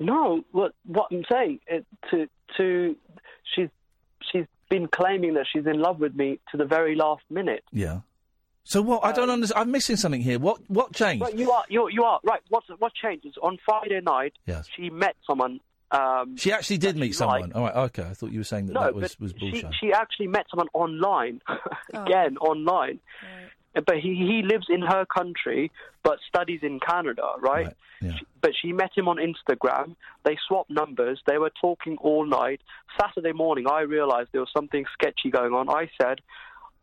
No, 0.00 0.44
what 0.52 0.72
what 0.86 1.08
I'm 1.12 1.24
saying 1.30 1.60
it, 1.66 1.86
to 2.10 2.26
to 2.56 2.96
she's 3.54 3.68
she's 4.32 4.46
been 4.74 4.88
claiming 4.88 5.34
that 5.34 5.46
she's 5.52 5.66
in 5.66 5.78
love 5.80 5.98
with 6.00 6.14
me 6.14 6.28
to 6.50 6.56
the 6.56 6.64
very 6.76 6.94
last 6.94 7.22
minute. 7.30 7.64
Yeah. 7.72 8.00
So 8.64 8.80
what? 8.82 9.04
I 9.04 9.12
don't 9.12 9.30
understand. 9.30 9.60
I'm 9.62 9.70
missing 9.70 9.96
something 9.96 10.22
here. 10.22 10.38
What 10.38 10.58
what 10.68 10.92
changed? 10.94 11.22
Right, 11.22 11.36
you 11.36 11.50
are 11.50 11.64
you 11.68 11.88
you 11.90 12.02
are 12.02 12.18
right. 12.24 12.40
What's 12.48 12.66
what 12.78 12.92
changed 12.94 13.26
is 13.26 13.34
on 13.42 13.58
Friday 13.64 14.00
night. 14.00 14.32
Yes. 14.46 14.66
She 14.74 14.90
met 14.90 15.16
someone. 15.28 15.60
Um, 15.90 16.36
She 16.36 16.50
actually 16.50 16.78
did 16.78 16.96
meet 16.96 17.02
liked. 17.08 17.16
someone. 17.16 17.52
All 17.52 17.62
right, 17.66 17.76
okay. 17.88 18.02
I 18.02 18.14
thought 18.14 18.32
you 18.32 18.40
were 18.40 18.44
saying 18.52 18.66
that 18.66 18.72
no, 18.72 18.80
that 18.84 18.94
was 18.94 19.14
but 19.14 19.20
was 19.24 19.32
bullshit. 19.34 19.66
she 19.80 19.92
actually 19.92 20.26
met 20.28 20.46
someone 20.50 20.68
online. 20.72 21.40
Again, 21.94 22.36
online. 22.38 22.98
But 23.74 23.98
he 23.98 24.14
he 24.14 24.42
lives 24.42 24.66
in 24.68 24.82
her 24.82 25.04
country, 25.04 25.70
but 26.02 26.18
studies 26.28 26.60
in 26.62 26.78
Canada, 26.80 27.26
right? 27.40 27.66
She- 28.18 28.26
but 28.40 28.52
she 28.54 28.72
met 28.72 28.90
him 28.96 29.08
on 29.08 29.16
Instagram. 29.16 29.96
They 30.24 30.36
swapped 30.46 30.70
numbers. 30.70 31.20
They 31.26 31.38
were 31.38 31.50
talking 31.60 31.96
all 31.98 32.24
night. 32.26 32.60
Saturday 33.00 33.32
morning, 33.32 33.66
I 33.68 33.80
realized 33.80 34.28
there 34.32 34.42
was 34.42 34.52
something 34.52 34.84
sketchy 34.92 35.30
going 35.30 35.54
on. 35.54 35.68
I 35.68 35.90
said, 36.00 36.20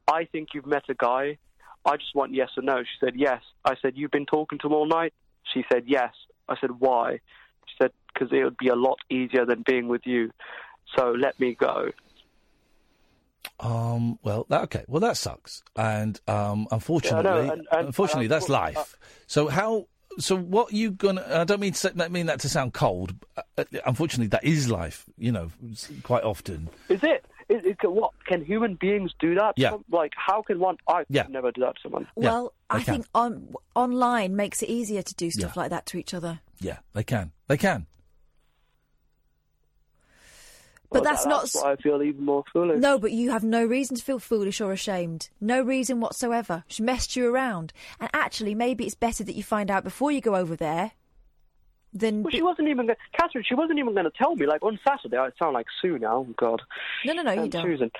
"I 0.07 0.25
think 0.25 0.53
you've 0.53 0.65
met 0.65 0.89
a 0.89 0.95
guy. 0.95 1.37
I 1.85 1.97
just 1.97 2.13
want 2.15 2.33
yes 2.33 2.49
or 2.57 2.63
no." 2.63 2.83
She 2.83 2.97
said, 2.99 3.15
"Yes." 3.15 3.41
I 3.63 3.75
said, 3.81 3.95
"You've 3.95 4.11
been 4.11 4.25
talking 4.25 4.57
to 4.59 4.67
him 4.67 4.73
all 4.73 4.87
night." 4.87 5.13
She 5.53 5.63
said, 5.71 5.83
"Yes." 5.87 6.13
I 6.49 6.55
said, 6.59 6.71
"Why?" 6.79 7.19
She 7.67 7.75
said, 7.81 7.91
"Because 8.13 8.31
it 8.31 8.43
would 8.43 8.57
be 8.57 8.67
a 8.67 8.75
lot 8.75 8.99
easier 9.09 9.45
than 9.45 9.61
being 9.61 9.87
with 9.87 10.05
you. 10.05 10.31
So 10.95 11.11
let 11.11 11.39
me 11.39 11.53
go." 11.55 11.91
Um. 13.59 14.17
Well, 14.23 14.45
that, 14.49 14.63
okay. 14.63 14.85
Well, 14.87 15.01
that 15.01 15.17
sucks. 15.17 15.61
And 15.75 16.19
um, 16.27 16.67
unfortunately, 16.71 17.49
and- 17.49 17.67
and- 17.71 17.87
unfortunately, 17.87 18.25
and 18.25 18.31
that's 18.31 18.45
unfor- 18.45 18.75
life. 18.75 18.95
so 19.27 19.47
how? 19.47 19.87
So 20.19 20.35
what 20.35 20.73
you 20.73 20.91
gonna? 20.91 21.25
I 21.29 21.43
don't 21.45 21.59
mean 21.61 21.71
to 21.73 21.77
say, 21.79 21.91
mean 22.09 22.25
that 22.25 22.41
to 22.41 22.49
sound 22.49 22.73
cold. 22.73 23.13
Uh, 23.57 23.63
unfortunately, 23.85 24.27
that 24.27 24.43
is 24.43 24.69
life. 24.69 25.05
You 25.17 25.31
know, 25.31 25.51
quite 26.03 26.23
often. 26.23 26.69
Is 26.89 27.01
it? 27.03 27.25
Is, 27.49 27.63
is, 27.65 27.75
what 27.83 28.11
can 28.27 28.43
human 28.45 28.75
beings 28.75 29.11
do 29.19 29.35
that? 29.35 29.53
Yeah. 29.57 29.77
Like, 29.89 30.13
how 30.15 30.41
can 30.41 30.59
one? 30.59 30.77
I 30.87 31.03
Yeah. 31.09 31.23
could 31.23 31.33
never 31.33 31.51
do 31.51 31.61
that 31.61 31.75
to 31.75 31.81
someone. 31.83 32.07
Well, 32.15 32.53
they 32.69 32.77
I 32.77 32.83
can. 32.83 32.93
think 32.95 33.05
on 33.13 33.53
online 33.75 34.35
makes 34.35 34.61
it 34.61 34.69
easier 34.69 35.01
to 35.01 35.15
do 35.15 35.29
stuff 35.31 35.55
like 35.57 35.69
that 35.69 35.85
to 35.87 35.97
each 35.97 36.13
other. 36.13 36.39
Yeah, 36.59 36.77
they 36.93 37.03
can. 37.03 37.31
They 37.47 37.57
can. 37.57 37.87
But 40.91 41.03
Well, 41.03 41.11
that's 41.11 41.23
that- 41.23 41.29
not 41.29 41.41
That's 41.43 41.55
why 41.55 41.71
I 41.71 41.75
feel 41.77 42.03
even 42.03 42.25
more 42.25 42.43
foolish. 42.51 42.81
No, 42.81 42.99
but 42.99 43.13
you 43.13 43.31
have 43.31 43.45
no 43.45 43.65
reason 43.65 43.95
to 43.95 44.03
feel 44.03 44.19
foolish 44.19 44.59
or 44.59 44.73
ashamed. 44.73 45.29
No 45.39 45.61
reason 45.61 46.01
whatsoever. 46.01 46.65
She 46.67 46.83
messed 46.83 47.15
you 47.15 47.33
around. 47.33 47.71
And 47.99 48.09
actually, 48.13 48.53
maybe 48.55 48.85
it's 48.85 48.95
better 48.95 49.23
that 49.23 49.35
you 49.35 49.41
find 49.43 49.71
out 49.71 49.85
before 49.85 50.11
you 50.11 50.19
go 50.19 50.35
over 50.35 50.57
there 50.57 50.91
than. 51.93 52.23
Well, 52.23 52.31
she 52.31 52.41
wasn't 52.41 52.67
even, 52.67 52.87
gonna, 52.87 52.97
Catherine. 53.17 53.45
She 53.47 53.55
wasn't 53.55 53.79
even 53.79 53.93
going 53.93 54.03
to 54.03 54.11
tell 54.11 54.35
me. 54.35 54.45
Like 54.45 54.63
on 54.63 54.79
Saturday, 54.85 55.17
I 55.17 55.29
sound 55.39 55.53
like 55.53 55.67
Sue 55.81 55.97
now. 55.97 56.17
Oh 56.17 56.33
God. 56.35 56.61
No, 57.05 57.13
no, 57.13 57.21
no, 57.21 57.31
you 57.43 57.47
don't. 57.49 57.63
Susan. 57.63 57.91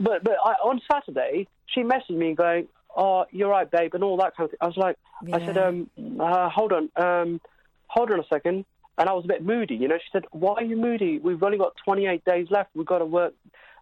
But 0.00 0.24
but 0.24 0.36
I, 0.42 0.52
on 0.64 0.80
Saturday, 0.90 1.48
she 1.66 1.82
messaged 1.82 2.16
me 2.16 2.34
going, 2.34 2.68
"Oh, 2.96 3.26
you're 3.30 3.50
right, 3.50 3.70
babe," 3.70 3.94
and 3.94 4.02
all 4.02 4.16
that 4.18 4.34
kind 4.36 4.46
of 4.46 4.50
thing. 4.52 4.58
I 4.62 4.66
was 4.68 4.76
like, 4.78 4.96
I 5.30 5.44
said, 5.44 5.58
um, 5.58 5.90
uh, 6.18 6.48
hold 6.48 6.72
on, 6.72 6.88
um, 6.96 7.40
hold 7.88 8.10
on 8.10 8.20
a 8.20 8.26
second. 8.28 8.64
And 8.98 9.08
I 9.08 9.12
was 9.12 9.24
a 9.24 9.28
bit 9.28 9.44
moody, 9.44 9.76
you 9.76 9.86
know. 9.88 9.96
She 9.98 10.08
said, 10.12 10.24
"Why 10.32 10.54
are 10.54 10.62
you 10.64 10.76
moody? 10.76 11.18
We've 11.18 11.42
only 11.42 11.56
got 11.58 11.74
28 11.84 12.24
days 12.24 12.48
left. 12.50 12.70
We've 12.74 12.84
got 12.86 12.98
to 12.98 13.06
work. 13.06 13.32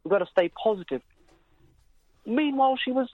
We've 0.04 0.10
got 0.10 0.18
to 0.18 0.26
stay 0.30 0.50
positive." 0.62 1.00
Meanwhile, 2.26 2.76
she 2.84 2.92
was 2.92 3.08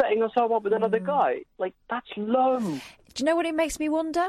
setting 0.00 0.20
herself 0.20 0.52
up 0.52 0.62
with 0.62 0.72
Mm. 0.72 0.76
another 0.76 0.98
guy. 1.00 1.42
Like 1.58 1.74
that's 1.90 2.06
low. 2.16 2.60
Do 2.60 2.80
you 3.18 3.24
know 3.24 3.34
what 3.36 3.46
it 3.46 3.54
makes 3.54 3.80
me 3.80 3.88
wonder? 3.88 4.28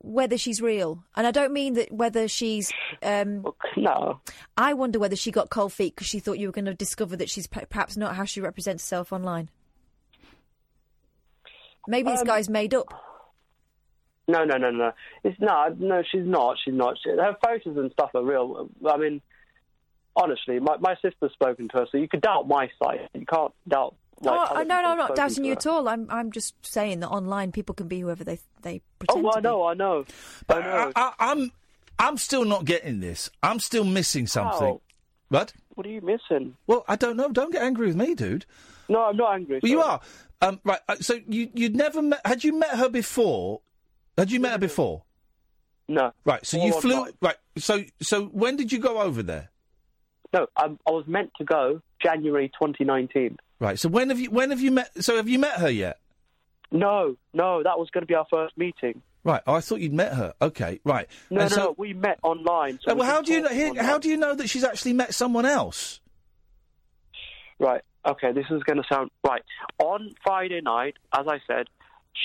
Whether 0.00 0.36
she's 0.38 0.60
real. 0.60 1.02
And 1.16 1.26
I 1.26 1.30
don't 1.32 1.52
mean 1.52 1.74
that 1.74 1.90
whether 1.90 2.28
she's. 2.28 2.70
Um, 3.02 3.44
no. 3.76 4.20
I 4.56 4.74
wonder 4.74 4.98
whether 4.98 5.16
she 5.16 5.30
got 5.30 5.50
cold 5.50 5.72
feet 5.72 5.94
because 5.94 6.06
she 6.08 6.20
thought 6.20 6.38
you 6.38 6.48
were 6.48 6.52
going 6.52 6.66
to 6.66 6.74
discover 6.74 7.16
that 7.16 7.30
she's 7.30 7.46
pe- 7.46 7.64
perhaps 7.66 7.96
not 7.96 8.14
how 8.16 8.24
she 8.24 8.40
represents 8.40 8.84
herself 8.84 9.12
online. 9.12 9.48
Maybe 11.88 12.10
this 12.10 12.20
Um, 12.20 12.26
guy's 12.26 12.48
made 12.50 12.74
up. 12.74 12.86
No, 14.28 14.44
no, 14.44 14.56
no, 14.58 14.70
no. 14.70 14.92
It's 15.24 15.40
not. 15.40 15.80
No, 15.80 16.02
she's 16.10 16.24
not. 16.26 16.56
She's 16.64 16.74
not. 16.74 16.96
She, 17.02 17.10
her 17.10 17.34
photos 17.44 17.76
and 17.78 17.90
stuff 17.92 18.10
are 18.14 18.22
real. 18.22 18.68
I 18.86 18.96
mean, 18.98 19.22
honestly, 20.14 20.58
my 20.60 20.76
my 20.78 20.94
sister's 21.02 21.32
spoken 21.32 21.68
to 21.68 21.78
her, 21.78 21.86
so 21.90 21.98
you 21.98 22.08
could 22.08 22.20
doubt 22.20 22.46
my 22.46 22.68
side. 22.82 23.08
You 23.14 23.24
can't 23.26 23.52
doubt. 23.66 23.94
Like, 24.20 24.50
oh, 24.50 24.54
no, 24.56 24.62
no, 24.64 24.74
I'm 24.90 24.98
not 24.98 25.14
doubting 25.14 25.44
you 25.44 25.52
her. 25.52 25.58
at 25.58 25.66
all. 25.66 25.88
I'm, 25.88 26.08
I'm 26.10 26.32
just 26.32 26.54
saying 26.66 26.98
that 27.00 27.08
online 27.08 27.52
people 27.52 27.72
can 27.74 27.86
be 27.86 28.00
whoever 28.00 28.24
they 28.24 28.40
they 28.62 28.80
Oh, 28.80 28.96
pretend 28.98 29.24
well, 29.24 29.32
to 29.34 29.38
I 29.38 29.40
know, 29.40 29.64
I 29.68 29.74
know. 29.74 30.04
But 30.48 30.62
I, 30.64 30.92
I, 30.96 31.12
I'm 31.20 31.52
I'm 32.00 32.16
still 32.18 32.44
not 32.44 32.64
getting 32.64 32.98
this. 33.00 33.30
I'm 33.42 33.60
still 33.60 33.84
missing 33.84 34.26
something. 34.26 34.58
How? 34.66 34.80
What? 35.28 35.52
What 35.74 35.86
are 35.86 35.90
you 35.90 36.00
missing? 36.00 36.56
Well, 36.66 36.84
I 36.88 36.96
don't 36.96 37.16
know. 37.16 37.28
Don't 37.30 37.52
get 37.52 37.62
angry 37.62 37.86
with 37.86 37.96
me, 37.96 38.14
dude. 38.14 38.44
No, 38.88 39.04
I'm 39.04 39.16
not 39.16 39.34
angry. 39.34 39.60
Well, 39.62 39.70
you 39.70 39.80
are. 39.82 40.00
Um, 40.42 40.60
right. 40.64 40.80
uh, 40.88 40.96
So 40.96 41.20
you 41.28 41.50
you'd 41.54 41.76
never 41.76 42.02
met? 42.02 42.20
Had 42.26 42.42
you 42.42 42.58
met 42.58 42.70
her 42.70 42.88
before? 42.88 43.60
Had 44.18 44.30
you 44.30 44.40
met 44.40 44.52
her 44.52 44.58
before? 44.58 45.04
No. 45.88 46.12
Right. 46.24 46.44
So 46.44 46.58
All 46.58 46.66
you 46.66 46.80
flew. 46.80 47.04
time. 47.04 47.12
Right. 47.22 47.36
So 47.56 47.84
so 48.02 48.26
when 48.26 48.56
did 48.56 48.70
you 48.72 48.78
go 48.78 49.00
over 49.00 49.22
there? 49.22 49.48
No, 50.34 50.46
I, 50.56 50.64
I 50.86 50.90
was 50.90 51.04
meant 51.06 51.30
to 51.38 51.44
go 51.44 51.80
January 52.02 52.48
2019. 52.48 53.38
Right. 53.60 53.78
So 53.78 53.88
when 53.88 54.10
have 54.10 54.20
you 54.20 54.30
when 54.30 54.50
have 54.50 54.60
you 54.60 54.70
met? 54.70 54.90
So 55.02 55.16
have 55.16 55.28
you 55.28 55.38
met 55.38 55.54
her 55.54 55.70
yet? 55.70 55.98
No, 56.70 57.16
no, 57.32 57.62
that 57.62 57.78
was 57.78 57.88
going 57.90 58.02
to 58.02 58.06
be 58.06 58.14
our 58.14 58.26
first 58.30 58.58
meeting. 58.58 59.00
Right. 59.24 59.40
Oh, 59.46 59.54
I 59.54 59.60
thought 59.60 59.80
you'd 59.80 59.94
met 59.94 60.12
her. 60.12 60.34
Okay. 60.42 60.80
Right. 60.84 61.08
No, 61.30 61.40
And 61.40 61.50
no, 61.50 61.56
so, 61.56 61.62
no, 61.64 61.74
we 61.78 61.94
met 61.94 62.18
online. 62.22 62.78
So 62.82 62.90
Uh, 62.92 62.94
we 62.94 63.00
well, 63.00 63.08
how 63.10 63.22
do 63.22 63.32
you 63.32 63.40
know? 63.40 63.48
Here, 63.48 63.82
how 63.82 63.98
do 63.98 64.08
you 64.10 64.16
know 64.18 64.34
that 64.34 64.48
she's 64.50 64.64
actually 64.64 64.92
met 64.92 65.14
someone 65.14 65.46
else? 65.46 66.00
Right. 67.58 67.80
Okay, 68.06 68.32
this 68.32 68.44
is 68.50 68.62
going 68.62 68.76
to 68.76 68.84
sound 68.90 69.10
right. 69.26 69.42
On 69.78 70.14
Friday 70.24 70.60
night, 70.60 70.94
as 71.18 71.26
I 71.26 71.38
said, 71.46 71.66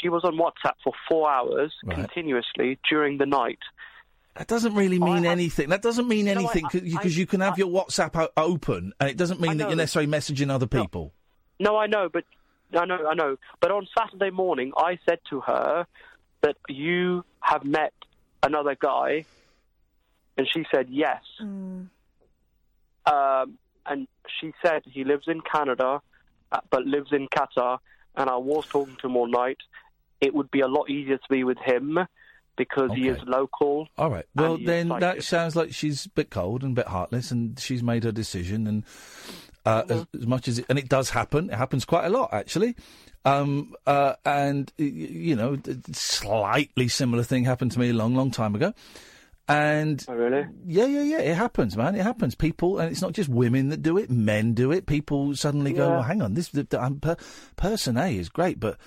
she 0.01 0.09
was 0.09 0.23
on 0.23 0.35
WhatsApp 0.35 0.73
for 0.83 0.93
four 1.09 1.29
hours 1.29 1.73
continuously 1.95 2.79
during 2.89 3.17
the 3.17 3.25
night. 3.25 3.59
That 4.35 4.47
doesn't 4.47 4.73
really 4.73 4.97
mean 4.99 5.25
anything. 5.25 5.69
That 5.69 5.81
doesn't 5.83 6.07
mean 6.07 6.27
anything 6.27 6.65
I- 6.65 6.79
because 6.79 7.17
you 7.17 7.27
can 7.27 7.41
have 7.41 7.57
your 7.59 7.67
WhatsApp 7.67 8.15
o- 8.19 8.29
open, 8.35 8.91
and 8.99 9.09
it 9.09 9.17
doesn't 9.17 9.39
mean 9.39 9.57
that 9.57 9.67
you're 9.69 9.77
necessarily 9.77 10.11
messaging 10.11 10.49
other 10.49 10.65
people. 10.67 11.13
No, 11.59 11.77
I 11.77 11.85
know, 11.87 12.09
but 12.09 12.23
I 12.75 12.85
know, 12.85 13.07
I 13.07 13.13
know. 13.13 13.37
But 13.61 13.69
on 13.71 13.87
Saturday 13.95 14.31
morning, 14.31 14.71
I 14.75 14.97
said 15.07 15.19
to 15.29 15.41
her 15.41 15.85
that 16.41 16.57
you 16.67 17.23
have 17.41 17.63
met 17.63 17.93
another 18.41 18.75
guy, 18.79 19.25
and 20.37 20.47
she 20.51 20.65
said 20.73 20.87
yes. 20.89 21.21
Um, 23.05 23.57
and 23.85 24.07
she 24.39 24.53
said 24.65 24.83
he 24.85 25.03
lives 25.03 25.27
in 25.27 25.41
Canada, 25.41 26.01
uh, 26.51 26.59
but 26.69 26.85
lives 26.85 27.11
in 27.11 27.27
Qatar. 27.27 27.79
And 28.15 28.29
I 28.29 28.37
was 28.37 28.67
talking 28.67 28.95
to 28.97 29.07
him 29.07 29.17
all 29.17 29.27
night. 29.27 29.57
It 30.23 30.33
would 30.33 30.49
be 30.51 30.61
a 30.61 30.67
lot 30.67 30.89
easier 30.89 31.17
to 31.17 31.29
be 31.29 31.43
with 31.43 31.57
him 31.59 31.99
because 32.55 32.91
he 32.93 33.07
is 33.09 33.19
local. 33.25 33.87
All 33.97 34.09
right. 34.09 34.25
Well, 34.35 34.57
then 34.57 34.87
that 34.87 35.23
sounds 35.23 35.55
like 35.55 35.73
she's 35.73 36.05
a 36.05 36.09
bit 36.09 36.29
cold 36.29 36.63
and 36.63 36.71
a 36.71 36.81
bit 36.81 36.87
heartless, 36.87 37.31
and 37.31 37.59
she's 37.59 37.83
made 37.83 38.05
her 38.05 38.11
decision. 38.11 38.67
And 38.67 38.83
uh, 39.65 39.83
as, 39.89 40.05
as 40.19 40.27
much 40.27 40.47
as 40.47 40.59
it, 40.59 40.65
and 40.69 40.79
it 40.79 40.87
does 40.87 41.09
happen, 41.09 41.49
it 41.49 41.55
happens 41.55 41.83
quite 41.83 42.05
a 42.05 42.09
lot 42.09 42.33
actually. 42.33 42.75
Um, 43.25 43.73
uh, 43.85 44.13
and 44.25 44.71
you 44.77 45.35
know, 45.35 45.57
slightly 45.91 46.87
similar 46.87 47.23
thing 47.23 47.43
happened 47.43 47.73
to 47.73 47.79
me 47.79 47.89
a 47.89 47.93
long, 47.93 48.15
long 48.15 48.31
time 48.31 48.55
ago. 48.55 48.73
And 49.47 50.03
oh, 50.07 50.13
really, 50.13 50.47
yeah, 50.65 50.85
yeah, 50.85 51.01
yeah, 51.01 51.19
it 51.19 51.35
happens, 51.35 51.75
man. 51.75 51.95
It 51.95 52.01
happens. 52.01 52.33
People, 52.33 52.79
and 52.79 52.89
it's 52.89 53.01
not 53.01 53.11
just 53.11 53.27
women 53.27 53.69
that 53.69 53.81
do 53.81 53.97
it; 53.97 54.09
men 54.09 54.53
do 54.53 54.71
it. 54.71 54.85
People 54.85 55.35
suddenly 55.35 55.73
go, 55.73 55.89
"Well, 55.89 56.01
hang 56.01 56.21
on, 56.21 56.33
this 56.33 56.47
the, 56.47 56.65
um, 56.81 57.01
per, 57.01 57.17
person 57.57 57.97
A 57.97 58.17
is 58.17 58.29
great, 58.29 58.57
but 58.61 58.77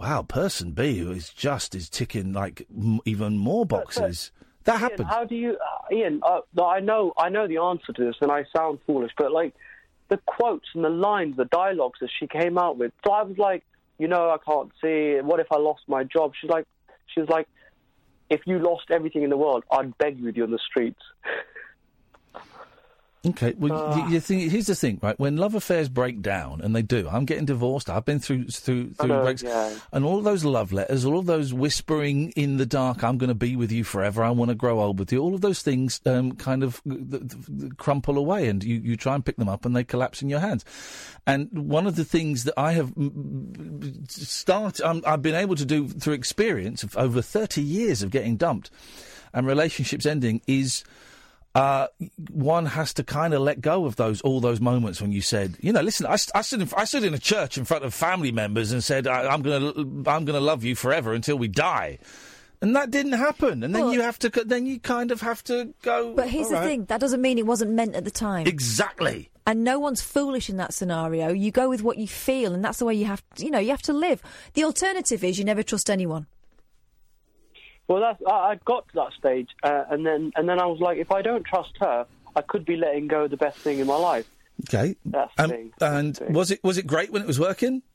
wow, 0.00 0.22
person 0.22 0.72
B 0.72 0.98
who 0.98 1.10
is 1.12 1.30
just 1.30 1.74
is 1.74 1.88
ticking 1.88 2.32
like 2.32 2.66
m- 2.70 3.00
even 3.04 3.38
more 3.38 3.66
boxes." 3.66 4.32
that 4.64 4.74
Iain, 4.74 4.80
happens. 4.80 5.08
how 5.08 5.24
do 5.24 5.34
you, 5.34 5.52
uh, 5.52 5.94
Iain? 5.94 6.20
Uh, 6.22 6.40
I 6.62 6.80
know, 6.80 7.12
I 7.16 7.28
know 7.28 7.46
the 7.46 7.58
answer 7.58 7.92
to 7.92 8.04
this, 8.04 8.16
and 8.20 8.30
I 8.30 8.44
sound 8.54 8.80
foolish, 8.86 9.12
but 9.16 9.32
like 9.32 9.54
the 10.08 10.18
quotes 10.26 10.66
and 10.74 10.84
the 10.84 10.90
lines, 10.90 11.36
the 11.36 11.46
dialogues 11.46 11.98
that 12.00 12.10
she 12.18 12.26
came 12.26 12.58
out 12.58 12.76
with. 12.76 12.92
So 13.04 13.12
I 13.12 13.22
was 13.22 13.38
like, 13.38 13.64
you 13.98 14.08
know, 14.08 14.30
I 14.30 14.38
can't 14.44 14.70
see. 14.82 15.20
What 15.22 15.40
if 15.40 15.50
I 15.50 15.56
lost 15.56 15.82
my 15.88 16.04
job? 16.04 16.32
She's 16.40 16.50
like, 16.50 16.66
she's 17.06 17.28
like, 17.28 17.48
if 18.28 18.40
you 18.46 18.58
lost 18.58 18.90
everything 18.90 19.22
in 19.22 19.30
the 19.30 19.36
world, 19.36 19.64
I'd 19.70 19.96
beg 19.98 20.18
you 20.18 20.26
with 20.26 20.36
you 20.36 20.44
on 20.44 20.50
the 20.50 20.58
streets. 20.58 21.00
Okay, 23.30 23.54
well, 23.58 23.72
Ah. 23.72 24.08
you, 24.08 24.20
think 24.20 24.50
here's 24.50 24.66
the 24.66 24.74
thing, 24.74 24.98
right? 25.02 25.18
When 25.18 25.36
love 25.36 25.54
affairs 25.54 25.88
break 25.88 26.22
down, 26.22 26.60
and 26.60 26.74
they 26.76 26.82
do, 26.82 27.08
I'm 27.10 27.24
getting 27.24 27.44
divorced. 27.44 27.90
I've 27.90 28.04
been 28.04 28.18
through 28.20 28.48
through 28.48 28.94
through 28.94 29.08
know, 29.08 29.22
breaks, 29.22 29.42
yeah. 29.42 29.74
and 29.92 30.04
all 30.04 30.18
of 30.18 30.24
those 30.24 30.44
love 30.44 30.72
letters, 30.72 31.04
all 31.04 31.18
of 31.18 31.26
those 31.26 31.52
whispering 31.52 32.30
in 32.36 32.56
the 32.56 32.66
dark, 32.66 33.02
"I'm 33.02 33.18
going 33.18 33.28
to 33.28 33.34
be 33.34 33.56
with 33.56 33.72
you 33.72 33.84
forever. 33.84 34.22
I 34.22 34.30
want 34.30 34.50
to 34.50 34.54
grow 34.54 34.80
old 34.80 34.98
with 34.98 35.12
you." 35.12 35.20
All 35.20 35.34
of 35.34 35.40
those 35.40 35.62
things 35.62 36.00
um, 36.06 36.32
kind 36.32 36.62
of 36.62 36.80
th- 36.84 37.10
th- 37.10 37.22
th- 37.58 37.76
crumple 37.76 38.16
away, 38.18 38.48
and 38.48 38.62
you, 38.62 38.76
you 38.76 38.96
try 38.96 39.14
and 39.14 39.24
pick 39.24 39.36
them 39.36 39.48
up, 39.48 39.64
and 39.64 39.74
they 39.74 39.84
collapse 39.84 40.22
in 40.22 40.28
your 40.28 40.40
hands. 40.40 40.64
And 41.26 41.48
one 41.52 41.86
of 41.86 41.96
the 41.96 42.04
things 42.04 42.44
that 42.44 42.54
I 42.56 42.72
have 42.72 42.94
mm, 42.94 44.10
start, 44.10 44.80
um, 44.82 45.02
I've 45.06 45.22
been 45.22 45.34
able 45.34 45.56
to 45.56 45.64
do 45.64 45.88
through 45.88 46.14
experience 46.14 46.82
of 46.82 46.96
over 46.96 47.20
30 47.22 47.62
years 47.62 48.02
of 48.02 48.10
getting 48.10 48.36
dumped 48.36 48.70
and 49.32 49.46
relationships 49.46 50.06
ending 50.06 50.40
is 50.46 50.84
uh, 51.56 51.86
one 52.30 52.66
has 52.66 52.92
to 52.94 53.02
kind 53.02 53.32
of 53.32 53.40
let 53.40 53.60
go 53.62 53.86
of 53.86 53.96
those 53.96 54.20
all 54.20 54.40
those 54.40 54.60
moments 54.60 55.00
when 55.00 55.10
you 55.10 55.22
said, 55.22 55.56
you 55.60 55.72
know, 55.72 55.80
listen, 55.80 56.04
I, 56.06 56.16
I 56.34 56.42
stood 56.42 56.60
in, 56.60 56.68
I 56.76 56.84
stood 56.84 57.04
in 57.04 57.14
a 57.14 57.18
church 57.18 57.56
in 57.56 57.64
front 57.64 57.84
of 57.84 57.94
family 57.94 58.30
members 58.30 58.72
and 58.72 58.84
said, 58.84 59.06
I, 59.06 59.26
I'm 59.32 59.40
gonna 59.42 59.72
I'm 60.10 60.24
gonna 60.26 60.40
love 60.40 60.64
you 60.64 60.74
forever 60.74 61.14
until 61.14 61.36
we 61.38 61.48
die. 61.48 61.98
And 62.62 62.74
that 62.74 62.90
didn't 62.90 63.12
happen, 63.12 63.62
and 63.62 63.74
then 63.74 63.84
Well- 63.84 63.94
you 63.94 64.00
have 64.02 64.18
to. 64.20 64.30
Then 64.30 64.64
you 64.64 64.80
kind 64.80 65.10
of 65.10 65.20
have 65.20 65.44
to 65.44 65.74
go. 65.82 66.14
But 66.14 66.28
here's 66.30 66.46
"All 66.46 66.52
the 66.52 66.56
right." 66.56 66.66
thing: 66.66 66.84
that 66.86 67.00
doesn't 67.00 67.20
mean 67.20 67.36
it 67.38 67.46
wasn't 67.46 67.72
meant 67.72 67.94
at 67.94 68.04
the 68.04 68.10
time. 68.10 68.46
Exactly. 68.46 69.30
And 69.46 69.62
no 69.62 69.78
one's 69.78 70.00
foolish 70.00 70.48
in 70.50 70.56
that 70.56 70.72
scenario. 70.74 71.28
You 71.32 71.50
go 71.52 71.68
with 71.68 71.82
what 71.82 71.98
you 71.98 72.08
feel, 72.08 72.54
and 72.54 72.64
that's 72.64 72.78
the 72.78 72.86
way 72.86 72.94
you 72.94 73.04
have. 73.04 73.22
You 73.36 73.50
know, 73.50 73.58
you 73.58 73.70
have 73.70 73.82
to 73.82 73.92
live. 73.92 74.22
The 74.54 74.64
alternative 74.64 75.22
is 75.22 75.38
you 75.38 75.44
never 75.44 75.62
trust 75.62 75.90
anyone. 75.90 76.26
Well, 77.88 78.00
that's 78.00 78.20
I, 78.26 78.30
I 78.30 78.54
got 78.64 78.88
to 78.88 78.94
that 78.96 79.12
stage, 79.18 79.48
uh, 79.62 79.84
and 79.90 80.04
then 80.04 80.32
and 80.36 80.48
then 80.48 80.60
I 80.60 80.66
was 80.66 80.80
like, 80.80 80.98
if 80.98 81.12
I 81.12 81.22
don't 81.22 81.44
trust 81.44 81.72
her, 81.80 82.06
I 82.34 82.42
could 82.42 82.64
be 82.64 82.76
letting 82.76 83.06
go 83.08 83.24
of 83.24 83.30
the 83.30 83.36
best 83.36 83.58
thing 83.58 83.78
in 83.78 83.86
my 83.86 83.96
life. 83.96 84.28
Okay. 84.68 84.96
That's 85.04 85.32
Um, 85.38 85.50
thing. 85.50 85.72
and 85.80 86.18
was 86.30 86.50
it 86.50 86.62
was 86.64 86.78
it 86.78 86.86
great 86.86 87.12
when 87.12 87.22
it 87.22 87.28
was 87.28 87.38
working? 87.38 87.82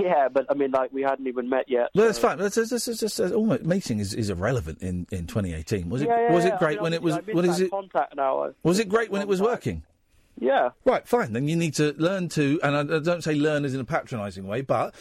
Yeah, 0.00 0.28
but 0.28 0.46
I 0.48 0.54
mean, 0.54 0.70
like 0.70 0.92
we 0.92 1.02
hadn't 1.02 1.26
even 1.26 1.48
met 1.48 1.68
yet. 1.68 1.88
Well, 1.94 2.06
that's 2.06 2.18
fine. 2.18 2.38
That's, 2.38 2.54
that's, 2.54 2.70
that's, 2.70 3.00
that's, 3.16 3.32
almost, 3.32 3.64
meeting 3.64 3.98
is, 3.98 4.14
is 4.14 4.30
irrelevant 4.30 4.80
in, 4.80 5.06
in 5.10 5.26
2018. 5.26 5.88
Was 5.88 6.02
it 6.02 6.08
Yeah, 6.08 6.28
yeah, 6.28 6.32
was 6.32 6.44
it 6.44 6.56
great 6.58 6.68
I 6.68 6.74
mean, 6.74 6.82
when 6.82 6.92
it 6.92 7.02
was? 7.02 7.14
I 7.14 7.20
What 7.32 7.44
is 7.44 7.58
it? 7.58 7.70
Contact 7.70 8.14
now. 8.14 8.52
Was 8.62 8.78
it 8.78 8.88
great 8.88 9.10
when 9.10 9.22
it 9.22 9.26
was 9.26 9.40
working? 9.40 9.82
Yeah. 10.38 10.70
Right, 10.84 11.08
fine. 11.08 11.32
Then 11.32 11.48
you 11.48 11.56
need 11.56 11.74
to 11.74 11.94
learn 11.96 12.28
to, 12.30 12.60
and 12.62 12.76
I, 12.76 12.96
I 12.96 13.00
don't 13.00 13.24
say 13.24 13.34
learn 13.34 13.64
as 13.64 13.74
in 13.74 13.80
a 13.80 13.84
patronising 13.84 14.46
way, 14.46 14.60
but 14.60 14.94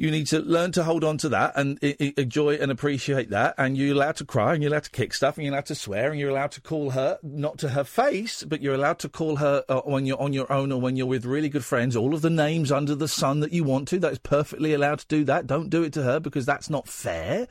you 0.00 0.10
need 0.10 0.26
to 0.26 0.38
learn 0.38 0.72
to 0.72 0.82
hold 0.82 1.04
on 1.04 1.18
to 1.18 1.28
that 1.28 1.52
and 1.56 1.78
I- 1.82 2.14
enjoy 2.16 2.54
and 2.54 2.72
appreciate 2.72 3.28
that. 3.30 3.54
And 3.58 3.76
you're 3.76 3.94
allowed 3.94 4.16
to 4.16 4.24
cry, 4.24 4.54
and 4.54 4.62
you're 4.62 4.72
allowed 4.72 4.84
to 4.84 4.90
kick 4.90 5.12
stuff, 5.12 5.36
and 5.36 5.44
you're 5.44 5.52
allowed 5.52 5.66
to 5.66 5.74
swear, 5.74 6.10
and 6.10 6.18
you're 6.18 6.30
allowed 6.30 6.52
to 6.52 6.62
call 6.62 6.92
her 6.92 7.18
not 7.22 7.58
to 7.58 7.68
her 7.68 7.84
face, 7.84 8.42
but 8.42 8.62
you're 8.62 8.72
allowed 8.74 8.98
to 9.00 9.10
call 9.10 9.36
her 9.36 9.62
uh, 9.68 9.82
when 9.82 10.06
you're 10.06 10.20
on 10.20 10.32
your 10.32 10.50
own 10.50 10.72
or 10.72 10.80
when 10.80 10.96
you're 10.96 11.04
with 11.04 11.26
really 11.26 11.50
good 11.50 11.66
friends. 11.66 11.96
All 11.96 12.14
of 12.14 12.22
the 12.22 12.30
names 12.30 12.72
under 12.72 12.94
the 12.94 13.08
sun 13.08 13.40
that 13.40 13.52
you 13.52 13.62
want 13.62 13.88
to. 13.88 13.98
That 13.98 14.12
is 14.12 14.18
perfectly 14.18 14.72
allowed 14.72 15.00
to 15.00 15.06
do 15.06 15.22
that. 15.24 15.46
Don't 15.46 15.68
do 15.68 15.82
it 15.82 15.92
to 15.92 16.02
her 16.02 16.18
because 16.18 16.46
that's 16.46 16.70
not 16.70 16.88
fair. 16.88 17.46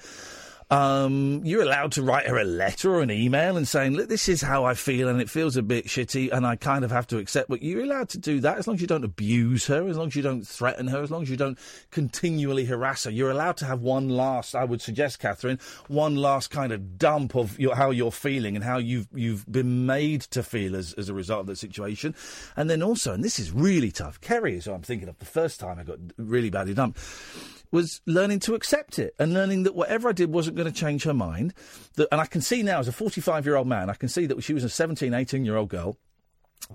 Um, 0.71 1.41
you're 1.43 1.63
allowed 1.63 1.93
to 1.93 2.03
write 2.03 2.27
her 2.27 2.37
a 2.37 2.43
letter 2.43 2.93
or 2.93 3.01
an 3.01 3.09
email 3.09 3.57
and 3.57 3.67
saying, 3.67 3.93
"Look, 3.93 4.07
this 4.07 4.29
is 4.29 4.41
how 4.41 4.65
I 4.65 4.75
feel, 4.75 5.07
and 5.07 5.19
it 5.19 5.27
feels 5.27 5.57
a 5.57 5.63
bit 5.63 5.87
shitty, 5.87 6.31
and 6.31 6.45
I 6.45 6.57
kind 6.57 6.85
of 6.85 6.91
have 6.91 7.07
to 7.07 7.17
accept." 7.17 7.49
But 7.49 7.63
you're 7.63 7.83
allowed 7.83 8.09
to 8.09 8.19
do 8.19 8.39
that 8.41 8.59
as 8.59 8.67
long 8.67 8.75
as 8.75 8.81
you 8.81 8.85
don't 8.85 9.03
abuse 9.03 9.65
her, 9.65 9.87
as 9.87 9.97
long 9.97 10.07
as 10.07 10.15
you 10.15 10.21
don't 10.21 10.47
threaten 10.47 10.87
her, 10.87 11.01
as 11.01 11.09
long 11.09 11.23
as 11.23 11.29
you 11.29 11.37
don't 11.37 11.57
continually 11.89 12.65
harass 12.65 13.05
her. 13.05 13.11
You're 13.11 13.31
allowed 13.31 13.57
to 13.57 13.65
have 13.65 13.81
one 13.81 14.09
last, 14.09 14.53
I 14.53 14.63
would 14.63 14.81
suggest, 14.81 15.19
Catherine, 15.19 15.59
one 15.87 16.15
last 16.15 16.51
kind 16.51 16.71
of 16.71 16.99
dump 16.99 17.35
of 17.35 17.59
your, 17.59 17.75
how 17.75 17.89
you're 17.89 18.11
feeling 18.11 18.55
and 18.55 18.63
how 18.63 18.77
you've 18.77 19.07
you've 19.15 19.51
been 19.51 19.87
made 19.87 20.21
to 20.21 20.43
feel 20.43 20.75
as 20.75 20.93
as 20.93 21.09
a 21.09 21.15
result 21.15 21.41
of 21.41 21.47
the 21.47 21.55
situation, 21.55 22.13
and 22.55 22.69
then 22.69 22.83
also, 22.83 23.11
and 23.11 23.23
this 23.23 23.39
is 23.39 23.51
really 23.51 23.91
tough. 23.91 24.21
Kerry 24.21 24.55
is 24.55 24.67
I'm 24.67 24.83
thinking 24.83 25.09
of. 25.09 25.17
The 25.17 25.25
first 25.25 25.59
time 25.59 25.79
I 25.79 25.83
got 25.83 25.97
really 26.17 26.51
badly 26.51 26.75
dumped 26.75 26.99
was 27.71 28.01
learning 28.05 28.39
to 28.41 28.55
accept 28.55 28.99
it 28.99 29.13
and 29.19 29.33
learning 29.33 29.63
that 29.63 29.75
whatever 29.75 30.09
I 30.09 30.13
did 30.13 30.31
wasn't 30.31 30.57
going 30.57 30.71
to 30.71 30.77
change 30.77 31.03
her 31.03 31.13
mind. 31.13 31.53
That, 31.95 32.07
and 32.11 32.19
I 32.19 32.25
can 32.25 32.41
see 32.41 32.63
now, 32.63 32.79
as 32.79 32.87
a 32.87 32.91
45 32.91 33.45
year 33.45 33.55
old 33.55 33.67
man, 33.67 33.89
I 33.89 33.93
can 33.93 34.09
see 34.09 34.25
that 34.25 34.41
she 34.43 34.53
was 34.53 34.63
a 34.63 34.69
17, 34.69 35.13
18 35.13 35.45
year 35.45 35.55
old 35.55 35.69
girl. 35.69 35.97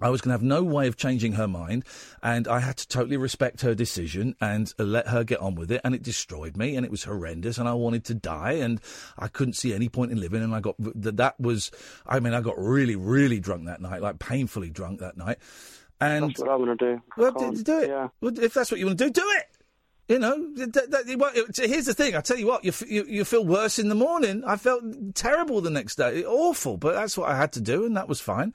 I 0.00 0.08
was 0.08 0.22
going 0.22 0.30
to 0.30 0.34
have 0.34 0.42
no 0.42 0.62
way 0.64 0.88
of 0.88 0.96
changing 0.96 1.32
her 1.34 1.46
mind, 1.46 1.84
and 2.22 2.48
I 2.48 2.60
had 2.60 2.78
to 2.78 2.88
totally 2.88 3.18
respect 3.18 3.60
her 3.60 3.74
decision 3.74 4.34
and 4.40 4.72
uh, 4.80 4.82
let 4.82 5.08
her 5.08 5.24
get 5.24 5.40
on 5.40 5.54
with 5.56 5.70
it. 5.70 5.82
And 5.84 5.94
it 5.94 6.02
destroyed 6.02 6.56
me, 6.56 6.74
and 6.74 6.86
it 6.86 6.90
was 6.90 7.04
horrendous, 7.04 7.58
and 7.58 7.68
I 7.68 7.74
wanted 7.74 8.04
to 8.06 8.14
die, 8.14 8.52
and 8.52 8.80
I 9.18 9.28
couldn't 9.28 9.52
see 9.54 9.74
any 9.74 9.90
point 9.90 10.10
in 10.10 10.18
living. 10.18 10.42
And 10.42 10.54
I 10.54 10.60
got 10.60 10.76
that. 10.78 11.18
That 11.18 11.38
was, 11.38 11.70
I 12.06 12.18
mean, 12.18 12.32
I 12.32 12.40
got 12.40 12.58
really, 12.58 12.96
really 12.96 13.38
drunk 13.40 13.66
that 13.66 13.82
night, 13.82 14.00
like 14.00 14.18
painfully 14.18 14.70
drunk 14.70 15.00
that 15.00 15.18
night. 15.18 15.36
And 16.00 16.30
That's 16.30 16.40
what 16.40 16.48
I 16.48 16.56
want 16.56 16.78
to 16.78 16.94
do. 16.94 17.02
well, 17.16 17.32
Can't- 17.32 17.64
do 17.64 17.78
it. 17.80 17.88
Yeah. 17.88 18.08
Well, 18.20 18.36
if 18.38 18.54
that's 18.54 18.70
what 18.70 18.80
you 18.80 18.86
want 18.86 18.98
to 18.98 19.04
do, 19.04 19.10
do 19.10 19.24
it. 19.36 19.44
You 20.08 20.18
know, 20.18 20.36
th- 20.54 20.72
th- 20.72 20.90
th- 20.90 21.06
it 21.08 21.56
here's 21.70 21.86
the 21.86 21.94
thing. 21.94 22.14
I 22.14 22.20
tell 22.20 22.36
you 22.36 22.46
what, 22.46 22.62
you, 22.62 22.68
f- 22.70 22.88
you 22.90 23.04
you 23.08 23.24
feel 23.24 23.44
worse 23.44 23.78
in 23.78 23.88
the 23.88 23.94
morning. 23.94 24.44
I 24.44 24.56
felt 24.56 24.82
terrible 25.14 25.62
the 25.62 25.70
next 25.70 25.96
day, 25.96 26.24
awful. 26.24 26.76
But 26.76 26.94
that's 26.94 27.16
what 27.16 27.30
I 27.30 27.36
had 27.36 27.52
to 27.52 27.60
do, 27.60 27.86
and 27.86 27.96
that 27.96 28.06
was 28.06 28.20
fine. 28.20 28.52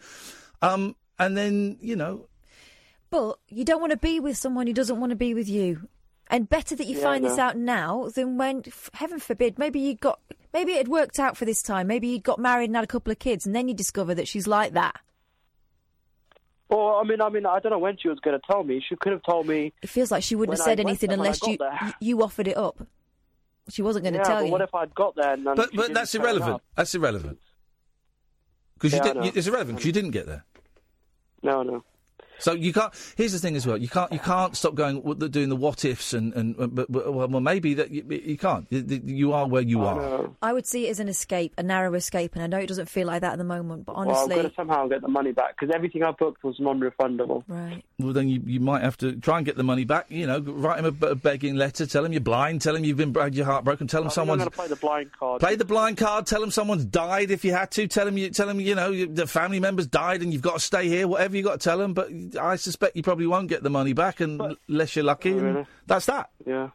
Um, 0.62 0.96
and 1.18 1.36
then 1.36 1.78
you 1.82 1.96
know, 1.96 2.28
But 3.10 3.40
you 3.48 3.66
don't 3.66 3.82
want 3.82 3.92
to 3.92 3.98
be 3.98 4.20
with 4.20 4.38
someone 4.38 4.68
who 4.68 4.74
doesn't 4.74 5.00
want 5.00 5.10
to 5.10 5.16
be 5.16 5.34
with 5.34 5.50
you. 5.50 5.88
And 6.32 6.48
better 6.48 6.76
that 6.76 6.86
you 6.86 6.98
Yeah, 6.98 7.04
find 7.04 7.26
I 7.26 7.30
this 7.30 7.40
out 7.40 7.58
now 7.58 8.10
than 8.14 8.38
when, 8.38 8.62
f- 8.68 8.92
heaven 8.94 9.18
forbid, 9.18 9.58
maybe 9.58 9.80
you 9.80 9.96
got, 9.96 10.20
maybe 10.54 10.74
it 10.74 10.78
had 10.78 10.88
worked 10.88 11.18
out 11.18 11.36
for 11.36 11.46
this 11.46 11.64
time. 11.64 11.88
Maybe 11.88 12.08
you 12.10 12.20
got 12.20 12.38
married 12.38 12.66
and 12.70 12.76
had 12.76 12.84
a 12.84 12.88
couple 12.88 13.12
of 13.12 13.18
kids, 13.18 13.48
and 13.48 13.56
then 13.56 13.68
you 13.68 13.74
discover 13.74 14.14
that 14.14 14.28
she's 14.28 14.46
like 14.46 14.74
that. 14.74 15.00
Well, 16.70 17.00
I 17.02 17.04
mean, 17.04 17.20
I 17.20 17.30
mean, 17.30 17.46
I 17.46 17.60
don't 17.60 17.72
know 17.72 17.80
when 17.80 17.98
she 17.98 18.10
was 18.10 18.20
going 18.20 18.40
to 18.40 18.46
tell 18.46 18.64
me. 18.64 18.84
She 18.88 18.96
could 18.96 19.12
have 19.12 19.24
told 19.24 19.48
me. 19.48 19.74
It 19.82 19.90
feels 19.90 20.12
like 20.12 20.24
she 20.24 20.36
wouldn't 20.36 20.58
have 20.58 20.64
said 20.64 20.80
anything 20.80 21.10
there, 21.10 21.18
when 21.18 21.28
I 21.28 21.30
unless 21.32 21.48
you 21.48 21.58
there. 21.58 21.94
you 22.00 22.22
offered 22.22 22.48
it 22.48 22.58
up. 22.58 22.88
She 23.70 23.82
wasn't 23.82 24.04
going 24.04 24.14
to 24.14 24.20
yeah, 24.20 24.24
tell 24.24 24.40
but 24.40 24.46
you. 24.46 24.52
what 24.52 24.62
if 24.62 24.74
I'd 24.74 24.96
got 24.96 25.16
there 25.16 25.34
and 25.34 25.46
then 25.46 25.56
but 25.56 25.70
but 25.74 25.94
that's 25.94 26.14
irrelevant. 26.16 26.62
That's 26.76 26.94
irrelevant 26.94 27.40
because 28.76 28.94
Yeah, 28.94 29.06
you 29.06 29.14
did. 29.14 29.26
You, 29.26 29.32
it's 29.36 29.48
irrelevant 29.48 29.78
because 29.78 29.86
you 29.86 29.92
didn't 29.92 30.12
get 30.12 30.26
there. 30.26 30.46
No, 31.44 31.64
no. 31.64 31.84
So 32.40 32.54
you 32.54 32.74
can't. 32.74 32.94
Here's 33.16 33.34
the 33.34 33.40
thing 33.40 33.56
as 33.56 33.66
well. 33.68 33.78
You 33.78 33.88
can't. 33.90 34.12
You 34.12 34.20
can't 34.20 34.56
stop 34.56 34.76
going 34.76 35.02
doing 35.30 35.50
the 35.50 35.56
what 35.56 35.86
ifs 35.86 36.14
and 36.14 36.34
and 36.34 36.56
but, 36.58 36.92
but 36.92 37.14
well, 37.14 37.28
well 37.28 37.42
maybe 37.42 37.74
that 37.76 37.92
you, 37.92 38.04
you 38.10 38.38
can't. 38.38 38.66
You, 38.70 39.02
you 39.06 39.34
are 39.34 39.48
where 39.48 39.62
you 39.62 39.84
are. 39.84 40.30
I 40.42 40.54
would 40.54 40.66
see 40.66 40.88
it 40.88 40.92
as 40.92 41.00
an 41.00 41.10
escape, 41.10 41.54
a 41.58 41.64
narrow 41.64 41.94
escape, 41.94 42.36
and 42.36 42.44
I 42.44 42.48
know 42.48 42.58
it 42.58 42.68
doesn't 42.68 42.90
feel 42.90 43.08
like 43.08 43.22
that 43.22 43.34
at 43.34 43.38
the 43.38 43.44
moment, 43.44 43.86
but 43.86 43.96
Well, 43.96 44.10
I've 44.10 44.16
honestly, 44.18 44.36
got 44.38 44.50
to 44.50 44.56
somehow 44.56 44.88
get 44.88 45.02
the 45.02 45.08
money 45.08 45.32
back 45.32 45.56
because 45.60 45.74
everything 45.74 46.04
I 46.04 46.12
booked 46.12 46.44
was 46.44 46.60
non-refundable. 46.60 47.44
Right. 47.48 47.84
Well, 48.00 48.14
then 48.14 48.30
you, 48.30 48.42
you 48.46 48.60
might 48.60 48.82
have 48.82 48.98
to 48.98 49.16
try 49.18 49.38
and 49.38 49.46
get 49.46 49.58
the 49.58 49.64
money 49.64 49.84
back. 49.86 50.06
You 50.10 50.28
know, 50.28 50.40
write 50.40 50.80
him 50.80 50.86
a 50.86 51.16
begging 51.16 51.56
letter. 51.56 51.86
Tell 51.86 52.06
him 52.06 52.14
you're 52.14 52.22
blind. 52.22 52.62
Tell 52.62 52.76
him 52.76 52.84
you've 52.84 52.98
been 52.98 53.14
had 53.14 53.36
your 53.36 53.46
heart 53.46 53.64
broken. 53.64 53.88
Tell 53.88 54.02
him 54.02 54.08
I 54.08 54.12
someone's 54.12 54.40
going 54.40 54.50
to 54.52 54.56
play 54.56 54.68
the 54.68 54.76
blind 54.76 55.12
card. 55.18 55.42
Play 55.42 55.56
the 55.56 55.66
blind 55.66 55.98
card. 55.98 56.26
Tell 56.26 56.42
him 56.42 56.52
someone's 56.52 56.86
died 56.86 57.32
if 57.32 57.44
you 57.44 57.54
had 57.54 57.72
to. 57.72 57.88
Tell 57.88 58.08
him 58.08 58.18
you 58.18 58.30
tell 58.30 58.48
them 58.48 58.60
you 58.60 58.76
know 58.76 58.92
you- 58.92 59.08
the 59.08 59.28
family 59.28 59.60
members 59.60 59.88
died 59.88 60.22
and 60.22 60.32
you've 60.34 60.42
got 60.42 60.54
to 60.56 60.60
stay 60.60 60.88
here. 60.88 61.08
Whatever 61.08 61.36
you 61.38 61.44
got 61.44 61.60
to 61.60 61.64
tell 61.64 61.78
them. 61.78 61.94
But 61.94 62.10
I 62.40 62.56
suspect 62.58 62.96
you 62.96 63.04
probably 63.04 63.28
won't 63.28 63.48
get 63.48 63.64
the 63.64 63.70
money 63.70 63.94
back 63.94 64.20
unless 64.20 64.96
you're 64.96 65.06
lucky. 65.06 65.32
and 65.32 65.42
really? 65.42 65.66
That's 65.88 66.06
that. 66.08 66.30
Yeah. 66.46 66.70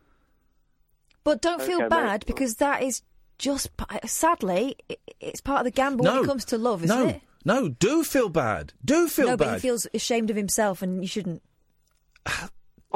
but 1.25 1.41
don't 1.43 1.61
feel 1.63 1.77
Okay, 1.77 1.83
mate. 1.85 1.91
bad 1.91 2.27
because 2.27 2.57
that 2.57 2.83
is 2.83 3.03
just 3.39 3.71
uh, 3.79 3.99
sadly 4.07 4.77
it's 5.21 5.41
part 5.41 5.61
of 5.61 5.65
the 5.65 5.71
gamble 5.71 6.05
no, 6.05 6.15
when 6.15 6.25
it 6.25 6.27
comes 6.27 6.45
to 6.47 6.59
love, 6.59 6.85
isn't 6.85 6.99
no, 6.99 7.09
it? 7.09 7.21
no. 7.45 7.69
Do 7.69 8.05
feel 8.05 8.29
bad. 8.29 8.73
Do 8.85 9.09
feel 9.09 9.27
no, 9.29 9.37
bad. 9.37 9.47
but 9.47 9.55
he 9.55 9.61
feels 9.61 9.87
ashamed 9.95 10.31
of 10.31 10.37
himself, 10.37 10.83
and 10.83 11.03
you 11.03 11.09
shouldn't. 11.09 11.43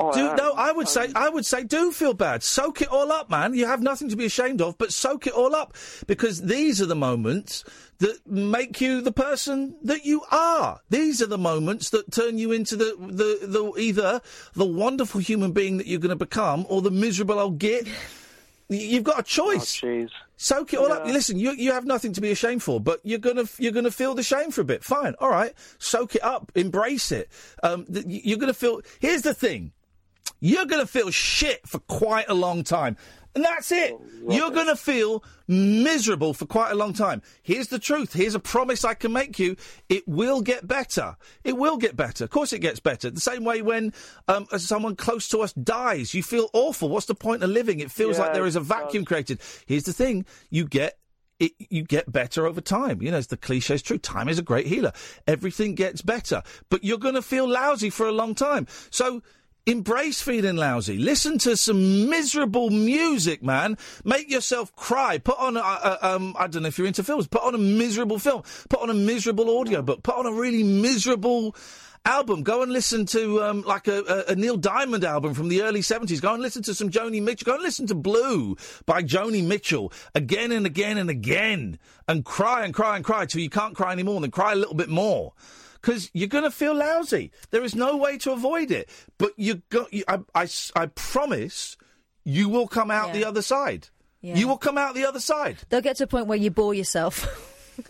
Oh, 0.01 0.13
do, 0.13 0.35
no, 0.37 0.53
I 0.57 0.71
would 0.71 0.89
say 0.89 1.11
I 1.15 1.29
would 1.29 1.45
say 1.45 1.65
do 1.65 1.91
feel 1.91 2.15
bad. 2.15 2.43
Soak 2.43 2.83
it 2.83 2.89
all 2.89 3.11
up, 3.11 3.29
man. 3.29 3.55
You 3.55 3.67
have 3.67 3.83
nothing 3.83 4.09
to 4.11 4.17
be 4.17 4.25
ashamed 4.27 4.63
of, 4.63 4.79
but 4.79 4.93
soak 4.93 5.27
it 5.27 5.33
all 5.33 5.55
up 5.57 5.75
because 6.07 6.43
these 6.43 6.81
are 6.81 6.87
the 6.87 6.95
moments 6.95 7.65
that 7.99 8.25
make 8.27 8.81
you 8.81 9.01
the 9.01 9.11
person 9.13 9.75
that 9.83 10.05
you 10.05 10.23
are. 10.31 10.81
These 10.89 11.21
are 11.21 11.27
the 11.27 11.39
moments 11.39 11.91
that 11.91 12.13
turn 12.13 12.39
you 12.39 12.53
into 12.53 12.77
the 12.77 12.95
the, 12.99 13.47
the 13.47 13.73
either 13.81 14.21
the 14.55 14.65
wonderful 14.65 15.21
human 15.21 15.51
being 15.53 15.79
that 15.79 15.87
you're 15.89 15.99
going 16.01 16.11
to 16.11 16.17
become 16.17 16.65
or 16.69 16.81
the 16.81 16.93
miserable 16.93 17.39
old 17.39 17.59
git. 17.59 17.89
You've 18.69 19.05
got 19.05 19.19
a 19.19 19.23
choice. 19.23 19.75
Soak 20.37 20.75
it 20.75 20.79
all 20.79 20.93
up. 20.93 21.07
Listen, 21.07 21.39
you 21.39 21.53
you 21.53 21.73
have 21.73 21.87
nothing 21.87 22.13
to 22.13 22.21
be 22.21 22.31
ashamed 22.31 22.63
for, 22.63 22.79
but 22.79 23.01
you're 23.03 23.19
gonna 23.19 23.47
you're 23.59 23.73
gonna 23.73 23.91
feel 23.91 24.15
the 24.15 24.23
shame 24.23 24.51
for 24.53 24.61
a 24.61 24.65
bit. 24.65 24.85
Fine, 24.85 25.15
all 25.19 25.31
right. 25.31 25.53
Soak 25.79 26.15
it 26.15 26.23
up. 26.23 26.53
Embrace 26.55 27.11
it. 27.11 27.29
Um, 27.63 27.87
th- 27.87 28.05
you're 28.07 28.39
gonna 28.39 28.55
feel. 28.55 28.83
Here's 29.01 29.23
the 29.23 29.35
thing. 29.35 29.73
You're 30.41 30.67
going 30.67 30.81
to 30.83 30.87
feel 30.87 31.11
shit 31.11 31.67
for 31.67 31.79
quite 31.81 32.29
a 32.29 32.35
long 32.35 32.65
time. 32.65 32.97
And 33.35 33.45
that's 33.45 33.71
it. 33.71 33.95
You're 34.29 34.51
going 34.51 34.67
to 34.67 34.75
feel 34.75 35.23
miserable 35.47 36.35
for 36.35 36.47
quite 36.47 36.73
a 36.73 36.75
long 36.75 36.93
time. 36.93 37.23
Here's 37.43 37.69
the 37.69 37.79
truth. 37.79 38.13
Here's 38.13 38.35
a 38.35 38.41
promise 38.41 38.85
I 38.85 38.95
can 38.95 39.13
make 39.13 39.39
you. 39.39 39.55
It 39.89 40.09
will 40.09 40.41
get 40.41 40.67
better. 40.67 41.17
It 41.45 41.57
will 41.57 41.77
get 41.77 41.95
better. 41.95 42.25
Of 42.25 42.31
course, 42.31 42.53
it 42.53 42.61
gets 42.61 42.81
better. 42.81 43.11
The 43.11 43.21
same 43.21 43.45
way 43.45 43.63
when 43.63 43.93
um, 44.27 44.47
someone 44.57 44.97
close 44.97 45.29
to 45.29 45.41
us 45.41 45.53
dies, 45.53 46.15
you 46.15 46.23
feel 46.23 46.51
awful. 46.53 46.89
What's 46.89 47.07
the 47.07 47.15
point 47.15 47.45
of 47.45 47.51
living? 47.51 47.79
It 47.79 47.93
feels 47.93 48.17
Yeah, 48.17 48.25
like 48.25 48.35
there 48.35 48.47
is 48.47 48.57
a 48.57 48.61
vacuum 48.61 49.05
created. 49.05 49.41
Here's 49.67 49.85
the 49.85 49.93
thing. 49.93 50.25
You 50.51 50.65
get 50.65 50.99
it, 51.39 51.53
you 51.59 51.85
get 51.85 52.11
better 52.11 52.47
over 52.47 52.61
time. 52.61 53.01
You 53.01 53.13
know, 53.13 53.19
as 53.19 53.29
the 53.29 53.37
cliche 53.37 53.75
is 53.75 53.83
true. 53.83 53.99
Time 53.99 54.29
is 54.29 54.41
a 54.41 54.43
great 54.43 54.67
healer. 54.67 54.93
Everything 55.29 55.77
gets 55.77 56.03
better, 56.03 56.43
but 56.71 56.83
you're 56.83 56.99
going 56.99 57.15
to 57.15 57.23
feel 57.23 57.49
lousy 57.49 57.91
for 57.91 58.09
a 58.09 58.13
long 58.13 58.35
time. 58.35 58.67
So 58.91 59.23
embrace 59.69 60.23
feeling 60.23 60.57
lousy. 60.57 60.99
Listen 60.99 61.39
to 61.39 61.57
some 61.57 62.09
miserable 62.09 62.71
music, 62.71 63.43
man. 63.43 63.77
Make 64.05 64.31
yourself 64.31 64.75
cry. 64.75 65.19
Put 65.19 65.39
on, 65.39 65.57
a, 65.57 65.61
a, 65.61 65.99
um, 66.03 66.35
I 66.39 66.47
don't 66.47 66.63
know 66.63 66.69
if 66.69 66.79
you're 66.79 66.87
into 66.87 67.05
films. 67.05 67.27
Put 67.27 67.43
on 67.43 67.55
a 67.55 67.59
miserable 67.59 68.19
film. 68.19 68.43
Put 68.69 68.81
on 68.81 68.91
a 68.91 68.95
miserable 68.95 69.51
audiobook. 69.51 70.03
Put 70.03 70.17
on 70.17 70.27
a 70.27 70.33
really 70.33 70.63
miserable 70.63 71.55
album. 72.07 72.43
Go 72.43 72.63
and 72.63 72.73
listen 72.73 73.05
to 73.07 73.43
um, 73.43 73.63
like 73.63 73.89
a, 73.89 74.25
a, 74.29 74.35
Neil 74.35 74.57
Diamond 74.57 75.05
album 75.05 75.35
from 75.35 75.49
the 75.49 75.63
early 75.63 75.83
seventies. 75.83 76.21
Go 76.21 76.33
and 76.33 76.43
listen 76.43 76.63
to 76.63 76.75
some 76.75 76.91
Joni 76.91 77.23
Mitchell. 77.23 77.45
Go 77.45 77.55
and 77.55 77.63
listen 77.63 77.87
to 77.89 77.95
Blue 77.95 78.57
by 78.87 79.03
Joni 79.03 79.45
Mitchell 79.45 79.93
again 80.15 80.51
and 80.51 80.65
again 80.65 80.97
and 80.97 81.11
again, 81.11 81.79
and 82.07 82.25
cry 82.25 82.65
and 82.65 82.73
cry 82.73 82.97
and 82.97 83.05
cry 83.05 83.27
till 83.27 83.43
you 83.43 83.51
can't 83.51 83.75
cry 83.75 83.93
anymore. 83.93 84.17
And 84.17 84.25
then 84.25 84.31
cry 84.31 84.53
a 84.53 84.57
little 84.57 84.75
bit 84.75 84.89
more. 84.89 85.35
Because 85.81 86.11
you're 86.13 86.29
going 86.29 86.45
to 86.45 86.51
feel 86.51 86.75
lousy. 86.75 87.31
There 87.51 87.63
is 87.63 87.75
no 87.75 87.97
way 87.97 88.19
to 88.19 88.33
avoid 88.33 88.71
it. 88.71 88.89
But 89.19 89.33
you 89.37 89.63
got. 89.71 89.93
You, 89.93 90.05
I, 90.09 90.19
I 90.35 90.43
s- 90.45 90.73
I 90.75 90.87
promise, 90.87 91.77
you 92.25 92.49
will 92.49 92.67
come 92.67 92.91
out 92.91 93.13
the 93.13 93.25
other 93.25 93.43
side. 93.43 93.89
Yeah. 94.21 94.35
You 94.37 94.49
will 94.49 94.59
come 94.59 94.77
out 94.77 94.95
the 94.95 95.05
other 95.07 95.21
side. 95.21 95.59
They'll 95.69 95.81
get 95.81 95.97
to 95.99 96.05
a 96.05 96.07
point 96.09 96.27
where 96.27 96.39
you 96.39 96.51
bore 96.51 96.75
yourself, 96.75 97.25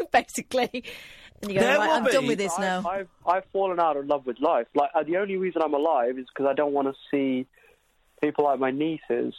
basically. 0.13 0.85
And 1.41 1.51
you 1.53 1.59
go, 1.59 1.61
There 1.65 1.79
right, 1.79 1.87
will 1.89 1.95
I'm 1.95 2.05
done 2.13 2.23
be. 2.25 2.29
with 2.29 2.39
this 2.39 2.53
I- 2.59 2.61
now. 2.61 2.89
I've, 2.89 3.09
I've 3.27 3.45
fallen 3.53 3.81
out 3.81 3.97
of 3.97 4.07
love 4.07 4.27
with 4.27 4.39
life. 4.41 4.67
Like 4.75 4.91
uh, 4.95 5.03
the 5.05 5.17
only 5.17 5.37
reason 5.37 5.63
I'm 5.63 5.73
alive 5.75 6.19
is 6.19 6.27
because 6.35 6.47
I 6.51 6.53
don't 6.55 6.73
want 6.73 6.89
to 6.89 6.95
see 7.11 7.47
people 8.21 8.45
like 8.45 8.59
my 8.61 8.71
nieces 8.71 9.33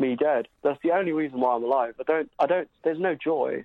me 0.00 0.16
dead. 0.16 0.48
That's 0.64 0.78
the 0.82 0.90
only 0.90 1.12
reason 1.12 1.38
why 1.40 1.54
I'm 1.54 1.62
alive. 1.62 1.94
I 2.00 2.02
don't. 2.02 2.30
I 2.40 2.46
don't. 2.46 2.68
There's 2.82 2.98
no 2.98 3.14
joy. 3.14 3.64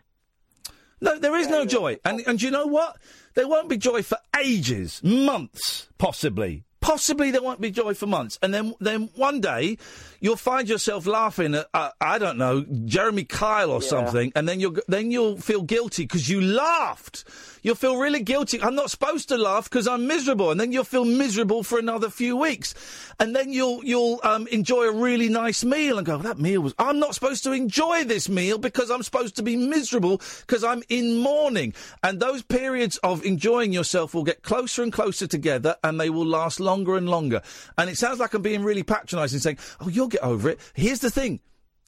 No, 1.02 1.18
there 1.18 1.36
is 1.38 1.48
no 1.48 1.66
joy. 1.66 1.98
And 2.04 2.22
and 2.28 2.42
you 2.42 2.52
know 2.52 2.68
what? 2.68 2.98
There 3.40 3.48
won't 3.48 3.70
be 3.70 3.78
joy 3.78 4.04
for 4.04 4.18
ages, 4.38 5.02
months, 5.02 5.88
possibly. 5.98 6.66
Possibly 6.82 7.32
there 7.32 7.42
won't 7.42 7.62
be 7.62 7.72
joy 7.72 7.94
for 7.94 8.06
months, 8.06 8.38
and 8.42 8.54
then 8.54 8.74
then 8.82 9.12
one 9.16 9.40
day 9.40 9.78
you'll 10.20 10.36
find 10.36 10.68
yourself 10.70 11.06
laughing 11.06 11.56
at 11.56 11.68
uh, 11.74 11.90
I 12.02 12.18
don't 12.20 12.38
know 12.38 12.66
Jeremy 12.86 13.24
Kyle 13.26 13.72
or 13.72 13.82
Yeah. 13.82 13.88
something, 13.90 14.32
and 14.36 14.48
then 14.48 14.60
you'll 14.60 14.78
then 14.88 15.12
you'll 15.12 15.38
feel 15.38 15.62
guilty 15.64 16.04
because 16.04 16.30
you 16.30 16.42
laughed. 16.42 17.24
You'll 17.62 17.76
feel 17.76 17.98
really 17.98 18.22
guilty. 18.24 18.62
I'm 18.62 18.76
not 18.76 18.90
supposed 18.90 19.28
to 19.30 19.38
laugh 19.38 19.70
because 19.70 19.86
I'm 19.88 20.08
miserable, 20.08 20.50
and 20.52 20.60
then 20.60 20.72
you'll 20.72 20.86
feel 20.86 21.04
miserable 21.04 21.62
for 21.64 21.78
another 21.78 22.10
few 22.10 22.38
weeks, 22.38 22.74
and 23.20 23.36
then 23.36 23.52
you'll 23.52 23.84
you'll 23.84 24.20
um, 24.24 24.48
enjoy 24.48 24.84
a 24.86 24.94
really 24.94 25.28
nice 25.30 25.64
meal 25.66 25.98
and 25.98 26.06
go 26.06 26.18
that 26.20 26.40
meal 26.40 26.62
was. 26.62 26.74
I'm 26.80 27.00
not 27.00 27.16
supposed 27.16 27.44
to 27.44 27.52
enjoy 27.52 28.06
this 28.06 28.30
meal 28.30 28.58
because 28.58 28.90
I'm 28.90 29.04
supposed 29.04 29.36
to 29.38 29.44
be 29.44 29.58
miserable 29.58 30.22
because 30.48 30.64
I'm 30.64 30.84
in 30.90 31.18
mourning, 31.18 31.74
and 32.04 32.20
those 32.22 32.42
periods 32.44 32.98
of 33.04 33.26
enjoying 33.26 33.74
yourself 33.74 34.14
will 34.14 34.24
get 34.24 34.42
closer 34.42 34.82
and 34.84 34.94
closer 34.94 35.28
together, 35.28 35.76
and 35.84 36.00
they 36.00 36.10
will 36.10 36.26
last 36.26 36.60
longer 36.62 36.96
and 36.96 37.10
longer. 37.10 37.42
And 37.78 37.90
it 37.90 37.98
sounds 37.98 38.20
like 38.20 38.34
I'm 38.34 38.42
being 38.42 38.64
really 38.64 38.84
patronising, 38.84 39.40
saying, 39.42 39.58
"Oh, 39.82 39.90
you'll 39.90 40.08
get 40.10 40.24
over 40.24 40.50
it." 40.50 40.60
Here's 40.74 41.00
the 41.00 41.12
thing: 41.12 41.40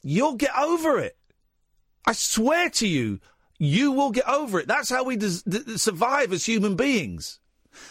you'll 0.02 0.36
get 0.36 0.56
over 0.58 0.98
it. 0.98 1.16
I 2.06 2.12
swear 2.12 2.68
to 2.70 2.86
you, 2.86 3.20
you 3.58 3.92
will 3.92 4.10
get 4.10 4.28
over 4.28 4.58
it. 4.58 4.66
That's 4.66 4.90
how 4.90 5.04
we 5.04 5.16
des- 5.16 5.42
d- 5.48 5.76
survive 5.78 6.32
as 6.32 6.44
human 6.44 6.74
beings. 6.74 7.38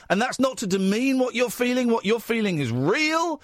And 0.09 0.21
that's 0.21 0.39
not 0.39 0.57
to 0.59 0.67
demean 0.67 1.19
what 1.19 1.35
you're 1.35 1.49
feeling. 1.49 1.89
What 1.89 2.05
you're 2.05 2.19
feeling 2.19 2.59
is 2.59 2.71
real, 2.71 3.41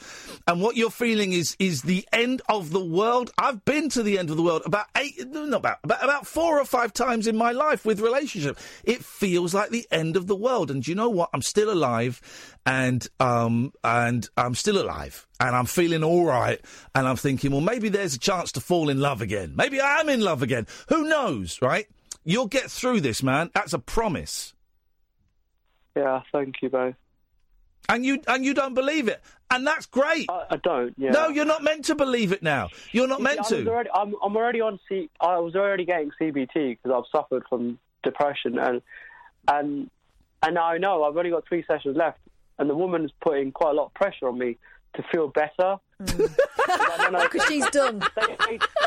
and 0.48 0.62
what 0.62 0.76
you're 0.76 0.92
feeling 0.92 1.34
is 1.34 1.56
is 1.60 1.82
the 1.82 2.08
end 2.12 2.42
of 2.50 2.72
the 2.72 2.84
world. 2.84 3.32
I've 3.38 3.64
been 3.66 3.90
to 3.90 4.04
the 4.04 4.18
end 4.18 4.30
of 4.30 4.38
the 4.38 4.44
world 4.44 4.64
about 4.66 4.88
eight, 4.96 5.16
not 5.28 5.54
about 5.54 5.78
about, 5.84 6.04
about 6.04 6.28
four 6.28 6.60
or 6.60 6.66
five 6.66 6.94
times 6.94 7.28
in 7.28 7.38
my 7.38 7.52
life 7.52 7.86
with 7.86 8.00
relationship. 8.00 8.58
It 8.84 9.04
feels 9.04 9.54
like 9.54 9.70
the 9.70 9.88
end 9.92 10.18
of 10.18 10.28
the 10.28 10.36
world, 10.36 10.72
and 10.72 10.88
you 10.88 10.96
know 10.96 11.10
what? 11.10 11.30
I'm 11.34 11.42
still 11.42 11.72
alive, 11.72 12.22
and 12.66 13.08
um 13.20 13.74
and 13.84 14.28
I'm 14.38 14.56
still 14.56 14.82
alive, 14.82 15.28
and 15.40 15.56
I'm 15.56 15.66
feeling 15.66 16.04
all 16.04 16.26
right, 16.26 16.60
and 16.96 17.08
I'm 17.08 17.18
thinking, 17.18 17.52
well, 17.52 17.62
maybe 17.62 17.90
there's 17.90 18.16
a 18.16 18.20
chance 18.20 18.52
to 18.54 18.62
fall 18.62 18.90
in 18.90 19.00
love 19.00 19.22
again. 19.22 19.54
Maybe 19.56 19.80
I 19.80 20.00
am 20.00 20.10
in 20.10 20.22
love 20.22 20.42
again. 20.42 20.68
Who 20.90 21.08
knows, 21.08 21.62
right? 21.62 21.88
You'll 22.24 22.48
get 22.48 22.70
through 22.70 23.02
this, 23.02 23.24
man. 23.24 23.52
That's 23.54 23.74
a 23.74 23.80
promise. 23.80 24.54
Yeah. 25.98 26.22
Thank 26.32 26.62
you 26.62 26.70
both. 26.70 26.96
And 27.90 28.06
you 28.06 28.22
and 28.28 28.44
you 28.44 28.54
don't 28.54 28.74
believe 28.74 29.08
it, 29.08 29.22
and 29.50 29.66
that's 29.66 29.86
great. 29.86 30.30
I, 30.30 30.46
I 30.52 30.56
don't. 30.58 30.94
Yeah. 30.98 31.12
No, 31.12 31.30
you're 31.30 31.46
not 31.46 31.64
meant 31.64 31.86
to 31.86 31.96
believe 31.96 32.34
it 32.34 32.44
now. 32.44 32.70
You're 32.92 33.08
not 33.08 33.20
You 33.20 33.24
meant 33.24 33.46
see, 33.46 33.60
I 33.60 33.64
to. 33.64 33.70
Already, 33.70 33.90
I'm, 33.94 34.14
I'm 34.22 34.36
already 34.36 34.60
on 34.60 34.78
C. 34.90 35.10
I 35.22 35.40
was 35.40 35.56
already 35.56 35.86
getting 35.86 36.12
CBT 36.20 36.78
because 36.82 36.92
I've 36.94 37.10
suffered 37.18 37.44
from 37.48 37.80
depression 38.04 38.60
and 38.60 38.82
and 39.48 39.90
and 40.44 40.56
now 40.56 40.66
I 40.66 40.78
know 40.78 41.04
I've 41.04 41.16
only 41.16 41.30
got 41.30 41.48
three 41.48 41.64
sessions 41.66 41.96
left, 41.96 42.20
and 42.60 42.70
the 42.70 42.76
woman's 42.76 43.12
putting 43.22 43.52
quite 43.54 43.72
a 43.72 43.74
lot 43.74 43.86
of 43.86 43.94
pressure 43.94 44.28
on 44.28 44.38
me 44.38 44.58
to 44.96 45.04
feel 45.12 45.30
better. 45.30 45.78
Mm. 46.02 46.36
Because 47.22 47.48
she's 47.48 47.70
done. 47.72 48.04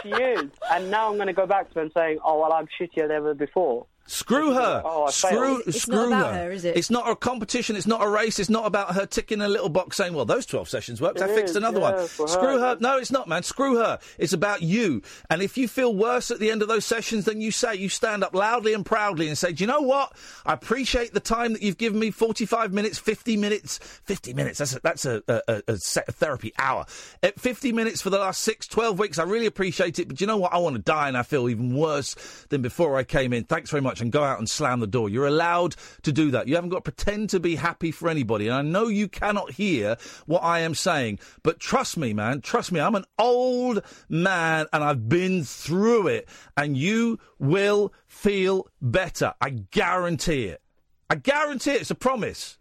she 0.03 0.11
is, 0.11 0.51
and 0.71 0.91
now 0.91 1.09
I'm 1.09 1.17
going 1.17 1.29
to 1.29 1.33
go 1.33 1.47
back 1.47 1.69
to 1.71 1.75
her 1.77 1.81
and 1.81 1.91
saying, 1.97 2.19
"Oh 2.23 2.39
well, 2.39 2.53
I'm 2.53 2.69
shittier 2.79 3.09
than 3.09 3.13
ever 3.13 3.33
before." 3.35 3.87
Screw 4.07 4.55
her. 4.55 4.83
Oh, 4.85 5.05
I 5.05 5.11
screw 5.11 5.63
failed. 5.63 5.75
screw 5.75 6.11
her. 6.11 6.51
It's 6.51 6.91
not 6.91 7.09
a 7.09 7.15
competition. 7.15 7.77
It's 7.77 7.87
not 7.87 8.03
a 8.03 8.09
race. 8.09 8.41
It's 8.41 8.51
not 8.51 8.67
about 8.67 8.95
her 8.95 9.07
ticking 9.07 9.41
a 9.41 9.47
little 9.47 9.69
box 9.69 9.97
saying, 9.97 10.15
"Well, 10.15 10.25
those 10.25 10.47
twelve 10.47 10.69
sessions 10.69 11.01
worked. 11.01 11.21
I 11.21 11.27
It 11.29 11.35
fixed 11.37 11.51
is, 11.51 11.57
another 11.57 11.79
yeah, 11.79 11.93
one." 11.93 12.09
Screw 12.09 12.59
her. 12.59 12.71
her. 12.71 12.77
No, 12.81 12.99
it's 12.99 13.13
not, 13.13 13.29
man. 13.29 13.45
Screw 13.45 13.77
her. 13.77 14.01
It's 14.19 14.33
about 14.33 14.63
you. 14.63 15.03
And 15.31 15.43
if 15.43 15.57
you 15.57 15.69
feel 15.69 15.95
worse 15.95 16.33
at 16.33 16.41
the 16.41 16.51
end 16.51 16.61
of 16.63 16.67
those 16.67 16.85
sessions, 16.85 17.25
than 17.25 17.41
you 17.41 17.53
say 17.53 17.77
you 17.77 17.89
stand 17.89 18.25
up 18.25 18.35
loudly 18.35 18.75
and 18.75 18.85
proudly 18.85 19.29
and 19.29 19.39
say, 19.39 19.53
"Do 19.53 19.63
you 19.63 19.69
know 19.69 19.81
what? 19.83 20.13
I 20.45 20.55
appreciate 20.55 21.15
the 21.15 21.21
time 21.21 21.53
that 21.53 21.63
you've 21.63 21.79
given 21.79 22.01
me. 22.01 22.11
Forty-five 22.11 22.73
minutes, 22.73 22.99
fifty 22.99 23.37
minutes, 23.37 23.79
fifty 23.79 24.35
minutes. 24.35 24.59
That's 24.59 24.75
a, 24.75 24.81
that's 24.81 25.05
a, 25.07 25.23
a, 25.29 25.63
a, 25.69 25.77
set 25.77 26.09
a 26.09 26.13
therapy 26.13 26.53
hour. 26.59 26.85
At 27.23 27.39
fifty 27.39 27.71
minutes 27.71 28.03
for 28.03 28.11
the 28.11 28.19
last 28.19 28.41
six, 28.41 28.67
12 28.67 28.99
weeks. 28.99 29.19
I 29.19 29.23
really 29.23 29.47
appreciate 29.47 30.01
it. 30.01 30.09
But 30.09 30.21
you 30.21 30.27
know 30.27 30.37
what? 30.39 30.53
I 30.53 30.59
want 30.59 30.75
to 30.75 30.83
die, 30.83 31.07
and 31.07 31.17
I 31.17 31.23
feel 31.23 31.49
even 31.49 31.77
worse 31.77 32.17
than 32.49 32.61
before 32.61 32.97
I 32.97 33.05
came 33.05 33.33
in. 33.33 33.45
Thanks 33.45 33.71
very 33.71 33.83
much, 33.83 33.90
and 33.99 34.13
go 34.13 34.23
out 34.23 34.39
and 34.39 34.49
slam 34.49 34.81
the 34.81 34.87
door. 34.87 35.09
You're 35.09 35.27
allowed 35.27 35.75
to 36.03 36.13
do 36.13 36.31
that. 36.33 36.47
You 36.47 36.55
haven't 36.55 36.71
got 36.71 36.85
to 36.85 36.93
pretend 36.93 37.31
to 37.31 37.41
be 37.41 37.57
happy 37.57 37.91
for 37.91 38.09
anybody. 38.09 38.47
And 38.47 38.55
I 38.55 38.63
know 38.63 38.89
you 38.89 39.09
cannot 39.09 39.53
hear 39.53 39.97
what 40.27 40.45
I 40.45 40.61
am 40.61 40.75
saying, 40.75 41.19
but 41.43 41.59
trust 41.59 41.97
me, 41.97 42.13
man. 42.13 42.43
Trust 42.43 42.73
me. 42.73 42.81
I'm 42.81 42.95
an 42.95 43.07
old 43.19 43.83
man, 44.09 44.67
and 44.73 44.85
I've 44.85 45.09
been 45.09 45.45
through 45.45 46.09
it. 46.09 46.29
And 46.57 46.77
you 46.77 47.19
will 47.39 47.93
feel 48.07 48.69
better. 48.83 49.33
I 49.41 49.51
guarantee 49.51 50.45
it. 50.45 50.61
I 51.09 51.15
guarantee 51.15 51.73
it. 51.73 51.81
It's 51.81 51.91
a 51.91 51.95
promise. 51.95 52.59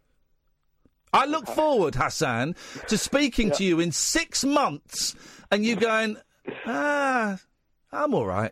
I 1.12 1.26
look 1.26 1.48
forward, 1.48 1.96
Hassan, 1.96 2.56
to 2.88 2.98
speaking 2.98 3.52
to 3.52 3.64
you 3.64 3.80
in 3.80 3.92
six 3.92 4.44
months 4.44 5.16
and 5.52 5.66
you 5.66 5.76
going, 5.76 6.18
ah, 6.68 7.40
I'm 7.92 8.14
all 8.14 8.28
right. 8.28 8.52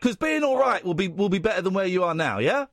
Because 0.00 0.16
being 0.16 0.44
all 0.44 0.58
right 0.58 0.84
will 0.84 0.94
be 0.94 1.08
will 1.08 1.28
be 1.28 1.38
better 1.38 1.62
than 1.62 1.74
where 1.74 1.86
you 1.86 2.04
are 2.04 2.14
now, 2.14 2.38
yeah? 2.38 2.66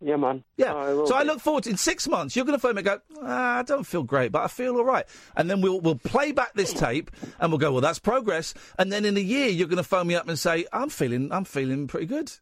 Yeah, 0.00 0.16
man. 0.16 0.44
Yeah. 0.56 0.74
I 0.74 1.04
so 1.06 1.14
I 1.14 1.24
look 1.24 1.40
forward 1.40 1.64
to 1.64 1.70
in 1.70 1.76
six 1.76 2.06
months. 2.06 2.36
You're 2.36 2.44
going 2.44 2.56
to 2.56 2.60
phone 2.60 2.76
me 2.76 2.80
and 2.80 2.86
go, 2.86 3.00
ah, 3.22 3.58
I 3.58 3.62
don't 3.62 3.84
feel 3.84 4.04
great, 4.04 4.30
but 4.30 4.42
I 4.42 4.48
feel 4.48 4.76
all 4.76 4.84
right. 4.84 5.04
And 5.36 5.50
then 5.50 5.60
we'll 5.60 5.80
we'll 5.80 5.96
play 5.96 6.30
back 6.32 6.54
this 6.54 6.72
tape 6.72 7.10
and 7.40 7.50
we'll 7.50 7.58
go, 7.58 7.72
well, 7.72 7.80
that's 7.80 7.98
progress. 7.98 8.54
And 8.78 8.92
then 8.92 9.04
in 9.04 9.16
a 9.16 9.20
year, 9.20 9.48
you're 9.48 9.66
going 9.66 9.78
to 9.78 9.82
phone 9.82 10.06
me 10.06 10.14
up 10.14 10.28
and 10.28 10.38
say, 10.38 10.66
I'm 10.72 10.88
feeling 10.88 11.32
I'm 11.32 11.44
feeling 11.44 11.88
pretty 11.88 12.06
good. 12.06 12.32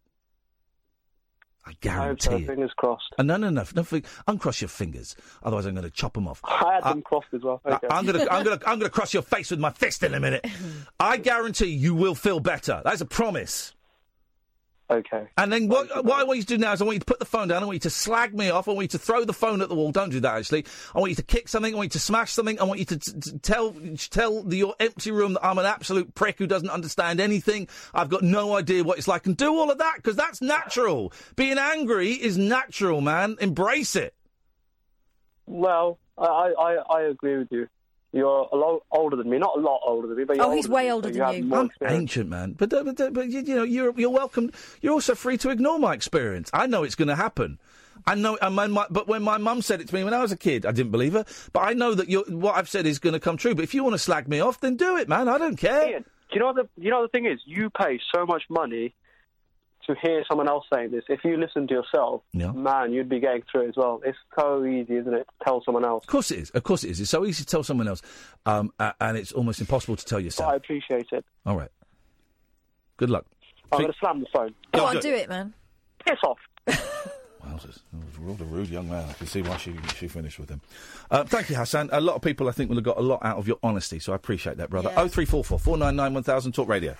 I 1.65 1.71
I 1.71 1.73
hope 1.73 1.81
guarantee 1.81 2.31
so. 2.31 2.37
it. 2.37 2.47
Fingers 2.47 2.73
crossed. 2.77 3.15
Uh, 3.19 3.23
no, 3.23 3.37
no, 3.39 3.51
no, 3.51 3.65
no. 3.75 4.01
Uncross 4.29 4.61
your 4.61 4.69
fingers, 4.69 5.17
otherwise 5.43 5.67
I'm 5.67 5.75
going 5.75 5.85
to 5.85 5.91
chop 5.91 6.13
them 6.15 6.29
off. 6.29 6.41
I 6.45 6.75
had 6.75 6.85
them 6.85 7.03
crossed 7.03 7.29
as 7.33 7.43
well. 7.43 7.61
Okay. 7.67 7.89
I'm 7.91 8.07
gonna, 8.07 8.27
I'm 8.31 8.45
gonna, 8.45 8.61
I'm 8.67 8.79
gonna 8.79 8.89
cross 8.89 9.13
your 9.13 9.23
face 9.25 9.51
with 9.51 9.59
my 9.59 9.71
fist 9.71 10.03
in 10.05 10.15
a 10.15 10.21
minute. 10.21 10.47
I 11.01 11.17
guarantee 11.17 11.71
you 11.71 11.95
will 11.95 12.15
feel 12.15 12.39
better. 12.39 12.83
That's 12.85 13.01
a 13.01 13.07
promise. 13.07 13.73
Okay. 14.89 15.27
And 15.37 15.53
then 15.53 15.67
what, 15.67 16.05
what 16.05 16.21
I 16.21 16.23
want 16.23 16.37
you 16.37 16.43
to 16.45 16.49
do 16.49 16.59
now 16.59 16.73
is 16.73 16.81
I 16.81 16.85
want 16.85 16.95
you 16.95 17.01
to 17.01 17.07
put 17.07 17.19
the 17.19 17.25
phone 17.25 17.49
down. 17.49 17.61
I 17.63 17.67
want 17.67 17.75
you 17.75 17.81
to 17.81 17.91
slag 17.91 18.35
me 18.35 18.51
off. 18.51 18.69
I 18.69 18.73
want 18.73 18.85
you 18.85 18.99
to 18.99 18.99
throw 18.99 19.25
the 19.25 19.33
phone 19.33 19.61
at 19.61 19.69
the 19.69 19.75
wall. 19.75 19.91
Don't 19.91 20.11
do 20.11 20.21
that, 20.21 20.37
actually. 20.37 20.65
I 20.95 21.01
want 21.01 21.11
you 21.11 21.17
to 21.17 21.25
kick 21.25 21.49
something. 21.49 21.75
I 21.75 21.77
want 21.77 21.87
you 21.87 21.91
to 21.91 21.99
smash 21.99 22.33
something. 22.33 22.61
I 22.61 22.65
want 22.65 22.79
you 22.79 22.87
to, 22.87 22.99
t- 22.99 23.13
t- 23.21 23.39
tell 23.39 23.75
tell 23.97 24.45
the, 24.45 24.57
your 24.57 24.75
empty 24.79 25.11
room 25.11 25.35
that 25.35 25.45
I'm 25.45 25.59
an 25.59 25.67
absolute 25.67 26.15
prick 26.15 26.39
who 26.39 26.47
doesn't 26.47 26.71
understand 26.71 27.21
anything. 27.21 27.69
I've 27.95 28.09
got 28.09 28.23
no 28.23 28.57
idea 28.57 28.85
what 28.85 28.99
it's 28.99 29.09
like. 29.09 29.27
And 29.27 29.37
do 29.37 29.53
all 29.53 29.73
of 29.73 29.79
that 29.79 29.97
because 29.97 30.15
that's 30.15 30.41
natural. 30.41 31.13
Being 31.35 31.59
angry 31.59 32.13
is 32.13 32.39
natural, 32.39 33.01
man. 33.01 33.37
Embrace 33.41 33.97
it. 33.97 34.15
Well, 35.47 35.99
I, 36.17 36.53
I, 36.59 36.77
I 36.99 37.03
agree 37.03 37.39
with 37.39 37.49
you. 37.51 37.69
You're 38.17 38.49
a 38.53 38.57
lot 38.57 38.83
older 38.91 39.17
than 39.17 39.29
me. 39.31 39.39
Not 39.39 39.57
a 39.57 39.61
lot 39.61 39.81
older 39.85 40.09
than 40.09 40.17
me, 40.17 40.25
but 40.25 40.37
you're 40.37 40.47
Oh, 40.47 40.51
he's 40.51 40.67
older 40.67 40.75
way 40.75 40.83
than 40.83 40.87
me, 40.89 40.93
older 40.93 41.09
so 41.09 41.13
than 41.15 41.27
have 41.27 41.37
you. 41.37 41.45
more 41.45 41.59
I'm 41.61 41.67
experience. 41.67 42.01
ancient, 42.01 42.29
man. 42.31 42.53
But, 42.53 42.73
uh, 42.73 42.83
but, 42.85 43.01
uh, 43.01 43.11
but 43.11 43.29
you, 43.29 43.41
you 43.41 43.55
know, 43.57 43.63
you're 43.63 43.93
you're 43.99 44.11
welcome. 44.11 44.51
You're 44.81 44.93
also 44.95 45.15
free 45.15 45.37
to 45.39 45.51
ignore 45.51 45.79
my 45.79 45.95
experience. 45.95 46.51
I 46.53 46.67
know 46.67 46.83
it's 46.83 46.95
going 46.95 47.09
to 47.09 47.17
happen. 47.17 47.59
I 48.07 48.15
know. 48.15 48.39
And 48.41 48.55
my, 48.55 48.67
my, 48.69 48.87
but 48.91 49.09
when 49.09 49.23
my 49.23 49.37
mum 49.39 49.63
said 49.63 49.81
it 49.81 49.89
to 49.89 49.95
me 49.95 50.05
when 50.05 50.15
I 50.15 50.23
was 50.23 50.33
a 50.33 50.37
kid, 50.37 50.65
I 50.67 50.73
didn't 50.73 50.93
believe 50.93 51.13
her. 51.15 51.25
But 51.53 51.61
I 51.61 51.73
know 51.73 51.95
that 51.95 52.09
you're, 52.09 52.25
what 52.25 52.57
I've 52.57 52.69
said 52.69 52.87
is 52.87 52.99
going 52.99 53.15
to 53.15 53.21
come 53.21 53.37
true. 53.37 53.55
But 53.55 53.65
if 53.65 53.75
you 53.75 53.83
want 53.85 53.95
to 53.95 53.99
slag 53.99 54.29
me 54.29 54.41
off, 54.41 54.61
then 54.61 54.77
do 54.77 54.97
it, 54.97 55.09
man. 55.09 55.29
I 55.29 55.39
don't 55.39 55.57
care. 55.57 55.83
Iain, 55.83 56.03
do 56.03 56.35
you 56.35 56.41
know 56.41 56.47
what 56.47 56.57
the 56.57 56.69
you 56.83 56.91
know 56.91 57.01
what 57.01 57.13
the 57.13 57.19
thing 57.19 57.27
is? 57.27 57.41
You 57.45 57.71
pay 57.71 58.01
so 58.15 58.25
much 58.27 58.45
money 58.49 58.95
to 59.87 59.95
hear 60.03 60.25
someone 60.29 60.49
else 60.49 60.65
saying 60.73 60.91
this. 60.91 61.05
If 61.09 61.25
you 61.25 61.37
listen 61.37 61.67
to 61.69 61.75
yourself, 61.75 62.23
Yeah. 62.33 62.53
man, 62.53 62.93
you'd 62.93 63.09
be 63.09 63.21
getting 63.21 63.43
through 63.51 63.67
it 63.67 63.69
as 63.71 63.77
well. 63.77 64.01
It's 64.05 64.19
so 64.39 64.65
easy, 64.65 64.97
isn't 64.97 65.13
it, 65.15 65.27
to 65.27 65.45
tell 65.45 65.63
someone 65.65 65.85
else? 65.85 66.05
Of 66.05 66.09
course 66.09 66.31
it 66.31 66.39
is. 66.39 66.51
Of 66.51 66.63
course 66.65 66.85
it 66.85 66.91
is. 66.91 67.01
It's 67.01 67.11
so 67.11 67.25
easy 67.25 67.45
to 67.45 67.49
tell 67.51 67.63
someone 67.63 67.89
else, 67.89 68.03
um, 68.47 68.73
a- 68.79 68.95
and 69.01 69.17
it's 69.17 69.33
almost 69.33 69.61
impossible 69.61 69.97
to 69.97 70.05
tell 70.05 70.19
But 70.19 70.25
yourself. 70.25 70.53
I 70.53 70.57
appreciate 70.57 71.07
it. 71.13 71.25
All 71.45 71.57
right. 71.57 71.71
Good 72.97 73.11
luck. 73.11 73.27
I'm 73.73 73.81
going 73.81 73.93
to 73.93 73.99
slam 73.99 74.21
the 74.21 74.27
phone. 74.33 74.55
Go 74.73 74.83
Yeah, 74.83 74.89
on, 74.89 74.95
do 74.97 75.01
do 75.03 75.15
it, 75.15 75.29
man. 75.29 75.53
Piss 76.07 76.19
off. 76.25 76.39
trousers. 77.43 77.81
He 78.19 78.25
was 78.25 78.41
a 78.41 78.45
rude 78.45 78.69
young 78.69 78.89
man. 78.89 79.09
I 79.09 79.13
can 79.13 79.27
see 79.27 79.43
why 79.43 79.57
she 79.57 79.75
she 79.97 80.09
finished 80.09 80.39
with 80.39 80.49
him. 80.51 80.61
Uh, 81.11 81.23
thank 81.25 81.49
you, 81.49 81.57
Hassan. 81.57 81.89
A 81.93 82.01
lot 82.01 82.17
of 82.17 82.23
people, 82.23 82.49
I 82.49 82.53
think, 82.53 82.69
will 82.71 82.77
have 82.77 82.85
got 82.85 82.99
a 82.99 83.03
lot 83.03 83.25
out 83.25 83.39
of 83.39 83.47
your 83.47 83.59
honesty, 83.63 83.99
so 84.01 84.13
I 84.13 84.17
appreciate 84.17 84.57
that, 84.57 84.69
brother. 84.71 84.91
Yeah. 84.93 85.03
Oh 85.03 85.09
three 85.09 85.25
four 85.27 85.45
four 85.45 85.59
four 85.59 85.77
nine 85.79 85.95
nine 85.97 86.13
one 86.15 86.23
thousand. 86.25 86.53
Talk 86.53 86.69
Radio. 86.69 86.97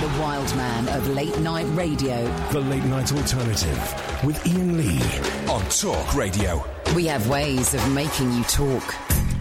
The 0.00 0.06
wild 0.18 0.56
man 0.56 0.88
of 0.88 1.06
late 1.10 1.38
night 1.40 1.66
radio. 1.76 2.24
The 2.52 2.60
Late 2.60 2.84
Night 2.84 3.12
Alternative 3.12 4.24
with 4.24 4.42
Iain 4.46 4.78
Lee 4.78 4.98
on 5.46 5.60
Talk 5.68 6.14
Radio. 6.14 6.64
We 6.96 7.04
have 7.04 7.28
ways 7.28 7.74
of 7.74 7.92
making 7.92 8.32
you 8.32 8.42
talk. 8.44 8.82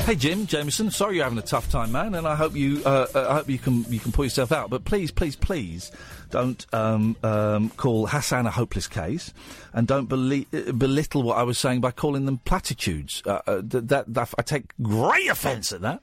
Hey 0.01 0.15
Jim 0.15 0.47
Jameson, 0.47 0.91
sorry 0.91 1.15
you're 1.15 1.23
having 1.23 1.39
a 1.39 1.43
tough 1.43 1.71
time, 1.71 1.93
man, 1.93 2.13
and 2.13 2.27
I 2.27 2.35
hope 2.35 2.57
you 2.57 2.81
uh, 2.85 3.07
uh, 3.15 3.27
I 3.29 3.35
hope 3.35 3.49
you 3.49 3.57
can 3.57 3.85
you 3.87 4.01
can 4.01 4.11
pull 4.11 4.25
yourself 4.25 4.51
out. 4.51 4.69
But 4.69 4.83
please, 4.83 5.11
please, 5.11 5.37
please, 5.37 5.93
don't 6.29 6.65
um, 6.73 7.15
um, 7.23 7.69
call 7.69 8.07
Hassan 8.07 8.45
a 8.45 8.51
hopeless 8.51 8.89
case, 8.89 9.33
and 9.71 9.87
don't 9.87 10.09
belie- 10.09 10.47
uh, 10.53 10.73
belittle 10.73 11.23
what 11.23 11.37
I 11.37 11.43
was 11.43 11.57
saying 11.57 11.79
by 11.79 11.91
calling 11.91 12.25
them 12.25 12.39
platitudes. 12.39 13.23
Uh, 13.25 13.39
uh, 13.47 13.61
that, 13.63 14.13
that 14.13 14.33
I 14.37 14.41
take 14.41 14.73
great 14.81 15.29
offence 15.29 15.71
at 15.71 15.79
that. 15.81 16.01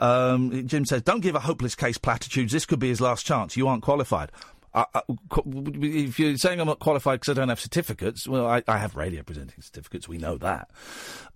Um, 0.00 0.66
Jim 0.66 0.84
says, 0.84 1.02
"Don't 1.02 1.20
give 1.20 1.36
a 1.36 1.40
hopeless 1.40 1.74
case 1.74 1.98
platitudes. 1.98 2.52
This 2.52 2.66
could 2.66 2.80
be 2.80 2.88
his 2.88 3.00
last 3.00 3.24
chance. 3.24 3.56
You 3.56 3.68
aren't 3.68 3.82
qualified." 3.82 4.32
Uh, 4.72 4.84
uh, 4.94 5.00
qu- 5.28 5.42
if 5.82 6.18
you're 6.20 6.36
saying 6.36 6.60
I'm 6.60 6.66
not 6.66 6.78
qualified 6.78 7.20
because 7.20 7.36
I 7.36 7.40
don't 7.40 7.48
have 7.48 7.58
certificates, 7.60 8.28
well, 8.28 8.46
I, 8.46 8.62
I 8.68 8.78
have 8.78 8.94
radio 8.96 9.22
presenting 9.22 9.60
certificates. 9.62 10.08
We 10.08 10.18
know 10.18 10.36
that. 10.38 10.70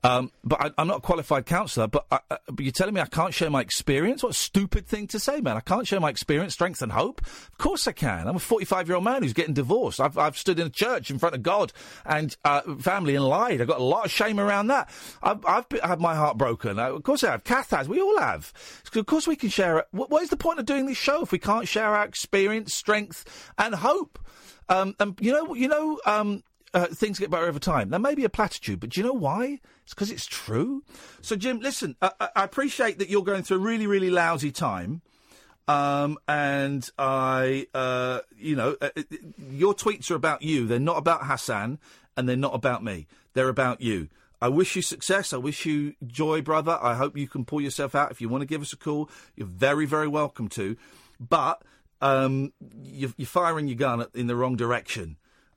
Um, 0.05 0.31
but 0.45 0.61
I, 0.61 0.71
I'm 0.79 0.87
not 0.87 0.99
a 0.99 1.01
qualified 1.01 1.47
counsellor. 1.47 1.87
But, 1.89 2.07
I, 2.13 2.19
I- 2.31 2.39
but 2.47 2.61
you're 2.61 2.73
telling 2.73 2.95
me 2.95 3.01
I 3.01 3.07
can't 3.07 3.35
share 3.35 3.51
my 3.51 3.61
experience? 3.61 4.23
What 4.23 4.31
a 4.31 4.35
stupid 4.35 4.87
thing 4.87 5.07
to 5.09 5.19
say, 5.19 5.41
man! 5.41 5.57
I 5.57 5.61
can't 5.61 5.87
share 5.87 5.99
my 6.01 6.11
experience, 6.11 6.53
strength, 6.53 6.83
and 6.83 6.93
hope. 6.93 7.23
Of 7.23 7.59
course 7.59 7.89
I 7.89 7.93
can. 7.93 8.29
I'm 8.29 8.37
a 8.37 8.41
45 8.41 8.87
year 8.89 8.97
old 8.97 9.05
man 9.05 9.23
who's 9.23 9.33
getting 9.33 9.55
divorced. 9.55 10.01
I've, 10.01 10.17
I've 10.19 10.37
stood 10.39 10.59
in 10.61 10.67
a 10.67 10.71
church 10.71 11.11
in 11.11 11.19
front 11.19 11.35
of 11.35 11.43
God 11.43 11.73
and 12.05 12.37
uh, 12.45 12.61
family 12.79 13.15
and 13.17 13.25
lied. 13.27 13.61
I've 13.61 13.67
got 13.69 13.81
a 13.81 13.85
lot 13.85 14.05
of 14.05 14.11
shame 14.13 14.39
around 14.39 14.69
that. 14.69 14.89
I've, 15.23 15.45
I've 15.47 15.69
been- 15.69 15.81
had 15.81 16.01
my 16.01 16.15
heart 16.15 16.39
broken. 16.39 16.79
Uh, 16.79 16.91
of 16.93 17.03
course 17.03 17.25
I 17.25 17.31
have. 17.33 17.45
Kath 17.45 17.71
has. 17.71 17.89
We 17.89 18.01
all 18.01 18.19
have. 18.21 18.53
Of 18.95 19.07
course 19.07 19.27
we 19.27 19.37
can 19.37 19.49
share 19.49 19.79
it. 19.79 19.87
What 19.91 20.23
is 20.23 20.29
the 20.31 20.37
point 20.37 20.59
of 20.61 20.67
doing 20.67 20.87
this 20.87 20.97
show 20.99 21.23
if 21.23 21.33
we 21.33 21.39
can't 21.39 21.67
share 21.67 21.89
our 21.97 22.05
experience, 22.05 22.73
strength, 22.75 23.24
and 23.59 23.75
hope? 23.75 24.19
Um, 24.69 24.95
and 24.99 25.19
you 25.21 25.33
know, 25.33 25.55
you 25.55 25.69
know, 25.69 26.01
um, 26.07 26.43
uh, 26.73 26.87
things 26.87 27.19
get 27.19 27.31
better 27.31 27.47
over 27.47 27.59
time. 27.59 27.91
That 27.91 28.01
may 28.01 28.15
be 28.15 28.25
a 28.25 28.29
platitude, 28.29 28.81
but 28.81 28.91
do 28.91 29.01
you 29.01 29.07
know 29.07 29.13
why? 29.13 29.61
It's 29.85 29.95
because 29.95 30.11
it's 30.11 30.27
true. 30.27 30.83
So, 31.21 31.37
Jim, 31.37 31.61
listen, 31.61 31.97
I, 32.03 32.11
I 32.21 32.45
appreciate 32.45 32.99
that 32.99 33.09
you're 33.09 33.23
going 33.23 33.43
through 33.43 33.59
a 33.59 33.61
really, 33.61 33.87
really 33.87 34.11
lousy 34.11 34.51
time. 34.51 35.03
Um, 35.67 36.19
and 36.29 36.89
I, 36.99 37.69
uh, 37.73 38.21
you 38.37 38.57
know, 38.57 38.77
uh, 38.81 38.91
uh, 38.97 39.03
your 39.51 39.75
tweets 39.75 40.11
are 40.11 40.15
about 40.15 40.43
you. 40.43 40.67
They're 40.67 40.79
not 40.79 40.99
about 40.99 41.27
Hassan, 41.27 41.79
and 42.17 42.29
they're 42.29 42.37
not 42.37 42.55
about 42.55 42.83
me. 42.85 43.07
They're 43.35 43.49
about 43.49 43.81
you. 43.81 44.09
I 44.43 44.49
wish 44.49 44.77
you 44.77 44.83
success. 44.83 45.33
I 45.33 45.39
wish 45.39 45.65
you 45.65 45.95
joy, 46.07 46.43
brother. 46.43 46.79
I 46.83 46.95
hope 46.95 47.17
you 47.17 47.29
can 47.29 47.45
pull 47.45 47.61
yourself 47.61 47.95
out. 47.95 48.11
If 48.11 48.21
you 48.21 48.29
want 48.29 48.43
to 48.43 48.47
give 48.47 48.61
us 48.61 48.73
a 48.73 48.77
call, 48.77 49.09
you're 49.37 49.47
very, 49.47 49.87
very 49.87 50.09
welcome 50.09 50.49
to. 50.51 50.77
But 51.19 51.63
um, 52.01 52.53
you're, 52.83 53.13
you're 53.17 53.27
firing 53.27 53.69
your 53.69 53.77
gun 53.77 54.07
in 54.15 54.27
the 54.27 54.37
wrong 54.37 54.57
direction 54.57 55.17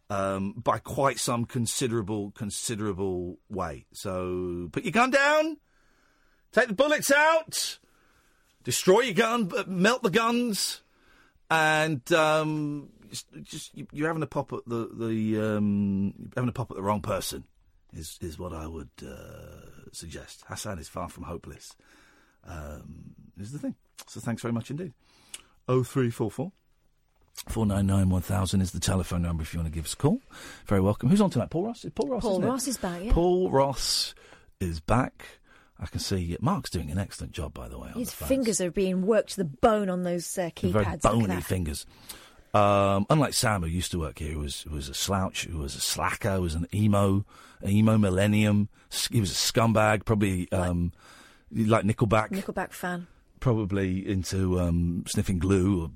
um, 0.09 0.53
by 0.53 0.79
quite 0.79 1.19
some 1.19 1.45
considerable, 1.45 2.31
considerable 2.31 3.37
way. 3.49 3.85
So 3.93 4.69
put 4.71 4.83
your 4.83 4.91
gun 4.91 5.11
down, 5.11 5.57
take 6.51 6.67
the 6.67 6.73
bullets 6.73 7.11
out, 7.11 7.79
destroy 8.63 9.01
your 9.01 9.13
gun, 9.15 9.51
melt 9.67 10.03
the 10.03 10.09
guns, 10.09 10.81
and 11.49 12.09
um, 12.13 12.89
just, 13.09 13.25
just 13.43 13.77
you- 13.77 13.87
you're 13.91 14.07
having 14.07 14.23
a 14.23 14.27
pop 14.27 14.51
at 14.53 14.65
the 14.67 14.89
the 14.93 15.39
um, 15.57 16.13
having 16.35 16.49
a 16.49 16.53
pop 16.53 16.71
at 16.71 16.77
the 16.77 16.83
wrong 16.83 17.01
person. 17.01 17.43
Is 17.93 18.17
is 18.21 18.37
what 18.37 18.51
I 18.53 18.67
would 18.67 18.89
uh, 19.01 19.89
suggest. 19.93 20.43
Hassan 20.47 20.77
is 20.77 20.89
far 20.89 21.07
from 21.07 21.23
hopeless. 21.23 21.73
Um, 22.45 23.15
is 23.39 23.53
the 23.53 23.59
thing. 23.59 23.75
So 24.07 24.19
thanks 24.19 24.41
very 24.41 24.53
much 24.53 24.69
indeed. 24.69 24.93
Oh 25.67 25.83
three 25.83 26.09
four 26.09 26.31
four. 26.31 26.51
499 27.49 28.09
1000 28.09 28.61
is 28.61 28.71
the 28.71 28.79
telephone 28.79 29.21
number 29.21 29.43
if 29.43 29.53
you 29.53 29.59
want 29.59 29.71
to 29.71 29.75
give 29.75 29.85
us 29.85 29.93
a 29.93 29.97
call. 29.97 30.19
Very 30.65 30.81
welcome. 30.81 31.07
Who's 31.09 31.21
on 31.21 31.29
tonight? 31.29 31.51
Paul 31.51 31.67
Ross? 31.67 31.85
Paul 31.93 32.09
Ross? 32.09 32.23
Paul? 32.23 32.41
Ross 32.41 32.67
is 32.67 32.77
back, 32.77 33.03
yeah. 33.03 33.13
Paul 33.13 33.51
Ross 33.51 34.15
is 34.59 34.79
back. 34.79 35.23
I 35.79 35.85
can 35.85 35.99
see 35.99 36.35
Mark's 36.41 36.71
doing 36.71 36.89
an 36.89 36.97
excellent 36.97 37.33
job, 37.33 37.53
by 37.53 37.67
the 37.67 37.77
way. 37.77 37.91
His 37.93 38.09
the 38.13 38.25
fingers 38.25 38.59
are 38.59 38.71
being 38.71 39.05
worked 39.05 39.31
to 39.31 39.37
the 39.37 39.45
bone 39.45 39.89
on 39.89 40.03
those 40.03 40.37
uh, 40.37 40.49
keypads. 40.55 40.71
Very 40.71 40.97
bony 40.97 41.41
fingers. 41.41 41.85
Um, 42.53 43.05
unlike 43.09 43.33
Sam, 43.33 43.61
who 43.61 43.67
used 43.67 43.91
to 43.91 43.99
work 43.99 44.17
here, 44.17 44.33
who 44.33 44.39
was 44.39 44.61
who 44.61 44.73
was 44.73 44.89
a 44.89 44.95
slouch, 44.95 45.45
who 45.45 45.59
was 45.59 45.75
a 45.75 45.81
slacker, 45.81 46.35
who 46.35 46.41
was 46.41 46.55
an 46.55 46.65
emo, 46.73 47.25
an 47.61 47.69
emo 47.69 47.97
millennium. 47.99 48.69
He 49.11 49.19
was 49.19 49.31
a 49.31 49.35
scumbag, 49.35 50.05
probably 50.05 50.51
um, 50.51 50.93
like 51.51 51.85
Nickelback, 51.85 52.29
Nickelback 52.29 52.71
fan. 52.71 53.05
Probably 53.39 54.07
into 54.07 54.59
um, 54.59 55.03
sniffing 55.07 55.39
glue 55.39 55.83
or 55.83 55.89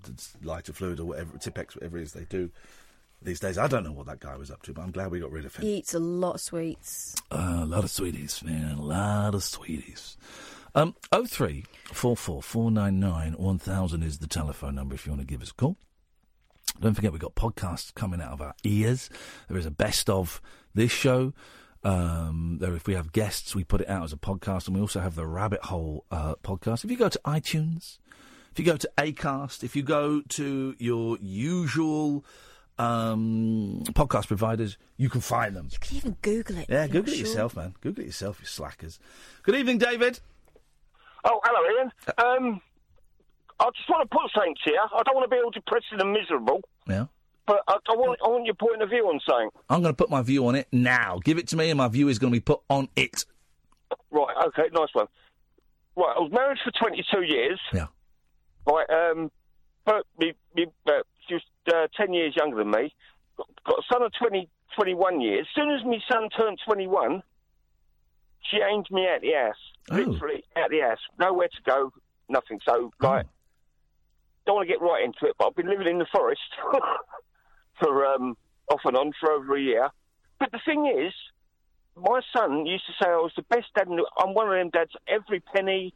lighter 0.44 0.74
fluid 0.74 1.00
or 1.00 1.06
whatever, 1.06 1.38
Tipp-Ex, 1.38 1.76
whatever 1.76 1.98
it 1.98 2.04
is 2.04 2.14
they 2.14 2.26
do 2.26 2.52
these 3.22 3.40
days. 3.40 3.58
I 3.58 3.68
don't 3.68 3.84
know 3.84 3.92
what 3.92 4.08
that 4.08 4.20
guy 4.20 4.36
was 4.38 4.52
up 4.52 4.62
to, 4.64 4.74
but 4.74 4.82
I'm 4.82 4.92
glad 4.92 5.12
we 5.12 5.20
got 5.20 5.32
rid 5.32 5.46
of 5.46 5.56
him. 5.56 5.66
He 5.66 5.78
eats 5.78 5.94
a 5.94 6.00
lot 6.00 6.36
of 6.36 6.42
sweets. 6.42 7.16
Uh, 7.32 7.62
a 7.62 7.66
lot 7.66 7.84
of 7.84 7.92
sweeties, 7.92 8.44
man. 8.44 8.78
A 8.78 8.82
lot 8.82 9.36
of 9.36 9.44
sweeties. 9.44 10.18
Um, 10.74 10.96
03 11.12 11.66
44 11.92 12.42
499 12.42 13.34
1000 13.34 14.04
is 14.04 14.20
the 14.20 14.28
telephone 14.28 14.76
number 14.76 14.96
if 14.96 15.06
you 15.06 15.12
want 15.12 15.22
to 15.22 15.28
give 15.28 15.42
us 15.42 15.52
a 15.52 15.54
call. 15.54 15.76
Don't 16.80 16.94
forget, 16.94 17.12
we've 17.12 17.22
got 17.22 17.36
podcasts 17.36 17.94
coming 17.94 18.22
out 18.22 18.32
of 18.32 18.42
our 18.42 18.56
ears. 18.64 19.10
There 19.50 19.58
is 19.58 19.66
a 19.66 19.72
best 19.72 20.10
of 20.10 20.42
this 20.74 20.92
show. 20.92 21.34
Um, 21.84 22.58
there, 22.60 22.76
if 22.76 22.86
we 22.88 22.94
have 22.94 23.12
guests, 23.12 23.56
we 23.56 23.64
put 23.64 23.82
it 23.82 23.90
out 23.90 24.04
as 24.04 24.14
a 24.14 24.18
podcast, 24.18 24.68
and 24.68 24.76
we 24.76 24.82
also 24.82 25.00
have 25.00 25.16
the 25.16 25.26
Rabbit 25.26 25.62
Hole 25.66 26.06
uh, 26.12 26.36
podcast. 26.44 26.84
If 26.84 26.92
you 26.92 26.98
go 26.98 27.10
to 27.10 27.20
iTunes, 27.26 27.98
if 28.52 28.60
you 28.60 28.66
go 28.66 28.78
to 28.78 28.90
Acast, 28.98 29.64
if 29.64 29.76
you 29.76 29.82
go 29.82 30.22
to 30.22 30.76
your 30.78 31.18
usual 31.22 32.24
um, 32.78 33.82
podcast 33.94 34.28
providers, 34.28 34.78
you 34.98 35.10
can 35.10 35.22
find 35.22 35.56
them. 35.56 35.70
You 35.72 35.78
can 35.80 35.98
even 35.98 36.18
Google 36.22 36.58
it. 36.58 36.68
Yeah, 36.70 36.86
Google 36.88 37.14
it 37.14 37.18
sure. 37.18 37.26
yourself, 37.26 37.56
man. 37.56 37.74
Google 37.82 38.04
it 38.04 38.08
yourself, 38.08 38.40
you 38.40 38.46
slackers. 38.46 39.00
Good 39.44 39.56
evening, 39.56 39.78
David. 39.80 40.20
Oh, 41.24 41.40
hello, 41.44 41.80
Iain. 41.80 41.92
Um, 42.48 42.62
I 43.60 43.70
just 43.76 43.90
want 43.90 44.10
to 44.10 44.16
put 44.16 44.32
something 44.34 44.56
to 44.66 44.72
you. 44.72 44.80
I 44.96 45.04
don't 45.04 45.16
want 45.16 45.30
to 45.30 45.36
be 45.36 45.42
all 45.42 45.52
depressing 45.52 46.00
and 46.00 46.12
miserable, 46.12 46.62
Yeah. 46.88 47.06
But 47.48 47.62
I, 47.68 47.74
I 47.74 47.96
want 47.96 48.20
I 48.24 48.30
want 48.30 48.46
your 48.46 48.56
point 48.56 48.82
of 48.82 48.90
view 48.90 49.06
on 49.08 49.20
something. 49.28 49.50
I'm 49.70 49.82
going 49.82 49.94
to 49.94 49.98
put 49.98 50.10
my 50.10 50.22
view 50.22 50.48
on 50.48 50.56
it 50.56 50.68
now. 50.72 51.20
Give 51.24 51.38
it 51.38 51.48
to 51.50 51.58
me, 51.58 51.70
and 51.70 51.78
my 51.78 51.88
view 51.88 52.08
is 52.08 52.20
going 52.20 52.32
to 52.32 52.36
be 52.36 52.42
put 52.42 52.62
on 52.70 52.88
it. 52.96 53.26
Right, 54.12 54.36
okay, 54.48 54.70
nice 54.74 54.90
one. 54.94 55.08
Right, 55.96 56.16
I 56.16 56.20
was 56.20 56.32
married 56.32 56.60
for 56.64 56.72
22 56.72 57.24
years. 57.24 57.60
Yeah. 57.74 57.88
Right, 58.66 58.90
um, 58.90 59.32
but 59.86 60.06
me, 60.20 60.34
me, 60.56 60.68
uh, 60.88 60.92
she 61.28 61.36
was 61.36 61.44
uh, 61.74 61.88
10 61.98 62.14
years 62.14 62.36
younger 62.36 62.58
than 62.58 62.72
me. 62.72 62.94
Got, 63.38 63.50
got 63.66 63.80
a 63.80 63.82
son 63.92 64.04
of 64.04 64.12
20, 64.20 64.48
21 64.76 65.22
years. 65.22 65.48
As 65.50 65.62
soon 65.62 65.72
as 65.72 65.84
my 65.84 65.98
son 66.10 66.30
turned 66.30 66.60
21, 66.66 67.24
she 68.50 68.58
aimed 68.58 68.88
me 68.92 69.08
out 69.08 69.22
the 69.22 69.34
ass. 69.34 69.56
Oh. 69.90 69.96
Literally 69.96 70.44
out 70.56 70.70
the 70.70 70.82
ass. 70.82 70.98
Nowhere 71.20 71.48
to 71.48 71.62
go, 71.66 71.92
nothing. 72.30 72.60
So, 72.66 72.92
like, 73.02 73.28
don't 74.46 74.56
want 74.56 74.68
to 74.68 74.74
get 74.74 74.82
right 74.82 75.04
into 75.04 75.26
it, 75.26 75.36
but 75.38 75.48
I've 75.48 75.56
been 75.56 75.70
living 75.70 75.88
in 75.88 76.00
the 76.00 76.08
forest 76.14 76.42
for 77.80 78.06
um, 78.06 78.36
off 78.72 78.82
and 78.86 78.98
on 78.98 79.12
for 79.20 79.32
over 79.32 79.56
a 79.56 79.62
year. 79.62 79.90
But 80.40 80.52
the 80.52 80.60
thing 80.66 80.86
is, 80.86 81.14
my 81.96 82.22
son 82.36 82.66
used 82.66 82.86
to 82.88 82.94
say 82.94 83.10
I 83.10 83.16
was 83.16 83.34
the 83.36 83.44
best 83.44 83.68
dad. 83.76 83.88
In 83.88 83.98
the, 83.98 84.06
I'm 84.18 84.34
one 84.34 84.48
of 84.48 84.54
them 84.54 84.70
dads. 84.70 84.92
Every 85.08 85.40
penny, 85.40 85.94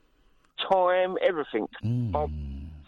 time, 0.72 1.18
everything 1.22 1.68
I've 2.16 2.30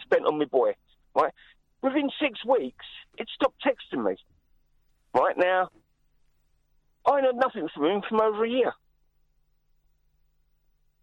spent 0.04 0.26
on 0.26 0.38
my 0.40 0.46
boy. 0.46 0.74
Right. 1.16 1.34
Within 1.82 2.10
six 2.22 2.44
weeks, 2.46 2.86
it 3.18 3.28
stopped 3.34 3.64
texting 3.66 4.04
me. 4.04 4.16
Right 5.14 5.38
now, 5.38 5.70
I 7.06 7.22
know 7.22 7.32
nothing 7.32 7.68
from 7.74 7.86
him 7.86 8.02
from 8.08 8.22
over 8.22 8.46
a 8.46 8.50
year. 8.50 8.74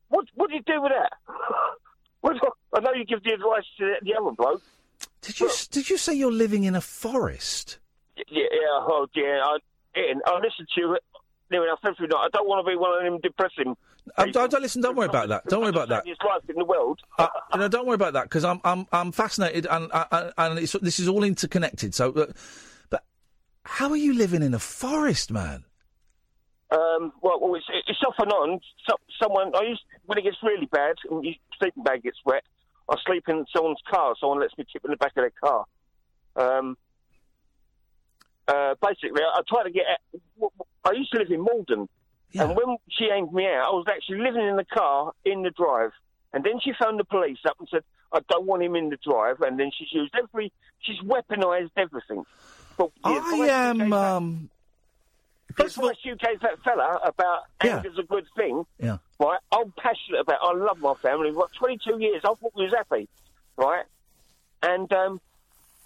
What 0.08 0.26
What 0.34 0.50
do 0.50 0.56
you 0.56 0.62
do 0.62 0.82
with 0.82 0.92
that? 0.92 1.12
I 2.76 2.80
know 2.80 2.92
you 2.94 3.04
give 3.04 3.22
the 3.22 3.34
advice 3.34 3.64
to 3.78 3.94
the 4.02 4.14
other 4.14 4.32
bloke. 4.32 4.62
Did 5.24 5.40
you 5.40 5.50
did 5.70 5.90
you 5.90 5.96
say 5.96 6.14
you're 6.14 6.32
living 6.32 6.64
in 6.64 6.74
a 6.74 6.80
forest? 6.80 7.78
Yeah, 8.16 8.24
yeah, 8.30 8.66
oh, 8.72 9.06
yeah. 9.14 9.42
I, 9.42 9.58
I 9.96 10.34
listen 10.36 10.66
to 10.74 10.80
you 10.80 10.98
near 11.50 11.64
enough 11.64 11.80
every 11.84 12.06
night. 12.06 12.18
I 12.18 12.28
don't 12.32 12.48
want 12.48 12.64
to 12.64 12.70
be 12.70 12.76
one 12.76 12.96
of 12.96 13.04
them 13.04 13.20
depressing. 13.22 13.76
Um, 14.16 14.30
don't, 14.32 14.50
don't 14.50 14.60
listen. 14.60 14.82
Don't 14.82 14.96
worry 14.96 15.08
about 15.08 15.28
that. 15.28 15.46
Don't 15.46 15.60
worry 15.60 15.70
about 15.70 15.88
that. 15.88 16.06
Life 16.06 16.42
in 16.48 16.56
the 16.56 16.64
world. 16.64 17.00
Uh, 17.18 17.28
you 17.54 17.60
know, 17.60 17.68
don't 17.68 17.86
worry 17.86 17.94
about 17.94 18.12
that 18.12 18.24
because 18.24 18.44
I'm 18.44 18.60
I'm 18.64 18.86
I'm 18.92 19.12
fascinated 19.12 19.66
and 19.70 19.90
and, 19.92 20.32
and 20.36 20.58
it's, 20.58 20.72
this 20.72 20.98
is 20.98 21.08
all 21.08 21.24
interconnected. 21.24 21.94
So, 21.94 22.12
uh, 22.12 22.26
but 22.90 23.04
how 23.64 23.90
are 23.90 23.96
you 23.96 24.14
living 24.14 24.42
in 24.42 24.52
a 24.52 24.58
forest, 24.58 25.32
man? 25.32 25.64
Um, 26.70 27.12
well, 27.22 27.40
well 27.40 27.54
it's, 27.54 27.66
it's 27.88 28.02
off 28.06 28.14
and 28.18 28.30
on. 28.32 28.60
So, 28.88 28.96
someone, 29.22 29.52
I 29.54 29.62
used 29.68 29.82
when 30.04 30.18
it 30.18 30.22
gets 30.22 30.36
really 30.42 30.66
bad 30.66 30.96
and 31.10 31.24
your 31.24 31.34
sleeping 31.58 31.82
bag 31.82 32.02
gets 32.02 32.18
wet, 32.26 32.42
I 32.88 32.96
sleep 33.06 33.24
in 33.28 33.44
someone's 33.54 33.80
car. 33.90 34.14
Someone 34.20 34.40
lets 34.40 34.56
me 34.58 34.64
tip 34.70 34.84
in 34.84 34.90
the 34.90 34.96
back 34.96 35.12
of 35.16 35.22
their 35.22 35.30
car. 35.30 35.64
Um, 36.36 36.76
uh, 38.46 38.74
basically, 38.82 39.22
I, 39.22 39.38
I 39.38 39.42
try 39.48 39.62
to 39.64 39.70
get. 39.70 39.84
I 40.84 40.92
used 40.92 41.12
to 41.12 41.18
live 41.18 41.30
in 41.30 41.40
Malden, 41.40 41.88
and 42.34 42.56
when 42.56 42.76
she 42.90 43.06
aimed 43.06 43.32
me 43.32 43.46
out, 43.46 43.68
I 43.68 43.70
was 43.70 43.86
actually 43.88 44.18
living 44.18 44.46
in 44.46 44.56
the 44.56 44.64
car 44.64 45.12
in 45.24 45.42
the 45.42 45.50
drive. 45.50 45.92
And 46.32 46.42
then 46.42 46.58
she 46.62 46.72
phoned 46.78 46.98
the 46.98 47.04
police 47.04 47.38
up 47.48 47.56
and 47.58 47.68
said, 47.70 47.84
"I 48.12 48.18
don't 48.28 48.44
want 48.44 48.62
him 48.62 48.74
in 48.74 48.90
the 48.90 48.98
drive." 49.02 49.40
And 49.40 49.58
then 49.58 49.70
she's 49.76 49.92
used 49.92 50.14
every, 50.14 50.52
she's 50.80 50.98
weaponised 51.00 51.70
everything. 51.76 52.24
But 52.76 52.90
the 53.02 53.08
I 53.08 53.46
am. 53.50 53.92
Um, 53.92 54.50
advice 55.58 55.96
you 56.02 56.16
gave 56.16 56.40
that 56.40 56.62
fella 56.62 57.00
about 57.04 57.42
Yeah. 57.62 57.76
anger's 57.78 57.98
a 57.98 58.02
good 58.02 58.26
thing. 58.36 58.64
Yeah. 58.78 58.98
Right, 59.18 59.38
I'm 59.52 59.72
passionate 59.78 60.20
about. 60.20 60.38
I 60.42 60.52
love 60.54 60.78
my 60.80 60.94
family. 60.94 61.32
What 61.32 61.52
22 61.54 61.98
years, 62.00 62.22
I 62.24 62.28
thought 62.34 62.52
we 62.54 62.64
was 62.64 62.74
happy. 62.74 63.08
Right, 63.56 63.84
and 64.62 64.92
um, 64.92 65.20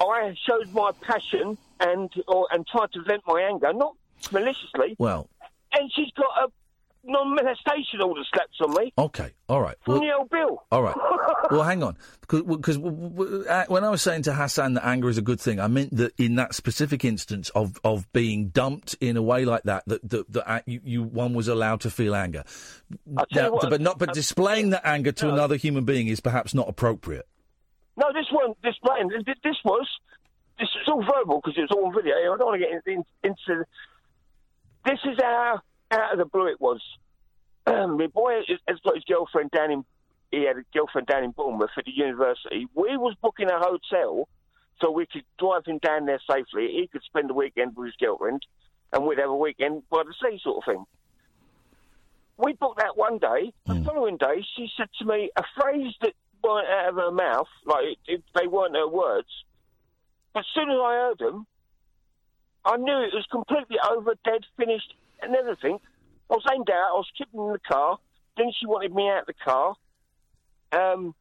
I 0.01 0.35
showed 0.47 0.73
my 0.73 0.93
passion 1.01 1.59
and 1.81 2.11
or, 2.27 2.47
and 2.51 2.67
tried 2.67 2.93
to 2.93 3.03
vent 3.03 3.23
my 3.27 3.43
anger, 3.43 3.73
not 3.73 3.95
maliciously. 4.33 4.97
well, 4.99 5.29
And 5.73 5.91
she's 5.95 6.11
got 6.13 6.27
a 6.45 6.51
non-molestation 7.09 8.01
order 8.03 8.23
slapped 8.33 8.55
on 8.61 8.75
me 8.75 8.93
okay, 8.99 9.33
all 9.49 9.61
right. 9.61 9.77
from 9.85 9.95
Well, 9.95 10.03
the 10.03 10.13
old 10.13 10.31
bill. 10.31 10.63
all 10.71 10.83
right. 10.83 10.95
well, 11.51 11.63
hang 11.63 11.83
on, 11.83 11.97
because 12.21 12.79
when 12.79 13.85
I 13.85 13.91
was 13.91 14.03
saying 14.03 14.23
to 14.23 14.35
Hassan 14.35 14.75
that 14.75 14.87
anger 14.87 15.09
is 15.09 15.19
a 15.19 15.23
good 15.23 15.41
thing, 15.41 15.59
I 15.59 15.67
meant 15.67 15.97
that 15.97 16.13
in 16.19 16.37
that 16.37 16.55
specific 16.55 17.05
instance 17.05 17.49
of, 17.51 17.79
of 17.83 18.11
being 18.13 18.49
dumped 18.49 18.95
in 19.01 19.17
a 19.17 19.23
way 19.23 19.45
like 19.45 19.63
that, 19.65 19.85
that 19.87 20.09
that, 20.09 20.33
that 20.33 20.51
uh, 20.51 20.61
you, 20.67 20.81
you 20.85 21.03
one 21.03 21.35
was 21.35 21.49
allowed 21.49 21.81
to 21.81 21.91
feel 21.91 22.15
anger, 22.15 22.45
Now, 23.07 23.53
what, 23.53 23.71
but 23.71 23.81
not 23.81 23.99
but 23.99 24.11
uh, 24.11 24.13
displaying 24.13 24.71
that 24.71 24.83
anger 24.85 25.13
to 25.13 25.27
no. 25.27 25.33
another 25.33 25.57
human 25.57 25.85
being 25.85 26.09
is 26.09 26.21
perhaps 26.21 26.55
not 26.55 26.69
appropriate. 26.69 27.27
No, 27.97 28.07
this 28.13 28.27
one, 28.31 28.55
this 28.63 28.77
plan, 28.85 29.09
this, 29.09 29.37
this 29.43 29.57
was, 29.65 29.89
this 30.61 30.69
was 30.77 30.89
all 30.89 31.03
verbal 31.03 31.41
because 31.43 31.59
it 31.59 31.63
was 31.63 31.71
all 31.73 31.87
on 31.87 31.95
video. 31.95 32.15
I 32.15 32.37
don't 32.37 32.47
want 32.47 32.61
to 32.61 32.67
get 32.67 32.83
in, 32.87 33.05
in, 33.25 33.31
into. 33.31 33.65
This 34.85 35.01
is 35.05 35.19
how 35.21 35.61
out 35.91 36.13
of 36.13 36.19
the 36.19 36.25
blue 36.25 36.47
it 36.47 36.61
was. 36.61 36.81
Um, 37.67 37.97
my 37.97 38.07
boy 38.07 38.43
has- 38.47 38.81
got 38.81 38.95
his 38.95 39.05
girlfriend 39.05 39.51
down 39.51 39.71
in. 39.71 39.85
He 40.31 40.45
had 40.45 40.59
a 40.59 40.63
girlfriend 40.75 41.07
down 41.07 41.25
in 41.25 41.31
Bournemouth 41.31 41.71
at 41.77 41.87
the 41.87 41.91
university. 41.91 42.67
We 42.75 42.97
was 42.97 43.15
booking 43.23 43.51
a 43.51 43.59
hotel 43.59 44.29
so 44.81 44.91
we 44.91 45.07
could 45.07 45.25
drive 45.39 45.65
him 45.65 45.79
down 45.79 46.07
there 46.07 46.21
safely. 46.31 46.69
He 46.73 46.89
could 46.91 47.03
spend 47.03 47.31
the 47.31 47.35
weekend 47.35 47.77
with 47.77 47.87
his 47.87 47.97
girlfriend, 47.97 48.43
and 48.93 49.07
we'd 49.07 49.19
have 49.19 49.31
a 49.31 49.37
weekend 49.37 49.89
by 49.89 50.03
the 50.05 50.15
sea, 50.23 50.39
sort 50.43 50.59
of 50.59 50.65
thing. 50.65 50.85
We 52.37 52.53
booked 52.53 52.79
that 52.79 52.97
one 52.97 53.19
day. 53.19 53.53
The 53.67 53.75
hmm. 53.75 53.85
following 53.85 54.17
day, 54.17 54.45
she 54.57 54.71
said 54.77 54.89
to 55.01 55.05
me 55.05 55.31
a 55.37 55.43
phrase 55.59 55.95
that 56.03 56.13
weren't 56.43 56.69
out 56.69 56.91
of 56.91 56.95
her 56.97 57.11
mouth, 57.11 57.49
like 57.67 57.85
it, 57.85 57.99
it, 58.07 58.23
they 58.39 58.47
weren't 58.47 58.77
her 58.77 58.89
words. 58.89 59.29
But 60.33 60.41
as 60.41 60.47
soon 60.55 60.71
as 60.71 60.79
I 60.81 60.95
heard 60.95 61.19
them, 61.19 61.47
I 62.65 62.77
knew 62.77 63.01
it 63.01 63.15
was 63.15 63.27
completely 63.31 63.77
over, 63.91 64.15
dead, 64.25 64.45
finished, 64.57 64.95
and 65.23 65.35
everything. 65.35 65.79
I 66.31 66.35
was 66.35 66.45
aimed 66.53 66.69
out. 66.71 66.91
I 66.91 66.97
was 66.97 67.07
keeping 67.17 67.41
in 67.41 67.53
the 67.53 67.59
car. 67.61 67.99
Then 68.37 68.53
she 68.59 68.67
wanted 68.67 68.95
me 68.95 69.09
out 69.09 69.21
of 69.23 69.27
the 69.27 69.35
car. 69.45 69.75
Um, 70.73 71.15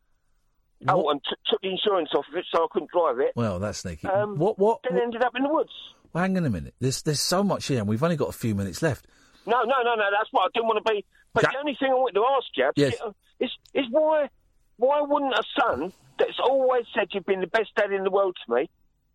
oh, 0.87 1.09
and 1.09 1.21
t- 1.23 1.35
took 1.49 1.61
the 1.61 1.69
insurance 1.69 2.09
off 2.13 2.25
of 2.29 2.37
it, 2.37 2.45
so 2.53 2.63
I 2.63 2.67
couldn't 2.71 2.91
drive 2.91 3.19
it. 3.19 3.31
Well, 3.35 3.59
that's 3.59 3.79
sneaky. 3.79 4.07
Um, 4.07 4.37
what 4.37 4.59
what? 4.59 4.81
Then 4.83 4.99
ended 5.01 5.23
up 5.23 5.33
in 5.35 5.43
the 5.43 5.49
woods. 5.49 5.71
Well, 6.13 6.23
hang 6.23 6.37
on 6.37 6.45
a 6.45 6.49
minute. 6.49 6.75
There's 6.79 7.01
there's 7.03 7.21
so 7.21 7.43
much 7.43 7.67
here, 7.67 7.79
and 7.79 7.87
we've 7.87 8.03
only 8.03 8.17
got 8.17 8.29
a 8.29 8.33
few 8.33 8.53
minutes 8.55 8.81
left. 8.81 9.07
No, 9.45 9.63
no, 9.63 9.75
no, 9.83 9.95
no. 9.95 10.03
That's 10.11 10.27
what 10.31 10.43
I 10.43 10.47
didn't 10.53 10.67
want 10.67 10.85
to 10.85 10.91
be. 10.93 11.05
But 11.33 11.43
the 11.43 11.57
only 11.59 11.75
thing 11.79 11.89
I 11.91 11.93
wanted 11.95 12.15
to 12.15 12.25
ask 12.35 12.47
you 12.55 12.71
Yes. 12.75 12.95
is 13.39 13.51
is 13.73 13.85
why 13.89 14.29
why 14.77 15.01
wouldn't 15.01 15.33
a 15.33 15.43
son 15.59 15.93
that's 16.19 16.39
always 16.43 16.85
said 16.93 17.07
you've 17.11 17.25
been 17.25 17.41
the 17.41 17.47
best 17.47 17.69
dad 17.75 17.91
in 17.91 18.03
the 18.03 18.09
world 18.11 18.35
to 18.45 18.53
me 18.53 18.69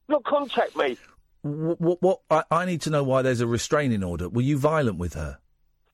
not 0.09 0.25
contact 0.25 0.77
me? 0.77 0.97
What, 1.43 2.01
what, 2.03 2.21
I, 2.31 2.45
I 2.51 2.65
need 2.65 2.83
to 2.83 2.91
know 2.91 3.03
why 3.03 3.23
there's 3.23 3.41
a 3.41 3.47
restraining 3.47 4.05
order. 4.05 4.29
Were 4.29 4.43
you 4.43 4.59
violent 4.59 4.99
with 4.99 5.15
her? 5.15 5.39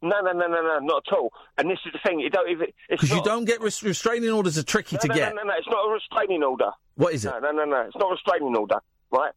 No, 0.00 0.20
no, 0.20 0.32
no, 0.32 0.46
no, 0.46 0.62
no, 0.62 0.78
not 0.80 1.04
at 1.08 1.16
all. 1.16 1.32
And 1.56 1.70
this 1.70 1.78
is 1.84 1.92
the 1.92 1.98
thing. 2.06 2.20
You 2.20 2.30
don't 2.30 2.48
even. 2.50 2.66
Because 2.88 3.10
you 3.10 3.22
don't 3.22 3.46
get 3.46 3.60
res- 3.60 3.82
restraining 3.82 4.30
orders 4.30 4.56
are 4.56 4.62
tricky 4.62 4.96
no, 4.96 5.00
to 5.00 5.08
no, 5.08 5.14
get. 5.14 5.34
No, 5.34 5.42
no, 5.42 5.48
no, 5.48 5.54
it's 5.58 5.66
not 5.66 5.88
a 5.88 5.92
restraining 5.92 6.42
order. 6.42 6.70
What 6.94 7.14
is 7.14 7.24
it? 7.24 7.30
No, 7.30 7.38
no, 7.40 7.50
no, 7.50 7.64
no. 7.64 7.80
It's 7.80 7.96
not 7.96 8.08
a 8.08 8.10
restraining 8.10 8.56
order, 8.56 8.76
right? 9.10 9.32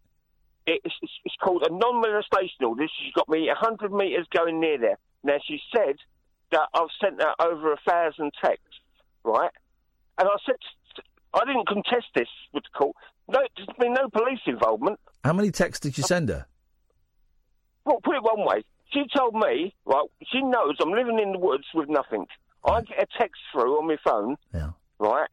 It's, 0.67 0.93
it's, 1.01 1.11
it's 1.25 1.35
called 1.41 1.65
a 1.67 1.73
non-molestation 1.73 2.63
order. 2.63 2.85
She's 3.01 3.13
got 3.13 3.27
me 3.27 3.47
100 3.47 3.91
metres 3.91 4.27
going 4.35 4.59
near 4.59 4.77
there. 4.77 4.97
Now, 5.23 5.37
she 5.47 5.59
said 5.75 5.95
that 6.51 6.67
I've 6.73 6.93
sent 7.01 7.21
her 7.21 7.33
over 7.39 7.73
a 7.73 7.77
thousand 7.87 8.31
texts, 8.43 8.77
right? 9.23 9.51
And 10.19 10.27
I 10.27 10.35
said, 10.45 10.57
I 11.33 11.45
didn't 11.45 11.67
contest 11.67 12.07
this 12.13 12.27
with 12.53 12.63
the 12.63 12.77
court. 12.77 12.95
No, 13.27 13.39
there's 13.55 13.69
been 13.79 13.93
no 13.93 14.09
police 14.09 14.41
involvement. 14.45 14.99
How 15.23 15.33
many 15.33 15.51
texts 15.51 15.81
did 15.81 15.97
you 15.97 16.03
send 16.03 16.29
her? 16.29 16.45
Well, 17.85 17.99
put 18.03 18.15
it 18.15 18.23
one 18.23 18.45
way. 18.45 18.63
She 18.93 19.03
told 19.15 19.35
me, 19.35 19.73
right, 19.85 20.07
she 20.31 20.41
knows 20.41 20.75
I'm 20.81 20.91
living 20.91 21.19
in 21.19 21.31
the 21.31 21.39
woods 21.39 21.65
with 21.73 21.89
nothing. 21.89 22.25
I 22.65 22.81
get 22.81 23.01
a 23.01 23.07
text 23.19 23.41
through 23.51 23.77
on 23.79 23.87
my 23.87 23.97
phone, 24.03 24.35
yeah. 24.53 24.71
right, 24.99 25.29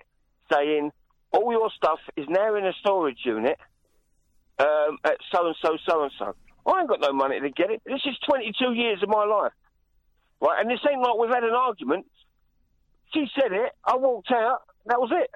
saying, 0.52 0.92
all 1.32 1.52
your 1.52 1.70
stuff 1.76 1.98
is 2.16 2.26
now 2.28 2.54
in 2.54 2.64
a 2.64 2.72
storage 2.80 3.18
unit 3.24 3.58
um, 4.58 4.98
at 5.04 5.16
so-and-so, 5.32 5.76
so-and-so. 5.88 6.34
I 6.66 6.80
ain't 6.80 6.88
got 6.88 7.00
no 7.00 7.12
money 7.12 7.40
to 7.40 7.50
get 7.50 7.70
it. 7.70 7.82
This 7.84 8.00
is 8.06 8.16
22 8.30 8.72
years 8.72 9.02
of 9.02 9.08
my 9.08 9.24
life, 9.24 9.52
right? 10.40 10.60
And 10.60 10.70
this 10.70 10.80
ain't 10.88 11.02
like 11.02 11.18
we've 11.18 11.30
had 11.30 11.44
an 11.44 11.54
argument. 11.54 12.06
She 13.12 13.26
said 13.38 13.52
it, 13.52 13.72
I 13.84 13.96
walked 13.96 14.30
out, 14.30 14.60
that 14.86 15.00
was 15.00 15.10
it. 15.12 15.30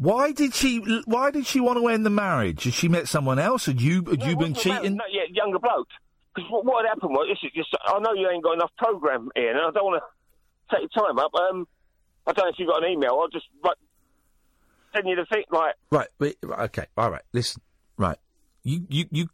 Why 0.00 0.32
did 0.32 0.54
she? 0.54 0.78
Why 1.04 1.30
did 1.30 1.44
she 1.44 1.60
want 1.60 1.78
to 1.78 1.86
end 1.88 2.06
the 2.06 2.10
marriage? 2.10 2.64
Had 2.64 2.72
she 2.72 2.88
met 2.88 3.06
someone 3.06 3.38
else? 3.38 3.66
Had 3.66 3.82
you? 3.82 4.02
Had 4.08 4.22
you 4.22 4.34
been 4.34 4.52
What's 4.52 4.62
the 4.62 4.70
matter? 4.70 4.80
cheating? 4.84 4.96
No, 4.96 5.04
yeah, 5.10 5.24
younger 5.30 5.58
bloke. 5.58 5.88
Because 6.34 6.50
what, 6.50 6.64
what 6.64 6.86
happened 6.86 7.10
was, 7.10 7.28
this 7.28 7.50
is 7.50 7.54
just, 7.54 7.76
I 7.84 7.98
know 7.98 8.14
you 8.14 8.26
ain't 8.30 8.42
got 8.42 8.54
enough 8.54 8.70
program 8.78 9.28
here, 9.34 9.50
and 9.50 9.58
I 9.58 9.70
don't 9.72 9.84
want 9.84 10.02
to 10.02 10.74
take 10.74 10.88
your 10.90 11.06
time 11.06 11.18
up. 11.18 11.34
Um, 11.34 11.68
I 12.26 12.32
don't 12.32 12.46
know 12.46 12.48
if 12.50 12.58
you've 12.58 12.68
got 12.70 12.82
an 12.82 12.90
email. 12.90 13.18
I'll 13.20 13.28
just 13.28 13.44
like, 13.62 13.76
send 14.94 15.06
you 15.06 15.16
the 15.16 15.26
thing. 15.26 15.44
Like, 15.50 15.74
Right, 15.90 16.08
wait, 16.18 16.38
okay, 16.42 16.86
all 16.96 17.10
right. 17.10 17.22
Listen, 17.34 17.60
right. 17.98 18.16
You, 18.62 18.86
you, 18.88 19.04
you. 19.10 19.28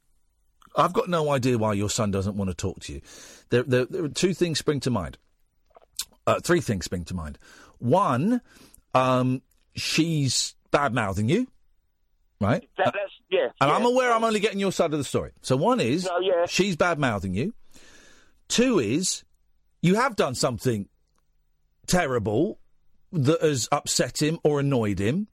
I've 0.75 0.93
got 0.93 1.09
no 1.09 1.31
idea 1.31 1.59
why 1.59 1.75
your 1.75 1.91
son 1.91 2.11
doesn't 2.11 2.37
want 2.37 2.51
to 2.51 2.55
talk 2.57 2.81
to 2.81 2.93
you. 2.95 3.03
There, 3.51 3.63
there, 3.63 3.85
there 3.85 4.05
are 4.05 4.09
two 4.09 4.35
things 4.35 4.59
spring 4.59 4.81
to 4.81 4.91
mind. 4.91 5.17
Uh, 6.27 6.41
three 6.41 6.61
things 6.61 6.87
spring 6.87 7.05
to 7.05 7.15
mind. 7.15 7.39
One, 7.79 8.41
um, 8.95 9.43
she's 9.77 10.55
bad 10.71 10.93
mouthing 10.95 11.29
you, 11.29 11.47
right? 12.41 12.69
that, 12.79 12.87
that's 12.87 13.13
yeah. 13.31 13.49
And 13.61 13.71
yeah. 13.71 13.77
I'm 13.77 13.85
aware 13.85 14.13
I'm 14.13 14.25
only 14.25 14.41
getting 14.41 14.59
your 14.61 14.73
side 14.73 14.93
of 14.93 14.99
the 14.99 15.05
story. 15.05 15.33
So 15.43 15.57
one 15.57 15.81
is 15.81 16.05
No, 16.05 16.19
yeah. 16.21 16.47
she's 16.47 16.77
bad 16.77 16.99
mouthing 16.99 17.35
you. 17.35 17.55
Two 18.49 18.79
is 18.79 19.25
you 19.83 19.95
have 19.97 20.17
done 20.17 20.35
something 20.35 20.89
terrible 21.87 22.59
that 23.13 23.41
has 23.43 23.69
upset 23.73 24.21
him 24.21 24.39
or 24.43 24.61
annoyed 24.61 24.99
him. 24.99 25.29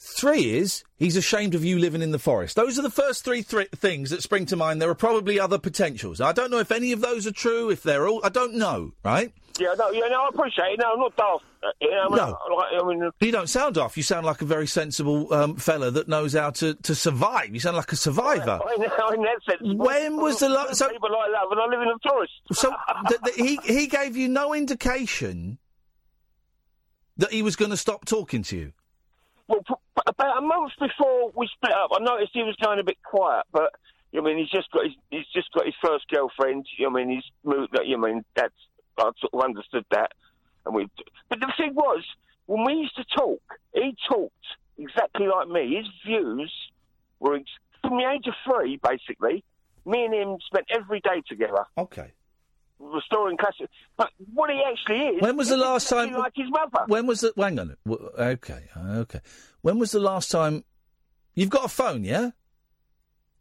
Three 0.00 0.56
is 0.56 0.84
he's 0.96 1.16
ashamed 1.16 1.56
of 1.56 1.64
you 1.64 1.78
living 1.78 2.02
in 2.02 2.12
the 2.12 2.20
forest. 2.20 2.54
Those 2.54 2.78
are 2.78 2.82
the 2.82 2.90
first 2.90 3.24
three 3.24 3.42
thri- 3.42 3.66
things 3.74 4.10
that 4.10 4.22
spring 4.22 4.46
to 4.46 4.56
mind. 4.56 4.80
There 4.80 4.90
are 4.90 4.94
probably 4.94 5.40
other 5.40 5.58
potentials. 5.58 6.20
I 6.20 6.30
don't 6.32 6.52
know 6.52 6.58
if 6.60 6.70
any 6.70 6.92
of 6.92 7.00
those 7.00 7.26
are 7.26 7.32
true. 7.32 7.68
If 7.70 7.82
they're 7.82 8.06
all, 8.06 8.20
I 8.24 8.28
don't 8.28 8.54
know. 8.54 8.92
Right? 9.04 9.32
Yeah, 9.58 9.74
no, 9.76 9.90
yeah, 9.90 10.06
no, 10.08 10.22
I 10.22 10.28
appreciate 10.28 10.74
it. 10.74 10.78
No, 10.78 10.92
I'm 10.92 11.00
not 11.00 11.16
daft. 11.16 11.44
Uh, 11.62 11.66
I 11.82 12.08
mean, 12.08 12.16
No. 12.16 12.38
like, 12.56 12.82
I 12.82 12.86
mean, 12.86 13.10
You 13.20 13.32
don't 13.32 13.48
sound 13.48 13.78
off. 13.78 13.96
You 13.96 14.02
sound 14.02 14.24
like 14.24 14.42
a 14.42 14.44
very 14.44 14.66
sensible 14.66 15.32
um, 15.34 15.56
fella 15.56 15.90
that 15.90 16.06
knows 16.08 16.32
how 16.34 16.50
to, 16.50 16.74
to 16.74 16.94
survive. 16.94 17.52
You 17.52 17.58
sound 17.60 17.76
like 17.76 17.90
a 17.92 17.96
survivor. 17.96 18.60
I 18.64 18.76
know, 18.76 19.08
in 19.10 19.22
that 19.22 19.38
sense. 19.48 19.60
When 19.62 20.16
was 20.18 20.38
the 20.38 20.48
last? 20.48 20.76
So, 20.76 20.88
people 20.88 21.08
I 21.10 21.28
love, 21.28 21.50
and 21.50 21.60
I 21.60 21.66
live 21.66 21.82
in 21.82 21.88
a 21.88 22.08
forest. 22.08 22.32
so 22.52 22.72
th- 23.08 23.20
th- 23.24 23.36
he 23.36 23.58
he 23.80 23.86
gave 23.88 24.16
you 24.16 24.28
no 24.28 24.54
indication 24.54 25.58
that 27.16 27.32
he 27.32 27.42
was 27.42 27.56
going 27.56 27.70
to 27.72 27.76
stop 27.76 28.04
talking 28.04 28.42
to 28.44 28.56
you. 28.56 28.72
Well, 29.48 29.60
p- 29.66 29.74
p- 29.96 30.02
about 30.06 30.38
a 30.38 30.40
month 30.40 30.72
before 30.78 31.32
we 31.34 31.48
split 31.54 31.72
up, 31.72 31.90
I 31.92 31.98
noticed 32.04 32.30
he 32.34 32.42
was 32.42 32.54
going 32.62 32.78
a 32.78 32.84
bit 32.84 32.98
quiet. 33.02 33.44
But 33.52 33.72
I 34.16 34.20
mean, 34.20 34.38
he's 34.38 34.50
just 34.50 34.70
got 34.70 34.84
his 34.84 34.94
he's 35.10 35.26
just 35.34 35.50
got 35.52 35.64
his 35.66 35.74
first 35.84 36.04
girlfriend. 36.08 36.66
I 36.86 36.88
mean, 36.90 37.10
he's 37.10 37.24
moved. 37.42 37.76
I 37.76 37.96
mean, 37.96 38.24
that's 38.36 38.54
I 38.98 39.10
sort 39.20 39.32
of 39.34 39.40
understood 39.42 39.84
that. 39.90 40.12
And 40.68 40.76
we, 40.76 40.86
but 41.30 41.40
the 41.40 41.50
thing 41.56 41.74
was, 41.74 42.04
when 42.44 42.64
we 42.64 42.74
used 42.74 42.94
to 42.96 43.04
talk, 43.16 43.40
he 43.74 43.96
talked 44.06 44.34
exactly 44.76 45.26
like 45.26 45.48
me. 45.48 45.76
His 45.76 45.86
views 46.06 46.52
were 47.20 47.36
ex- 47.36 47.48
from 47.82 47.96
the 47.96 48.04
age 48.04 48.26
of 48.26 48.34
three, 48.44 48.78
basically. 48.82 49.44
Me 49.86 50.04
and 50.04 50.14
him 50.14 50.36
spent 50.46 50.66
every 50.70 51.00
day 51.00 51.22
together. 51.26 51.64
Okay. 51.78 52.12
Restoring 52.78 53.38
classic. 53.38 53.70
But 53.96 54.10
what 54.34 54.50
he 54.50 54.60
actually 54.62 55.16
is. 55.16 55.22
When 55.22 55.38
was 55.38 55.48
the 55.48 55.56
last 55.56 55.88
time? 55.88 56.12
Like 56.12 56.34
his 56.36 56.50
mother. 56.50 56.84
When 56.86 57.06
was 57.06 57.22
the? 57.22 57.32
Hang 57.36 57.58
on. 57.58 57.76
Okay. 57.88 58.64
Okay. 58.76 59.20
When 59.62 59.78
was 59.78 59.92
the 59.92 60.00
last 60.00 60.30
time? 60.30 60.64
You've 61.34 61.50
got 61.50 61.64
a 61.64 61.68
phone, 61.68 62.04
yeah? 62.04 62.30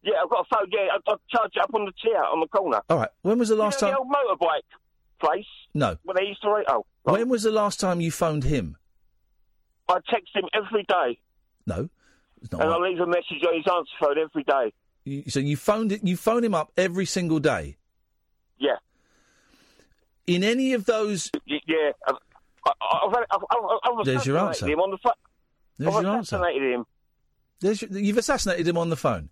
Yeah, 0.02 0.14
I've 0.24 0.30
got 0.30 0.46
a 0.50 0.56
phone. 0.56 0.68
Yeah, 0.72 0.88
I, 0.94 1.12
I 1.12 1.16
charge 1.30 1.52
it 1.56 1.62
up 1.62 1.74
on 1.74 1.86
the 1.86 1.92
chair 2.02 2.24
on 2.24 2.40
the 2.40 2.48
corner. 2.48 2.82
All 2.90 2.98
right. 2.98 3.10
When 3.24 3.38
was 3.38 3.50
the 3.50 3.56
last 3.56 3.82
you 3.82 3.88
know, 3.88 3.98
time? 3.98 4.08
The 4.10 4.18
old 4.18 4.40
motorbike 4.40 4.87
place. 5.20 5.46
No. 5.74 5.98
When 6.04 6.16
they 6.18 6.24
used 6.26 6.42
to 6.44 6.52
rate. 6.52 6.66
Oh, 6.70 6.86
When 7.04 7.30
was 7.30 7.44
the 7.44 7.52
last 7.52 7.80
time 7.80 8.02
you 8.02 8.12
phoned 8.12 8.44
him? 8.44 8.78
I 9.90 10.00
text 10.10 10.36
him 10.36 10.44
every 10.54 10.84
day, 10.84 11.18
No. 11.66 11.90
It's 12.42 12.52
not 12.52 12.62
and 12.62 12.70
right. 12.70 12.80
I 12.82 12.90
leave 12.90 13.00
a 13.00 13.08
message 13.08 13.42
on 13.48 13.56
his 13.56 13.66
answer 13.66 13.92
phone 14.00 14.18
every 14.20 14.44
day. 14.44 14.74
You, 15.06 15.24
so 15.30 15.40
you 15.40 15.56
phoned 15.58 15.92
it. 15.92 16.04
You 16.04 16.18
phone 16.18 16.44
him 16.44 16.54
up 16.54 16.72
every 16.78 17.06
single 17.06 17.40
day. 17.40 17.78
Yeah. 18.60 18.76
In 20.28 20.44
any 20.44 20.74
of 20.74 20.86
those, 20.86 21.32
Y- 21.50 21.60
Yeah. 21.68 21.92
Um, 22.08 22.18
I- 22.66 22.72
I've, 22.82 23.16
I've, 23.32 23.42
I've, 23.50 24.00
I've 24.00 24.06
There's 24.06 24.26
your 24.26 24.38
answer. 24.40 24.68
him 24.68 24.80
on 24.82 24.92
the 24.92 24.98
phone. 24.98 25.14
There's 25.78 25.96
I've 25.96 26.04
your 26.04 26.12
answer. 26.18 26.36
assassinated 26.36 26.74
him. 26.74 26.86
there's 27.62 27.82
your, 27.82 27.92
you've 27.92 28.18
assassinated 28.18 28.68
him 28.68 28.78
on 28.78 28.90
the 28.90 28.98
phone. 28.98 29.30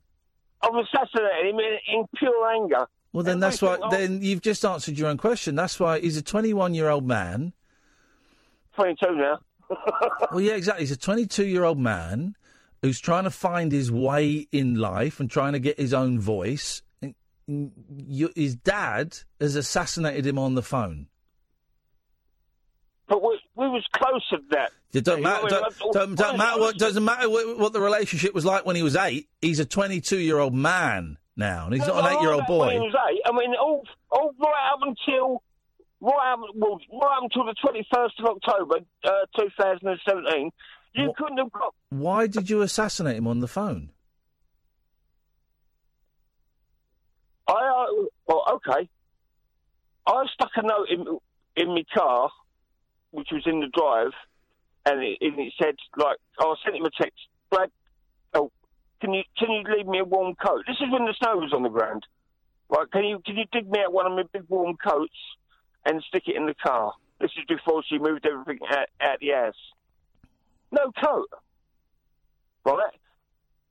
I've 0.62 0.74
assassinated 0.74 1.48
him 1.50 1.60
in, 1.60 1.78
in 1.94 2.06
pure 2.16 2.50
anger. 2.52 2.88
Well, 3.16 3.24
then 3.24 3.40
that's 3.40 3.62
why. 3.62 3.76
Everything 3.76 4.20
Then 4.20 4.22
you've 4.24 4.42
just 4.42 4.66
answered 4.66 4.98
your 4.98 5.08
own 5.08 5.16
question. 5.16 5.56
That's 5.56 5.80
why 5.80 6.02
he's 6.02 6.18
a 6.18 6.22
21 6.22 6.74
year 6.74 6.90
old 6.90 7.08
man. 7.08 7.54
22 8.76 9.16
now. 9.16 9.40
well, 10.32 10.42
yeah, 10.42 10.56
exactly. 10.56 10.84
He's 10.84 10.92
a 10.92 10.98
22 10.98 11.46
year 11.46 11.64
old 11.64 11.80
man 11.80 12.36
who's 12.82 13.00
trying 13.00 13.24
to 13.24 13.30
find 13.32 13.72
his 13.72 13.90
way 13.90 14.50
in 14.52 14.76
life 14.76 15.22
and 15.22 15.32
trying 15.32 15.54
to 15.54 15.60
get 15.60 15.80
his 15.80 15.94
own 15.94 16.20
voice. 16.20 16.82
And- 17.02 17.16
and 17.48 17.72
you- 18.06 18.34
His 18.36 18.56
dad 18.58 19.18
has 19.40 19.56
assassinated 19.56 20.26
him 20.26 20.38
on 20.38 20.56
the 20.56 20.62
phone. 20.62 21.08
But 23.08 23.24
we, 23.24 23.40
we 23.56 23.70
was 23.70 23.86
close 23.94 24.28
to 24.32 24.40
that. 24.52 24.74
It 24.92 25.08
know, 25.08 25.18
matter. 25.18 25.48
Don't, 25.48 25.94
don't, 25.94 26.16
don't 26.16 26.38
matter 26.38 26.60
what. 26.60 26.78
Doesn't 26.78 27.06
matter 27.06 27.30
what, 27.30 27.60
what 27.60 27.72
the 27.72 27.80
relationship 27.80 28.34
was 28.34 28.44
like 28.44 28.66
when 28.66 28.76
he 28.76 28.84
was 28.84 28.98
eight. 28.98 29.30
He's 29.42 29.60
a 29.60 29.66
22 29.66 30.18
year 30.18 30.40
old 30.40 30.54
man 30.54 31.18
now, 31.38 31.66
and 31.66 31.74
he's 31.74 31.86
not 31.86 32.06
an 32.06 32.16
eight 32.16 32.22
year 32.22 32.32
old 32.32 32.44
When 32.48 32.72
he 32.72 32.78
boy. 32.80 33.18
I 33.26 33.32
mean, 33.32 33.56
all, 33.60 33.84
all 34.12 34.34
right 34.40 34.72
up 34.74 34.80
until 34.82 35.44
right 36.02 36.34
up, 36.34 36.40
well, 36.56 36.80
right 36.92 37.18
up 37.18 37.24
until 37.24 37.46
the 37.46 37.56
twenty 37.62 37.86
first 37.94 38.20
of 38.20 38.26
October, 38.26 38.80
uh, 39.04 39.10
two 39.38 39.50
thousand 39.60 39.88
and 39.88 40.00
seventeen, 40.08 40.52
you 40.94 41.14
couldn't 41.18 41.38
have 41.38 41.52
got. 41.52 41.74
Why 41.90 42.28
did 42.28 42.50
you 42.50 42.62
assassinate 42.62 43.18
him 43.18 43.28
on 43.28 43.40
the 43.40 43.48
phone? 43.48 43.90
I 47.48 47.54
uh, 47.54 48.06
well, 48.28 48.44
okay. 48.54 48.90
I 50.08 50.26
stuck 50.34 50.52
a 50.56 50.62
note 50.62 50.88
in 50.90 51.06
in 51.56 51.70
my 51.70 51.84
car, 51.94 52.30
which 53.12 53.30
was 53.32 53.44
in 53.46 53.60
the 53.60 53.68
drive, 53.68 54.12
and 54.86 55.04
it, 55.04 55.18
and 55.22 55.40
it 55.40 55.54
said 55.62 55.76
like 55.98 56.18
I 56.40 56.54
sent 56.64 56.78
him 56.78 56.86
a 56.86 56.92
text, 56.92 57.20
Brad. 57.50 57.70
Can 59.06 59.14
you 59.14 59.24
can 59.38 59.52
you 59.52 59.64
leave 59.78 59.86
me 59.86 60.00
a 60.00 60.04
warm 60.04 60.34
coat? 60.34 60.64
This 60.66 60.78
is 60.78 60.92
when 60.92 61.06
the 61.06 61.14
snow 61.20 61.38
was 61.38 61.54
on 61.54 61.62
the 61.62 61.70
ground. 61.70 62.08
Right? 62.70 62.90
Can 62.92 63.04
you 63.04 63.22
can 63.24 63.38
you 63.38 63.46
dig 63.52 63.70
me 63.70 63.82
out 63.86 63.94
one 63.94 64.08
of 64.08 64.14
my 64.14 64.24
big 64.34 64.50
warm 64.50 64.78
coats 64.84 65.14
and 65.86 66.04
stick 66.08 66.24
it 66.26 66.36
in 66.36 66.48
the 66.48 66.56
car? 66.56 66.92
This 67.22 67.30
is 67.38 67.46
before 67.48 67.84
she 67.88 68.00
moved 68.00 68.26
everything 68.26 68.66
out, 68.68 68.88
out 69.00 69.20
the 69.20 69.30
house. 69.30 69.54
No 70.72 70.92
coat. 71.04 71.30
Right? 72.66 72.98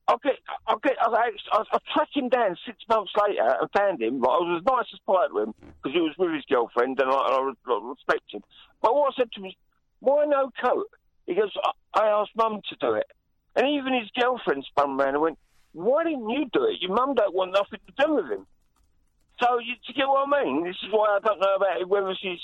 I'll 0.07 0.19
get, 0.19 0.35
I'll 0.67 0.79
get, 0.79 0.93
I'll, 1.01 1.17
I'll, 1.51 1.81
track 1.93 2.09
him 2.13 2.29
down 2.29 2.55
six 2.65 2.77
months 2.87 3.11
later 3.27 3.57
and 3.59 3.69
found 3.75 4.01
him. 4.01 4.21
Like, 4.21 4.29
I 4.29 4.37
was 4.37 4.61
as 4.61 4.65
nice 4.65 4.85
as 4.93 4.99
pie 5.05 5.27
to 5.27 5.39
him 5.39 5.53
because 5.59 5.93
he 5.93 5.99
was 5.99 6.13
with 6.17 6.31
his 6.31 6.45
girlfriend 6.45 6.99
and 6.99 7.09
I, 7.09 7.13
I, 7.13 7.51
I 7.67 7.79
respect 7.89 8.31
him. 8.31 8.41
But 8.81 8.95
what 8.95 9.13
I 9.13 9.17
said 9.17 9.31
to 9.33 9.39
him 9.39 9.45
was, 9.45 9.55
why 9.99 10.25
no 10.25 10.51
coat? 10.63 10.87
He 11.25 11.33
goes, 11.33 11.51
I, 11.93 11.99
I 11.99 12.21
asked 12.21 12.35
mum 12.37 12.61
to 12.69 12.75
do 12.79 12.93
it. 12.93 13.07
And 13.55 13.67
even 13.67 13.93
his 13.93 14.09
girlfriend 14.19 14.65
spun 14.65 14.97
round 14.97 15.15
and 15.15 15.21
went, 15.21 15.39
why 15.73 16.03
didn't 16.03 16.29
you 16.29 16.45
do 16.51 16.65
it? 16.65 16.81
Your 16.81 16.93
mum 16.93 17.15
don't 17.15 17.33
want 17.33 17.51
nothing 17.53 17.79
to 17.87 18.05
do 18.05 18.15
with 18.15 18.31
him. 18.31 18.45
So, 19.41 19.59
you, 19.59 19.75
you 19.87 19.93
get 19.93 20.07
what 20.07 20.27
I 20.27 20.43
mean? 20.43 20.63
This 20.63 20.77
is 20.83 20.91
why 20.91 21.17
I 21.17 21.19
don't 21.19 21.39
know 21.39 21.55
about 21.55 21.79
it, 21.79 21.87
whether 21.87 22.15
she's... 22.21 22.39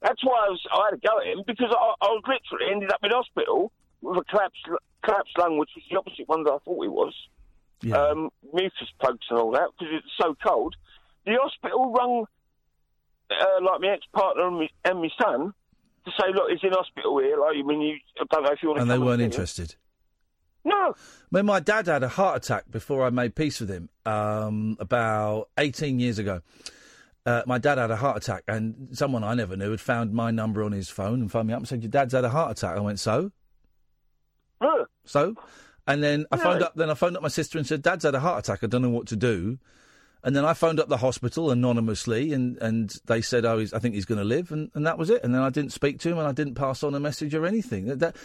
That's 0.00 0.22
why 0.24 0.46
I, 0.46 0.50
was, 0.50 0.60
I 0.72 0.88
had 0.90 1.00
to 1.00 1.06
go 1.06 1.20
at 1.20 1.26
him 1.26 1.44
because 1.46 1.70
I, 1.70 1.94
I 2.02 2.08
was 2.08 2.24
literally 2.26 2.72
ended 2.72 2.92
up 2.92 3.04
in 3.04 3.10
hospital 3.12 3.70
with 4.00 4.18
a 4.18 4.24
collapsed, 4.24 4.66
collapsed 5.04 5.38
lung, 5.38 5.58
which 5.58 5.70
was 5.76 5.84
the 5.90 5.98
opposite 5.98 6.28
one 6.28 6.42
that 6.44 6.50
I 6.50 6.58
thought 6.64 6.84
it 6.84 6.92
was. 6.92 7.14
Um, 7.92 8.30
mucus 8.52 8.88
plugs 9.00 9.26
and 9.30 9.38
all 9.38 9.52
that 9.52 9.70
because 9.78 9.94
it's 9.94 10.12
so 10.20 10.36
cold. 10.44 10.74
The 11.24 11.36
hospital 11.40 11.92
rung 11.92 12.26
uh, 13.30 13.64
like 13.64 13.80
my 13.80 13.88
ex-partner 13.88 14.46
and 14.48 14.56
my, 14.56 14.68
and 14.84 15.00
my 15.00 15.08
son 15.20 15.54
to 16.04 16.10
say, 16.20 16.26
look, 16.34 16.50
he's 16.50 16.60
in 16.62 16.72
hospital 16.72 17.18
here. 17.18 17.38
Like, 17.38 17.56
I 17.56 17.62
mean, 17.62 17.80
you, 17.80 17.96
I 18.20 18.24
don't 18.30 18.42
know 18.44 18.50
if 18.52 18.62
you 18.62 18.68
want 18.68 18.78
to 18.78 18.82
And 18.82 18.90
they 18.90 18.98
weren't 18.98 19.20
see 19.20 19.24
him." 19.24 19.30
interested. 19.30 19.74
No. 20.64 20.94
When 21.30 21.46
my 21.46 21.58
dad 21.60 21.86
had 21.86 22.02
a 22.04 22.08
heart 22.08 22.36
attack 22.44 22.70
before 22.70 23.04
I 23.04 23.10
made 23.10 23.34
peace 23.34 23.58
with 23.60 23.68
him, 23.68 23.88
um, 24.06 24.76
about 24.78 25.48
18 25.58 25.98
years 25.98 26.18
ago, 26.20 26.40
uh, 27.26 27.42
my 27.46 27.58
dad 27.58 27.78
had 27.78 27.90
a 27.90 27.96
heart 27.96 28.16
attack, 28.18 28.44
and 28.48 28.88
someone 28.92 29.24
I 29.24 29.34
never 29.34 29.56
knew 29.56 29.70
had 29.72 29.80
found 29.80 30.12
my 30.12 30.30
number 30.30 30.62
on 30.62 30.72
his 30.72 30.88
phone 30.88 31.20
and 31.20 31.30
phoned 31.30 31.48
me 31.48 31.54
up 31.54 31.58
and 31.60 31.68
said, 31.68 31.82
"Your 31.82 31.90
dad's 31.90 32.12
had 32.14 32.24
a 32.24 32.28
heart 32.30 32.52
attack." 32.58 32.76
I 32.76 32.80
went, 32.80 33.00
"So?" 33.00 33.32
So, 35.04 35.34
and 35.88 36.02
then 36.02 36.26
I 36.30 36.36
phoned 36.36 36.60
No. 36.60 36.66
up. 36.66 36.74
Then 36.76 36.88
I 36.90 36.94
phoned 36.94 37.16
up 37.16 37.22
my 37.22 37.28
sister 37.28 37.58
and 37.58 37.66
said, 37.66 37.82
"Dad's 37.82 38.04
had 38.04 38.14
a 38.14 38.20
heart 38.20 38.44
attack. 38.46 38.62
I 38.62 38.68
don't 38.68 38.82
know 38.82 38.90
what 38.90 39.08
to 39.08 39.16
do." 39.16 39.58
And 40.24 40.36
then 40.36 40.44
I 40.44 40.54
phoned 40.54 40.78
up 40.78 40.88
the 40.88 40.98
hospital 40.98 41.50
anonymously, 41.50 42.32
and, 42.32 42.56
and 42.58 42.94
they 43.06 43.20
said, 43.22 43.44
"Oh, 43.44 43.58
he's, 43.58 43.72
I 43.72 43.80
think 43.80 43.94
he's 43.94 44.04
going 44.04 44.18
to 44.18 44.24
live," 44.24 44.52
and, 44.52 44.70
and 44.74 44.86
that 44.86 44.96
was 44.98 45.10
it. 45.10 45.24
And 45.24 45.34
then 45.34 45.42
I 45.42 45.50
didn't 45.50 45.72
speak 45.72 45.98
to 46.00 46.10
him, 46.10 46.18
and 46.18 46.28
I 46.28 46.32
didn't 46.32 46.54
pass 46.54 46.82
on 46.84 46.94
a 46.94 47.00
message 47.00 47.34
or 47.34 47.44
anything. 47.44 47.86
That, 47.86 47.98
that 47.98 48.16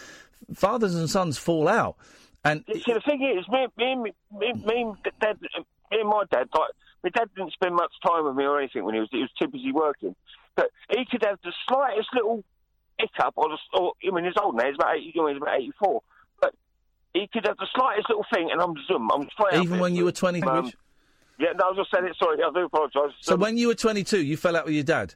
fathers 0.54 0.94
and 0.94 1.10
sons 1.10 1.38
fall 1.40 1.68
out, 1.68 1.96
and 2.44 2.64
See, 2.72 2.94
the 2.94 3.02
thing 3.06 3.22
is, 3.38 3.48
me, 3.50 3.68
me, 3.78 3.92
and- 3.94 4.04
me, 4.04 4.54
me, 4.66 4.94
dad, 5.20 5.42
me 5.42 6.00
and 6.00 6.08
my 6.10 6.24
dad, 6.32 6.48
like, 6.54 6.70
my 7.04 7.10
dad 7.10 7.30
didn't 7.36 7.54
spend 7.54 7.76
much 7.76 7.92
time 8.06 8.26
with 8.26 8.36
me 8.36 8.44
or 8.46 8.60
anything 8.60 8.84
when 8.84 8.94
he 8.94 9.00
was, 9.00 9.10
he 9.12 9.20
was 9.20 9.32
too 9.40 9.48
busy 9.48 9.72
working. 9.72 10.16
But 10.56 10.70
he 10.90 11.06
could 11.10 11.24
have 11.26 11.40
the 11.44 11.54
slightest 11.68 12.10
little 12.14 12.44
hiccup, 13.00 13.34
or, 13.38 13.50
or 13.74 13.94
I 14.08 14.12
mean, 14.14 14.26
he's 14.26 14.34
old 14.42 14.56
now, 14.56 14.66
he's 14.66 14.76
about, 14.76 14.96
80, 14.98 15.12
you 15.16 15.22
know, 15.22 15.28
he's 15.30 15.38
about 15.38 15.60
84. 15.60 16.02
But 16.42 16.54
he 17.14 17.28
could 17.32 17.46
have 17.48 17.58
the 17.58 17.68
slightest 17.76 18.08
little 18.10 18.26
thing, 18.32 18.50
and 18.52 18.62
I'm 18.62 18.76
zoom, 18.88 19.10
I'm 19.12 19.28
straight 19.32 19.64
even 19.64 19.80
when 19.80 19.96
you 19.96 20.06
were 20.06 20.12
twenty. 20.12 20.42
Um, 20.44 20.72
yeah, 21.40 21.54
no, 21.58 21.66
I 21.66 21.70
was 21.70 21.78
just 21.78 21.92
saying 21.92 22.06
it, 22.06 22.16
sorry, 22.18 22.44
I 22.44 22.50
do 22.54 22.66
apologise. 22.66 23.16
so 23.22 23.36
when 23.36 23.58
you 23.58 23.68
were 23.68 23.76
twenty-two, 23.76 24.24
you 24.24 24.38
fell 24.38 24.56
out 24.56 24.66
with 24.66 24.74
your 24.76 24.84
dad, 24.84 25.16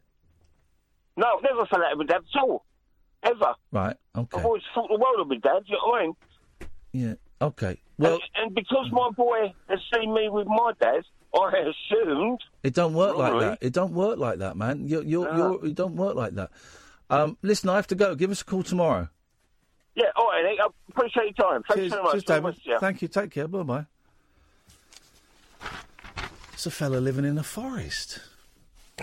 No, 1.17 1.27
I've 1.37 1.43
never 1.43 1.65
fell 1.65 1.83
out 1.83 1.97
with 1.97 2.07
my 2.07 2.13
dad 2.13 2.23
at 2.35 2.41
all. 2.41 2.65
Ever. 3.23 3.53
right? 3.71 3.95
Okay. 4.17 4.37
I've 4.39 4.45
always 4.45 4.63
thought 4.73 4.87
the 4.89 4.97
world 4.97 5.19
of 5.19 5.27
my 5.27 5.37
dad, 5.37 5.63
you 5.67 5.75
know 5.75 5.87
what 5.89 6.01
I 6.01 6.05
mean? 6.05 6.15
Yeah. 6.91 7.13
Okay. 7.39 7.79
Well, 7.97 8.13
and, 8.13 8.47
and 8.47 8.55
because 8.55 8.89
my 8.91 9.09
boy 9.11 9.53
has 9.69 9.79
seen 9.93 10.13
me 10.13 10.27
with 10.29 10.47
my 10.47 10.73
dad, 10.79 11.03
I 11.33 11.71
assumed 11.91 12.43
It 12.63 12.73
don't 12.73 12.93
work 12.93 13.15
like 13.15 13.39
that. 13.39 13.57
It 13.61 13.73
don't 13.73 13.93
work 13.93 14.17
like 14.17 14.39
that, 14.39 14.57
man. 14.57 14.87
You're, 14.87 15.03
you're, 15.03 15.33
you're, 15.35 15.65
it 15.67 15.75
don't 15.75 15.95
work 15.95 16.15
like 16.15 16.33
that. 16.33 16.51
Um, 17.09 17.37
listen, 17.41 17.69
I 17.69 17.75
have 17.75 17.87
to 17.87 17.95
go. 17.95 18.15
Give 18.15 18.31
us 18.31 18.41
a 18.41 18.45
call 18.45 18.63
tomorrow. 18.63 19.09
Yeah, 19.95 20.05
all 20.15 20.27
right. 20.27 20.57
I 20.59 20.67
appreciate 20.89 21.37
your 21.37 21.49
time. 21.49 21.63
Thanks 21.67 21.75
Cheers, 21.75 21.91
very 21.91 22.03
much. 22.03 22.11
cheers, 22.13 22.23
David. 22.23 22.55
you. 22.63 22.79
Thank 22.79 23.01
you. 23.01 23.07
Take 23.07 23.31
care. 23.31 23.47
Bye 23.47 23.63
bye. 23.63 23.85
It's 26.61 26.67
a 26.67 26.69
fella 26.69 26.97
living 26.97 27.25
in 27.25 27.39
a 27.39 27.43
forest. 27.43 28.19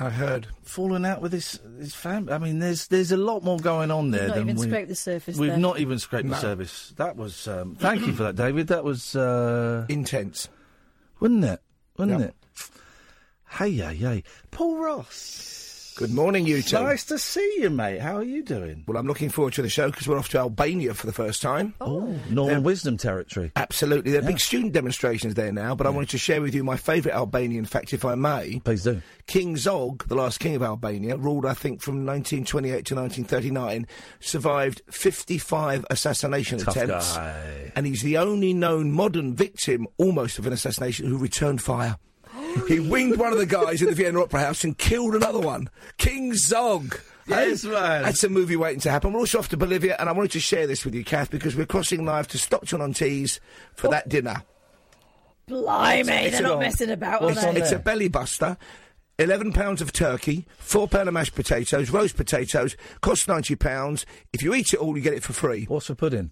I 0.00 0.10
heard. 0.10 0.46
Falling 0.62 1.04
out 1.04 1.20
with 1.20 1.32
his 1.32 1.58
his 1.76 1.92
family. 1.92 2.32
I 2.32 2.38
mean, 2.38 2.60
there's 2.60 2.86
there's 2.86 3.10
a 3.10 3.16
lot 3.16 3.42
more 3.42 3.58
going 3.58 3.90
on 3.90 4.12
there 4.12 4.20
We've 4.20 4.28
Not 4.28 4.34
than 4.36 4.42
even 4.50 4.56
we. 4.62 4.66
scraped 4.68 4.88
the 4.90 4.94
surface 4.94 5.36
We've 5.36 5.50
there. 5.50 5.58
not 5.58 5.80
even 5.80 5.98
scraped 5.98 6.26
No. 6.26 6.34
the 6.36 6.40
surface. 6.40 6.94
That 6.98 7.16
was. 7.16 7.48
Um, 7.48 7.74
thank 7.74 8.06
you 8.06 8.12
for 8.12 8.22
that, 8.22 8.36
David. 8.36 8.68
That 8.68 8.84
was 8.84 9.16
uh, 9.16 9.86
intense, 9.88 10.48
wasn't 11.18 11.46
it? 11.46 11.60
Wasn't 11.96 12.20
Yep. 12.20 12.28
it? 12.28 12.36
Hey, 13.50 13.68
yeah, 13.70 13.90
yeah. 13.90 14.20
Paul 14.52 14.76
Ross. 14.76 15.67
Good 15.98 16.14
morning, 16.14 16.46
you 16.46 16.62
two. 16.62 16.78
Nice 16.78 17.04
to 17.06 17.18
see 17.18 17.56
you, 17.58 17.70
mate. 17.70 18.00
How 18.00 18.18
are 18.18 18.22
you 18.22 18.44
doing? 18.44 18.84
Well, 18.86 18.96
I'm 18.96 19.08
looking 19.08 19.30
forward 19.30 19.54
to 19.54 19.62
the 19.62 19.68
show 19.68 19.90
because 19.90 20.06
we're 20.06 20.16
off 20.16 20.28
to 20.28 20.38
Albania 20.38 20.94
for 20.94 21.08
the 21.08 21.12
first 21.12 21.42
time. 21.42 21.74
Oh, 21.80 22.02
oh 22.02 22.20
Norman 22.30 22.62
Wisdom 22.62 22.96
territory. 22.96 23.50
Absolutely. 23.56 24.12
There 24.12 24.22
are 24.22 24.24
big 24.24 24.38
student 24.38 24.72
demonstrations 24.74 25.34
there 25.34 25.50
now, 25.50 25.74
but 25.74 25.88
I 25.88 25.90
wanted 25.90 26.10
to 26.10 26.18
share 26.18 26.40
with 26.40 26.54
you 26.54 26.62
my 26.62 26.76
favourite 26.76 27.16
Albanian 27.16 27.64
fact, 27.64 27.92
if 27.92 28.04
I 28.04 28.14
may. 28.14 28.60
Please 28.62 28.84
do. 28.84 29.02
King 29.26 29.56
Zog, 29.56 30.06
the 30.06 30.14
last 30.14 30.38
king 30.38 30.54
of 30.54 30.62
Albania, 30.62 31.16
ruled, 31.16 31.44
I 31.44 31.54
think, 31.54 31.82
from 31.82 32.06
1928 32.06 32.84
to 32.84 32.94
1939, 32.94 33.88
survived 34.20 34.82
55 34.92 35.84
assassination 35.90 36.60
Tough 36.60 36.76
attempts. 36.76 37.16
guy. 37.16 37.72
And 37.74 37.86
he's 37.86 38.02
the 38.02 38.18
only 38.18 38.54
known 38.54 38.92
modern 38.92 39.34
victim, 39.34 39.88
almost, 39.96 40.38
of 40.38 40.46
an 40.46 40.52
assassination 40.52 41.08
who 41.08 41.18
returned 41.18 41.60
fire. 41.60 41.96
He 42.66 42.80
winged 42.80 43.16
one 43.18 43.32
of 43.32 43.38
the 43.38 43.46
guys 43.46 43.80
in 43.82 43.88
the 43.88 43.94
Vienna 43.94 44.22
Opera 44.22 44.40
House 44.40 44.64
and 44.64 44.76
killed 44.76 45.14
another 45.14 45.38
one. 45.38 45.68
King 45.96 46.34
Zog. 46.34 46.98
Yes, 47.26 47.62
Hey, 47.62 47.68
man. 47.70 48.02
That's 48.02 48.24
a 48.24 48.28
movie 48.28 48.56
waiting 48.56 48.80
to 48.80 48.90
happen. 48.90 49.12
We're 49.12 49.20
also 49.20 49.38
off 49.38 49.48
to 49.50 49.56
Bolivia, 49.56 49.96
and 49.98 50.08
I 50.08 50.12
wanted 50.12 50.30
to 50.32 50.40
share 50.40 50.66
this 50.66 50.84
with 50.84 50.94
you, 50.94 51.04
Kath, 51.04 51.30
because 51.30 51.54
we're 51.56 51.66
crossing 51.66 52.04
live 52.04 52.26
to 52.28 52.38
Stockton 52.38 52.80
on 52.80 52.92
Tees 52.94 53.40
for 53.74 53.88
that 53.88 54.08
dinner. 54.08 54.42
Blimey, 55.46 56.12
It's 56.26 56.38
they're 56.38 56.46
a- 56.46 56.48
not 56.50 56.60
messing 56.60 56.90
about, 56.90 57.22
are 57.22 57.30
it's, 57.30 57.42
they? 57.42 57.50
it's 57.56 57.72
a 57.72 57.78
belly 57.78 58.08
buster. 58.08 58.56
Eleven 59.18 59.52
pounds 59.52 59.80
of 59.82 59.92
turkey, 59.92 60.46
four 60.58 60.86
pound 60.86 61.08
of 61.08 61.14
mashed 61.14 61.34
potatoes, 61.34 61.90
roast 61.90 62.16
potatoes, 62.16 62.76
costs 63.00 63.26
ninety 63.26 63.56
pounds. 63.56 64.06
If 64.32 64.42
you 64.42 64.54
eat 64.54 64.72
it 64.72 64.78
all, 64.78 64.96
you 64.96 65.02
get 65.02 65.14
it 65.14 65.24
for 65.24 65.32
free. 65.32 65.64
What's 65.64 65.86
for 65.86 65.96
pudding? 65.96 66.30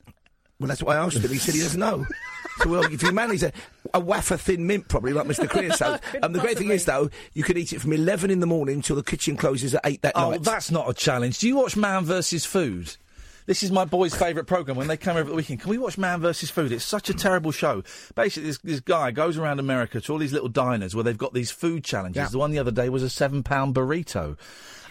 Well, 0.59 0.68
that's 0.68 0.83
what 0.83 0.97
I 0.97 1.01
asked 1.05 1.17
him. 1.18 1.31
He 1.31 1.39
said 1.39 1.55
he 1.55 1.60
doesn't 1.60 1.78
know. 1.81 2.07
so, 2.62 2.68
well, 2.70 2.85
if 2.85 3.02
you 3.02 3.12
manage 3.12 3.43
a, 3.43 3.52
a 3.93 4.01
wafer 4.01 4.36
thin 4.39 4.67
mint, 4.67 4.89
probably 4.89 5.12
like 5.12 5.26
Mr. 5.26 5.49
Creosote. 5.49 6.01
Um, 6.23 6.33
the 6.33 6.39
great 6.41 6.57
thing 6.57 6.70
is, 6.70 6.85
though, 6.86 7.10
you 7.35 7.43
can 7.43 7.59
eat 7.59 7.73
it 7.75 7.81
from 7.81 7.93
eleven 7.93 8.31
in 8.31 8.41
the 8.41 8.47
morning 8.47 8.76
until 8.76 8.97
the 8.97 9.02
kitchen 9.02 9.36
closes 9.36 9.75
at 9.75 9.83
eight 9.85 10.02
that 10.02 10.12
Oh, 10.17 10.31
night. 10.31 10.41
Oh, 10.41 10.43
that's 10.43 10.70
not 10.70 10.89
a 10.89 10.94
challenge. 10.94 11.39
Do 11.41 11.49
you 11.49 11.57
watch 11.57 11.76
Man 11.76 12.05
versus 12.05 12.47
Food? 12.47 12.97
This 13.44 13.62
is 13.62 13.70
my 13.70 13.85
boys' 13.85 14.12
favourite 14.12 14.49
programme. 14.49 14.76
When 14.76 14.89
they 14.89 14.97
come 14.97 15.17
over 15.17 15.31
the 15.31 15.36
weekend, 15.36 15.60
can 15.60 15.70
we 15.70 15.78
watch 15.78 15.97
Man 15.99 16.20
vs. 16.20 16.51
Food? 16.51 16.73
It's 16.73 16.85
such 16.85 17.10
a 17.10 17.15
terrible 17.15 17.52
show. 17.52 17.85
Basically, 18.17 18.49
this, 18.49 18.59
this 18.59 18.81
guy 18.81 19.12
goes 19.12 19.39
around 19.39 19.60
America 19.60 20.01
to 20.01 20.12
all 20.12 20.18
these 20.18 20.33
little 20.33 20.49
diners 20.49 20.97
where 20.97 21.05
they've 21.05 21.17
got 21.17 21.33
these 21.33 21.52
food 21.52 21.85
challenges. 21.85 22.33
The 22.33 22.39
one 22.39 22.51
the 22.51 22.59
other 22.59 22.73
day 22.73 22.89
was 22.89 23.05
a 23.05 23.09
seven 23.10 23.44
pound 23.44 23.73
burrito. 23.76 24.36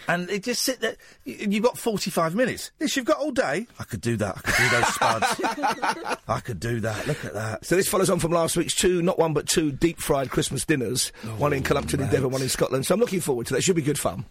And 0.08 0.30
it 0.30 0.44
just 0.44 0.62
sit 0.62 0.80
there. 0.80 0.96
You've 1.24 1.62
got 1.62 1.76
45 1.78 2.34
minutes. 2.34 2.70
This 2.78 2.96
you've 2.96 3.04
got 3.06 3.18
all 3.18 3.30
day. 3.32 3.66
I 3.78 3.84
could 3.84 4.00
do 4.00 4.16
that. 4.16 4.36
I 4.36 4.40
could 4.40 4.56
do 4.56 4.68
those 4.70 4.94
spuds. 4.94 6.20
I 6.28 6.40
could 6.40 6.60
do 6.60 6.80
that. 6.80 7.06
Look 7.06 7.24
at 7.24 7.34
that. 7.34 7.64
So 7.64 7.76
this 7.76 7.88
follows 7.88 8.10
on 8.10 8.18
from 8.18 8.32
last 8.32 8.56
week's 8.56 8.74
two, 8.74 9.02
not 9.02 9.18
one 9.18 9.32
but 9.32 9.46
two 9.48 9.72
deep 9.72 9.98
fried 10.00 10.30
Christmas 10.30 10.64
dinners. 10.64 11.08
one 11.38 11.52
in 11.52 11.62
Cullompton 11.62 12.00
in 12.00 12.08
Devon, 12.10 12.30
one 12.30 12.42
in 12.42 12.48
Scotland. 12.48 12.86
So 12.86 12.94
I'm 12.94 13.00
looking 13.00 13.20
forward 13.20 13.46
to 13.48 13.54
that. 13.54 13.62
Should 13.62 13.76
be 13.76 13.82
good 13.82 13.98
fun. 13.98 14.24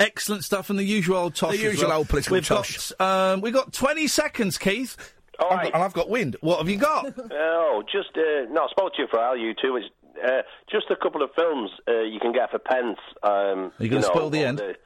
Excellent 0.00 0.44
stuff 0.44 0.70
and 0.70 0.78
the 0.78 0.84
usual 0.84 1.16
old 1.16 1.34
tosh. 1.34 1.56
The 1.56 1.62
usual 1.62 1.88
well. 1.88 1.98
old 1.98 2.08
political 2.08 2.34
we've 2.34 2.46
tosh. 2.46 2.92
Got, 2.98 3.32
um, 3.34 3.40
we've 3.40 3.52
got 3.54 3.72
20 3.72 4.06
seconds, 4.08 4.58
Keith. 4.58 4.96
All 5.38 5.50
I've 5.50 5.64
got- 5.64 5.74
and 5.74 5.82
I've 5.82 5.92
got 5.92 6.08
wind. 6.10 6.36
What 6.40 6.58
have 6.58 6.68
you 6.68 6.76
got? 6.76 7.12
Oh, 7.32 7.82
just 7.90 8.10
uh, 8.16 8.50
no. 8.52 8.62
I 8.64 8.68
spoke 8.70 8.94
to 8.94 9.02
you 9.02 9.08
for 9.10 9.18
a 9.18 9.22
while, 9.22 9.36
you 9.36 9.52
two. 9.60 9.76
It's 9.76 9.86
uh, 10.24 10.42
just 10.70 10.86
a 10.90 10.96
couple 10.96 11.22
of 11.22 11.30
films 11.34 11.70
uh, 11.88 12.02
you 12.02 12.20
can 12.20 12.32
get 12.32 12.50
for 12.52 12.58
pence. 12.60 12.98
Um, 13.22 13.32
Are 13.32 13.72
you 13.80 13.84
you 13.86 13.88
gonna 13.90 14.02
spoil 14.04 14.30
the 14.30 14.44
end? 14.44 14.58
The, 14.58 14.76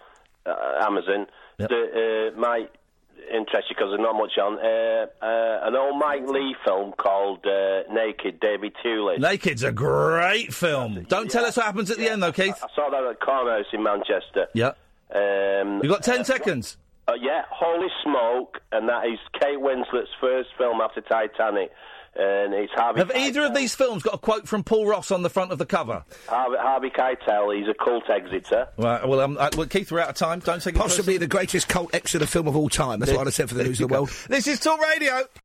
uh, 0.49 0.87
Amazon 0.87 1.27
that 1.59 1.71
uh, 2.35 2.39
might 2.39 2.71
interest 3.33 3.69
you 3.69 3.77
because 3.77 3.91
there's 3.91 4.01
not 4.01 4.15
much 4.15 4.39
on. 4.39 4.59
Uh, 4.59 5.07
uh, 5.25 5.67
an 5.69 5.77
old 5.77 5.99
Mike 5.99 6.27
Leigh 6.27 6.55
film 6.65 6.93
called 6.97 7.45
uh, 7.47 7.83
Naked, 7.93 8.41
David 8.41 8.75
Thewlis. 8.85 9.19
Naked's 9.19 9.63
a 9.63 9.73
great 9.73 10.53
film. 10.55 11.05
Don't 11.09 11.31
tell 11.31 11.45
us 11.45 11.57
what 11.57 11.67
happens 11.67 11.91
at 11.91 11.99
the 11.99 12.09
end, 12.09 12.23
though, 12.23 12.33
Keith. 12.33 12.55
I 12.63 12.69
saw 12.75 12.91
that 12.91 13.05
at 13.05 13.21
Cornerhouse 13.21 13.73
in 13.73 13.83
Manchester. 13.83 14.47
Yeah. 14.55 14.73
Um, 15.15 15.81
You've 15.83 15.93
got 15.93 16.03
10 16.03 16.25
seconds. 16.25 16.77
Uh, 17.07 17.15
yeah, 17.21 17.43
Holy 17.51 17.89
Smoke, 18.03 18.61
and 18.71 18.89
that 18.89 19.07
is 19.07 19.19
Kate 19.41 19.59
Winslet's 19.59 20.11
first 20.21 20.51
film 20.59 20.81
after 20.83 21.01
Titanic, 21.01 21.71
and 22.19 22.53
it's 22.53 22.73
Harvey. 22.73 22.99
Have 22.99 23.13
either 23.15 23.45
of 23.45 23.55
these 23.55 23.75
films 23.75 24.03
got 24.03 24.15
a 24.15 24.19
quote 24.19 24.49
from 24.49 24.65
Paul 24.65 24.87
Ross 24.87 25.11
on 25.11 25.23
the 25.23 25.31
front 25.31 25.53
of 25.53 25.59
the 25.59 25.67
cover? 25.67 26.05
Harvey, 26.27 26.57
Harvey 26.59 26.91
Keitel, 26.91 27.57
he's 27.57 27.69
a 27.69 27.75
cult 27.75 28.11
exeter. 28.11 28.69
Right, 28.77 29.07
well, 29.07 29.21
um, 29.21 29.37
uh, 29.39 29.51
well, 29.57 29.67
Keith, 29.67 29.93
we're 29.93 30.01
out 30.01 30.11
of 30.11 30.17
time. 30.17 30.41
Don't 30.41 30.61
take 30.61 30.75
it 30.75 30.79
Possibly 30.79 31.17
the 31.17 31.27
greatest 31.27 31.69
cult 31.69 31.95
exeter 31.95 32.27
film 32.27 32.49
of 32.49 32.57
all 32.57 32.69
time. 32.69 32.99
That's 33.01 33.13
what 33.13 33.21
I'd 33.21 33.27
have 33.29 33.35
said 33.35 33.49
for 33.49 33.55
the 33.55 33.65
news 33.65 33.81
of 33.81 33.89
the 33.89 33.95
world. 33.95 34.11
This 34.29 34.47
is 34.47 34.59
Talk 34.59 34.81
Radio. 34.81 35.23